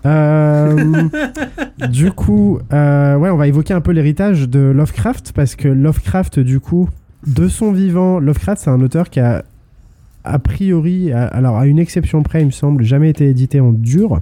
Euh, 0.06 1.08
Du 1.90 2.12
coup, 2.12 2.58
euh, 2.74 3.16
ouais, 3.16 3.30
on 3.30 3.36
va 3.38 3.46
évoquer 3.48 3.72
un 3.72 3.80
peu 3.80 3.92
l'héritage 3.92 4.10
de 4.20 4.60
Lovecraft 4.60 5.32
parce 5.32 5.56
que 5.56 5.66
Lovecraft, 5.66 6.40
du 6.40 6.60
coup, 6.60 6.90
de 7.26 7.48
son 7.48 7.72
vivant, 7.72 8.18
Lovecraft, 8.18 8.62
c'est 8.62 8.70
un 8.70 8.80
auteur 8.82 9.08
qui 9.08 9.18
a, 9.18 9.44
a 10.24 10.38
priori, 10.38 11.10
alors 11.12 11.56
à 11.56 11.66
une 11.66 11.78
exception 11.78 12.22
près, 12.22 12.42
il 12.42 12.46
me 12.46 12.50
semble, 12.50 12.84
jamais 12.84 13.08
été 13.08 13.28
édité 13.28 13.60
en 13.60 13.72
dur, 13.72 14.20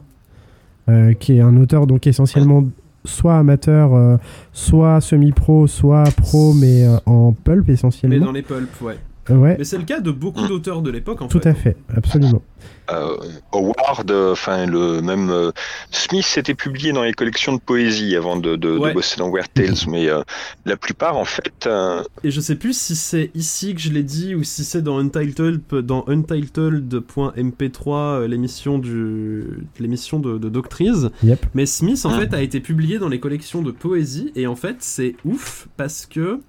euh, 0.88 1.14
qui 1.14 1.38
est 1.38 1.40
un 1.40 1.56
auteur 1.56 1.88
donc 1.88 2.06
essentiellement 2.06 2.64
soit 3.04 3.38
amateur, 3.38 3.94
euh, 3.94 4.16
soit 4.52 5.00
semi-pro, 5.00 5.66
soit 5.66 6.04
pro, 6.16 6.54
mais 6.54 6.84
euh, 6.84 6.96
en 7.06 7.32
pulp 7.32 7.66
Mais 7.66 7.74
essentiellement. 7.74 8.26
dans 8.26 8.32
les 8.32 8.42
pulps, 8.42 8.80
ouais. 8.80 8.98
Euh, 9.30 9.36
ouais, 9.36 9.56
Mais 9.58 9.64
c'est 9.64 9.78
le 9.78 9.84
cas 9.84 10.00
de 10.00 10.10
beaucoup 10.10 10.42
Mm. 10.44 10.48
d'auteurs 10.48 10.82
de 10.82 10.90
l'époque 10.90 11.20
en 11.22 11.28
tout 11.28 11.40
fait. 11.40 11.48
à 11.50 11.54
fait, 11.54 11.76
absolument. 11.96 12.42
Euh, 12.90 13.16
Howard, 13.52 14.10
euh, 14.10 14.32
enfin 14.32 14.64
le 14.64 15.02
même 15.02 15.28
euh, 15.30 15.52
Smith 15.90 16.24
s'était 16.24 16.54
publié 16.54 16.92
dans 16.92 17.02
les 17.02 17.12
collections 17.12 17.52
de 17.54 17.60
poésie 17.60 18.16
avant 18.16 18.36
de, 18.38 18.56
de, 18.56 18.72
de 18.72 18.78
Ouais. 18.78 18.94
bosser 18.94 19.16
dans 19.18 19.30
Weird 19.30 19.52
Tales, 19.52 19.74
mais 19.88 20.08
euh, 20.08 20.22
la 20.64 20.76
plupart 20.78 21.16
en 21.18 21.26
fait, 21.26 21.66
euh, 21.66 22.02
Et 22.24 22.30
je 22.30 22.40
sais 22.40 22.54
plus 22.56 22.76
si 22.76 22.96
c'est 22.96 23.30
ici 23.34 23.74
que 23.74 23.80
je 23.82 23.90
l'ai 23.92 24.02
dit 24.02 24.34
ou 24.34 24.42
si 24.42 24.64
c'est 24.64 24.80
dans 24.80 24.98
Untitled, 24.98 25.60
dans 25.82 26.04
Untitled.mp3, 26.08 27.90
euh, 28.22 28.28
l'émission 28.28 28.78
du, 28.78 29.44
l'émission 29.78 30.18
de, 30.18 30.38
de 30.38 30.48
Doctrice. 30.48 31.06
Yep. 31.22 31.44
Mais 31.54 31.66
Smith 31.66 32.00
en 32.04 32.10
Ah. 32.10 32.20
fait 32.20 32.34
a 32.34 32.42
été 32.42 32.60
publié 32.60 32.98
dans 32.98 33.08
les 33.08 33.20
collections 33.20 33.62
de 33.62 33.70
poésie 33.70 34.32
et 34.34 34.46
en 34.46 34.56
fait 34.56 34.76
c'est 34.80 35.14
ouf 35.24 35.68
parce 35.76 36.06
que 36.06 36.40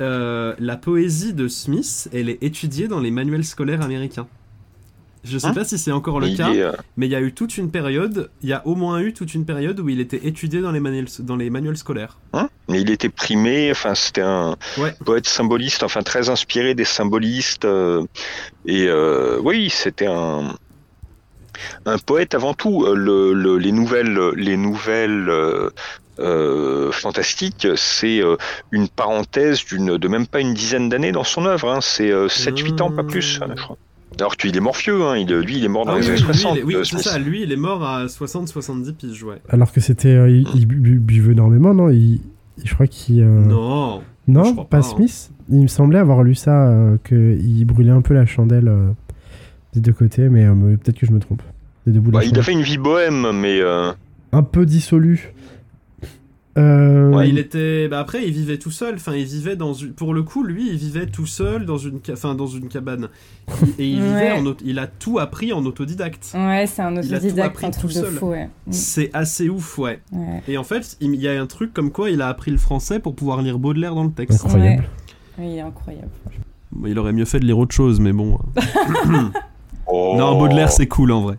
euh, 0.00 0.54
la 0.58 0.76
poésie 0.76 1.32
de 1.34 1.48
Smith 1.48 2.08
elle 2.12 2.28
est 2.28 2.42
étudiée 2.42 2.88
dans 2.88 3.00
les 3.00 3.10
manuels 3.10 3.44
scolaires 3.44 3.82
américains. 3.82 4.26
Je 5.22 5.36
sais 5.36 5.48
Hein 5.48 5.52
pas 5.52 5.64
si 5.64 5.76
c'est 5.78 5.92
encore 5.92 6.18
le 6.18 6.28
il 6.28 6.36
cas, 6.38 6.50
est, 6.54 6.62
euh, 6.62 6.72
mais 6.96 7.06
il 7.06 7.10
y 7.12 7.14
a 7.14 7.20
eu 7.20 7.34
toute 7.34 7.58
une 7.58 7.70
période, 7.70 8.30
il 8.42 8.48
y 8.48 8.54
a 8.54 8.66
au 8.66 8.74
moins 8.74 9.00
eu 9.00 9.12
toute 9.12 9.34
une 9.34 9.44
période 9.44 9.78
où 9.78 9.88
il 9.90 10.00
était 10.00 10.26
étudié 10.26 10.62
dans 10.62 10.72
les 10.72 10.80
manuels, 10.80 11.08
dans 11.20 11.36
les 11.36 11.50
manuels 11.50 11.76
scolaires. 11.76 12.16
hein, 12.32 12.48
mais 12.68 12.80
il 12.80 12.90
était 12.90 13.10
primé, 13.10 13.70
enfin 13.70 13.94
c'était 13.94 14.22
un 14.22 14.56
Ouais. 14.78 14.94
poète 15.04 15.26
symboliste, 15.28 15.82
enfin 15.82 16.02
très 16.02 16.30
inspiré 16.30 16.74
des 16.74 16.86
symbolistes, 16.86 17.66
euh, 17.66 18.02
et 18.64 18.86
euh, 18.88 19.38
oui, 19.42 19.68
c'était 19.68 20.06
un 20.06 20.54
un 21.86 21.98
poète 21.98 22.34
avant 22.34 22.54
tout. 22.54 22.86
Le, 22.94 23.32
le- 23.32 23.58
les 23.58 23.72
nouvelles, 23.72 24.18
les 24.36 24.56
nouvelles 24.56 25.28
euh, 25.28 25.70
euh, 26.20 26.90
fantastiques, 26.92 27.66
c'est 27.76 28.22
euh, 28.22 28.36
une 28.70 28.88
parenthèse 28.88 29.64
d'une, 29.64 29.96
de 29.98 30.08
même 30.08 30.26
pas 30.26 30.40
une 30.40 30.54
dizaine 30.54 30.88
d'années 30.88 31.12
dans 31.12 31.24
son 31.24 31.44
œuvre. 31.46 31.70
Hein. 31.70 31.78
C'est 31.80 32.10
7-8 32.10 32.82
ans, 32.82 32.90
pas 32.90 33.04
plus, 33.04 33.40
Mmh. 33.40 33.44
je 33.56 33.62
crois. 33.62 33.76
Alors 34.18 34.36
qu'il 34.36 34.56
est 34.56 34.60
morfieux, 34.60 35.02
hein. 35.04 35.16
il, 35.16 35.28
lui 35.32 35.58
il 35.58 35.64
est 35.64 35.68
mort 35.68 35.86
dans 35.86 35.92
Ah 35.92 36.00
les 36.00 36.10
oui, 36.10 36.12
années 36.12 36.20
oui, 36.22 36.26
lui, 36.26 36.34
60. 36.34 36.54
il 36.56 36.58
est- 36.60 36.64
oui, 36.64 36.74
euh, 36.74 36.84
c'est 36.84 36.98
ça, 36.98 37.18
lui 37.18 37.42
il 37.42 37.52
est 37.52 37.56
mort 37.56 37.84
à 37.84 38.06
60-70 38.06 38.92
piges, 38.94 39.22
ouais. 39.22 39.36
Alors 39.48 39.72
que 39.72 39.80
c'était. 39.80 40.08
euh, 40.08 40.28
il, 40.28 40.46
il 40.54 40.66
bu- 40.66 40.76
bu- 40.80 40.98
buvait 40.98 41.32
énormément, 41.32 41.72
non? 41.74 41.90
Il, 41.90 42.14
il- 42.14 42.20
Je 42.64 42.74
crois 42.74 42.86
qu'il. 42.88 43.22
euh, 43.22 43.26
Non 43.44 44.02
Non, 44.26 44.54
pas, 44.64 44.78
hein. 44.78 44.82
Smith? 44.82 45.30
Il 45.48 45.62
me 45.62 45.66
semblait 45.68 45.98
avoir 46.00 46.22
lu 46.24 46.34
ça, 46.34 46.68
euh, 46.68 46.96
qu'il 47.06 47.64
brûlait 47.64 47.90
un 47.92 48.02
peu 48.02 48.12
la 48.14 48.26
chandelle 48.26 48.68
euh, 48.68 48.88
des 49.74 49.80
deux 49.80 49.92
côtés, 49.92 50.28
mais 50.28 50.44
euh, 50.44 50.54
peut-être 50.76 50.98
que 50.98 51.06
je 51.06 51.12
me 51.12 51.20
trompe. 51.20 51.42
Des 51.86 51.92
deux 51.92 52.00
bouts 52.00 52.10
de 52.10 52.16
la 52.16 52.20
Bah, 52.22 52.26
il 52.30 52.38
a 52.38 52.42
fait 52.42 52.52
une 52.52 52.62
vie 52.62 52.78
bohème, 52.78 53.30
mais 53.32 53.60
euh, 53.60 53.92
Un 54.32 54.42
peu 54.42 54.66
dissolu. 54.66 55.32
Euh, 56.60 57.10
Ouais, 57.10 57.28
il 57.28 57.38
était. 57.38 57.88
Bah 57.88 57.98
après, 58.00 58.24
il 58.26 58.32
vivait 58.32 58.58
tout 58.58 58.70
seul. 58.70 58.94
Enfin, 58.94 59.14
il 59.14 59.24
vivait 59.24 59.56
dans 59.56 59.72
une. 59.72 59.92
Pour 59.92 60.14
le 60.14 60.22
coup, 60.22 60.44
lui, 60.44 60.68
il 60.70 60.76
vivait 60.76 61.06
tout 61.06 61.26
seul 61.26 61.66
dans 61.66 61.76
une. 61.78 61.98
ca- 62.04 62.12
Enfin, 62.12 62.34
dans 62.34 62.46
une 62.46 62.68
cabane. 62.68 63.08
Et 63.78 63.88
il 63.88 64.00
vivait 64.00 64.14
Ouais. 64.14 64.32
en. 64.32 64.46
auto- 64.46 64.64
Il 64.64 64.78
a 64.78 64.86
tout 64.86 65.18
appris 65.18 65.52
en 65.52 65.64
autodidacte. 65.64 66.32
Ouais, 66.34 66.66
c'est 66.66 66.82
un 66.82 66.92
Il 66.92 66.98
a 66.98 67.02
tout 67.02 67.24
autodidacte, 67.26 67.64
un 67.64 67.70
truc 67.70 67.80
tout 67.82 67.98
de 67.98 68.04
seul. 68.04 68.12
fou, 68.12 68.26
ouais. 68.28 68.44
Mm. 68.66 68.72
C'est 68.72 69.10
assez 69.12 69.48
ouf, 69.48 69.78
ouais. 69.78 70.00
Ouais. 70.12 70.42
Et 70.46 70.56
en 70.58 70.64
fait, 70.64 70.96
il 71.00 71.14
y 71.16 71.26
a 71.28 71.40
un 71.40 71.46
truc 71.46 71.72
comme 71.74 71.90
quoi 71.90 72.10
il 72.10 72.22
a 72.22 72.28
appris 72.28 72.50
le 72.52 72.58
français 72.58 73.00
pour 73.00 73.14
pouvoir 73.16 73.42
lire 73.42 73.58
Baudelaire 73.58 73.94
dans 73.94 74.04
le 74.04 74.12
texte. 74.12 74.44
Incroyable. 74.44 74.84
Oui, 75.38 75.46
il 75.52 75.56
est 75.56 75.60
incroyable. 75.60 76.08
Il 76.86 76.98
aurait 76.98 77.12
mieux 77.12 77.24
fait 77.24 77.40
de 77.40 77.44
lire 77.46 77.58
autre 77.58 77.74
chose, 77.74 77.98
mais 77.98 78.12
bon. 78.12 78.38
oh. 79.88 80.14
Non, 80.16 80.38
Baudelaire, 80.38 80.70
c'est 80.70 80.86
cool 80.86 81.10
en 81.12 81.22
vrai. 81.22 81.36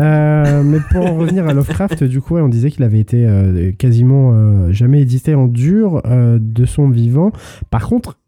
Euh, 0.00 0.62
mais 0.62 0.78
pour 0.90 1.06
en 1.06 1.16
revenir 1.16 1.46
à 1.46 1.54
Lovecraft, 1.54 2.04
du 2.04 2.20
coup, 2.20 2.36
on 2.36 2.48
disait 2.48 2.70
qu'il 2.70 2.84
avait 2.84 3.00
été 3.00 3.26
euh, 3.26 3.72
quasiment 3.72 4.32
euh, 4.32 4.72
jamais 4.72 5.02
édité 5.02 5.34
en 5.34 5.46
dur 5.46 6.02
de 6.04 6.64
son 6.64 6.88
vivant. 6.88 7.32
Par 7.70 7.88
contre, 7.88 8.18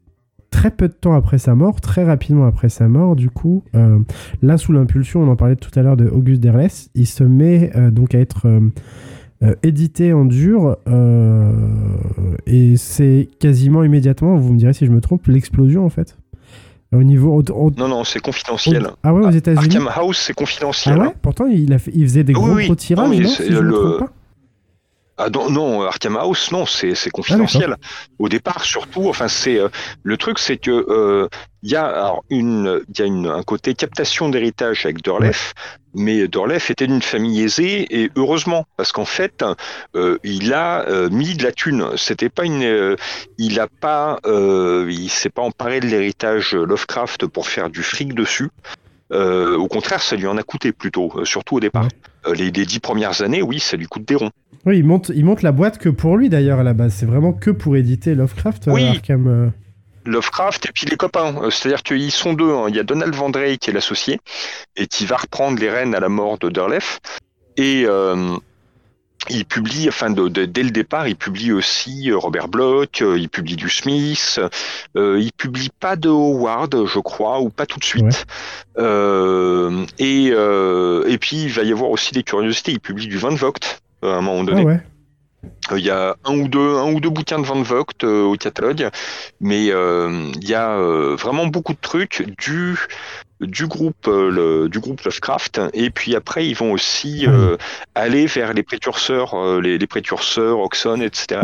très 0.51 0.71
peu 0.71 0.89
de 0.89 0.93
temps 0.93 1.15
après 1.15 1.39
sa 1.39 1.55
mort, 1.55 1.81
très 1.81 2.05
rapidement 2.05 2.47
après 2.47 2.69
sa 2.69 2.89
mort, 2.89 3.17
du 3.17 3.31
coup, 3.31 3.63
là, 4.43 4.59
sous 4.59 4.73
l'impulsion, 4.73 5.23
on 5.23 5.29
en 5.29 5.37
parlait 5.37 5.57
tout 5.57 5.71
à 5.79 5.83
l'heure 5.83 5.97
de 5.97 6.09
Auguste 6.09 6.41
Derlès, 6.41 6.91
il 6.95 7.07
se 7.07 7.25
met 7.25 7.71
donc 7.91 8.15
à 8.15 8.19
être 8.19 8.47
édité 9.63 10.13
en 10.13 10.25
dur. 10.25 10.77
et 12.47 12.77
c'est 12.77 13.29
quasiment 13.39 13.85
immédiatement, 13.85 14.37
vous 14.37 14.53
me 14.53 14.59
direz 14.59 14.73
si 14.73 14.87
je 14.87 14.91
me 14.91 15.01
trompe, 15.01 15.27
l'explosion 15.27 15.85
en 15.85 15.91
fait. 15.91 16.18
Au 16.93 17.03
niveau. 17.03 17.35
au- 17.43 17.53
au- 17.53 17.71
Non, 17.77 17.89
non, 17.89 18.05
c'est 18.05 18.21
confidentiel. 18.21 18.87
au- 18.87 18.91
ah 19.03 19.13
ouais, 19.13 19.27
aux 19.27 19.31
États-Unis. 19.31 19.63
Arkham 19.77 19.91
House, 19.95 20.19
c'est 20.19 20.33
Ah 20.33 20.41
confidentiel. 20.41 20.99
ouais 20.99 21.15
Pourtant, 21.21 21.47
il, 21.47 21.73
a 21.73 21.79
fait- 21.79 21.93
il 21.95 22.05
faisait 22.05 22.25
des 22.25 22.33
gros 22.33 22.49
oui. 22.49 22.75
tirages, 22.77 23.09
Non, 23.09 23.15
non, 23.23 23.29
si 23.29 23.43
me 23.51 23.99
pas 23.99 24.07
Ah 25.21 25.29
non, 25.31 25.51
non, 25.51 25.83
Arkham 25.83 26.17
House, 26.17 26.51
non, 26.53 26.65
c'est 26.65 26.95
c'est 26.95 27.11
confidentiel. 27.11 27.75
Au 28.21 28.29
départ, 28.29 28.63
surtout, 28.65 29.09
enfin, 29.09 29.27
c'est 29.29 29.59
euh, 29.59 29.69
le 30.05 30.17
truc, 30.17 30.39
c'est 30.39 30.57
que 30.57 30.71
euh, 30.71 31.27
il 31.63 31.71
y 31.73 31.77
a 31.77 31.85
alors 31.87 32.25
une, 32.31 32.81
il 32.89 32.99
y 32.99 33.03
a 33.03 33.07
une, 33.07 33.27
un 33.27 33.43
côté 33.43 33.75
captation 33.75 34.29
d'héritage 34.29 34.87
avec 34.87 35.03
Dorlef, 35.03 35.55
mais 35.99 36.29
Dorlef 36.29 36.71
était 36.71 36.87
d'une 36.87 37.03
famille 37.03 37.43
aisée 37.43 37.87
et 38.03 38.11
heureusement, 38.17 38.67
parce 38.77 38.93
qu'en 38.93 39.05
fait, 39.05 39.45
euh, 39.97 40.19
il 40.25 40.53
a 40.55 40.89
euh, 40.89 41.11
mis 41.11 41.35
de 41.35 41.43
la 41.43 41.53
thune. 41.53 41.85
C'était 41.97 42.29
pas 42.29 42.45
une, 42.45 42.63
euh, 42.63 42.97
il 43.37 43.61
a 43.61 43.67
pas, 43.67 44.19
il 44.25 45.09
s'est 45.11 45.31
pas 45.31 45.43
emparé 45.43 45.81
de 45.81 45.87
l'héritage 45.87 46.55
Lovecraft 46.55 47.27
pour 47.27 47.49
faire 47.49 47.69
du 47.69 47.83
fric 47.83 48.15
dessus. 48.15 48.49
Au 49.11 49.69
contraire, 49.69 50.01
ça 50.01 50.17
lui 50.17 50.27
en 50.27 50.37
a 50.37 50.43
coûté 50.43 50.73
plutôt, 50.73 51.25
surtout 51.25 51.57
au 51.57 51.61
départ. 51.61 51.89
Les, 52.35 52.51
les 52.51 52.67
dix 52.67 52.79
premières 52.79 53.23
années, 53.23 53.43
oui, 53.43 53.59
ça 53.59 53.77
lui 53.77 53.87
coûte 53.87 54.07
des 54.07 54.15
ronds. 54.17 54.31
Oui, 54.67 54.79
il 54.79 54.85
monte, 54.85 55.11
il 55.15 55.25
monte 55.25 55.43
la 55.43 55.53
boîte 55.53 55.79
que 55.79 55.89
pour 55.89 56.17
lui 56.17 56.29
d'ailleurs 56.29 56.59
à 56.59 56.63
la 56.63 56.75
base. 56.75 56.93
C'est 56.95 57.07
vraiment 57.07 57.33
que 57.33 57.51
pour 57.51 57.77
éditer 57.77 58.15
Lovecraft, 58.15 58.69
Oui. 58.69 58.87
Arkham. 58.87 59.53
Lovecraft 60.05 60.67
et 60.67 60.73
puis 60.73 60.87
les 60.87 60.97
copains. 60.97 61.35
Euh, 61.43 61.51
C'est-à-dire 61.51 61.83
qu'ils 61.83 62.11
sont 62.13 62.33
deux. 62.33 62.51
hein. 62.53 62.67
Il 62.69 62.77
y 62.77 62.81
a 62.81 62.85
Donald 62.85 63.15
Vandrey 63.15 63.57
qui 63.59 63.71
est 63.71 63.73
l'associé 63.73 64.21
et 64.77 64.87
qui 64.87 65.07
va 65.07 65.17
reprendre 65.17 65.59
les 65.61 65.71
rênes 65.71 65.95
à 65.95 66.01
la 66.01 66.09
mort 66.09 66.39
de 66.39 66.49
Derlef. 66.49 66.99
Et 67.57 67.85
euh, 67.87 68.37
il 69.31 69.45
publie, 69.45 69.89
enfin 69.89 70.11
de- 70.11 70.29
de- 70.29 70.45
dès 70.45 70.63
le 70.63 70.71
départ, 70.71 71.09
il 71.09 71.17
publie 71.17 71.53
aussi 71.53 72.11
euh, 72.11 72.17
Robert 72.17 72.49
Bloch, 72.49 73.01
il 73.01 73.29
publie 73.29 73.57
du 73.57 73.69
Smith, 73.69 74.41
euh, 74.97 75.19
il 75.21 75.33
publie 75.33 75.71
pas 75.81 75.97
de 75.97 76.09
Howard, 76.09 76.87
je 76.87 76.99
crois, 77.01 77.41
ou 77.41 77.51
pas 77.51 77.67
tout 77.67 77.79
de 77.81 77.85
suite. 77.85 78.25
Euh, 78.79 79.85
et, 79.99 80.27
et 80.29 81.19
puis 81.19 81.43
il 81.45 81.53
va 81.53 81.63
y 81.65 81.73
avoir 81.73 81.91
aussi 81.91 82.13
des 82.15 82.23
curiosités. 82.23 82.73
Il 82.73 82.81
publie 82.81 83.09
du 83.09 83.19
Van 83.19 83.35
Vogt 83.35 83.81
à 84.03 84.07
un 84.07 84.21
moment 84.21 84.43
Ah 84.43 84.51
donné. 84.51 84.65
ouais. 84.65 84.81
Euh, 85.73 85.79
Il 85.79 85.85
y 85.85 85.91
a 85.91 86.17
un 86.25 86.39
ou 86.39 86.49
deux, 86.49 86.77
un 86.77 86.93
ou 86.93 87.01
deux 87.01 87.11
bouquins 87.11 87.39
de 87.39 87.45
Van 87.45 87.63
Vogt 87.63 88.03
euh, 88.05 88.25
au 88.25 88.35
catalogue, 88.37 88.89
mais 89.41 89.69
euh, 89.71 90.31
il 90.41 90.49
y 90.49 90.55
a 90.55 90.71
euh, 90.79 91.15
vraiment 91.17 91.47
beaucoup 91.47 91.73
de 91.75 91.79
trucs 91.81 92.27
du 92.39 92.77
du 93.41 93.69
groupe 93.69 94.07
le, 94.09 94.69
du 94.69 94.81
groupe 94.81 95.01
Lovecraft. 95.03 95.61
Et 95.73 95.91
puis 95.91 96.17
après 96.17 96.49
ils 96.49 96.57
vont 96.57 96.73
aussi 96.73 97.25
aller 97.95 98.27
vers 98.27 98.53
les 98.53 98.65
précurseurs 98.65 99.61
les, 99.61 99.79
les 99.79 99.87
précurseurs 99.87 100.59
Oxon 100.59 101.01
etc 101.01 101.43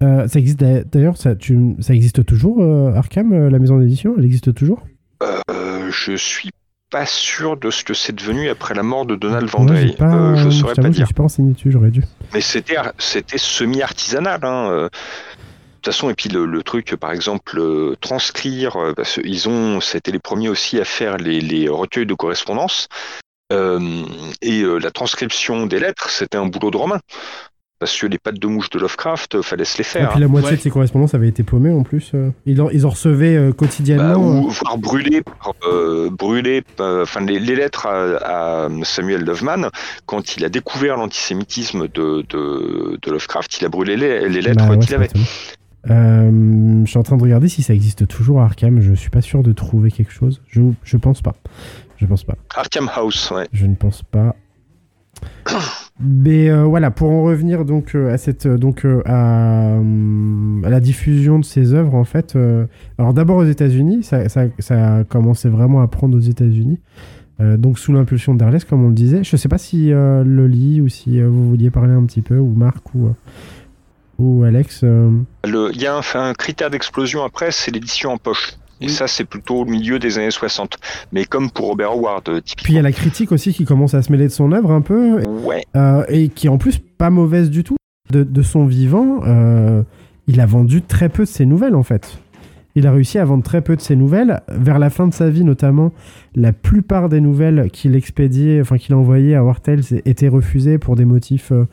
ça 0.00 0.38
existe 0.38 0.58
d'a- 0.60 0.82
d'ailleurs, 0.84 1.18
ça, 1.18 1.34
tu- 1.36 1.76
ça 1.80 1.92
existe 1.92 2.24
toujours 2.24 2.62
Arkham, 2.96 3.48
la 3.48 3.58
maison 3.58 3.78
d'édition 3.78 4.14
Elle 4.16 4.24
existe 4.24 4.54
toujours? 4.54 4.80
Je 5.20 6.16
suis 6.16 6.50
pas 6.90 7.06
sûr 7.06 7.56
de 7.56 7.70
ce 7.70 7.84
que 7.84 7.94
c'est 7.94 8.14
devenu 8.14 8.48
après 8.48 8.74
la 8.74 8.82
mort 8.82 9.06
de 9.06 9.16
Donald 9.16 9.48
Moi, 9.56 9.66
j'ai 9.76 9.86
Vandrey 9.86 9.96
pas, 9.96 10.14
Euh, 10.14 10.36
je 10.36 10.50
je 10.50 10.50
saurais 10.50 10.74
t'avoue, 10.74 10.88
pas 10.88 10.92
je 10.92 10.96
dire 10.96 11.06
suis 11.06 11.14
pas 11.14 11.22
renseigné 11.22 11.52
dessus, 11.52 11.70
j'aurais 11.70 11.90
dû. 11.90 12.02
mais 12.34 12.40
c'était 12.40 12.76
c'était 12.98 13.38
semi 13.38 13.80
artisanal 13.82 14.40
hein. 14.44 14.70
euh. 14.70 14.88
De 15.82 15.82
toute 15.84 15.94
façon, 15.94 16.10
et 16.10 16.14
puis 16.14 16.28
le, 16.28 16.44
le 16.44 16.62
truc, 16.62 16.94
par 16.96 17.10
exemple, 17.10 17.58
euh, 17.58 17.96
transcrire, 18.02 18.76
euh, 18.76 18.92
parce 18.92 19.14
qu'ils 19.14 19.48
ont, 19.48 19.80
c'était 19.80 20.10
les 20.10 20.18
premiers 20.18 20.50
aussi 20.50 20.78
à 20.78 20.84
faire 20.84 21.16
les, 21.16 21.40
les 21.40 21.70
recueils 21.70 22.04
de 22.04 22.12
correspondance, 22.12 22.88
euh, 23.50 23.80
et 24.42 24.60
euh, 24.60 24.76
la 24.76 24.90
transcription 24.90 25.64
des 25.64 25.80
lettres, 25.80 26.10
c'était 26.10 26.36
un 26.36 26.44
boulot 26.44 26.70
de 26.70 26.76
romain. 26.76 27.00
Parce 27.80 27.98
que 27.98 28.06
les 28.06 28.18
pattes 28.18 28.38
de 28.38 28.46
mouche 28.46 28.70
de 28.70 28.78
Lovecraft, 28.78 29.34
euh, 29.36 29.42
fallait 29.42 29.64
se 29.64 29.78
les 29.78 29.80
Et 29.80 29.84
faire. 29.84 30.10
puis 30.10 30.20
la 30.20 30.28
moitié 30.28 30.50
Ouais. 30.50 30.56
de 30.56 30.60
ses 30.62 30.70
correspondances 30.70 31.14
avait 31.14 31.28
été 31.28 31.42
paumée 31.42 31.72
en 31.72 31.82
plus. 31.82 32.12
euh. 32.14 32.30
Ils, 32.46 32.60
en, 32.62 32.68
ils 32.70 32.86
en 32.86 32.90
recevaient 32.90 33.34
euh, 33.36 33.48
Bah, 33.48 33.56
quotidiennement. 33.58 34.14
ou 34.16 34.46
euh. 34.48 34.50
voire 34.50 34.78
brûler, 34.78 35.22
par, 35.22 35.54
euh, 35.66 36.10
brûler, 36.10 36.62
euh, 36.78 37.02
enfin 37.02 37.20
les, 37.22 37.40
les 37.40 37.56
lettres 37.56 37.86
à, 37.86 38.64
à 38.66 38.68
Samuel 38.84 39.24
Loveman, 39.24 39.70
quand 40.06 40.36
il 40.36 40.44
a 40.44 40.48
découvert 40.48 40.96
l'antisémitisme 40.98 41.88
de, 41.88 42.24
de, 42.28 42.98
de 43.02 43.10
Lovecraft, 43.10 43.58
il 43.60 43.64
a 43.64 43.68
brûlé 43.68 43.96
les, 43.96 44.28
les 44.28 44.42
lettres 44.42 44.64
Bah 44.66 44.70
ouais, 44.74 44.78
qu'il 44.78 44.94
avait. 44.94 45.08
Euh, 45.88 46.82
je 46.84 46.90
suis 46.90 46.98
en 46.98 47.02
train 47.02 47.16
de 47.16 47.22
regarder 47.22 47.48
si 47.48 47.62
ça 47.62 47.72
existe 47.72 48.06
toujours 48.06 48.42
à 48.42 48.44
Arkham. 48.44 48.82
Je 48.82 48.92
suis 48.92 49.08
pas 49.08 49.22
sûr 49.22 49.42
de 49.42 49.52
trouver 49.52 49.90
quelque 49.90 50.12
chose. 50.12 50.42
Je, 50.48 50.60
je 50.84 50.96
pense 50.98 51.22
pas. 51.22 51.34
Je 51.96 52.04
pense 52.04 52.24
pas. 52.24 52.34
Arkham 52.54 52.90
House, 52.94 53.30
ouais. 53.30 53.48
Je 53.54 53.64
ne 53.64 53.74
pense 53.74 54.02
pas. 54.02 54.36
Mais 56.02 56.48
euh, 56.50 56.64
voilà, 56.64 56.90
pour 56.90 57.10
en 57.10 57.22
revenir 57.24 57.64
donc 57.64 57.94
euh, 57.94 58.12
à 58.12 58.16
cette 58.18 58.46
euh, 58.46 58.56
donc 58.56 58.86
à, 59.04 59.76
hum, 59.78 60.62
à 60.64 60.70
la 60.70 60.80
diffusion 60.80 61.38
de 61.38 61.44
ces 61.44 61.74
œuvres 61.74 61.94
en 61.94 62.04
fait. 62.04 62.36
alors 62.98 63.12
d'abord 63.14 63.36
aux 63.38 63.44
États-Unis, 63.44 64.02
ça, 64.02 64.28
ça, 64.28 64.46
a 64.70 65.04
commencé 65.04 65.48
vraiment 65.48 65.82
à 65.82 65.88
prendre 65.88 66.16
aux 66.16 66.20
États-Unis. 66.20 66.78
Donc 67.56 67.78
sous 67.78 67.94
l'impulsion 67.94 68.34
d'Arles, 68.34 68.62
comme 68.68 68.84
on 68.84 68.88
le 68.88 68.94
disait. 68.94 69.24
Je 69.24 69.34
sais 69.34 69.48
pas 69.48 69.56
si 69.56 69.88
Loli 69.92 70.82
ou 70.82 70.90
si 70.90 71.22
vous 71.22 71.48
vouliez 71.48 71.70
parler 71.70 71.94
un 71.94 72.04
petit 72.04 72.20
peu 72.20 72.36
ou 72.38 72.52
Marc 72.54 72.94
ou 72.94 73.08
ou 74.18 74.44
Alex. 74.44 74.82
Le- 74.82 75.70
Il 75.72 75.80
y 75.80 75.86
a 75.86 75.98
un 76.14 76.32
critère 76.34 76.68
d'explosion 76.68 77.24
après, 77.24 77.50
c'est 77.50 77.70
l'édition 77.70 78.10
en 78.12 78.18
poche. 78.18 78.56
Et 78.80 78.86
Oui. 78.86 78.90
ça, 78.92 79.06
c'est 79.06 79.24
plutôt 79.24 79.56
au 79.60 79.64
milieu 79.64 79.98
des 79.98 80.18
années 80.18 80.30
60. 80.30 80.78
Mais 81.12 81.24
comme 81.24 81.50
pour 81.50 81.66
Robert 81.68 81.92
Howard, 81.92 82.28
euh, 82.28 82.40
Puis 82.56 82.72
il 82.72 82.76
y 82.76 82.78
a 82.78 82.82
la 82.82 82.92
critique 82.92 83.30
aussi 83.32 83.52
qui 83.52 83.64
commence 83.64 83.94
à 83.94 84.02
se 84.02 84.10
mêler 84.10 84.24
de 84.24 84.32
son 84.32 84.52
œuvre 84.52 84.70
un 84.72 84.80
peu. 84.80 85.20
Ouais, 85.44 85.62
Euh, 85.76 86.04
et 86.08 86.28
qui 86.28 86.46
est 86.46 86.50
en 86.50 86.58
plus 86.58 86.78
pas 86.78 87.10
mauvaise 87.10 87.50
du 87.50 87.62
tout. 87.64 87.76
De, 88.10 88.24
de 88.24 88.42
son 88.42 88.66
vivant, 88.66 89.20
euh, 89.24 89.82
il 90.26 90.40
a 90.40 90.46
vendu 90.46 90.82
très 90.82 91.08
peu 91.08 91.22
de 91.24 91.28
ses 91.28 91.46
nouvelles 91.46 91.76
en 91.76 91.82
fait. 91.84 92.18
Il 92.74 92.86
a 92.86 92.92
réussi 92.92 93.18
à 93.18 93.24
vendre 93.24 93.42
très 93.44 93.60
peu 93.62 93.76
de 93.76 93.80
ses 93.80 93.94
nouvelles. 93.96 94.40
Vers 94.48 94.78
la 94.80 94.90
fin 94.90 95.06
de 95.06 95.14
sa 95.14 95.28
vie 95.30 95.44
notamment, 95.44 95.92
la 96.34 96.52
plupart 96.52 97.08
des 97.08 97.20
nouvelles 97.20 97.68
qu'il 97.72 97.94
expédiait, 97.94 98.60
enfin 98.60 98.78
qu'il 98.78 98.94
envoyait 98.96 99.34
à 99.36 99.44
Wartels 99.44 99.82
étaient 100.06 100.28
refusées 100.28 100.78
pour 100.78 100.96
des 100.96 101.04
motifs 101.04 101.52
euh, 101.52 101.66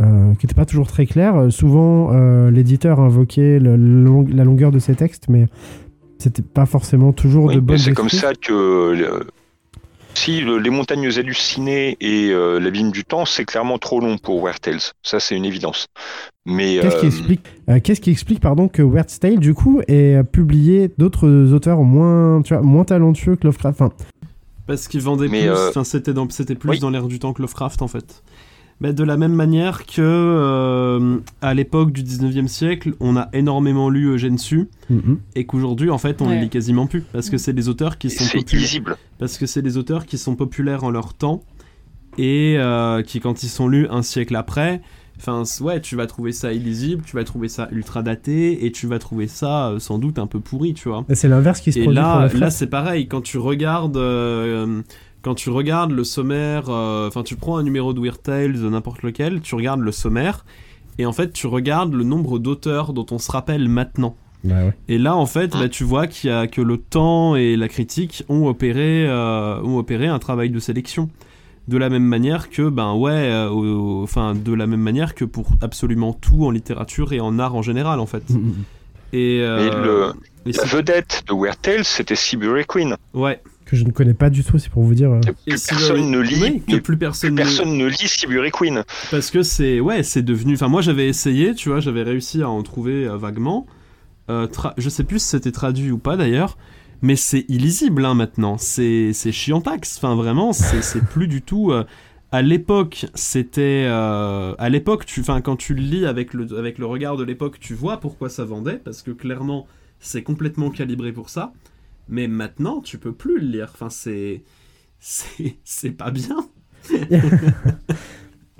euh, 0.00 0.32
qui 0.38 0.46
n'étaient 0.46 0.54
pas 0.54 0.64
toujours 0.66 0.86
très 0.86 1.04
clairs. 1.06 1.50
Souvent, 1.50 2.10
euh, 2.12 2.50
l'éditeur 2.50 3.00
invoquait 3.00 3.58
le- 3.58 3.76
le 3.76 4.04
long- 4.04 4.26
la 4.32 4.44
longueur 4.44 4.70
de 4.70 4.78
ses 4.78 4.94
textes, 4.94 5.24
mais 5.28 5.46
c'était 6.18 6.42
pas 6.42 6.66
forcément 6.66 7.12
toujours 7.12 7.46
oui, 7.46 7.54
de 7.56 7.60
bonnes 7.60 7.78
c'est 7.78 7.92
comme 7.92 8.08
ça 8.08 8.34
que 8.34 8.52
euh, 8.52 9.20
si 10.14 10.40
le- 10.40 10.58
les 10.58 10.70
montagnes 10.70 11.06
hallucinées 11.06 11.96
et 12.00 12.30
euh, 12.32 12.58
l'abîme 12.58 12.90
du 12.90 13.04
temps, 13.04 13.24
c'est 13.24 13.44
clairement 13.44 13.78
trop 13.78 14.00
long 14.00 14.18
pour 14.18 14.42
Weird 14.42 14.60
Tales. 14.60 14.80
Ça, 15.02 15.20
c'est 15.20 15.36
une 15.36 15.44
évidence. 15.44 15.86
Mais 16.44 16.78
Qu'est-ce 16.80 16.96
qui 16.96 17.04
euh, 17.06 17.08
explique, 17.08 17.40
euh, 17.68 17.78
qu'est-ce 17.82 18.00
qui 18.00 18.10
explique 18.10 18.40
pardon, 18.40 18.68
que 18.68 18.82
Weird 18.82 19.06
Tale, 19.20 19.38
du 19.38 19.54
coup, 19.54 19.80
ait 19.86 20.16
euh, 20.16 20.22
publié 20.24 20.90
d'autres 20.98 21.52
auteurs 21.52 21.82
moins, 21.82 22.42
tu 22.42 22.52
vois, 22.54 22.62
moins 22.62 22.84
talentueux 22.84 23.36
que 23.36 23.46
Lovecraft? 23.46 23.80
Enfin, 23.80 23.92
Parce 24.66 24.88
qu'il 24.88 25.02
vendait 25.02 25.28
Mais, 25.28 25.42
plus, 25.42 25.50
euh, 25.50 25.68
enfin 25.68 25.84
c'était 25.84 26.12
dans, 26.14 26.28
c'était 26.30 26.56
plus 26.56 26.70
oui. 26.70 26.78
dans 26.80 26.90
l'air 26.90 27.06
du 27.06 27.18
temps 27.20 27.32
que 27.32 27.42
Lovecraft 27.42 27.80
en 27.82 27.88
fait. 27.88 28.22
Mais 28.80 28.92
de 28.92 29.02
la 29.02 29.16
même 29.16 29.32
manière 29.32 29.86
que 29.86 30.00
euh, 30.00 31.18
à 31.42 31.52
l'époque 31.54 31.92
du 31.92 32.02
19e 32.04 32.46
siècle, 32.46 32.94
on 33.00 33.16
a 33.16 33.28
énormément 33.32 33.90
lu 33.90 34.06
Eugène 34.06 34.38
Sue 34.38 34.68
mhm. 34.88 35.18
et 35.34 35.46
qu'aujourd'hui 35.46 35.90
en 35.90 35.98
fait 35.98 36.22
on 36.22 36.28
Ouais. 36.28 36.36
le 36.36 36.42
lit 36.42 36.48
quasiment 36.48 36.86
plus 36.86 37.00
parce 37.12 37.28
que 37.30 37.38
c'est 37.38 37.52
des 37.52 37.68
auteurs 37.68 37.98
qui 37.98 38.10
sont 38.10 38.24
populaires 38.38 38.96
parce 39.18 39.36
que 39.38 39.46
c'est 39.46 39.62
des 39.62 39.78
auteurs 39.78 40.06
qui 40.06 40.16
sont 40.16 40.36
populaires 40.36 40.84
en 40.84 40.90
leur 40.90 41.14
temps 41.14 41.42
et 42.18 42.56
euh, 42.58 43.02
qui 43.02 43.18
quand 43.18 43.42
ils 43.42 43.48
sont 43.48 43.66
lus 43.66 43.88
un 43.90 44.02
siècle 44.02 44.36
après 44.36 44.80
Enfin, 45.20 45.42
ouais, 45.62 45.80
tu 45.80 45.96
vas 45.96 46.06
trouver 46.06 46.30
ça 46.30 46.52
illisible, 46.52 47.02
tu 47.04 47.16
vas 47.16 47.24
trouver 47.24 47.48
ça 47.48 47.68
ultra 47.72 48.02
daté, 48.02 48.64
et 48.64 48.70
tu 48.70 48.86
vas 48.86 49.00
trouver 49.00 49.26
ça 49.26 49.70
euh, 49.70 49.78
sans 49.80 49.98
doute 49.98 50.18
un 50.18 50.28
peu 50.28 50.38
pourri, 50.38 50.74
tu 50.74 50.88
vois. 50.88 51.04
C'est 51.12 51.28
l'inverse 51.28 51.60
qui 51.60 51.72
se 51.72 51.80
Et 51.80 51.82
produit 51.82 52.00
pour 52.00 52.08
là, 52.08 52.28
là 52.32 52.50
c'est 52.50 52.68
pareil. 52.68 53.08
Quand 53.08 53.20
tu 53.20 53.36
regardes, 53.36 53.96
euh, 53.96 54.82
quand 55.22 55.34
tu 55.34 55.50
regardes 55.50 55.92
le 55.92 56.04
sommaire, 56.04 56.64
euh, 56.68 57.08
enfin, 57.08 57.22
tu 57.22 57.36
prends 57.36 57.56
un 57.56 57.62
numéro 57.62 57.92
de 57.92 58.00
Weird 58.00 58.22
Tales, 58.22 58.56
n'importe 58.56 59.02
lequel, 59.02 59.40
tu 59.40 59.54
regardes 59.54 59.80
le 59.80 59.92
sommaire, 59.92 60.44
et 60.98 61.06
en 61.06 61.12
fait, 61.12 61.32
tu 61.32 61.46
regardes 61.46 61.92
le 61.94 62.04
nombre 62.04 62.38
d'auteurs 62.38 62.92
dont 62.92 63.06
on 63.10 63.18
se 63.18 63.30
rappelle 63.30 63.68
maintenant. 63.68 64.16
Bah 64.44 64.64
ouais. 64.66 64.74
Et 64.88 64.98
là, 64.98 65.16
en 65.16 65.26
fait, 65.26 65.52
bah, 65.52 65.68
tu 65.68 65.82
vois 65.84 66.06
qu'il 66.06 66.30
y 66.30 66.32
a 66.32 66.46
que 66.46 66.60
le 66.60 66.76
temps 66.76 67.34
et 67.34 67.56
la 67.56 67.68
critique 67.68 68.22
ont 68.28 68.46
opéré, 68.46 69.04
euh, 69.08 69.60
ont 69.62 69.78
opéré 69.78 70.06
un 70.06 70.18
travail 70.20 70.50
de 70.50 70.58
sélection. 70.60 71.10
De 71.66 71.76
la 71.76 71.90
même 71.90 72.04
manière 72.04 72.48
que, 72.48 72.68
ben 72.70 72.94
ouais, 72.94 73.10
euh, 73.12 73.50
enfin, 74.02 74.34
de 74.34 74.54
la 74.54 74.66
même 74.66 74.80
manière 74.80 75.14
que 75.14 75.24
pour 75.26 75.50
absolument 75.60 76.14
tout 76.14 76.46
en 76.46 76.50
littérature 76.50 77.12
et 77.12 77.20
en 77.20 77.38
art 77.38 77.54
en 77.56 77.62
général, 77.62 78.00
en 78.00 78.06
fait. 78.06 78.22
Et, 79.12 79.40
euh, 79.42 79.70
Mais 79.70 79.86
le- 79.86 80.12
et 80.46 80.52
La 80.52 80.64
vedette 80.64 81.24
de 81.28 81.34
Weird 81.34 81.60
Tales, 81.62 81.84
c'était 81.84 82.14
Sibury 82.16 82.64
Queen. 82.66 82.96
ouais. 83.14 83.40
Que 83.68 83.76
je 83.76 83.84
ne 83.84 83.90
connais 83.90 84.14
pas 84.14 84.30
du 84.30 84.42
tout, 84.44 84.58
c'est 84.58 84.70
pour 84.70 84.82
vous 84.82 84.94
dire. 84.94 85.10
euh. 85.12 85.20
Que 85.20 85.30
Et 85.52 85.56
si 85.58 85.68
personne 85.68 86.10
ne 86.10 86.18
lit. 86.20 86.40
Oui, 86.40 86.62
que 86.66 86.80
plus 86.80 86.96
personne, 86.96 87.32
ne- 87.32 87.36
personne 87.36 87.76
ne 87.76 87.84
lit 87.86 88.08
Sibury 88.08 88.50
Queen. 88.50 88.82
Parce 89.10 89.30
que 89.30 89.42
c'est 89.42 89.78
ouais, 89.80 90.02
c'est 90.02 90.22
devenu. 90.22 90.54
Enfin, 90.54 90.68
moi 90.68 90.80
j'avais 90.80 91.06
essayé, 91.06 91.54
tu 91.54 91.68
vois, 91.68 91.80
j'avais 91.80 92.02
réussi 92.02 92.40
à 92.42 92.48
en 92.48 92.62
trouver 92.62 93.06
euh, 93.06 93.16
vaguement. 93.18 93.66
Euh, 94.30 94.46
tra- 94.46 94.72
Je 94.78 94.88
sais 94.88 95.04
plus 95.04 95.18
si 95.18 95.28
c'était 95.28 95.52
traduit 95.52 95.90
ou 95.90 95.98
pas 95.98 96.16
d'ailleurs, 96.16 96.56
mais 97.02 97.14
c'est 97.14 97.44
illisible 97.48 98.04
hein, 98.06 98.14
maintenant. 98.14 98.56
C'est 98.56 99.12
c'est 99.12 99.32
chiantax. 99.32 99.98
Enfin, 99.98 100.14
vraiment, 100.14 100.54
c'est 100.54 100.80
c'est 100.82 101.04
plus 101.04 101.28
du 101.28 101.42
tout. 101.42 101.70
euh, 101.70 101.84
À 102.32 102.40
l'époque, 102.40 103.04
c'était 103.14 103.84
euh, 103.86 104.54
à 104.58 104.68
l'époque, 104.70 105.04
tu, 105.04 105.20
enfin, 105.20 105.40
quand 105.42 105.56
tu 105.56 105.74
le 105.74 105.82
lis 105.82 106.06
avec 106.06 106.32
le 106.32 106.46
avec 106.58 106.78
le 106.78 106.86
regard 106.86 107.16
de 107.18 107.24
l'époque, 107.24 107.58
tu 107.60 107.74
vois 107.74 107.98
pourquoi 108.00 108.30
ça 108.30 108.44
vendait, 108.46 108.80
parce 108.82 109.02
que 109.02 109.10
clairement, 109.10 109.66
c'est 110.00 110.22
complètement 110.22 110.70
calibré 110.70 111.12
pour 111.12 111.28
ça. 111.28 111.52
Mais 112.08 112.28
maintenant, 112.28 112.80
tu 112.80 112.98
peux 112.98 113.12
plus 113.12 113.38
le 113.40 113.46
lire. 113.46 113.70
Enfin, 113.74 113.90
c'est 113.90 114.42
c'est 115.64 115.90
pas 115.90 116.10
bien. 116.10 116.46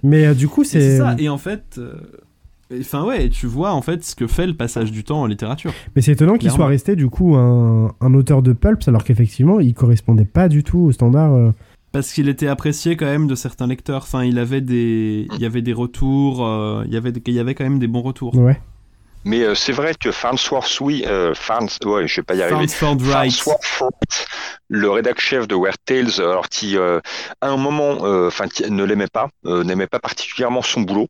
Mais 0.03 0.27
euh, 0.27 0.35
du 0.35 0.49
coup, 0.49 0.65
c'est 0.65 0.81
c'est. 0.81 0.97
ça. 0.99 1.17
Et 1.19 1.29
en 1.29 1.39
fait, 1.39 1.77
euh, 1.79 1.95
enfin 2.81 3.05
ouais, 3.05 3.29
tu 3.29 3.47
vois 3.47 3.73
en 3.73 3.83
fait 3.83 4.05
ce 4.05 4.15
que 4.15 4.27
fait 4.27 4.47
le 4.47 4.55
passage 4.55 4.93
du 4.93 5.03
temps 5.03 5.21
en 5.23 5.27
littérature. 5.27 5.73
Mais 5.97 6.03
c'est 6.03 6.13
étonnant 6.13 6.37
qu'il 6.37 6.51
soit 6.51 6.67
resté 6.67 6.95
du 6.95 7.09
coup 7.09 7.35
un, 7.35 7.93
un 8.01 8.15
auteur 8.15 8.43
de 8.43 8.53
pulps 8.53 8.87
alors 8.87 9.03
qu'effectivement 9.03 9.59
il 9.61 9.75
correspondait 9.75 10.25
pas 10.25 10.49
du 10.49 10.63
tout 10.63 10.79
au 10.79 10.93
standard. 10.93 11.33
euh. 11.35 11.51
Parce 11.91 12.13
qu'il 12.13 12.29
était 12.29 12.49
apprécié 12.49 12.97
quand 12.97 13.07
même 13.07 13.27
de 13.27 13.35
certains 13.35 13.67
lecteurs. 13.67 14.03
Enfin, 14.03 14.23
il 14.23 14.39
avait 14.39 14.61
des, 14.61 15.27
il 15.35 15.41
y 15.41 15.47
avait 15.47 15.63
des 15.63 15.73
retours. 15.73 16.47
euh, 16.47 16.85
il 16.87 16.93
y 16.93 16.97
avait, 16.99 17.13
il 17.27 17.33
y 17.33 17.39
avait 17.41 17.55
quand 17.55 17.65
même 17.65 17.79
des 17.79 17.89
bons 17.89 18.03
retours. 18.03 18.37
Ouais. 18.37 18.61
Mais 19.25 19.43
euh, 19.43 19.55
c'est 19.55 19.73
vrai 19.73 19.95
que 19.95 20.11
Farnsworth, 20.11 20.81
oui, 20.81 21.05
euh, 21.07 21.35
Farns, 21.35 21.69
ouais, 21.85 22.07
je 22.07 22.17
vais 22.17 22.25
pas 22.25 22.35
y 22.35 22.43
arriver. 22.43 22.67
Farnsworth 22.67 23.03
Wright. 23.03 23.33
Farnsworth 23.33 23.81
Wright, 23.81 24.27
le 24.69 24.91
rédac 24.91 25.21
chef 25.21 25.47
de 25.47 25.55
Weird 25.55 25.77
Tales, 25.85 26.21
euh, 26.21 26.31
alors 26.31 26.49
qui 26.49 26.77
euh, 26.79 27.01
à 27.41 27.49
un 27.49 27.57
moment, 27.57 28.05
euh, 28.05 28.29
enfin, 28.29 28.47
ne 28.69 28.85
l'aimait 28.85 29.09
pas, 29.09 29.29
euh, 29.45 29.65
n'aimait 29.65 29.87
pas 29.87 29.99
particulièrement 29.99 30.63
son 30.63 30.83
boulot. 30.83 31.09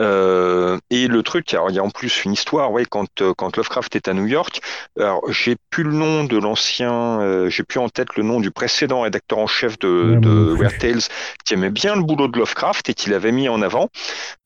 Euh, 0.00 0.78
et 0.88 1.08
le 1.08 1.22
truc, 1.22 1.52
alors 1.52 1.68
il 1.68 1.76
y 1.76 1.78
a 1.78 1.82
en 1.82 1.90
plus 1.90 2.24
une 2.24 2.32
histoire, 2.32 2.72
ouais, 2.72 2.86
quand 2.88 3.22
quand 3.36 3.56
Lovecraft 3.58 3.94
est 3.96 4.08
à 4.08 4.14
New 4.14 4.24
York, 4.24 4.62
alors 4.98 5.20
j'ai 5.30 5.56
plus 5.68 5.82
le 5.82 5.92
nom 5.92 6.24
de 6.24 6.38
l'ancien, 6.38 7.20
euh, 7.20 7.50
j'ai 7.50 7.64
plus 7.64 7.80
en 7.80 7.90
tête 7.90 8.16
le 8.16 8.22
nom 8.22 8.40
du 8.40 8.50
précédent 8.50 9.02
rédacteur 9.02 9.38
en 9.38 9.46
chef 9.46 9.78
de, 9.78 10.18
de. 10.18 10.54
Weird 10.54 10.78
Tales, 10.78 11.02
qui 11.44 11.52
aimait 11.52 11.68
bien 11.68 11.96
le 11.96 12.02
boulot 12.02 12.28
de 12.28 12.38
Lovecraft 12.38 12.88
et 12.88 12.94
qui 12.94 13.10
l'avait 13.10 13.30
mis 13.30 13.50
en 13.50 13.60
avant. 13.60 13.90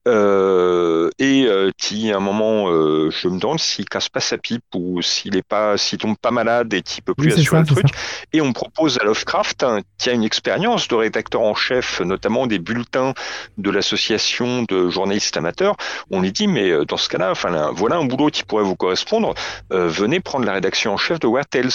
Euh, 0.07 1.11
et 1.19 1.47
euh, 1.47 1.71
qui 1.79 2.13
à 2.13 2.17
un 2.17 2.21
moment, 2.21 2.69
euh, 2.69 3.11
je 3.11 3.29
me 3.29 3.39
demande 3.39 3.59
s'il 3.59 3.89
casse 3.89 4.11
pas 4.11 4.21
sa 4.21 4.37
pipe 4.37 4.65
ou 4.75 5.01
s'il 5.01 5.37
est 5.37 5.47
pas, 5.47 5.79
s'il 5.79 5.99
tombe 5.99 6.17
pas 6.19 6.31
malade 6.31 6.75
et 6.75 6.83
qu'il 6.83 7.03
peut 7.03 7.15
plus 7.15 7.29
Oui, 7.29 7.41
assurer 7.41 7.65
ça, 7.65 7.75
le 7.75 7.81
truc. 7.81 7.87
Et 8.33 8.41
on 8.43 8.53
propose 8.53 8.99
à 8.99 9.05
Lovecraft, 9.05 9.63
hein, 9.63 9.81
qui 9.97 10.11
a 10.11 10.13
une 10.13 10.25
expérience 10.25 10.89
de 10.89 10.95
rédacteur 10.95 11.41
en 11.41 11.55
chef, 11.55 12.01
notamment 12.01 12.47
des 12.47 12.59
bulletins 12.59 13.15
de 13.57 13.71
l'association 13.71 14.65
de 14.65 14.91
journalistes 14.91 15.37
amateurs. 15.37 15.77
On 16.11 16.21
lui 16.21 16.33
dit, 16.33 16.49
mais 16.49 16.71
euh, 16.71 16.85
dans 16.85 16.99
ce 16.99 17.09
cas-là, 17.09 17.31
enfin, 17.31 17.71
voilà 17.73 17.97
un 17.97 18.05
boulot 18.05 18.29
qui 18.29 18.45
pourrait 18.45 18.65
vous 18.65 18.77
correspondre. 18.77 19.35
Venez 19.71 20.21
prendre 20.21 20.45
la 20.45 20.53
rédaction 20.53 20.93
en 20.93 20.97
chef 20.97 21.19
de 21.21 21.27
Weird 21.27 21.49
Tales. 21.49 21.71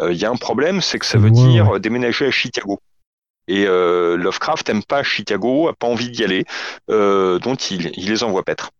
Il 0.00 0.16
y 0.16 0.24
a 0.24 0.30
un 0.30 0.36
problème, 0.36 0.80
c'est 0.80 0.98
que 0.98 1.06
ça 1.06 1.18
veut 1.18 1.30
dire 1.30 1.80
déménager 1.80 2.26
à 2.26 2.30
Chicago. 2.30 2.80
Et 3.48 3.64
euh, 3.66 4.16
Lovecraft 4.16 4.68
aime 4.70 4.82
pas 4.84 5.02
Chicago, 5.02 5.68
a 5.68 5.72
pas 5.74 5.86
envie 5.88 6.10
d'y 6.10 6.22
aller, 6.22 6.44
euh, 6.90 7.38
donc 7.40 7.70
il, 7.70 7.90
il 7.96 8.08
les 8.08 8.22
envoie 8.22 8.44
paître. 8.44 8.70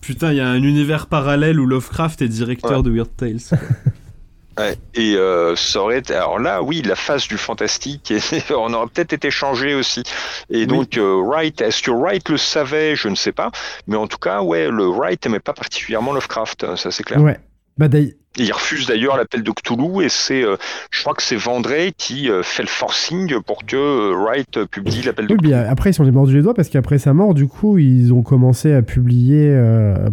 Putain, 0.00 0.32
il 0.32 0.38
y 0.38 0.40
a 0.40 0.48
un 0.48 0.62
univers 0.62 1.06
parallèle 1.06 1.60
où 1.60 1.66
Lovecraft 1.66 2.22
est 2.22 2.28
directeur 2.28 2.78
Ouais. 2.78 2.82
de 2.82 2.90
Weird 2.90 3.10
Tales. 3.16 3.38
Ouais. 4.58 4.76
Et 4.94 5.14
euh, 5.16 5.56
ça 5.56 5.80
aurait 5.80 6.00
été... 6.00 6.12
alors 6.14 6.38
là, 6.38 6.62
oui, 6.62 6.82
la 6.82 6.94
phase 6.94 7.26
du 7.26 7.38
fantastique, 7.38 8.10
et 8.10 8.20
on 8.54 8.74
aurait 8.74 8.86
peut-être 8.92 9.14
été 9.14 9.30
changé 9.30 9.72
aussi. 9.74 10.02
Et 10.50 10.66
donc 10.66 10.98
euh, 10.98 11.22
Wright, 11.24 11.58
est-ce 11.62 11.80
que 11.82 11.90
Wright 11.90 12.28
le 12.28 12.36
savait? 12.36 12.94
Je 12.94 13.08
ne 13.08 13.14
sais 13.14 13.32
pas, 13.32 13.50
mais 13.86 13.96
en 13.96 14.06
tout 14.06 14.18
cas, 14.18 14.42
ouais, 14.42 14.68
le 14.70 14.84
Wright 14.88 15.24
aimait 15.24 15.40
pas 15.40 15.54
particulièrement 15.54 16.12
Lovecraft, 16.12 16.76
ça 16.76 16.90
c'est 16.90 17.02
clair. 17.02 17.22
Ouais. 17.22 17.40
Bah, 17.78 17.88
d'ailleurs- 17.88 18.12
Et 18.38 18.44
il 18.44 18.52
refuse 18.52 18.86
d'ailleurs 18.86 19.16
l'appel 19.18 19.42
de 19.42 19.50
Cthulhu 19.50 20.02
et 20.04 20.08
c'est, 20.08 20.42
euh, 20.42 20.56
je 20.90 21.02
crois 21.02 21.12
que 21.14 21.22
c'est 21.22 21.36
Vendré 21.36 21.92
qui 21.98 22.30
euh, 22.30 22.42
fait 22.42 22.62
le 22.62 22.68
forcing 22.68 23.38
pour 23.42 23.66
que 23.66 23.76
euh, 23.76 24.14
Wright 24.16 24.64
publie 24.70 25.02
l'appel 25.02 25.26
de 25.26 25.32
Oui, 25.34 25.38
Cthulhu. 25.38 25.50
bien, 25.50 25.64
après, 25.68 25.90
ils 25.90 25.94
sont 25.94 26.02
les 26.04 26.10
mordus 26.12 26.36
les 26.36 26.42
doigts 26.42 26.54
parce 26.54 26.68
qu'après 26.70 26.96
sa 26.98 27.12
mort, 27.12 27.34
du 27.34 27.46
coup, 27.46 27.76
ils 27.78 28.12
ont 28.14 28.22
commencé 28.22 28.72
à 28.72 28.80
publier 28.82 29.54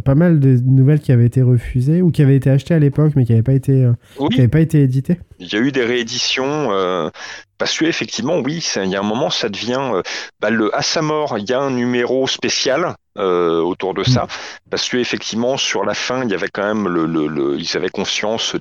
pas 0.04 0.16
mal 0.16 0.40
de 0.40 0.58
nouvelles 0.66 1.00
qui 1.00 1.12
avaient 1.12 1.26
été 1.26 1.42
refusées 1.42 2.02
ou 2.02 2.12
qui 2.12 2.22
avaient 2.22 2.36
été 2.36 2.50
achetées 2.50 2.74
à 2.74 2.80
l'époque 2.80 3.14
mais 3.16 3.26
qui 3.26 3.32
n'avaient 3.32 3.44
pas, 3.44 3.54
été, 3.54 3.88
Oui, 4.20 4.30
qui 4.30 4.40
avaient 4.42 4.48
pas 4.50 4.60
été 4.60 4.82
éditées. 4.82 5.20
il 5.40 5.48
y 5.52 5.56
a 5.56 5.60
eu 5.60 5.72
des 5.72 5.84
rééditions. 5.86 6.70
parce 7.58 7.78
que 7.78 7.84
effectivement, 7.86 8.40
oui, 8.40 8.62
ça- 8.62 8.86
il 8.86 8.90
y 8.92 8.96
a 8.96 9.00
un 9.00 9.04
moment, 9.04 9.30
ça 9.30 9.50
devient. 9.50 9.80
euh, 9.94 10.02
bah, 10.40 10.50
le, 10.50 10.74
à 10.76 10.82
sa 10.82 11.02
mort, 11.02 11.38
il 11.38 11.50
y 11.50 11.54
a 11.54 11.60
un 11.60 11.72
numéro 11.72 12.26
spécial 12.28 12.96
euh, 13.18 13.60
autour 13.60 13.94
de 13.94 14.04
ça. 14.06 14.28
Parce 14.70 14.88
que 14.88 14.96
effectivement, 14.96 15.58
sur 15.58 15.84
la 15.84 15.94
fin, 15.94 16.24
il 16.24 16.30
y 16.32 16.34
avait 16.34 16.48
quand 16.48 16.64
même 16.64 16.88
le, 16.88 17.06
le, 17.06 17.28
le- 17.28 17.58
ils 17.60 17.76
avaient 17.76 17.90
conscience 18.10 18.56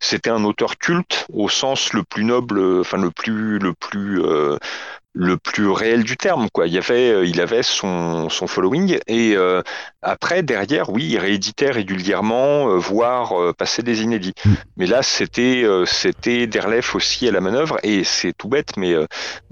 C'était 0.00 0.30
un 0.30 0.44
auteur 0.44 0.76
culte 0.76 1.26
au 1.32 1.48
sens 1.48 1.92
le 1.92 2.02
plus 2.02 2.24
noble, 2.24 2.80
enfin 2.80 2.98
le 2.98 3.10
plus, 3.10 3.58
le 3.58 3.72
plus. 3.72 4.22
euh, 4.22 4.58
le 5.16 5.36
plus 5.36 5.68
réel 5.70 6.02
du 6.02 6.16
terme 6.16 6.48
quoi 6.52 6.66
il 6.66 6.72
y 6.72 6.76
avait 6.76 7.12
euh, 7.12 7.24
il 7.24 7.40
avait 7.40 7.62
son, 7.62 8.28
son 8.30 8.48
following 8.48 8.98
et 9.06 9.36
euh, 9.36 9.62
après 10.02 10.42
derrière 10.42 10.90
oui 10.90 11.06
il 11.08 11.18
rééditait 11.18 11.70
régulièrement 11.70 12.68
euh, 12.68 12.78
voire 12.78 13.54
passait 13.54 13.84
des 13.84 14.02
inédits 14.02 14.32
Mm. 14.44 14.54
mais 14.76 14.86
là 14.86 15.04
c'était 15.04 15.64
c'était 15.86 16.48
Derlef 16.48 16.96
aussi 16.96 17.28
à 17.28 17.30
la 17.30 17.40
manœuvre 17.40 17.78
et 17.84 18.02
c'est 18.02 18.32
tout 18.36 18.48
bête 18.48 18.76
mais 18.76 18.92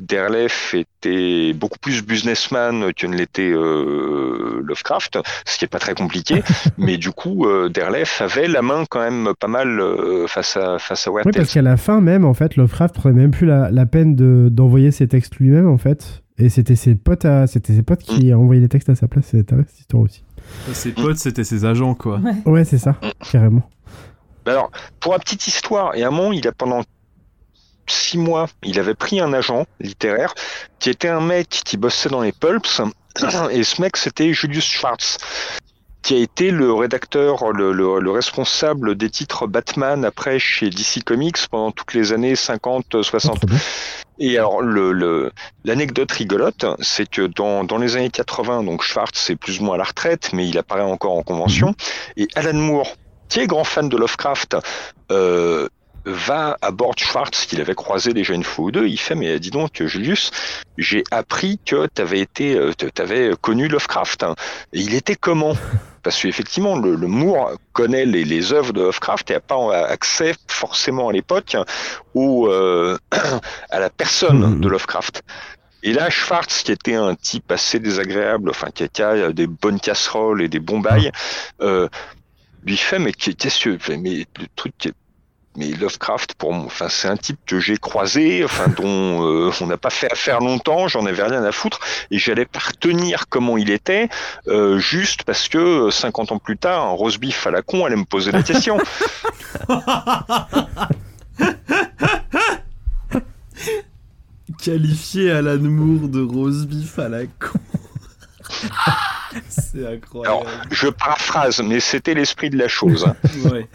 Derlef 0.01 0.75
était 1.03 1.53
beaucoup 1.53 1.79
plus 1.81 2.05
businessman 2.05 2.93
que 2.95 3.07
ne 3.07 3.17
l'était 3.17 3.51
euh, 3.53 4.61
Lovecraft 4.65 5.19
ce 5.47 5.59
qui 5.59 5.65
est 5.65 5.69
pas 5.69 5.79
très 5.79 5.95
compliqué 5.95 6.43
mais 6.79 6.97
du 6.97 7.11
coup 7.11 7.47
euh, 7.47 7.69
Derlef 7.69 8.21
avait 8.23 8.47
la 8.49 8.63
main 8.63 8.85
quand 8.89 9.01
même 9.01 9.33
pas 9.39 9.49
mal 9.49 9.81
euh, 9.81 10.27
face 10.27 10.57
à 10.57 10.79
face 10.79 11.07
à 11.07 11.11
Oui, 11.11 11.23
parce 11.35 11.53
qu'à 11.53 11.63
la 11.63 11.77
fin 11.77 12.01
même, 12.01 12.25
en 12.25 12.35
fait, 12.35 12.57
Lovecraft 12.57 12.95
prenait 12.95 13.21
même 13.23 13.31
plus 13.31 13.47
la, 13.47 13.71
la 13.71 13.87
peine 13.87 14.15
de- 14.15 14.49
d'envoyer 14.51 14.91
ses 14.91 15.09
textes 15.09 15.37
lui-même, 15.37 15.69
en 15.69 15.79
fait. 15.79 16.23
Et 16.39 16.49
c'était 16.49 16.77
ses 16.77 16.95
potes, 16.95 17.25
à, 17.25 17.47
c'était 17.47 17.75
ses 17.75 17.83
potes 17.83 18.03
qui 18.03 18.33
envoyaient 18.35 18.61
les 18.61 18.69
textes 18.69 18.89
à 18.89 18.95
sa 18.95 19.09
place. 19.09 19.27
C'est 19.31 19.49
cette 19.49 19.79
histoire 19.79 20.03
aussi. 20.03 20.25
Ses 20.73 20.93
potes, 20.93 21.19
c'était 21.19 21.45
ses 21.45 21.65
agents, 21.65 21.95
quoi. 21.95 22.21
Ouais, 22.47 22.65
c'est 22.65 22.79
ça, 22.79 22.97
carrément. 23.31 23.63
Bah 24.45 24.53
Alors, 24.53 24.71
pour 25.01 25.13
la 25.13 25.19
petite 25.19 25.47
histoire, 25.47 25.95
et 25.95 26.03
à 26.03 26.09
un 26.09 26.11
moment, 26.11 26.33
il 26.33 26.47
a 26.49 26.53
pendant 26.53 26.83
six 27.87 28.19
mois, 28.19 28.49
il 28.63 28.79
avait 28.79 28.95
pris 28.95 29.21
un 29.21 29.33
agent 29.33 29.67
littéraire 29.81 30.35
qui 30.79 30.91
était 30.91 31.09
un 31.09 31.21
mec 31.21 31.49
qui 31.49 31.77
bossait 31.77 32.09
dans 32.09 32.21
les 32.23 32.33
pulps, 32.33 32.81
et 33.51 33.63
ce 33.65 33.81
mec, 33.81 33.97
c'était 33.97 34.33
Julius 34.33 34.65
Schwartz, 34.65 35.19
qui 36.03 36.15
a 36.15 36.19
été 36.19 36.51
le 36.51 36.73
rédacteur, 36.73 37.53
le, 37.53 37.73
le- 37.73 38.01
le 38.01 38.11
responsable 38.11 38.97
des 38.97 39.09
titres 39.11 39.47
Batman 39.47 40.05
après 40.05 40.39
chez 40.41 40.69
DC 40.71 41.05
Comics 41.05 41.47
pendant 41.49 41.71
toutes 41.71 41.95
les 41.95 42.13
années 42.13 42.35
50, 42.35 43.03
60. 43.03 43.37
Trop 43.39 43.47
bien. 43.47 43.59
Et 44.19 44.37
alors, 44.37 44.63
le- 44.63 45.31
l'anecdote 45.65 46.11
rigolote, 46.13 46.65
c'est 46.81 47.09
que 47.09 47.23
dans, 47.23 47.63
dans 47.65 47.79
les 47.79 47.97
années 47.97 48.11
80, 48.11 48.65
donc 48.65 48.83
Schwartz 48.83 49.31
est 49.31 49.37
plus 49.37 49.61
ou 49.61 49.65
moins 49.65 49.75
à 49.77 49.79
la 49.79 49.85
retraite, 49.85 50.31
mais 50.33 50.49
il 50.49 50.59
apparaît 50.59 50.83
encore 50.83 51.13
en 51.17 51.23
convention. 51.23 51.75
Et 52.17 52.27
Alan 52.35 52.55
Moore, 52.55 52.97
qui 53.29 53.41
est 53.41 53.47
grand 53.47 53.65
fan 53.65 53.89
de 53.89 53.97
Lovecraft, 53.97 54.57
euh, 55.13 55.69
va 56.05 56.57
à 56.63 56.71
bord 56.71 56.95
de 56.95 57.01
Schwartz, 57.01 57.47
qu'il 57.47 57.61
avait 57.61 57.75
croisé 57.75 58.13
déjà 58.13 58.35
une 58.35 58.45
fois 58.45 58.67
ou 58.67 58.71
deux. 58.71 58.87
Il 58.89 58.99
fait, 58.99 59.15
mais 59.15 59.39
dis 59.39 59.51
donc, 59.51 59.83
Julius, 59.83 60.31
j'ai 60.79 61.05
appris 61.11 61.59
que 61.65 61.87
tu 61.95 62.03
avais 62.03 62.21
été, 62.21 62.57
euh, 62.57 62.73
t'avais 62.73 63.31
connu 63.41 63.69
Lovecraft. 63.69 64.23
hein. 64.25 64.35
Et 64.73 64.81
il 64.81 64.95
était 64.95 65.17
comment? 65.17 65.55
Parce 66.03 66.21
qu'effectivement, 66.21 66.77
le, 66.77 66.97
le 66.97 67.07
Moore 67.07 67.53
connaît 67.73 68.05
les, 68.05 68.25
les 68.25 68.53
œuvres 68.53 68.73
de 68.73 68.81
Lovecraft 68.81 69.31
et 69.31 69.35
n'a 69.35 69.41
pas 69.41 69.85
accès 69.87 70.35
forcément 70.49 71.09
à 71.09 71.13
l'époque 71.13 71.57
au, 72.15 72.49
euh, 72.49 72.99
à 73.71 73.79
la 73.79 73.89
personne 73.89 74.41
Mhm. 74.57 74.61
de 74.61 74.69
Lovecraft. 74.69 75.23
Et 75.85 75.93
là, 75.93 76.11
Schwartz, 76.11 76.63
qui 76.63 76.73
était 76.73 76.95
un 76.95 77.15
type 77.15 77.51
assez 77.53 77.79
désagréable, 77.79 78.51
enfin 78.51 78.69
qui 78.73 78.85
a- 79.03 79.09
a 79.09 79.33
des 79.33 79.47
bonnes 79.47 79.79
casseroles 79.81 80.43
et 80.43 80.49
des 80.49 80.61
bons 80.61 80.81
bails, 80.81 81.11
euh, 81.61 81.89
lui 82.65 82.77
fait 82.77 82.99
mais 83.01 83.13
qu'est-ce 83.13 83.65
que 83.65 83.93
mais 83.97 84.25
le 84.39 84.47
truc 84.55 84.75
mais 85.57 85.71
Lovecraft 85.73 86.35
pour 86.35 86.53
moi 86.53 86.65
enfin 86.67 86.89
c'est 86.89 87.09
un 87.09 87.17
type 87.17 87.39
que 87.47 87.61
j'ai 87.61 87.77
croisé 87.77 88.45
enfin 88.45 88.69
dont 88.69 89.27
euh, 89.27 89.51
on 89.61 89.67
n'a 89.67 89.77
pas 89.77 89.91
fait 89.91 90.11
affaire 90.11 90.41
longtemps 90.41 90.89
j'en 90.89 91.05
avais 91.07 91.23
rien 91.23 91.45
à 91.45 91.53
foutre 91.53 91.81
et 92.11 92.19
j'allais 92.19 92.47
pas 92.47 92.61
retenir 92.61 93.29
comment 93.29 93.57
il 93.59 93.71
était 93.71 94.09
euh, 94.49 94.79
juste 94.79 95.25
parce 95.25 95.49
que 95.49 95.59
euh, 95.89 95.91
50 95.91 96.33
ans 96.33 96.39
plus 96.39 96.57
tard 96.57 96.87
un 96.87 96.91
roast 96.91 97.19
beef 97.21 97.47
à 97.47 97.51
la 97.51 97.63
con 97.63 97.85
allait 97.85 97.97
me 97.97 98.05
poser 98.05 98.33
la 98.33 98.43
question 98.43 98.79
Qualifié 104.63 105.33
Alan 105.33 105.59
Moore 105.59 106.09
de 106.09 106.23
rose 106.23 106.67
beef 106.67 106.99
à 107.01 107.09
la 107.09 107.27
con. 107.27 107.59
C'est 109.49 109.87
incroyable. 109.87 110.47
alors 110.47 110.47
je 110.71 110.89
paraphrase 110.89 111.61
mais 111.63 111.81
c'était 111.81 112.15
l'esprit 112.15 112.49
de 112.51 112.59
la 112.59 112.69
chose 112.69 113.05
hein. 113.07 113.17
Ouais. 113.51 113.67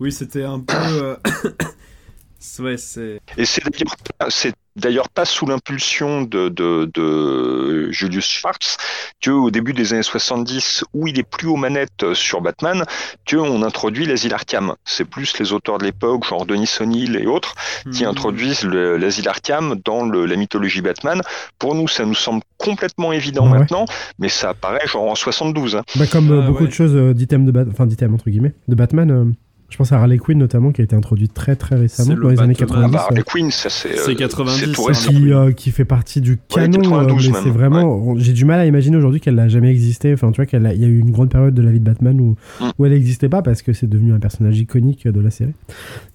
Oui, 0.00 0.10
c'était 0.12 0.44
un 0.44 0.60
peu. 0.60 0.74
euh, 0.76 1.16
ouais, 2.60 2.76
c'est. 2.78 3.20
Et 3.36 3.44
c'est 3.44 3.62
d'ailleurs 3.64 3.96
pas- 4.18 4.30
c'est 4.30 4.54
d'ailleurs 4.76 5.08
pas 5.10 5.24
sous 5.26 5.44
l'impulsion 5.46 6.22
de, 6.22 6.48
de, 6.48 6.90
de 6.94 7.90
Julius 7.90 8.24
Schwartz 8.26 8.76
que 9.20 9.30
au 9.30 9.50
début 9.50 9.74
des 9.74 9.92
années 9.92 10.02
70, 10.02 10.84
où 10.94 11.06
il 11.06 11.18
est 11.18 11.28
plus 11.28 11.48
aux 11.48 11.56
manettes 11.56 12.14
sur 12.14 12.40
Batman, 12.40 12.84
qu'on 13.28 13.62
introduit 13.62 14.06
l'asile 14.06 14.32
Arkham. 14.32 14.74
C'est 14.86 15.04
plus 15.04 15.38
les 15.38 15.52
auteurs 15.52 15.76
de 15.78 15.84
l'époque, 15.84 16.24
genre 16.26 16.46
Denis 16.46 16.70
O'Neill 16.80 17.16
et 17.16 17.26
autres, 17.26 17.54
qui 17.92 18.04
Hmm. 18.04 18.08
introduisent 18.08 18.62
le- 18.64 18.96
l'asile 18.96 19.28
Arkham 19.28 19.74
dans 19.84 20.06
le- 20.06 20.24
la 20.24 20.36
mythologie 20.36 20.80
Batman. 20.80 21.20
Pour 21.58 21.74
nous, 21.74 21.88
ça 21.88 22.06
nous 22.06 22.14
semble 22.14 22.42
complètement 22.56 23.12
évident 23.12 23.50
Ouais. 23.52 23.58
maintenant, 23.58 23.84
mais 24.18 24.30
ça 24.30 24.50
apparaît 24.50 24.86
genre 24.86 25.10
en 25.10 25.14
72. 25.14 25.76
hein. 25.76 25.82
Bah, 25.96 26.06
comme 26.06 26.30
euh, 26.30 26.40
Ah, 26.42 26.46
beaucoup 26.46 26.62
ouais. 26.62 26.68
de 26.68 26.72
choses 26.74 26.96
euh, 26.96 27.12
d'items 27.12 27.44
de 27.46 27.50
Batman, 27.52 27.74
enfin 27.74 27.86
d'items 27.86 28.14
entre 28.14 28.30
guillemets, 28.30 28.54
de 28.68 28.74
Batman. 28.74 29.10
euh, 29.10 29.24
je 29.70 29.76
pense 29.76 29.92
à 29.92 29.96
Harley 29.98 30.18
Quinn 30.18 30.36
notamment 30.38 30.72
qui 30.72 30.80
a 30.80 30.84
été 30.84 30.94
introduite 30.96 31.32
très 31.32 31.56
très 31.56 31.76
récemment 31.76 32.14
dans 32.14 32.28
le 32.28 32.30
les 32.34 32.40
années 32.40 32.54
Batman. 32.58 32.82
Ah 32.84 32.88
90. 32.88 32.92
bah, 32.92 32.98
euh, 32.98 33.04
Harley 33.10 33.22
Quinn, 33.22 33.50
ça 33.50 33.70
c'est 33.70 33.98
euh, 34.10 34.14
90, 34.14 34.60
c'est 34.66 34.72
tout 34.72 34.82
récent. 34.82 35.10
qui, 35.10 35.32
euh, 35.32 35.52
qui 35.52 35.70
fait 35.70 35.84
partie 35.84 36.20
du 36.20 36.38
canon, 36.48 36.80
92 36.80 37.28
euh, 37.28 37.30
mais 37.32 37.38
c'est 37.42 37.50
vraiment, 37.50 38.14
j'ai 38.18 38.32
du 38.32 38.44
mal 38.44 38.60
à 38.60 38.66
imaginer 38.66 38.96
aujourd'hui 38.96 39.20
qu'elle 39.20 39.36
n'a 39.36 39.48
jamais 39.48 39.70
existé. 39.70 40.12
Enfin, 40.12 40.30
tu 40.32 40.36
vois, 40.36 40.46
qu'il 40.46 40.60
y 40.62 40.84
a 40.84 40.88
eu 40.88 40.98
une 40.98 41.10
grande 41.12 41.30
période 41.30 41.54
de 41.54 41.62
la 41.62 41.70
vie 41.70 41.80
de 41.80 41.84
Batman 41.84 42.20
où, 42.20 42.36
Mm. 42.60 42.64
où 42.78 42.84
elle 42.86 42.92
n'existait 42.92 43.28
pas 43.28 43.42
parce 43.42 43.62
que 43.62 43.72
c'est 43.72 43.86
devenu 43.88 44.12
un 44.12 44.18
personnage 44.18 44.58
iconique 44.58 45.06
de 45.06 45.20
la 45.20 45.30
série. 45.30 45.54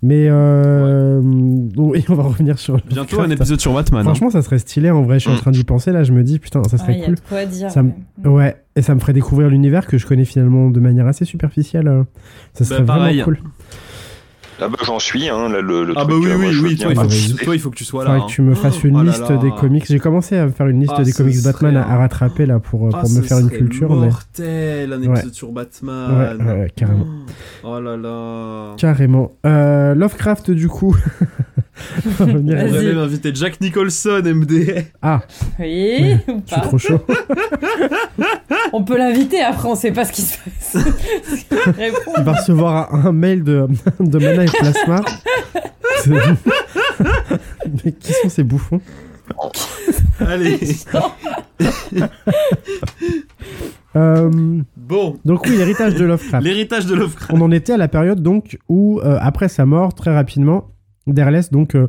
Mais 0.03 0.27
euh, 0.29 1.21
bon, 1.23 1.93
et 1.95 2.03
on 2.09 2.15
va 2.15 2.23
revenir 2.23 2.59
sur. 2.59 2.77
Bientôt 2.87 3.21
un 3.21 3.29
épisode 3.29 3.59
sur 3.61 3.73
Batman. 3.73 4.01
hein. 4.01 4.03
Franchement, 4.03 4.29
ça 4.29 4.41
serait 4.41 4.59
stylé 4.59 4.91
en 4.91 5.01
vrai. 5.03 5.15
Je 5.19 5.25
suis 5.27 5.29
en 5.31 5.35
Mm. 5.35 5.39
train 5.39 5.51
d'y 5.51 5.63
penser 5.63 5.91
là. 5.91 6.03
Je 6.03 6.11
me 6.11 6.23
dis 6.23 6.39
putain, 6.39 6.63
ça 6.63 6.71
Ah, 6.73 6.77
serait 6.77 6.93
Il 6.93 6.99
y 6.99 7.03
a 7.03 7.05
cool. 7.05 7.15
de 7.15 7.19
quoi 7.27 7.45
dire. 7.45 7.71
Ça 7.71 7.83
ouais. 8.25 8.55
Et 8.75 8.81
ça 8.81 8.93
me 8.93 8.99
ferait 8.99 9.13
découvrir 9.13 9.49
l'univers 9.49 9.87
que 9.87 9.97
je 9.97 10.05
connais 10.05 10.25
finalement 10.25 10.69
de 10.69 10.79
manière 10.79 11.07
assez 11.07 11.23
superficielle. 11.25 11.87
euh. 11.87 12.03
Ça 12.53 12.65
serait 12.65 12.83
pareil. 12.85 13.21
vraiment 13.21 13.37
cool. 13.39 13.49
Ah 14.61 14.69
bah, 14.69 14.77
j'en 14.85 14.99
suis, 14.99 15.27
hein, 15.27 15.49
là, 15.49 15.59
le, 15.59 15.83
le 15.83 15.93
Ah 15.97 16.05
truc, 16.05 16.09
bah 16.09 16.15
oui, 16.17 16.31
euh, 16.31 16.37
moi, 16.37 16.47
oui, 16.49 16.59
oui, 16.63 16.75
toi 16.77 16.91
il, 16.91 16.95
faut, 16.95 17.01
participer. 17.01 17.43
toi, 17.45 17.55
il 17.55 17.59
faut 17.59 17.69
que 17.71 17.75
tu 17.75 17.83
sois 17.83 18.05
là. 18.05 18.11
Faudrait 18.11 18.27
que 18.27 18.31
tu 18.31 18.41
me 18.41 18.55
fasses 18.55 18.83
une 18.85 18.95
Oh 18.95 19.03
là 19.03 19.11
liste 19.11 19.29
là. 19.29 19.35
des 19.37 19.51
comics. 19.51 19.85
J'ai 19.85 19.99
commencé 19.99 20.37
à 20.37 20.47
faire 20.47 20.67
une 20.67 20.79
liste 20.79 20.93
Ah, 20.95 21.03
des 21.03 21.11
ce 21.11 21.17
comics 21.17 21.43
Batman 21.43 21.73
serait 21.73 21.83
à, 21.83 21.93
à 21.93 21.97
rattraper 21.97 22.45
là 22.45 22.59
pour, 22.59 22.85
euh, 22.87 22.91
Ah, 22.93 22.99
pour 23.01 23.09
me 23.11 23.21
faire 23.21 23.37
une 23.39 23.47
serait 23.47 23.57
culture. 23.57 23.89
Mais... 23.93 24.05
mortel, 24.07 24.93
un 24.93 25.01
épisode 25.01 25.33
sur 25.33 25.51
Batman. 25.51 26.37
Ouais, 26.39 26.53
ouais, 26.53 26.71
carrément. 26.73 27.05
Oh 27.65 27.79
là 27.81 27.97
là. 27.97 28.75
Carrément. 28.77 29.33
Euh, 29.45 29.93
Lovecraft, 29.93 30.51
du 30.51 30.69
coup. 30.69 30.95
On 32.19 32.25
va 32.25 32.33
même 32.81 32.97
invité 32.97 33.31
Jack 33.33 33.59
Nicholson, 33.61 34.21
MD. 34.23 34.85
Ah, 35.01 35.21
Oui, 35.59 36.15
ou 36.27 36.39
pas. 36.41 36.61
trop 36.61 36.77
chaud. 36.77 37.01
On 38.73 38.83
peut 38.83 38.97
l'inviter 38.97 39.41
après, 39.41 39.67
on 39.69 39.75
sait 39.75 39.91
pas 39.91 40.05
ce 40.05 40.11
qui 40.11 40.21
se 40.21 40.37
passe. 40.37 40.83
Réponds. 41.77 42.11
Il 42.17 42.23
va 42.23 42.33
recevoir 42.33 42.93
un, 42.93 43.05
un 43.07 43.11
mail 43.11 43.43
de, 43.43 43.67
de 43.99 44.17
Mana 44.19 44.43
et 44.43 44.47
Plasma. 44.47 45.01
Mais 47.83 47.91
qui 47.93 48.13
sont 48.13 48.29
ces 48.29 48.43
bouffons? 48.43 48.81
Allez. 50.19 50.59
Euh, 53.95 54.29
Bon, 54.75 55.17
Donc 55.25 55.45
oui, 55.47 55.57
l'héritage 55.57 55.95
de 55.95 56.05
Lovecraft. 56.05 56.43
l'héritage 56.43 56.85
de 56.85 56.93
Lovecraft. 56.95 57.31
On 57.33 57.41
en 57.41 57.49
était 57.51 57.73
à 57.73 57.77
la 57.77 57.87
période 57.87 58.21
donc 58.21 58.59
où, 58.69 58.99
euh, 58.99 59.17
après 59.19 59.47
sa 59.47 59.65
mort, 59.65 59.93
très 59.95 60.13
rapidement, 60.13 60.69
Derleth, 61.07 61.51
donc 61.51 61.75
euh, 61.75 61.87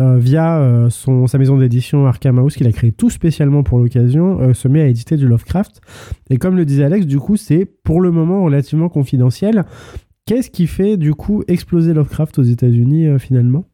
euh, 0.00 0.18
via 0.18 0.58
euh, 0.58 0.90
sa 0.90 1.38
maison 1.38 1.56
d'édition 1.56 2.06
Arkham 2.06 2.38
House, 2.38 2.56
qu'il 2.56 2.66
a 2.66 2.72
créé 2.72 2.92
tout 2.92 3.10
spécialement 3.10 3.62
pour 3.62 3.78
l'occasion, 3.78 4.54
se 4.54 4.68
met 4.68 4.80
à 4.80 4.86
éditer 4.86 5.16
du 5.16 5.28
Lovecraft. 5.28 5.80
Et 6.30 6.38
comme 6.38 6.56
le 6.56 6.64
disait 6.64 6.84
Alex, 6.84 7.06
du 7.06 7.18
coup, 7.18 7.36
c'est 7.36 7.64
pour 7.64 8.00
le 8.00 8.10
moment 8.10 8.42
relativement 8.42 8.88
confidentiel. 8.88 9.64
Qu'est-ce 10.26 10.50
qui 10.50 10.66
fait 10.66 10.96
du 10.96 11.14
coup 11.14 11.42
exploser 11.48 11.94
Lovecraft 11.94 12.38
aux 12.38 12.42
États-Unis 12.42 13.18
finalement? 13.18 13.64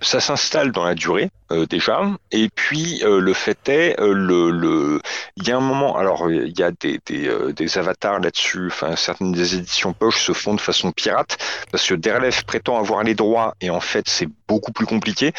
Ça 0.00 0.20
s'installe 0.20 0.72
dans 0.72 0.84
la 0.84 0.94
durée 0.94 1.30
euh, 1.50 1.66
déjà, 1.66 2.02
et 2.30 2.48
puis 2.54 3.02
euh, 3.02 3.20
le 3.20 3.32
fait 3.32 3.68
est, 3.68 4.00
euh, 4.00 4.12
le, 4.12 4.50
le, 4.50 5.00
il 5.36 5.48
y 5.48 5.50
a 5.50 5.56
un 5.56 5.60
moment, 5.60 5.96
alors 5.96 6.30
il 6.30 6.56
y 6.58 6.62
a 6.62 6.70
des, 6.70 7.00
des, 7.06 7.30
des 7.52 7.78
avatars 7.78 8.20
là-dessus, 8.20 8.68
enfin 8.68 8.96
certaines 8.96 9.32
des 9.32 9.56
éditions 9.56 9.92
poche 9.92 10.22
se 10.22 10.32
font 10.32 10.54
de 10.54 10.60
façon 10.60 10.92
pirate, 10.92 11.36
parce 11.70 11.86
que 11.86 11.94
Derlef 11.94 12.44
prétend 12.44 12.78
avoir 12.78 13.02
les 13.02 13.14
droits, 13.14 13.54
et 13.60 13.70
en 13.70 13.80
fait 13.80 14.08
c'est 14.08 14.28
beaucoup 14.46 14.72
plus 14.72 14.86
compliqué, 14.86 15.32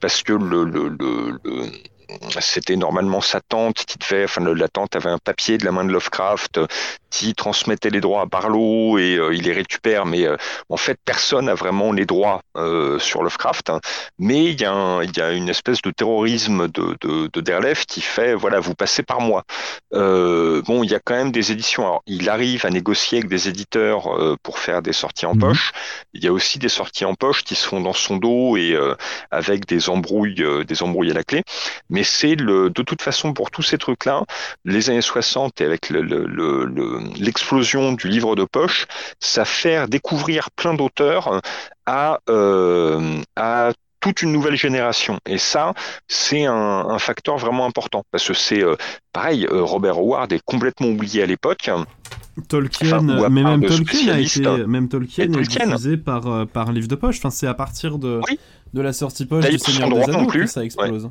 parce 0.00 0.22
que 0.22 0.32
le, 0.32 0.64
le, 0.64 0.88
le, 0.88 1.38
le 1.44 1.62
c'était 2.40 2.76
normalement 2.76 3.20
sa 3.20 3.40
tante 3.40 3.84
qui 3.84 3.98
devait, 3.98 4.24
enfin 4.24 4.42
la 4.42 4.68
tante 4.68 4.96
avait 4.96 5.10
un 5.10 5.18
papier 5.18 5.58
de 5.58 5.64
la 5.64 5.72
main 5.72 5.84
de 5.84 5.90
Lovecraft 5.90 6.60
qui 7.10 7.34
transmettait 7.34 7.90
les 7.90 8.00
droits 8.00 8.22
à 8.22 8.26
Barlow 8.26 8.98
et 8.98 9.16
euh, 9.16 9.34
il 9.34 9.42
les 9.42 9.52
récupère, 9.52 10.06
mais 10.06 10.26
euh, 10.26 10.36
en 10.68 10.76
fait 10.76 10.98
personne 11.04 11.46
n'a 11.46 11.54
vraiment 11.54 11.92
les 11.92 12.06
droits 12.06 12.40
euh, 12.56 12.98
sur 12.98 13.22
Lovecraft. 13.22 13.70
Hein. 13.70 13.80
mais 14.18 14.46
il 14.46 14.60
y, 14.60 14.64
a 14.64 15.00
il 15.02 15.16
y 15.16 15.20
a 15.20 15.32
une 15.32 15.48
espèce 15.48 15.82
de 15.82 15.90
terrorisme 15.90 16.68
de, 16.68 16.96
de, 17.00 17.28
de 17.32 17.40
Derlef 17.40 17.84
qui 17.84 18.00
fait, 18.00 18.34
voilà, 18.34 18.60
vous 18.60 18.74
passez 18.74 19.02
par 19.02 19.20
moi. 19.20 19.44
bon, 19.92 20.84
il 20.84 20.90
y 20.90 20.94
a 20.94 21.00
quand 21.04 21.14
même 21.14 21.32
des 21.32 21.52
éditions. 21.52 21.82
Alors, 21.82 22.02
il 22.06 22.28
arrive 22.28 22.64
à 22.64 22.70
négocier 22.70 23.18
avec 23.18 23.28
des 23.28 23.48
éditeurs 23.48 24.08
pour 24.42 24.58
faire 24.58 24.82
des 24.82 24.92
sorties 24.92 25.26
en 25.26 25.34
mhm. 25.34 25.40
poche. 25.40 25.72
Il 26.14 26.22
y 26.24 26.28
a 26.28 26.32
aussi 26.32 26.58
des 26.58 26.68
sorties 26.68 27.04
en 27.04 27.14
poche 27.14 27.42
qui 27.42 27.54
se 27.54 27.66
font 27.66 27.80
dans 27.80 27.92
son 27.92 28.16
dos 28.16 28.56
et 28.56 28.78
avec 29.30 29.66
des 29.66 29.88
embrouilles, 29.88 30.44
des 30.66 30.82
embrouilles 30.82 31.10
à 31.10 31.14
la 31.14 31.24
clé. 31.24 31.42
Mais 31.88 31.99
mais 32.00 32.04
c'est 32.04 32.34
le, 32.34 32.70
de 32.70 32.82
toute 32.82 33.02
façon 33.02 33.34
pour 33.34 33.50
tous 33.50 33.60
ces 33.60 33.76
trucs-là, 33.76 34.24
les 34.64 34.88
années 34.88 35.02
60 35.02 35.60
et 35.60 35.66
avec 35.66 35.90
l'explosion 35.90 37.90
le, 37.90 37.96
du 37.98 38.08
livre 38.08 38.36
de 38.36 38.44
poche, 38.44 38.86
ça 39.18 39.44
fait 39.44 39.86
découvrir 39.86 40.50
plein 40.52 40.72
d'auteurs 40.72 41.42
à, 41.84 42.20
euh, 42.30 43.18
à 43.36 43.72
toute 44.00 44.22
une 44.22 44.32
nouvelle 44.32 44.56
génération. 44.56 45.18
Et 45.26 45.36
ça, 45.36 45.74
c'est 46.08 46.46
un, 46.46 46.98
facteur 46.98 47.36
vraiment 47.36 47.66
important 47.66 48.02
parce 48.12 48.26
que 48.26 48.32
c'est 48.32 48.64
euh, 48.64 48.76
pareil, 49.12 49.44
euh, 49.44 49.62
Robert 49.62 49.98
Howard 49.98 50.32
est 50.32 50.40
complètement 50.42 50.88
oublié 50.88 51.22
à 51.22 51.26
l'époque. 51.26 51.68
Tolkien, 52.48 53.02
mais 53.02 53.42
même 53.42 53.62
Tolkien, 53.62 54.14
a 54.14 54.20
été, 54.20 54.40
même 54.66 54.88
Tolkien, 54.88 55.24
est 55.24 55.28
diffusé 55.28 55.98
par, 55.98 56.46
par 56.46 56.72
livre 56.72 56.88
de 56.88 56.94
poche. 56.94 57.18
Enfin, 57.18 57.28
c'est 57.28 57.46
à 57.46 57.52
partir 57.52 57.98
de, 57.98 58.22
de 58.72 58.80
la 58.80 58.94
sortie 58.94 59.26
poche 59.26 59.50
du 59.50 59.58
Seigneur 59.58 59.90
des 59.90 60.04
Anneaux 60.04 60.26
que 60.26 60.46
ça 60.46 60.64
explose. 60.64 61.10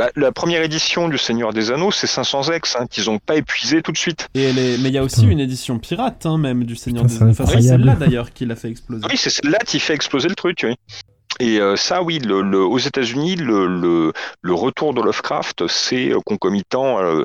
Bah, 0.00 0.08
la 0.16 0.32
première 0.32 0.62
édition 0.62 1.10
du 1.10 1.18
Seigneur 1.18 1.52
des 1.52 1.70
Anneaux, 1.70 1.90
c'est 1.90 2.06
500 2.06 2.52
ex 2.52 2.74
hein, 2.74 2.86
qu'ils 2.90 3.04
n'ont 3.04 3.18
pas 3.18 3.36
épuisé 3.36 3.82
tout 3.82 3.92
de 3.92 3.98
suite. 3.98 4.28
Et 4.34 4.50
Mais 4.54 4.76
il 4.76 4.92
y 4.92 4.96
a 4.96 5.02
aussi 5.02 5.26
une 5.26 5.40
édition 5.40 5.78
pirate, 5.78 6.24
hein, 6.24 6.38
même, 6.38 6.64
du 6.64 6.74
Seigneur 6.74 7.04
des 7.04 7.22
Anneaux. 7.22 7.34
c'est 7.34 7.60
celle-là 7.60 7.96
d'ailleurs 7.96 8.32
qui 8.32 8.46
l'a 8.46 8.56
fait 8.56 8.70
exploser. 8.70 9.04
Oui, 9.10 9.18
c'est 9.18 9.28
celle-là 9.28 9.58
qui 9.58 9.78
fait 9.78 9.92
exploser 9.92 10.30
le 10.30 10.36
truc, 10.36 10.60
oui. 10.64 10.74
Et 11.38 11.60
euh, 11.60 11.76
ça, 11.76 12.02
oui, 12.02 12.18
le, 12.18 12.40
aux 12.64 12.78
États-Unis, 12.78 13.36
le, 13.36 13.66
le, 14.40 14.54
retour 14.54 14.94
de 14.94 15.02
Lovecraft, 15.02 15.66
c'est 15.68 16.12
concomitant. 16.24 16.98
Euh, 17.02 17.22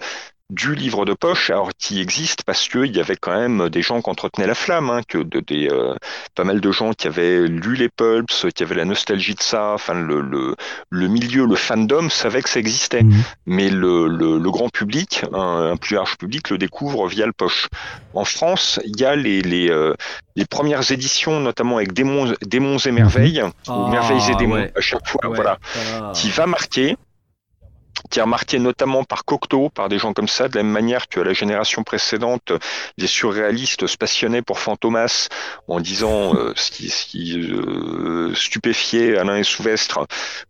du 0.51 0.75
livre 0.75 1.05
de 1.05 1.13
poche, 1.13 1.49
alors 1.49 1.71
qui 1.77 1.99
existe 1.99 2.43
parce 2.43 2.67
qu'il 2.67 2.95
y 2.95 2.99
avait 2.99 3.15
quand 3.15 3.35
même 3.35 3.69
des 3.69 3.81
gens 3.81 4.01
qui 4.01 4.09
entretenaient 4.09 4.45
la 4.45 4.53
flamme, 4.53 4.91
hein, 4.91 5.01
que 5.07 5.17
de, 5.17 5.39
des, 5.39 5.67
euh, 5.71 5.95
pas 6.35 6.43
mal 6.43 6.61
de 6.61 6.71
gens 6.71 6.93
qui 6.93 7.07
avaient 7.07 7.47
lu 7.47 7.75
les 7.75 7.89
pulps, 7.89 8.45
qui 8.53 8.61
avaient 8.61 8.75
la 8.75 8.85
nostalgie 8.85 9.33
de 9.33 9.41
ça, 9.41 9.71
enfin 9.73 9.95
le, 9.95 10.21
le, 10.21 10.55
le 10.91 11.07
milieu, 11.07 11.47
le 11.47 11.55
fandom 11.55 12.09
savait 12.09 12.43
que 12.43 12.49
ça 12.49 12.59
existait, 12.59 13.01
mhm. 13.01 13.23
mais 13.47 13.69
le, 13.69 14.07
le, 14.07 14.37
le, 14.37 14.51
grand 14.51 14.69
public, 14.69 15.25
un, 15.33 15.77
plus 15.77 15.95
large 15.95 16.15
public, 16.17 16.51
le 16.51 16.59
découvre 16.59 17.07
via 17.07 17.25
le 17.25 17.33
poche. 17.33 17.67
En 18.13 18.25
France, 18.25 18.79
il 18.85 18.99
y 18.99 19.05
a 19.05 19.15
les, 19.15 19.41
les, 19.41 19.71
euh, 19.71 19.95
les 20.35 20.45
premières 20.45 20.91
éditions, 20.91 21.39
notamment 21.39 21.77
avec 21.77 21.91
Démons, 21.91 22.33
Démons 22.41 22.77
et 22.77 22.91
Merveilles, 22.91 23.41
ou 23.67 23.87
Merveilles 23.87 24.29
et 24.29 24.33
ah, 24.35 24.37
Démons 24.37 24.67
à 24.75 24.81
chaque 24.81 25.07
fois, 25.07 25.21
voilà, 25.25 25.57
ah. 25.91 26.11
qui 26.13 26.29
va 26.29 26.45
marquer 26.45 26.97
qui 28.09 28.19
est 28.19 28.21
remarqué 28.21 28.59
notamment 28.59 29.03
par 29.03 29.25
Cocteau, 29.25 29.69
par 29.69 29.89
des 29.89 29.97
gens 29.97 30.13
comme 30.13 30.27
ça, 30.27 30.47
de 30.47 30.55
la 30.55 30.63
même 30.63 30.71
manière 30.71 31.07
que 31.07 31.19
la 31.19 31.33
génération 31.33 31.83
précédente, 31.83 32.51
les 32.97 33.07
surréalistes 33.07 33.87
se 33.87 33.97
passionnaient 33.97 34.41
pour 34.41 34.59
Fantomas 34.59 35.29
en 35.67 35.79
disant 35.79 36.35
euh, 36.35 36.53
ce 36.55 36.71
qui, 36.71 36.89
ce 36.89 37.05
qui 37.05 37.39
euh, 37.39 38.33
stupéfiait 38.35 39.17
Alain 39.17 39.37
et 39.37 39.43
Souvestre, 39.43 40.05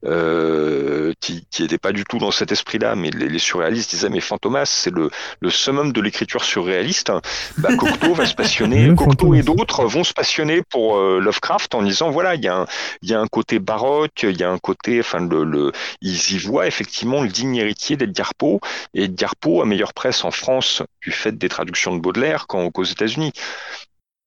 euh, 0.05 1.13
qui 1.19 1.45
n'était 1.59 1.77
pas 1.77 1.91
du 1.91 2.03
tout 2.03 2.17
dans 2.17 2.31
cet 2.31 2.51
esprit-là, 2.51 2.95
mais 2.95 3.09
les, 3.09 3.39
surréalistes 3.39 3.91
disaient 3.91 4.09
mais 4.09 4.21
Fantomas 4.21 4.65
c'est 4.65 4.93
le, 4.93 5.09
le 5.39 5.49
summum 5.49 5.91
de 5.91 6.01
l'écriture 6.01 6.43
surréaliste. 6.43 7.11
Bah, 7.57 7.75
Cocteau 7.75 8.13
va 8.13 8.25
se 8.25 8.35
passionner, 8.35 8.93
Cocteau 8.97 9.33
et 9.33 9.43
d'autres 9.43 9.85
vont 9.85 10.03
se 10.03 10.13
passionner 10.13 10.61
pour 10.69 10.97
euh, 10.97 11.19
Lovecraft 11.19 11.75
en 11.75 11.81
disant 11.81 12.09
voilà 12.09 12.35
il 12.35 12.43
y, 12.43 12.47
a 12.47 12.57
un, 12.57 12.65
y 13.01 13.13
a 13.13 13.19
un 13.19 13.27
côté 13.27 13.59
baroque, 13.59 14.23
il 14.23 14.37
y 14.39 14.43
a 14.43 14.51
un 14.51 14.57
côté, 14.57 14.99
enfin 14.99 15.19
le, 15.19 15.43
le 15.43 15.71
ils 16.01 16.33
y 16.33 16.37
voient 16.37 16.67
effectivement 16.67 17.23
digne 17.35 17.55
héritier 17.57 17.97
d'Edgar 17.97 18.33
Poe. 18.35 18.59
Et 18.93 19.03
Edgar 19.03 19.35
Poe 19.35 19.61
a 19.61 19.65
meilleure 19.65 19.93
presse 19.93 20.23
en 20.23 20.31
France 20.31 20.81
du 21.01 21.11
fait 21.11 21.37
des 21.37 21.49
traductions 21.49 21.95
de 21.95 22.01
Baudelaire 22.01 22.47
qu'aux 22.47 22.83
États-Unis. 22.83 23.33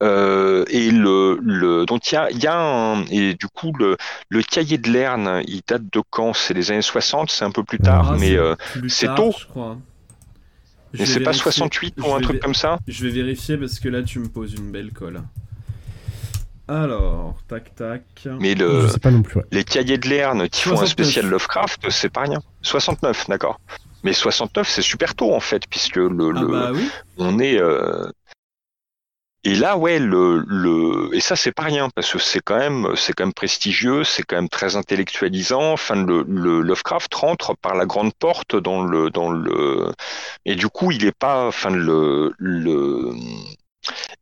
Euh, 0.00 0.64
et 0.68 0.92
le, 0.92 1.40
le 1.42 1.84
donc 1.84 2.12
il 2.12 2.14
y 2.14 2.18
a, 2.18 2.30
y 2.30 2.46
a 2.46 2.56
un, 2.56 3.04
et 3.06 3.34
du 3.34 3.48
coup 3.48 3.72
le, 3.76 3.96
le 4.28 4.42
cahier 4.44 4.78
de 4.78 4.88
Lerne 4.92 5.42
il 5.48 5.60
date 5.66 5.92
de 5.92 6.00
quand? 6.08 6.34
C'est 6.34 6.54
les 6.54 6.70
années 6.70 6.82
60 6.82 7.32
c'est 7.32 7.44
un 7.44 7.50
peu 7.50 7.64
plus 7.64 7.80
tard 7.80 8.12
ah, 8.12 8.16
mais 8.16 8.36
euh, 8.36 8.54
c'est 8.86 9.12
tôt 9.16 9.34
je 9.36 9.46
crois. 9.46 9.76
mais 10.92 11.04
c'est 11.04 11.18
pas 11.18 11.32
68 11.32 11.96
ou 12.00 12.14
un 12.14 12.20
truc 12.20 12.40
comme 12.40 12.54
ça? 12.54 12.78
je 12.86 13.04
vais 13.04 13.10
vérifier 13.10 13.56
parce 13.56 13.80
que 13.80 13.88
là 13.88 14.04
tu 14.04 14.20
me 14.20 14.28
poses 14.28 14.54
une 14.54 14.70
belle 14.70 14.92
colle 14.92 15.20
alors, 16.68 17.36
tac 17.48 17.74
tac. 17.74 18.02
Mais 18.40 18.54
le, 18.54 18.86
pas 19.00 19.10
non 19.10 19.22
plus, 19.22 19.40
les 19.50 19.64
cahiers 19.64 19.96
de 19.96 20.08
Lerne 20.08 20.48
qui 20.50 20.62
font 20.62 20.80
un 20.80 20.86
spécial 20.86 21.26
Lovecraft, 21.26 21.88
c'est 21.90 22.10
pas 22.10 22.22
rien. 22.22 22.40
69, 22.62 23.26
d'accord. 23.28 23.58
Mais 24.04 24.12
69, 24.12 24.68
c'est 24.68 24.82
super 24.82 25.14
tôt 25.14 25.34
en 25.34 25.40
fait, 25.40 25.66
puisque 25.68 25.96
le, 25.96 26.32
ah 26.36 26.42
bah 26.44 26.72
on 27.16 27.38
est. 27.38 27.60
Euh, 27.60 28.04
et 29.44 29.54
là, 29.54 29.78
ouais, 29.78 29.98
le, 29.98 30.44
le... 30.46 31.14
et 31.14 31.20
ça 31.20 31.36
c'est 31.36 31.52
pas 31.52 31.62
rien 31.62 31.88
parce 31.94 32.12
que 32.12 32.18
c'est 32.18 32.40
quand 32.40 32.58
même, 32.58 32.88
c'est 32.96 33.12
quand 33.12 33.24
même 33.24 33.32
prestigieux, 33.32 34.04
c'est 34.04 34.22
quand 34.22 34.36
même 34.36 34.48
très 34.48 34.76
intellectualisant. 34.76 35.72
Enfin, 35.72 36.04
le, 36.04 36.24
le, 36.28 36.60
Lovecraft 36.60 37.14
rentre 37.14 37.56
par 37.56 37.74
la 37.74 37.86
grande 37.86 38.12
porte 38.14 38.56
dans 38.56 38.82
le, 38.84 39.10
dans 39.10 39.30
le, 39.30 39.92
et 40.44 40.54
du 40.54 40.68
coup, 40.68 40.90
il 40.90 41.04
est 41.06 41.16
pas, 41.16 41.46
enfin 41.46 41.70
le, 41.70 42.34
le, 42.38 43.14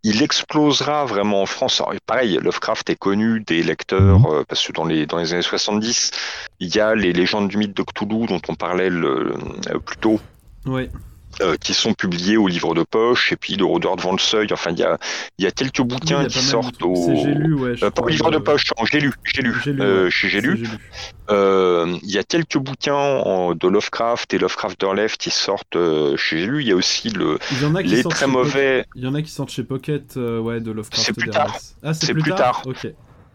il 0.07 0.23
explosera 0.23 1.05
vraiment 1.05 1.43
en 1.43 1.47
France. 1.47 1.81
Alors, 1.81 1.93
pareil, 2.07 2.39
Lovecraft 2.41 2.89
est 2.91 2.97
connu 2.97 3.41
des 3.41 3.65
lecteurs, 3.65 4.21
mhm. 4.21 4.27
euh, 4.27 4.45
parce 4.49 4.65
que 4.65 4.73
dans 4.73 4.85
les, 4.85 5.05
dans 5.05 5.19
les 5.19 5.33
années 5.33 5.43
70, 5.43 6.13
il 6.61 6.75
y 6.75 6.79
a 6.79 6.95
les 6.95 7.13
légendes 7.13 7.49
du 7.49 7.57
mythe 7.57 7.77
de 7.77 7.83
Cthulhu 7.83 8.27
dont 8.27 8.41
on 8.49 8.55
parlait 8.55 8.89
le, 8.89 9.35
euh, 9.69 9.79
plus 9.85 9.97
tôt. 9.97 10.21
Ouais. 10.65 10.89
Euh, 11.43 11.57
qui 11.57 11.75
sont 11.75 11.93
publiés 11.93 12.39
au 12.39 12.49
livre 12.49 12.75
de 12.75 12.83
poche 12.83 13.31
et 13.31 13.37
puis 13.37 13.59
de 13.59 13.65
Rôdeur 13.65 13.97
devant 13.97 14.13
le 14.13 14.19
seuil. 14.19 14.49
Enfin, 14.53 14.71
il 14.71 14.79
y 14.79 14.83
a, 14.83 14.99
y 15.39 15.47
a 15.47 15.51
quelques 15.51 15.83
bouquins 15.83 16.25
qui 16.25 16.41
sortent 16.41 16.83
au. 16.83 16.95
Lu, 17.27 17.53
ouais. 17.55 17.75
Euh, 17.83 17.91
pas 17.91 18.03
au 18.03 18.09
livre 18.09 18.31
de 18.31 18.39
poche, 18.39 18.65
j'ai 18.91 19.01
lu, 19.01 19.13
j'ai 19.23 19.43
lu, 19.43 19.55
euh, 19.67 20.09
j'ai 20.09 20.41
lu. 20.41 20.67
Il 21.29 22.11
y 22.11 22.19
a 22.19 22.23
quelques 22.23 22.57
bouquins 22.57 23.53
de 23.55 23.69
Lovecraft 23.69 24.33
et 24.33 24.39
Lovecraft 24.39 24.83
Left 24.83 25.21
qui 25.21 25.31
sortent 25.31 25.77
chez 26.17 26.39
J'ai 26.39 26.47
lu. 26.47 26.63
Il 26.63 26.69
y 26.69 26.73
a 26.73 26.77
aussi 26.77 27.11
le 27.11 27.39
les 27.83 28.03
très 28.05 28.27
mauvais. 28.27 28.87
Il 28.95 29.05
y 29.05 29.07
en 29.07 29.15
a 29.15 29.21
qui 29.21 29.31
sortent 29.31 29.51
chez 29.51 29.65
Pocket, 29.65 30.17
ouais, 30.17 30.61
de 30.61 30.71
Lovecraft. 30.71 31.07
C'est 31.07 31.13
plus 31.13 31.31
tard. 31.31 31.55
Ah, 31.83 31.93
c'est 31.93 32.15
plus, 32.15 32.33
tard. 32.33 32.63
Ok. 32.65 32.89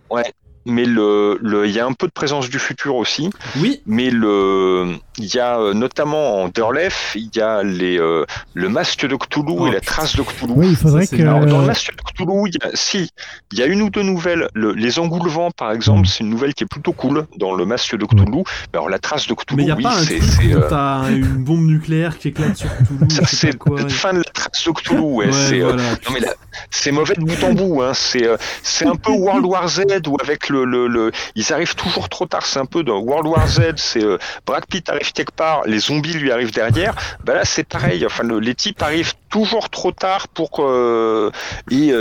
Ouais, 0.10 0.24
mais 0.66 0.86
le, 0.86 1.40
le, 1.42 1.66
il 1.68 1.72
y 1.72 1.80
a 1.80 1.86
un 1.86 1.94
peu 1.94 2.08
de 2.08 2.12
présence 2.12 2.50
du 2.50 2.60
futur 2.60 2.96
aussi. 2.96 3.30
Oui. 3.58 3.82
Mais 3.86 4.10
le, 4.10 4.96
il 5.18 5.34
y 5.34 5.40
a 5.40 5.60
euh, 5.60 5.74
notamment 5.74 6.44
en 6.44 6.50
Derlef, 6.50 7.14
il 7.16 7.30
y 7.36 7.42
a 7.42 7.64
les, 7.64 8.00
euh, 8.00 8.26
le 8.54 8.70
masque 8.70 9.06
de 9.06 9.16
Cthulhu 9.16 9.54
et 9.54 9.56
oh, 9.60 9.72
la 9.72 9.82
trace 9.82 10.16
de 10.16 10.22
Cthulhu. 10.22 10.54
Oui, 10.56 10.68
il 10.70 10.76
faudrait 10.76 11.08
que. 11.08 11.22
Alors, 11.22 11.46
dans 11.46 11.62
le 11.62 11.68
masque 11.68 11.92
de 11.96 12.02
Cthulhu, 12.02 12.48
il 12.48 12.54
y 12.54 12.68
a, 12.68 12.72
si, 12.76 13.10
il 13.52 13.60
y 13.60 13.62
a 13.62 13.66
une 13.66 13.82
ou 13.82 13.90
deux 13.90 14.04
nouvelles. 14.04 14.48
Le, 14.54 14.74
les 14.74 15.00
Engoulevents, 15.00 15.52
par 15.52 15.72
exemple, 15.72 16.02
mm. 16.02 16.06
c'est 16.06 16.20
une 16.20 16.30
nouvelle 16.30 16.54
qui 16.54 16.64
est 16.64 16.68
plutôt 16.68 16.94
cool 16.94 17.26
dans 17.38 17.54
le 17.54 17.66
masque 17.66 17.96
de 17.98 18.06
Cthulhu. 18.06 18.44
Alors, 18.74 18.90
la 18.90 19.00
trace 19.00 19.28
de 19.28 19.34
Cthulhu, 19.34 19.58
mais 19.58 19.64
il 19.64 19.70
y 19.70 19.72
a 19.72 19.76
oui, 19.76 19.84
pas 19.84 19.98
un 19.98 20.04
c'est. 20.04 20.54
Euh... 20.54 20.68
T'as 20.70 21.10
une 21.10 21.44
bombe 21.44 21.66
nucléaire 21.66 22.18
qui 22.18 22.30
éclate 22.30 22.58
sur 22.58 22.70
Cthulhu. 22.70 23.10
Ça, 23.10 23.26
c'est 23.26 23.54
la 23.66 23.90
fin 23.90 24.14
de 24.14 24.20
la 24.20 24.24
trace 24.24 24.64
de 24.66 24.72
Cthulhu, 24.72 25.00
ouais. 25.00 25.26
ouais 25.26 25.32
c'est, 25.32 25.62
euh, 25.62 25.74
non, 25.74 26.12
mais 26.14 26.22
c'est 26.70 26.92
mauvais 26.92 27.16
de 27.16 27.22
bout 27.22 27.44
en 27.44 27.54
bout, 27.54 27.82
hein. 27.82 27.94
C'est, 27.94 28.28
c'est 28.64 28.86
un 28.86 28.96
peu 28.96 29.12
World 29.12 29.46
War 29.46 29.68
Z 29.68 29.84
ou 30.08 30.18
avec 30.22 30.50
le, 30.50 30.66
le, 30.66 30.88
le, 30.88 31.12
ils 31.36 31.54
arrivent 31.54 31.76
toujours 31.76 32.10
trop 32.10 32.26
tard. 32.26 32.46
C'est 32.46 32.60
un 32.60 32.66
peu 32.66 32.84
dans 32.84 33.00
World 33.00 33.28
War 33.28 33.48
Z, 33.48 33.74
c'est 33.78 34.06
Brad 34.46 34.66
Pitt 34.66 34.90
arrive 34.90 35.12
quelque 35.14 35.34
part, 35.34 35.62
les 35.66 35.80
zombies 35.80 36.14
lui 36.14 36.32
arrivent 36.32 36.54
derrière, 36.54 36.96
bah 37.24 37.36
là 37.36 37.46
c'est 37.46 37.68
pareil. 37.68 38.06
Enfin, 38.06 38.24
les 38.40 38.56
types 38.56 38.82
arrivent 38.82 39.14
toujours 39.30 39.70
trop 39.70 39.92
tard 39.92 40.28
pour 40.28 40.52
qu'ils 40.52 40.66
euh, 40.66 41.32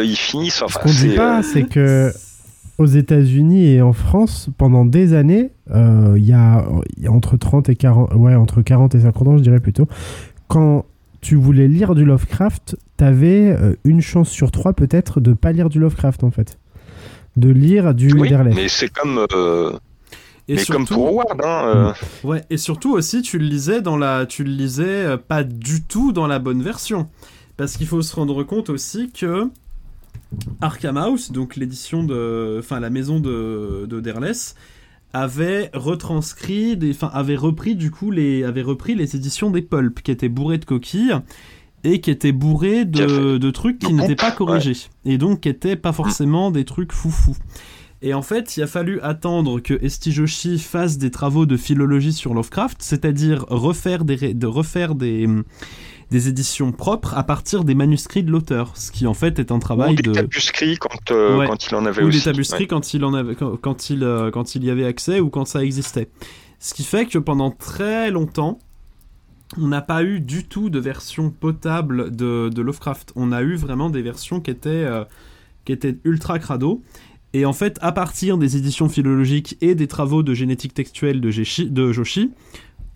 ils 0.05 0.17
finissent. 0.17 0.63
Enfin, 0.63 0.79
Ce 0.79 0.85
qu'on 0.85 1.09
dit 1.09 1.17
pas, 1.17 1.39
euh, 1.39 1.43
c'est 1.43 1.65
que 1.65 2.13
aux 2.79 2.87
États-Unis 2.87 3.75
et 3.75 3.83
en 3.83 3.93
France, 3.93 4.49
pendant 4.57 4.87
des 4.87 5.13
années, 5.13 5.51
euh, 5.71 6.15
il 6.17 6.25
y, 6.25 6.33
a, 6.33 6.65
entre 7.09 7.37
30 7.37 7.69
et 7.69 7.77
40, 7.77 8.15
ouais, 8.15 8.35
entre 8.35 8.63
40 8.63 8.95
et 8.95 9.01
50 9.01 9.29
ans, 9.29 9.37
je 9.37 9.43
dirais 9.43 9.61
plutôt, 9.61 9.87
quand 10.49 10.87
tu 11.21 11.35
voulais 11.35 11.69
lire 11.69 11.95
du 11.95 12.07
Lovecraft, 12.07 12.77
t'avais 13.01 13.57
une 13.85 14.03
chance 14.03 14.29
sur 14.29 14.51
trois 14.51 14.75
peut-être 14.75 15.21
de 15.21 15.33
pas 15.33 15.53
lire 15.53 15.71
du 15.71 15.79
Lovecraft 15.79 16.23
en 16.23 16.31
fait, 16.31 16.59
de 17.39 17.49
lire 17.49 17.95
du 17.95 18.13
oui, 18.13 18.31
Mais 18.55 18.69
c'est 18.69 18.91
comme 18.91 19.27
Et 20.47 20.57
Mais 20.57 20.65
comme 20.67 20.87
pour 20.87 21.09
Howard, 21.09 21.41
hein, 21.43 21.65
euh. 21.65 21.93
Ouais, 22.29 22.45
et 22.51 22.59
surtout 22.59 22.93
aussi, 22.93 23.23
tu 23.23 23.39
le 23.39 23.47
lisais 23.47 23.81
dans 23.81 23.97
la, 23.97 24.27
tu 24.27 24.45
le 24.45 24.51
lisais 24.51 25.17
pas 25.17 25.45
du 25.45 25.83
tout 25.83 26.13
dans 26.13 26.27
la 26.27 26.39
bonne 26.39 26.63
version, 26.63 27.09
parce 27.57 27.79
qu'il 27.79 27.87
faut 27.87 28.03
se 28.03 28.15
rendre 28.15 28.45
compte 28.45 28.69
aussi 28.69 29.11
que 29.11 29.49
Arkham 30.61 30.99
House, 30.99 31.33
donc 31.33 31.57
l'édition 31.57 32.05
de, 32.05 32.59
enfin 32.59 32.81
la 32.81 32.91
maison 32.91 33.19
de, 33.19 33.87
de 33.89 34.01
Derless, 34.01 34.57
avait 35.15 35.71
retranscrit, 35.73 36.77
des, 36.77 36.91
enfin 36.91 37.11
avait 37.15 37.37
repris 37.37 37.77
du 37.77 37.91
coup 37.91 38.11
les, 38.11 38.45
avait 38.45 38.63
repris 38.63 38.95
les 38.95 39.17
éditions 39.17 39.51
des 39.51 39.63
Pulp 39.63 40.03
qui 40.03 40.11
étaient 40.11 40.29
bourrées 40.29 40.59
de 40.59 40.67
coquilles 40.67 41.15
et 41.85 42.01
qui 42.01 42.11
étaient 42.11 42.33
bourrées 42.33 42.85
de, 42.85 43.39
de 43.39 43.51
trucs 43.51 43.79
qui 43.79 43.93
n'étaient 43.93 44.17
pas 44.17 44.33
corrigés 44.33 44.77
et 45.05 45.19
donc 45.19 45.41
qui 45.41 45.49
étaient 45.49 45.77
pas 45.77 45.93
forcément 45.93 46.51
des 46.51 46.65
trucs 46.65 46.93
foufou. 46.93 47.37
Et 48.03 48.15
en 48.15 48.23
fait, 48.23 48.57
il 48.57 48.63
a 48.63 48.67
fallu 48.67 48.99
attendre 49.03 49.61
que 49.61 49.75
Estijoshi 49.85 50.59
fasse 50.59 50.97
des 50.97 51.11
travaux 51.11 51.45
de 51.45 51.59
philologie 51.59 52.15
sur 52.15 52.33
Lovecraft, 52.33 52.79
c'est-à-dire 52.81 53.45
refaire 53.49 54.05
des, 54.05 54.33
de 54.33 54.47
refaire 54.47 54.95
des, 54.95 55.29
des 56.11 56.29
éditions 56.29 56.73
propres 56.73 57.15
à 57.15 57.25
partir 57.25 57.63
des 57.63 57.75
manuscrits 57.75 58.23
de 58.23 58.31
l'auteur, 58.31 58.73
ce 58.75 58.91
qui 58.91 59.07
en 59.07 59.13
fait 59.13 59.39
est 59.39 59.53
un 59.53 59.59
travail 59.59 59.93
ou 59.93 59.97
des 59.97 60.03
de 60.03 60.77
quand, 60.77 61.11
euh, 61.11 61.47
quand 61.47 61.67
il 61.67 61.75
en 61.75 61.85
avait 61.85 62.03
ou 62.03 62.09
aussi. 62.09 62.19
des 62.19 62.25
tabuscrits 62.25 62.67
quand 62.67 62.95
il 62.95 63.05
en 63.05 63.13
avait 63.13 63.35
quand, 63.35 63.91
il 63.91 64.03
euh, 64.03 64.31
quand 64.31 64.55
il 64.55 64.65
y 64.65 64.71
avait 64.71 64.87
accès 64.87 65.21
ou 65.21 65.29
quand 65.29 65.45
ça 65.45 65.63
existait. 65.63 66.09
Ce 66.59 66.73
qui 66.73 66.85
fait 66.85 67.07
que 67.07 67.19
pendant 67.19 67.51
très 67.51 68.11
longtemps, 68.11 68.59
on 69.59 69.67
n'a 69.67 69.81
pas 69.81 70.05
eu 70.05 70.21
du 70.21 70.45
tout 70.45 70.71
de 70.71 70.79
version 70.79 71.31
potable 71.31 72.15
de, 72.15 72.51
Lovecraft. 72.61 73.13
On 73.17 73.33
a 73.33 73.43
eu 73.43 73.57
vraiment 73.57 73.91
des 73.91 74.03
versions 74.03 74.41
qui 74.41 74.51
étaient 74.51 74.69
euh, 74.71 75.05
qui 75.65 75.73
étaient 75.73 75.99
ultra 76.05 76.39
crado. 76.39 76.83
Et 77.33 77.45
en 77.45 77.53
fait, 77.53 77.79
à 77.81 77.93
partir 77.93 78.39
des 78.39 78.57
éditions 78.57 78.89
philologiques 78.89 79.57
et 79.61 79.75
des 79.75 79.87
travaux 79.87 80.23
de 80.23 80.35
génétique 80.35 80.75
textuelle 80.75 81.21
de, 81.21 81.31
Joshi, 81.93 82.33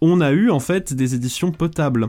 on 0.01 0.21
a 0.21 0.33
eu 0.33 0.51
en 0.51 0.59
fait 0.59 0.93
des 0.93 1.15
éditions 1.15 1.53
potables. 1.53 2.09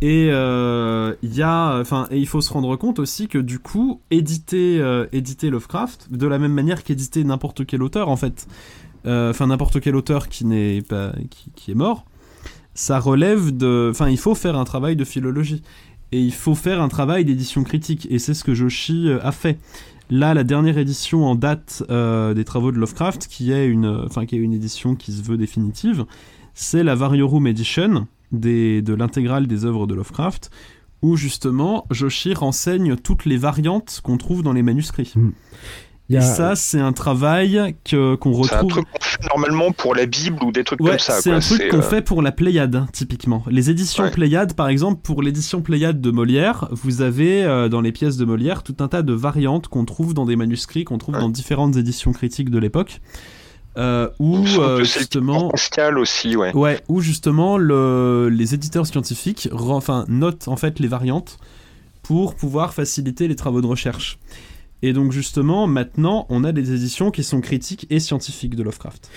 Et 0.00 0.30
euh, 0.30 1.14
il 1.22 2.26
faut 2.26 2.40
se 2.40 2.52
rendre 2.52 2.76
compte 2.76 2.98
aussi 2.98 3.28
que 3.28 3.36
du 3.36 3.58
coup, 3.58 4.00
éditer, 4.10 4.80
euh, 4.80 5.06
éditer 5.12 5.50
Lovecraft, 5.50 6.10
de 6.10 6.26
la 6.26 6.38
même 6.38 6.54
manière 6.54 6.82
qu'éditer 6.82 7.24
n'importe 7.24 7.66
quel 7.66 7.82
auteur 7.82 8.08
en 8.08 8.16
fait, 8.16 8.46
enfin 9.04 9.46
n'importe 9.48 9.80
quel 9.80 9.96
auteur 9.96 10.28
qui 10.28 10.46
n'est 10.46 10.80
pas, 10.80 11.12
qui, 11.56 11.72
est 11.72 11.74
mort, 11.74 12.06
ça 12.80 12.98
relève 12.98 13.54
de, 13.54 13.90
enfin, 13.90 14.08
il 14.08 14.16
faut 14.16 14.34
faire 14.34 14.56
un 14.56 14.64
travail 14.64 14.96
de 14.96 15.04
philologie 15.04 15.62
et 16.12 16.18
il 16.18 16.32
faut 16.32 16.54
faire 16.54 16.80
un 16.80 16.88
travail 16.88 17.26
d'édition 17.26 17.62
critique 17.62 18.08
et 18.10 18.18
c'est 18.18 18.32
ce 18.32 18.42
que 18.42 18.54
Joshi 18.54 19.10
a 19.22 19.32
fait. 19.32 19.58
Là, 20.08 20.32
la 20.32 20.44
dernière 20.44 20.78
édition 20.78 21.26
en 21.26 21.34
date 21.34 21.82
des 21.88 22.44
travaux 22.44 22.72
de 22.72 22.78
Lovecraft, 22.78 23.26
qui 23.28 23.52
est 23.52 23.66
une, 23.66 24.04
enfin, 24.06 24.24
qui 24.24 24.34
est 24.36 24.38
une 24.38 24.54
édition 24.54 24.96
qui 24.96 25.12
se 25.12 25.22
veut 25.22 25.36
définitive, 25.36 26.06
c'est 26.54 26.82
la 26.82 26.94
Variorum 26.94 27.46
Edition 27.46 28.08
des, 28.32 28.80
de 28.80 28.94
l'intégrale 28.94 29.46
des 29.46 29.66
œuvres 29.66 29.86
de 29.86 29.94
Lovecraft, 29.94 30.50
où 31.02 31.16
justement 31.16 31.86
Joshi 31.90 32.32
renseigne 32.32 32.96
toutes 32.96 33.26
les 33.26 33.36
variantes 33.36 34.00
qu'on 34.02 34.16
trouve 34.16 34.42
dans 34.42 34.54
les 34.54 34.62
manuscrits. 34.62 35.12
Et 36.10 36.20
ça, 36.20 36.56
c'est 36.56 36.80
un 36.80 36.92
travail 36.92 37.76
que, 37.84 38.16
qu'on 38.16 38.32
retrouve. 38.32 38.48
C'est 38.48 38.56
un 38.56 38.66
truc 38.66 38.86
qu'on 38.90 39.00
fait 39.00 39.28
normalement 39.28 39.72
pour 39.72 39.94
la 39.94 40.06
Bible 40.06 40.42
ou 40.42 40.50
des 40.50 40.64
trucs 40.64 40.80
comme 40.80 40.98
ça. 40.98 41.20
C'est 41.20 41.30
un 41.30 41.40
truc 41.40 41.68
qu'on 41.68 41.78
euh, 41.78 41.82
fait 41.82 42.02
pour 42.02 42.22
la 42.22 42.32
Pléiade, 42.32 42.86
typiquement. 42.92 43.44
Les 43.48 43.70
éditions 43.70 44.10
Pléiade, 44.10 44.54
par 44.54 44.68
exemple, 44.68 45.00
pour 45.02 45.22
l'édition 45.22 45.62
Pléiade 45.62 46.00
de 46.00 46.10
Molière, 46.10 46.68
vous 46.72 47.02
avez 47.02 47.44
euh, 47.44 47.68
dans 47.68 47.80
les 47.80 47.92
pièces 47.92 48.16
de 48.16 48.24
Molière 48.24 48.62
tout 48.62 48.76
un 48.80 48.88
tas 48.88 49.02
de 49.02 49.12
variantes 49.12 49.68
qu'on 49.68 49.84
trouve 49.84 50.14
dans 50.14 50.26
des 50.26 50.36
manuscrits, 50.36 50.84
qu'on 50.84 50.98
trouve 50.98 51.16
dans 51.16 51.28
différentes 51.28 51.76
éditions 51.76 52.12
critiques 52.12 52.50
de 52.50 52.58
l'époque. 52.58 53.00
Euh, 53.76 54.08
où 54.18 54.44
euh, 54.58 54.82
justement 54.82 55.52
aussi 55.96 56.36
ouais. 56.36 56.52
ouais 56.56 56.80
où 56.88 57.00
justement 57.00 57.56
le, 57.56 58.28
les 58.28 58.52
éditeurs 58.52 58.84
scientifiques 58.84 59.48
enfin 59.52 60.04
notent 60.08 60.48
en 60.48 60.56
fait 60.56 60.80
les 60.80 60.88
variantes 60.88 61.38
pour 62.02 62.34
pouvoir 62.34 62.74
faciliter 62.74 63.28
les 63.28 63.36
travaux 63.36 63.60
de 63.60 63.68
recherche 63.68 64.18
et 64.82 64.92
donc 64.92 65.12
justement 65.12 65.66
maintenant 65.66 66.26
on 66.28 66.44
a 66.44 66.52
des 66.52 66.72
éditions 66.72 67.10
qui 67.10 67.22
sont 67.22 67.40
critiques 67.40 67.86
et 67.90 68.00
scientifiques 68.00 68.56
de 68.56 68.62
Lovecraft 68.62 69.10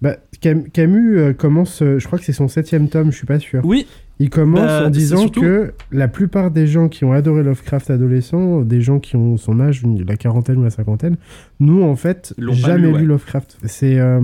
bah, 0.00 0.16
Camus 0.40 1.18
euh, 1.18 1.32
commence 1.32 1.80
je 1.80 2.04
crois 2.06 2.18
que 2.18 2.24
c'est 2.24 2.32
son 2.32 2.48
septième 2.48 2.88
tome 2.88 3.10
je 3.10 3.16
suis 3.16 3.26
pas 3.26 3.38
sûr 3.38 3.60
oui 3.64 3.86
il 4.20 4.28
commence 4.28 4.66
bah, 4.66 4.86
en 4.86 4.90
disant 4.90 5.28
que 5.30 5.72
la 5.90 6.06
plupart 6.06 6.50
des 6.50 6.66
gens 6.66 6.90
qui 6.90 7.06
ont 7.06 7.12
adoré 7.12 7.42
Lovecraft 7.42 7.88
adolescent, 7.88 8.60
des 8.60 8.82
gens 8.82 9.00
qui 9.00 9.16
ont 9.16 9.38
son 9.38 9.60
âge, 9.60 9.82
la 10.06 10.16
quarantaine 10.18 10.58
ou 10.58 10.62
la 10.62 10.68
cinquantaine, 10.68 11.16
nous 11.58 11.82
en 11.82 11.96
fait 11.96 12.34
jamais 12.38 12.92
lu, 12.92 13.06
Lovecraft. 13.06 13.56
C'est 13.64 13.98
euh, 13.98 14.20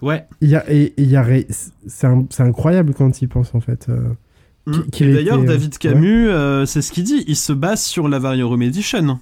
ouais. 0.00 0.24
Il 0.40 0.48
y 0.48 0.56
a 0.56 0.64
et 0.72 0.94
il 0.96 1.10
y 1.10 1.16
a 1.16 1.26
c'est 1.86 2.40
incroyable 2.40 2.94
quand 2.94 3.20
il 3.20 3.28
pense 3.28 3.54
en 3.54 3.60
fait. 3.60 3.90
Euh, 3.90 4.00
mm. 4.66 5.12
D'ailleurs, 5.12 5.44
David 5.44 5.74
euh, 5.74 5.78
Camus, 5.78 6.66
c'est 6.66 6.80
ce 6.80 6.90
qu'il 6.90 7.04
dit. 7.04 7.22
Il 7.28 7.36
se 7.36 7.52
base 7.52 7.82
sur 7.82 8.08
la 8.08 8.18
Variorum 8.18 8.62
Edition 8.62 9.18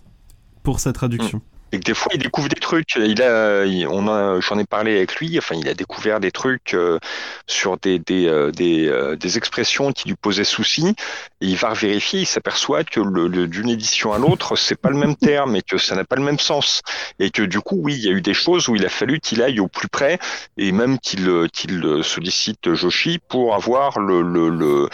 sa 0.74 0.92
traduction. 0.92 1.38
Mm 1.38 1.56
et 1.72 1.78
que 1.78 1.84
des 1.84 1.94
fois 1.94 2.12
il 2.14 2.20
découvre 2.20 2.48
des 2.48 2.60
trucs. 2.60 2.96
Il 2.96 3.22
a, 3.22 3.64
on 3.90 4.08
a, 4.08 4.40
j'en 4.40 4.58
ai 4.58 4.64
parlé 4.64 4.96
avec 4.96 5.16
lui. 5.16 5.36
Enfin, 5.38 5.56
il 5.56 5.68
a 5.68 5.74
découvert 5.74 6.20
des 6.20 6.30
trucs 6.30 6.74
euh, 6.74 6.98
sur 7.46 7.76
des 7.78 7.98
des 7.98 8.26
euh, 8.26 8.52
euh, 8.60 9.16
des, 9.16 9.36
expressions 9.36 9.92
qui 9.92 10.08
lui 10.08 10.14
posaient 10.16 10.44
souci. 10.44 10.94
Il 11.40 11.56
va 11.56 11.72
vérifier, 11.72 12.20
il 12.20 12.26
s'aperçoit 12.26 12.84
que 12.84 13.00
d'une 13.46 13.68
édition 13.68 14.12
à 14.12 14.18
l'autre, 14.18 14.56
c'est 14.56 14.80
pas 14.80 14.90
le 14.90 14.96
même 14.96 15.16
terme 15.16 15.56
et 15.56 15.62
que 15.62 15.78
ça 15.78 15.96
n'a 15.96 16.04
pas 16.04 16.16
le 16.16 16.22
même 16.22 16.38
sens. 16.38 16.82
Et 17.18 17.30
que 17.30 17.42
du 17.42 17.60
coup, 17.60 17.80
oui, 17.82 17.94
il 17.94 18.04
y 18.04 18.08
a 18.08 18.12
eu 18.12 18.22
des 18.22 18.34
choses 18.34 18.68
où 18.68 18.76
il 18.76 18.86
a 18.86 18.88
fallu 18.88 19.20
qu'il 19.20 19.42
aille 19.42 19.60
au 19.60 19.68
plus 19.68 19.88
près 19.88 20.18
et 20.56 20.72
même 20.72 20.98
qu'il 20.98 21.48
qu'il 21.52 22.00
sollicite 22.02 22.74
Joshi 22.74 23.18
pour 23.28 23.54
avoir 23.54 23.98
le, 23.98 24.22
le 24.22 24.88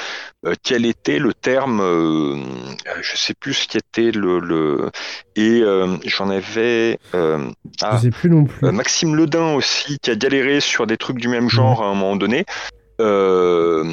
quel 0.62 0.86
était 0.86 1.18
le 1.18 1.34
terme. 1.34 1.80
je 3.00 3.16
sais 3.16 3.34
plus 3.34 3.54
ce 3.54 3.68
qui 3.68 3.78
était 3.78 4.10
le, 4.10 4.40
le 4.40 4.90
et 5.36 5.62
j'en 6.06 6.30
avais 6.30 6.98
euh, 7.14 7.50
ah, 7.80 8.00
plus 8.10 8.30
non 8.30 8.44
plus. 8.44 8.66
Euh, 8.66 8.72
Maxime 8.72 9.14
Ledin 9.14 9.54
aussi, 9.54 9.98
qui 10.00 10.10
a 10.10 10.16
galéré 10.16 10.60
sur 10.60 10.86
des 10.86 10.96
trucs 10.96 11.18
du 11.18 11.28
même 11.28 11.48
genre 11.48 11.82
à 11.82 11.86
un 11.86 11.94
moment 11.94 12.16
donné. 12.16 12.44
Euh, 13.00 13.84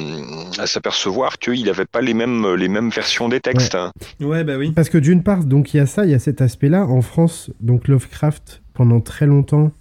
à 0.58 0.66
s'apercevoir 0.66 1.38
qu'il 1.38 1.64
n'avait 1.64 1.86
pas 1.86 2.00
les 2.00 2.14
mêmes, 2.14 2.54
les 2.54 2.68
mêmes 2.68 2.90
versions 2.90 3.28
des 3.28 3.40
textes. 3.40 3.76
Ouais. 4.20 4.44
bah 4.44 4.56
oui. 4.56 4.72
Parce 4.72 4.88
que 4.88 4.98
d'une 4.98 5.22
part, 5.22 5.44
donc 5.44 5.74
il 5.74 5.78
y 5.78 5.80
a 5.80 5.86
ça, 5.86 6.04
il 6.04 6.10
y 6.10 6.14
a 6.14 6.18
cet 6.18 6.40
aspect-là. 6.40 6.84
En 6.84 7.02
France, 7.02 7.50
donc 7.60 7.88
Lovecraft, 7.88 8.62
pendant 8.74 9.00
très 9.00 9.26
longtemps, 9.26 9.72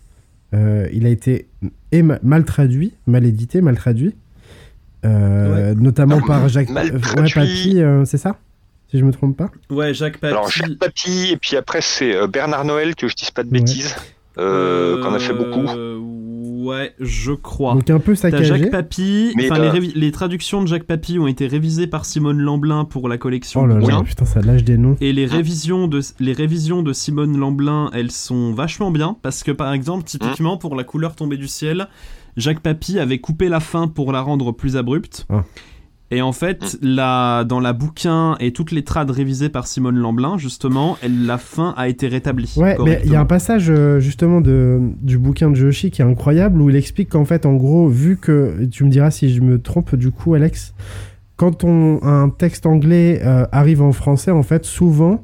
il 0.54 1.06
a 1.06 1.10
été 1.10 1.48
mal 1.92 2.46
traduit, 2.46 2.94
mal 3.06 3.26
édité, 3.26 3.62
mal 3.62 3.76
traduit. 3.76 4.16
Notamment 5.04 6.22
par 6.22 6.48
Jacques 6.50 6.70
mal 6.70 7.00
Papy, 7.34 7.82
c'est 8.06 8.18
ça 8.18 8.38
si 8.90 8.98
je 8.98 9.06
me 9.06 9.12
trompe 9.12 9.38
pas. 9.38 9.52
Ouais, 9.70 9.94
Jacques 9.94 10.18
Papy. 10.18 10.34
Alors 10.34 10.50
Jacques 10.50 10.78
Papy, 10.80 11.30
et 11.32 11.38
puis 11.38 11.56
après 11.56 11.82
c'est 11.82 12.16
euh, 12.16 12.28
Bernard 12.28 12.66
Noël, 12.66 12.96
que 12.96 13.08
je 13.08 13.16
dise 13.16 13.32
pas 13.32 13.44
de 13.44 13.50
bêtises, 13.50 13.96
euh, 14.38 15.02
qu'on 15.04 15.14
a 15.14 15.20
fait 15.20 15.34
beaucoup. 15.34 15.68
Euh, 15.68 16.00
ouais, 16.00 16.96
je 17.00 17.32
crois. 17.32 17.76
Donc 17.76 17.88
un 17.90 18.00
peu 18.00 18.16
saccagé. 18.16 18.46
Jacques 18.46 18.72
Papy. 18.72 19.34
Les, 19.38 19.50
les, 19.94 20.12
traductions 20.12 20.64
de 20.64 20.68
Jacques 20.68 20.86
Papy 20.86 21.20
ont 21.20 21.28
été 21.28 21.46
révisées 21.46 21.86
par 21.86 22.06
Simone 22.06 22.40
Lamblin 22.40 22.86
pour 22.86 23.08
la 23.08 23.20
collection. 23.20 23.62
Oh 23.62 23.68
là 23.68 23.80
là, 23.80 24.02
putain, 24.04 24.26
ça 24.26 24.42
lâche 24.42 24.64
des 24.64 24.78
noms. 24.78 24.98
Et 25.02 25.14
les 25.14 25.28
révisions 25.28 25.88
de 25.88 26.02
les 26.20 26.34
révisions 26.34 26.82
de 26.82 26.92
Simone 26.92 27.38
Lamblin, 27.38 27.92
elles 27.94 28.12
sont 28.12 28.54
vachement 28.54 28.90
bien 28.90 29.18
parce 29.22 29.44
que 29.44 29.52
par 29.52 29.72
exemple, 29.72 30.04
typiquement 30.04 30.58
pour 30.58 30.76
la 30.76 30.84
couleur 30.84 31.16
tombée 31.16 31.38
du 31.38 31.48
ciel, 31.48 31.88
Jacques 32.38 32.62
Papy 32.62 33.00
avait 33.00 33.20
coupé 33.20 33.50
la 33.50 33.60
fin 33.60 33.88
pour 33.88 34.12
la 34.12 34.22
rendre 34.22 34.52
plus 34.52 34.78
abrupte. 34.78 35.26
Ah. 35.30 35.44
Et 36.12 36.24
en 36.24 36.32
fait, 36.32 36.78
la, 36.82 37.44
dans 37.44 37.60
la 37.60 37.72
bouquin 37.72 38.36
et 38.40 38.52
toutes 38.52 38.72
les 38.72 38.84
trades 38.84 39.12
révisées 39.12 39.50
par 39.50 39.68
Simone 39.68 39.96
Lamblin, 39.96 40.40
justement, 40.40 40.98
elle, 41.04 41.28
la 41.28 41.38
fin 41.38 41.76
a 41.78 41.88
été 41.88 42.08
rétablie. 42.08 42.52
Ouais, 42.58 42.78
mais 42.84 43.00
il 43.06 43.12
y 43.12 43.16
a 43.16 43.20
un 43.20 43.26
passage 43.26 43.70
euh, 43.70 44.00
justement 44.00 44.42
de, 44.42 44.80
du 45.02 45.20
bouquin 45.20 45.52
de 45.52 45.56
Joshi 45.56 45.92
qui 45.92 46.02
est 46.02 46.06
incroyable 46.06 46.62
où 46.62 46.70
il 46.72 46.76
explique 46.76 47.10
qu'en 47.10 47.26
fait, 47.26 47.46
en 47.46 47.54
gros, 47.54 47.88
vu 47.88 48.18
que, 48.18 48.66
tu 48.72 48.86
me 48.86 48.90
diras 48.90 49.12
si 49.12 49.32
je 49.32 49.42
me 49.42 49.62
trompe 49.62 49.96
du 49.96 50.10
coup, 50.10 50.34
Alex, 50.34 50.74
quand 51.36 51.64
on, 51.64 52.00
un 52.02 52.30
texte 52.30 52.66
anglais 52.66 53.22
euh, 53.24 53.46
arrive 53.52 53.84
en 53.84 53.92
français, 53.92 54.32
en 54.32 54.44
fait, 54.44 54.66
souvent, 54.66 55.24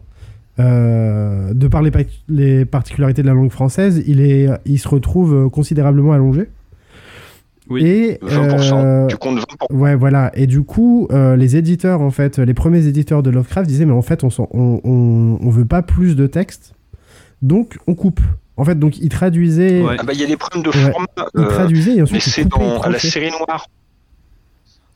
euh, 0.59 1.51
de 1.55 1.67
par 1.67 1.81
les, 1.81 1.91
les, 2.29 2.63
particularités 2.63 3.23
de 3.23 3.27
la 3.27 3.33
langue 3.33 3.51
française, 3.51 4.03
il, 4.05 4.21
est, 4.21 4.49
il 4.65 4.77
se 4.77 4.87
retrouve 4.87 5.49
considérablement 5.49 6.13
allongé. 6.13 6.47
Oui, 7.69 7.85
et, 7.85 8.13
20%. 8.23 8.73
Euh, 8.73 9.07
tu 9.07 9.17
comptes 9.17 9.39
20%. 9.39 9.73
Ouais, 9.73 9.95
voilà. 9.95 10.31
Et 10.35 10.47
du 10.47 10.63
coup, 10.63 11.07
euh, 11.11 11.35
les 11.35 11.55
éditeurs, 11.55 12.01
en 12.01 12.11
fait, 12.11 12.37
les 12.37 12.53
premiers 12.53 12.85
éditeurs 12.85 13.23
de 13.23 13.29
Lovecraft 13.29 13.67
disaient, 13.67 13.85
mais 13.85 13.93
en 13.93 14.01
fait, 14.01 14.23
on, 14.23 14.29
on, 14.51 15.39
on, 15.41 15.49
veut 15.49 15.65
pas 15.65 15.81
plus 15.81 16.15
de 16.15 16.27
texte, 16.27 16.73
donc 17.41 17.77
on 17.87 17.95
coupe. 17.95 18.21
En 18.57 18.63
fait, 18.63 18.75
donc 18.77 18.97
ils 18.99 19.09
traduisaient. 19.09 19.83
Ah 19.99 20.03
bah, 20.03 20.13
il 20.13 20.19
y 20.19 20.23
a 20.23 20.27
des 20.27 20.37
problèmes 20.37 20.63
de 20.63 20.71
format. 20.71 21.07
Ils 21.33 21.41
euh, 21.41 21.47
traduisaient 21.47 21.95
et 21.95 22.01
ensuite. 22.01 22.25
Mais 22.25 22.31
c'est 22.31 22.45
dans 22.45 22.81
la 22.87 22.99
série 22.99 23.31
noire. 23.31 23.67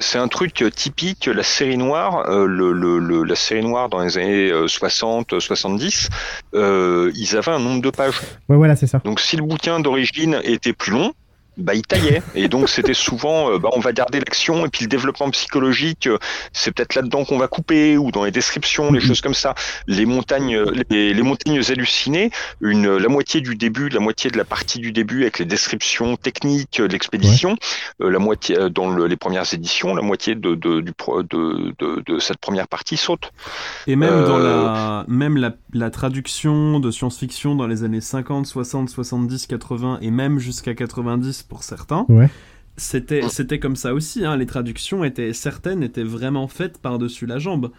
C'est 0.01 0.17
un 0.17 0.29
truc 0.29 0.63
typique, 0.73 1.25
la 1.25 1.43
série 1.43 1.77
noire, 1.77 2.23
le, 2.29 2.71
le, 2.71 3.23
la 3.23 3.35
série 3.35 3.63
noire 3.63 3.89
dans 3.89 4.01
les 4.01 4.17
années 4.17 4.49
60, 4.65 5.41
70, 5.41 6.07
ils 6.53 7.35
avaient 7.35 7.51
un 7.51 7.59
nombre 7.59 7.81
de 7.81 7.89
pages. 7.89 8.15
Ouais, 8.47 8.55
voilà, 8.55 8.77
c'est 8.77 8.87
ça. 8.87 9.01
Donc 9.03 9.19
si 9.19 9.35
le 9.35 9.43
bouquin 9.43 9.81
d'origine 9.81 10.39
était 10.45 10.71
plus 10.71 10.93
long, 10.93 11.11
bah, 11.59 11.73
il 11.73 11.83
taillait. 11.83 12.21
Et 12.35 12.47
donc, 12.47 12.69
c'était 12.69 12.93
souvent, 12.93 13.51
euh, 13.51 13.59
bah, 13.59 13.69
on 13.73 13.79
va 13.79 13.93
garder 13.93 14.19
l'action 14.19 14.65
et 14.65 14.69
puis 14.69 14.83
le 14.85 14.89
développement 14.89 15.29
psychologique, 15.29 16.07
euh, 16.07 16.17
c'est 16.53 16.71
peut-être 16.71 16.95
là-dedans 16.95 17.25
qu'on 17.25 17.37
va 17.37 17.47
couper 17.47 17.97
ou 17.97 18.11
dans 18.11 18.23
les 18.23 18.31
descriptions, 18.31 18.91
les 18.91 18.99
choses 18.99 19.21
comme 19.21 19.33
ça. 19.33 19.55
Les 19.87 20.05
montagnes, 20.05 20.55
euh, 20.55 20.71
les, 20.89 21.13
les 21.13 21.21
montagnes 21.21 21.61
hallucinées, 21.69 22.31
une, 22.61 22.97
la 22.97 23.09
moitié 23.09 23.41
du 23.41 23.55
début, 23.55 23.89
la 23.89 23.99
moitié 23.99 24.31
de 24.31 24.37
la 24.37 24.45
partie 24.45 24.79
du 24.79 24.91
début 24.91 25.21
avec 25.21 25.39
les 25.39 25.45
descriptions 25.45 26.15
techniques 26.17 26.81
de 26.81 26.85
l'expédition, 26.85 27.55
la 27.99 28.19
moitié 28.19 28.57
dans 28.69 28.89
le, 28.89 29.07
les 29.07 29.17
premières 29.17 29.53
éditions, 29.53 29.95
la 29.95 30.01
moitié 30.01 30.35
de, 30.35 30.55
de, 30.55 30.81
du, 30.81 30.93
de, 31.07 31.73
de, 31.79 32.03
de 32.05 32.19
cette 32.19 32.37
première 32.37 32.67
partie 32.67 32.97
saute. 32.97 33.31
Et 33.87 33.95
même 33.95 34.25
dans 34.25 34.37
la, 34.37 35.05
même 35.07 35.37
la, 35.37 35.51
la 35.73 35.89
traduction 35.91 36.79
de 36.79 36.89
science-fiction 36.91 37.55
dans 37.55 37.67
les 37.67 37.83
années 37.83 38.01
50, 38.01 38.45
60, 38.45 38.89
70, 38.89 39.47
80 39.47 39.99
et 40.01 40.09
même 40.11 40.39
jusqu'à 40.39 40.73
90 40.73 41.43
pour 41.43 41.63
certains. 41.63 42.05
Ouais. 42.09 42.29
C'était, 42.77 43.27
c'était 43.29 43.59
comme 43.59 43.75
ça 43.75 43.93
aussi. 43.93 44.25
Hein. 44.25 44.37
Les 44.37 44.45
traductions 44.45 45.03
étaient 45.03 45.33
certaines 45.33 45.83
étaient 45.83 46.03
vraiment 46.03 46.47
faites 46.47 46.77
par-dessus 46.79 47.25
la 47.25 47.37
jambe. 47.37 47.71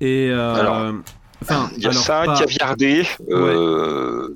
Et 0.00 0.30
euh, 0.30 0.54
Alors, 0.54 0.94
enfin, 1.40 1.70
Il 1.76 1.82
y 1.82 1.86
a 1.86 1.90
alors 1.90 2.02
ça, 2.02 2.22
pas- 2.26 2.38
caviardé. 2.38 3.04
Euh, 3.30 4.34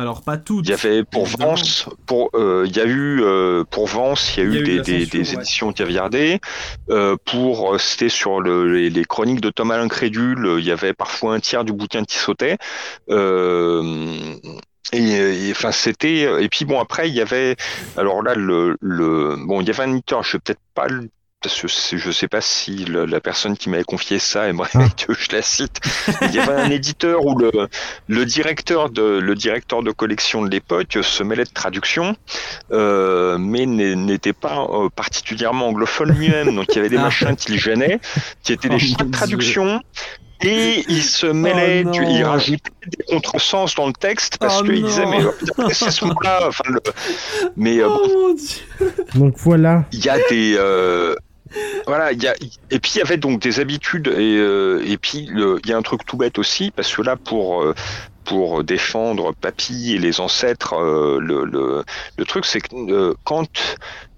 alors 0.00 0.22
pas 0.22 0.36
toutes. 0.36 0.66
Il 0.66 0.70
y 0.70 0.74
avait 0.74 1.04
pour 1.04 1.26
évidemment. 1.26 1.50
Vence, 1.50 1.88
pour 2.06 2.30
euh, 2.34 2.64
il 2.66 2.76
y 2.76 2.80
a 2.80 2.84
eu 2.84 3.22
euh, 3.22 3.64
pour 3.64 3.86
Vence, 3.86 4.36
il 4.36 4.40
y 4.40 4.46
a 4.46 4.48
Il 4.48 4.54
y 4.54 4.56
a 4.56 4.60
eu 4.60 4.64
des, 4.64 4.76
la 4.76 4.82
des, 4.82 5.00
censure, 5.04 5.10
des 5.10 5.28
ouais. 5.28 5.34
éditions 5.34 5.72
caviardées. 5.72 6.40
Euh, 6.90 7.16
pour 7.24 7.78
c'était 7.80 8.08
sur 8.08 8.40
le, 8.40 8.72
les, 8.72 8.90
les 8.90 9.04
chroniques 9.04 9.40
de 9.40 9.50
Thomas 9.50 9.76
l'incrédule, 9.76 10.56
il 10.58 10.64
y 10.64 10.72
avait 10.72 10.92
parfois 10.92 11.34
un 11.34 11.40
tiers 11.40 11.64
du 11.64 11.72
bouquin 11.72 12.04
qui 12.04 12.16
sautait. 12.16 12.58
Et, 14.92 15.50
enfin 15.52 15.70
c'était 15.70 16.42
et 16.42 16.48
puis 16.48 16.64
bon 16.64 16.80
après 16.80 17.08
il 17.08 17.14
y 17.14 17.20
avait 17.20 17.54
alors 17.96 18.22
là 18.22 18.34
le, 18.34 18.76
le 18.80 19.36
bon 19.46 19.60
il 19.60 19.68
y 19.68 19.70
avait 19.70 19.84
un 19.84 19.92
éditeur 19.92 20.24
je 20.24 20.32
vais 20.32 20.40
peut-être 20.40 20.60
pas 20.74 20.88
le 20.88 21.08
parce 21.42 21.58
que 21.62 21.68
je 21.68 22.10
sais 22.10 22.28
pas 22.28 22.42
si 22.42 22.84
le- 22.84 23.06
la 23.06 23.20
personne 23.20 23.56
qui 23.56 23.70
m'avait 23.70 23.84
confié 23.84 24.18
ça 24.18 24.48
aimerait 24.48 24.68
Ah. 24.74 24.86
que 25.06 25.14
je 25.14 25.28
la 25.32 25.40
cite. 25.42 25.78
Il 26.22 26.34
y 26.34 26.38
avait 26.38 26.60
un 26.60 26.70
éditeur 26.70 27.24
où 27.24 27.38
le, 27.38 27.50
le 28.08 28.26
directeur 28.26 28.90
de 28.90 29.02
le 29.18 29.34
directeur 29.34 29.82
de 29.82 29.90
collection 29.90 30.42
de 30.42 30.50
l'époque 30.50 30.98
se 31.00 31.22
mêlait 31.22 31.44
de 31.44 31.50
traduction, 31.50 32.14
euh, 32.72 33.38
mais 33.38 33.64
n'était 33.66 34.34
pas 34.34 34.66
euh, 34.70 34.88
particulièrement 34.94 35.68
anglophone 35.68 36.10
lui-même. 36.12 36.54
Donc 36.54 36.66
il 36.70 36.76
y 36.76 36.78
avait 36.78 36.90
des 36.90 36.98
Ah. 36.98 37.02
machins 37.04 37.34
qui 37.36 37.52
le 37.52 37.58
gênaient, 37.58 38.00
qui 38.42 38.52
étaient 38.52 38.68
des 38.68 38.76
Oh, 38.76 38.78
chiens 38.78 39.06
de 39.06 39.10
traduction. 39.10 39.80
Et 40.42 40.84
il 40.88 41.02
se 41.02 41.26
mêlait, 41.26 41.84
Oh, 41.86 41.90
du- 41.90 42.02
il 42.02 42.24
rajoutait 42.24 42.70
des 42.86 43.04
contresens 43.04 43.74
dans 43.74 43.86
le 43.86 43.92
texte 43.92 44.38
parce 44.38 44.60
Oh, 44.60 44.64
qu'il 44.64 44.82
disait 44.82 45.04
mais 45.04 45.22
euh, 45.22 45.68
c'est 45.70 45.90
ce 45.90 46.02
mot-là? 46.06 46.46
Enfin, 46.48 46.64
le- 46.68 46.80
mais 47.56 47.78
euh, 47.78 47.88
mon 47.88 48.32
dieu. 48.34 48.94
Donc 49.16 49.34
voilà. 49.36 49.84
il 49.92 50.02
y 50.02 50.08
a 50.08 50.16
des 50.30 50.54
euh, 50.56 51.14
voilà 51.86 52.12
et 52.12 52.78
puis 52.78 52.92
il 52.94 52.98
y 52.98 53.02
avait 53.02 53.16
donc 53.16 53.40
des 53.40 53.58
habitudes 53.60 54.08
et 54.08 54.36
euh, 54.36 54.82
et 54.86 54.96
puis 54.98 55.28
il 55.30 55.60
y 55.66 55.72
a 55.72 55.76
un 55.76 55.82
truc 55.82 56.04
tout 56.06 56.16
bête 56.16 56.38
aussi 56.38 56.70
parce 56.70 56.94
que 56.94 57.02
là 57.02 57.16
pour 57.16 57.62
euh, 57.62 57.74
pour 58.24 58.62
défendre 58.62 59.34
Papy 59.40 59.94
et 59.94 59.98
les 59.98 60.20
ancêtres 60.20 60.74
euh, 60.74 61.18
le, 61.20 61.44
le 62.16 62.24
truc 62.24 62.46
c'est 62.46 62.60
que 62.60 63.14
quand 63.24 63.48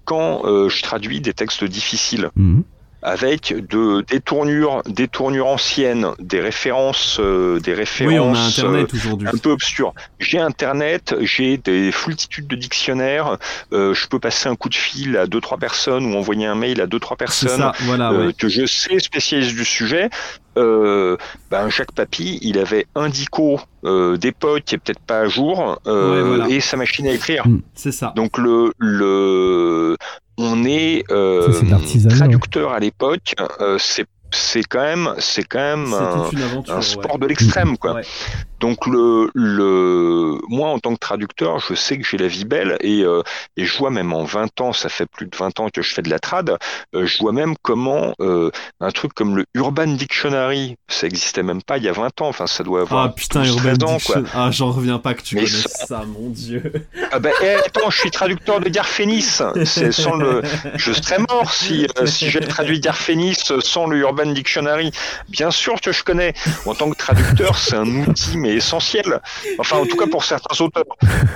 quand 0.05 0.41
je 0.45 0.81
traduis 0.83 1.21
des 1.21 1.33
textes 1.33 1.63
difficiles 1.63 2.29
Mhm. 2.35 2.63
Avec 3.03 3.53
de 3.69 4.01
des 4.09 4.19
tournures 4.19 4.81
des 4.85 5.07
tournures 5.07 5.47
anciennes 5.47 6.07
des 6.19 6.39
références 6.39 7.17
euh, 7.19 7.59
des 7.59 7.73
références 7.73 8.13
Oui, 8.13 8.19
on 8.19 8.33
a 8.33 8.37
euh, 8.37 8.47
Internet 8.47 8.89
un 9.33 9.37
peu 9.37 9.51
obscur. 9.51 9.93
J'ai 10.19 10.39
Internet, 10.39 11.15
j'ai 11.21 11.57
des 11.57 11.91
foultitudes 11.91 12.47
de 12.47 12.55
dictionnaires. 12.55 13.37
euh, 13.73 13.93
je 13.93 14.07
peux 14.07 14.19
passer 14.19 14.49
un 14.49 14.55
coup 14.55 14.69
de 14.69 14.75
fil 14.75 15.17
à 15.17 15.27
deux 15.27 15.41
trois 15.41 15.57
personnes 15.57 16.05
ou 16.13 16.17
envoyer 16.17 16.45
un 16.45 16.55
mail 16.55 16.81
à 16.81 16.87
deux 16.87 16.99
trois 16.99 17.17
personnes 17.17 17.57
ça, 17.59 17.73
voilà, 17.81 18.11
euh, 18.11 18.27
ouais. 18.27 18.33
que 18.33 18.47
je 18.47 18.65
sais 18.65 18.99
spécialistes 18.99 19.55
du 19.55 19.65
sujet. 19.65 20.09
Euh, 20.55 21.17
ben 21.49 21.67
Jacques 21.69 21.93
Papy, 21.93 22.37
il 22.43 22.59
avait 22.59 22.85
un 22.93 23.09
dico 23.09 23.59
euh, 23.85 24.17
d'époque 24.17 24.61
qui 24.65 24.75
est 24.75 24.77
peut-être 24.77 24.99
pas 24.99 25.21
à 25.21 25.27
jour 25.27 25.79
euh, 25.87 26.13
Ouais, 26.13 26.27
voilà. 26.37 26.47
et 26.53 26.59
sa 26.59 26.77
machine 26.77 27.07
à 27.07 27.11
écrire. 27.11 27.43
C'est 27.73 27.91
ça. 27.91 28.13
Donc 28.15 28.37
le 28.37 28.71
le 28.77 29.97
on 30.37 30.63
est 30.65 31.03
euh, 31.11 31.61
l'artisanat, 31.69 32.15
traducteur 32.15 32.71
à 32.73 32.79
l'époque. 32.79 33.33
euh, 33.59 33.77
c'est 33.79 34.05
c'est 34.31 34.63
quand 34.63 34.81
même 34.81 35.13
c'est 35.19 35.43
quand 35.43 35.59
même 35.59 35.93
un, 35.93 36.29
aventure. 36.41 36.73
un 36.73 36.77
ouais. 36.77 36.81
sport 36.81 37.19
de 37.19 37.27
l'extrême 37.27 37.77
quoi. 37.77 37.93
Ouais. 37.95 38.01
Donc 38.63 38.87
le, 38.87 39.29
le 39.33 40.37
moi 40.47 40.69
en 40.69 40.79
tant 40.79 40.93
que 40.93 40.99
traducteur, 40.99 41.59
je 41.59 41.73
sais 41.73 41.97
que 41.97 42.05
j'ai 42.07 42.17
la 42.17 42.27
vie 42.27 42.45
belle 42.45 42.77
et, 42.79 43.01
euh, 43.03 43.21
et 43.57 43.65
je 43.65 43.77
vois 43.77 43.89
même 43.89 44.13
en 44.13 44.23
20 44.23 44.61
ans, 44.61 44.71
ça 44.71 44.87
fait 44.87 45.05
plus 45.05 45.25
de 45.27 45.35
20 45.35 45.59
ans 45.59 45.67
que 45.69 45.81
je 45.81 45.93
fais 45.93 46.01
de 46.01 46.09
la 46.09 46.17
trad, 46.19 46.57
euh, 46.95 47.05
je 47.05 47.17
vois 47.17 47.33
même 47.33 47.55
comment 47.61 48.13
euh, 48.21 48.51
un 48.79 48.91
truc 48.91 49.13
comme 49.13 49.35
le 49.35 49.43
Urban 49.53 49.87
Dictionary, 49.87 50.77
ça 50.87 51.07
existait 51.07 51.43
même 51.43 51.61
pas 51.61 51.77
il 51.77 51.83
y 51.83 51.89
a 51.89 51.91
20 51.91 52.21
ans, 52.21 52.27
enfin 52.29 52.47
ça 52.47 52.63
doit 52.63 52.81
avoir 52.81 53.03
Ah 53.05 53.09
putain, 53.09 53.41
12, 53.43 53.49
Urban 53.57 53.73
13 53.75 53.83
ans 53.83 53.87
quoi. 54.05 54.21
Diction. 54.21 54.23
Ah, 54.33 54.49
j'en 54.51 54.71
reviens 54.71 54.97
pas 54.99 55.13
que 55.13 55.23
tu 55.23 55.35
Mais 55.35 55.41
connaisses 55.43 55.67
ça- 55.67 55.85
ça, 55.85 56.03
mon 56.07 56.29
dieu. 56.29 56.71
Ah 57.11 57.19
ben 57.19 57.33
eh, 57.43 57.55
attends, 57.65 57.89
je 57.89 57.99
suis 57.99 58.11
traducteur 58.11 58.61
de 58.61 58.69
Garfénis, 58.69 59.41
c'est 59.65 59.91
sans 59.91 60.15
le 60.15 60.41
je 60.75 60.93
serais 60.93 61.19
mort 61.29 61.53
si 61.53 61.85
si 62.05 62.29
j'ai 62.29 62.39
traduit 62.39 62.79
Garfénis 62.79 63.35
sans 63.59 63.87
le 63.87 63.97
Urban 63.97 64.27
Dictionary. 64.27 64.91
Bien 65.27 65.51
sûr 65.51 65.81
que 65.81 65.91
je 65.91 66.01
connais. 66.03 66.33
En 66.65 66.75
tant 66.75 66.89
que 66.89 66.95
traducteur, 66.97 67.57
c'est 67.57 67.75
un 67.75 67.87
outil 68.07 68.37
mais 68.37 68.52
essentiel. 68.55 69.19
Enfin, 69.59 69.77
en 69.77 69.85
tout 69.85 69.97
cas 69.97 70.07
pour 70.07 70.23
certains 70.23 70.63
auteurs. 70.63 70.83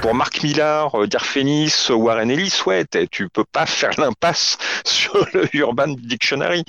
Pour 0.01 0.13
Marc 0.15 0.43
Millar, 0.43 0.93
euh, 0.95 1.07
Garfénis, 1.07 1.73
euh, 1.89 1.93
Warren 1.95 2.29
Ellis, 2.31 2.61
ouais, 2.65 2.85
tu 3.11 3.29
peux 3.29 3.45
pas 3.51 3.65
faire 3.65 3.91
l'impasse 3.97 4.57
sur 4.85 5.15
le 5.33 5.43
Urban 5.55 5.95
Dictionary. 6.01 6.63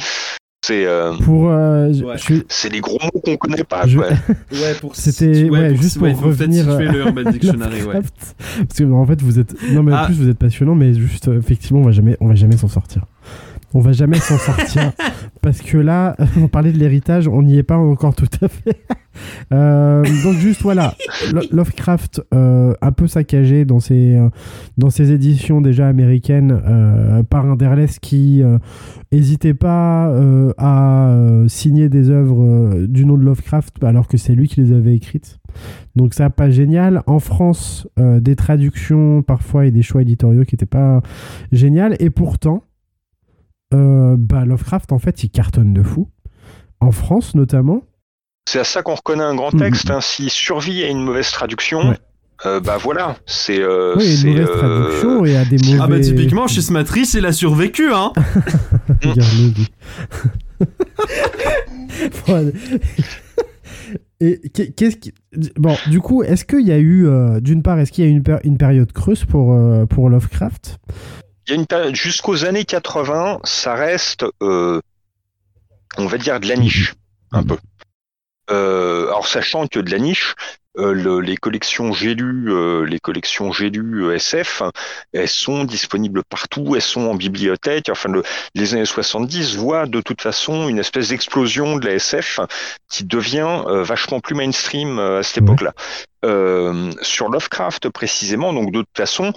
C'est 0.67 0.86
euh, 0.86 1.12
Pour. 1.25 1.51
euh, 1.51 1.89
Ouais. 2.02 2.17
c'est 2.49 2.68
des 2.68 2.81
gros 2.81 2.99
mots 3.02 3.20
qu'on 3.25 3.36
connaît 3.36 3.62
pas. 3.65 3.86
Je-. 3.86 3.97
Ouais, 4.51 4.75
pour 4.81 4.97
C'était- 4.97 5.49
ouais, 5.49 5.77
juste 5.77 5.99
pour 5.99 6.09
peut-être 6.09 6.23
revenir, 6.23 6.65
situer 6.65 6.89
euh, 6.89 6.93
le 6.93 6.99
Urban 6.99 7.31
Dictionary, 7.31 7.83
ouais. 7.85 8.01
Parce 8.59 8.78
que 8.78 8.85
en 8.93 9.07
fait 9.07 9.23
vous 9.23 9.39
êtes 9.39 9.55
non 9.70 9.83
mais 9.85 9.93
en 9.93 9.97
Ah. 9.99 10.07
plus 10.07 10.15
vous 10.17 10.28
êtes 10.28 10.36
passionnant 10.39 10.75
mais 10.75 10.94
juste 10.94 11.28
euh, 11.28 11.39
effectivement 11.39 11.78
on 11.81 11.85
va 11.85 11.93
jamais 11.93 12.17
on 12.20 12.27
va 12.27 12.35
jamais 12.35 12.57
s'en 12.57 12.67
sortir. 12.68 13.02
On 13.75 13.81
va 13.81 13.93
jamais 13.93 14.19
s'en 14.19 14.39
sortir 14.39 14.93
parce 15.43 15.61
que 15.61 15.77
là 15.79 16.17
on 16.39 16.49
parlait 16.49 16.73
de 16.73 16.79
l'héritage 16.79 17.29
on 17.29 17.43
n'y 17.43 17.59
est 17.59 17.63
pas 17.63 17.77
encore 17.77 18.15
tout 18.15 18.29
à 18.43 18.49
fait. 18.49 18.77
Euh, 19.53 20.05
donc 20.23 20.35
juste 20.37 20.63
voilà 20.63 20.95
Lo- 21.33 21.43
Lovecraft 21.51 22.23
euh, 22.33 22.73
un 22.81 22.93
peu 22.93 23.09
saccagé 23.09 23.65
dans 23.65 23.81
ses 23.81 24.15
euh, 24.15 24.29
dans 24.77 24.91
ses 24.91 25.11
éditions 25.11 25.61
déjà 25.61 25.89
américaines 25.89 26.53
euh, 26.65 27.25
par 27.25 27.45
un 27.45 27.57
Derleth 27.57 27.99
qui 27.99 28.45
euh, 28.45 28.59
hésitait 29.11 29.55
pas 29.55 30.09
euh, 30.11 30.53
à 30.57 31.09
euh, 31.11 31.49
signer 31.49 31.89
des 31.89 32.11
œuvres 32.11 32.45
euh, 32.45 32.87
du 32.87 33.05
nom 33.07 33.17
de 33.19 33.25
Lovecraft 33.25 33.83
alors 33.83 34.07
que 34.07 34.19
c'est 34.19 34.37
lui 34.37 34.47
qui 34.47 34.61
les 34.61 34.73
avait 34.73 34.95
écrites. 34.95 35.41
Donc 35.97 36.15
ça, 36.15 36.31
pas 36.31 36.49
génial. 36.51 37.03
En 37.09 37.19
France, 37.19 37.89
euh, 37.99 38.21
des 38.21 38.37
traductions 38.37 39.23
parfois 39.23 39.67
et 39.67 39.73
des 39.73 39.83
choix 39.83 40.03
éditoriaux 40.03 40.45
qui 40.45 40.55
n'étaient 40.55 40.65
pas 40.67 41.03
génial. 41.51 41.97
Et 41.99 42.11
pourtant, 42.11 42.63
euh, 43.75 44.17
bah, 44.19 44.45
Lovecraft, 44.45 44.93
en 44.93 44.99
fait, 44.99 45.23
il 45.25 45.31
cartonne 45.31 45.73
de 45.75 45.83
fou. 45.83 46.09
En 46.81 46.93
France, 46.93 47.35
notamment. 47.35 47.83
C'est 48.49 48.61
à 48.61 48.65
ça 48.65 48.83
qu'on 48.83 48.95
reconnaît 48.95 49.25
un 49.25 49.35
grand 49.35 49.53
Mhm. 49.53 49.61
texte. 49.61 49.91
Hein. 49.91 50.01
S'il 50.01 50.31
survit 50.31 50.83
à 50.85 50.89
une 50.89 51.03
mauvaise 51.03 51.31
traduction, 51.31 51.91
Ouais. 51.91 51.99
euh, 52.47 52.61
bah 52.61 52.79
voilà, 52.81 53.17
c'est 53.27 53.61
euh, 53.61 53.95
oui, 53.97 54.17
c'est, 54.17 54.29
une 54.29 54.33
mauvaise 54.35 54.49
euh, 54.49 54.57
traduction 54.85 55.25
et 55.27 55.37
à 55.37 55.45
des 55.45 55.57
mauvais... 55.59 55.79
Ah 55.83 55.87
bah 55.87 56.01
typiquement, 56.01 56.47
Schismatrice, 56.47 57.15
il 57.15 57.27
a 57.27 57.33
survécu, 57.33 57.93
hein 57.93 58.13
allez. 62.29 62.53
Et 64.21 64.41
qu'est- 64.53 64.73
qu'est-ce 64.75 64.97
qui... 64.97 65.13
Bon, 65.57 65.77
du 65.91 66.01
coup, 66.01 66.23
est-ce 66.23 66.45
qu'il 66.45 66.67
y 66.67 66.73
a 66.73 66.79
eu, 66.79 67.07
euh, 67.07 67.41
d'une 67.41 67.63
part, 67.63 67.79
est-ce 67.79 67.93
qu'il 67.93 68.05
y 68.05 68.09
a 68.09 68.11
eu 68.11 68.15
une, 68.15 68.23
péri- 68.23 68.41
une 68.45 68.59
période 68.59 68.93
creuse 68.93 69.25
pour, 69.25 69.53
euh, 69.53 69.87
pour 69.87 70.09
Lovecraft? 70.11 70.79
Y 71.49 71.52
a 71.52 71.57
une 71.57 71.94
jusqu'aux 71.94 72.44
années 72.44 72.65
80, 72.65 73.41
ça 73.44 73.75
reste, 73.75 74.25
euh, 74.43 74.81
on 75.97 76.07
va 76.07 76.18
dire, 76.18 76.41
de 76.41 76.49
la 76.49 76.57
niche, 76.57 76.94
un 77.33 77.43
peu. 77.43 77.57
Euh, 78.51 79.09
alors 79.09 79.27
sachant 79.27 79.67
que 79.67 79.78
de 79.78 79.91
la 79.91 79.99
niche, 79.99 80.35
le- 80.79 81.21
les 81.21 81.37
collections 81.37 81.93
j'ai 81.93 82.15
lu, 82.15 82.53
euh, 82.53 82.85
les 82.85 82.99
collections 83.01 83.53
j'ai 83.53 83.71
lu 83.71 84.05
euh, 84.05 84.15
SF, 84.15 84.63
elles 85.13 85.29
sont 85.29 85.65
disponibles 85.65 86.23
partout, 86.29 86.75
elles 86.77 86.83
sont 86.83 87.03
en 87.03 87.15
bibliothèque. 87.15 87.89
Enfin, 87.91 88.09
le- 88.11 88.23
les 88.55 88.75
années 88.75 88.85
70 88.85 89.57
voient 89.57 89.87
de 89.87 90.01
toute 90.01 90.23
façon 90.23 90.69
une 90.69 90.79
espèce 90.79 91.09
d'explosion 91.09 91.77
de 91.77 91.87
la 91.87 91.95
SF 91.95 92.41
qui 92.89 93.05
devient 93.05 93.63
euh, 93.67 93.83
vachement 93.83 94.21
plus 94.21 94.35
mainstream 94.35 94.99
euh, 94.99 95.19
à 95.19 95.23
cette 95.23 95.39
époque-là. 95.39 95.73
Euh, 96.25 96.91
sur 97.03 97.29
Lovecraft 97.29 97.89
précisément, 97.91 98.53
donc 98.53 98.73
de 98.73 98.81
toute 98.81 98.97
façon, 98.97 99.33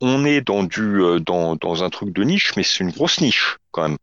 on 0.00 0.24
est 0.24 0.40
dans 0.40 0.62
du 0.64 1.02
euh, 1.02 1.20
dans, 1.20 1.56
dans 1.56 1.84
un 1.84 1.90
truc 1.90 2.12
de 2.12 2.22
niche, 2.24 2.52
mais 2.56 2.62
c'est 2.62 2.80
une 2.80 2.90
grosse 2.90 3.20
niche 3.20 3.58
quand 3.70 3.82
même. 3.88 3.98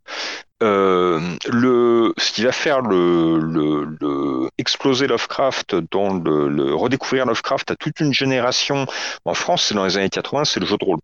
Euh, 0.61 1.37
le, 1.47 2.13
ce 2.17 2.33
qui 2.33 2.43
va 2.43 2.51
faire 2.51 2.81
le, 2.81 3.39
le, 3.39 3.97
le 4.01 4.49
exploser 4.57 5.07
Lovecraft 5.07 5.75
dans 5.91 6.13
le, 6.13 6.49
le 6.49 6.75
redécouvrir 6.75 7.25
Lovecraft 7.25 7.71
à 7.71 7.75
toute 7.75 7.99
une 8.01 8.13
génération 8.13 8.85
en 9.23 9.33
France, 9.33 9.65
c'est 9.65 9.75
dans 9.75 9.85
les 9.85 9.97
années 9.97 10.09
80, 10.09 10.43
c'est 10.43 10.59
le 10.59 10.65
jeu 10.65 10.77
de 10.77 10.85
rôle. 10.85 10.99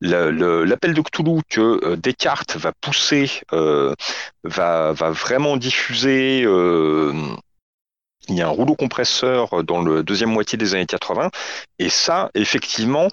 l'appel 0.00 0.94
de 0.94 1.00
Cthulhu 1.02 1.42
que 1.50 1.96
Descartes 1.96 2.56
va 2.56 2.72
pousser, 2.80 3.30
va, 3.52 4.92
va 4.92 5.10
vraiment 5.10 5.58
diffuser 5.58 6.46
il 8.28 8.34
y 8.34 8.42
a 8.42 8.46
un 8.46 8.50
rouleau 8.50 8.74
compresseur 8.74 9.62
dans 9.64 9.82
le 9.82 10.02
deuxième 10.02 10.30
moitié 10.30 10.58
des 10.58 10.74
années 10.74 10.86
80. 10.86 11.30
Et 11.78 11.88
ça, 11.88 12.30
effectivement, 12.34 13.08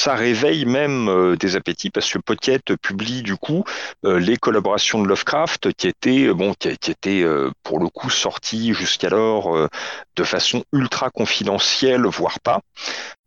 ça 0.00 0.14
réveille 0.14 0.66
même 0.66 1.08
euh, 1.08 1.36
des 1.36 1.56
appétits 1.56 1.90
parce 1.90 2.10
que 2.12 2.18
Pocket 2.18 2.76
publie 2.76 3.22
du 3.22 3.36
coup 3.36 3.64
euh, 4.04 4.18
les 4.18 4.36
collaborations 4.36 5.02
de 5.02 5.08
Lovecraft 5.08 5.72
qui 5.72 5.88
étaient 5.88 6.32
bon 6.32 6.52
qui, 6.54 6.68
étaient 6.68 7.22
euh, 7.22 7.50
pour 7.62 7.78
le 7.78 7.88
coup 7.88 8.10
sorties 8.10 8.74
jusqu'alors 8.74 9.68
de 10.16 10.24
façon 10.24 10.64
ultra 10.72 11.10
confidentielle 11.10 12.06
voire 12.06 12.40
pas 12.40 12.60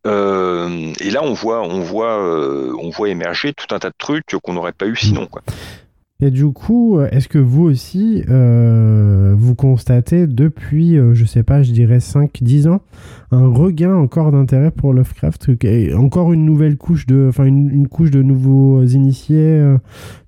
et 0.05 1.09
là 1.11 1.21
on 1.21 1.33
voit 1.33 1.61
on 1.61 1.81
voit 1.81 2.17
on 2.17 2.89
voit 2.89 3.09
émerger 3.09 3.53
tout 3.53 3.73
un 3.75 3.79
tas 3.79 3.89
de 3.89 3.95
trucs 3.97 4.35
qu'on 4.41 4.53
n'aurait 4.53 4.71
pas 4.71 4.85
eu 4.85 4.95
sinon 4.95 5.27
quoi. 5.27 5.41
Et 6.19 6.31
du 6.31 6.51
coup, 6.51 6.99
est-ce 6.99 7.27
que 7.27 7.37
vous 7.37 7.63
aussi, 7.63 8.23
vous 8.27 9.55
constatez 9.55 10.25
depuis, 10.25 10.97
je 11.13 11.25
sais 11.25 11.43
pas, 11.43 11.61
je 11.61 11.71
dirais 11.71 11.99
5-10 11.99 12.67
ans, 12.69 12.81
un 13.31 13.47
regain 13.47 13.95
encore 13.95 14.31
d'intérêt 14.31 14.71
pour 14.71 14.93
Lovecraft, 14.93 15.49
encore 15.95 16.33
une 16.33 16.45
nouvelle 16.45 16.77
couche 16.77 17.05
de, 17.05 17.27
enfin 17.29 17.45
une, 17.45 17.87
couche 17.87 18.11
de 18.11 18.21
nouveaux 18.21 18.83
initiés, 18.83 19.37
euh, 19.37 19.77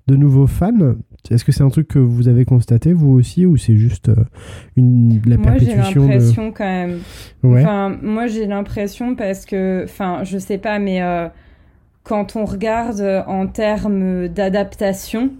de 0.07 0.15
nouveaux 0.15 0.47
fans? 0.47 0.95
Est-ce 1.29 1.43
que 1.43 1.51
c'est 1.51 1.63
un 1.63 1.69
truc 1.69 1.87
que 1.87 1.99
vous 1.99 2.27
avez 2.27 2.45
constaté 2.45 2.93
vous 2.93 3.11
aussi 3.11 3.45
ou 3.45 3.57
c'est 3.57 3.77
juste 3.77 4.09
euh, 4.09 4.15
une 4.75 5.21
la 5.25 5.37
moi, 5.37 5.57
j'ai 5.57 5.75
l'impression 5.75 6.51
quand 6.51 6.65
même. 6.65 6.99
Enfin, 7.43 7.97
moi 8.01 8.27
j'ai 8.27 8.47
l'impression 8.47 9.15
parce 9.15 9.45
que, 9.45 9.83
enfin, 9.83 10.23
je 10.23 10.37
sais 10.37 10.57
pas, 10.57 10.79
mais 10.79 11.01
euh, 11.01 11.27
quand 12.03 12.35
on 12.35 12.45
regarde 12.45 13.01
en 13.27 13.47
termes 13.47 14.27
d'adaptation, 14.27 15.31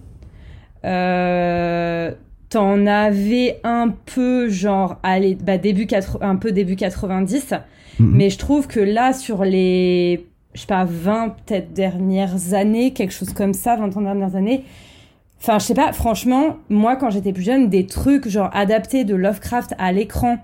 T'en 2.50 2.88
avais 2.88 3.60
un 3.64 3.90
peu, 3.90 4.50
genre, 4.50 4.98
allez, 5.04 5.36
bah, 5.36 5.60
début 5.60 5.88
un 6.22 6.36
peu 6.36 6.52
début 6.52 6.76
90. 6.76 7.54
Mhm. 8.00 8.12
Mais 8.12 8.30
je 8.32 8.40
trouve 8.40 8.68
que 8.68 8.80
là, 8.80 9.14
sur 9.14 9.44
les, 9.44 10.26
je 10.56 10.62
sais 10.62 10.68
pas, 10.68 10.84
20 10.84 11.30
peut-être 11.30 11.74
dernières 11.74 12.56
années, 12.56 12.92
quelque 12.92 13.14
chose 13.14 13.34
comme 13.34 13.54
ça, 13.54 13.76
20 13.76 13.96
ans 13.98 14.02
dernières 14.02 14.36
années, 14.36 14.64
enfin, 15.40 15.60
je 15.60 15.66
sais 15.66 15.74
pas, 15.76 15.94
franchement, 15.94 16.58
moi, 16.70 16.96
quand 16.96 17.12
j'étais 17.12 17.34
plus 17.34 17.44
jeune, 17.44 17.70
des 17.70 17.86
trucs, 17.86 18.28
genre, 18.28 18.50
adaptés 18.54 19.04
de 19.04 19.14
Lovecraft 19.14 19.76
à 19.78 19.92
l'écran 19.92 20.40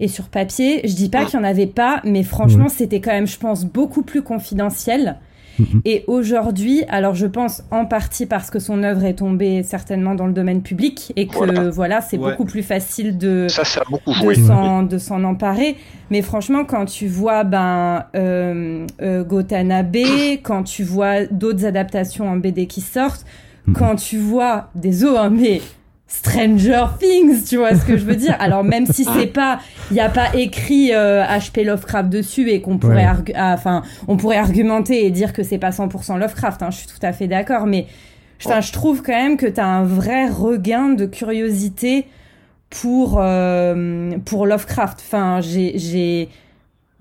et 0.00 0.08
sur 0.08 0.28
papier, 0.28 0.80
je 0.88 0.94
dis 0.94 1.10
pas 1.10 1.26
qu'il 1.26 1.38
y 1.38 1.42
en 1.42 1.44
avait 1.44 1.66
pas, 1.66 2.00
mais 2.04 2.22
franchement, 2.22 2.68
c'était 2.68 3.00
quand 3.00 3.12
même, 3.12 3.26
je 3.26 3.38
pense, 3.38 3.64
beaucoup 3.66 4.02
plus 4.02 4.22
confidentiel. 4.22 5.18
Mhm. 5.58 5.82
Et 5.84 6.04
aujourd'hui, 6.06 6.82
alors 6.88 7.14
je 7.14 7.26
pense 7.26 7.62
en 7.70 7.86
partie 7.86 8.26
parce 8.26 8.50
que 8.50 8.58
son 8.58 8.82
œuvre 8.82 9.04
est 9.04 9.14
tombée 9.14 9.62
certainement 9.62 10.14
dans 10.14 10.26
le 10.26 10.32
domaine 10.32 10.62
public 10.62 11.12
et 11.16 11.26
que 11.26 11.70
voilà, 11.70 12.00
c'est 12.00 12.18
beaucoup 12.18 12.44
plus 12.44 12.62
facile 12.62 13.18
de, 13.18 13.46
de 14.82 14.98
s'en 14.98 15.24
emparer. 15.24 15.76
Mais 16.10 16.22
franchement, 16.22 16.64
quand 16.64 16.86
tu 16.86 17.08
vois 17.08 17.44
ben, 17.44 18.04
euh, 18.14 18.86
euh 19.00 19.24
Gotanabe, 19.24 19.96
quand 20.42 20.64
tu 20.64 20.82
vois 20.82 21.24
d'autres 21.26 21.64
adaptations 21.64 22.28
en 22.28 22.36
BD 22.36 22.66
qui 22.66 22.80
sortent, 22.80 23.24
mhm. 23.66 23.74
quand 23.74 23.96
tu 23.96 24.18
vois 24.18 24.70
des 24.74 25.04
os, 25.04 25.16
hein, 25.18 25.30
mais 25.30 25.60
Stranger 26.18 26.84
Things, 27.00 27.44
tu 27.44 27.56
vois 27.56 27.74
ce 27.74 27.84
que 27.84 27.96
je 27.96 28.04
veux 28.04 28.14
dire 28.14 28.36
Alors 28.38 28.62
même 28.62 28.86
si 28.86 29.04
c'est 29.04 29.26
pas, 29.26 29.58
il 29.90 29.94
n'y 29.94 30.00
a 30.00 30.08
pas 30.08 30.34
écrit 30.34 30.90
HP 30.90 30.92
euh, 30.94 31.64
Lovecraft 31.64 32.08
dessus 32.08 32.48
et 32.50 32.60
qu'on 32.60 32.78
pourrait, 32.78 33.06
ah, 33.34 33.52
enfin, 33.52 33.82
on 34.06 34.16
pourrait 34.16 34.36
argumenter 34.36 35.04
et 35.04 35.10
dire 35.10 35.32
que 35.32 35.42
c'est 35.42 35.58
pas 35.58 35.70
100% 35.70 36.18
Lovecraft. 36.18 36.62
Hein, 36.62 36.70
je 36.70 36.78
suis 36.78 36.86
tout 36.86 37.04
à 37.04 37.12
fait 37.12 37.26
d'accord, 37.26 37.66
mais 37.66 37.86
je 38.38 38.72
trouve 38.72 39.02
quand 39.02 39.12
même 39.12 39.36
que 39.36 39.46
tu 39.46 39.60
as 39.60 39.66
un 39.66 39.84
vrai 39.84 40.28
regain 40.28 40.90
de 40.90 41.04
curiosité 41.06 42.06
pour 42.70 43.18
euh, 43.18 44.12
pour 44.24 44.46
Lovecraft. 44.46 45.02
Enfin, 45.04 45.40
j'ai 45.40 45.78
j'ai 45.78 46.28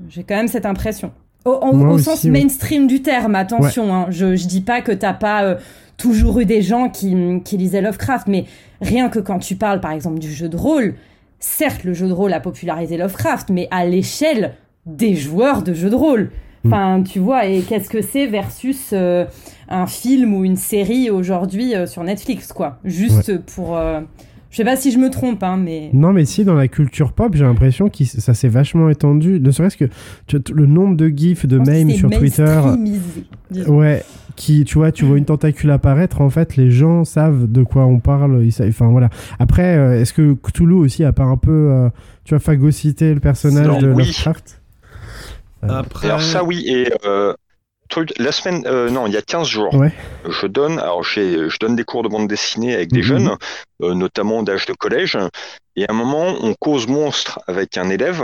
j'ai 0.09 0.23
quand 0.23 0.35
même 0.35 0.47
cette 0.47 0.65
impression. 0.65 1.11
Au, 1.45 1.97
sens 1.97 2.23
mainstream 2.23 2.87
du 2.87 3.01
terme, 3.01 3.35
attention. 3.35 3.93
Hein, 3.93 4.07
je 4.09 4.35
je 4.35 4.47
dis 4.47 4.61
pas 4.61 4.81
que 4.81 4.93
t'as 4.93 5.13
pas 5.13 5.43
euh, 5.43 5.55
toujours 5.97 6.39
eu 6.39 6.45
des 6.45 6.61
gens 6.61 6.89
qui, 6.89 7.15
qui 7.43 7.57
lisaient 7.57 7.81
Lovecraft, 7.81 8.27
mais 8.27 8.45
rien 8.81 9.09
que 9.09 9.19
quand 9.19 9.39
tu 9.39 9.55
parles 9.55 9.79
par 9.79 9.91
exemple 9.91 10.19
du 10.19 10.31
jeu 10.31 10.49
de 10.49 10.57
rôle, 10.57 10.95
certes 11.39 11.83
le 11.83 11.93
jeu 11.93 12.07
de 12.07 12.13
rôle 12.13 12.33
a 12.33 12.39
popularisé 12.39 12.97
Lovecraft, 12.97 13.49
mais 13.49 13.67
à 13.71 13.85
l'échelle 13.85 14.55
des 14.85 15.15
joueurs 15.15 15.63
de 15.63 15.73
jeux 15.73 15.89
de 15.89 15.95
rôle. 15.95 16.31
Mm. 16.63 16.67
Enfin, 16.67 17.03
tu 17.03 17.19
vois, 17.19 17.45
et 17.45 17.61
qu'est-ce 17.61 17.89
que 17.89 18.01
c'est 18.01 18.27
versus 18.27 18.91
euh, 18.93 19.25
un 19.69 19.87
film 19.87 20.33
ou 20.33 20.45
une 20.45 20.55
série 20.55 21.09
aujourd'hui 21.09 21.75
euh, 21.75 21.85
sur 21.85 22.03
Netflix, 22.03 22.53
quoi. 22.53 22.79
Juste 22.85 23.37
pour. 23.39 23.77
Euh, 23.77 24.01
je 24.49 24.57
sais 24.57 24.63
pas 24.63 24.75
si 24.75 24.91
je 24.91 24.99
me 24.99 25.09
trompe, 25.09 25.43
hein, 25.43 25.57
mais. 25.57 25.89
Non, 25.93 26.13
mais 26.13 26.25
si, 26.25 26.45
dans 26.45 26.53
la 26.53 26.67
culture 26.67 27.11
pop, 27.11 27.35
j'ai 27.35 27.43
l'impression 27.43 27.89
que 27.89 28.05
ça 28.05 28.33
s'est 28.33 28.47
vachement 28.47 28.87
étendu. 28.89 29.39
Ne 29.39 29.51
serait-ce 29.51 29.77
que 29.77 29.85
le 30.51 30.65
nombre 30.67 30.95
de 30.95 31.07
gifs, 31.07 31.45
de 31.45 31.57
memes 31.57 31.89
sur 31.89 32.09
Twitter. 32.09 32.61
Ouais, 33.67 34.03
qui, 34.35 34.65
tu 34.65 34.77
vois, 34.77 34.91
tu 34.91 35.05
vois 35.05 35.17
une 35.17 35.25
tentacule 35.25 35.71
apparaître, 35.71 36.21
en 36.21 36.29
fait, 36.29 36.55
les 36.55 36.71
gens 36.71 37.03
savent 37.05 37.51
de 37.51 37.63
quoi 37.63 37.85
on 37.85 37.99
parle. 37.99 38.43
Ils 38.43 38.53
enfin, 38.67 38.87
voilà. 38.87 39.09
Après, 39.39 39.77
euh, 39.77 39.99
est-ce 39.99 40.13
que 40.13 40.33
Cthulhu 40.33 40.75
aussi 40.75 41.03
a 41.03 41.11
pas 41.11 41.23
un 41.23 41.37
peu, 41.37 41.51
euh, 41.71 41.89
tu 42.23 42.33
vois, 42.33 42.39
phagocyté 42.39 43.13
le 43.13 43.19
personnage 43.19 43.77
de 43.79 43.87
Lovecraft? 43.87 44.61
Euh, 45.63 45.67
Après... 45.69 46.07
Alors 46.07 46.21
ça, 46.21 46.43
oui, 46.43 46.65
et 46.67 46.89
la 48.17 48.31
semaine, 48.31 48.63
euh, 48.65 48.89
non, 48.89 49.07
il 49.07 49.13
y 49.13 49.17
a 49.17 49.21
15 49.21 49.47
jours, 49.47 49.75
je 50.29 50.47
donne, 50.47 50.79
alors 50.79 51.03
je 51.03 51.59
donne 51.59 51.75
des 51.75 51.83
cours 51.83 52.03
de 52.03 52.09
bande 52.09 52.27
dessinée 52.27 52.73
avec 52.73 52.91
des 52.91 52.99
mhm. 52.99 53.05
jeunes, 53.05 53.37
euh, 53.81 53.93
notamment 53.93 54.43
d'âge 54.43 54.65
de 54.65 54.73
collège, 54.73 55.17
et 55.75 55.87
à 55.87 55.91
un 55.91 55.93
moment, 55.93 56.35
on 56.41 56.53
cause 56.59 56.87
monstre 56.87 57.39
avec 57.47 57.77
un 57.77 57.89
élève, 57.89 58.23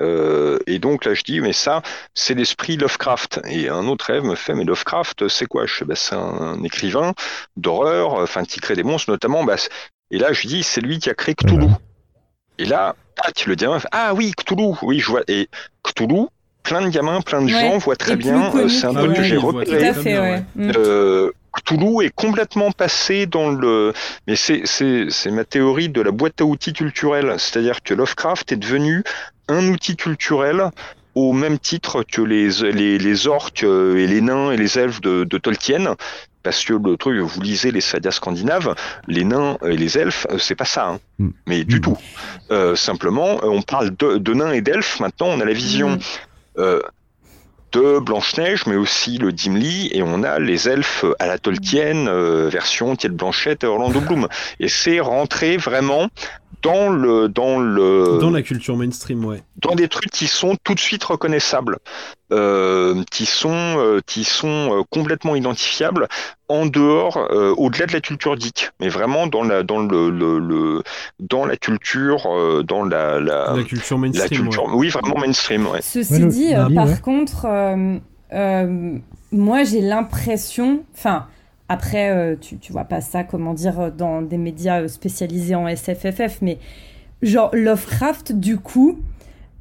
euh, 0.00 0.58
et 0.66 0.78
donc 0.78 1.04
là, 1.04 1.14
je 1.14 1.22
dis, 1.22 1.40
mais 1.40 1.52
ça, 1.52 1.82
c'est 2.14 2.34
l'esprit 2.34 2.76
Lovecraft. 2.76 3.40
Et 3.48 3.68
un 3.68 3.86
autre 3.86 4.10
élève 4.10 4.24
me 4.24 4.34
fait, 4.34 4.54
mais 4.54 4.64
Lovecraft, 4.64 5.28
c'est 5.28 5.46
quoi? 5.46 5.66
Je 5.66 5.84
bah, 5.84 5.94
C'est 5.96 6.14
un, 6.14 6.62
écrivain 6.64 7.14
d'horreur, 7.56 8.14
enfin, 8.14 8.44
qui 8.44 8.60
crée 8.60 8.74
des 8.74 8.82
monstres, 8.82 9.10
notamment. 9.10 9.44
Bah, 9.44 9.56
et 10.10 10.18
là, 10.18 10.32
je 10.32 10.46
dis, 10.46 10.62
c'est 10.62 10.80
lui 10.80 10.98
qui 10.98 11.10
a 11.10 11.14
créé 11.14 11.34
Cthulhu. 11.34 11.68
Et 12.58 12.64
là, 12.64 12.94
ah, 13.22 13.32
tu 13.32 13.48
le 13.48 13.56
dis, 13.56 13.64
ah 13.92 14.14
oui, 14.14 14.32
Cthulhu, 14.36 14.74
oui, 14.82 15.00
je 15.00 15.08
vois. 15.08 15.22
Et 15.28 15.48
Cthulhu, 15.82 16.26
plein 16.62 16.82
de 16.82 16.88
gamins, 16.88 17.20
plein 17.20 17.42
de 17.42 17.48
gens 17.48 17.78
voient 17.78 17.96
très 17.96 18.16
bien. 18.16 18.54
Euh, 18.54 18.68
c'est 18.68 18.86
un 18.86 18.94
truc 18.94 19.14
que 19.14 19.22
j'ai 19.22 19.36
repéré. 19.36 19.92
Euh, 20.58 21.30
Cthulhu 21.52 22.04
est 22.04 22.14
complètement 22.14 22.72
passé 22.72 23.26
dans 23.26 23.50
le. 23.50 23.92
Mais 24.26 24.34
c'est 24.36 25.30
ma 25.30 25.44
théorie 25.44 25.88
de 25.88 26.00
la 26.00 26.10
boîte 26.10 26.40
à 26.40 26.44
outils 26.44 26.72
culturelle. 26.72 27.34
C'est-à-dire 27.38 27.82
que 27.82 27.94
Lovecraft 27.94 28.50
est 28.52 28.56
devenu 28.56 29.04
un 29.48 29.68
outil 29.68 29.96
culturel 29.96 30.70
au 31.14 31.32
même 31.32 31.58
titre 31.58 32.02
que 32.02 32.22
les, 32.22 32.48
les, 32.72 32.98
les 32.98 33.26
orques 33.26 33.62
euh, 33.64 33.96
et 33.96 34.06
les 34.06 34.20
nains 34.20 34.50
et 34.50 34.56
les 34.56 34.78
elfes 34.78 35.00
de, 35.00 35.24
de 35.24 35.38
Tolkien. 35.38 35.96
Parce 36.42 36.62
que 36.62 36.74
le 36.74 36.96
truc, 36.98 37.18
vous 37.18 37.40
lisez 37.40 37.70
les 37.70 37.80
sagas 37.80 38.12
scandinaves, 38.12 38.74
les 39.08 39.24
nains 39.24 39.56
et 39.64 39.78
les 39.78 39.96
elfes, 39.96 40.26
c'est 40.38 40.54
pas 40.54 40.66
ça, 40.66 40.88
hein. 40.88 41.00
Mm. 41.18 41.28
mais 41.46 41.64
du 41.64 41.76
mm. 41.76 41.80
tout. 41.80 41.98
Euh, 42.50 42.76
simplement, 42.76 43.38
on 43.42 43.62
parle 43.62 43.96
de, 43.96 44.18
de 44.18 44.34
nains 44.34 44.52
et 44.52 44.60
d'elfes. 44.60 45.00
Maintenant, 45.00 45.28
on 45.28 45.40
a 45.40 45.44
la 45.46 45.54
vision 45.54 45.98
euh, 46.58 46.82
de 47.72 47.98
Blanche-Neige, 47.98 48.66
mais 48.66 48.76
aussi 48.76 49.16
le 49.16 49.32
Dimly, 49.32 49.90
et 49.92 50.02
on 50.02 50.22
a 50.22 50.38
les 50.38 50.68
elfes 50.68 51.06
à 51.18 51.26
la 51.26 51.38
Tolkien, 51.38 52.06
euh, 52.08 52.48
version 52.50 52.94
Tiet 52.94 53.08
Blanchette 53.08 53.64
et 53.64 53.66
Orlando 53.66 54.00
Bloom. 54.00 54.28
Et 54.60 54.68
c'est 54.68 55.00
rentré 55.00 55.56
vraiment 55.56 56.08
dans 56.64 56.88
le 56.88 57.28
dans 57.28 57.60
le 57.60 58.18
dans 58.20 58.30
la 58.30 58.42
culture 58.42 58.76
mainstream 58.76 59.24
ouais. 59.24 59.42
dans 59.56 59.74
des 59.74 59.86
trucs 59.86 60.10
qui 60.10 60.26
sont 60.26 60.56
tout 60.64 60.74
de 60.74 60.80
suite 60.80 61.04
reconnaissables 61.04 61.76
euh, 62.32 63.02
qui 63.10 63.26
sont 63.26 63.50
euh, 63.52 64.00
qui 64.06 64.24
sont 64.24 64.70
euh, 64.72 64.82
complètement 64.88 65.36
identifiables 65.36 66.08
en 66.48 66.64
dehors 66.64 67.18
au-delà 67.58 67.86
de 67.86 67.92
la 67.92 68.00
culture 68.00 68.40
geek 68.40 68.70
mais 68.80 68.88
vraiment 68.88 69.26
dans 69.26 69.44
la 69.44 69.62
dans 69.62 69.78
le, 69.78 70.10
le, 70.10 70.82
dans 71.20 71.44
la 71.44 71.56
culture 71.56 72.26
dans 72.64 72.82
la 72.82 73.20
la, 73.20 73.62
culture 73.66 73.98
mainstream 73.98 74.48
oui 74.72 74.88
vraiment 74.88 75.18
mainstream 75.18 75.66
ouais. 75.66 75.82
ceci 75.82 76.26
dit 76.26 76.54
par 76.74 77.02
contre 77.02 77.46
moi 79.32 79.64
j'ai 79.64 79.80
l'impression 79.80 80.82
enfin 80.96 81.26
après, 81.68 82.10
euh, 82.10 82.36
tu, 82.38 82.58
tu 82.58 82.72
vois 82.72 82.84
pas 82.84 83.00
ça, 83.00 83.24
comment 83.24 83.54
dire, 83.54 83.90
dans 83.92 84.20
des 84.22 84.36
médias 84.36 84.82
euh, 84.82 84.88
spécialisés 84.88 85.54
en 85.54 85.66
SFFF, 85.66 86.42
mais 86.42 86.58
genre 87.22 87.50
Lovecraft, 87.54 88.32
du 88.32 88.58
coup, 88.58 88.98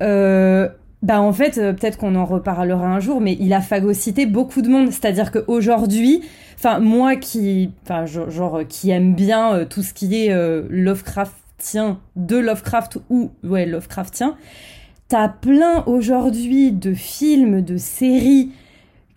euh, 0.01 0.67
bah 1.01 1.21
en 1.21 1.31
fait, 1.31 1.55
peut-être 1.55 1.97
qu'on 1.97 2.15
en 2.15 2.25
reparlera 2.25 2.87
un 2.87 2.99
jour, 2.99 3.21
mais 3.21 3.37
il 3.39 3.53
a 3.53 3.61
phagocyté 3.61 4.25
beaucoup 4.25 4.61
de 4.61 4.69
monde. 4.69 4.91
C'est-à-dire 4.91 5.31
qu'aujourd'hui, 5.31 6.21
enfin 6.55 6.79
moi 6.79 7.15
qui, 7.15 7.71
enfin 7.83 8.05
genre, 8.05 8.61
qui 8.67 8.89
aime 8.89 9.13
bien 9.13 9.65
tout 9.65 9.83
ce 9.83 9.93
qui 9.93 10.15
est 10.15 10.33
Lovecraftien, 10.69 11.99
de 12.15 12.37
Lovecraft 12.37 12.99
ou 13.09 13.31
ouais 13.43 13.65
Lovecraftien, 13.65 14.37
t'as 15.09 15.27
plein 15.27 15.83
aujourd'hui 15.87 16.71
de 16.71 16.93
films, 16.93 17.61
de 17.61 17.75
séries 17.75 18.51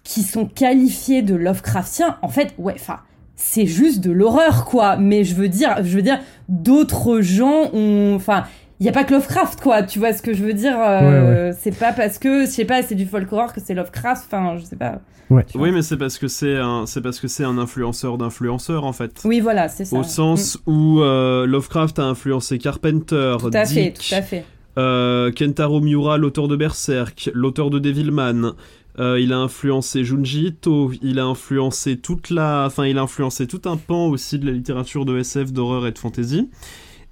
qui 0.06 0.22
sont 0.22 0.46
qualifiés 0.46 1.22
de 1.22 1.34
Lovecraftiens, 1.34 2.16
en 2.22 2.28
fait, 2.28 2.54
ouais, 2.58 2.76
enfin, 2.76 3.00
c'est 3.34 3.66
juste 3.66 4.00
de 4.00 4.12
l'horreur, 4.12 4.64
quoi. 4.64 4.96
Mais 4.96 5.24
je 5.24 5.34
veux 5.34 5.48
dire, 5.48 5.82
je 5.82 5.96
veux 5.96 6.02
dire, 6.02 6.20
d'autres 6.48 7.20
gens 7.20 7.70
ont, 7.72 8.14
enfin, 8.14 8.44
il 8.78 8.86
y 8.86 8.88
a 8.88 8.92
pas 8.92 9.02
que 9.02 9.12
Lovecraft, 9.12 9.60
quoi. 9.60 9.82
Tu 9.82 9.98
vois 9.98 10.12
ce 10.12 10.22
que 10.22 10.32
je 10.32 10.44
veux 10.44 10.54
dire 10.54 10.76
euh, 10.78 11.52
C'est 11.58 11.76
pas 11.76 11.92
parce 11.92 12.18
que, 12.18 12.42
je 12.42 12.50
sais 12.50 12.64
pas, 12.64 12.82
c'est 12.82 12.94
du 12.94 13.04
folk 13.04 13.30
horror 13.32 13.52
que 13.52 13.60
c'est 13.60 13.74
Lovecraft. 13.74 14.26
Enfin, 14.26 14.56
je 14.56 14.64
sais 14.64 14.76
pas. 14.76 15.00
Oui, 15.28 15.72
mais 15.72 15.82
c'est 15.82 15.96
parce 15.96 16.18
que 16.18 16.28
c'est 16.28 16.56
un, 16.56 16.86
c'est 16.86 17.00
parce 17.00 17.18
que 17.18 17.26
c'est 17.26 17.42
un 17.42 17.58
influenceur 17.58 18.16
d'influenceurs 18.16 18.84
en 18.84 18.92
fait. 18.92 19.22
Oui, 19.24 19.40
voilà, 19.40 19.68
c'est 19.68 19.84
ça. 19.84 19.96
Au 19.96 20.04
sens 20.04 20.56
mm. 20.66 20.70
où 20.70 21.00
euh, 21.00 21.46
Lovecraft 21.46 21.98
a 21.98 22.04
influencé 22.04 22.58
Carpenter, 22.58 23.36
tout 23.40 23.50
à 23.52 23.64
Dick, 23.64 23.74
fait, 23.74 23.90
tout 23.90 24.14
à 24.14 24.22
fait. 24.22 24.44
Euh, 24.78 25.32
Kentaro 25.36 25.80
Miura, 25.80 26.16
l'auteur 26.16 26.46
de 26.46 26.54
Berserk, 26.54 27.30
l'auteur 27.34 27.70
de 27.70 27.80
Devilman. 27.80 28.52
Euh, 28.98 29.20
il 29.20 29.32
a 29.32 29.38
influencé 29.38 30.04
Junji 30.04 30.46
Ito, 30.46 30.90
il 31.02 31.18
a 31.18 31.24
influencé 31.24 31.98
toute 31.98 32.30
la, 32.30 32.64
enfin 32.66 32.86
il 32.86 32.96
a 32.96 33.02
influencé 33.02 33.46
tout 33.46 33.60
un 33.66 33.76
pan 33.76 34.06
aussi 34.06 34.38
de 34.38 34.46
la 34.46 34.52
littérature 34.52 35.04
de 35.04 35.18
SF, 35.18 35.52
d'horreur 35.52 35.86
et 35.86 35.92
de 35.92 35.98
fantasy. 35.98 36.48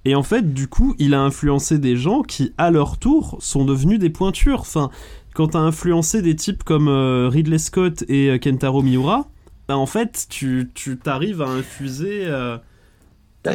Et 0.03 0.15
en 0.15 0.23
fait, 0.23 0.53
du 0.53 0.67
coup, 0.67 0.95
il 0.99 1.13
a 1.13 1.21
influencé 1.21 1.77
des 1.77 1.95
gens 1.95 2.21
qui, 2.21 2.53
à 2.57 2.71
leur 2.71 2.97
tour, 2.97 3.37
sont 3.39 3.65
devenus 3.65 3.99
des 3.99 4.09
pointures. 4.09 4.61
Enfin, 4.61 4.89
quand 5.33 5.49
t'as 5.49 5.59
influencé 5.59 6.21
des 6.21 6.35
types 6.35 6.63
comme 6.63 6.87
euh, 6.87 7.27
Ridley 7.27 7.57
Scott 7.57 8.03
et 8.07 8.29
euh, 8.29 8.37
Kentaro 8.37 8.81
Miura, 8.81 9.27
bah, 9.67 9.77
en 9.77 9.87
fait, 9.87 10.27
tu 10.29 10.69
t'arrives 11.03 11.41
à 11.41 11.47
infuser. 11.47 12.27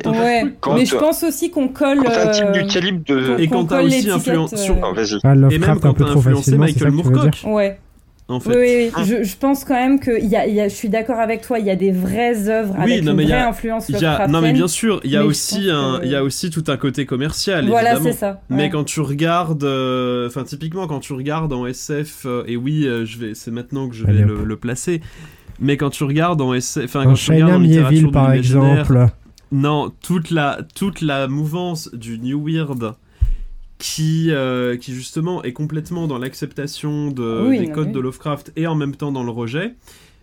Ouais, 0.07 0.45
mais 0.75 0.87
je 0.87 0.97
pense 0.97 1.23
aussi 1.25 1.51
qu'on 1.51 1.69
colle. 1.69 1.99
Quand 2.05 2.13
un 2.13 2.31
type 2.31 2.53
du 2.53 2.67
calibre 2.67 3.05
de. 3.07 3.41
Et 3.41 3.49
quand 3.49 3.67
t'as 3.67 3.83
aussi 3.83 4.09
influencé. 4.09 4.71
Ah, 5.25 5.35
et 5.51 5.59
même 5.59 5.81
quand 5.81 5.95
t'as 5.95 6.11
influencé 6.11 6.57
Michael 6.57 6.93
Moorcock. 6.93 7.43
Ouais. 7.45 7.79
Oui, 8.31 8.55
oui, 8.57 8.91
ah. 8.95 9.03
Je, 9.05 9.25
je, 9.25 9.37
pense 9.37 9.65
quand 9.65 9.75
même 9.75 9.99
que 9.99 10.23
y 10.23 10.37
a, 10.37 10.47
y 10.47 10.61
a, 10.61 10.69
je 10.69 10.75
suis 10.75 10.89
d'accord 10.89 11.19
avec 11.19 11.43
toi, 11.43 11.59
il 11.59 11.67
y 11.67 11.71
a 11.71 11.77
des 11.77 11.91
vraies 11.91 12.49
œuvres 12.49 12.75
avec 12.79 13.03
une 13.03 13.13
vraie 13.13 13.33
influence 13.33 13.89
y 13.89 14.05
a, 14.05 14.29
Non, 14.29 14.41
mais 14.41 14.53
bien 14.53 14.69
sûr, 14.69 15.01
il 15.05 15.11
y, 15.11 15.17
a 15.17 15.25
aussi 15.25 15.69
un, 15.71 16.01
il 16.03 16.11
y 16.11 16.15
a 16.15 16.23
aussi 16.23 16.51
tout 16.51 16.65
un 16.69 16.77
côté 16.77 17.07
commercial. 17.07 17.67
Voilà, 17.67 17.99
c'est 18.01 18.13
ça. 18.13 18.41
Mais 18.49 18.71
quand 18.71 18.85
tu 18.85 19.01
regardes, 19.01 19.65
euh, 19.65 20.29
enfin, 20.29 20.45
typiquement, 20.45 20.87
quand 20.87 21.01
tu 21.01 21.13
regardes 21.13 21.53
en 21.53 21.67
SF, 21.67 22.27
euh, 22.27 22.45
et 22.47 22.57
oui, 22.57 22.87
euh, 22.87 23.05
je 23.05 23.19
vais, 23.19 23.35
c'est 23.35 23.51
maintenant 23.51 23.89
que 23.89 23.95
je 23.95 24.07
vais 24.07 24.13
le, 24.13 24.45
le, 24.45 24.57
placer, 24.57 25.01
mais 25.59 25.77
quand 25.77 25.91
tu 25.91 26.05
regardes 26.05 26.41
en 26.41 26.55
SF, 26.55 26.85
enfin, 26.85 27.05
quand 27.05 27.15
tu 27.15 27.33
regardes 27.33 27.55
en 27.55 27.59
littérature 27.59 28.13
par 28.13 28.33
exemple. 28.33 29.09
Non, 29.53 29.91
toute 30.01 30.31
la, 30.31 30.61
toute 30.77 31.01
la 31.01 31.27
mouvance 31.27 31.91
du 31.93 32.21
New 32.21 32.47
Weird 32.47 32.95
qui, 33.81 34.31
euh, 34.31 34.77
qui 34.77 34.95
justement 34.95 35.43
est 35.43 35.55
complètement 35.55 36.07
dans 36.07 36.19
l'acceptation 36.19 37.11
de, 37.11 37.57
des 37.59 37.71
codes 37.71 37.91
de 37.91 37.99
Lovecraft 37.99 38.53
et 38.55 38.67
en 38.67 38.75
même 38.77 38.95
temps 38.95 39.11
dans 39.11 39.25
le 39.25 39.31
rejet. 39.31 39.75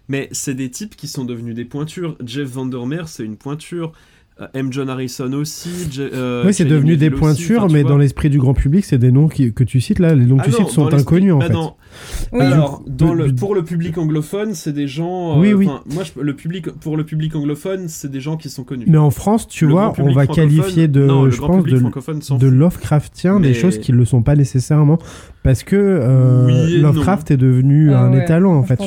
Mais 0.08 0.30
c'est 0.32 0.54
des 0.54 0.72
types 0.72 0.96
qui 0.96 1.08
sont 1.08 1.26
devenmeer 1.26 1.54
des 1.54 1.66
pointures. 1.66 2.16
Jeff 2.24 2.48
Vandermeer, 2.48 3.08
c'est 3.08 3.26
une 3.26 3.36
pointure. 3.36 3.92
Euh, 4.40 4.48
M. 4.54 4.72
John 4.72 4.90
Harrison 4.90 5.34
aussi. 5.34 5.70
Euh, 5.98 6.44
oui, 6.46 6.54
c'est 6.54 6.66
devenu 6.66 6.96
des 6.96 7.10
pointures, 7.10 7.70
mais 7.70 7.84
dans 7.84 7.98
l'esprit 7.98 8.30
du 8.30 8.38
grand 8.38 8.54
public, 8.54 8.86
c'est 8.86 8.98
des 8.98 9.12
noms 9.12 9.28
que 9.28 9.64
tu 9.64 9.82
cites 9.82 10.00
là. 10.00 10.14
Les 10.14 10.26
noms 10.26 10.38
que 10.38 10.46
tu 10.46 10.52
ah 10.54 10.58
cites 10.58 10.70
sont 10.70 10.94
inconnus 10.94 11.34
en 11.34 11.40
bah 11.40 11.48
fait. 11.48 12.40
Alors, 12.40 12.84
dans 12.86 13.14
le, 13.14 13.34
pour 13.34 13.56
le 13.56 13.64
public 13.64 13.98
anglophone, 13.98 14.54
c'est 14.54 14.74
des 14.74 14.88
gens. 14.88 15.40
oui, 15.40 15.54
oui. 15.54 15.68
Moi, 15.88 16.04
le 16.20 16.36
public, 16.36 16.70
pour 16.70 16.98
le 16.98 17.04
public 17.04 17.36
anglophone, 17.36 17.88
c'est 17.88 18.12
des 18.12 18.20
gens 18.20 18.38
qui 18.38 18.50
sont 18.50 18.64
connus. 18.64 18.86
Mais 18.88 18.98
en 18.98 19.12
France, 19.12 19.48
tu 19.48 19.66
vois, 19.66 19.94
on 19.98 20.12
va 20.12 20.28
qualifier 20.28 20.88
de, 20.88 21.08
je 21.30 21.40
pense, 21.40 21.64
de, 21.64 22.38
de 22.38 22.48
Lovecraftien 22.48 23.40
des 23.40 23.54
choses 23.54 23.80
qui 23.80 23.92
ne 23.92 23.98
le 23.98 24.06
sont 24.06 24.22
pas 24.22 24.36
nécessairement. 24.36 25.00
Parce 25.44 25.64
que 25.64 25.76
euh, 25.78 26.82
Lovecraft 26.82 27.32
est 27.32 27.38
devenu 27.38 27.94
ah 27.94 28.02
un 28.02 28.14
étalon 28.14 28.52
en 28.52 28.64
fait. 28.64 28.82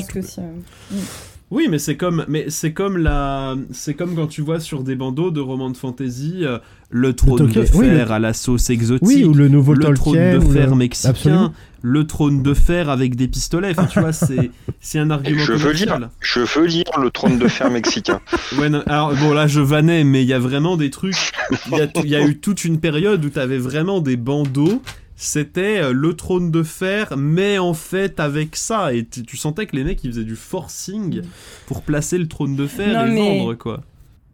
Oui, 1.51 1.67
mais 1.69 1.79
c'est 1.79 1.97
comme, 1.97 2.23
mais 2.29 2.45
c'est 2.47 2.71
comme 2.71 2.97
la, 2.97 3.55
c'est 3.71 3.93
comme 3.93 4.15
quand 4.15 4.27
tu 4.27 4.41
vois 4.41 4.61
sur 4.61 4.83
des 4.83 4.95
bandeaux 4.95 5.31
de 5.31 5.41
romans 5.41 5.69
de 5.69 5.75
fantasy 5.75 6.39
euh, 6.43 6.59
le 6.89 7.13
trône 7.13 7.47
de 7.47 7.63
fer 7.63 8.13
à 8.13 8.19
la 8.19 8.31
sauce 8.31 8.69
exotique, 8.69 9.05
oui, 9.05 9.25
ou 9.25 9.33
le 9.33 9.49
nouveau 9.49 9.73
le 9.73 9.93
trône 9.93 10.15
de 10.15 10.39
fer 10.39 10.73
mexicain, 10.77 11.51
le 11.81 12.07
trône 12.07 12.41
de 12.41 12.53
fer 12.53 12.89
avec 12.89 13.17
des 13.17 13.27
pistolets. 13.27 13.71
Enfin, 13.71 13.85
tu 13.85 13.99
vois, 13.99 14.13
c'est, 14.13 14.49
c'est 14.79 14.99
un 14.99 15.11
argument 15.11 15.43
je 15.43 15.51
Veux 15.51 15.73
lire, 15.73 16.09
je 16.21 16.39
veux 16.39 16.65
lire 16.65 16.85
le 17.01 17.11
trône 17.11 17.37
de 17.37 17.49
fer 17.49 17.69
mexicain. 17.69 18.21
ouais, 18.57 18.69
alors 18.85 19.13
bon 19.15 19.33
là 19.33 19.45
je 19.47 19.59
vannais, 19.59 20.05
mais 20.05 20.23
il 20.23 20.27
y 20.29 20.33
a 20.33 20.39
vraiment 20.39 20.77
des 20.77 20.89
trucs. 20.89 21.33
Il 21.69 22.05
y, 22.05 22.07
y, 22.07 22.15
a 22.15 22.25
eu 22.25 22.37
toute 22.37 22.63
une 22.63 22.79
période 22.79 23.25
où 23.25 23.29
tu 23.29 23.39
avais 23.39 23.57
vraiment 23.57 23.99
des 23.99 24.15
bandeaux 24.15 24.81
c'était 25.21 25.77
euh, 25.77 25.93
le 25.93 26.15
trône 26.15 26.49
de 26.49 26.63
fer, 26.63 27.13
mais 27.15 27.59
en 27.59 27.75
fait 27.75 28.19
avec 28.19 28.55
ça. 28.55 28.91
Et 28.91 29.05
tu 29.05 29.37
sentais 29.37 29.67
que 29.67 29.75
les 29.75 29.83
mecs, 29.83 30.03
ils 30.03 30.11
faisaient 30.11 30.23
du 30.23 30.35
forcing 30.35 31.21
pour 31.67 31.83
placer 31.83 32.17
le 32.17 32.27
trône 32.27 32.55
de 32.55 32.65
fer 32.65 33.05
et 33.05 33.15
vendre, 33.15 33.53
quoi. 33.53 33.81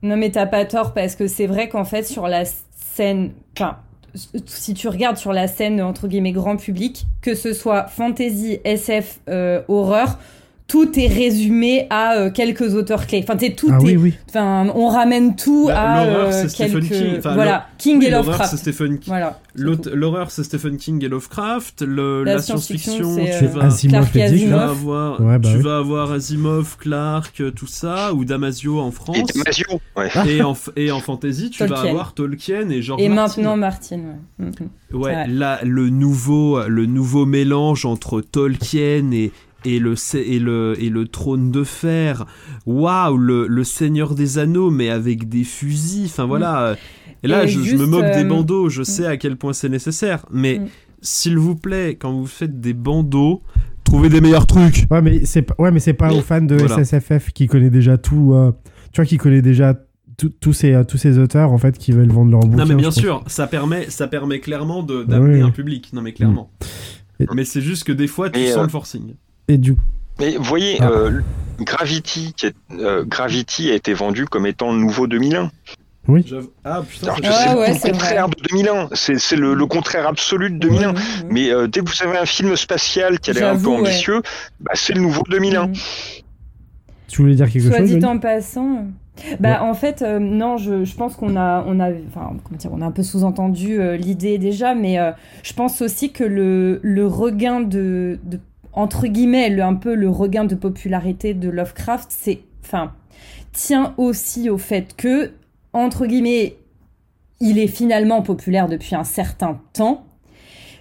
Non, 0.01 0.15
mais 0.15 0.31
t'as 0.31 0.45
pas 0.45 0.63
tort, 0.63 0.93
parce 0.93 1.17
que 1.17 1.27
c'est 1.27 1.45
vrai 1.45 1.67
qu'en 1.67 1.83
fait, 1.83 2.03
sur 2.03 2.29
la 2.29 2.43
scène. 2.45 3.31
Enfin, 3.57 3.79
si 4.45 4.73
tu 4.73 4.87
regardes 4.87 5.17
sur 5.17 5.33
la 5.33 5.49
scène, 5.49 5.81
entre 5.81 6.07
guillemets, 6.07 6.31
grand 6.31 6.55
public, 6.55 7.05
que 7.21 7.35
ce 7.35 7.51
soit 7.51 7.87
fantasy, 7.87 8.59
SF, 8.63 9.19
euh, 9.27 9.63
horreur, 9.67 10.17
tout 10.67 10.99
est 10.99 11.07
résumé 11.07 11.87
à 11.89 12.17
euh, 12.17 12.29
quelques 12.29 12.75
auteurs 12.75 13.07
clés. 13.07 13.23
Enfin, 13.23 13.37
tout 13.37 13.69
ah 13.71 13.77
est, 13.85 13.95
oui, 13.95 14.13
enfin, 14.29 14.67
on 14.75 14.89
ramène 14.89 15.35
tout 15.35 15.67
bah, 15.67 15.79
à 15.79 16.05
euh, 16.05 16.47
quelques. 16.55 16.89
King. 16.89 17.19
voilà, 17.21 17.67
King 17.77 18.03
et 18.03 18.09
Lovecraft. 18.09 18.51
c'est 18.51 18.57
Stephen. 18.57 18.99
Voilà. 19.05 19.39
L'horreur, 19.55 20.29
c'est 20.29 20.43
Stephen 20.43 20.77
King 20.77 21.03
et 21.03 21.07
Lovecraft. 21.07 21.81
Le, 21.81 22.23
la, 22.23 22.39
science-fiction, 22.39 23.15
tu 23.39 23.45
vas, 23.47 23.63
Asimov, 23.63 24.11
tu 24.11 24.47
vas 24.47 24.69
avoir, 24.69 25.21
bah 25.21 25.39
tu 25.39 25.57
oui. 25.57 25.63
vas 25.63 25.77
avoir 25.77 26.11
Asimov, 26.11 26.77
Clark, 26.77 27.41
tout 27.55 27.65
ça, 27.65 28.13
ou 28.13 28.25
Damasio 28.25 28.79
en 28.79 28.91
France. 28.91 29.17
Et 29.17 29.23
Damasio, 29.23 29.81
ouais. 29.95 30.09
Et 30.27 30.43
en, 30.43 30.55
et 30.75 30.91
en 30.91 30.99
fantasy, 30.99 31.49
tu 31.49 31.65
vas 31.65 31.79
avoir 31.79 32.13
Tolkien 32.13 32.69
et 32.69 32.81
George 32.81 33.01
Et 33.01 33.09
Martin. 33.09 33.41
maintenant 33.41 33.57
Martin. 33.57 34.01
Ouais, 34.37 34.45
mm-hmm. 34.45 34.95
ouais 34.95 35.27
là, 35.27 35.59
le 35.63 35.89
nouveau, 35.89 36.61
le 36.67 36.85
nouveau 36.85 37.25
mélange 37.25 37.85
entre 37.85 38.21
Tolkien 38.21 39.11
et 39.11 39.31
et 39.65 39.79
le, 39.79 39.95
et 40.15 40.39
le, 40.39 40.75
et 40.79 40.89
le 40.89 41.07
trône 41.07 41.51
de 41.51 41.63
fer. 41.63 42.25
Waouh, 42.65 43.17
le, 43.17 43.47
le, 43.47 43.63
Seigneur 43.63 44.15
des 44.15 44.37
Anneaux, 44.37 44.69
mais 44.69 44.89
avec 44.89 45.29
des 45.29 45.43
fusils. 45.43 46.05
Enfin 46.05 46.25
voilà. 46.25 46.75
Et 47.23 47.27
là, 47.27 47.45
je, 47.45 47.75
me 47.75 47.85
moque 47.85 48.05
des 48.05 48.23
euh, 48.23 48.27
bandeaux, 48.27 48.69
je 48.69 48.83
sais 48.83 49.05
à 49.05 49.17
quel 49.17 49.37
point 49.37 49.53
c'est 49.53 49.69
nécessaire. 49.69 50.25
Mais 50.31 50.59
mm. 50.59 50.67
s'il 51.01 51.37
vous 51.37 51.55
plaît, 51.55 51.97
quand 51.99 52.13
vous 52.13 52.27
faites 52.27 52.59
des 52.61 52.73
bandeaux, 52.73 53.41
trouvez 53.83 54.09
des 54.09 54.21
meilleurs 54.21 54.47
trucs. 54.47 54.85
Ouais, 54.91 55.01
mais 55.01 55.25
c'est 55.25 55.41
pas, 55.41 55.55
ouais, 55.57 55.71
mais 55.71 55.79
c'est 55.79 55.93
pas 55.93 56.13
aux 56.13 56.21
fans 56.21 56.41
de 56.41 56.57
SSFF 56.57 57.31
qui 57.33 57.47
connaît 57.47 57.69
déjà 57.69 57.97
tout. 57.97 58.33
Euh, 58.33 58.51
tu 58.91 59.01
vois, 59.01 59.05
qui 59.05 59.17
connaît 59.17 59.41
déjà 59.41 59.75
tous 60.39 60.53
ces, 60.53 60.73
euh, 60.73 60.83
tous 60.83 60.97
ces 60.97 61.19
auteurs 61.19 61.51
en 61.51 61.59
fait 61.59 61.77
qui 61.77 61.91
veulent 61.91 62.11
vendre 62.11 62.31
leur 62.31 62.39
bouquin. 62.41 62.63
Non 62.63 62.65
mais 62.65 62.75
bien 62.75 62.91
sûr, 62.91 63.23
ça 63.27 63.45
permet, 63.45 63.89
ça 63.89 64.07
permet 64.07 64.39
clairement 64.39 64.81
d'amener 64.83 65.41
un 65.41 65.51
public. 65.51 65.91
Non 65.93 66.01
mais 66.01 66.13
clairement. 66.13 66.51
Mm. 67.19 67.25
Mais 67.33 67.45
c'est 67.45 67.61
juste 67.61 67.83
que 67.83 67.91
des 67.91 68.07
fois 68.07 68.29
tu 68.29 68.45
sens 68.47 68.63
le 68.63 68.69
forcing. 68.69 69.13
Et 69.47 69.57
du 69.57 69.75
mais 70.19 70.35
vous 70.35 70.43
voyez, 70.43 70.77
ah. 70.79 70.89
euh, 70.89 71.21
Gravity, 71.59 72.33
qui 72.35 72.47
est, 72.47 72.55
euh, 72.71 73.03
Gravity 73.05 73.71
a 73.71 73.75
été 73.75 73.93
vendu 73.93 74.25
comme 74.25 74.45
étant 74.45 74.71
le 74.71 74.79
nouveau 74.79 75.07
2001. 75.07 75.51
Oui. 76.07 76.25
Ah 76.63 76.83
putain, 76.87 77.13
c'est 77.21 77.27
ah, 77.27 77.57
ouais, 77.57 77.73
le 77.73 77.91
contraire 77.91 78.29
de 78.29 78.35
2001. 78.49 78.89
C'est 78.93 79.35
le, 79.35 79.53
le, 79.53 79.65
contraire 79.65 80.07
absolu 80.07 80.49
de 80.49 80.57
2001. 80.57 80.93
Ouais, 80.93 81.01
Mais 81.29 81.51
euh, 81.51 81.67
dès 81.67 81.81
que 81.81 81.89
vous 81.89 82.07
avez 82.07 82.17
un 82.17 82.25
film 82.25 82.55
spatial 82.55 83.19
qui 83.19 83.31
a 83.31 83.33
l'air 83.33 83.53
un 83.53 83.59
peu 83.59 83.69
ambitieux, 83.69 84.21
bah, 84.61 84.71
c'est 84.73 84.93
le 84.93 85.01
nouveau 85.01 85.23
2001. 85.29 85.71
Tu 87.07 87.21
voulais 87.21 87.35
dire 87.35 87.51
quelque 87.51 87.67
Soit 87.67 87.79
chose 87.79 87.97
dit 87.97 88.05
en 88.05 88.19
passant. 88.19 88.87
Bah 89.39 89.63
en 89.63 89.73
fait 89.73 90.03
euh, 90.03 90.19
non 90.19 90.57
je, 90.57 90.83
je 90.83 90.95
pense 90.95 91.15
qu'on 91.15 91.35
a 91.35 91.63
on 91.65 91.79
a 91.79 91.89
enfin 91.89 92.37
comment 92.43 92.57
dire 92.57 92.71
on 92.71 92.81
a 92.81 92.85
un 92.85 92.91
peu 92.91 93.01
sous-entendu 93.01 93.79
euh, 93.79 93.97
l'idée 93.97 94.37
déjà 94.37 94.75
mais 94.75 94.99
euh, 94.99 95.11
je 95.41 95.53
pense 95.53 95.81
aussi 95.81 96.11
que 96.11 96.23
le, 96.23 96.79
le 96.83 97.07
regain 97.07 97.61
de, 97.61 98.19
de 98.23 98.39
entre 98.77 99.07
guillemets, 99.07 99.49
le, 99.49 99.63
un 99.63 99.73
peu 99.73 99.95
le 99.95 100.07
regain 100.07 100.45
de 100.45 100.53
popularité 100.53 101.33
de 101.33 101.49
Lovecraft, 101.49 102.09
c'est, 102.11 102.41
enfin, 102.63 102.93
tient 103.51 103.95
aussi 103.97 104.51
au 104.51 104.59
fait 104.59 104.95
que, 104.95 105.31
entre 105.73 106.05
guillemets, 106.05 106.57
il 107.39 107.57
est 107.57 107.67
finalement 107.67 108.21
populaire 108.21 108.67
depuis 108.67 108.93
un 108.93 109.03
certain 109.03 109.59
temps. 109.73 110.05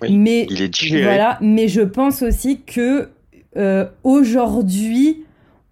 mais 0.02 0.46
il 0.50 0.60
est 0.60 0.68
digéré. 0.68 1.04
Voilà, 1.04 1.38
mais 1.40 1.68
je 1.68 1.80
pense 1.80 2.20
aussi 2.20 2.60
que 2.60 3.08
euh, 3.56 3.86
aujourd'hui, 4.04 5.24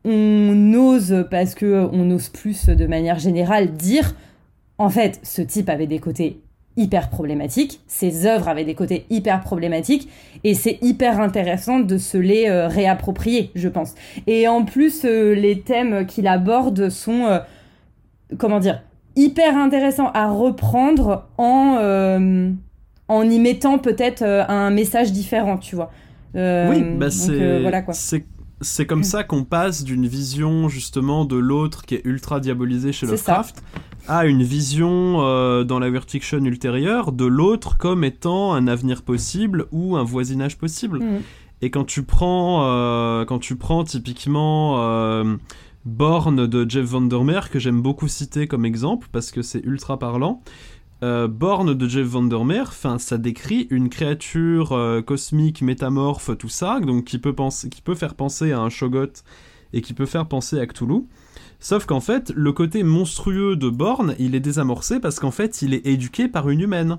on 0.07 0.73
ose, 0.73 1.27
parce 1.31 1.55
que 1.55 1.87
on 1.93 2.11
ose 2.11 2.31
plus 2.31 2.67
de 2.71 2.87
manière 2.87 3.19
générale, 3.19 3.75
dire 3.75 4.15
en 4.79 4.89
fait, 4.89 5.21
ce 5.25 5.43
type 5.43 5.69
avait 5.69 5.87
des 5.87 5.99
côtés 5.99 6.41
hyper 6.77 7.09
problématique, 7.11 7.81
ses 7.87 8.27
œuvres 8.27 8.49
avaient 8.49 8.65
des 8.65 8.75
côtés 8.75 9.07
hyper 9.11 9.41
problématiques, 9.41 10.09
et 10.43 10.55
c'est 10.55 10.79
hyper 10.83 11.21
intéressant 11.21 11.79
de 11.81 11.99
se 11.99 12.19
les 12.19 12.49
euh, 12.49 12.69
réapproprier, 12.69 13.51
je 13.55 13.69
pense. 13.69 13.95
Et 14.27 14.49
en 14.49 14.65
plus, 14.65 15.05
euh, 15.05 15.35
les 15.35 15.61
thèmes 15.61 16.07
qu'il 16.07 16.27
aborde 16.27 16.89
sont, 16.89 17.27
euh, 17.27 17.39
comment 18.39 18.59
dire, 18.59 18.83
hyper 19.17 19.57
intéressants 19.57 20.11
à 20.13 20.29
reprendre 20.29 21.29
en, 21.39 21.79
en 23.07 23.23
y 23.31 23.39
mettant 23.39 23.79
peut-être 23.79 24.25
un 24.25 24.71
message 24.71 25.13
différent, 25.13 25.57
tu 25.57 25.77
vois. 25.77 25.93
oui, 26.35 26.83
bah 26.99 27.11
c'est... 27.11 27.61
voilà, 27.61 27.83
quoi 27.83 27.95
c'est 28.61 28.87
comme 28.87 29.05
ça 29.05 29.25
qu'on 29.25 29.45
passe 29.45 29.85
d'une 29.85 30.07
vision 30.07 30.69
justement 30.69 31.25
de 31.25 31.37
l'autre 31.37 31.85
qui 31.85 31.97
est 31.97 32.03
ultra 32.05 32.41
diabolisé 32.41 32.93
chez 32.93 33.07
Lovecraft 33.07 33.63
à 34.09 34.27
une 34.27 34.43
vision 34.43 35.21
euh, 35.21 35.65
dans 35.65 35.79
la 35.79 35.89
world 35.89 36.11
fiction 36.11 36.45
ultérieure 36.45 37.13
de 37.13 37.25
l'autre 37.25 37.79
comme 37.79 38.05
étant 38.05 38.53
un 38.53 38.67
avenir 38.67 39.03
possible 39.03 39.67
ou 39.73 39.97
un 39.97 40.05
voisinage 40.05 40.59
possible. 40.59 41.01
Mm. 41.01 41.23
Et 41.63 41.71
quand 41.71 41.85
tu 41.85 42.03
prends, 42.03 42.65
euh, 42.65 43.25
quand 43.25 43.39
tu 43.39 43.57
prends 43.57 43.85
typiquement 43.85 44.77
euh, 44.79 45.37
Born 45.85 46.47
de 46.47 46.71
Jeff 46.71 46.87
Vandermeer, 46.87 47.51
que 47.51 47.59
j'aime 47.59 47.81
beaucoup 47.81 48.09
citer 48.09 48.47
comme 48.47 48.65
exemple 48.65 49.09
parce 49.13 49.31
que 49.31 49.43
c'est 49.43 49.65
ultra 49.65 49.99
parlant, 49.99 50.43
euh, 51.03 51.29
Born 51.29 51.75
de 51.75 51.89
Jeff 51.89 52.07
Vandermeer, 52.07 52.73
ça 52.73 53.19
décrit 53.19 53.67
une 53.71 53.91
créature 53.91 54.73
euh, 54.73 55.03
cosmique, 55.03 55.61
métamorphe, 55.61 56.31
tout 56.39 56.49
ça, 56.49 56.81
donc 56.81 57.05
qui 57.05 57.19
peut, 57.19 57.35
penser, 57.35 57.69
qui 57.69 57.83
peut 57.83 57.95
faire 57.95 58.15
penser 58.15 58.53
à 58.53 58.61
un 58.61 58.71
Shogot 58.71 59.23
et 59.75 59.83
qui 59.83 59.93
peut 59.93 60.07
faire 60.07 60.27
penser 60.27 60.59
à 60.59 60.67
Cthulhu. 60.67 61.05
Sauf 61.65 61.87
qu'en 61.87 62.01
fait, 62.01 62.31
le 62.37 62.53
côté 62.53 62.83
monstrueux 62.83 63.57
de 63.57 63.71
Born, 63.71 64.15
il 64.19 64.35
est 64.35 64.41
désamorcé 64.41 65.01
parce 65.01 65.19
qu'en 65.19 65.31
fait, 65.31 65.63
il 65.63 65.73
est 65.73 65.87
éduqué 65.87 66.29
par 66.29 66.51
une 66.51 66.61
humaine. 66.61 66.99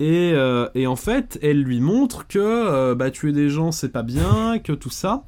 Et, 0.00 0.32
euh, 0.32 0.70
et 0.74 0.86
en 0.86 0.96
fait, 0.96 1.38
elle 1.42 1.60
lui 1.62 1.80
montre 1.80 2.26
que 2.26 2.38
euh, 2.38 2.94
bah, 2.94 3.10
tuer 3.10 3.32
des 3.32 3.50
gens, 3.50 3.72
c'est 3.72 3.90
pas 3.90 4.02
bien, 4.02 4.58
que 4.64 4.72
tout 4.72 4.88
ça. 4.88 5.26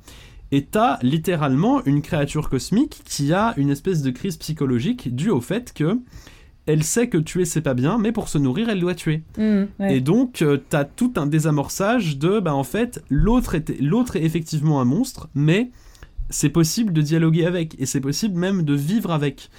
Et 0.50 0.64
t'as 0.64 0.98
littéralement 1.02 1.84
une 1.84 2.00
créature 2.00 2.48
cosmique 2.48 3.02
qui 3.04 3.34
a 3.34 3.52
une 3.58 3.68
espèce 3.68 4.00
de 4.00 4.10
crise 4.10 4.38
psychologique 4.38 5.14
due 5.14 5.28
au 5.28 5.42
fait 5.42 5.74
que 5.74 5.98
elle 6.64 6.84
sait 6.84 7.10
que 7.10 7.18
tuer 7.18 7.44
c'est 7.44 7.60
pas 7.60 7.74
bien, 7.74 7.98
mais 7.98 8.12
pour 8.12 8.30
se 8.30 8.38
nourrir 8.38 8.70
elle 8.70 8.80
doit 8.80 8.94
tuer. 8.94 9.24
Mm, 9.36 9.64
ouais. 9.78 9.96
Et 9.96 10.00
donc 10.00 10.40
euh, 10.40 10.56
t'as 10.70 10.84
tout 10.84 11.12
un 11.16 11.26
désamorçage 11.26 12.16
de 12.16 12.40
bah 12.40 12.54
en 12.54 12.64
fait 12.64 13.04
l'autre 13.10 13.54
est 13.54 13.78
l'autre 13.80 14.16
est 14.16 14.22
effectivement 14.22 14.80
un 14.80 14.86
monstre, 14.86 15.28
mais 15.34 15.70
c'est 16.30 16.48
possible 16.48 16.92
de 16.92 17.02
dialoguer 17.02 17.46
avec 17.46 17.74
et 17.78 17.86
c'est 17.86 18.00
possible 18.00 18.38
même 18.38 18.62
de 18.62 18.74
vivre 18.74 19.10
avec. 19.10 19.50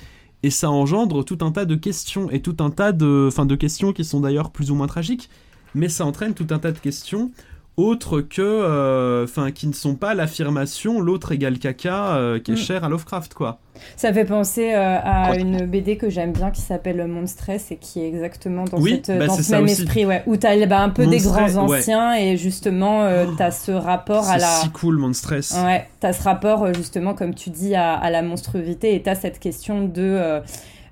Et 0.42 0.50
ça 0.50 0.72
engendre 0.72 1.26
tout 1.26 1.40
un 1.42 1.52
tas 1.52 1.66
de 1.66 1.76
questions 1.76 2.30
et 2.30 2.42
tout 2.42 2.56
un 2.60 2.70
tas 2.70 2.92
de 2.92 3.26
enfin 3.28 3.46
de 3.46 3.56
questions 3.56 3.92
qui 3.92 4.06
sont 4.06 4.22
d'ailleurs 4.22 4.52
plus 4.52 4.72
ou 4.72 4.76
moins 4.76 4.88
tragiques, 4.88 5.30
mais 5.76 5.90
ça 5.90 6.06
entraîne 6.06 6.34
tout 6.34 6.48
un 6.52 6.60
tas 6.60 6.72
de 6.72 6.80
questions 6.80 7.32
autres 7.80 8.22
que 8.22 8.42
euh, 8.42 9.24
enfin 9.24 9.52
qui 9.52 9.68
ne 9.68 9.74
sont 9.74 9.96
pas 9.96 10.14
l'affirmation 10.14 11.00
l'autre 11.02 11.32
égale 11.32 11.60
caca 11.60 12.16
euh, 12.16 12.40
qui 12.40 12.52
est 12.52 12.56
Mm. 12.56 12.58
cher 12.58 12.84
à 12.84 12.90
Lovecraft 12.90 13.34
quoi. 13.34 13.60
Ça 13.96 14.12
fait 14.12 14.26
penser 14.26 14.74
euh, 14.74 14.98
à 15.02 15.36
une 15.38 15.66
BD 15.66 15.96
que 15.96 16.10
j'aime 16.10 16.34
bien 16.34 16.52
qui 16.52 16.60
s'appelle 16.62 17.06
Monstress 17.08 17.72
et 17.72 17.78
qui 17.78 18.02
est 18.02 18.08
exactement 18.10 18.66
dans, 18.66 18.78
Oui, 18.80 19.02
cette, 19.06 19.18
bah, 19.18 19.28
dans 19.28 19.34
c'est 19.36 19.44
ce 19.44 19.52
même 19.54 19.64
aussi. 19.64 19.84
esprit, 19.84 20.06
ouais, 20.06 20.22
où 20.28 20.36
t'as 20.36 20.66
bah, 20.66 20.82
un 20.82 20.90
peu 20.90 21.08
des 21.08 21.20
grands 21.20 21.48
ouais. 21.68 21.78
anciens 21.78 22.14
et 22.16 22.36
justement 22.36 23.04
euh, 23.04 23.26
t'as 23.38 23.52
ce 23.52 23.72
rapport 23.72 24.28
à 24.30 24.34
C'est 24.34 24.40
la. 24.42 24.48
si 24.48 24.70
cool 24.72 24.98
Monstress. 24.98 25.56
Ouais, 25.64 25.88
t'as 26.02 26.12
ce 26.12 26.24
rapport 26.24 26.74
justement, 26.74 27.14
comme 27.14 27.34
tu 27.34 27.50
dis, 27.52 27.74
à, 27.76 27.94
à 27.94 28.10
la 28.10 28.22
monstruosité 28.22 28.96
et 28.96 29.02
t'as 29.02 29.16
cette 29.16 29.40
question 29.40 29.86
de. 29.88 29.92
euh, 30.02 30.40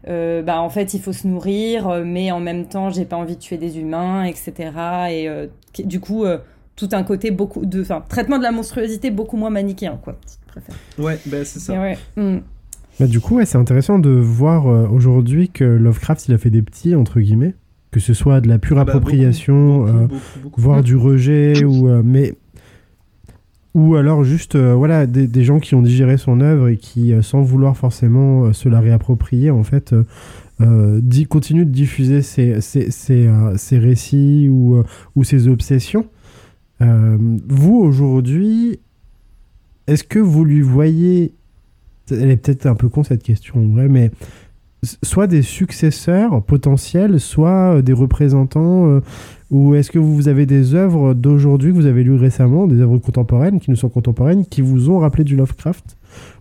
euh, 0.08 0.42
bah, 0.42 0.62
en 0.62 0.70
fait, 0.70 0.94
il 0.94 1.02
faut 1.02 1.12
se 1.12 1.28
nourrir, 1.28 2.02
mais 2.06 2.32
en 2.32 2.40
même 2.40 2.66
temps, 2.68 2.90
j'ai 2.90 3.04
pas 3.04 3.18
envie 3.18 3.36
de 3.36 3.42
tuer 3.42 3.58
des 3.58 3.78
humains, 3.80 4.24
etc. 4.24 4.54
Et 5.10 5.28
euh, 5.28 5.48
du 5.84 6.00
coup, 6.00 6.24
euh, 6.24 6.38
tout 6.78 6.88
un 6.94 7.04
côté 7.04 7.32
beaucoup 7.32 7.66
de. 7.66 7.82
Enfin, 7.82 8.02
traitement 8.08 8.38
de 8.38 8.44
la 8.44 8.52
monstruosité 8.54 9.12
beaucoup 9.12 9.36
moins 9.36 9.50
manichéen, 9.50 10.00
quoi, 10.02 10.18
si 10.26 10.38
tu 10.38 10.46
préfères. 10.46 10.76
Ouais, 10.98 11.20
bah 11.26 11.44
c'est 11.44 11.60
ça. 11.60 11.74
Ouais. 11.74 11.98
mm. 12.16 12.38
Bah, 13.00 13.08
du 13.08 13.20
coup, 13.20 13.36
ouais, 13.36 13.46
c'est 13.46 13.58
intéressant 13.58 14.00
de 14.00 14.10
voir 14.10 14.68
euh, 14.68 14.88
aujourd'hui 14.88 15.50
que 15.50 15.64
Lovecraft, 15.66 16.30
il 16.30 16.34
a 16.34 16.38
fait 16.38 16.50
des 16.50 16.62
petits, 16.62 16.96
entre 16.96 17.20
guillemets, 17.20 17.54
que 17.92 18.00
ce 18.00 18.14
soit 18.14 18.42
de 18.42 18.48
la 18.48 18.58
pure 18.58 18.80
Ah 18.80 18.86
bah, 18.86 18.94
appropriation, 18.94 19.80
beaucoup, 19.80 19.88
euh, 19.90 20.02
beaucoup, 20.08 20.40
beaucoup. 20.42 20.62
voire 20.62 20.82
du 20.84 20.96
rejet, 20.96 21.64
ou, 21.64 21.88
euh, 21.88 22.02
mais... 22.04 22.34
ou 23.76 23.96
alors 23.96 24.24
juste 24.24 24.56
euh, 24.56 24.74
voilà, 24.74 25.06
des, 25.06 25.28
des 25.28 25.44
gens 25.44 25.60
qui 25.60 25.76
ont 25.76 25.84
digéré 25.84 26.18
son 26.18 26.42
œuvre 26.42 26.70
et 26.70 26.78
qui, 26.78 27.14
euh, 27.14 27.22
sans 27.22 27.42
vouloir 27.42 27.78
forcément 27.78 28.46
euh, 28.46 28.54
se 28.54 28.68
la 28.68 28.80
réapproprier, 28.80 29.52
en 29.52 29.64
fait, 29.64 29.94
euh, 29.94 30.04
euh, 30.62 31.00
continuent 31.30 31.66
de 31.66 31.72
diffuser 31.72 32.24
ses, 32.24 32.62
ses, 32.62 32.90
ses, 32.90 33.28
euh, 33.28 33.56
ses 33.58 33.78
récits 33.78 34.50
ou, 34.50 34.76
euh, 34.76 34.84
ou 35.16 35.24
ses 35.24 35.48
obsessions. 35.48 36.08
Euh, 36.82 37.18
vous, 37.48 37.76
aujourd'hui, 37.76 38.80
est-ce 39.88 40.04
que 40.04 40.20
vous 40.20 40.44
lui 40.44 40.62
voyez 40.62 41.34
elle 42.10 42.32
est 42.32 42.38
peut-être 42.38 42.68
un 42.68 42.76
peu 42.76 42.88
con 42.88 43.04
cette 43.04 43.22
question 43.22 43.56
en 43.60 43.68
vrai, 43.68 43.90
mais 43.90 44.12
soit 45.04 45.28
des 45.28 45.42
successeurs 45.42 46.42
potentiels, 46.42 47.20
soit 47.20 47.76
euh, 47.76 47.82
des 47.82 47.92
représentants, 47.92 48.88
euh, 48.88 49.02
ou 49.52 49.76
est-ce 49.76 49.92
que 49.92 50.00
vous 50.00 50.30
avez 50.30 50.46
des 50.46 50.74
œuvres 50.74 51.14
d'aujourd'hui 51.14 51.72
que 51.72 51.76
vous 51.76 51.86
avez 51.86 52.04
lues 52.04 52.16
récemment, 52.16 52.66
des 52.66 52.80
œuvres 52.80 52.98
contemporaines, 53.00 53.60
qui 53.60 53.72
nous 53.72 53.76
sont 53.76 53.90
contemporaines, 53.90 54.46
qui 54.46 54.62
vous 54.62 54.90
ont 54.90 55.00
rappelé 55.00 55.26
du 55.26 55.36
Lovecraft, 55.36 55.98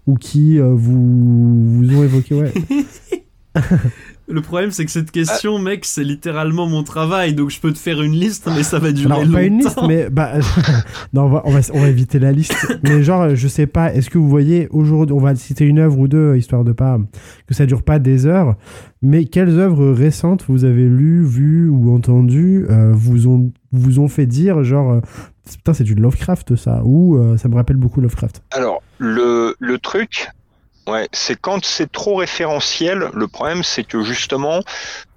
ou 0.06 0.14
qui 0.14 0.58
vous, 0.58 1.80
vous 1.82 1.96
ont 1.96 2.04
évoqué, 2.04 2.34
ouais. 2.36 2.52
Le 4.28 4.40
problème, 4.40 4.72
c'est 4.72 4.84
que 4.84 4.90
cette 4.90 5.12
question, 5.12 5.58
mec, 5.58 5.84
c'est 5.84 6.02
littéralement 6.02 6.66
mon 6.66 6.82
travail, 6.82 7.34
donc 7.34 7.50
je 7.50 7.60
peux 7.60 7.72
te 7.72 7.78
faire 7.78 8.02
une 8.02 8.12
liste, 8.12 8.48
mais 8.54 8.64
ça 8.64 8.78
va 8.80 8.90
durer 8.90 9.20
longtemps. 9.20 9.32
pas 9.32 9.42
une 9.44 9.58
liste, 9.58 9.78
mais 9.86 10.10
bah, 10.10 10.32
non, 11.12 11.24
on 11.24 11.28
va, 11.28 11.42
on, 11.44 11.50
va, 11.52 11.60
on 11.72 11.80
va 11.80 11.88
éviter 11.88 12.18
la 12.18 12.32
liste. 12.32 12.54
mais 12.82 13.04
genre, 13.04 13.34
je 13.34 13.48
sais 13.48 13.66
pas, 13.66 13.94
est-ce 13.94 14.10
que 14.10 14.18
vous 14.18 14.28
voyez 14.28 14.66
aujourd'hui, 14.70 15.14
on 15.14 15.20
va 15.20 15.34
citer 15.36 15.64
une 15.64 15.78
œuvre 15.78 15.98
ou 15.98 16.08
deux, 16.08 16.36
histoire 16.36 16.64
de 16.64 16.72
pas 16.72 16.98
que 17.46 17.54
ça 17.54 17.66
dure 17.66 17.82
pas 17.82 17.98
des 17.98 18.26
heures, 18.26 18.56
mais 19.02 19.26
quelles 19.26 19.58
œuvres 19.58 19.92
récentes 19.92 20.44
vous 20.48 20.64
avez 20.64 20.88
lues, 20.88 21.24
vues 21.24 21.68
ou 21.68 21.94
entendues 21.94 22.66
euh, 22.70 22.92
vous 22.92 23.28
ont 23.28 23.52
vous 23.72 23.98
ont 24.00 24.08
fait 24.08 24.26
dire 24.26 24.64
genre 24.64 24.92
euh, 24.92 25.00
putain 25.48 25.74
c'est 25.74 25.84
du 25.84 25.94
Lovecraft 25.94 26.56
ça 26.56 26.82
ou 26.84 27.16
euh, 27.16 27.36
ça 27.36 27.48
me 27.48 27.54
rappelle 27.54 27.76
beaucoup 27.76 28.00
Lovecraft. 28.00 28.42
Alors, 28.50 28.82
le, 28.98 29.54
le 29.60 29.78
truc, 29.78 30.28
ouais, 30.86 31.08
c'est 31.12 31.38
quand 31.40 31.64
c'est 31.64 31.90
trop 31.90 32.16
référentiel, 32.16 33.10
le 33.12 33.28
problème 33.28 33.62
c'est 33.62 33.84
que 33.84 34.02
justement, 34.02 34.60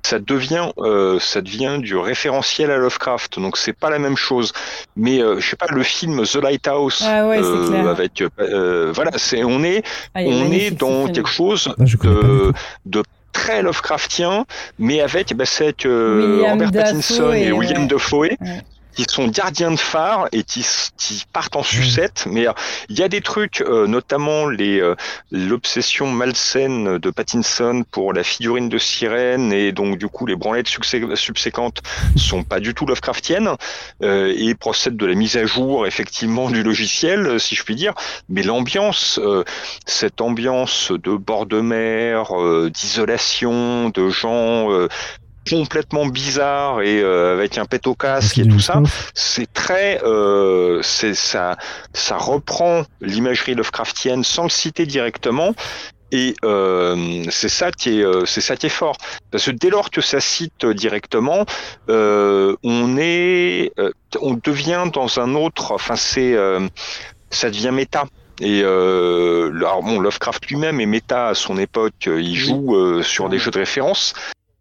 ça 0.03 0.17
devient, 0.19 0.69
euh, 0.79 1.19
ça 1.19 1.41
devient 1.41 1.77
du 1.79 1.95
référentiel 1.97 2.71
à 2.71 2.77
Lovecraft, 2.77 3.39
donc 3.39 3.57
c'est 3.57 3.73
pas 3.73 3.89
la 3.89 3.99
même 3.99 4.17
chose. 4.17 4.53
Mais 4.95 5.21
euh, 5.21 5.39
je 5.39 5.49
sais 5.49 5.55
pas, 5.55 5.67
le 5.69 5.83
film 5.83 6.23
The 6.25 6.35
Lighthouse, 6.35 7.03
Ah 7.05 7.27
ouais, 7.27 7.37
c'est 7.37 7.43
euh, 7.45 7.67
clair. 7.67 7.87
avec, 7.87 8.23
euh, 8.39 8.91
voilà, 8.93 9.11
c'est, 9.17 9.43
on 9.43 9.63
est, 9.63 9.83
Ah, 10.15 10.21
on 10.25 10.51
est 10.51 10.71
dans 10.71 11.07
quelque 11.07 11.29
chose 11.29 11.73
Ah, 11.77 11.83
de, 11.83 12.53
de 12.85 13.03
très 13.33 13.61
Lovecraftien, 13.61 14.45
mais 14.79 15.01
avec, 15.01 15.35
bah, 15.35 15.45
c'est 15.45 15.65
avec, 15.65 15.85
euh, 15.85 16.43
Robert 16.49 16.71
Dafoe 16.71 16.85
Pattinson 16.85 17.33
et, 17.33 17.43
et, 17.47 17.51
William 17.51 17.83
ouais. 17.83 17.87
Dafoe 17.87 18.19
Ouais. 18.41 18.61
Qui 19.05 19.13
sont 19.13 19.27
gardiens 19.27 19.71
de 19.71 19.79
phare 19.79 20.27
et 20.31 20.43
qui, 20.43 20.65
qui 20.97 21.23
partent 21.31 21.55
en 21.55 21.63
sucette. 21.63 22.25
Mais 22.29 22.47
euh, 22.47 22.53
il 22.89 22.97
y 22.97 23.03
a 23.03 23.07
des 23.07 23.21
trucs, 23.21 23.61
euh, 23.61 23.87
notamment 23.87 24.47
les 24.47 24.79
euh, 24.79 24.95
l'obsession 25.31 26.07
malsaine 26.11 26.97
de 26.97 27.09
Pattinson 27.09 27.83
pour 27.91 28.13
la 28.13 28.23
figurine 28.23 28.69
de 28.69 28.77
sirène 28.77 29.53
et 29.53 29.71
donc 29.71 29.97
du 29.97 30.07
coup 30.07 30.25
les 30.25 30.35
branlettes 30.35 30.67
subséquentes 30.67 31.81
sont 32.15 32.43
pas 32.43 32.59
du 32.59 32.73
tout 32.73 32.85
Lovecraftiennes 32.85 33.49
euh, 34.03 34.33
et 34.37 34.55
procèdent 34.55 34.97
de 34.97 35.05
la 35.05 35.15
mise 35.15 35.37
à 35.37 35.45
jour 35.45 35.87
effectivement 35.87 36.49
du 36.49 36.63
logiciel, 36.63 37.25
euh, 37.25 37.39
si 37.39 37.55
je 37.55 37.63
puis 37.63 37.75
dire. 37.75 37.93
Mais 38.27 38.43
l'ambiance, 38.43 39.19
euh, 39.23 39.43
cette 39.85 40.21
ambiance 40.21 40.91
de 40.91 41.15
bord 41.15 41.45
de 41.45 41.61
mer, 41.61 42.31
d'isolation, 42.69 43.89
de 43.89 44.09
gens 44.09 44.69
complètement 45.49 46.05
bizarres 46.05 46.81
et 46.81 47.01
euh, 47.01 47.33
avec 47.33 47.57
un 47.57 47.65
pet 47.65 47.85
au 47.87 47.95
casque 47.95 48.37
et 48.37 48.47
tout 48.47 48.59
ça, 48.59 48.81
c'est 49.13 49.51
très, 49.51 50.01
euh, 50.03 50.81
c'est 50.81 51.13
ça, 51.13 51.57
ça 51.93 52.17
reprend 52.17 52.83
l'imagerie 53.01 53.55
Lovecraftienne 53.55 54.23
sans 54.23 54.43
le 54.43 54.49
citer 54.49 54.85
directement. 54.85 55.53
Et 56.11 56.33
euh, 56.43 57.23
c'est 57.29 57.49
ça 57.49 57.71
qui 57.71 57.99
est, 57.99 58.03
euh, 58.03 58.25
c'est 58.25 58.41
ça 58.41 58.55
qui 58.55 58.65
est 58.65 58.69
fort, 58.69 58.97
parce 59.29 59.45
que 59.45 59.51
dès 59.51 59.69
lors 59.69 59.91
que 59.91 60.01
ça 60.01 60.19
cite 60.19 60.65
directement, 60.65 61.45
euh, 61.89 62.55
on 62.63 62.97
est, 62.97 63.71
euh, 63.77 63.91
on 64.19 64.33
devient 64.33 64.85
dans 64.91 65.19
un 65.19 65.35
autre, 65.35 65.71
enfin 65.71 65.95
c'est, 65.95 66.33
euh, 66.33 66.67
ça 67.29 67.51
devient 67.51 67.71
méta. 67.71 68.05
Et 68.41 68.61
euh, 68.63 69.51
alors 69.55 69.83
bon, 69.83 69.99
Lovecraft 69.99 70.47
lui-même 70.47 70.79
est 70.79 70.87
méta 70.87 71.27
à 71.27 71.35
son 71.35 71.57
époque, 71.59 72.07
il 72.07 72.35
joue 72.35 72.75
euh, 72.75 73.03
sur 73.03 73.29
des 73.29 73.37
jeux 73.37 73.51
de 73.51 73.59
référence, 73.59 74.15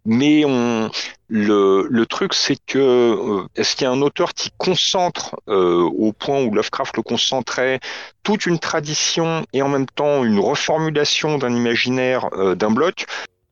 mais 0.04 0.44
on, 0.46 0.90
le, 1.28 1.86
le 1.90 2.06
truc, 2.06 2.32
c'est 2.34 2.56
que 2.66 2.78
euh, 2.78 3.46
est-ce 3.56 3.76
qu'il 3.76 3.84
y 3.84 3.88
a 3.88 3.90
un 3.90 4.00
auteur 4.02 4.32
qui 4.34 4.50
concentre 4.56 5.36
euh, 5.48 5.82
au 5.82 6.12
point 6.12 6.42
où 6.42 6.54
Lovecraft 6.54 6.96
le 6.96 7.02
concentrait 7.02 7.80
toute 8.22 8.46
une 8.46 8.58
tradition 8.58 9.44
et 9.52 9.60
en 9.62 9.68
même 9.68 9.86
temps 9.86 10.24
une 10.24 10.38
reformulation 10.38 11.38
d'un 11.38 11.54
imaginaire 11.54 12.28
euh, 12.32 12.54
d'un 12.54 12.70
bloc? 12.70 13.06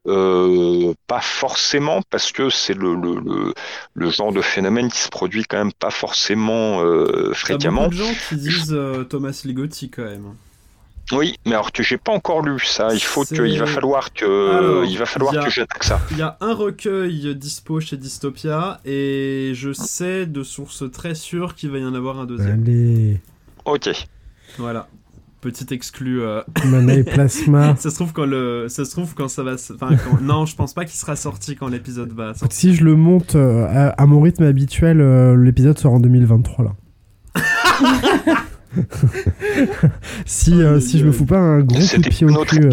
Euh, 0.09 0.95
pas 1.09 1.21
forcément 1.21 2.01
parce 2.11 2.31
que 2.31 2.49
c'est 2.49 2.75
le, 2.75 2.95
le, 2.95 3.17
le, 3.19 3.55
le 3.95 4.11
genre 4.11 4.33
de 4.33 4.41
phénomène 4.41 4.89
qui 4.89 4.99
se 5.01 5.09
produit 5.09 5.43
quand 5.43 5.57
même 5.59 5.73
pas 5.73 5.91
forcément 5.91 6.81
euh, 6.85 7.31
T'as 7.31 7.35
fréquemment. 7.35 7.83
beaucoup 7.89 7.95
de 7.95 8.05
gens 8.05 8.15
qui 8.29 8.37
disent 8.37 8.73
euh, 8.73 9.03
Thomas 9.03 9.41
Ligotti 9.45 9.91
quand 9.91 10.05
même. 10.05 10.37
Oui, 11.13 11.37
mais 11.47 11.53
alors 11.53 11.71
que 11.71 11.83
j'ai 11.83 11.99
pas 11.99 12.13
encore 12.13 12.43
lu 12.43 12.59
ça, 12.65 12.89
il 12.93 13.01
faut 13.01 13.25
que, 13.25 13.47
il 13.47 13.59
va 13.59 13.67
falloir 13.67 14.13
que, 14.13 14.57
Alors, 14.57 14.85
il 14.85 14.99
va 14.99 15.07
falloir 15.07 15.37
a- 15.37 15.45
que 15.45 15.51
j'attaque 15.51 15.85
ça. 15.85 16.01
Il 16.11 16.19
y 16.19 16.23
a 16.23 16.37
un 16.41 16.53
recueil 16.53 17.35
dispo 17.37 17.79
chez 17.81 17.97
Dystopia 17.97 18.81
et 18.85 19.53
je 19.55 19.73
sais 19.73 20.27
de 20.27 20.43
sources 20.43 20.91
très 20.91 21.15
sûres 21.15 21.55
qu'il 21.55 21.71
va 21.71 21.79
y 21.79 21.85
en 21.85 21.95
avoir 21.95 22.19
un 22.19 22.27
deuxième. 22.27 22.63
Allez. 22.63 23.21
Ok. 23.65 23.89
Voilà. 24.59 24.89
Petit 25.41 25.73
exclu. 25.73 26.23
Euh... 26.23 26.43
Mana 26.65 26.95
et 26.95 27.05
Plasma. 27.05 27.77
ça 27.79 27.91
se 27.91 27.95
trouve 27.95 28.13
quand 28.13 28.27
le, 28.27 28.67
ça 28.69 28.85
se 28.85 28.91
trouve 28.91 29.15
quand 29.15 29.29
ça 29.29 29.45
va. 29.45 29.53
Enfin, 29.53 29.91
quand... 29.97 30.21
non, 30.21 30.45
je 30.45 30.57
pense 30.57 30.75
pas 30.75 30.85
qu'il 30.85 30.99
sera 30.99 31.15
sorti 31.15 31.55
quand 31.55 31.69
l'épisode 31.69 32.13
va. 32.13 32.35
Sortir. 32.35 32.57
Si 32.57 32.75
je 32.75 32.85
le 32.85 32.97
monte 32.97 33.37
euh, 33.37 33.65
à, 33.69 33.91
à, 33.91 34.07
mon 34.07 34.21
rythme 34.21 34.43
habituel, 34.43 35.01
euh, 35.01 35.37
l'épisode 35.37 35.79
sort 35.79 35.93
en 35.93 36.01
2023 36.01 36.65
là. 36.65 36.73
si 40.27 40.63
euh, 40.63 40.81
si 40.81 40.99
je 40.99 41.05
me 41.05 41.13
fous 41.13 41.27
pas 41.27 41.39
un 41.39 41.61
gros 41.61 41.79
coup 41.79 42.01
de 42.01 42.09
pied 42.09 42.27
au 42.27 42.45
cul. 42.45 42.65
Euh... 42.65 42.71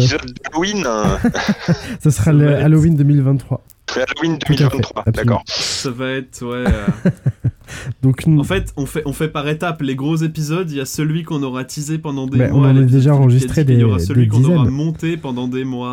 Halloween. 0.52 0.84
ça 2.00 2.10
sera 2.10 2.32
le 2.32 2.56
Halloween 2.56 2.96
2023. 2.96 3.62
Halloween 3.94 4.38
2023, 4.48 5.04
d'accord. 5.12 5.42
Ça 5.46 5.90
va 5.90 6.10
être 6.12 6.42
ouais. 6.42 6.64
Euh... 6.66 7.10
Donc, 8.02 8.24
en 8.26 8.44
fait, 8.44 8.72
on 8.76 8.86
fait, 8.86 9.02
on 9.06 9.12
fait 9.12 9.28
par 9.28 9.48
étapes 9.48 9.82
les 9.82 9.94
gros 9.94 10.16
épisodes. 10.16 10.70
Il 10.70 10.76
y 10.76 10.80
a 10.80 10.84
celui 10.84 11.22
qu'on 11.22 11.42
aura 11.42 11.64
teasé 11.64 11.98
pendant 11.98 12.26
des 12.26 12.38
bah, 12.38 12.48
mois. 12.48 12.68
On 12.68 12.70
en 12.70 12.76
a 12.76 12.82
déjà 12.82 13.14
enregistré 13.14 13.64
des. 13.64 13.74
Il 13.74 13.80
y 13.80 13.84
aura 13.84 13.98
celui 13.98 14.26
qu'on 14.28 14.44
aura 14.44 14.64
monté 14.64 15.16
pendant 15.16 15.48
des 15.48 15.64
mois. 15.64 15.92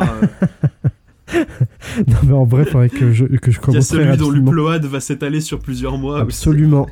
non, 1.34 2.16
mais 2.24 2.32
en 2.32 2.44
vrai, 2.44 2.64
il 2.66 2.70
faudrait 2.70 2.88
que 2.88 3.12
je, 3.12 3.24
que 3.24 3.50
je 3.50 3.60
commence. 3.60 3.90
Il 3.90 3.96
y 3.96 4.00
a 4.00 4.04
celui 4.04 4.16
dont 4.16 4.30
l'upload 4.30 4.84
va 4.84 5.00
s'étaler 5.00 5.40
sur 5.40 5.60
plusieurs 5.60 5.98
mois. 5.98 6.20
Absolument. 6.20 6.86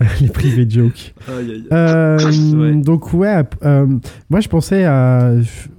les 0.20 0.28
privés 0.28 0.68
jokes. 0.68 1.14
Aïe, 1.28 1.50
aïe. 1.50 1.64
Euh, 1.72 2.18
ouais. 2.54 2.74
Donc 2.74 3.12
ouais, 3.12 3.42
euh, 3.64 3.86
moi 4.28 4.40
je 4.40 4.48
pensais 4.48 4.84
à, 4.84 5.34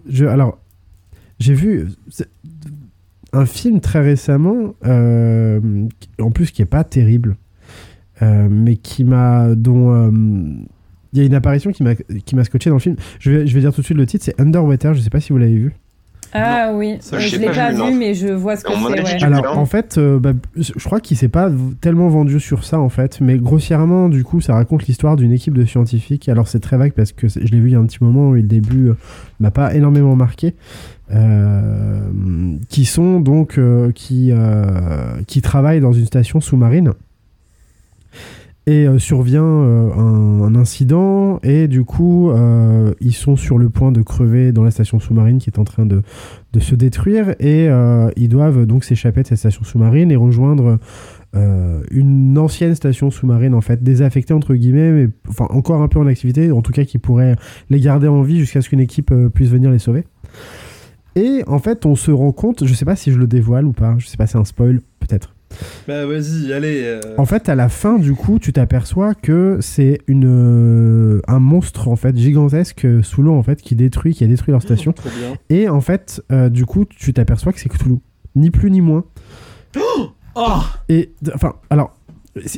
je, 0.09 0.25
alors 0.25 0.57
j'ai 1.39 1.53
vu 1.53 1.87
un 3.33 3.45
film 3.45 3.79
très 3.79 4.01
récemment, 4.01 4.73
euh, 4.85 5.59
en 6.19 6.31
plus 6.31 6.51
qui 6.51 6.61
est 6.61 6.65
pas 6.65 6.83
terrible, 6.83 7.37
mais 8.21 8.77
qui 8.77 9.03
m'a 9.03 9.53
dont 9.55 10.11
il 11.13 11.19
y 11.19 11.21
a 11.21 11.25
une 11.25 11.35
apparition 11.35 11.71
qui 11.71 11.83
m'a 11.83 11.95
qui 11.95 12.35
m'a 12.35 12.43
scotché 12.43 12.69
dans 12.69 12.77
le 12.77 12.81
film. 12.81 12.95
Je 13.19 13.31
vais 13.31 13.47
je 13.47 13.53
vais 13.53 13.61
dire 13.61 13.73
tout 13.73 13.81
de 13.81 13.85
suite 13.85 13.97
le 13.97 14.05
titre, 14.07 14.25
c'est 14.25 14.39
Underwater. 14.41 14.93
Je 14.95 15.01
sais 15.01 15.09
pas 15.09 15.19
si 15.19 15.31
vous 15.31 15.37
l'avez 15.37 15.57
vu. 15.57 15.75
Ah 16.37 16.71
non, 16.71 16.77
oui, 16.77 16.97
ça, 16.99 17.19
je 17.19 17.37
l'ai 17.37 17.47
pas, 17.47 17.71
vu, 17.71 17.93
mais 17.93 18.13
je 18.13 18.27
vois 18.27 18.55
ce 18.55 18.63
que 18.63 18.71
c'est. 18.73 19.01
Ouais. 19.01 19.23
Alors 19.23 19.57
en 19.57 19.65
fait, 19.65 19.97
euh, 19.97 20.19
bah, 20.19 20.33
je 20.55 20.83
crois 20.85 20.99
qu'il 20.99 21.17
s'est 21.17 21.27
pas 21.27 21.51
tellement 21.81 22.07
vendu 22.07 22.39
sur 22.39 22.63
ça 22.63 22.79
en 22.79 22.89
fait, 22.89 23.19
mais 23.21 23.37
grossièrement 23.37 24.09
du 24.09 24.23
coup 24.23 24.41
ça 24.41 24.53
raconte 24.53 24.85
l'histoire 24.87 25.15
d'une 25.15 25.31
équipe 25.31 25.53
de 25.53 25.65
scientifiques. 25.65 26.29
Alors 26.29 26.47
c'est 26.47 26.59
très 26.59 26.77
vague 26.77 26.93
parce 26.93 27.11
que 27.11 27.27
je 27.27 27.39
l'ai 27.39 27.59
vu 27.59 27.69
il 27.69 27.73
y 27.73 27.75
a 27.75 27.79
un 27.79 27.85
petit 27.85 28.03
moment 28.03 28.35
et 28.35 28.41
le 28.41 28.47
début 28.47 28.89
euh, 28.89 28.97
m'a 29.39 29.51
pas 29.51 29.73
énormément 29.73 30.15
marqué. 30.15 30.55
Euh, 31.09 32.09
qui 32.67 32.83
sont 32.83 33.21
donc 33.21 33.57
euh, 33.57 33.93
qui 33.93 34.33
qui 35.25 35.41
travaillent 35.41 35.79
dans 35.79 35.93
une 35.93 36.05
station 36.05 36.41
sous-marine 36.41 36.91
et 38.67 38.85
euh, 38.85 38.99
survient 38.99 39.43
euh, 39.43 39.89
un, 39.93 40.55
incident. 40.55 41.39
Et 41.41 41.67
du 41.67 41.83
coup 41.83 42.29
euh, 42.29 42.93
ils 42.99 43.13
sont 43.13 43.35
sur 43.35 43.57
le 43.57 43.69
point 43.69 43.91
de 43.91 44.01
crever 44.01 44.51
dans 44.51 44.63
la 44.63 44.71
station 44.71 44.99
sous-marine 44.99 45.39
qui 45.39 45.49
est 45.49 45.57
en 45.57 45.63
train 45.63 45.85
de, 45.85 46.03
se 46.59 46.75
détruire. 46.75 47.35
Et 47.39 47.69
ils 48.15 48.29
doivent 48.29 48.65
donc 48.65 48.83
s'échapper 48.83 49.21
de 49.21 49.27
cette 49.27 49.37
station 49.37 49.63
sous-marine 49.63 50.11
et 50.11 50.15
rejoindre 50.15 50.79
une 51.91 52.35
ancienne 52.39 52.73
station 52.73 53.11
sous-marine 53.11 53.53
en 53.53 53.61
fait 53.61 53.83
désaffectée 53.83 54.33
entre 54.33 54.55
guillemets 54.55 54.91
mais 54.91 55.09
encore 55.49 55.83
un 55.83 55.87
peu 55.87 55.99
en 55.99 56.07
activité 56.07 56.51
en 56.51 56.63
tout 56.63 56.71
cas 56.71 56.83
qui 56.83 56.97
pourrait 56.97 57.35
les 57.69 57.79
garder 57.79 58.07
en 58.07 58.23
vie 58.23 58.39
jusqu'à 58.39 58.61
ce 58.61 58.69
qu'une 58.69 58.79
équipe 58.79 59.13
puisse 59.35 59.49
venir 59.49 59.69
les 59.69 59.77
sauver. 59.77 60.05
Et 61.15 61.43
en 61.45 61.59
fait 61.59 61.85
on 61.85 61.95
se 61.95 62.09
rend 62.09 62.31
compte 62.31 62.65
je 62.65 62.73
sais 62.73 62.85
pas 62.85 62.95
si 62.95 63.11
je 63.11 63.19
le 63.19 63.27
dévoile 63.27 63.67
ou 63.67 63.73
pas 63.73 63.93
je 63.99 64.07
sais 64.07 64.17
pas 64.17 64.25
c'est 64.25 64.39
un 64.39 64.45
spoil 64.45 64.81
peut-être 64.99 65.36
bah 65.87 66.05
vas-y, 66.05 66.51
allez. 66.53 66.81
Euh... 66.83 66.99
En 67.17 67.25
fait, 67.25 67.49
à 67.49 67.55
la 67.55 67.69
fin, 67.69 67.97
du 67.97 68.13
coup, 68.13 68.39
tu 68.39 68.53
t'aperçois 68.53 69.13
que 69.15 69.57
c'est 69.61 69.99
une 70.07 70.25
euh, 70.27 71.21
un 71.27 71.39
monstre 71.39 71.87
en 71.87 71.95
fait 71.95 72.15
gigantesque 72.17 72.85
sous 73.03 73.21
l'eau 73.21 73.33
en 73.33 73.43
fait 73.43 73.61
qui 73.61 73.75
détruit, 73.75 74.13
qui 74.13 74.23
a 74.23 74.27
détruit 74.27 74.51
leur 74.51 74.61
station. 74.61 74.93
Oh, 75.05 75.35
Et 75.49 75.69
en 75.69 75.81
fait, 75.81 76.21
euh, 76.31 76.49
du 76.49 76.65
coup, 76.65 76.85
tu 76.85 77.13
t'aperçois 77.13 77.53
que 77.53 77.59
c'est 77.59 77.69
Cthulhu, 77.69 77.97
ni 78.35 78.51
plus 78.51 78.69
ni 78.71 78.81
moins. 78.81 79.03
Oh, 79.77 80.09
oh 80.35 80.59
Et 80.89 81.11
enfin, 81.33 81.53
alors. 81.69 81.93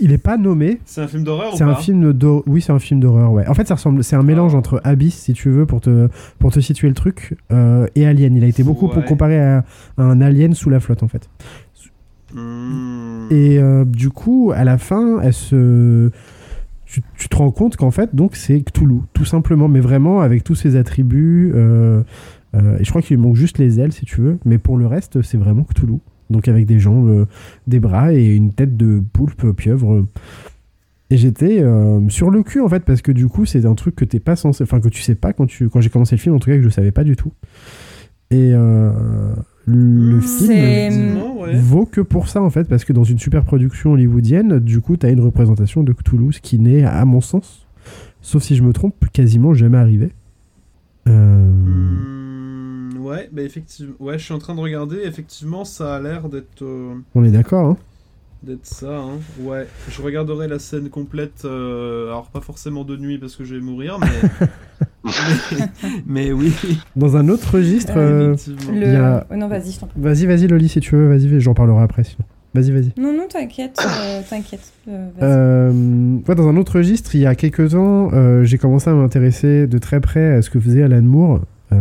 Il 0.01 0.11
est 0.11 0.17
pas 0.17 0.35
nommé. 0.35 0.81
C'est 0.83 0.99
un 0.99 1.07
film 1.07 1.23
d'horreur 1.23 1.53
C'est 1.55 1.63
un 1.63 1.73
film 1.73 2.11
d'horreur. 2.11 2.43
Oui, 2.47 2.61
c'est 2.61 2.73
un 2.73 2.79
film 2.79 2.99
d'horreur. 2.99 3.31
Ouais. 3.31 3.47
En 3.47 3.53
fait, 3.53 3.65
ça 3.65 3.75
ressemble. 3.75 4.03
C'est 4.03 4.17
un 4.17 4.23
mélange 4.23 4.53
entre 4.53 4.81
Abyss, 4.83 5.15
si 5.15 5.31
tu 5.31 5.49
veux, 5.49 5.65
pour 5.65 5.79
te 5.79 6.09
pour 6.37 6.51
te 6.51 6.59
situer 6.59 6.89
le 6.89 6.93
truc, 6.95 7.37
euh, 7.53 7.87
et 7.95 8.05
Alien. 8.05 8.35
Il 8.35 8.43
a 8.43 8.47
été 8.47 8.61
beaucoup 8.63 8.89
Ouais. 8.89 9.05
comparé 9.07 9.39
à, 9.39 9.63
à 9.97 10.03
un 10.03 10.19
Alien 10.19 10.53
sous 10.53 10.69
la 10.69 10.81
flotte, 10.81 11.01
en 11.01 11.07
fait. 11.07 11.29
Mmh. 12.33 13.27
Et 13.31 13.59
euh, 13.59 13.85
du 13.85 14.09
coup, 14.09 14.51
à 14.55 14.63
la 14.63 14.77
fin, 14.77 15.21
tu, 16.85 17.01
te 17.29 17.35
rends 17.35 17.51
compte 17.51 17.77
qu'en 17.77 17.91
fait, 17.91 18.15
donc 18.15 18.35
c'est 18.35 18.61
Cthulhu, 18.61 19.01
tout 19.13 19.25
simplement, 19.25 19.67
mais 19.67 19.79
vraiment 19.79 20.21
avec 20.21 20.43
tous 20.43 20.55
ses 20.55 20.75
attributs. 20.75 21.51
euh, 21.55 22.03
euh, 22.55 22.77
et 22.79 22.83
je 22.83 22.89
crois 22.89 23.01
qu'il 23.01 23.17
manque 23.19 23.35
juste 23.35 23.59
les 23.59 23.79
ailes, 23.79 23.93
si 23.93 24.05
tu 24.05 24.21
veux, 24.21 24.39
mais 24.45 24.57
pour 24.57 24.77
le 24.77 24.87
reste, 24.87 25.21
c'est 25.21 25.37
vraiment 25.37 25.63
Cthulhu. 25.63 25.99
Donc 26.29 26.47
avec 26.47 26.67
des 26.67 26.79
jambes, 26.79 27.25
des 27.65 27.79
bras 27.79 28.13
et 28.13 28.23
une 28.23 28.53
tête 28.53 28.77
de 28.77 29.01
poulpe 29.13 29.51
pieuvre. 29.53 30.05
Et 31.09 31.17
j'étais 31.17 31.63
sur 32.09 32.29
le 32.29 32.43
cul 32.43 32.61
en 32.61 32.69
fait 32.69 32.85
parce 32.85 33.01
que 33.01 33.11
du 33.11 33.27
coup 33.27 33.45
c'est 33.45 33.65
un 33.65 33.73
truc 33.73 33.95
que 33.95 34.05
t'es 34.05 34.19
pas 34.19 34.35
censé, 34.35 34.63
enfin 34.63 34.79
que 34.79 34.89
tu 34.89 35.01
sais 35.01 35.15
pas 35.15 35.33
quand 35.33 35.47
tu 35.47 35.69
quand 35.69 35.81
j'ai 35.81 35.89
commencé 35.89 36.15
le 36.15 36.21
film 36.21 36.35
en 36.35 36.37
tout 36.37 36.51
cas 36.51 36.57
que 36.57 36.61
je 36.61 36.69
savais 36.69 36.91
pas 36.91 37.03
du 37.03 37.15
tout. 37.15 37.33
Et 38.29 38.53
le 39.69 40.17
Mmh, 40.17 40.21
film 40.21 41.17
ouais. 41.37 41.55
vaut 41.59 41.85
que 41.85 42.01
pour 42.01 42.27
ça 42.27 42.41
en 42.41 42.49
fait 42.49 42.67
parce 42.67 42.83
que 42.85 42.93
dans 42.93 43.03
une 43.03 43.19
super 43.19 43.43
production 43.43 43.91
hollywoodienne 43.93 44.59
du 44.59 44.81
coup 44.81 44.97
t'as 44.97 45.11
une 45.11 45.21
représentation 45.21 45.83
de 45.83 45.93
Cthulhu 45.93 46.33
ce 46.33 46.41
qui 46.41 46.59
n'est 46.59 46.83
à 46.83 47.05
mon 47.05 47.21
sens 47.21 47.65
sauf 48.21 48.41
si 48.43 48.55
je 48.55 48.63
me 48.63 48.73
trompe 48.73 48.95
quasiment 49.13 49.53
jamais 49.53 49.77
arrivé 49.77 50.11
Euh, 51.07 51.53
Mmh, 51.53 52.97
ouais, 52.99 53.29
bah 53.31 53.41
effectivement. 53.43 53.93
Ouais, 53.99 54.17
je 54.19 54.23
suis 54.25 54.33
en 54.33 54.39
train 54.39 54.53
de 54.55 54.59
regarder. 54.59 54.97
Effectivement, 55.05 55.63
ça 55.65 55.95
a 55.95 55.99
l'air 56.01 56.29
d'être 56.29 56.61
euh, 56.63 56.93
on 57.15 57.23
est 57.23 57.31
d'accord 57.31 57.65
hein 57.69 57.77
d'être 58.43 58.65
ça. 58.65 58.99
Hein. 58.99 59.19
Ouais, 59.41 59.67
je 59.89 60.01
regarderai 60.01 60.47
la 60.47 60.59
scène 60.59 60.89
complète. 60.89 61.43
euh, 61.45 62.07
alors 62.07 62.29
pas 62.29 62.39
forcément 62.41 62.83
de 62.85 62.95
nuit 62.95 63.17
parce 63.17 63.35
que 63.35 63.43
je 63.43 63.55
vais 63.55 63.61
mourir, 63.61 63.97
mais 63.99 64.07
mais, 66.05 66.31
oui. 66.31 66.53
dans 66.95 67.15
un 67.17 67.29
autre 67.29 67.55
registre 67.55 67.93
euh, 67.95 68.33
effectivement. 68.33 68.73
Le... 68.79 68.85
Il 68.87 68.93
y 68.93 68.95
a- 68.95 69.25
Oh, 69.31 69.35
non, 69.35 69.47
vas-y, 69.47 69.71
je 69.71 69.79
t'en 69.79 69.87
prie. 69.87 69.99
vas-y 70.01 70.25
vas-y 70.25 70.47
Loli 70.47 70.67
si 70.69 70.79
tu 70.79 70.95
veux 70.95 71.07
vas-y 71.07 71.39
j'en 71.39 71.53
parlerai 71.53 71.83
après 71.83 72.03
sinon 72.03 72.25
vas-y 72.53 72.71
vas-y 72.71 72.91
Non, 72.99 73.13
non, 73.13 73.23
t'inquiète, 73.29 73.79
euh, 73.85 74.21
t'inquiète. 74.27 74.73
euh. 74.87 75.09
Euh, 75.21 76.17
ouais, 76.27 76.35
dans 76.35 76.47
un 76.47 76.57
autre 76.57 76.77
registre, 76.77 77.13
il 77.15 77.21
y 77.21 77.25
a 77.27 77.35
quelques 77.35 77.69
temps, 77.71 78.09
euh, 78.13 78.43
j'ai 78.43 78.57
commencé 78.57 78.89
à 78.89 78.93
m'intéresser 78.93 79.67
de 79.67 79.77
très 79.77 79.99
près 80.01 80.33
à 80.37 80.41
ce 80.41 80.49
que 80.49 80.59
faisait 80.59 80.81
Alan 80.83 81.01
Moore. 81.03 81.41
Euh, 81.71 81.77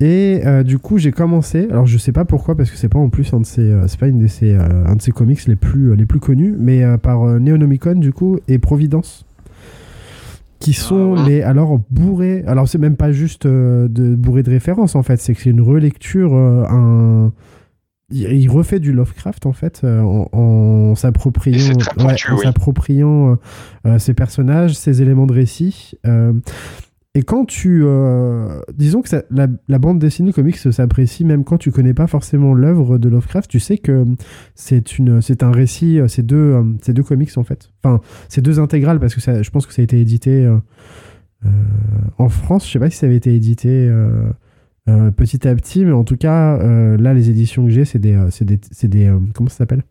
et 0.00 0.40
euh, 0.46 0.62
du 0.62 0.78
coup, 0.78 0.96
j'ai 0.98 1.10
commencé. 1.10 1.66
Alors, 1.70 1.86
je 1.86 1.98
sais 1.98 2.12
pas 2.12 2.24
pourquoi, 2.24 2.56
parce 2.56 2.70
que 2.70 2.76
c'est 2.76 2.88
pas 2.88 2.98
en 3.00 3.08
plus 3.10 3.32
un 3.34 3.40
de 3.40 3.46
ses, 3.46 3.62
euh, 3.62 3.86
c'est 3.88 3.98
pas 3.98 4.06
une 4.06 4.20
de 4.20 4.28
ses, 4.28 4.54
euh, 4.54 4.86
un 4.86 4.94
de 4.96 5.02
ses 5.02 5.10
comics 5.10 5.44
les 5.46 5.56
plus, 5.56 5.90
euh, 5.90 5.94
les 5.96 6.06
plus 6.06 6.20
connus, 6.20 6.54
mais 6.58 6.84
euh, 6.84 6.96
par 6.98 7.24
euh, 7.24 7.38
Neonomicon 7.40 7.96
du 7.96 8.12
coup 8.12 8.38
et 8.46 8.58
Providence, 8.58 9.26
qui 10.58 10.72
sont 10.72 11.12
ouais. 11.12 11.28
les 11.28 11.42
alors 11.42 11.78
bourrés. 11.90 12.44
Alors, 12.46 12.68
c'est 12.68 12.78
même 12.78 12.96
pas 12.96 13.12
juste 13.12 13.46
euh, 13.46 13.88
de 13.88 14.14
bourrés 14.14 14.42
de 14.42 14.50
références 14.50 14.94
en 14.94 15.02
fait, 15.02 15.20
c'est 15.20 15.34
que 15.34 15.40
c'est 15.40 15.50
une 15.50 15.60
relecture, 15.60 16.34
euh, 16.34 16.64
un 16.68 17.32
il 18.10 18.48
refait 18.48 18.80
du 18.80 18.94
Lovecraft 18.94 19.44
en 19.44 19.52
fait 19.52 19.82
euh, 19.84 20.00
en, 20.00 20.94
s'appropriant 20.94 21.74
ouais, 21.98 22.16
oui. 22.30 22.38
s'appropriant 22.42 23.36
ses 23.98 24.14
personnages, 24.14 24.72
ses 24.72 25.02
éléments 25.02 25.26
de 25.26 25.34
récit. 25.34 25.92
Et 27.14 27.22
quand 27.22 27.46
tu 27.46 27.82
euh, 27.84 28.60
disons 28.74 29.02
que 29.02 29.08
la, 29.30 29.78
bande 29.78 29.98
dessinée 29.98 30.32
comics 30.32 30.56
s'apprécie 30.56 31.24
même 31.24 31.42
quand 31.42 31.56
tu 31.56 31.72
connais 31.72 31.94
pas 31.94 32.06
forcément 32.06 32.54
l'œuvre 32.54 32.98
de 32.98 33.08
Lovecraft, 33.08 33.50
tu 33.50 33.60
sais 33.60 33.78
que 33.78 34.04
c'est 34.54 34.98
une 34.98 35.22
c'est 35.22 35.42
un 35.42 35.50
récit, 35.50 35.98
euh, 35.98 36.06
c'est 36.06 36.22
deux 36.22 36.36
euh, 36.36 36.62
c'est 36.82 36.92
deux 36.92 37.02
comics 37.02 37.36
en 37.36 37.44
fait. 37.44 37.70
Enfin, 37.82 38.00
c'est 38.28 38.42
deux 38.42 38.60
intégrales 38.60 39.00
parce 39.00 39.14
que 39.14 39.42
je 39.42 39.50
pense 39.50 39.66
que 39.66 39.72
ça 39.72 39.80
a 39.80 39.84
été 39.84 40.00
édité 40.00 40.48
en 42.18 42.28
France. 42.28 42.66
Je 42.66 42.72
sais 42.72 42.78
pas 42.78 42.90
si 42.90 42.98
ça 42.98 43.06
avait 43.06 43.16
été 43.16 43.34
édité. 43.34 43.90
petit 44.86 45.48
à 45.48 45.54
petit, 45.54 45.84
mais 45.84 45.92
en 45.92 46.04
tout 46.04 46.16
cas, 46.16 46.58
là, 46.96 47.14
les 47.14 47.30
éditions 47.30 47.64
que 47.64 47.70
j'ai, 47.70 47.84
c'est 47.84 47.98
des, 47.98 48.16
c'est 48.30 48.44
des, 48.44 48.60
c'est 48.70 48.88
des, 48.88 49.12
comment 49.34 49.48
ça 49.48 49.56
s'appelle? 49.58 49.82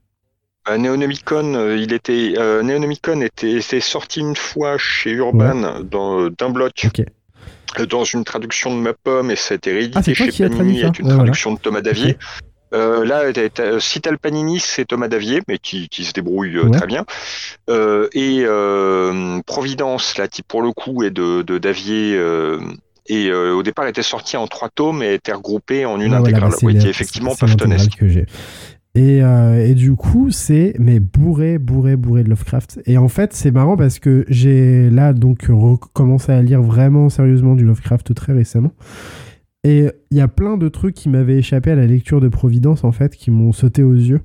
Euh, 0.70 0.78
Neonomicon, 0.78 1.54
euh, 1.56 1.78
il 1.78 1.94
était, 1.94 2.34
euh, 2.38 2.62
Neonomicon 2.64 3.22
était, 3.22 3.62
sorti 3.80 4.20
une 4.20 4.36
fois 4.36 4.78
chez 4.78 5.12
Urban 5.12 5.82
dans- 5.84 6.30
d'un 6.30 6.50
bloc 6.50 6.88
euh, 7.80 7.86
dans 7.86 8.04
une 8.04 8.24
traduction 8.24 8.76
de 8.76 8.82
ma 8.82 8.94
pomme 8.94 9.32
et 9.32 9.36
ça 9.36 9.54
a 9.54 9.56
été 9.58 9.72
réédité 9.72 10.00
Ah, 10.00 10.14
chez 10.14 10.50
Panini 10.50 10.84
avec 10.84 11.00
une 11.00 11.06
Ouais, 11.06 11.12
voilà. 11.12 11.18
traduction 11.20 11.54
de 11.54 11.60
Thomas 11.60 11.82
Davier. 11.82 12.18
Euh, 12.74 13.06
là, 13.06 13.32
t'as- 13.32 13.48
t'as- 13.50 13.80
si 13.80 14.02
t'as 14.02 14.12
le 14.12 14.18
Panini, 14.18 14.60
c'est 14.60 14.84
Thomas 14.84 15.08
Davier, 15.08 15.42
mais 15.48 15.58
qui, 15.58 15.88
qui 15.88 16.04
se 16.04 16.12
débrouille 16.12 16.58
euh, 16.58 16.64
Ouais. 16.64 16.78
très 16.78 16.88
bien. 16.88 17.06
Euh, 17.70 18.10
et 18.14 18.42
euh, 18.46 19.40
Providence, 19.46 20.18
là, 20.18 20.28
qui 20.28 20.44
pour 20.44 20.62
le 20.62 20.74
coup 20.74 21.04
est 21.04 21.12
de, 21.12 21.44
de 21.44 21.58
Davier. 21.60 22.14
euh, 22.18 22.60
et 23.10 23.28
euh, 23.30 23.54
au 23.54 23.64
départ, 23.64 23.88
était 23.88 24.04
sortie 24.04 24.36
en 24.36 24.48
trois 24.48 24.68
tomes 24.68 25.02
et 25.02 25.14
était 25.14 25.32
regroupée 25.32 25.86
en 25.86 25.98
une 26.02 26.14
Ah, 26.14 26.20
voilà, 26.20 26.36
intégrale, 26.40 26.52
bah, 26.62 26.74
la- 26.74 26.80
qui 26.82 26.88
est 26.88 26.90
effectivement 26.90 27.32
c'est 27.40 27.46
que 27.98 28.08
j'ai. 28.10 28.26
Et, 28.98 29.22
euh, 29.22 29.64
et 29.64 29.76
du 29.76 29.94
coup, 29.94 30.32
c'est 30.32 30.74
mais 30.80 31.00
bourré, 31.00 31.60
bourré, 31.60 31.96
bourré 31.96 32.24
de 32.24 32.30
Lovecraft. 32.30 32.82
Et 32.88 32.98
en 32.98 33.08
fait, 33.08 33.32
c'est 33.34 33.52
marrant 33.52 33.78
parce 33.78 34.00
que 34.00 34.26
j'ai 34.28 34.90
là 34.90 35.14
donc 35.14 35.46
recommencé 35.50 36.32
à 36.32 36.42
lire 36.42 36.64
vraiment 36.64 37.10
sérieusement 37.10 37.54
du 37.56 37.64
Lovecraft 37.64 38.16
très 38.16 38.34
récemment. 38.34 38.72
Et 39.64 39.88
il 40.10 40.18
y 40.18 40.22
a 40.22 40.28
plein 40.28 40.58
de 40.58 40.68
trucs 40.68 40.96
qui 40.96 41.10
m'avaient 41.10 41.38
échappé 41.38 41.70
à 41.70 41.76
la 41.76 41.86
lecture 41.86 42.22
de 42.22 42.28
Providence, 42.28 42.84
en 42.84 42.92
fait, 42.92 43.16
qui 43.16 43.30
m'ont 43.30 43.52
sauté 43.52 43.84
aux 43.84 43.94
yeux. 43.94 44.22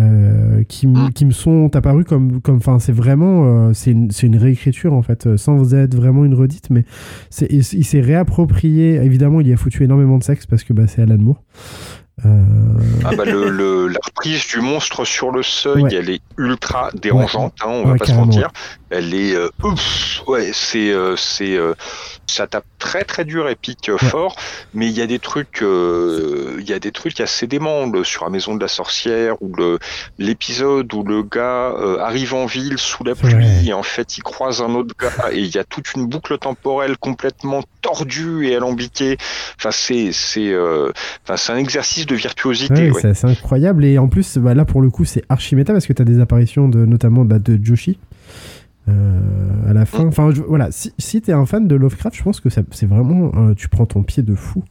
Euh, 0.00 0.64
qui, 0.64 0.86
m- 0.86 1.10
qui 1.14 1.24
me 1.24 1.30
sont 1.30 1.76
apparus 1.76 2.04
comme 2.04 2.40
comme 2.40 2.56
enfin 2.56 2.80
c'est 2.80 2.90
vraiment 2.90 3.68
euh, 3.68 3.72
c'est 3.74 3.92
une, 3.92 4.36
réécriture 4.36 4.92
en 4.92 5.02
fait 5.02 5.28
euh, 5.28 5.36
sans 5.36 5.72
être 5.72 5.94
vraiment 5.94 6.24
une 6.24 6.34
redite 6.34 6.68
mais 6.70 6.82
c'est 7.30 7.46
il, 7.48 7.60
il 7.60 7.84
s'est 7.84 8.00
réapproprié 8.00 8.96
évidemment 8.96 9.40
il 9.40 9.46
y 9.46 9.52
a 9.52 9.56
foutu 9.56 9.84
énormément 9.84 10.18
de 10.18 10.24
sexe 10.24 10.46
parce 10.46 10.64
que 10.64 10.72
bah, 10.72 10.88
c'est 10.88 11.00
Alan 11.00 11.18
Moore 11.18 11.44
Euh, 12.24 12.28
Ah 13.04 13.10
bah 13.16 13.24
le, 13.24 13.50
le- 13.50 13.88
la 13.88 13.98
reprise 14.04 14.46
du 14.46 14.60
monstre 14.60 15.04
sur 15.04 15.30
le 15.32 15.42
seuil, 15.42 15.82
Ouais. 15.82 15.94
elle 15.94 16.10
est 16.10 16.22
ultra 16.38 16.90
dérangeante, 16.94 17.54
hein, 17.62 17.66
on 17.68 17.84
va 17.84 17.92
Ouais, 17.92 17.98
pas 17.98 18.04
carrément, 18.06 18.30
se 18.30 18.36
mentir. 18.38 18.50
Elle 18.96 19.12
est, 19.14 19.34
euh, 19.34 19.48
ouf, 19.62 20.22
ouais, 20.28 20.50
c'est, 20.52 20.90
euh, 20.92 21.16
c'est, 21.16 21.56
euh, 21.56 21.74
ça 22.26 22.46
tape 22.46 22.64
très 22.78 23.02
très 23.04 23.24
dur 23.24 23.48
et 23.48 23.54
pique 23.56 23.88
euh, 23.88 23.98
fort, 23.98 24.36
mais 24.72 24.86
il 24.86 24.92
y 24.92 25.02
a 25.02 25.06
des 25.06 25.18
trucs, 25.18 25.58
il 25.62 26.64
y 26.68 26.72
a 26.72 26.78
des 26.78 26.92
trucs 26.92 27.20
assez 27.20 27.46
déments 27.46 27.86
le- 27.86 28.04
sur 28.04 28.24
la 28.24 28.30
maison 28.30 28.54
de 28.54 28.60
la 28.60 28.68
sorcière 28.68 29.40
ou 29.42 29.52
le 29.56 29.78
l'épisode 30.18 30.92
où 30.94 31.02
le 31.04 31.22
gars 31.22 31.72
arrive 32.00 32.34
en 32.34 32.46
ville 32.46 32.78
sous 32.78 33.04
la 33.04 33.14
pluie 33.14 33.34
Ouais. 33.34 33.64
et 33.66 33.72
en 33.72 33.82
fait 33.82 34.16
il 34.18 34.22
croise 34.22 34.60
un 34.62 34.74
autre 34.74 34.94
gars 35.00 35.30
et 35.32 35.40
il 35.40 35.54
y 35.54 35.58
a 35.58 35.64
toute 35.64 35.92
une 35.94 36.06
boucle 36.06 36.38
temporelle 36.38 36.96
complètement 36.98 37.62
tordue 37.82 38.46
et 38.46 38.54
alambiquée. 38.56 39.16
Enfin 39.58 39.70
c'est 39.72 40.10
c'est 40.12 40.54
enfin 40.56 41.36
c'est 41.36 41.52
un 41.52 41.56
exercice 41.56 42.06
de 42.06 42.14
virtuosité. 42.14 42.90
Ouais, 42.90 43.14
c'est 43.14 43.26
incroyable. 43.26 43.84
Et 43.84 43.98
en 43.98 44.08
plus, 44.08 44.38
bah, 44.38 44.54
là, 44.54 44.64
pour 44.64 44.80
le 44.82 44.90
coup, 44.90 45.04
c'est 45.04 45.22
archi 45.28 45.56
méta 45.56 45.72
parce 45.72 45.86
que 45.86 45.92
tu 45.92 46.02
as 46.02 46.04
des 46.04 46.20
apparitions 46.20 46.68
de, 46.68 46.84
notamment 46.86 47.24
bah, 47.24 47.38
de 47.38 47.58
Joshi 47.62 47.98
à 48.88 49.72
la 49.72 49.86
fin. 49.86 50.04
Mm. 50.04 50.08
Enfin, 50.08 50.30
je- 50.32 50.42
voilà, 50.42 50.70
si, 50.70 50.92
si 50.98 51.20
tu 51.22 51.30
es 51.30 51.34
un 51.34 51.46
fan 51.46 51.66
de 51.66 51.74
Lovecraft, 51.74 52.16
je 52.16 52.22
pense 52.22 52.40
que 52.40 52.48
c'est 52.50 52.86
vraiment. 52.86 53.32
euh, 53.36 53.54
tu 53.54 53.68
prends 53.68 53.86
ton 53.86 54.02
pied 54.02 54.22
de 54.22 54.34
fou. 54.34 54.62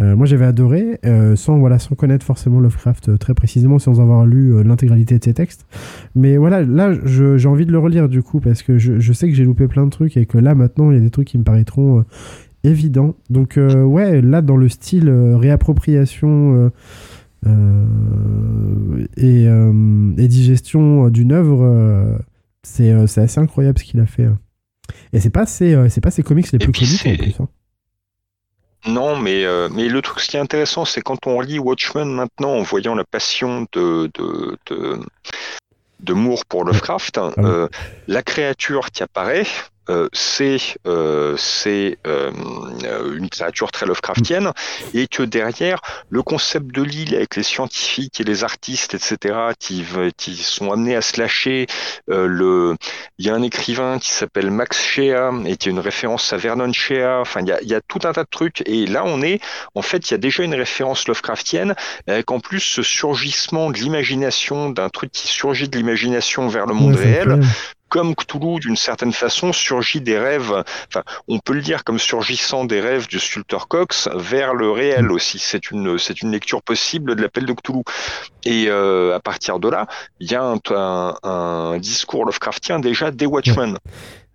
Euh, 0.00 0.14
moi, 0.14 0.26
j'avais 0.26 0.44
adoré, 0.44 1.00
euh, 1.04 1.34
sans, 1.34 1.58
voilà, 1.58 1.80
sans 1.80 1.96
connaître 1.96 2.24
forcément 2.24 2.60
Lovecraft 2.60 3.08
euh, 3.08 3.16
très 3.16 3.34
précisément, 3.34 3.80
sans 3.80 4.00
avoir 4.00 4.26
lu 4.26 4.54
euh, 4.54 4.62
l'intégralité 4.62 5.18
de 5.18 5.24
ses 5.24 5.34
textes. 5.34 5.66
Mais 6.14 6.36
voilà, 6.36 6.62
là, 6.62 6.92
j'ai 7.04 7.48
envie 7.48 7.66
de 7.66 7.72
le 7.72 7.78
relire 7.80 8.08
du 8.08 8.22
coup 8.22 8.38
parce 8.38 8.62
que 8.62 8.78
je, 8.78 9.00
je 9.00 9.12
sais 9.12 9.28
que 9.28 9.34
j'ai 9.34 9.44
loupé 9.44 9.66
plein 9.66 9.84
de 9.86 9.90
trucs 9.90 10.16
et 10.16 10.24
que 10.26 10.38
là, 10.38 10.54
maintenant, 10.54 10.92
il 10.92 10.94
y 10.94 11.00
a 11.00 11.02
des 11.02 11.10
trucs 11.10 11.26
qui 11.28 11.38
me 11.38 11.44
paraîtront. 11.44 11.98
euh, 11.98 12.02
évidents. 12.64 13.14
donc 13.30 13.56
euh, 13.56 13.84
ouais 13.84 14.20
là 14.20 14.42
dans 14.42 14.56
le 14.56 14.68
style 14.68 15.08
euh, 15.08 15.36
réappropriation 15.36 16.54
euh, 16.56 16.70
euh, 17.46 19.06
et, 19.16 19.46
euh, 19.48 20.12
et 20.18 20.28
digestion 20.28 21.06
euh, 21.06 21.10
d'une 21.10 21.32
œuvre, 21.32 21.60
euh, 21.62 22.18
c'est 22.62 22.90
euh, 22.92 23.06
c'est 23.06 23.22
assez 23.22 23.40
incroyable 23.40 23.78
ce 23.78 23.84
qu'il 23.84 24.00
a 24.00 24.06
fait. 24.06 24.24
hein. 24.24 24.38
Et 25.12 25.20
c'est 25.20 25.30
pas 25.30 25.46
ses, 25.46 25.74
euh, 25.74 25.88
c'est 25.88 26.00
pas 26.00 26.10
ses 26.10 26.22
comics 26.22 26.50
les 26.52 26.58
Et 26.60 26.68
plus 26.68 26.72
connus 26.72 27.00
en 27.06 27.14
plus. 27.16 27.40
hein. 27.40 27.48
Non, 28.86 29.16
mais, 29.18 29.44
euh, 29.44 29.68
mais 29.70 29.88
le 29.88 30.00
truc, 30.02 30.20
ce 30.20 30.28
qui 30.28 30.36
est 30.36 30.40
intéressant, 30.40 30.84
c'est 30.84 31.00
quand 31.02 31.26
on 31.26 31.40
lit 31.40 31.58
Watchmen 31.58 32.08
maintenant, 32.08 32.52
en 32.52 32.62
voyant 32.62 32.94
la 32.94 33.04
passion 33.04 33.66
de, 33.72 34.08
de, 34.14 34.56
de, 34.66 35.00
de 36.00 36.12
Moore 36.12 36.44
pour 36.46 36.64
Lovecraft, 36.64 37.18
hein, 37.18 37.32
Ah 37.36 37.42
euh, 37.44 37.68
la 38.06 38.22
créature 38.22 38.90
qui 38.90 39.02
apparaît, 39.02 39.46
euh, 39.90 40.08
c'est 40.12 40.58
euh, 40.86 41.36
euh, 42.06 43.16
une 43.16 43.28
créature 43.28 43.72
très 43.72 43.86
Lovecraftienne, 43.86 44.52
et 44.94 45.06
que 45.06 45.22
derrière, 45.22 45.80
le 46.10 46.22
concept 46.22 46.74
de 46.74 46.82
l'île 46.82 47.14
avec 47.14 47.36
les 47.36 47.42
scientifiques 47.42 48.20
et 48.20 48.24
les 48.24 48.44
artistes, 48.44 48.94
etc., 48.94 49.34
qui, 49.58 49.84
qui 50.16 50.36
sont 50.36 50.72
amenés 50.72 50.96
à 50.96 51.02
se 51.02 51.20
lâcher, 51.20 51.66
euh, 52.10 52.26
le, 52.26 52.76
il 53.18 53.26
y 53.26 53.30
a 53.30 53.34
un 53.34 53.42
écrivain 53.42 53.98
qui 53.98 54.10
s'appelle 54.10 54.50
Max 54.50 54.82
Shea 54.82 55.30
et 55.46 55.56
qui 55.56 55.68
est 55.68 55.72
une 55.72 55.78
référence 55.78 56.32
à 56.32 56.36
Vernon 56.36 56.72
Shea. 56.72 57.20
Enfin, 57.20 57.40
il 57.40 57.48
y 57.48 57.52
a, 57.52 57.62
y 57.62 57.74
a 57.74 57.80
tout 57.80 58.00
un 58.04 58.12
tas 58.12 58.24
de 58.24 58.28
trucs. 58.30 58.62
Et 58.66 58.86
là, 58.86 59.02
on 59.06 59.22
est, 59.22 59.40
en 59.74 59.82
fait, 59.82 60.08
il 60.08 60.12
y 60.12 60.14
a 60.14 60.18
déjà 60.18 60.42
une 60.42 60.54
référence 60.54 61.08
Lovecraftienne 61.08 61.74
avec 62.06 62.30
en 62.30 62.40
plus 62.40 62.60
ce 62.60 62.82
surgissement 62.82 63.70
de 63.70 63.78
l'imagination, 63.78 64.70
d'un 64.70 64.88
truc 64.88 65.12
qui 65.12 65.28
surgit 65.28 65.68
de 65.68 65.76
l'imagination 65.76 66.48
vers 66.48 66.66
le 66.66 66.74
monde 66.74 66.94
Ouais, 66.94 67.04
réel. 67.04 67.40
Comme 67.88 68.14
Cthulhu, 68.14 68.60
d'une 68.60 68.76
certaine 68.76 69.12
façon, 69.12 69.52
surgit 69.52 70.00
des 70.00 70.18
rêves. 70.18 70.52
Enfin, 70.88 71.02
on 71.26 71.38
peut 71.38 71.54
le 71.54 71.62
dire 71.62 71.84
comme 71.84 71.98
surgissant 71.98 72.64
des 72.64 72.80
rêves 72.80 73.08
du 73.08 73.18
sculpteur 73.18 73.68
Cox 73.68 74.08
vers 74.14 74.54
le 74.54 74.70
réel 74.70 75.10
aussi. 75.10 75.38
C'est 75.38 75.70
une, 75.70 75.98
c'est 75.98 76.20
une 76.22 76.30
lecture 76.32 76.62
possible 76.62 77.16
de 77.16 77.22
l'appel 77.22 77.46
de 77.46 77.52
Cthulhu. 77.52 77.82
Et 78.44 78.66
euh, 78.68 79.14
à 79.16 79.20
partir 79.20 79.58
de 79.58 79.68
là, 79.68 79.86
il 80.20 80.30
y 80.30 80.34
a 80.34 80.42
un, 80.44 80.58
un, 80.70 81.14
un 81.22 81.78
discours 81.78 82.24
Lovecraftien 82.24 82.78
déjà 82.78 83.10
des 83.10 83.26
Watchmen. 83.26 83.76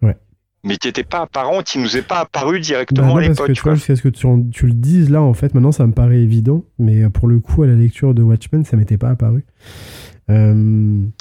Ouais. 0.02 0.18
Mais 0.66 0.78
qui 0.78 0.88
n'était 0.88 1.04
pas 1.04 1.22
apparent, 1.24 1.62
qui 1.62 1.78
nous 1.78 1.98
est 1.98 2.02
pas 2.08 2.20
apparu 2.22 2.60
Bah 2.60 2.64
directement 2.66 3.08
non, 3.08 3.18
à 3.18 3.26
parce 3.26 3.38
que 3.40 3.44
l'époque. 3.44 3.54
tu 3.56 3.62
vois, 3.64 3.72
quoi. 3.72 3.76
jusqu'à 3.76 3.96
ce 3.98 4.02
que 4.02 4.08
tu, 4.08 4.28
tu 4.52 4.66
le 4.66 4.74
dises 4.74 5.10
là, 5.10 5.22
en 5.22 5.34
fait, 5.34 5.54
maintenant 5.54 5.74
ça 5.74 5.86
me 5.86 5.92
paraît 5.92 6.20
évident, 6.20 6.64
mais 6.80 7.04
euh, 7.04 7.10
pour 7.10 7.28
le 7.28 7.40
coup, 7.40 7.64
à 7.64 7.68
la 7.68 7.76
lecture 7.76 8.14
de 8.14 8.24
Watchmen, 8.24 8.64
ça 8.64 8.78
m'était 8.78 8.98
pas 8.98 9.10
apparu. 9.10 9.44
Euh, 10.30 10.54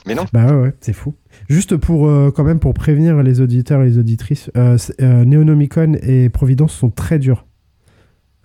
Mais 0.07 0.15
non. 0.15 0.25
Bah 0.33 0.47
ouais, 0.47 0.63
ouais, 0.63 0.75
c'est 0.81 0.93
fou. 0.93 1.15
Juste 1.49 1.77
pour 1.77 2.09
euh, 2.09 2.31
quand 2.31 2.45
même 2.45 2.61
pour 2.61 2.75
prévenir 2.75 3.23
les 3.23 3.41
auditeurs 3.41 3.83
et 3.83 3.87
les 3.87 3.99
auditrices, 3.99 4.51
euh, 4.57 4.79
euh, 5.01 5.25
Neonomicon 5.25 5.95
et 6.03 6.29
Providence 6.29 6.73
sont 6.73 6.91
très 6.91 7.19
durs. 7.19 7.47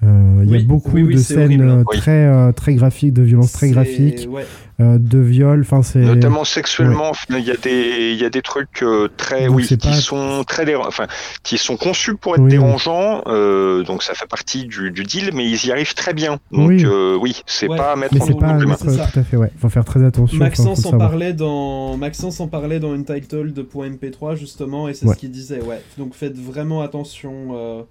Euh, 0.03 0.43
Il 0.43 0.51
y 0.51 0.56
a 0.56 0.59
beaucoup 0.64 0.92
oui, 0.93 1.01
oui, 1.01 1.16
de 1.16 1.19
scènes 1.19 1.45
horrible, 1.45 1.69
hein. 1.69 1.80
euh, 1.92 1.98
très 1.98 2.26
euh, 2.27 2.51
très 2.51 2.76
graphiques, 2.76 3.14
de 3.14 3.24
violences 3.24 3.51
très 3.51 3.72
graphiques, 3.72 4.27
ouais. 4.30 4.45
euh, 4.80 5.00
de 5.00 5.17
viols. 5.17 5.61
Enfin, 5.61 5.82
c'est 5.82 5.98
Notamment 5.98 6.43
sexuellement, 6.43 7.14
il 7.32 7.40
y 7.40 7.50
a 7.50 7.56
des, 7.56 8.11
il 8.14 8.22
y 8.22 8.24
a 8.24 8.30
des 8.30 8.43
trucs 8.43 8.84
euh, 8.84 9.08
très, 9.17 9.48
Donc 9.48 9.56
oui, 9.56 9.66
c'est 9.67 9.77
qui 9.77 9.88
pas- 9.88 9.95
sont 9.95 10.43
très, 10.48 10.66
déra- 10.66 10.85
enfin, 10.88 11.08
qui 11.42 11.58
sont 11.58 11.77
conçus 11.77 12.16
pour 12.16 12.35
être 12.35 12.42
Oui, 12.42 12.45
oui. 12.45 12.51
dérangeants. 12.51 13.24
euh, 13.26 13.82
donc 13.85 14.03
ça 14.03 14.14
fait 14.14 14.27
partie 14.27 14.66
du, 14.67 14.92
du 14.92 15.03
deal, 15.03 15.32
mais 15.34 15.50
ils 15.50 15.66
y 15.66 15.72
arrivent 15.72 15.95
très 15.95 16.14
bien. 16.14 16.34
Donc 16.51 16.69
Oui. 16.69 16.85
euh, 16.85 17.17
oui, 17.19 17.42
c'est 17.48 17.67
Ouais. 17.67 17.76
pas 17.77 17.93
à 17.93 17.95
mettre 17.95 18.14
mais 18.14 18.22
en 18.22 18.26
c'est 18.26 18.34
double 18.34 18.67
pas 18.67 18.77
ça. 18.77 19.08
tout 19.11 19.19
à 19.19 19.24
fait. 19.24 19.35
Ouais, 19.35 19.51
faut 19.58 19.69
faire 19.69 19.84
très 19.85 20.03
attention. 20.06 20.38
Maxence 20.38 20.85
en 20.85 20.95
parlait 20.95 21.34
dans 21.34 21.98
Maxence 21.98 22.40
en 22.40 22.48
parlait 22.48 22.80
dans 22.80 22.93
une 22.93 23.03
title 23.03 23.51
de 23.51 23.64
.mp3 23.64 24.35
justement 24.35 24.88
et 24.88 24.93
c'est 24.93 25.08
Ouais. 25.08 25.16
ce 25.16 25.19
qu'il 25.19 25.32
disait 25.32 25.59
ouais 25.61 25.82
donc 25.98 26.14
faites 26.14 26.38
vraiment 26.38 26.82
attention 26.84 27.32
euh, 27.56 27.82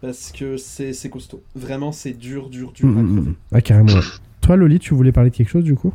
parce 0.00 0.32
que 0.32 0.56
c'est 0.56 0.92
c'est 0.92 1.08
costaud 1.10 1.42
vraiment 1.54 1.92
c'est 1.92 2.12
dur 2.12 2.48
dur 2.50 2.72
dur 2.72 2.86
Mm, 2.86 2.98
à 2.98 3.02
mm, 3.02 3.06
crever. 3.06 3.28
mm. 3.30 3.34
Ah, 3.52 3.60
carrément. 3.60 3.92
ouais. 3.94 4.00
Toi, 4.40 4.56
Loli, 4.56 4.78
tu 4.78 4.94
voulais 4.94 5.12
parler 5.12 5.30
de 5.30 5.34
quelque 5.36 5.48
chose 5.48 5.64
du 5.64 5.74
coup? 5.74 5.92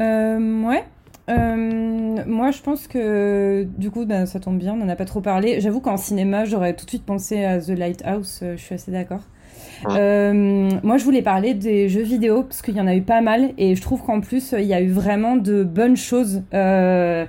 Euh, 0.00 0.62
ouais. 0.64 0.84
Euh, 1.30 2.16
moi, 2.26 2.50
je 2.50 2.60
pense 2.60 2.88
que 2.88 3.66
du 3.78 3.90
coup, 3.90 4.04
ben, 4.04 4.26
ça 4.26 4.40
tombe 4.40 4.58
bien, 4.58 4.72
on 4.74 4.76
n'en 4.76 4.88
a 4.88 4.96
pas 4.96 5.04
trop 5.04 5.20
parlé. 5.20 5.60
J'avoue 5.60 5.80
qu'en 5.80 5.96
cinéma, 5.96 6.44
j'aurais 6.44 6.74
tout 6.74 6.84
de 6.84 6.90
suite 6.90 7.04
pensé 7.04 7.44
à 7.44 7.60
The 7.60 7.68
Lighthouse, 7.70 8.40
euh, 8.42 8.56
je 8.56 8.62
suis 8.62 8.74
assez 8.74 8.90
d'accord. 8.90 9.20
Euh, 9.88 10.68
moi, 10.82 10.96
je 10.98 11.04
voulais 11.04 11.22
parler 11.22 11.54
des 11.54 11.88
jeux 11.88 12.02
vidéo 12.02 12.42
parce 12.42 12.60
qu'il 12.62 12.76
y 12.76 12.80
en 12.80 12.86
a 12.86 12.94
eu 12.94 13.02
pas 13.02 13.20
mal 13.20 13.52
et 13.58 13.74
je 13.74 13.80
trouve 13.82 14.02
qu'en 14.02 14.20
plus, 14.20 14.54
il 14.58 14.64
y 14.66 14.74
a 14.74 14.80
eu 14.80 14.88
vraiment 14.90 15.36
de 15.36 15.64
bonnes 15.64 15.96
choses. 15.96 16.42
euh, 16.54 17.24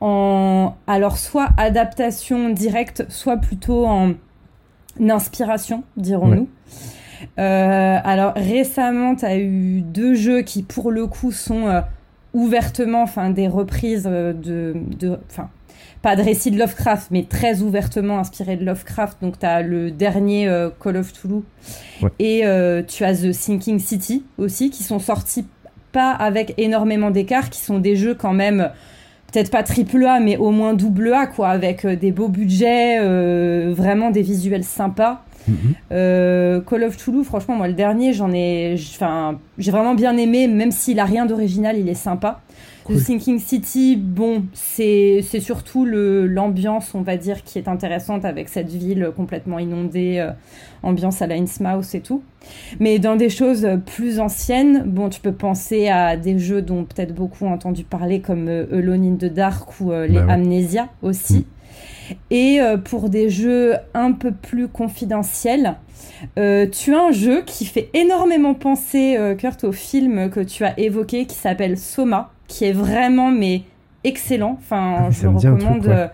en 0.00 0.74
alors 0.88 1.16
soit 1.16 1.50
adaptation 1.56 2.50
directe, 2.50 3.04
soit 3.08 3.36
plutôt 3.36 3.86
en 3.86 4.14
inspiration, 5.00 5.84
dirons-nous. 5.96 6.48
Euh, 7.38 7.98
alors 8.02 8.32
récemment, 8.34 9.14
tu 9.14 9.24
as 9.24 9.38
eu 9.38 9.80
deux 9.80 10.14
jeux 10.14 10.42
qui, 10.42 10.62
pour 10.62 10.90
le 10.90 11.06
coup, 11.06 11.30
sont 11.32 11.66
euh, 11.68 11.80
ouvertement, 12.34 13.02
enfin, 13.02 13.30
des 13.30 13.48
reprises 13.48 14.08
euh, 14.10 14.32
de, 14.32 14.74
de, 14.98 15.18
enfin, 15.30 15.48
pas 16.02 16.16
de 16.16 16.22
récits 16.22 16.50
de 16.50 16.58
Lovecraft, 16.58 17.08
mais 17.12 17.22
très 17.24 17.62
ouvertement 17.62 18.18
inspirés 18.18 18.56
de 18.56 18.64
Lovecraft. 18.64 19.18
Donc, 19.22 19.38
tu 19.38 19.46
as 19.46 19.62
le 19.62 19.90
dernier 19.92 20.48
euh, 20.48 20.68
Call 20.82 20.96
of 20.96 21.12
Toulouse 21.12 21.44
Ouais. 22.02 22.10
et 22.18 22.40
tu 22.88 23.04
as 23.04 23.14
The 23.22 23.32
Sinking 23.32 23.78
City 23.78 24.24
aussi, 24.36 24.70
qui 24.70 24.82
sont 24.82 24.98
sortis 24.98 25.46
pas 25.92 26.10
avec 26.10 26.54
énormément 26.58 27.12
d'écart, 27.12 27.50
qui 27.50 27.60
sont 27.60 27.78
des 27.78 27.94
jeux 27.94 28.14
quand 28.14 28.32
même 28.32 28.70
peut-être 29.32 29.50
pas 29.50 29.62
triple 29.62 30.04
A, 30.04 30.20
mais 30.20 30.36
au 30.36 30.50
moins 30.50 30.74
double 30.74 31.12
A, 31.12 31.26
quoi, 31.26 31.48
avec 31.48 31.84
euh, 31.84 31.96
des 31.96 32.12
beaux 32.12 32.28
budgets, 32.28 32.98
euh, 33.00 33.72
vraiment 33.74 34.10
des 34.10 34.22
visuels 34.22 34.64
sympas. 34.64 35.24
Mhm. 35.48 35.56
Euh, 35.90 36.60
Call 36.60 36.84
of 36.84 36.96
Toulouse, 36.96 37.26
franchement, 37.26 37.56
moi, 37.56 37.66
le 37.66 37.74
dernier, 37.74 38.12
j'en 38.12 38.32
ai, 38.32 38.76
enfin, 38.94 39.38
j'ai 39.58 39.70
vraiment 39.70 39.94
bien 39.94 40.16
aimé, 40.16 40.46
même 40.46 40.70
s'il 40.70 41.00
a 41.00 41.04
rien 41.04 41.26
d'original, 41.26 41.78
il 41.78 41.88
est 41.88 41.94
sympa. 41.94 42.40
Cool. 42.84 42.96
The 42.96 43.00
Sinking 43.00 43.38
City, 43.38 43.96
bon, 43.96 44.44
c'est 44.52 45.22
surtout 45.40 45.84
l'ambiance, 45.86 46.94
on 46.94 47.02
va 47.02 47.16
dire, 47.16 47.44
qui 47.44 47.58
est 47.58 47.68
intéressante 47.68 48.24
avec 48.24 48.48
cette 48.48 48.70
ville 48.70 49.10
complètement 49.16 49.58
inondée, 49.58 50.18
euh, 50.18 50.30
ambiance 50.82 51.22
à 51.22 51.26
la 51.26 51.36
Innsmouth 51.36 51.94
et 51.94 52.00
tout. 52.00 52.22
Mais 52.80 52.98
dans 52.98 53.16
des 53.16 53.30
choses 53.30 53.68
plus 53.86 54.18
anciennes, 54.20 54.82
bon, 54.86 55.08
tu 55.08 55.20
peux 55.20 55.32
penser 55.32 55.88
à 55.88 56.16
des 56.16 56.38
jeux 56.38 56.62
dont 56.62 56.84
peut-être 56.84 57.14
beaucoup 57.14 57.44
ont 57.44 57.52
entendu 57.52 57.84
parler, 57.84 58.20
comme 58.20 58.48
euh, 58.48 58.66
Alone 58.72 59.04
in 59.04 59.16
the 59.16 59.32
Dark 59.32 59.80
ou 59.80 59.92
euh, 59.92 60.06
les 60.06 60.14
Bah 60.14 60.26
ouais. 60.26 60.32
Amnesia 60.32 60.88
aussi. 61.02 61.46
Et 62.30 62.60
euh, 62.60 62.76
pour 62.76 63.08
des 63.08 63.30
jeux 63.30 63.74
un 63.94 64.12
peu 64.12 64.32
plus 64.32 64.68
confidentiels, 64.68 65.76
euh, 66.38 66.66
tu 66.66 66.94
as 66.94 67.06
un 67.06 67.12
jeu 67.12 67.42
qui 67.46 67.64
fait 67.64 67.88
énormément 67.94 68.54
penser, 68.54 69.16
euh, 69.16 69.34
Kurt, 69.34 69.64
au 69.64 69.72
film 69.72 70.28
que 70.30 70.40
tu 70.40 70.64
as 70.64 70.78
évoqué 70.78 71.26
qui 71.26 71.36
s'appelle 71.36 71.78
Soma, 71.78 72.32
qui 72.52 72.66
est 72.66 72.72
vraiment 72.72 73.30
mais 73.30 73.62
excellent. 74.04 74.56
Enfin, 74.58 75.06
Ah, 75.06 75.10
je 75.10 75.22
le 75.22 75.30
recommande. 75.30 75.60
truc, 75.60 75.84
ouais. 75.84 75.96
euh, 75.96 76.06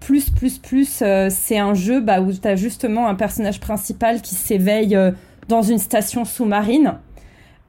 plus, 0.00 0.30
plus, 0.30 0.58
plus, 0.58 1.02
euh, 1.02 1.28
c'est 1.30 1.58
un 1.58 1.74
jeu 1.74 2.00
bah, 2.00 2.20
où 2.22 2.32
tu 2.32 2.48
as 2.48 2.56
justement 2.56 3.06
un 3.06 3.14
personnage 3.14 3.60
principal 3.60 4.22
qui 4.22 4.34
s'éveille 4.34 4.96
euh, 4.96 5.10
dans 5.48 5.60
une 5.62 5.78
station 5.78 6.24
sous-marine, 6.24 6.94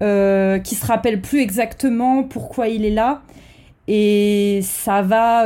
euh, 0.02 0.60
qui 0.60 0.76
se 0.76 0.86
rappelle 0.86 1.20
plus 1.22 1.42
exactement 1.42 2.24
pourquoi 2.24 2.70
il 2.70 2.86
est 2.86 2.92
là, 2.92 3.22
et 3.88 4.62
ça 4.64 5.02
va 5.02 5.46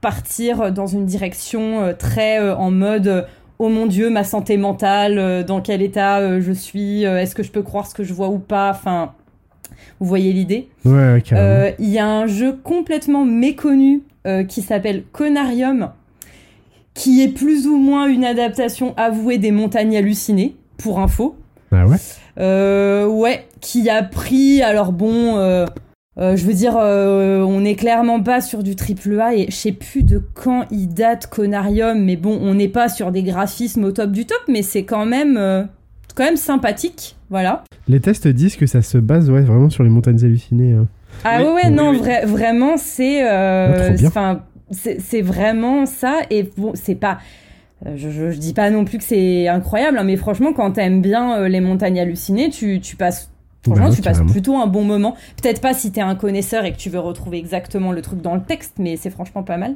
partir 0.00 0.72
dans 0.72 0.86
une 0.86 1.06
direction 1.06 1.94
très 1.98 2.38
en 2.50 2.70
mode 2.70 3.26
oh 3.58 3.68
mon 3.68 3.86
dieu, 3.86 4.10
ma 4.10 4.24
santé 4.24 4.56
mentale, 4.56 5.44
dans 5.44 5.60
quel 5.60 5.82
état 5.82 6.40
je 6.40 6.52
suis, 6.52 7.04
est-ce 7.04 7.34
que 7.34 7.42
je 7.42 7.50
peux 7.50 7.62
croire 7.62 7.86
ce 7.86 7.94
que 7.94 8.02
je 8.04 8.12
vois 8.14 8.28
ou 8.28 8.38
pas, 8.38 8.70
enfin, 8.70 9.12
vous 10.00 10.06
voyez 10.06 10.32
l'idée. 10.32 10.68
Ouais, 10.84 11.22
carrément. 11.24 11.48
Euh, 11.48 11.70
Il 11.78 11.88
y 11.88 11.98
a 11.98 12.06
un 12.08 12.26
jeu 12.26 12.52
complètement 12.62 13.24
méconnu 13.24 14.02
euh, 14.26 14.44
qui 14.44 14.62
s'appelle 14.62 15.04
Conarium, 15.12 15.90
qui 16.94 17.22
est 17.22 17.28
plus 17.28 17.66
ou 17.66 17.76
moins 17.76 18.06
une 18.06 18.24
adaptation 18.24 18.94
avouée 18.96 19.38
des 19.38 19.50
montagnes 19.50 19.96
hallucinées, 19.96 20.56
pour 20.78 21.00
info. 21.00 21.36
Ah 21.72 21.86
ouais 21.86 21.96
Euh, 22.38 23.06
ouais, 23.06 23.46
qui 23.60 23.88
a 23.90 24.02
pris, 24.02 24.62
alors 24.62 24.92
bon, 24.92 25.36
euh, 25.36 25.66
euh, 26.18 26.36
je 26.36 26.46
veux 26.46 26.54
dire, 26.54 26.74
on 26.76 27.60
n'est 27.60 27.74
clairement 27.76 28.22
pas 28.22 28.40
sur 28.40 28.62
du 28.62 28.76
triple 28.76 29.20
A 29.20 29.34
et 29.34 29.46
je 29.48 29.54
sais 29.54 29.72
plus 29.72 30.02
de 30.02 30.22
quand 30.34 30.64
il 30.70 30.88
date 30.88 31.26
Conarium, 31.26 32.02
mais 32.02 32.16
bon, 32.16 32.38
on 32.40 32.54
n'est 32.54 32.68
pas 32.68 32.88
sur 32.88 33.10
des 33.12 33.22
graphismes 33.22 33.84
au 33.84 33.92
top 33.92 34.12
du 34.12 34.26
top, 34.26 34.40
mais 34.48 34.62
c'est 34.62 34.84
quand 34.84 35.06
même, 35.06 35.68
quand 36.16 36.24
même 36.24 36.36
sympathique, 36.36 37.14
voilà. 37.30 37.62
Les 37.86 38.00
tests 38.00 38.26
disent 38.26 38.56
que 38.56 38.66
ça 38.66 38.82
se 38.82 38.98
base 38.98 39.30
ouais, 39.30 39.42
vraiment 39.42 39.70
sur 39.70 39.84
les 39.84 39.90
montagnes 39.90 40.18
hallucinées. 40.24 40.72
hein. 40.72 40.88
Ah 41.24 41.38
Oui, 41.40 41.44
ouais, 41.46 41.62
oui, 41.66 41.70
non, 41.72 41.90
oui. 41.90 41.98
vra- 42.00 42.26
vraiment, 42.26 42.76
c'est, 42.76 43.22
euh, 43.30 43.96
bien. 43.96 44.08
enfin, 44.08 44.42
c'est 44.70 45.22
vraiment 45.22 45.86
ça. 45.86 46.20
Et 46.30 46.50
bon, 46.56 46.72
c'est 46.74 46.94
pas, 46.96 47.18
euh, 47.86 47.92
je, 47.96 48.10
je, 48.10 48.30
je 48.32 48.38
dis 48.38 48.52
pas 48.54 48.70
non 48.70 48.84
plus 48.84 48.98
que 48.98 49.04
c'est 49.04 49.46
incroyable, 49.48 49.98
hein, 49.98 50.04
mais 50.04 50.16
franchement, 50.16 50.52
quand 50.52 50.72
t'aimes 50.72 51.00
bien 51.02 51.38
euh, 51.38 51.48
les 51.48 51.60
montagnes 51.60 52.00
hallucinées, 52.00 52.50
tu, 52.50 52.80
tu 52.80 52.96
passes. 52.96 53.30
Franchement, 53.64 53.84
Bah 53.84 53.90
ouais, 53.90 53.96
tu 53.96 54.02
passes 54.02 54.12
carrément. 54.18 54.32
plutôt 54.32 54.56
un 54.56 54.66
bon 54.68 54.84
moment. 54.84 55.16
Peut-être 55.42 55.60
pas 55.60 55.74
si 55.74 55.90
t'es 55.90 56.00
un 56.00 56.14
connaisseur 56.14 56.64
et 56.64 56.72
que 56.72 56.76
tu 56.76 56.88
veux 56.88 57.00
retrouver 57.00 57.38
exactement 57.38 57.90
le 57.92 58.00
truc 58.02 58.20
dans 58.22 58.34
le 58.36 58.42
texte, 58.42 58.74
mais 58.78 58.96
c'est 58.96 59.10
franchement 59.10 59.42
pas 59.42 59.56
mal. 59.56 59.74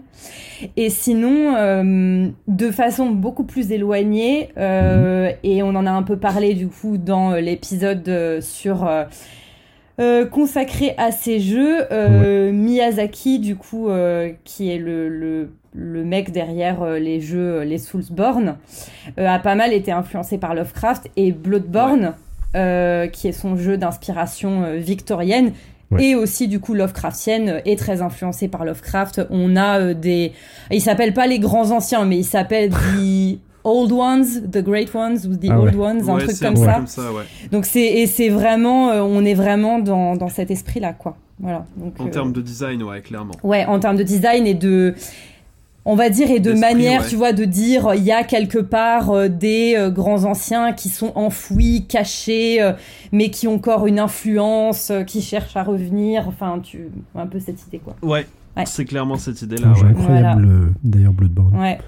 Et 0.77 0.91
sinon, 0.91 1.57
euh, 1.57 2.29
de 2.47 2.71
façon 2.71 3.11
beaucoup 3.11 3.45
plus 3.45 3.73
éloignée, 3.73 4.51
euh, 4.59 5.33
et 5.43 5.63
on 5.65 5.71
en 5.71 5.87
a 5.87 5.91
un 5.91 6.03
peu 6.05 6.17
parlé 6.19 6.55
du 6.55 6.69
coup 6.69 6.99
dans 6.99 7.33
euh, 7.33 7.41
l'épisode 7.41 8.41
sur 8.41 8.87
euh, 9.99 10.25
consacré 10.27 10.95
à 10.97 11.11
ces 11.11 11.41
jeux, 11.41 11.83
Miyazaki 12.53 13.39
du 13.39 13.57
coup, 13.57 13.89
qui 14.45 14.71
est 14.71 14.79
le, 14.79 15.09
le, 15.09 15.51
le 15.75 16.05
mec 16.05 16.31
derrière 16.31 16.85
les 16.95 17.21
jeux, 17.21 17.61
les 17.63 17.79
Soulsborne, 17.79 18.57
euh, 19.19 19.27
a 19.29 19.39
pas 19.39 19.55
mal 19.55 19.73
été 19.73 19.93
influencé 19.93 20.39
par 20.39 20.55
Lovecraft 20.55 21.11
et 21.17 21.33
Bloodborne, 21.33 22.15
euh, 22.57 23.07
qui 23.07 23.29
est 23.29 23.33
son 23.33 23.57
jeu 23.57 23.77
d'inspiration 23.77 24.63
euh, 24.65 24.77
victorienne. 24.77 25.53
Ouais. 25.91 26.05
Et 26.05 26.15
aussi 26.15 26.47
du 26.47 26.61
coup 26.61 26.75
Lovecraftienne 26.75 27.49
euh, 27.49 27.61
est 27.65 27.79
très 27.79 28.01
influencé 28.03 28.47
par 28.49 28.65
Lovecraft. 28.65 29.23
On 29.31 29.57
a 29.57 29.81
euh, 29.81 29.95
des, 29.95 30.33
ils 30.71 30.81
s'appellent 30.81 31.15
pas 31.15 31.27
les 31.27 31.39
grands 31.41 31.71
anciens, 31.73 32.05
mais 32.05 32.17
ils 32.19 32.25
s'appellent 32.25 32.71
the 32.97 33.39
old 33.65 33.91
ones, 33.93 34.25
the 34.51 34.59
great 34.63 34.95
ones 34.95 35.19
ou 35.27 35.35
the 35.37 35.49
Ah 35.51 35.61
old 35.61 35.75
ouais. 35.75 35.87
ones, 35.87 36.09
un 36.09 36.15
Ouais, 36.15 36.25
truc 36.25 36.39
comme 36.41 36.55
peu 36.55 36.65
ça. 36.65 36.75
comme 36.75 36.87
ça, 36.87 37.13
ouais. 37.13 37.25
Donc 37.53 37.65
c'est 37.67 37.85
et 37.85 38.07
c'est 38.07 38.29
vraiment, 38.29 38.91
euh, 38.91 39.01
on 39.03 39.25
est 39.25 39.35
vraiment 39.35 39.79
dans, 39.81 40.15
dans 40.17 40.29
cet 40.29 40.51
esprit-là, 40.51 40.93
quoi. 40.93 41.17
Voilà. 41.41 41.65
Donc, 41.77 41.99
En 41.99 42.07
euh, 42.07 42.11
termes 42.11 42.33
de 42.33 42.41
design, 42.43 42.83
ouais, 42.83 43.01
clairement. 43.01 43.33
ouais, 43.43 43.65
en 43.65 43.79
termes 43.81 43.97
de 43.97 44.03
design 44.03 44.47
et 44.47 44.55
de, 44.55 44.95
on 45.85 45.95
va 45.95 46.11
dire 46.11 46.31
et 46.31 46.41
de 46.41 46.53
manière, 46.53 47.03
ouais. 47.03 47.09
tu 47.09 47.17
vois, 47.17 47.33
de 47.33 47.45
dire 47.45 47.93
il 47.97 48.03
y 48.05 48.13
a 48.13 48.23
quelque 48.25 48.59
part 48.59 49.11
euh, 49.11 49.29
des 49.29 49.75
euh, 49.77 49.91
grands 49.91 50.25
anciens 50.25 50.73
qui 50.73 50.89
sont 50.89 51.13
enfouis, 51.15 51.87
cachés, 51.89 52.61
euh, 52.63 52.73
mais 53.13 53.31
qui 53.31 53.49
ont 53.49 53.55
encore 53.55 53.87
une 53.87 53.99
influence, 53.99 54.91
euh, 54.91 55.03
qui 55.05 55.23
cherchent 55.23 55.57
à 55.57 55.63
revenir. 55.63 56.29
Enfin, 56.29 56.61
tu 56.63 56.89
un 57.15 57.27
peu 57.27 57.41
cette 57.41 57.63
idée, 57.67 57.79
quoi. 57.79 57.97
Ouais, 58.03 58.27
Ouais. 58.57 58.65
c'est 58.67 58.85
clairement 58.85 59.17
cette 59.17 59.41
idée-là, 59.43 59.73
ouais. 59.73 59.85
incroyable, 59.91 60.45
euh, 60.45 60.67
d'ailleurs, 60.83 61.13
Bloodborne. 61.13 61.57
Ouais. 61.59 61.79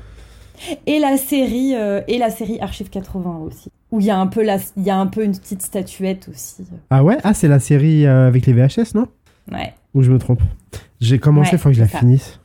Et 0.87 1.01
la 1.01 1.17
série 1.17 1.75
euh, 1.75 2.03
et 2.07 2.19
la 2.19 2.31
série 2.31 2.61
Archive 2.61 2.89
80 2.89 3.39
aussi, 3.45 3.71
où 3.91 3.99
il 3.99 4.07
y 4.07 4.11
a 4.11 4.17
un 4.17 4.29
peu 4.29 4.45
la, 4.45 4.59
il 4.77 4.85
y 4.85 4.91
a 4.91 4.97
un 4.97 5.09
peu 5.09 5.25
une 5.25 5.37
petite 5.37 5.61
statuette 5.61 6.29
aussi. 6.33 6.63
Ah 6.89 7.03
ouais? 7.03 7.19
Ah, 7.25 7.35
c'est 7.35 7.49
la 7.49 7.59
série 7.59 8.07
euh, 8.07 8.29
avec 8.29 8.47
les 8.47 8.53
VHS, 8.53 8.95
non? 8.95 9.09
Ouais. 9.51 9.75
Ou 9.95 10.03
je 10.05 10.13
me 10.13 10.19
trompe? 10.19 10.41
J'ai 11.01 11.19
commencé, 11.19 11.51
Ouais, 11.51 11.57
il 11.57 11.59
faut 11.61 11.69
que 11.71 11.75
je 11.75 11.81
la 11.81 11.89
ça. 11.89 11.99
finisse. 11.99 12.39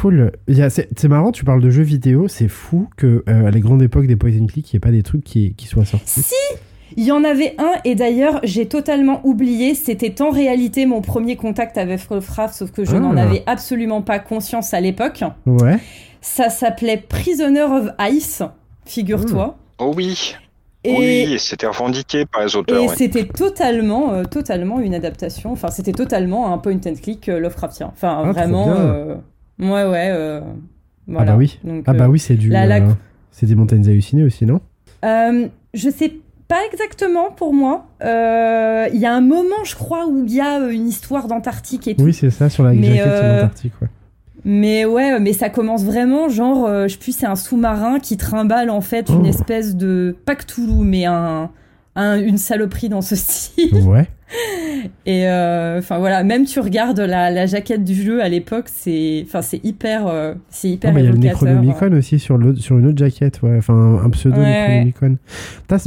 Cool. 0.00 0.32
C'est 0.48 1.08
marrant, 1.08 1.30
tu 1.32 1.44
parles 1.44 1.60
de 1.62 1.70
jeux 1.70 1.82
vidéo, 1.82 2.26
c'est 2.28 2.48
fou 2.48 2.88
que 2.96 3.22
euh, 3.28 3.46
à 3.46 3.50
la 3.50 3.58
grande 3.60 3.82
époque 3.82 4.06
des 4.06 4.16
point 4.16 4.30
and 4.40 4.46
click, 4.46 4.72
il 4.72 4.76
n'y 4.76 4.78
ait 4.78 4.80
pas 4.80 4.90
des 4.90 5.02
trucs 5.02 5.24
qui, 5.24 5.54
qui 5.54 5.66
soient 5.66 5.84
sortis. 5.84 6.22
Si 6.22 6.34
Il 6.96 7.04
y 7.04 7.12
en 7.12 7.22
avait 7.22 7.54
un, 7.58 7.72
et 7.84 7.94
d'ailleurs, 7.94 8.40
j'ai 8.42 8.66
totalement 8.66 9.20
oublié, 9.24 9.74
c'était 9.74 10.20
en 10.22 10.30
réalité 10.30 10.86
mon 10.86 11.00
premier 11.02 11.36
contact 11.36 11.76
avec 11.78 12.08
Lovecraft, 12.10 12.54
sauf 12.54 12.70
que 12.72 12.84
je 12.84 12.96
Ah. 12.96 13.00
n'en 13.00 13.16
avais 13.16 13.42
absolument 13.46 14.02
pas 14.02 14.18
conscience 14.18 14.74
à 14.74 14.80
l'époque. 14.80 15.22
Ouais. 15.46 15.76
Ça 16.20 16.48
s'appelait 16.50 16.96
Prisoner 16.96 17.62
of 17.62 17.90
Ice, 18.10 18.42
figure-toi. 18.86 19.56
Oh 19.78 19.92
oui, 19.96 20.34
Et, 20.84 20.96
oui, 21.28 21.36
c'était 21.38 21.66
revendiqué 21.66 22.24
par 22.26 22.42
les 22.44 22.56
auteurs. 22.56 22.82
et 22.82 22.88
ouais. 22.88 22.94
c'était 22.96 23.26
totalement, 23.26 24.12
euh, 24.12 24.24
totalement 24.24 24.80
une 24.80 24.94
adaptation, 24.94 25.52
enfin, 25.52 25.68
c'était 25.68 25.92
totalement 25.92 26.52
un 26.52 26.58
point 26.58 26.74
and 26.86 26.94
click 27.02 27.28
euh, 27.28 27.38
Lovecraftien. 27.38 27.90
Enfin, 27.92 28.22
Ah, 28.24 28.32
vraiment. 28.32 28.68
euh, 28.70 29.14
ouais, 29.60 29.84
ouais. 29.84 30.08
euh, 30.12 30.40
voilà. 31.06 31.32
Ah 31.32 31.34
bah 31.34 31.38
oui. 31.38 31.58
Donc, 31.64 31.84
Ah 31.86 31.92
bah 31.94 32.08
oui, 32.08 32.18
c'est 32.18 32.34
du. 32.36 32.48
la- 32.48 32.66
la- 32.66 32.76
euh, 32.76 32.92
c'est 33.30 33.46
des 33.46 33.54
montagnes 33.54 33.86
hallucinées 33.88 34.24
aussi, 34.24 34.46
non? 34.46 34.60
Euh, 35.04 35.48
je 35.74 35.90
sais 35.90 36.12
pas 36.48 36.58
exactement 36.72 37.30
pour 37.30 37.54
moi. 37.54 37.86
Euh, 38.04 38.88
Il 38.92 38.98
y 39.00 39.06
a 39.06 39.12
un 39.14 39.20
moment, 39.20 39.62
je 39.64 39.74
crois, 39.76 40.06
où 40.06 40.24
il 40.26 40.32
y 40.34 40.40
a 40.40 40.58
une 40.70 40.88
histoire 40.88 41.28
d'Antarctique 41.28 41.86
et 41.88 41.94
tout. 41.94 42.02
Oui, 42.04 42.12
c'est 42.12 42.30
ça, 42.30 42.48
sur 42.48 42.64
la 42.64 42.72
Mais, 42.72 42.96
jaquette 42.96 43.06
euh, 43.06 43.36
l'Antarctique, 43.36 43.72
ouais. 43.82 43.88
Mais 44.44 44.84
ouais, 44.86 45.20
mais 45.20 45.32
ça 45.34 45.50
commence 45.50 45.84
vraiment 45.84 46.28
genre, 46.30 46.66
je 46.84 46.88
sais 46.88 46.98
plus, 46.98 47.14
c'est 47.14 47.26
un 47.26 47.36
sous-marin 47.36 47.98
qui 48.00 48.16
trimballe 48.16 48.70
en 48.70 48.80
fait 48.80 49.10
une 49.10 49.26
Oh. 49.26 49.28
espèce 49.28 49.76
de 49.76 50.16
pas 50.24 50.34
Cthulhu, 50.34 50.82
mais 50.82 51.04
un, 51.04 51.50
un- 51.96 52.18
une 52.20 52.38
saloperie 52.38 52.88
dans 52.88 53.00
ce 53.02 53.16
style. 53.16 53.74
Ouais. 53.86 54.08
Et 55.06 55.26
euh, 55.28 55.80
enfin 55.80 55.98
voilà, 55.98 56.22
même 56.22 56.44
tu 56.44 56.60
regardes 56.60 57.00
la, 57.00 57.32
la 57.32 57.46
jaquette 57.46 57.82
du 57.82 57.94
jeu 57.94 58.22
à 58.22 58.28
l'époque, 58.28 58.66
c'est 58.72 59.24
enfin 59.26 59.42
c'est 59.42 59.62
hyper, 59.64 60.06
euh, 60.06 60.34
c'est 60.50 60.68
hyper 60.70 60.96
il 60.96 61.04
y 61.04 61.08
a 61.08 61.10
le. 61.10 61.16
Necronomicon 61.18 61.92
aussi 61.92 62.20
sur, 62.20 62.38
l'autre- 62.38 62.60
sur 62.60 62.78
une 62.78 62.86
autre 62.86 62.98
jaquette, 62.98 63.42
ouais. 63.42 63.56
Enfin, 63.58 64.00
un, 64.04 64.08
pseudo 64.10 64.36
Ouais. 64.36 64.84
Necronomicon. 64.84 65.18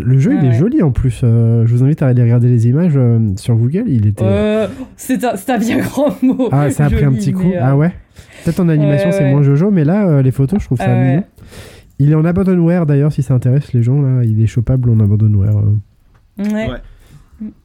Le 0.06 0.20
jeu, 0.20 0.36
il 0.42 0.46
est 0.50 0.54
joli 0.54 0.82
en 0.84 0.92
plus. 0.92 1.22
euh, 1.24 1.66
je 1.66 1.74
vous 1.74 1.84
invite 1.86 2.02
à 2.02 2.08
aller 2.08 2.22
regarder 2.22 2.50
les 2.50 2.68
images 2.68 3.00
sur 3.38 3.56
Google. 3.56 3.86
Il 3.88 4.08
était. 4.08 4.26
C'est 4.98 5.24
un, 5.24 5.36
un 5.48 5.58
bien 5.58 5.78
grand 5.82 6.22
mot. 6.22 6.50
Ah, 6.52 6.70
ça 6.70 6.86
a 6.86 6.90
pris 6.90 7.06
un 7.06 7.14
petit 7.14 7.32
coup. 7.32 7.48
mais, 7.48 7.58
Ah 7.58 7.78
ouais 7.78 7.94
Peut-être 8.44 8.60
en 8.60 8.68
animation, 8.68 9.10
c'est 9.14 9.30
moins 9.32 9.42
Jojo, 9.42 9.72
mais 9.72 9.86
là, 9.86 10.22
les 10.22 10.32
photos, 10.32 10.60
je 10.60 10.66
trouve 10.66 10.78
ça 10.80 10.94
mignon. 10.94 11.24
Il 12.00 12.12
est 12.12 12.16
en 12.16 12.26
abandonware 12.26 12.86
d'ailleurs, 12.86 13.14
si 13.14 13.24
ça 13.24 13.34
intéresse 13.36 13.72
les 13.72 13.84
gens. 13.84 14.02
là 14.02 14.24
Il 14.26 14.44
est 14.44 14.48
chopable 14.48 14.90
en 14.90 15.00
abandonware. 15.00 15.54
Ouais. 16.38 16.70
Ouais. 16.70 16.82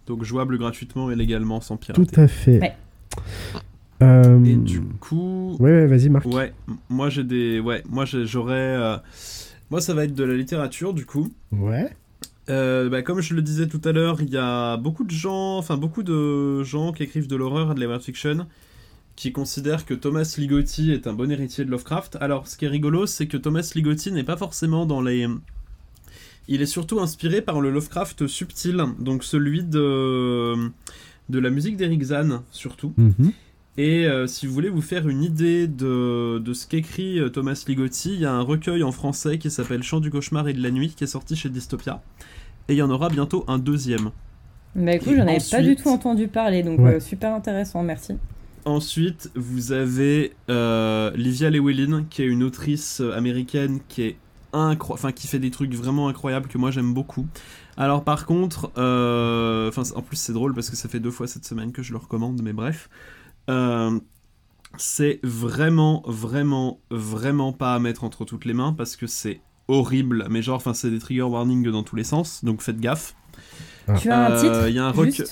Donc 0.07 0.25
jouable 0.25 0.59
gratuitement 0.59 1.11
et 1.11 1.17
légalement 1.17 1.61
sans 1.61 1.77
pirater. 1.77 2.05
Tout 2.05 2.21
à 2.21 2.27
fait. 2.29 2.61
Ouais. 2.61 2.77
Euh, 4.03 4.45
Et 4.45 4.55
du 4.55 4.81
coup, 4.81 5.57
Ouais, 5.59 5.71
ouais, 5.73 5.87
vas-y, 5.87 6.09
Marc. 6.09 6.27
ouais, 6.27 6.53
moi 6.89 7.09
j'ai 7.11 7.25
des, 7.25 7.59
ouais, 7.59 7.83
moi 7.89 8.05
j'aurais, 8.05 8.55
euh, 8.77 8.97
moi 9.71 9.81
ça 9.81 9.93
va 9.95 10.05
être 10.05 10.15
de 10.15 10.25
la 10.25 10.35
littérature 10.35 10.95
du 10.95 11.05
coup. 11.05 11.33
Ouais. 11.53 11.89
Euh, 12.49 12.89
bah, 12.89 13.03
comme 13.03 13.21
je 13.21 13.35
le 13.35 13.43
disais 13.43 13.67
tout 13.67 13.81
à 13.85 13.93
l'heure, 13.93 14.23
il 14.23 14.31
y 14.31 14.37
a 14.39 14.77
beaucoup 14.77 15.05
de 15.05 15.11
gens, 15.11 15.59
enfin 15.59 15.77
beaucoup 15.77 16.03
de 16.03 16.63
gens 16.63 16.93
qui 16.93 17.03
écrivent 17.03 17.27
de 17.29 17.37
l'horreur 17.37 17.73
et 17.73 17.75
de 17.75 17.85
la 17.85 17.99
fiction 17.99 18.47
qui 19.17 19.33
considèrent 19.33 19.85
que 19.85 19.95
Thomas 19.95 20.33
Ligotti 20.39 20.93
est 20.93 21.09
un 21.09 21.13
bon 21.13 21.31
héritier 21.31 21.65
de 21.65 21.71
Lovecraft. 21.73 22.17
Alors, 22.21 22.47
ce 22.47 22.57
qui 22.57 22.67
est 22.67 22.69
rigolo, 22.69 23.05
c'est 23.05 23.27
que 23.27 23.37
Thomas 23.37 23.69
Ligotti 23.75 24.13
n'est 24.13 24.23
pas 24.23 24.37
forcément 24.37 24.87
dans 24.87 25.01
les... 25.03 25.27
Il 26.49 26.63
est 26.63 26.67
surtout 26.67 26.99
inspiré 27.01 27.43
par 27.43 27.61
le 27.61 27.71
Lovecraft 27.71 28.27
subtil, 28.27 28.83
donc 28.99 29.23
celui 29.23 29.63
de, 29.65 30.55
de 31.29 31.39
la 31.39 31.51
musique 31.51 31.77
d'Eric 31.77 32.03
Zahn, 32.05 32.41
surtout. 32.51 32.95
Mhm. 32.97 33.33
Et 33.77 34.07
euh, 34.07 34.27
si 34.27 34.47
vous 34.47 34.53
voulez 34.55 34.71
vous 34.71 34.81
faire 34.83 35.09
une 35.09 35.23
idée 35.23 35.69
de, 35.69 36.39
de 36.45 36.53
ce 36.53 36.67
qu'écrit 36.67 37.21
euh, 37.21 37.29
Thomas 37.29 37.63
Ligotti, 37.69 38.15
il 38.15 38.21
y 38.21 38.25
a 38.25 38.33
un 38.33 38.41
recueil 38.41 38.83
en 38.83 38.91
français 38.91 39.39
qui 39.39 39.51
s'appelle 39.53 39.85
Chant 39.85 40.01
du 40.01 40.11
cauchemar 40.11 40.49
et 40.49 40.53
de 40.53 40.61
la 40.61 40.73
nuit 40.73 40.95
qui 40.97 41.05
est 41.05 41.09
sorti 41.09 41.37
chez 41.37 41.49
Dystopia. 41.49 42.03
Et 42.69 42.73
il 42.73 42.77
y 42.77 42.83
en 42.83 42.91
aura 42.91 43.09
bientôt 43.09 43.45
un 43.47 43.59
deuxième. 43.59 44.11
Bah 44.75 44.95
écoute, 44.95 45.15
j'en 45.17 45.23
avais 45.29 45.39
pas 45.51 45.63
du 45.63 45.77
tout 45.77 45.89
entendu 45.91 46.27
parler, 46.29 46.63
donc 46.65 46.81
Ouais. 46.81 46.95
euh, 46.95 47.01
super 47.01 47.33
intéressant, 47.35 47.83
merci. 47.85 48.15
Ensuite, 48.65 49.31
vous 49.37 49.71
avez 49.73 50.33
euh, 50.51 51.11
Livia 51.15 51.49
Lewellyn, 51.49 52.05
qui 52.11 52.23
est 52.23 52.27
une 52.27 52.43
autrice 52.43 53.01
américaine 53.01 53.79
qui 53.89 54.03
est 54.03 54.17
incroyable, 54.53 54.93
enfin 55.07 55.13
qui 55.13 55.27
fait 55.27 55.39
des 55.39 55.51
trucs 55.51 55.75
vraiment 55.75 56.09
incroyables 56.09 56.49
que 56.49 56.59
moi 56.59 56.71
j'aime 56.71 56.95
beaucoup. 56.95 57.27
Alors 57.77 58.05
par 58.05 58.27
contre, 58.27 58.71
euh, 58.79 59.69
enfin 59.69 59.83
en 59.95 60.03
plus 60.03 60.17
c'est 60.17 60.33
drôle 60.33 60.55
parce 60.55 60.71
que 60.71 60.77
ça 60.77 60.89
fait 60.89 61.01
deux 61.01 61.11
fois 61.11 61.27
cette 61.27 61.45
semaine 61.45 61.73
que 61.73 61.83
je 61.83 61.93
le 61.93 61.99
recommande, 61.99 62.41
mais 62.43 62.53
bref, 62.53 62.89
euh, 63.51 63.99
c'est 64.77 65.21
vraiment, 65.23 66.03
vraiment, 66.07 66.81
vraiment 66.91 67.53
pas 67.53 67.75
à 67.75 67.79
mettre 67.79 68.05
entre 68.05 68.25
toutes 68.25 68.45
les 68.45 68.55
mains 68.55 68.73
parce 68.73 68.97
que 68.97 69.07
c'est 69.07 69.41
horrible, 69.69 70.27
mais 70.31 70.43
genre, 70.43 70.57
enfin 70.57 70.75
c'est 70.75 70.91
des 70.91 70.99
trigger 70.99 71.23
warnings 71.23 71.71
dans 71.71 71.83
tous 71.83 71.97
les 71.97 72.05
sens, 72.05 72.45
donc 72.45 72.63
faites 72.63 72.81
gaffe. 72.81 73.15
Tu 73.99 74.11
as 74.11 74.27
un 74.27 74.31
Euh, 74.33 74.41
titre 74.41 74.69
Il 74.69 74.75
y 74.75 74.79
a 74.79 74.87
un 74.87 74.91
recueil. 74.93 75.27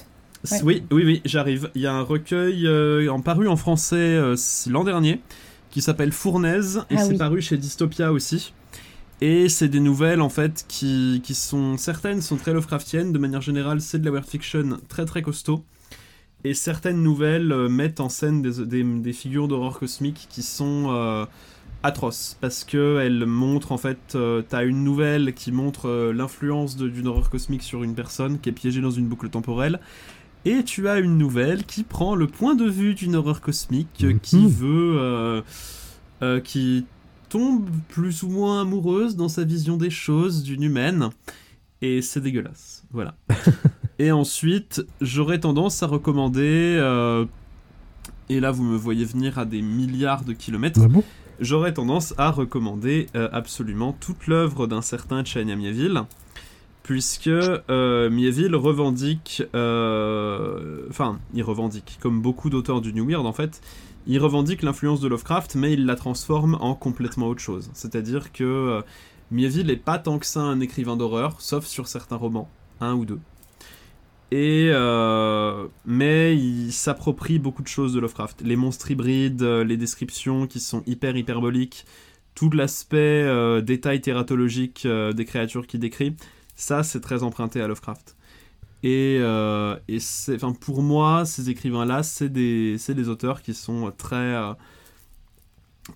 Ouais. 0.50 0.60
Oui, 0.62 0.84
oui, 0.92 1.04
oui, 1.04 1.22
j'arrive. 1.24 1.70
Il 1.74 1.82
y 1.82 1.86
a 1.86 1.94
un 1.94 2.02
recueil 2.02 2.66
euh, 2.66 3.10
en 3.10 3.20
paru 3.20 3.48
en 3.48 3.56
français 3.56 3.96
euh, 3.96 4.36
l'an 4.68 4.84
dernier 4.84 5.20
qui 5.70 5.82
s'appelle 5.82 6.12
Fournaise 6.12 6.84
et 6.90 6.96
Ah 6.96 7.02
c'est 7.02 7.10
oui. 7.12 7.18
paru 7.18 7.42
chez 7.42 7.56
Dystopia 7.58 8.12
aussi. 8.12 8.54
Et 9.22 9.48
c'est 9.48 9.68
des 9.68 9.80
nouvelles 9.80 10.20
en 10.20 10.28
fait 10.28 10.64
qui, 10.68 11.22
qui 11.24 11.34
sont 11.34 11.78
certaines 11.78 12.20
sont 12.20 12.36
très 12.36 12.52
Lovecraftiennes. 12.52 13.12
De 13.12 13.18
manière 13.18 13.40
générale, 13.40 13.80
c'est 13.80 13.98
de 13.98 14.04
la 14.04 14.10
weird 14.10 14.26
fiction 14.26 14.78
très 14.88 15.06
très 15.06 15.22
costaud. 15.22 15.64
Et 16.44 16.52
certaines 16.54 17.02
nouvelles 17.02 17.50
euh, 17.50 17.68
mettent 17.68 18.00
en 18.00 18.08
scène 18.10 18.42
des, 18.42 18.64
des- 18.66 18.84
des 18.84 19.12
figures 19.14 19.48
d'horreur 19.48 19.78
cosmique 19.78 20.26
qui 20.28 20.42
sont 20.42 20.88
euh, 20.90 21.24
atroces 21.82 22.36
parce 22.42 22.62
que 22.64 23.00
elles 23.00 23.24
montrent 23.24 23.72
en 23.72 23.78
fait, 23.78 23.98
euh, 24.14 24.42
t'as 24.46 24.64
une 24.66 24.84
nouvelle 24.84 25.32
qui 25.32 25.50
montre 25.50 26.12
l'influence 26.14 26.76
d'une 26.76 27.06
horreur 27.06 27.30
cosmique 27.30 27.62
sur 27.62 27.82
une 27.82 27.94
personne 27.94 28.38
qui 28.38 28.50
est 28.50 28.52
piégée 28.52 28.82
dans 28.82 28.90
une 28.90 29.06
boucle 29.08 29.30
temporelle. 29.30 29.80
Et 30.44 30.62
tu 30.62 30.88
as 30.88 30.98
une 31.00 31.16
nouvelle 31.18 31.64
qui 31.64 31.82
prend 31.82 32.14
le 32.14 32.26
point 32.28 32.54
de 32.54 32.68
vue 32.68 32.94
d'une 32.94 33.16
horreur 33.16 33.40
cosmique 33.40 34.06
qui 34.22 34.36
Mhm. 34.36 34.46
veut. 34.48 35.42
qui 36.44 36.84
tombe 37.28 37.68
plus 37.88 38.22
ou 38.22 38.28
moins 38.28 38.62
amoureuse 38.62 39.16
dans 39.16 39.28
sa 39.28 39.44
vision 39.44 39.76
des 39.76 39.90
choses 39.90 40.42
d'une 40.42 40.62
humaine. 40.62 41.10
Et 41.82 42.02
c'est 42.02 42.20
dégueulasse. 42.20 42.84
Voilà. 42.90 43.14
et 43.98 44.10
ensuite, 44.12 44.84
j'aurais 45.00 45.40
tendance 45.40 45.82
à 45.82 45.86
recommander. 45.86 46.76
euh, 46.78 47.26
et 48.28 48.40
là, 48.40 48.50
vous 48.50 48.64
me 48.64 48.76
voyez 48.76 49.04
venir 49.04 49.38
à 49.38 49.44
des 49.44 49.62
milliards 49.62 50.24
de 50.24 50.32
kilomètres. 50.32 50.80
Ah 50.82 50.88
bon? 50.88 51.04
J'aurais 51.38 51.74
tendance 51.74 52.14
à 52.16 52.30
recommander 52.30 53.08
euh, 53.14 53.28
absolument 53.32 53.92
toute 53.92 54.26
l'œuvre 54.26 54.66
d'un 54.66 54.80
certain 54.80 55.22
Chania 55.22 55.54
Mieville, 55.54 56.02
puisque 56.82 57.28
euh, 57.28 58.10
Mieville 58.10 58.56
revendique, 58.56 59.42
euh, 59.54 60.86
enfin, 60.88 61.18
il 61.34 61.42
revendique, 61.42 61.98
comme 62.00 62.22
beaucoup 62.22 62.48
d'auteurs 62.48 62.80
du 62.80 62.94
New 62.94 63.06
Weird 63.06 63.26
en 63.26 63.32
fait, 63.32 63.60
il 64.06 64.18
revendique 64.18 64.62
l'influence 64.62 65.00
de 65.00 65.08
Lovecraft, 65.08 65.54
mais 65.54 65.72
il 65.72 65.86
la 65.86 65.96
transforme 65.96 66.56
en 66.60 66.74
complètement 66.74 67.26
autre 67.26 67.40
chose. 67.40 67.70
C'est-à-dire 67.74 68.32
que 68.32 68.44
euh, 68.44 68.82
Mieville 69.30 69.66
n'est 69.66 69.76
pas 69.76 69.98
tant 69.98 70.18
que 70.18 70.26
ça 70.26 70.40
un 70.40 70.60
écrivain 70.60 70.96
d'horreur, 70.96 71.40
sauf 71.40 71.66
sur 71.66 71.88
certains 71.88 72.16
romans, 72.16 72.48
un 72.80 72.94
ou 72.94 73.04
deux. 73.04 73.20
Et 74.32 74.70
euh, 74.72 75.66
mais 75.84 76.36
il 76.36 76.72
s'approprie 76.72 77.38
beaucoup 77.38 77.62
de 77.62 77.68
choses 77.68 77.92
de 77.92 78.00
Lovecraft. 78.00 78.42
Les 78.42 78.56
monstres 78.56 78.90
hybrides, 78.90 79.42
euh, 79.42 79.62
les 79.62 79.76
descriptions 79.76 80.46
qui 80.46 80.58
sont 80.58 80.82
hyper 80.86 81.16
hyperboliques, 81.16 81.86
tout 82.34 82.50
l'aspect 82.50 83.22
euh, 83.24 83.60
détail 83.60 84.00
tératologique 84.00 84.84
euh, 84.84 85.12
des 85.12 85.24
créatures 85.24 85.66
qu'il 85.66 85.80
décrit, 85.80 86.16
ça 86.56 86.82
c'est 86.82 87.00
très 87.00 87.22
emprunté 87.22 87.60
à 87.60 87.68
Lovecraft. 87.68 88.15
Et, 88.86 89.18
euh, 89.20 89.74
et 89.88 89.98
c'est, 89.98 90.36
enfin 90.36 90.52
pour 90.52 90.80
moi, 90.80 91.24
ces 91.24 91.50
écrivains-là, 91.50 92.04
c'est 92.04 92.28
des, 92.28 92.76
c'est 92.78 92.94
des 92.94 93.08
auteurs 93.08 93.42
qui 93.42 93.52
sont 93.52 93.92
très, 93.98 94.14
euh, 94.14 94.52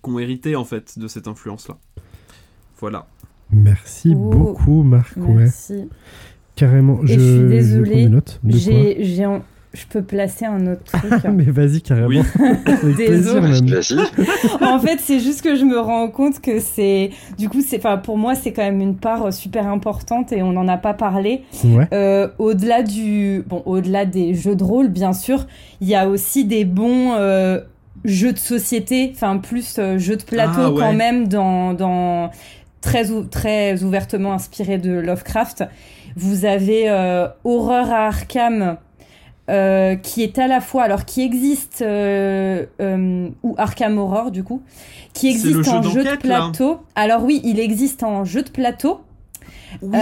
qui 0.03 0.11
ont 0.11 0.19
hérité 0.19 0.57
en 0.57 0.65
fait 0.65 0.99
de 0.99 1.07
cette 1.07 1.29
influence-là. 1.29 1.79
Voilà. 2.81 3.07
Merci 3.53 4.13
Oh, 4.17 4.31
beaucoup, 4.31 4.83
Marc. 4.83 5.17
Ouais, 5.19 5.35
Merci. 5.35 5.89
carrément. 6.57 7.01
Et 7.05 7.07
je, 7.07 7.21
suis 7.21 7.49
désolée, 7.49 8.11
J'ai, 8.49 9.25
Je 9.73 9.85
peux 9.89 10.03
placer 10.03 10.45
un 10.47 10.67
autre 10.67 10.83
truc. 10.87 11.13
Mais 11.33 11.45
vas-y, 11.45 11.81
carrément. 11.81 12.09
Oui. 12.09 12.19
Avec 12.41 12.63
plaisir, 12.97 13.41
Désolée. 13.41 13.41
même. 13.41 13.67
Vas-y. 13.69 14.65
en 14.65 14.79
fait, 14.81 14.99
c'est 15.01 15.21
juste 15.21 15.43
que 15.43 15.55
je 15.55 15.65
me 15.65 15.79
rends 15.79 16.09
compte 16.09 16.41
que 16.41 16.59
c'est, 16.59 17.11
du 17.39 17.49
coup, 17.49 17.61
c'est, 17.61 17.77
enfin, 17.79 17.97
pour 17.97 18.19
moi, 18.19 18.35
c'est 18.35 18.53
quand 18.53 18.63
même 18.65 18.81
une 18.81 18.97
part 18.97 19.27
euh, 19.27 19.31
super 19.31 19.69
importante 19.69 20.33
et 20.33 20.43
on 20.43 20.51
n'en 20.53 20.67
a 20.67 20.77
pas 20.77 20.93
parlé. 20.95 21.43
Ouais. 21.65 21.87
Euh, 21.93 22.27
au-delà 22.39 22.83
du, 22.83 23.45
bon, 23.47 23.63
au-delà 23.65 24.07
des 24.07 24.35
jeux 24.35 24.57
de 24.57 24.65
rôle, 24.65 24.89
bien 24.89 25.13
sûr, 25.13 25.47
il 25.81 25.87
y 25.89 25.95
a 25.95 26.09
aussi 26.09 26.45
des 26.45 26.65
bons 26.65 27.13
euh, 27.17 27.61
jeux 28.05 28.33
de 28.33 28.39
société, 28.39 29.13
enfin 29.15 29.37
plus 29.39 29.77
euh, 29.79 29.99
jeux 29.99 30.17
de 30.17 30.25
plateau 30.25 30.53
Ah, 30.57 30.71
ouais. 30.73 30.81
quand 30.81 30.93
même 30.95 31.29
dans, 31.29 31.75
dans 31.75 32.31
très 32.81 33.11
ou- 33.13 33.23
très 33.25 33.85
ouvertement 33.85 34.33
inspiré 34.33 34.79
de 34.79 34.91
Lovecraft. 34.91 35.63
Vous 36.17 36.45
avez 36.45 36.91
euh, 36.91 37.29
Horreur 37.45 37.89
à 37.93 38.07
Arkham. 38.09 38.77
Euh, 39.51 39.97
qui 39.97 40.23
est 40.23 40.39
à 40.39 40.47
la 40.47 40.61
fois, 40.61 40.85
alors 40.85 41.05
qui 41.05 41.23
existe, 41.23 41.83
euh, 41.83 42.65
euh, 42.81 43.29
ou 43.43 43.55
Arkham 43.59 43.99
Horror 43.99 44.31
du 44.31 44.45
coup, 44.45 44.63
qui 45.13 45.29
existe 45.29 45.63
jeu 45.65 45.71
en 45.73 45.83
jeu 45.83 46.03
de 46.05 46.09
là. 46.09 46.17
plateau. 46.17 46.79
Alors 46.95 47.25
oui, 47.25 47.41
il 47.45 47.59
existe 47.61 48.03
en 48.03 48.25
jeu 48.25 48.43
de 48.43 48.51
plateau, 48.51 49.01
Oui, 49.83 49.99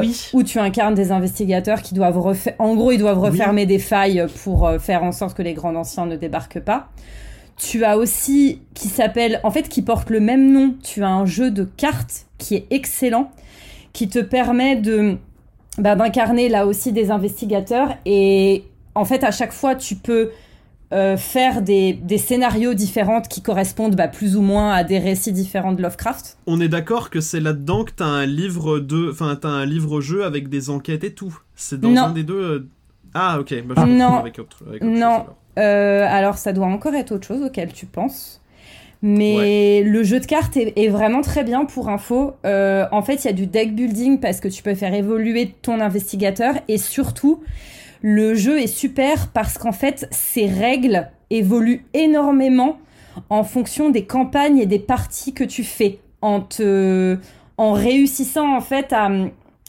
oui. 0.00 0.30
où 0.32 0.42
tu 0.42 0.58
incarnes 0.58 0.94
des 0.94 1.10
investigateurs 1.12 1.82
qui 1.82 1.94
doivent 1.94 2.18
refaire, 2.18 2.54
en 2.58 2.74
gros, 2.74 2.92
ils 2.92 2.98
doivent 2.98 3.20
Oui. 3.20 3.30
refermer 3.30 3.66
des 3.66 3.78
failles 3.78 4.26
pour 4.44 4.70
faire 4.78 5.02
en 5.04 5.12
sorte 5.12 5.36
que 5.36 5.42
les 5.42 5.54
grands 5.54 5.74
anciens 5.74 6.06
ne 6.06 6.16
débarquent 6.16 6.60
pas. 6.60 6.88
Tu 7.56 7.84
as 7.84 7.96
aussi, 7.98 8.60
qui 8.74 8.88
s'appelle, 8.88 9.40
en 9.44 9.50
fait, 9.50 9.68
qui 9.68 9.82
porte 9.82 10.10
le 10.10 10.20
même 10.20 10.52
nom. 10.52 10.74
Tu 10.82 11.02
as 11.04 11.08
un 11.10 11.26
jeu 11.26 11.50
de 11.50 11.64
cartes 11.64 12.26
qui 12.38 12.56
est 12.56 12.66
excellent, 12.70 13.30
qui 13.92 14.08
te 14.08 14.18
permet 14.18 14.76
de, 14.76 15.16
bah, 15.78 15.94
d'incarner 15.94 16.48
là 16.48 16.66
aussi 16.66 16.92
des 16.92 17.10
investigateurs. 17.10 17.94
Et 18.06 18.64
en 18.94 19.04
fait, 19.04 19.24
à 19.24 19.30
chaque 19.30 19.52
fois, 19.52 19.74
tu 19.74 19.94
peux 19.96 20.30
euh, 20.92 21.16
faire 21.16 21.62
des, 21.62 21.94
des 21.94 22.18
scénarios 22.18 22.74
différents 22.74 23.22
qui 23.22 23.40
correspondent 23.40 23.96
bah, 23.96 24.08
plus 24.08 24.36
ou 24.36 24.42
moins 24.42 24.72
à 24.72 24.84
des 24.84 24.98
récits 24.98 25.32
différents 25.32 25.72
de 25.72 25.80
Lovecraft. 25.80 26.36
On 26.46 26.60
est 26.60 26.68
d'accord 26.68 27.08
que 27.08 27.20
c'est 27.20 27.40
là-dedans 27.40 27.84
que 27.84 27.92
t'as 27.96 28.04
un 28.04 28.26
livre 28.26 28.78
de, 28.78 29.10
enfin 29.10 29.38
t'as 29.40 29.48
un 29.48 29.64
livre-jeu 29.64 30.24
avec 30.24 30.48
des 30.50 30.68
enquêtes 30.68 31.04
et 31.04 31.14
tout. 31.14 31.38
C'est 31.56 31.80
dans 31.80 31.88
Non. 31.90 32.02
un 32.04 32.12
des 32.12 32.24
deux. 32.24 32.34
euh, 32.34 32.66
Ah 33.14 33.38
ok. 33.40 33.54
Bah, 33.64 33.74
je 33.78 33.82
Non. 33.92 34.18
avec 34.18 34.38
autre, 34.38 34.58
avec 34.68 34.82
autre 34.82 34.90
Non. 34.92 34.98
chose, 34.98 35.00
alors. 35.00 35.36
Euh, 35.58 36.06
alors, 36.08 36.36
ça 36.38 36.52
doit 36.52 36.66
encore 36.66 36.94
être 36.94 37.12
autre 37.12 37.26
chose 37.26 37.42
auquel 37.42 37.72
tu 37.72 37.86
penses. 37.86 38.40
Mais 39.04 39.82
le 39.82 40.02
jeu 40.04 40.20
de 40.20 40.26
cartes 40.26 40.56
est, 40.56 40.72
est 40.76 40.88
vraiment 40.88 41.22
très 41.22 41.42
bien 41.42 41.64
pour 41.64 41.88
info. 41.88 42.34
Euh, 42.46 42.86
en 42.92 43.02
fait, 43.02 43.24
il 43.24 43.26
y 43.26 43.30
a 43.30 43.32
du 43.32 43.46
deck 43.46 43.74
building 43.74 44.20
parce 44.20 44.38
que 44.40 44.46
tu 44.48 44.62
peux 44.62 44.74
faire 44.74 44.94
évoluer 44.94 45.54
ton 45.62 45.80
investigateur. 45.80 46.54
Et 46.68 46.78
surtout, 46.78 47.42
le 48.02 48.34
jeu 48.34 48.60
est 48.60 48.66
super 48.66 49.28
parce 49.28 49.58
qu'en 49.58 49.72
fait, 49.72 50.06
ses 50.10 50.46
règles 50.46 51.08
évoluent 51.30 51.86
énormément 51.94 52.78
en 53.30 53.44
fonction 53.44 53.90
des 53.90 54.04
campagnes 54.04 54.58
et 54.58 54.66
des 54.66 54.78
parties 54.78 55.32
que 55.32 55.44
tu 55.44 55.64
fais. 55.64 55.98
En, 56.20 56.40
te, 56.40 57.18
en 57.56 57.72
réussissant, 57.72 58.54
en 58.54 58.60
fait, 58.60 58.92
à. 58.92 59.10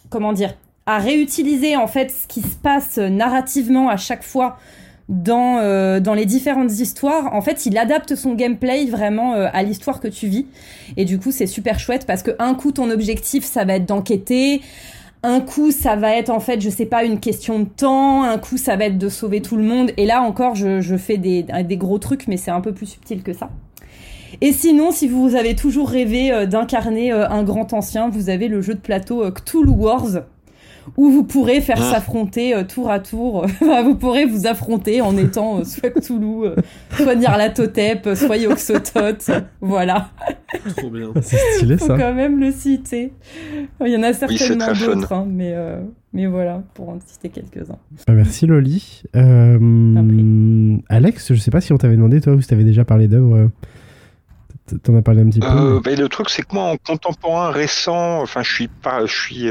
Comment 0.10 0.34
dire 0.34 0.54
à 0.86 1.00
réutiliser 1.00 1.78
en 1.78 1.88
fait 1.88 2.12
ce 2.12 2.28
qui 2.28 2.42
se 2.42 2.56
passe 2.56 2.98
narrativement 2.98 3.90
à 3.90 3.98
chaque 3.98 4.24
fois 4.24 4.58
dans, 5.10 5.58
euh, 5.58 6.00
dans 6.00 6.14
les 6.14 6.26
différentes 6.26 6.72
histoires, 6.72 7.34
en 7.34 7.42
fait, 7.42 7.66
il 7.66 7.78
adapte 7.78 8.16
son 8.16 8.34
gameplay 8.34 8.86
vraiment 8.86 9.34
euh, 9.34 9.48
à 9.52 9.62
l'histoire 9.62 10.00
que 10.00 10.08
tu 10.08 10.28
vis. 10.28 10.48
Et 10.96 11.04
du 11.04 11.20
coup, 11.20 11.32
c'est 11.32 11.46
super 11.46 11.78
chouette 11.78 12.06
parce 12.06 12.24
que 12.24 12.32
un 12.40 12.56
coup, 12.56 12.72
ton 12.72 12.90
objectif, 12.90 13.44
ça 13.44 13.66
va 13.66 13.76
être 13.76 13.86
d'enquêter. 13.86 14.62
Un 15.26 15.40
coup, 15.40 15.72
ça 15.72 15.96
va 15.96 16.18
être 16.18 16.30
en 16.30 16.42
fait, 16.42 16.60
je 16.60 16.70
sais 16.70 16.86
pas, 16.86 17.06
une 17.06 17.20
question 17.20 17.60
de 17.60 17.66
temps. 17.66 18.24
Un 18.24 18.38
coup, 18.38 18.58
ça 18.58 18.76
va 18.76 18.86
être 18.86 18.98
de 18.98 19.08
sauver 19.08 19.42
tout 19.42 19.56
le 19.56 19.64
monde. 19.64 19.92
Et 19.96 20.06
là 20.06 20.22
encore, 20.22 20.56
je, 20.56 20.98
fais 20.98 21.18
des, 21.18 21.44
des 21.44 21.78
gros 21.78 21.98
trucs, 21.98 22.28
mais 22.28 22.36
c'est 22.36 22.52
un 22.52 22.60
peu 22.60 22.74
plus 22.74 22.88
subtil 22.88 23.24
que 23.24 23.32
ça. 23.32 23.50
Et 24.42 24.52
sinon, 24.52 24.92
si 24.92 25.08
vous 25.08 25.36
avez 25.36 25.56
toujours 25.56 25.90
rêvé 25.90 26.32
euh, 26.32 26.46
d'incarner 26.46 27.12
euh, 27.12 27.30
un 27.30 27.44
grand 27.44 27.72
ancien, 27.74 28.10
vous 28.10 28.30
avez 28.30 28.48
le 28.48 28.62
jeu 28.62 28.74
de 28.74 28.80
plateau 28.80 29.24
euh, 29.24 29.32
Cthulhu 29.32 29.70
Wars, 29.70 30.24
où 30.98 31.10
vous 31.12 31.24
pourrez 31.24 31.62
faire 31.62 31.78
Ah. 31.80 31.92
s'affronter 31.94 32.56
euh, 32.56 32.64
tour 32.64 32.90
à 32.90 33.00
tour. 33.00 33.46
Vous 33.84 33.96
pourrez 33.96 34.26
vous 34.26 34.48
affronter 34.48 35.02
en 35.02 35.16
étant 35.18 35.60
euh, 35.60 35.64
soit 35.64 35.90
Cthulhu, 35.90 36.46
euh, 36.46 36.56
soit 36.98 37.16
Nyarlathotep, 37.16 38.10
soit 38.16 38.38
Yoxotot. 38.38 39.32
voilà, 39.62 40.10
Trop 40.78 40.90
bien. 40.90 41.12
Ah, 41.16 41.20
C'est 41.22 41.38
stylé 41.56 41.78
faut 41.78 41.88
ça. 41.88 41.98
quand 41.98 42.14
même 42.14 42.40
le 42.40 42.52
citer. 42.52 43.14
Il 43.86 43.92
y 43.92 43.98
en 43.98 44.04
a 44.04 44.14
certainement 44.14 44.74
fun. 44.74 44.96
d'autres, 44.96 45.12
hein, 45.14 45.26
mais, 45.30 45.54
euh, 45.56 45.82
mais 46.14 46.26
voilà, 46.28 46.62
pour 46.74 46.90
en 46.90 47.00
citer 47.06 47.30
quelques-uns. 47.30 47.78
Bah, 48.08 48.14
merci 48.14 48.46
Loli. 48.46 49.04
Euh, 49.16 50.78
Alex, 50.90 51.34
je 51.34 51.40
sais 51.40 51.52
pas 51.52 51.62
si 51.62 51.74
on 51.74 51.78
t'avait 51.78 51.96
demandé 51.96 52.22
toi 52.22 52.34
ou 52.34 52.42
si 52.42 52.48
t'avais 52.48 52.64
déjà 52.64 52.86
parlé 52.86 53.08
d'œuvres. 53.08 53.50
T'en 54.84 54.96
as 54.96 55.02
parlé 55.02 55.22
un 55.22 55.30
petit 55.30 55.40
peu. 55.42 55.46
Euh, 55.48 55.80
mais- 55.86 55.96
bah, 55.96 56.02
le 56.02 56.08
truc, 56.08 56.30
c'est 56.30 56.42
que 56.44 56.54
moi, 56.56 56.64
en 56.64 56.78
contemporain 56.78 57.50
récent, 57.52 58.22
enfin, 58.22 58.44
je 58.44 58.54
suis 58.54 58.68
pas, 58.70 59.06
je 59.06 59.14
suis 59.14 59.44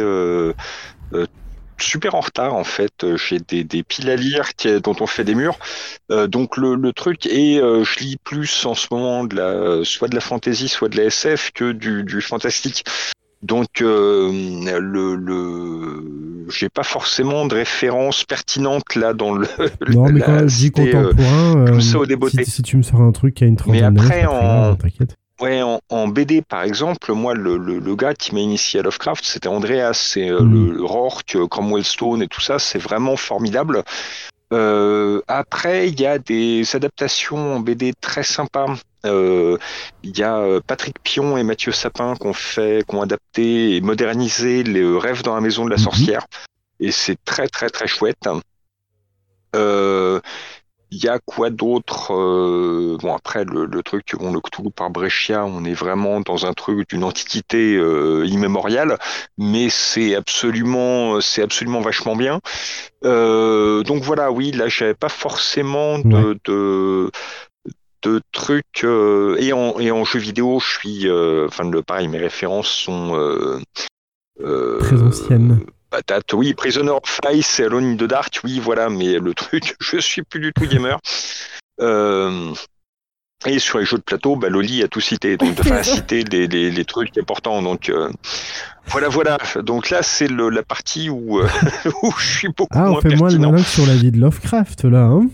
super 1.78 2.14
en 2.14 2.20
retard 2.20 2.54
en 2.54 2.64
fait. 2.64 3.04
J'ai 3.16 3.38
des, 3.40 3.64
des 3.64 3.82
piles 3.82 4.10
à 4.10 4.16
lire 4.16 4.54
qui, 4.54 4.80
dont 4.80 4.94
on 5.00 5.06
fait 5.06 5.24
des 5.24 5.34
murs. 5.34 5.58
Euh, 6.10 6.26
donc 6.26 6.56
le, 6.56 6.74
le 6.76 6.92
truc 6.92 7.26
et 7.26 7.56
je 7.56 7.98
lis 7.98 8.16
plus 8.22 8.66
en 8.66 8.74
ce 8.74 8.86
moment 8.90 9.24
de 9.24 9.36
la 9.36 9.84
soit 9.84 10.08
de 10.08 10.14
la 10.14 10.20
fantasy, 10.20 10.68
soit 10.68 10.88
de 10.88 10.96
la 10.96 11.04
SF 11.04 11.50
que 11.52 11.72
du, 11.72 12.04
du 12.04 12.20
fantastique. 12.20 12.84
Donc 13.42 13.80
le, 13.80 15.16
le 15.16 16.22
j'ai 16.52 16.68
pas 16.68 16.82
forcément 16.82 17.46
de 17.46 17.54
référence 17.54 18.24
pertinente 18.24 18.94
là 18.94 19.14
dans 19.14 19.34
le. 19.34 19.46
Non 19.88 20.10
mais 20.10 20.20
quand 20.20 20.46
je 20.46 20.56
dis 20.56 20.70
contemporain, 20.70 21.66
euh, 21.68 21.80
ça 21.80 21.98
au. 21.98 22.28
Si, 22.28 22.44
si, 22.44 22.62
tu 22.62 22.76
me 22.76 22.82
sors 22.82 23.00
un 23.00 23.12
truc 23.12 23.34
qui 23.34 23.44
a 23.44 23.46
une 23.46 23.56
trentaine 23.56 23.94
Mais 23.94 24.00
après 24.00 24.24
en 24.26 24.76
t'inquiète. 24.76 25.16
Ouais, 25.42 25.60
en, 25.60 25.80
en, 25.90 26.06
BD 26.06 26.40
par 26.40 26.62
exemple, 26.62 27.12
moi 27.12 27.34
le, 27.34 27.56
le, 27.56 27.80
le 27.80 27.96
gars 27.96 28.14
qui 28.14 28.32
m'a 28.32 28.40
initié 28.40 28.78
à 28.78 28.84
Lovecraft, 28.84 29.24
c'était 29.24 29.48
Andreas, 29.48 29.94
c'est 29.94 30.30
euh, 30.30 30.40
Mm. 30.40 30.72
le 30.76 30.84
Rourke, 30.84 31.36
Cromwell 31.50 31.84
Stone 31.84 32.22
et 32.22 32.28
tout 32.28 32.40
ça, 32.40 32.60
c'est 32.60 32.78
vraiment 32.78 33.16
formidable. 33.16 33.82
Euh, 34.52 35.20
après, 35.26 35.88
il 35.88 36.00
y 36.00 36.06
a 36.06 36.18
des 36.18 36.76
adaptations 36.76 37.56
en 37.56 37.60
BD 37.60 37.92
très 38.00 38.22
sympas. 38.22 38.66
Euh, 39.04 39.58
Il 40.04 40.16
y 40.16 40.22
a 40.22 40.36
euh, 40.38 40.60
Patrick 40.64 40.96
Pion 41.02 41.36
et 41.36 41.42
Mathieu 41.42 41.72
Sapin 41.72 42.14
qui 42.14 42.26
ont 42.26 42.32
fait, 42.34 42.84
qui 42.88 42.94
ont 42.94 43.02
adapté 43.02 43.76
et 43.76 43.80
modernisé 43.80 44.62
les 44.62 44.84
rêves 44.96 45.22
dans 45.24 45.34
la 45.34 45.40
maison 45.40 45.64
de 45.64 45.70
la 45.70 45.76
Mhm. 45.76 45.82
sorcière, 45.82 46.26
et 46.78 46.92
c'est 46.92 47.16
très 47.24 47.48
très 47.48 47.68
très 47.68 47.88
chouette. 47.88 48.28
Euh, 49.54 50.20
il 50.92 51.02
y 51.02 51.08
a 51.08 51.18
quoi 51.18 51.48
d'autre 51.48 52.12
euh, 52.14 52.98
Bon 53.00 53.14
après 53.14 53.44
le, 53.44 53.64
le 53.64 53.82
truc, 53.82 54.14
bon, 54.18 54.30
le 54.30 54.40
Cthulhu 54.40 54.70
par 54.70 54.90
Brescia, 54.90 55.44
on 55.46 55.64
est 55.64 55.72
vraiment 55.72 56.20
dans 56.20 56.44
un 56.44 56.52
truc 56.52 56.88
d'une 56.90 57.02
antiquité 57.02 57.76
euh, 57.76 58.26
immémoriale, 58.26 58.98
mais 59.38 59.68
c'est 59.70 60.14
absolument, 60.14 61.20
c'est 61.22 61.42
absolument 61.42 61.80
vachement 61.80 62.14
bien. 62.14 62.40
Euh, 63.04 63.82
donc 63.82 64.02
voilà, 64.02 64.30
oui, 64.30 64.52
là 64.52 64.68
j'avais 64.68 64.94
pas 64.94 65.08
forcément 65.08 65.98
de, 65.98 66.38
de 66.44 67.10
de 68.02 68.20
trucs 68.32 68.84
euh, 68.84 69.36
et 69.38 69.52
en 69.52 69.78
et 69.78 69.90
en 69.90 70.04
jeu 70.04 70.18
vidéo, 70.18 70.60
je 70.60 70.78
suis, 70.78 71.08
euh, 71.08 71.46
enfin 71.48 71.68
le 71.70 71.82
pareil, 71.82 72.08
mes 72.08 72.18
références 72.18 72.68
sont 72.68 73.16
euh, 73.16 73.60
euh, 74.42 74.78
Très 74.78 75.02
anciennes. 75.02 75.60
Patate, 75.92 76.32
oui, 76.32 76.54
Prisoner 76.54 76.90
of 76.90 77.20
Ice 77.34 77.60
et 77.60 77.64
Alone 77.64 77.84
in 77.84 77.96
the 77.96 78.04
Dark, 78.04 78.40
oui, 78.44 78.58
voilà, 78.58 78.88
mais 78.88 79.18
le 79.18 79.34
truc, 79.42 79.76
je 79.78 79.98
suis 79.98 80.22
plus 80.22 80.40
du 80.40 80.52
tout 80.52 80.66
gamer. 80.66 80.98
Euh, 81.80 82.52
et 83.44 83.58
sur 83.58 83.78
les 83.78 83.84
jeux 83.84 83.98
de 83.98 84.02
plateau, 84.02 84.36
bah, 84.36 84.48
Loli 84.48 84.82
a 84.82 84.88
tout 84.88 85.00
cité, 85.00 85.36
donc 85.36 85.54
de 85.54 85.62
faire 85.68 85.84
citer 85.84 86.24
les, 86.24 86.46
les, 86.46 86.70
les 86.70 86.84
trucs 86.86 87.16
importants. 87.18 87.60
Donc 87.60 87.90
euh, 87.90 88.10
voilà, 88.86 89.08
voilà. 89.08 89.38
Donc 89.62 89.90
là, 89.90 90.02
c'est 90.02 90.28
la 90.28 90.62
partie 90.62 91.10
où, 91.10 91.40
euh, 91.40 91.48
où 92.02 92.10
je 92.18 92.26
suis 92.26 92.48
beaucoup 92.48 92.70
Ah, 92.72 92.86
on 92.86 92.92
moins 92.92 93.00
fait 93.02 93.16
moins 93.16 93.30
le 93.30 93.62
sur 93.62 93.86
la 93.86 93.94
vie 93.94 94.12
de 94.12 94.18
Lovecraft 94.18 94.84
là, 94.84 95.02
hein 95.02 95.28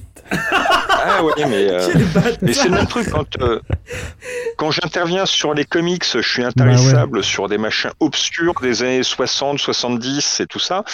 Ouais, 1.22 1.47
mais, 1.47 1.68
euh, 1.70 1.88
mais 2.42 2.52
c'est 2.52 2.68
le 2.68 2.74
même 2.74 2.86
truc 2.86 3.08
quand 3.10 3.26
euh, 3.40 3.60
quand 4.56 4.70
j'interviens 4.70 5.26
sur 5.26 5.55
les 5.55 5.64
comics, 5.64 6.05
je 6.05 6.18
Bah 6.18 6.22
suis 6.22 6.42
intarissable 6.44 7.22
sur 7.24 7.48
des 7.48 7.58
machins 7.58 7.90
obscurs 8.00 8.55
des 8.60 8.82
années 8.82 9.02
60, 9.02 9.58
70 9.58 10.40
et 10.40 10.47
tout 10.47 10.58
ça. 10.58 10.84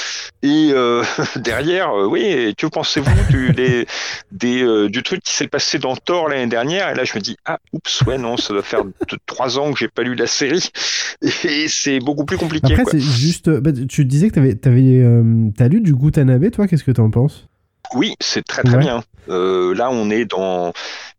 Et 0.42 0.70
euh, 0.72 1.02
derrière, 1.36 1.90
euh, 1.90 2.06
oui, 2.06 2.54
que 2.56 2.66
pensez-vous 2.66 3.24
du 3.30 3.52
des, 3.52 3.86
des 4.32 4.88
du 4.88 5.02
truc 5.02 5.22
qui 5.22 5.34
s'est 5.34 5.48
passé 5.48 5.78
dans 5.78 5.96
Thor 5.96 6.28
l'année 6.28 6.46
dernière? 6.46 6.90
Et 6.90 6.94
là, 6.94 7.04
je 7.04 7.14
me 7.14 7.20
dis 7.20 7.36
ah 7.46 7.58
oups, 7.72 8.02
ouais 8.06 8.18
non, 8.18 8.36
ça 8.36 8.52
doit 8.54 8.62
faire 8.62 8.84
deux- 8.84 8.92
trois 9.26 9.58
ans 9.58 9.72
que 9.72 9.78
j'ai 9.78 9.88
pas 9.88 10.02
lu 10.02 10.14
la 10.14 10.26
série 10.26 10.70
et 11.44 11.68
c'est 11.68 11.98
beaucoup 12.00 12.24
plus 12.24 12.36
compliqué. 12.38 12.72
Après, 12.74 12.84
c'est 12.90 13.00
juste. 13.00 13.50
bah, 13.50 13.70
tu 13.72 14.04
disais 14.04 14.28
que 14.28 14.34
t'avais, 14.34 14.54
t'avais, 14.54 15.00
euh, 15.02 15.48
t'as 15.56 15.68
lu 15.68 15.80
du 15.80 15.94
Gutanabe, 15.94 16.50
toi 16.50 16.66
Qu'est-ce 16.66 16.84
que 16.84 16.90
t'en 16.92 17.10
penses? 17.10 17.46
Oui, 17.94 18.14
c'est 18.20 18.44
très 18.44 18.62
très 18.62 18.74
Ouais. 18.76 18.80
bien. 18.80 19.04
Euh, 19.28 19.74
là, 19.74 19.90
on 19.90 20.10
est 20.10 20.24
dans, 20.26 20.72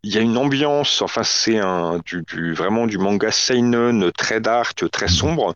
il 0.04 0.14
y 0.14 0.18
a 0.18 0.22
une 0.22 0.38
ambiance. 0.38 1.02
Enfin, 1.02 1.24
c'est 1.24 1.58
un 1.60 2.00
du, 2.06 2.24
du 2.24 2.54
vraiment 2.54 2.88
du 2.88 2.98
manga 2.98 3.32
seinen 3.32 4.12
très 4.12 4.40
dark, 4.40 4.90
très 4.92 5.08
sombre. 5.08 5.54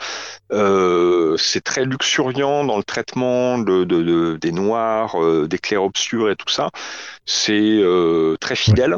Euh, 0.51 1.37
c'est 1.37 1.61
très 1.63 1.85
luxuriant 1.85 2.63
dans 2.65 2.77
le 2.77 2.83
traitement 2.83 3.59
de, 3.59 3.83
de- 3.83 4.03
de- 4.03 4.37
des 4.41 4.51
noirs, 4.51 5.21
euh, 5.21 5.47
des 5.47 5.59
clairs 5.59 5.83
obscurs 5.83 6.29
et 6.31 6.35
tout 6.35 6.49
ça. 6.49 6.69
C'est 7.31 7.53
euh, 7.53 8.37
très 8.39 8.55
fidèle. 8.55 8.97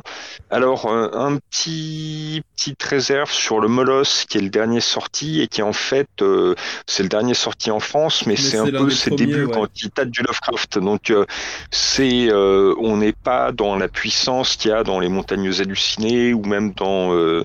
Alors, 0.49 0.89
un 0.89 1.35
petit 1.35 2.41
petite 2.55 2.81
réserve 2.81 3.29
sur 3.29 3.59
le 3.59 3.67
Molosse, 3.67 4.23
qui 4.29 4.37
est 4.37 4.41
le 4.41 4.49
dernier 4.49 4.79
sorti 4.79 5.41
et 5.41 5.47
qui 5.49 5.61
en 5.61 5.73
fait, 5.73 6.07
euh, 6.21 6.55
c'est 6.87 7.03
le 7.03 7.09
dernier 7.09 7.33
sorti 7.33 7.71
en 7.71 7.81
France, 7.81 8.25
mais, 8.25 8.37
c'est 8.37 8.55
un 8.57 8.67
peu 8.67 8.89
ses 8.89 9.09
premiers, 9.09 9.25
débuts 9.25 9.45
ouais. 9.47 9.51
quand 9.53 9.67
il 9.83 9.89
date 9.93 10.11
du 10.11 10.21
Lovecraft. 10.21 10.79
Donc, 10.79 11.09
euh, 11.09 11.25
c'est 11.71 12.29
euh, 12.29 12.73
on 12.79 12.95
n'est 12.95 13.11
pas 13.11 13.51
dans 13.51 13.75
la 13.75 13.89
puissance 13.89 14.55
qu'il 14.55 14.71
y 14.71 14.73
a 14.73 14.83
dans 14.85 15.01
les 15.01 15.09
montagnes 15.09 15.51
hallucinées 15.59 16.33
ou 16.33 16.43
même 16.45 16.71
dans 16.71 17.13
euh, 17.13 17.43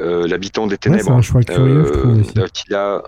euh, 0.00 0.28
l'habitant 0.28 0.68
des 0.68 0.74
Ouais, 0.74 0.78
c'est 0.80 0.90
ténèbres. 0.90 1.10
un 1.12 1.22
choix 1.22 1.42
curieux, 1.42 1.84
je 1.86 1.92
trouve 1.92 2.20
aussi. 2.20 2.32
Euh, 2.38 2.46
qu'il 2.54 2.74
a- 2.76 3.02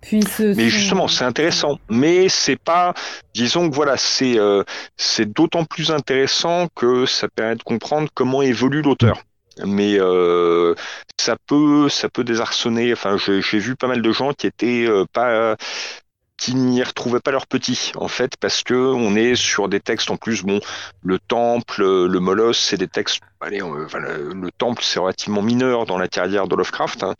Puis 0.00 0.22
ce 0.22 0.54
mais 0.54 0.68
justement, 0.68 1.08
c'est 1.08 1.24
intéressant. 1.24 1.78
Mais 1.88 2.28
c'est 2.28 2.56
pas, 2.56 2.94
disons 3.34 3.68
que 3.68 3.74
voilà, 3.74 3.96
c'est 3.96 4.38
euh, 4.38 4.62
c'est 4.96 5.30
d'autant 5.32 5.64
plus 5.64 5.90
intéressant 5.90 6.68
que 6.74 7.06
ça 7.06 7.28
permet 7.28 7.56
de 7.56 7.62
comprendre 7.62 8.08
comment 8.14 8.42
évolue 8.42 8.82
l'auteur. 8.82 9.22
Mais 9.64 9.96
euh, 9.98 10.74
ça 11.18 11.36
peut, 11.46 11.88
ça 11.88 12.08
peut 12.08 12.22
désarçonner. 12.22 12.92
Enfin, 12.92 13.16
j'ai 13.16 13.42
j'ai 13.42 13.58
vu 13.58 13.74
pas 13.74 13.88
mal 13.88 14.02
de 14.02 14.12
gens 14.12 14.32
qui 14.32 14.46
étaient 14.46 14.86
euh, 14.86 15.04
pas 15.12 15.56
qui 16.36 16.54
n'y 16.54 16.82
retrouvaient 16.84 17.18
pas 17.18 17.32
leur 17.32 17.48
petit 17.48 17.90
en 17.96 18.06
fait 18.06 18.36
parce 18.36 18.62
que 18.62 18.74
on 18.74 19.16
est 19.16 19.34
sur 19.34 19.68
des 19.68 19.80
textes 19.80 20.08
en 20.12 20.16
plus 20.16 20.44
bon 20.44 20.60
le 21.02 21.18
temple 21.18 21.82
le 21.82 22.20
molosse 22.20 22.60
c'est 22.60 22.76
des 22.76 22.86
textes 22.86 23.20
allez 23.40 23.62
on- 23.62 23.84
enfin, 23.84 23.98
le, 24.00 24.32
le 24.34 24.50
temple 24.50 24.82
c'est 24.84 24.98
relativement 24.98 25.42
mineur 25.42 25.86
dans 25.86 25.98
la 25.98 26.08
carrière 26.08 26.48
de 26.48 26.56
Lovecraft 26.56 27.02
hein. 27.04 27.14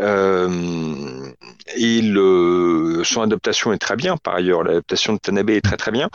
Euh, 0.00 1.28
et 1.76 2.00
le 2.00 3.02
son 3.04 3.20
adaptation 3.20 3.70
est 3.74 3.78
très 3.78 3.96
bien 3.96 4.16
par 4.16 4.34
ailleurs 4.36 4.62
l'adaptation 4.62 5.12
de 5.12 5.18
Tanabe 5.18 5.50
est 5.50 5.60
très 5.60 5.76
très 5.76 5.90
bien 5.90 6.08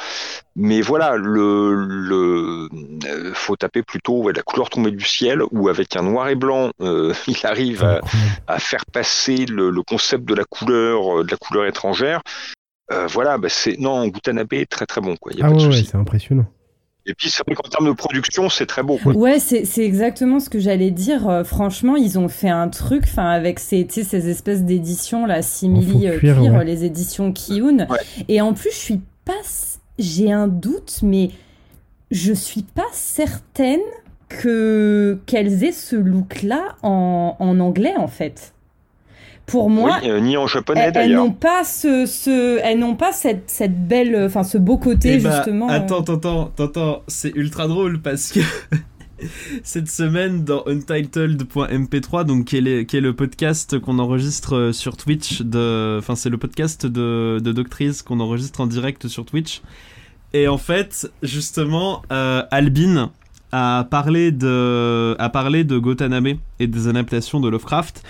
mais 0.56 0.82
voilà 0.82 1.18
le 1.18 1.86
le 1.86 2.68
euh, 3.08 3.32
faut 3.36 3.56
taper 3.56 3.84
plutôt 3.84 4.24
ouais, 4.24 4.34
la 4.34 4.42
couleur 4.42 4.72
tombée 4.72 4.90
du 4.90 5.06
ciel 5.06 5.44
où 5.52 5.70
avec 5.70 5.96
un 5.96 6.02
noir 6.02 6.30
et 6.30 6.36
blanc 6.36 6.72
euh, 6.82 7.14
il 7.28 7.38
arrive 7.46 7.84
à, 8.48 8.58
faire 8.60 8.86
passer 8.88 9.46
le, 9.46 9.70
le 9.70 9.82
concept 9.84 10.26
de 10.26 10.34
la 10.34 10.46
couleur, 10.46 11.24
de 11.24 11.30
la 11.30 11.38
couleur 11.38 11.66
étrangère. 11.66 12.22
Voilà, 13.10 13.38
bah 13.38 13.50
c'est 13.50 13.78
non, 13.80 14.08
Gutanabe 14.08 14.54
est 14.54 14.70
très 14.70 14.86
très 14.86 15.02
bon 15.02 15.16
quoi. 15.18 15.32
Il 15.34 15.40
y 15.40 15.42
a 15.42 15.46
Ah 15.48 15.50
pas 15.50 15.56
de 15.58 15.68
ouais, 15.68 15.84
c'est 15.84 15.96
impressionnant. 15.96 16.46
Et 17.08 17.14
puis 17.14 17.30
c'est 17.30 17.46
vrai 17.46 17.56
qu'en 17.56 17.70
termes 17.70 17.88
de 17.88 17.92
production, 17.92 18.50
c'est 18.50 18.66
très 18.66 18.82
beau. 18.82 18.98
Quoi. 18.98 19.14
Ouais, 19.16 19.40
c'est 19.40 19.66
c'est 19.66 19.86
exactement 19.86 20.40
ce 20.40 20.50
que 20.50 20.60
j'allais 20.60 20.90
dire. 20.92 21.30
Euh, 21.30 21.44
franchement, 21.44 21.96
ils 21.96 22.18
ont 22.18 22.30
fait 22.30 22.50
un 22.50 22.68
truc, 22.68 23.04
enfin 23.06 23.30
avec 23.30 23.60
ces, 23.60 23.86
ces 23.90 24.30
espèces 24.30 24.64
d'éditions 24.64 25.26
là, 25.28 25.42
simili 25.42 26.08
euh, 26.08 26.18
cuir, 26.18 26.38
cuir, 26.38 26.54
ouais. 26.54 26.66
les 26.66 26.84
éditions 26.84 27.32
Kiyun. 27.32 27.88
Ouais. 27.90 28.00
Et 28.28 28.42
en 28.42 28.54
plus, 28.54 28.72
je 28.72 28.78
suis 28.78 29.02
pas, 29.24 29.34
j'ai 30.00 30.32
un 30.32 30.48
doute, 30.48 31.00
mais 31.04 31.30
je 32.10 32.34
suis 32.34 32.64
pas 32.64 32.88
certaine 32.92 33.82
que 34.28 35.20
qu'elles 35.28 35.64
aient 35.64 35.72
ce 35.72 35.96
look-là 35.96 36.76
en, 36.82 37.36
en 37.38 37.60
anglais 37.60 37.94
en 37.98 38.08
fait. 38.08 38.55
Pour 39.48 39.70
moi, 39.70 40.00
oui, 40.02 40.10
euh, 40.10 40.20
ni 40.20 40.38
en 40.38 40.48
japonais 40.48 40.92
elles, 40.94 40.98
elles 40.98 41.14
n'ont 41.16 41.32
pas 41.32 41.64
ce, 41.64 42.06
ce, 42.08 42.60
elles 42.64 42.80
n'ont 42.80 42.96
pas 42.96 43.12
cette, 43.12 43.44
cette 43.50 43.88
belle, 43.88 44.16
enfin 44.26 44.44
ce 44.44 44.58
beau 44.58 44.78
côté 44.78 45.16
Eh 45.16 45.18
bah, 45.20 45.36
justement. 45.36 45.70
euh. 45.70 45.74
Attends, 45.74 46.02
attends, 46.02 46.52
attends, 46.58 47.04
c'est 47.08 47.32
ultra 47.36 47.68
drôle 47.68 48.02
parce 48.02 48.32
que 48.32 48.40
cette 49.64 49.88
semaine 49.88 50.44
dans 50.44 50.64
untitled.mp3, 50.68 52.26
donc 52.26 52.46
qui 52.46 52.58
est, 52.58 52.62
les- 52.62 52.86
qui 52.86 52.98
est 52.98 53.02
le 53.02 53.14
podcast 53.14 53.80
qu'on 53.80 54.00
enregistre 54.00 54.72
sur 54.74 54.98
Twitch, 54.98 55.42
de, 55.42 55.98
enfin 56.00 56.16
c'est 56.16 56.30
le 56.30 56.38
podcast 56.38 56.86
de, 56.86 57.40
de 57.40 57.52
Doctrice 57.52 58.02
qu'on 58.02 58.20
enregistre 58.20 58.62
en 58.62 58.68
direct 58.68 59.08
sur 59.08 59.26
Twitch. 59.26 59.62
Et 60.34 60.48
en 60.48 60.58
fait, 60.58 61.10
justement, 61.24 62.02
euh, 62.12 62.44
Albin 62.52 63.12
a 63.52 63.88
parlé 63.90 64.32
de, 64.32 65.16
a 65.18 65.30
parlé 65.30 65.64
de 65.64 65.78
Gotanabe 65.78 66.38
et 66.60 66.68
des 66.68 66.88
adaptations 66.88 67.40
de 67.40 67.48
Lovecraft. 67.48 68.04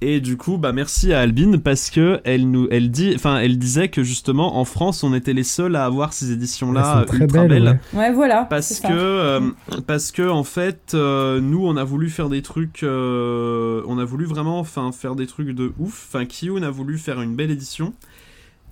Et 0.00 0.20
du 0.20 0.36
coup, 0.36 0.58
bah 0.58 0.72
merci 0.72 1.12
à 1.12 1.20
Albine 1.20 1.60
parce 1.60 1.90
que 1.90 2.20
elle 2.24 2.48
nous, 2.50 2.68
elle 2.70 2.90
dit, 2.90 3.12
enfin, 3.16 3.38
elle 3.38 3.58
disait 3.58 3.88
que 3.88 4.02
justement 4.02 4.56
en 4.58 4.64
France, 4.64 5.02
on 5.02 5.12
était 5.12 5.32
les 5.32 5.42
seuls 5.42 5.74
à 5.74 5.84
avoir 5.84 6.12
ces 6.12 6.30
éditions-là 6.30 7.04
ultra 7.12 7.46
belles, 7.46 7.48
belles. 7.48 7.80
ouais. 7.92 7.98
Ouais, 7.98 8.12
voilà. 8.12 8.44
Parce 8.44 8.80
que, 8.80 8.86
euh, 8.90 9.40
parce 9.86 10.12
que 10.12 10.28
en 10.28 10.44
fait, 10.44 10.92
euh, 10.94 11.40
nous, 11.40 11.66
on 11.66 11.76
a 11.76 11.84
voulu 11.84 12.10
faire 12.10 12.28
des 12.28 12.42
trucs, 12.42 12.82
euh, 12.82 13.82
on 13.86 13.98
a 13.98 14.04
voulu 14.04 14.24
vraiment, 14.24 14.60
enfin, 14.60 14.92
faire 14.92 15.16
des 15.16 15.26
trucs 15.26 15.50
de 15.50 15.72
ouf. 15.78 16.06
Enfin, 16.08 16.26
Kiyun 16.26 16.62
a 16.62 16.70
voulu 16.70 16.96
faire 16.98 17.20
une 17.20 17.34
belle 17.34 17.50
édition. 17.50 17.92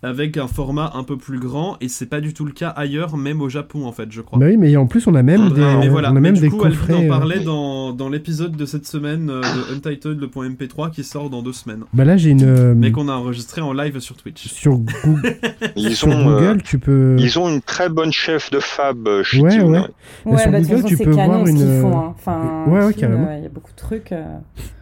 Avec 0.07 0.37
un 0.37 0.47
format 0.47 0.93
un 0.95 1.03
peu 1.03 1.17
plus 1.17 1.39
grand 1.39 1.77
et 1.81 1.89
c'est 1.89 2.07
pas 2.07 2.21
du 2.21 2.33
tout 2.33 2.45
le 2.45 2.53
cas 2.53 2.69
ailleurs, 2.71 3.17
même 3.17 3.43
au 3.43 3.49
Japon 3.49 3.85
en 3.87 3.93
fait, 3.93 4.11
je 4.11 4.21
crois. 4.21 4.39
Bah 4.39 4.47
oui, 4.47 4.57
mais 4.57 4.75
en 4.77 4.87
plus 4.87 5.07
on 5.07 5.15
a 5.15 5.23
même 5.23 5.51
des, 5.51 5.61
mais 5.61 5.89
voilà. 5.89 6.09
on 6.09 6.13
a 6.13 6.15
Mais 6.15 6.21
même 6.21 6.35
du 6.35 6.41
des 6.43 6.49
coup, 6.49 6.65
Alvin 6.65 6.77
coffrets. 6.77 6.95
en 6.95 7.03
euh, 7.05 7.09
parlait 7.09 7.41
dans, 7.41 7.93
dans 7.93 8.09
l'épisode 8.09 8.57
de 8.57 8.65
cette 8.67 8.87
semaine 8.87 9.29
euh, 9.31 9.41
de 9.43 9.75
Untitled, 9.75 10.21
le 10.21 10.29
point 10.29 10.49
MP3 10.49 10.91
qui 10.91 11.05
sort 11.05 11.29
dans 11.31 11.43
deux 11.43 11.53
semaines. 11.53 11.81
Bah 11.93 12.05
là 12.05 12.17
j'ai 12.17 12.31
une. 12.31 12.43
euh, 12.45 12.75
Mais 12.77 12.93
qu'on 12.93 13.09
a 13.09 13.13
enregistré 13.13 13.61
en 13.61 13.73
live 13.73 13.99
sur 13.99 14.17
Twitch. 14.17 14.47
sur 14.49 14.79
Google, 14.79 15.37
Ils 15.77 15.97
sur 15.97 16.09
ont, 16.09 16.13
euh, 16.31 16.39
Google 16.53 16.63
tu 16.63 16.79
peux. 16.79 17.17
ils 17.19 17.39
ont 17.39 17.49
une 17.49 17.61
très 17.61 17.89
bonne 17.89 18.13
chef 18.13 18.51
de 18.51 18.61
fab 18.61 19.07
euh, 19.09 19.23
chez 19.23 19.41
Ouais, 19.41 19.51
Tune. 19.51 19.71
ouais. 19.71 19.81
Ouais, 20.25 20.39
sur 20.39 20.51
bah, 20.53 20.61
Google, 20.61 20.85
tu 20.85 20.97
peux 20.97 21.11
voir 21.11 21.47
ce 21.47 21.53
qu'ils 21.53 21.61
une- 21.63 21.81
font. 21.83 21.97
hein. 21.99 22.15
Enfin, 22.17 22.65
Ouais, 22.69 22.85
ouais, 22.85 22.95
carrément. 22.95 23.29
Il 23.37 23.43
y 23.43 23.47
a 23.47 23.51
beaucoup 23.51 23.71
de 23.73 23.77
trucs. 23.77 24.13
euh. 24.13 24.23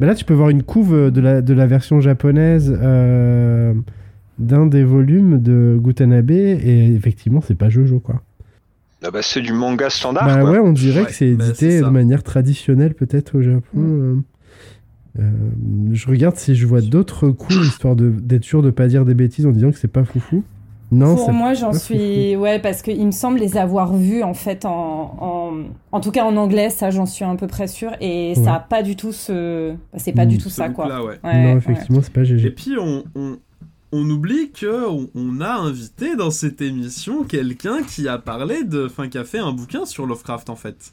Bah 0.00 0.06
là 0.06 0.14
tu 0.14 0.24
peux 0.24 0.34
voir 0.34 0.50
une 0.50 0.62
couve 0.62 1.10
de 1.10 1.20
la, 1.20 1.40
de 1.40 1.54
la 1.54 1.66
version 1.66 2.00
japonaise 2.00 2.76
euh, 2.82 3.72
d'un 4.38 4.66
des 4.66 4.84
volumes 4.84 5.40
de 5.40 5.78
Gutanabe 5.80 6.30
et 6.30 6.94
effectivement 6.94 7.40
c'est 7.40 7.54
pas 7.54 7.68
Jojo 7.68 8.00
quoi. 8.00 8.22
Ah 9.06 9.10
bah, 9.10 9.20
c'est 9.22 9.42
du 9.42 9.52
manga 9.52 9.90
standard. 9.90 10.26
bah 10.26 10.40
quoi. 10.40 10.50
ouais 10.52 10.58
on 10.58 10.72
dirait 10.72 11.00
Ouais, 11.00 11.06
que 11.06 11.12
c'est 11.12 11.34
bah, 11.34 11.44
édité 11.46 11.80
de 11.80 11.86
manière 11.86 12.22
traditionnelle 12.22 12.94
peut-être 12.94 13.36
au 13.38 13.42
Japon. 13.42 13.62
Mm. 13.74 14.00
euh. 14.00 14.16
Euh, 15.20 15.30
je 15.92 16.08
regarde 16.08 16.34
si 16.36 16.56
je 16.56 16.66
vois 16.66 16.80
d'autres 16.80 17.28
coups 17.28 17.54
histoire 17.66 17.94
d'être 17.96 18.42
sûr 18.44 18.62
de 18.62 18.70
pas 18.70 18.88
dire 18.88 19.04
des 19.04 19.14
bêtises 19.14 19.46
en 19.46 19.52
disant 19.52 19.70
que 19.70 19.78
c'est 19.78 19.86
pas 19.88 20.04
foufou. 20.04 20.42
Non, 20.90 21.16
Pour 21.16 21.32
moi, 21.32 21.54
j'en 21.54 21.72
suis. 21.72 22.36
Ouais, 22.36 22.58
parce 22.60 22.82
qu'il 22.82 23.04
me 23.04 23.10
semble 23.10 23.38
les 23.40 23.56
avoir 23.56 23.96
vus, 23.96 24.22
en 24.22 24.34
fait, 24.34 24.64
en. 24.64 25.16
En, 25.18 25.52
en 25.92 26.00
tout 26.00 26.10
cas, 26.12 26.24
en 26.24 26.36
anglais, 26.36 26.68
ça, 26.70 26.90
j'en 26.90 27.06
suis 27.06 27.24
un 27.24 27.34
peu 27.36 27.46
près 27.48 27.66
sûre. 27.66 27.92
Et 28.00 28.34
Ouais. 28.36 28.44
ça 28.44 28.54
a 28.56 28.60
pas 28.60 28.82
du 28.82 28.94
tout 28.94 29.10
ce. 29.12 29.74
c'est 29.96 30.12
pas 30.12 30.24
Mm. 30.24 30.28
du 30.28 30.38
tout 30.38 30.50
Ce 30.50 30.56
ça, 30.56 30.68
quoi. 30.68 30.84
look-là, 30.84 31.04
ouais. 31.04 31.14
Ouais, 31.24 31.42
non 31.42 31.52
ouais. 31.52 31.56
effectivement 31.58 32.00
c'est 32.02 32.12
pas 32.12 32.20
Et 32.20 32.26
GG. 32.26 32.50
puis 32.50 32.72
on, 32.78 33.02
on, 33.16 33.36
on 33.96 34.10
oublie 34.10 34.50
que 34.50 34.86
on, 35.14 35.40
a 35.40 35.54
invité 35.54 36.16
dans 36.16 36.30
cette 36.32 36.60
émission 36.60 37.22
quelqu'un 37.22 37.82
qui 37.84 38.08
a 38.08 38.18
parlé 38.18 38.64
de, 38.64 38.86
enfin 38.86 39.08
qui 39.08 39.18
a 39.18 39.24
fait 39.24 39.38
un 39.38 39.52
bouquin 39.52 39.86
sur 39.86 40.04
Lovecraft 40.06 40.50
en 40.50 40.56
fait, 40.56 40.92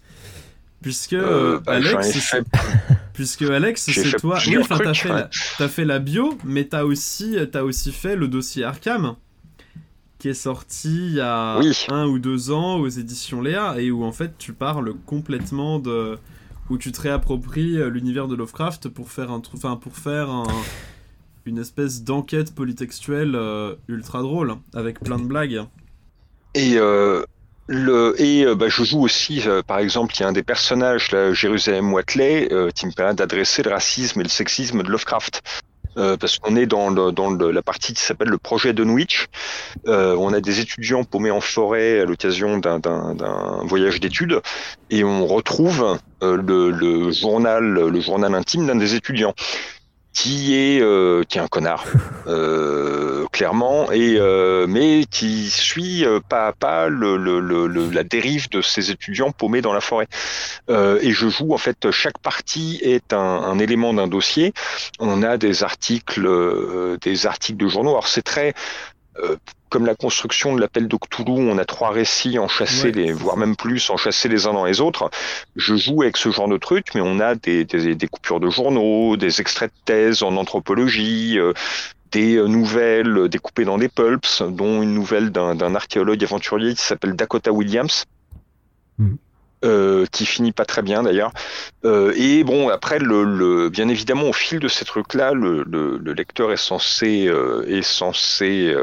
puisque 0.81 1.13
Euh, 1.13 1.59
bah, 1.65 1.79
ai 1.79 1.87
Alex, 1.87 2.11
fait- 2.19 2.45
puisque 3.13 3.41
Alex 3.41 3.89
c'est 3.91 4.17
toi, 4.17 4.37
oui 4.47 4.57
enfin 4.59 4.77
t'as 4.77 4.93
fait, 4.93 5.11
ouais. 5.11 5.25
la, 5.59 5.67
fait 5.67 5.85
la 5.85 5.99
bio, 5.99 6.37
mais 6.43 6.65
t'as 6.65 6.83
aussi 6.83 7.35
t'as 7.51 7.63
aussi 7.63 7.91
fait 7.91 8.15
le 8.15 8.27
dossier 8.27 8.63
Arkham 8.63 9.15
qui 10.19 10.29
est 10.29 10.33
sorti 10.35 10.89
il 11.07 11.13
y 11.13 11.19
a 11.21 11.57
Oui. 11.57 11.71
un 11.89 12.05
ou 12.05 12.19
deux 12.19 12.51
ans 12.51 12.75
aux 12.75 12.87
éditions 12.87 13.41
Léa 13.41 13.79
et 13.79 13.89
où 13.89 14.03
en 14.03 14.11
fait 14.11 14.33
tu 14.37 14.53
parles 14.53 14.93
complètement 15.07 15.79
de 15.79 16.19
où 16.69 16.77
tu 16.77 16.91
te 16.91 17.01
réappropries 17.01 17.77
euh, 17.79 17.89
l'univers 17.89 18.27
de 18.27 18.35
Lovecraft 18.35 18.87
pour 18.89 19.09
faire 19.11 19.31
un 19.31 19.41
enfin 19.55 19.75
pour 19.75 19.97
faire 19.97 20.29
un 20.29 20.45
une 21.45 21.57
espèce 21.57 22.03
d'enquête 22.03 22.53
polytextuelle 22.53 23.35
euh, 23.35 23.75
ultra 23.87 24.21
drôle 24.21 24.55
avec 24.73 24.99
plein 24.99 25.17
de 25.17 25.23
blagues. 25.23 25.63
Et, 26.53 26.73
euh, 26.75 27.23
le, 27.67 28.15
et 28.21 28.45
euh, 28.45 28.55
bah, 28.55 28.67
je 28.69 28.83
joue 28.83 29.01
aussi, 29.01 29.43
par 29.67 29.79
exemple, 29.79 30.13
il 30.15 30.21
y 30.21 30.23
a 30.23 30.27
un 30.27 30.33
des 30.33 30.43
personnages, 30.43 31.09
Jérusalem 31.31 31.93
Watley, 31.93 32.47
euh, 32.51 32.69
qui 32.71 32.85
me 32.85 32.91
permet 32.91 33.15
d'adresser 33.15 33.63
le 33.63 33.71
racisme 33.71 34.19
et 34.19 34.23
le 34.23 34.29
sexisme 34.29 34.83
de 34.83 34.89
Lovecraft. 34.89 35.41
Parce 35.93 36.39
qu'on 36.39 36.55
est 36.55 36.67
dans, 36.67 36.89
le, 36.89 37.11
dans 37.11 37.31
la 37.31 37.61
partie 37.61 37.93
qui 37.93 38.01
s'appelle 38.01 38.29
le 38.29 38.37
projet 38.37 38.71
Dunwich. 38.71 39.27
Euh, 39.87 40.15
on 40.17 40.31
a 40.31 40.39
des 40.39 40.61
étudiants 40.61 41.03
paumés 41.03 41.31
en 41.31 41.41
forêt 41.41 41.99
à 41.99 42.05
l'occasion 42.05 42.59
d'un- 42.59 42.79
voyage 43.65 43.99
d'études 43.99 44.39
et 44.89 45.03
on 45.03 45.27
retrouve 45.27 45.99
le 46.21 47.11
journal, 47.11 47.63
le 47.65 47.99
journal 47.99 48.33
intime 48.35 48.67
d'un 48.67 48.77
des 48.77 48.95
étudiants 48.95 49.33
qui 50.13 50.55
est 50.55 50.81
euh, 50.81 51.23
qui 51.23 51.37
est 51.37 51.41
un 51.41 51.47
connard 51.47 51.85
euh, 52.27 53.25
clairement 53.31 53.91
et 53.91 54.17
euh, 54.19 54.65
mais 54.67 55.05
qui 55.09 55.49
suit 55.49 56.05
pas 56.29 56.47
à 56.47 56.53
pas 56.53 56.89
le, 56.89 57.17
le, 57.17 57.39
le, 57.39 57.67
le- 57.67 57.89
la 57.89 58.03
dérive 58.03 58.49
de 58.49 58.61
ces 58.61 58.91
étudiants 58.91 59.31
paumés 59.31 59.61
dans 59.61 59.73
la 59.73 59.81
forêt. 59.81 60.07
Euh, 60.69 60.99
et 61.01 61.11
je 61.11 61.29
joue 61.29 61.53
en 61.53 61.57
fait 61.57 61.91
chaque 61.91 62.17
partie 62.19 62.79
est 62.83 63.13
un, 63.13 63.17
un 63.19 63.59
élément 63.59 63.93
d'un 63.93 64.07
dossier. 64.07 64.53
On 64.99 65.23
a 65.23 65.37
des 65.37 65.63
articles 65.63 66.25
euh, 66.25 66.97
des 67.01 67.25
articles 67.25 67.57
de 67.57 67.67
journaux. 67.67 67.91
Alors 67.91 68.07
c'est 68.07 68.21
très 68.21 68.53
euh, 69.19 69.35
comme 69.69 69.85
la 69.85 69.95
construction 69.95 70.55
de 70.55 70.61
l'appel 70.61 70.87
de 70.87 70.97
Cthulhu, 70.97 71.31
on 71.31 71.57
a 71.57 71.65
trois 71.65 71.91
récits 71.91 72.37
enchâssés, 72.37 72.89
Ouais, 72.89 72.91
les, 72.91 73.13
voire 73.13 73.37
même 73.37 73.55
plus, 73.55 73.89
enchâssés 73.89 74.27
les 74.27 74.45
uns 74.45 74.53
dans 74.53 74.65
les 74.65 74.81
autres. 74.81 75.09
Je 75.55 75.75
joue 75.75 76.01
avec 76.01 76.17
ce 76.17 76.29
genre 76.29 76.49
de 76.49 76.57
truc, 76.57 76.87
mais 76.93 77.01
on 77.01 77.19
a 77.19 77.35
des, 77.35 77.63
des, 77.63 77.95
des 77.95 78.07
coupures 78.07 78.39
de 78.39 78.49
journaux, 78.49 79.15
des 79.15 79.39
extraits 79.39 79.71
de 79.71 79.85
thèses 79.85 80.23
en 80.23 80.35
anthropologie, 80.35 81.39
euh, 81.39 81.53
des 82.11 82.35
euh, 82.35 82.47
nouvelles 82.47 83.29
découpées 83.29 83.63
dans 83.63 83.77
des 83.77 83.87
pulps, 83.87 84.41
dont 84.41 84.81
une 84.81 84.93
nouvelle 84.93 85.31
d'un 85.31 85.55
d'un 85.55 85.73
archéologue 85.75 86.21
aventurier 86.23 86.73
qui 86.75 86.83
s'appelle 86.83 87.15
Dakota 87.15 87.51
Williams. 87.53 88.05
Euh, 89.63 90.07
qui 90.11 90.25
finit 90.25 90.51
pas 90.51 90.65
très 90.65 90.81
bien 90.81 91.03
d'ailleurs. 91.03 91.31
Euh, 91.85 92.13
et 92.15 92.43
bon, 92.43 92.69
après, 92.69 92.97
le, 92.97 93.23
le, 93.23 93.69
bien 93.69 93.89
évidemment, 93.89 94.23
au 94.23 94.33
fil 94.33 94.57
de 94.57 94.67
ces 94.67 94.85
trucs-là, 94.85 95.33
le, 95.33 95.63
le, 95.69 95.99
le 95.99 96.13
lecteur 96.13 96.51
est 96.51 96.57
censé, 96.57 97.27
euh, 97.27 97.63
est 97.67 97.83
censé 97.83 98.75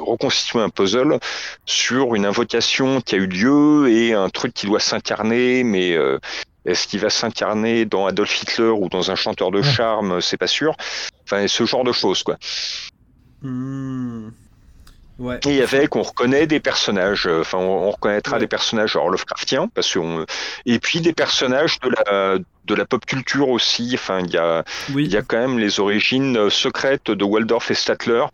reconstituer 0.00 0.58
un 0.58 0.70
puzzle 0.70 1.20
sur 1.66 2.16
une 2.16 2.26
invocation 2.26 3.00
qui 3.00 3.14
a 3.14 3.18
eu 3.18 3.26
lieu 3.28 3.88
et 3.88 4.12
un 4.12 4.28
truc 4.28 4.54
qui 4.54 4.66
doit 4.66 4.80
s'incarner, 4.80 5.62
mais 5.62 5.96
est-ce 6.64 6.88
qu'il 6.88 6.98
va 6.98 7.10
s'incarner 7.10 7.84
dans 7.84 8.06
Adolf 8.06 8.42
Hitler 8.42 8.70
ou 8.70 8.88
dans 8.88 9.12
un 9.12 9.14
chanteur 9.14 9.52
de 9.52 9.62
charme? 9.62 10.20
C'est 10.20 10.36
pas 10.36 10.48
sûr. 10.48 10.74
Enfin, 11.24 11.46
ce 11.46 11.64
genre 11.64 11.84
de 11.84 11.92
choses, 11.92 12.24
quoi. 12.24 12.38
Hmm. 13.42 14.30
Ouais. 15.20 15.38
Et 15.46 15.62
avec, 15.62 15.94
on 15.96 16.02
reconnaît 16.02 16.46
des 16.46 16.60
personnages. 16.60 17.26
euh, 17.26 17.42
Enfin, 17.42 17.58
on, 17.58 17.88
on 17.88 17.90
reconnaîtra 17.90 18.34
Ouais. 18.36 18.40
des 18.40 18.46
personnages 18.48 18.92
genre 18.92 19.10
Lovecraftiens, 19.10 19.68
parce 19.74 19.92
qu'on 19.94 20.24
et 20.66 20.78
puis 20.78 21.00
des 21.00 21.12
personnages 21.12 21.78
de 21.80 21.90
la 21.90 22.38
de 22.64 22.74
la 22.74 22.84
pop 22.86 23.04
culture 23.04 23.48
aussi. 23.50 23.90
Enfin, 23.94 24.20
il 24.24 24.30
y 24.30 24.36
a 24.38 24.64
Oui. 24.94 25.04
il 25.04 25.12
y 25.12 25.16
a 25.16 25.22
quand 25.22 25.38
même 25.38 25.58
les 25.58 25.78
origines 25.78 26.36
euh, 26.36 26.50
secrètes 26.50 27.10
de 27.10 27.22
Waldorf 27.24 27.70
et 27.70 27.74
Statler, 27.74 28.24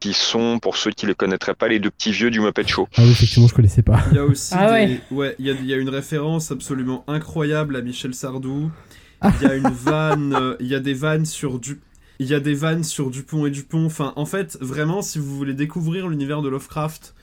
qui 0.00 0.14
sont, 0.14 0.58
pour 0.58 0.76
ceux 0.76 0.90
qui 0.90 1.06
les 1.06 1.14
connaîtraient 1.14 1.54
pas, 1.54 1.68
les 1.68 1.78
deux 1.78 1.90
petits 1.90 2.12
vieux 2.12 2.30
du 2.30 2.40
Muppet 2.40 2.66
Show. 2.66 2.88
Ah 2.96 3.02
oui 3.02 3.10
effectivement 3.12 3.46
je 3.48 3.54
connaissais 3.54 3.82
pas. 3.82 4.00
Il 4.10 4.16
y 4.16 4.18
a 4.18 4.24
aussi 4.24 4.54
Ah 4.56 4.66
des... 4.66 4.72
ouais. 4.72 5.00
ouais, 5.10 5.36
il 5.38 5.46
y 5.46 5.50
a, 5.50 5.52
il 5.54 5.66
y 5.66 5.74
a 5.74 5.76
une 5.76 5.90
référence 5.90 6.50
absolument 6.50 7.04
incroyable 7.08 7.76
à 7.76 7.82
Michel 7.82 8.14
Sardou. 8.14 8.70
Ah. 9.20 9.30
Il 9.40 9.46
y 9.48 9.50
a 9.50 9.54
une 9.54 9.70
vanne, 9.70 10.34
euh, 10.34 10.56
il 10.58 10.66
y 10.66 10.74
a 10.74 10.80
des 10.80 10.94
vannes 10.94 11.24
sur 11.26 11.60
du 11.60 11.78
il 12.22 12.28
y 12.28 12.34
a 12.34 12.40
des 12.40 12.54
vannes 12.54 12.84
sur 12.84 13.10
Dupont 13.10 13.46
et 13.46 13.50
Dupont. 13.50 13.84
Enfin, 13.86 14.12
en 14.16 14.24
fait, 14.26 14.56
vraiment, 14.60 15.02
si 15.02 15.18
vous 15.18 15.36
voulez 15.36 15.54
découvrir 15.54 16.08
l'univers 16.08 16.42
de 16.42 16.48
Lovecraft 16.48 17.14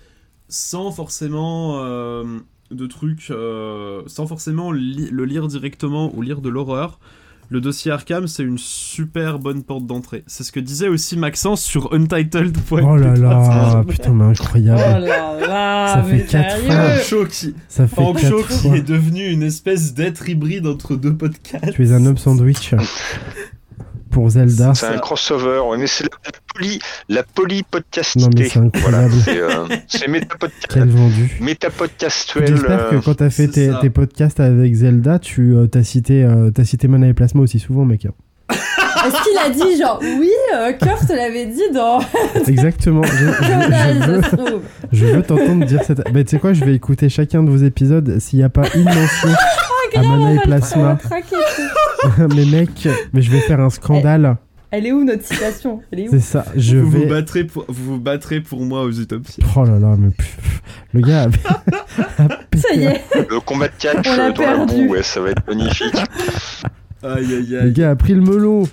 sans 0.48 0.92
forcément 0.92 1.80
euh, 1.84 2.24
de 2.72 2.86
trucs, 2.88 3.28
euh, 3.32 4.02
sans 4.08 4.28
forcément 4.28 4.72
li- 4.72 5.10
le 5.12 5.26
lire 5.26 5.48
directement 5.48 6.12
ou 6.16 6.22
lire 6.22 6.42
de 6.42 6.50
l'horreur, 6.50 7.00
le 7.52 7.62
dossier 7.62 7.90
Arkham, 7.92 8.28
c'est 8.28 8.44
une 8.44 8.60
super 8.60 9.40
bonne 9.40 9.64
porte 9.64 9.88
d'entrée. 9.88 10.24
C'est 10.28 10.44
ce 10.44 10.52
que 10.52 10.60
disait 10.60 10.88
aussi 10.88 11.18
Maxence 11.18 11.64
sur 11.64 11.92
Untitled. 11.94 12.56
Oh 12.70 12.96
là 12.96 13.16
là 13.16 13.84
putain 13.88 14.14
mais 14.14 14.26
Oh 14.28 14.30
incroyable. 14.30 15.06
là 15.06 15.40
là, 15.48 15.94
Ça 15.96 16.04
fait 16.04 16.18
mais 16.18 16.26
quatre 16.26 16.58
sérieux 16.58 16.68
fois. 16.72 16.90
Pancho 16.98 17.26
qui, 17.26 17.56
Ça 17.68 17.88
fait 17.88 17.96
Pancho 17.96 18.44
quatre 18.44 18.62
qui 18.62 18.68
est 18.68 18.82
devenu 18.88 19.28
une 19.28 19.42
espèce 19.42 19.96
d'être 19.96 20.30
hybride 20.30 20.68
entre 20.68 20.96
deux 20.96 21.16
podcasts. 21.16 21.74
Tu 21.74 21.84
es 21.88 21.92
un 21.92 22.06
homme 22.06 22.18
sandwich. 22.20 22.76
Pour 24.20 24.30
Zelda. 24.32 24.74
C'est 24.76 24.88
un 24.88 24.98
crossover, 24.98 25.62
mais 25.78 25.88
c'est 25.88 26.04
la, 26.04 26.10
la 26.26 26.32
poly, 26.56 26.80
la. 27.08 27.22
Non 28.18 28.30
mais 28.36 28.50
c'est 28.50 28.60
Voilà, 28.82 29.00
incroyable. 29.00 29.14
c'est 29.24 29.40
euh, 29.40 29.66
Quel 30.70 30.90
vendu. 30.90 31.38
métapodcastuel. 31.40 32.48
J'espère 32.48 32.90
que 32.90 32.96
euh, 32.96 33.02
quand 33.04 33.14
t'as 33.14 33.30
fait 33.30 33.48
tes, 33.48 33.90
podcasts 33.90 34.42
avec 34.42 34.74
Zelda, 34.74 35.20
tu 35.20 35.56
euh, 35.56 35.68
t'as 35.68 35.84
cité, 35.84 36.26
euh, 36.26 36.52
t'as 36.52 36.66
cité 36.66 36.90
Mana 36.90 37.08
et 37.08 37.14
Plasma 37.14 37.40
aussi 37.42 37.60
souvent, 37.60 37.86
mec. 37.86 38.06
Est-ce 38.50 39.24
qu'il 39.24 39.38
a 39.38 39.50
dit 39.50 39.78
genre 39.82 40.00
oui, 40.02 40.30
euh, 40.54 40.74
Kurt 40.74 41.08
l'avait 41.08 41.46
dit 41.46 41.72
dans 41.74 42.00
Exactement. 42.46 43.04
Je, 43.04 43.12
je- 43.16 43.44
Journal, 43.44 44.22
je 44.92 45.06
veux, 45.06 45.14
je 45.14 45.20
t'entendre 45.22 45.66
dire 45.66 45.82
cette. 45.86 46.12
Bah, 46.12 46.24
tu 46.26 46.32
sais 46.32 46.40
quoi, 46.40 46.52
je 46.52 46.66
vais 46.66 46.76
écouter 46.76 47.08
chacun 47.08 47.42
de 47.42 47.50
vos 47.50 47.64
épisodes 47.64 48.20
s'il 48.20 48.40
n'y 48.40 48.44
a 48.46 48.50
pas 48.50 48.64
une 48.76 48.84
mention 48.84 49.30
à 49.96 50.02
Mana 50.02 50.34
et 50.34 50.40
Plasma. 50.40 50.98
Mais 52.36 52.46
mec, 52.46 52.88
mais 53.14 53.22
je 53.22 53.32
vais 53.32 53.40
faire 53.42 53.60
un 53.60 53.70
scandale. 53.70 54.38
Elle 54.72 54.86
est 54.86 54.92
où 54.92 55.04
notre 55.04 55.24
citation? 55.26 55.82
Elle 55.92 56.02
est 56.02 56.08
où? 56.10 56.12
C'est 56.12 56.20
ça. 56.20 56.46
Je 56.56 56.78
vous, 56.78 56.92
vous 56.92 57.00
vais. 57.00 57.06
battrez 57.08 57.44
pour, 57.44 57.66
vous 57.68 57.94
vous 57.96 58.00
battrez 58.00 58.40
pour 58.40 58.62
moi 58.64 58.84
aux 58.84 58.92
utopies. 58.92 59.40
Oh 59.56 59.64
là 59.64 59.80
là, 59.80 59.96
mais 59.98 60.12
pff, 60.12 60.62
le 60.94 61.02
gars. 61.02 61.24
a- 61.24 62.22
a 62.24 62.28
Ça 62.56 62.76
y 62.76 62.84
est, 62.84 63.02
Le 63.30 63.40
combat 63.40 63.68
de 63.68 63.74
catch 63.80 64.08
On 64.08 64.12
euh, 64.12 64.16
dans 64.18 64.24
la 64.26 64.34
perdu. 64.34 64.86
boue, 64.88 64.94
ouais, 64.94 65.02
ça 65.04 65.22
va 65.22 65.32
être 65.32 65.42
magnifique. 65.48 65.96
Aïe 67.02 67.26
aïe 67.34 67.48
Le 67.50 67.60
aïe. 67.64 67.72
gars 67.74 67.90
a 67.92 67.96
pris 67.96 68.14
le 68.14 68.22
melon. 68.22 68.64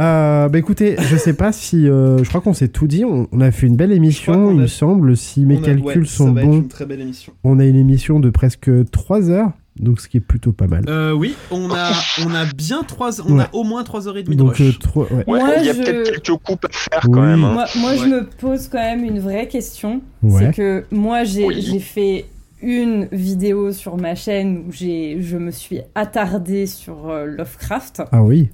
Euh, 0.00 0.48
bah 0.48 0.58
écoutez, 0.58 0.96
je 0.98 1.16
sais 1.18 1.34
pas 1.34 1.52
si. 1.52 1.86
euh, 1.86 2.24
je 2.24 2.28
crois 2.30 2.40
qu'on 2.40 2.54
s'est 2.54 2.68
tout 2.68 2.86
dit. 2.86 3.04
On, 3.04 3.28
on 3.30 3.40
a 3.42 3.50
fait 3.50 3.66
une 3.66 3.76
belle 3.76 3.92
émission, 3.92 4.50
il 4.52 4.58
a- 4.58 4.62
me 4.62 4.66
semble. 4.66 5.16
Si 5.16 5.44
mes 5.44 5.58
a- 5.58 5.60
calculs 5.60 5.84
ouais, 6.02 6.04
sont 6.06 6.30
bons, 6.30 6.54
une 6.60 6.68
très 6.68 6.86
belle 6.86 7.02
émission. 7.02 7.34
on 7.44 7.58
a 7.60 7.64
une 7.66 7.76
émission 7.76 8.18
de 8.18 8.30
presque 8.30 8.70
3 8.90 9.28
heures. 9.30 9.50
Donc 9.78 10.00
ce 10.00 10.08
qui 10.08 10.18
est 10.18 10.20
plutôt 10.20 10.52
pas 10.52 10.66
mal. 10.66 10.84
Euh, 10.88 11.12
oui, 11.12 11.34
on 11.50 11.70
a, 11.70 11.92
on 12.26 12.34
a 12.34 12.44
bien 12.44 12.82
trois, 12.82 13.20
on 13.22 13.38
Ouais. 13.38 13.44
a 13.44 13.48
au 13.54 13.64
moins 13.64 13.82
3h30 13.82 14.24
de 14.28 14.34
Donc 14.34 14.56
rush. 14.56 14.60
euh, 14.60 14.72
trois- 14.78 15.06
ouais. 15.12 15.24
Ouais, 15.26 15.40
Moi, 15.40 15.50
il 15.60 15.64
y 15.66 15.70
a 15.70 15.72
je- 15.72 15.78
peut-être 15.82 16.22
quelques 16.22 16.42
coupes 16.42 16.64
à 16.66 16.68
faire 16.72 17.00
Oui. 17.04 17.10
quand 17.14 17.22
même. 17.22 17.42
hein. 17.44 17.52
Moi, 17.54 17.64
moi 17.78 17.96
je 17.96 18.04
me 18.06 18.26
pose 18.26 18.68
quand 18.68 18.78
même 18.78 19.02
une 19.04 19.18
vraie 19.18 19.48
question. 19.48 20.02
Ouais. 20.22 20.46
C'est 20.46 20.54
que 20.54 20.84
moi, 20.90 21.24
j'ai 21.24 21.46
Oui. 21.46 21.62
j'ai 21.62 21.78
fait 21.78 22.26
une 22.60 23.08
vidéo 23.10 23.72
sur 23.72 23.96
ma 23.96 24.14
chaîne 24.14 24.64
où 24.68 24.72
j'ai 24.72 25.16
je 25.20 25.36
me 25.38 25.50
suis 25.50 25.80
attardée 25.94 26.66
sur 26.66 27.08
euh, 27.08 27.24
Lovecraft. 27.24 28.02
Ah 28.12 28.22
oui. 28.22 28.50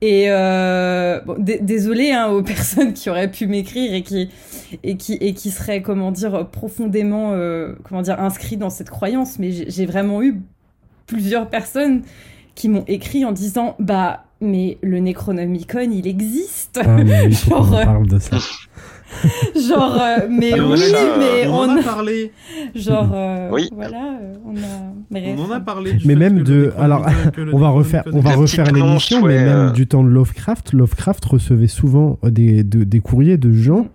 Et 0.00 0.26
euh, 0.30 1.20
bon, 1.24 1.36
désolé 1.38 2.12
hein, 2.12 2.28
aux 2.28 2.42
personnes 2.44 2.92
qui 2.92 3.10
auraient 3.10 3.30
pu 3.30 3.46
m'écrire 3.46 3.94
et 3.94 4.02
qui 4.02 4.30
et 4.82 4.96
qui 4.96 5.14
et 5.14 5.34
qui 5.34 5.50
seraient 5.50 5.82
comment 5.82 6.10
dire 6.10 6.48
profondément 6.48 7.32
euh, 7.32 7.74
comment 7.84 8.02
dire 8.02 8.20
inscrits 8.20 8.56
dans 8.56 8.70
cette 8.70 8.90
croyance, 8.90 9.38
mais 9.38 9.50
j'ai 9.50 9.86
vraiment 9.86 10.22
eu 10.22 10.40
plusieurs 11.06 11.48
personnes 11.48 12.02
qui 12.54 12.68
m'ont 12.68 12.84
écrit 12.86 13.24
en 13.24 13.32
disant 13.32 13.76
bah 13.78 14.24
mais 14.40 14.78
le 14.82 14.98
Necronomicon 14.98 15.90
il 15.90 16.06
existe. 16.06 16.80
Ah, 16.82 16.96
mais 17.04 17.30
Genre, 17.30 17.72
en 17.72 17.84
parle 17.84 18.06
de 18.06 18.18
ça. 18.18 18.38
Genre, 19.68 19.98
euh, 20.00 20.26
mais 20.30 20.52
Mais 20.54 20.60
on 20.60 20.72
oui, 20.72 20.82
a- 20.94 21.18
mais 21.18 21.46
on, 21.48 21.54
on, 21.54 21.58
en 21.70 21.76
a 21.76 21.82
parlé. 21.82 22.32
genre, 22.74 23.10
euh, 23.14 23.48
Oui. 23.52 23.68
voilà, 23.74 24.18
euh, 24.22 24.34
on 24.46 24.56
a. 24.56 24.94
bref. 25.10 25.36
On 25.38 25.42
en 25.44 25.50
a 25.50 25.60
parlé. 25.60 25.94
Du 25.94 26.06
Mais 26.06 26.14
même 26.16 26.42
de- 26.42 26.72
alors, 26.78 27.04
On 27.52 27.58
va 27.58 27.68
refaire, 27.68 28.04
on 28.12 28.20
va 28.20 28.32
refaire 28.34 28.70
l'émission, 28.72 29.22
mais 29.26 29.44
même 29.44 29.48
euh. 29.48 29.70
du 29.72 29.86
temps 29.86 30.04
de 30.04 30.08
Lovecraft, 30.08 30.72
Lovecraft 30.72 31.24
recevait 31.24 31.66
souvent 31.66 32.18
des, 32.24 32.62
de- 32.64 32.84
des 32.84 33.00
courriers 33.00 33.36
de 33.36 33.52
gens 33.52 33.88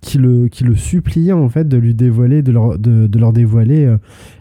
qui 0.00 0.18
le, 0.18 0.48
qui 0.48 0.64
le 0.64 0.76
suppliaient 0.76 1.32
en 1.32 1.48
fait 1.48 1.66
de 1.66 1.76
lui 1.78 1.94
dévoiler, 1.94 2.42
de 2.42 2.52
leur, 2.52 2.78
de, 2.78 3.06
de 3.06 3.18
leur 3.18 3.32
dévoiler 3.32 3.86
euh, 3.86 3.96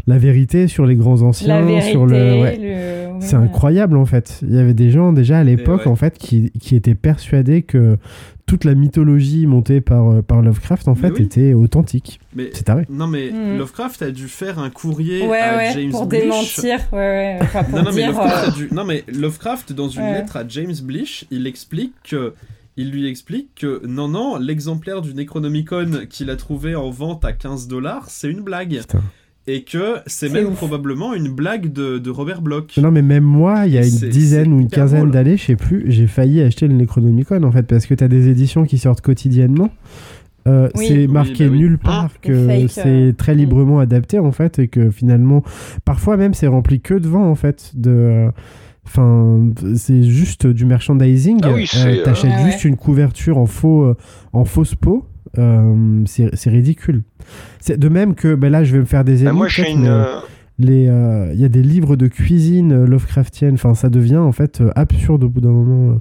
la 0.07 0.17
vérité 0.17 0.67
sur 0.67 0.85
les 0.85 0.95
grands 0.95 1.21
anciens, 1.21 1.47
La 1.59 1.61
vérité, 1.65 1.91
sur 1.91 2.05
le. 2.05 2.15
ouais. 2.41 2.57
le- 2.61 3.02
oui, 3.15 3.21
C'est 3.21 3.35
incroyable 3.35 3.97
en 3.97 4.05
fait. 4.05 4.39
Il 4.43 4.53
y 4.53 4.59
avait 4.59 4.73
des 4.73 4.89
gens 4.91 5.13
déjà 5.13 5.39
à 5.39 5.43
l'époque 5.43 5.81
ouais. 5.85 5.91
en 5.91 5.95
fait 5.95 6.17
qui, 6.17 6.51
qui 6.59 6.75
étaient 6.75 6.95
persuadés 6.95 7.61
que 7.61 7.97
toute 8.45 8.65
la 8.65 8.75
mythologie 8.75 9.47
montée 9.47 9.79
par, 9.81 10.09
euh, 10.11 10.21
par 10.21 10.41
Lovecraft 10.41 10.87
en 10.87 10.95
Mais 10.95 11.01
fait 11.01 11.11
oui. 11.11 11.21
était 11.23 11.53
authentique. 11.53 12.19
Mais 12.35 12.49
C'est 12.53 12.63
taré. 12.65 12.85
non, 12.89 13.07
mais 13.07 13.31
Hmm. 13.31 13.57
Lovecraft 13.57 14.01
a 14.01 14.11
dû 14.11 14.27
faire 14.27 14.59
un 14.59 14.69
courrier 14.69 15.25
Ouais, 15.27 15.39
à 15.39 15.57
ouais, 15.57 15.71
James 15.73 15.91
pour 15.91 16.05
Blish. 16.07 16.21
démentir, 16.23 16.79
ouais, 16.91 16.97
ouais. 16.97 17.37
Enfin, 17.41 17.63
pour 17.63 17.77
Non, 17.79 17.83
non, 17.85 17.91
mais 17.91 17.95
dire. 18.01 18.07
Lovecraft 18.07 18.43
euh, 18.45 18.47
a 18.47 18.51
dû- 18.51 18.69
non, 18.73 18.83
mais 18.85 19.03
Lovecraft, 19.07 19.73
dans 19.73 19.89
une 19.89 20.01
Ouais. 20.01 20.13
lettre 20.13 20.37
à 20.37 20.43
James 20.47 20.73
Blish, 20.83 21.25
il 21.31 21.47
explique 21.47 21.93
que. 22.03 22.33
Il 22.75 22.89
lui 22.89 23.07
explique 23.07 23.49
que 23.53 23.85
non, 23.85 24.07
non, 24.07 24.37
l'exemplaire 24.39 25.01
du 25.03 25.13
Necronomicon 25.13 26.07
qu'il 26.09 26.31
a 26.31 26.35
trouvé 26.35 26.73
en 26.73 26.89
vente 26.89 27.23
à 27.23 27.31
15 27.31 27.67
dollars, 27.67 28.09
c'est 28.09 28.27
une 28.31 28.41
blague. 28.41 28.79
Putain. 28.79 29.01
Et 29.45 29.63
que 29.63 29.95
c'est 30.07 30.29
même 30.29 30.47
ouf. 30.47 30.55
probablement 30.55 31.13
une 31.13 31.27
blague 31.29 31.73
de, 31.73 31.97
de 31.97 32.09
Robert 32.09 32.41
Bloch. 32.41 32.77
Non 32.77 32.91
mais 32.91 33.01
même 33.01 33.25
moi, 33.25 33.65
il 33.67 33.73
y 33.73 33.77
a 33.77 33.85
une 33.85 34.09
dizaine 34.09 34.53
ou 34.53 34.59
une 34.61 34.69
quinzaine 34.69 35.11
d'années, 35.11 35.35
je 35.35 35.43
sais 35.45 35.55
plus, 35.57 35.83
j'ai 35.87 36.07
failli 36.07 36.41
acheter 36.41 36.67
le 36.67 36.75
Necronomicon 36.75 37.43
en 37.43 37.51
fait 37.51 37.63
parce 37.63 37.85
que 37.85 37.93
tu 37.93 38.03
as 38.03 38.07
des 38.07 38.29
éditions 38.29 38.63
qui 38.65 38.77
sortent 38.77 39.01
quotidiennement. 39.01 39.69
Euh, 40.47 40.69
Oui. 40.75 40.87
c'est 40.87 40.93
Oui, 40.97 41.07
marqué 41.07 41.45
bah 41.45 41.51
oui. 41.53 41.59
nulle 41.59 41.77
part 41.77 42.09
Ah, 42.13 42.17
que 42.21 42.47
fake, 42.47 42.69
c'est 42.69 42.85
euh, 42.87 43.11
très 43.13 43.33
mm. 43.33 43.37
librement 43.37 43.79
adapté 43.79 44.19
en 44.19 44.31
fait 44.33 44.59
et 44.59 44.67
que 44.67 44.91
finalement 44.91 45.41
parfois 45.85 46.17
même 46.17 46.33
c'est 46.33 46.47
rempli 46.47 46.81
que 46.81 46.93
de 46.95 47.07
vent 47.07 47.29
en 47.29 47.35
fait 47.35 47.71
de 47.75 48.27
enfin 48.85 49.39
c'est 49.75 50.03
juste 50.03 50.45
du 50.45 50.65
merchandising 50.65 51.39
Ah 51.43 51.51
oui, 51.53 51.65
c'est, 51.65 51.99
euh, 51.99 52.03
t'achètes 52.03 52.31
Ouais, 52.31 52.51
juste 52.51 52.65
une 52.65 52.75
couverture 52.75 53.37
en 53.37 53.45
faux 53.45 53.83
euh, 53.83 53.95
en 54.33 54.43
fausse 54.43 54.75
peau 54.75 55.05
euh, 55.37 56.03
c'est 56.05 56.49
ridicule 56.49 57.03
c'est 57.59 57.77
de 57.79 57.89
même 57.89 58.15
que 58.15 58.35
ben 58.35 58.51
là 58.51 58.63
je 58.63 58.73
vais 58.73 58.79
me 58.79 58.85
faire 58.85 59.03
des 59.03 59.15
Bah, 59.23 59.29
ennemis 59.29 59.37
moi, 59.37 59.47
j'ai 59.47 59.63
peut-être, 59.63 59.75
une. 59.77 59.83
mais- 59.83 59.89
euh, 59.89 60.19
euh, 60.89 61.31
il 61.33 61.39
y 61.39 61.45
a 61.45 61.49
des 61.49 61.63
livres 61.63 61.95
de 61.95 62.07
cuisine 62.07 62.71
euh, 62.71 62.85
Lovecraftienne 62.85 63.55
enfin 63.55 63.73
ça 63.73 63.89
devient 63.89 64.17
en 64.17 64.31
fait 64.31 64.61
absurde 64.75 65.23
au 65.23 65.29
bout 65.29 65.41
d'un 65.41 65.51
moment 65.51 65.99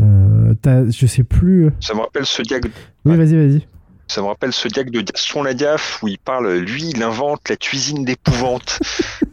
euh, 0.00 0.54
je 0.90 1.06
sais 1.06 1.24
plus 1.24 1.68
Ça 1.80 1.94
me 1.94 2.00
rappelle 2.00 2.24
ce 2.26 2.42
diag. 2.42 2.66
oui 3.04 3.12
Ouais. 3.12 3.16
vas-y 3.18 3.36
vas-y 3.36 3.66
Ça 4.06 4.20
me 4.20 4.26
rappelle 4.26 4.52
ce 4.52 4.68
diag 4.68 4.90
de 4.90 5.00
Gaston 5.00 5.42
Lagaffe 5.42 6.02
où 6.02 6.08
il 6.08 6.18
parle, 6.18 6.58
lui, 6.58 6.90
il 6.90 7.02
invente 7.02 7.48
la 7.48 7.56
cuisine 7.56 8.04
d'épouvante. 8.04 8.78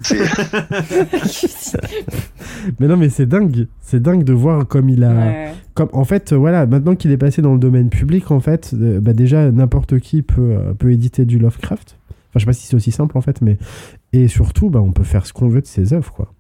Mais 2.79 2.87
non 2.87 2.97
mais 2.97 3.09
c'est 3.09 3.25
dingue 3.25 3.67
c'est 3.81 4.01
dingue 4.01 4.23
de 4.23 4.33
voir 4.33 4.67
comme 4.67 4.89
il 4.89 5.03
a 5.03 5.13
ouais. 5.13 5.53
comme 5.73 5.89
en 5.93 6.03
fait 6.03 6.33
voilà 6.33 6.65
maintenant 6.65 6.95
qu'il 6.95 7.11
est 7.11 7.17
passé 7.17 7.41
dans 7.41 7.53
le 7.53 7.59
domaine 7.59 7.89
public 7.89 8.31
en 8.31 8.39
fait 8.39 8.71
euh, 8.73 8.99
bah 8.99 9.13
déjà 9.13 9.51
n'importe 9.51 9.99
qui 9.99 10.21
peut 10.21 10.55
euh, 10.57 10.73
peut 10.73 10.91
éditer 10.91 11.25
du 11.25 11.39
Lovecraft 11.39 11.97
enfin 12.09 12.17
je 12.35 12.39
sais 12.39 12.45
pas 12.45 12.53
si 12.53 12.67
c'est 12.67 12.75
aussi 12.75 12.91
simple 12.91 13.17
en 13.17 13.21
fait 13.21 13.41
mais 13.41 13.57
et 14.13 14.27
surtout 14.27 14.69
bah 14.69 14.81
on 14.81 14.91
peut 14.91 15.03
faire 15.03 15.25
ce 15.25 15.33
qu'on 15.33 15.47
veut 15.47 15.61
de 15.61 15.67
ses 15.67 15.93
œuvres 15.93 16.11
quoi 16.11 16.33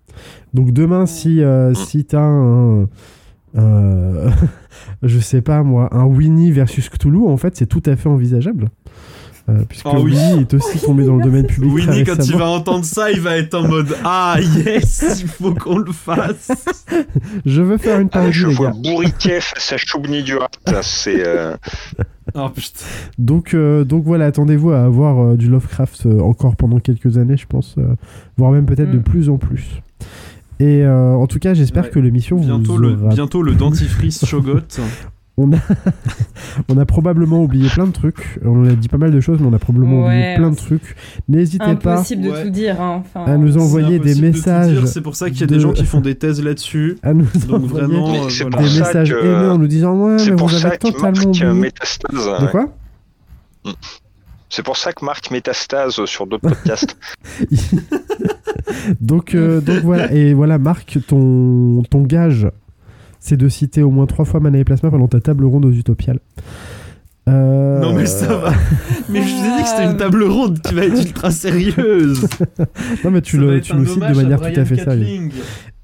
donc 0.53 0.71
demain 0.71 1.05
si 1.05 1.41
euh, 1.41 1.73
si 1.73 2.05
t'as 2.05 2.21
un 2.21 2.87
euh, 3.57 4.29
je 5.03 5.19
sais 5.19 5.41
pas 5.41 5.63
moi 5.63 5.89
un 5.91 6.05
Winnie 6.05 6.51
versus 6.51 6.89
Cthulhu 6.89 7.25
en 7.27 7.37
fait 7.37 7.55
c'est 7.57 7.65
tout 7.67 7.83
à 7.85 7.95
fait 7.95 8.09
envisageable 8.09 8.69
Euh, 9.49 9.63
puisque 9.67 9.87
Ah 9.87 9.99
oui. 9.99 10.11
Winnie 10.13 10.41
est 10.41 10.53
aussi 10.53 10.79
tombé 10.79 11.03
dans 11.03 11.15
le 11.17 11.23
domaine 11.23 11.47
public 11.47 11.71
très 11.83 11.91
Winnie, 11.91 12.03
quand 12.05 12.23
il 12.27 12.35
va 12.37 12.47
entendre 12.47 12.85
ça, 12.85 13.09
il 13.11 13.19
va 13.21 13.37
être 13.37 13.55
en 13.55 13.67
mode 13.67 13.95
Ah 14.05 14.37
yes, 14.39 15.19
il 15.23 15.27
faut 15.27 15.53
qu'on 15.55 15.79
le 15.79 15.91
fasse. 15.91 16.51
je 17.45 17.61
veux 17.63 17.77
faire 17.79 17.99
une 17.99 18.07
Ah, 18.11 18.19
parodie 18.19 18.33
je 18.33 18.47
les 18.47 18.53
vois 18.53 18.71
gars 18.71 19.39
à 19.71 19.77
Choubni 19.77 20.21
du 20.21 20.35
Rat. 20.37 20.49
C'est. 20.83 21.27
euh, 21.27 21.55
Oh 22.35 22.49
putain. 22.49 22.85
Donc, 23.17 23.55
euh, 23.55 23.83
donc 23.83 24.03
voilà, 24.05 24.27
attendez-vous 24.27 24.71
à 24.71 24.83
avoir 24.83 25.19
euh, 25.19 25.35
du 25.37 25.49
Lovecraft 25.49 26.05
euh, 26.05 26.19
encore 26.21 26.55
pendant 26.55 26.79
quelques 26.79 27.17
années, 27.17 27.35
je 27.35 27.47
pense, 27.47 27.75
euh, 27.79 27.95
voire 28.37 28.51
même 28.51 28.67
peut-être 28.67 28.91
de 28.91 28.99
Mm. 28.99 29.03
plus 29.03 29.27
en 29.29 29.37
plus. 29.37 29.81
Et 30.61 30.83
euh, 30.85 31.13
en 31.15 31.25
tout 31.27 31.39
cas, 31.39 31.53
j'espère 31.53 31.85
Ouais. 31.85 31.89
que 31.89 31.99
l'émission 31.99 32.37
Bientôt 32.37 32.73
vous 32.73 32.77
le, 32.77 32.93
aura... 32.93 33.09
bientôt 33.09 33.41
le 33.41 33.53
dentifrice 33.55 34.23
Shogot. 34.25 34.59
On 35.37 35.53
a... 35.53 35.55
on 36.69 36.77
a 36.77 36.85
probablement 36.85 37.41
oublié 37.41 37.67
plein 37.69 37.87
de 37.87 37.91
trucs. 37.93 38.37
On 38.45 38.65
a 38.65 38.73
dit 38.73 38.89
pas 38.89 38.97
mal 38.97 39.11
de 39.11 39.19
choses, 39.21 39.39
mais 39.39 39.47
on 39.47 39.53
a 39.53 39.59
probablement 39.59 40.05
oublié 40.05 40.35
plein 40.35 40.51
de 40.51 40.55
trucs. 40.55 40.95
N'hésitez 41.29 41.75
pas 41.81 41.93
Impossible 41.95 42.21
de 42.23 42.29
Ouais. 42.31 42.43
tout 42.43 42.49
dire. 42.51 42.79
Hein. 42.81 43.01
Enfin, 43.05 43.23
à 43.31 43.37
nous 43.37 43.57
envoyer 43.57 43.97
des 43.97 44.13
de 44.13 44.21
messages, 44.21 44.85
C'est 44.85 45.01
pour 45.01 45.15
ça 45.15 45.29
qu'il 45.31 45.39
y 45.39 45.43
a 45.43 45.47
de- 45.47 45.53
des 45.55 45.59
gens 45.61 45.71
qui 45.71 45.85
font 45.85 46.01
des 46.01 46.15
thèses 46.15 46.43
là-dessus. 46.43 46.97
à 47.03 47.13
nous 47.13 47.25
Donc 47.47 47.63
envoyer 47.63 47.87
vraiment, 47.87 48.09
euh, 48.25 48.29
c'est 48.29 48.43
des 48.43 48.49
voilà. 48.51 48.57
pour 48.57 48.67
ça 48.67 48.79
messages 48.81 49.09
que- 49.13 49.49
en 49.51 49.57
nous 49.57 49.67
disant 49.67 49.95
ouais, 49.95 50.19
C'est 50.19 50.29
mais 50.31 50.35
pour 50.35 50.47
vous 50.49 50.57
ça 50.57 50.67
avez 50.67 50.77
totalement 50.77 51.21
oublié. 51.29 51.53
métastase. 51.53 52.11
De 52.13 52.45
ouais. 52.45 52.51
quoi 52.51 52.69
C'est 54.51 54.63
pour 54.63 54.75
ça 54.75 54.91
que 54.91 55.03
Marc 55.05 55.31
métastase 55.31 56.03
sur 56.05 56.27
d'autres 56.27 56.49
podcasts. 56.49 56.97
donc, 59.01 59.33
euh, 59.33 59.61
donc 59.61 59.79
voilà, 59.79 60.11
et 60.11 60.33
voilà, 60.33 60.57
Marc, 60.57 60.99
ton, 61.07 61.81
ton 61.89 62.01
gage, 62.03 62.49
c'est 63.19 63.37
de 63.37 63.47
citer 63.47 63.81
au 63.81 63.91
moins 63.91 64.05
trois 64.07 64.25
fois 64.25 64.41
Mana 64.41 64.59
et 64.59 64.65
Plasma 64.65 64.91
pendant 64.91 65.07
ta 65.07 65.21
table 65.21 65.45
ronde 65.45 65.65
aux 65.65 65.71
Utopiales. 65.71 66.19
Euh, 67.29 67.79
Non 67.79 67.93
mais 67.93 68.05
ça 68.05 68.35
va. 68.35 68.51
Mais 69.09 69.21
je 69.21 69.33
vous 69.33 69.45
ai 69.45 69.57
dit 69.57 69.63
que 69.63 69.69
c'était 69.69 69.85
une 69.85 69.97
table 69.97 70.23
ronde 70.23 70.59
qui 70.59 70.73
va 70.73 70.85
être 70.85 71.01
ultra 71.01 71.31
sérieuse. 71.31 72.27
Non, 73.03 73.11
mais 73.11 73.21
tu 73.21 73.37
Ça 73.37 73.43
le, 73.43 73.61
tu 73.61 73.85
cites 73.85 73.99
de 73.99 74.05
à 74.05 74.13
manière 74.13 74.39
tout 74.39 74.59
à 74.59 74.65
fait 74.65 74.75
sérieuse. 74.75 75.31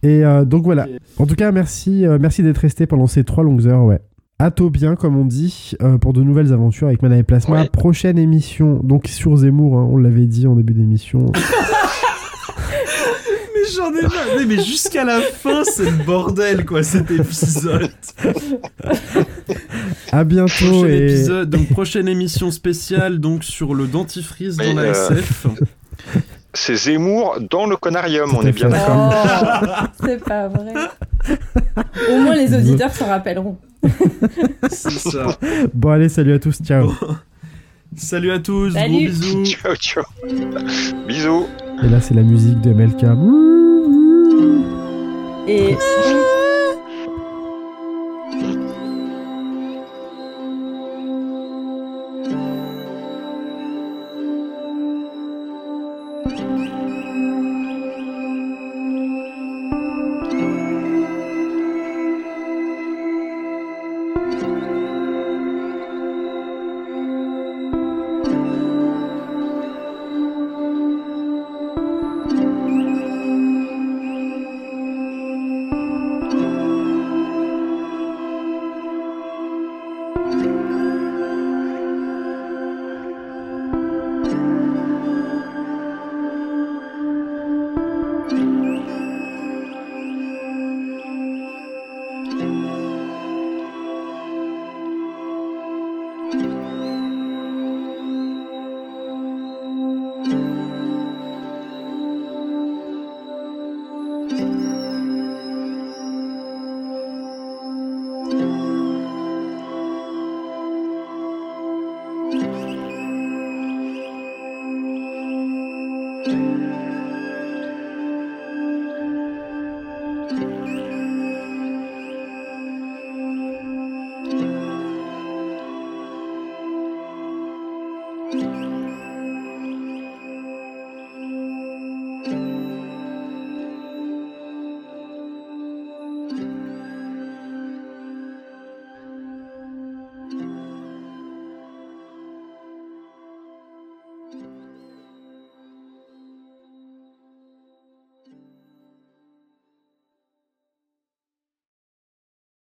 Et 0.04 0.26
euh, 0.26 0.46
donc 0.46 0.64
voilà. 0.64 0.88
En 1.18 1.26
tout 1.26 1.36
cas, 1.36 1.52
merci, 1.52 2.06
euh, 2.06 2.18
merci 2.20 2.44
d'être 2.44 2.58
resté 2.58 2.88
pendant 2.88 3.08
ces 3.08 3.24
trois 3.24 3.44
longues 3.44 3.68
heures. 3.68 3.84
Ouais. 3.84 4.00
À 4.40 4.52
tôt 4.52 4.70
bien, 4.70 4.96
comme 4.96 5.18
on 5.18 5.26
dit, 5.26 5.72
euh, 5.82 5.98
pour 5.98 6.14
de 6.14 6.22
nouvelles 6.22 6.54
aventures 6.54 6.86
avec 6.88 7.02
Mana 7.02 7.18
et 7.18 7.24
Plasma. 7.24 7.62
Ouais. 7.64 7.70
Prochaine 7.70 8.20
émission, 8.20 8.80
donc 8.84 9.08
sur 9.08 9.36
Zemmour, 9.36 9.80
hein, 9.80 9.88
on 9.90 9.98
l'avait 9.98 10.28
dit 10.28 10.46
en 10.46 10.56
début 10.56 10.74
d'émission. 10.74 11.26
Mais 13.56 13.62
j'en 13.76 13.90
ai 13.96 14.04
marre. 14.04 14.12
Mais- 14.38 14.46
Mais 14.46 14.64
jusqu'à 14.64 15.04
la 15.06 15.22
fin, 15.22 15.64
c'est 15.64 15.90
le 15.90 16.04
bordel 16.06 16.66
quoi 16.66 16.84
cet 16.84 17.10
épisode. 17.10 17.90
à 20.12 20.24
bientôt 20.24 20.52
Prochain 20.68 20.88
et 20.88 20.98
épisode, 21.06 21.50
donc 21.50 21.70
prochaine 21.70 22.08
émission 22.08 22.52
spéciale 22.52 23.18
donc 23.18 23.44
sur 23.44 23.74
le 23.74 23.88
dentifrice 23.88 24.58
Mais, 24.60 24.68
dans 24.68 24.76
la 24.82 24.84
euh, 24.84 25.16
SF. 25.16 25.48
C'est 26.60 26.76
Zemmour 26.76 27.38
dans 27.52 27.68
le 27.68 27.78
conarium, 27.78 28.32
on 28.36 28.42
est 28.42 28.52
bien 28.52 28.70
d'accord. 28.70 29.14
Oh, 29.14 29.86
c'est 30.04 30.24
pas 30.24 30.48
vrai. 30.48 30.74
Au 32.10 32.18
moins 32.20 32.36
les 32.36 32.52
auditeurs 32.54 32.92
s'en 32.92 33.06
rappelleront. 33.06 33.58
C'est 34.70 34.90
ça. 35.12 35.38
bon 35.74 35.92
allez, 35.92 36.10
salut 36.10 36.34
à 36.34 36.40
tous, 36.40 36.58
ciao. 36.64 36.92
Salut 37.96 38.32
à 38.32 38.40
tous, 38.40 38.72
Salut. 38.74 38.92
gros 38.94 39.00
bisous. 39.06 39.46
Ciao, 39.46 39.76
ciao. 39.76 40.04
Bisous. 41.08 41.46
Et 41.84 41.88
là, 41.90 42.02
c'est 42.02 42.16
la 42.16 42.24
musique 42.24 42.60
de 42.62 42.74
MLK. 42.74 43.04
Et 45.48 45.76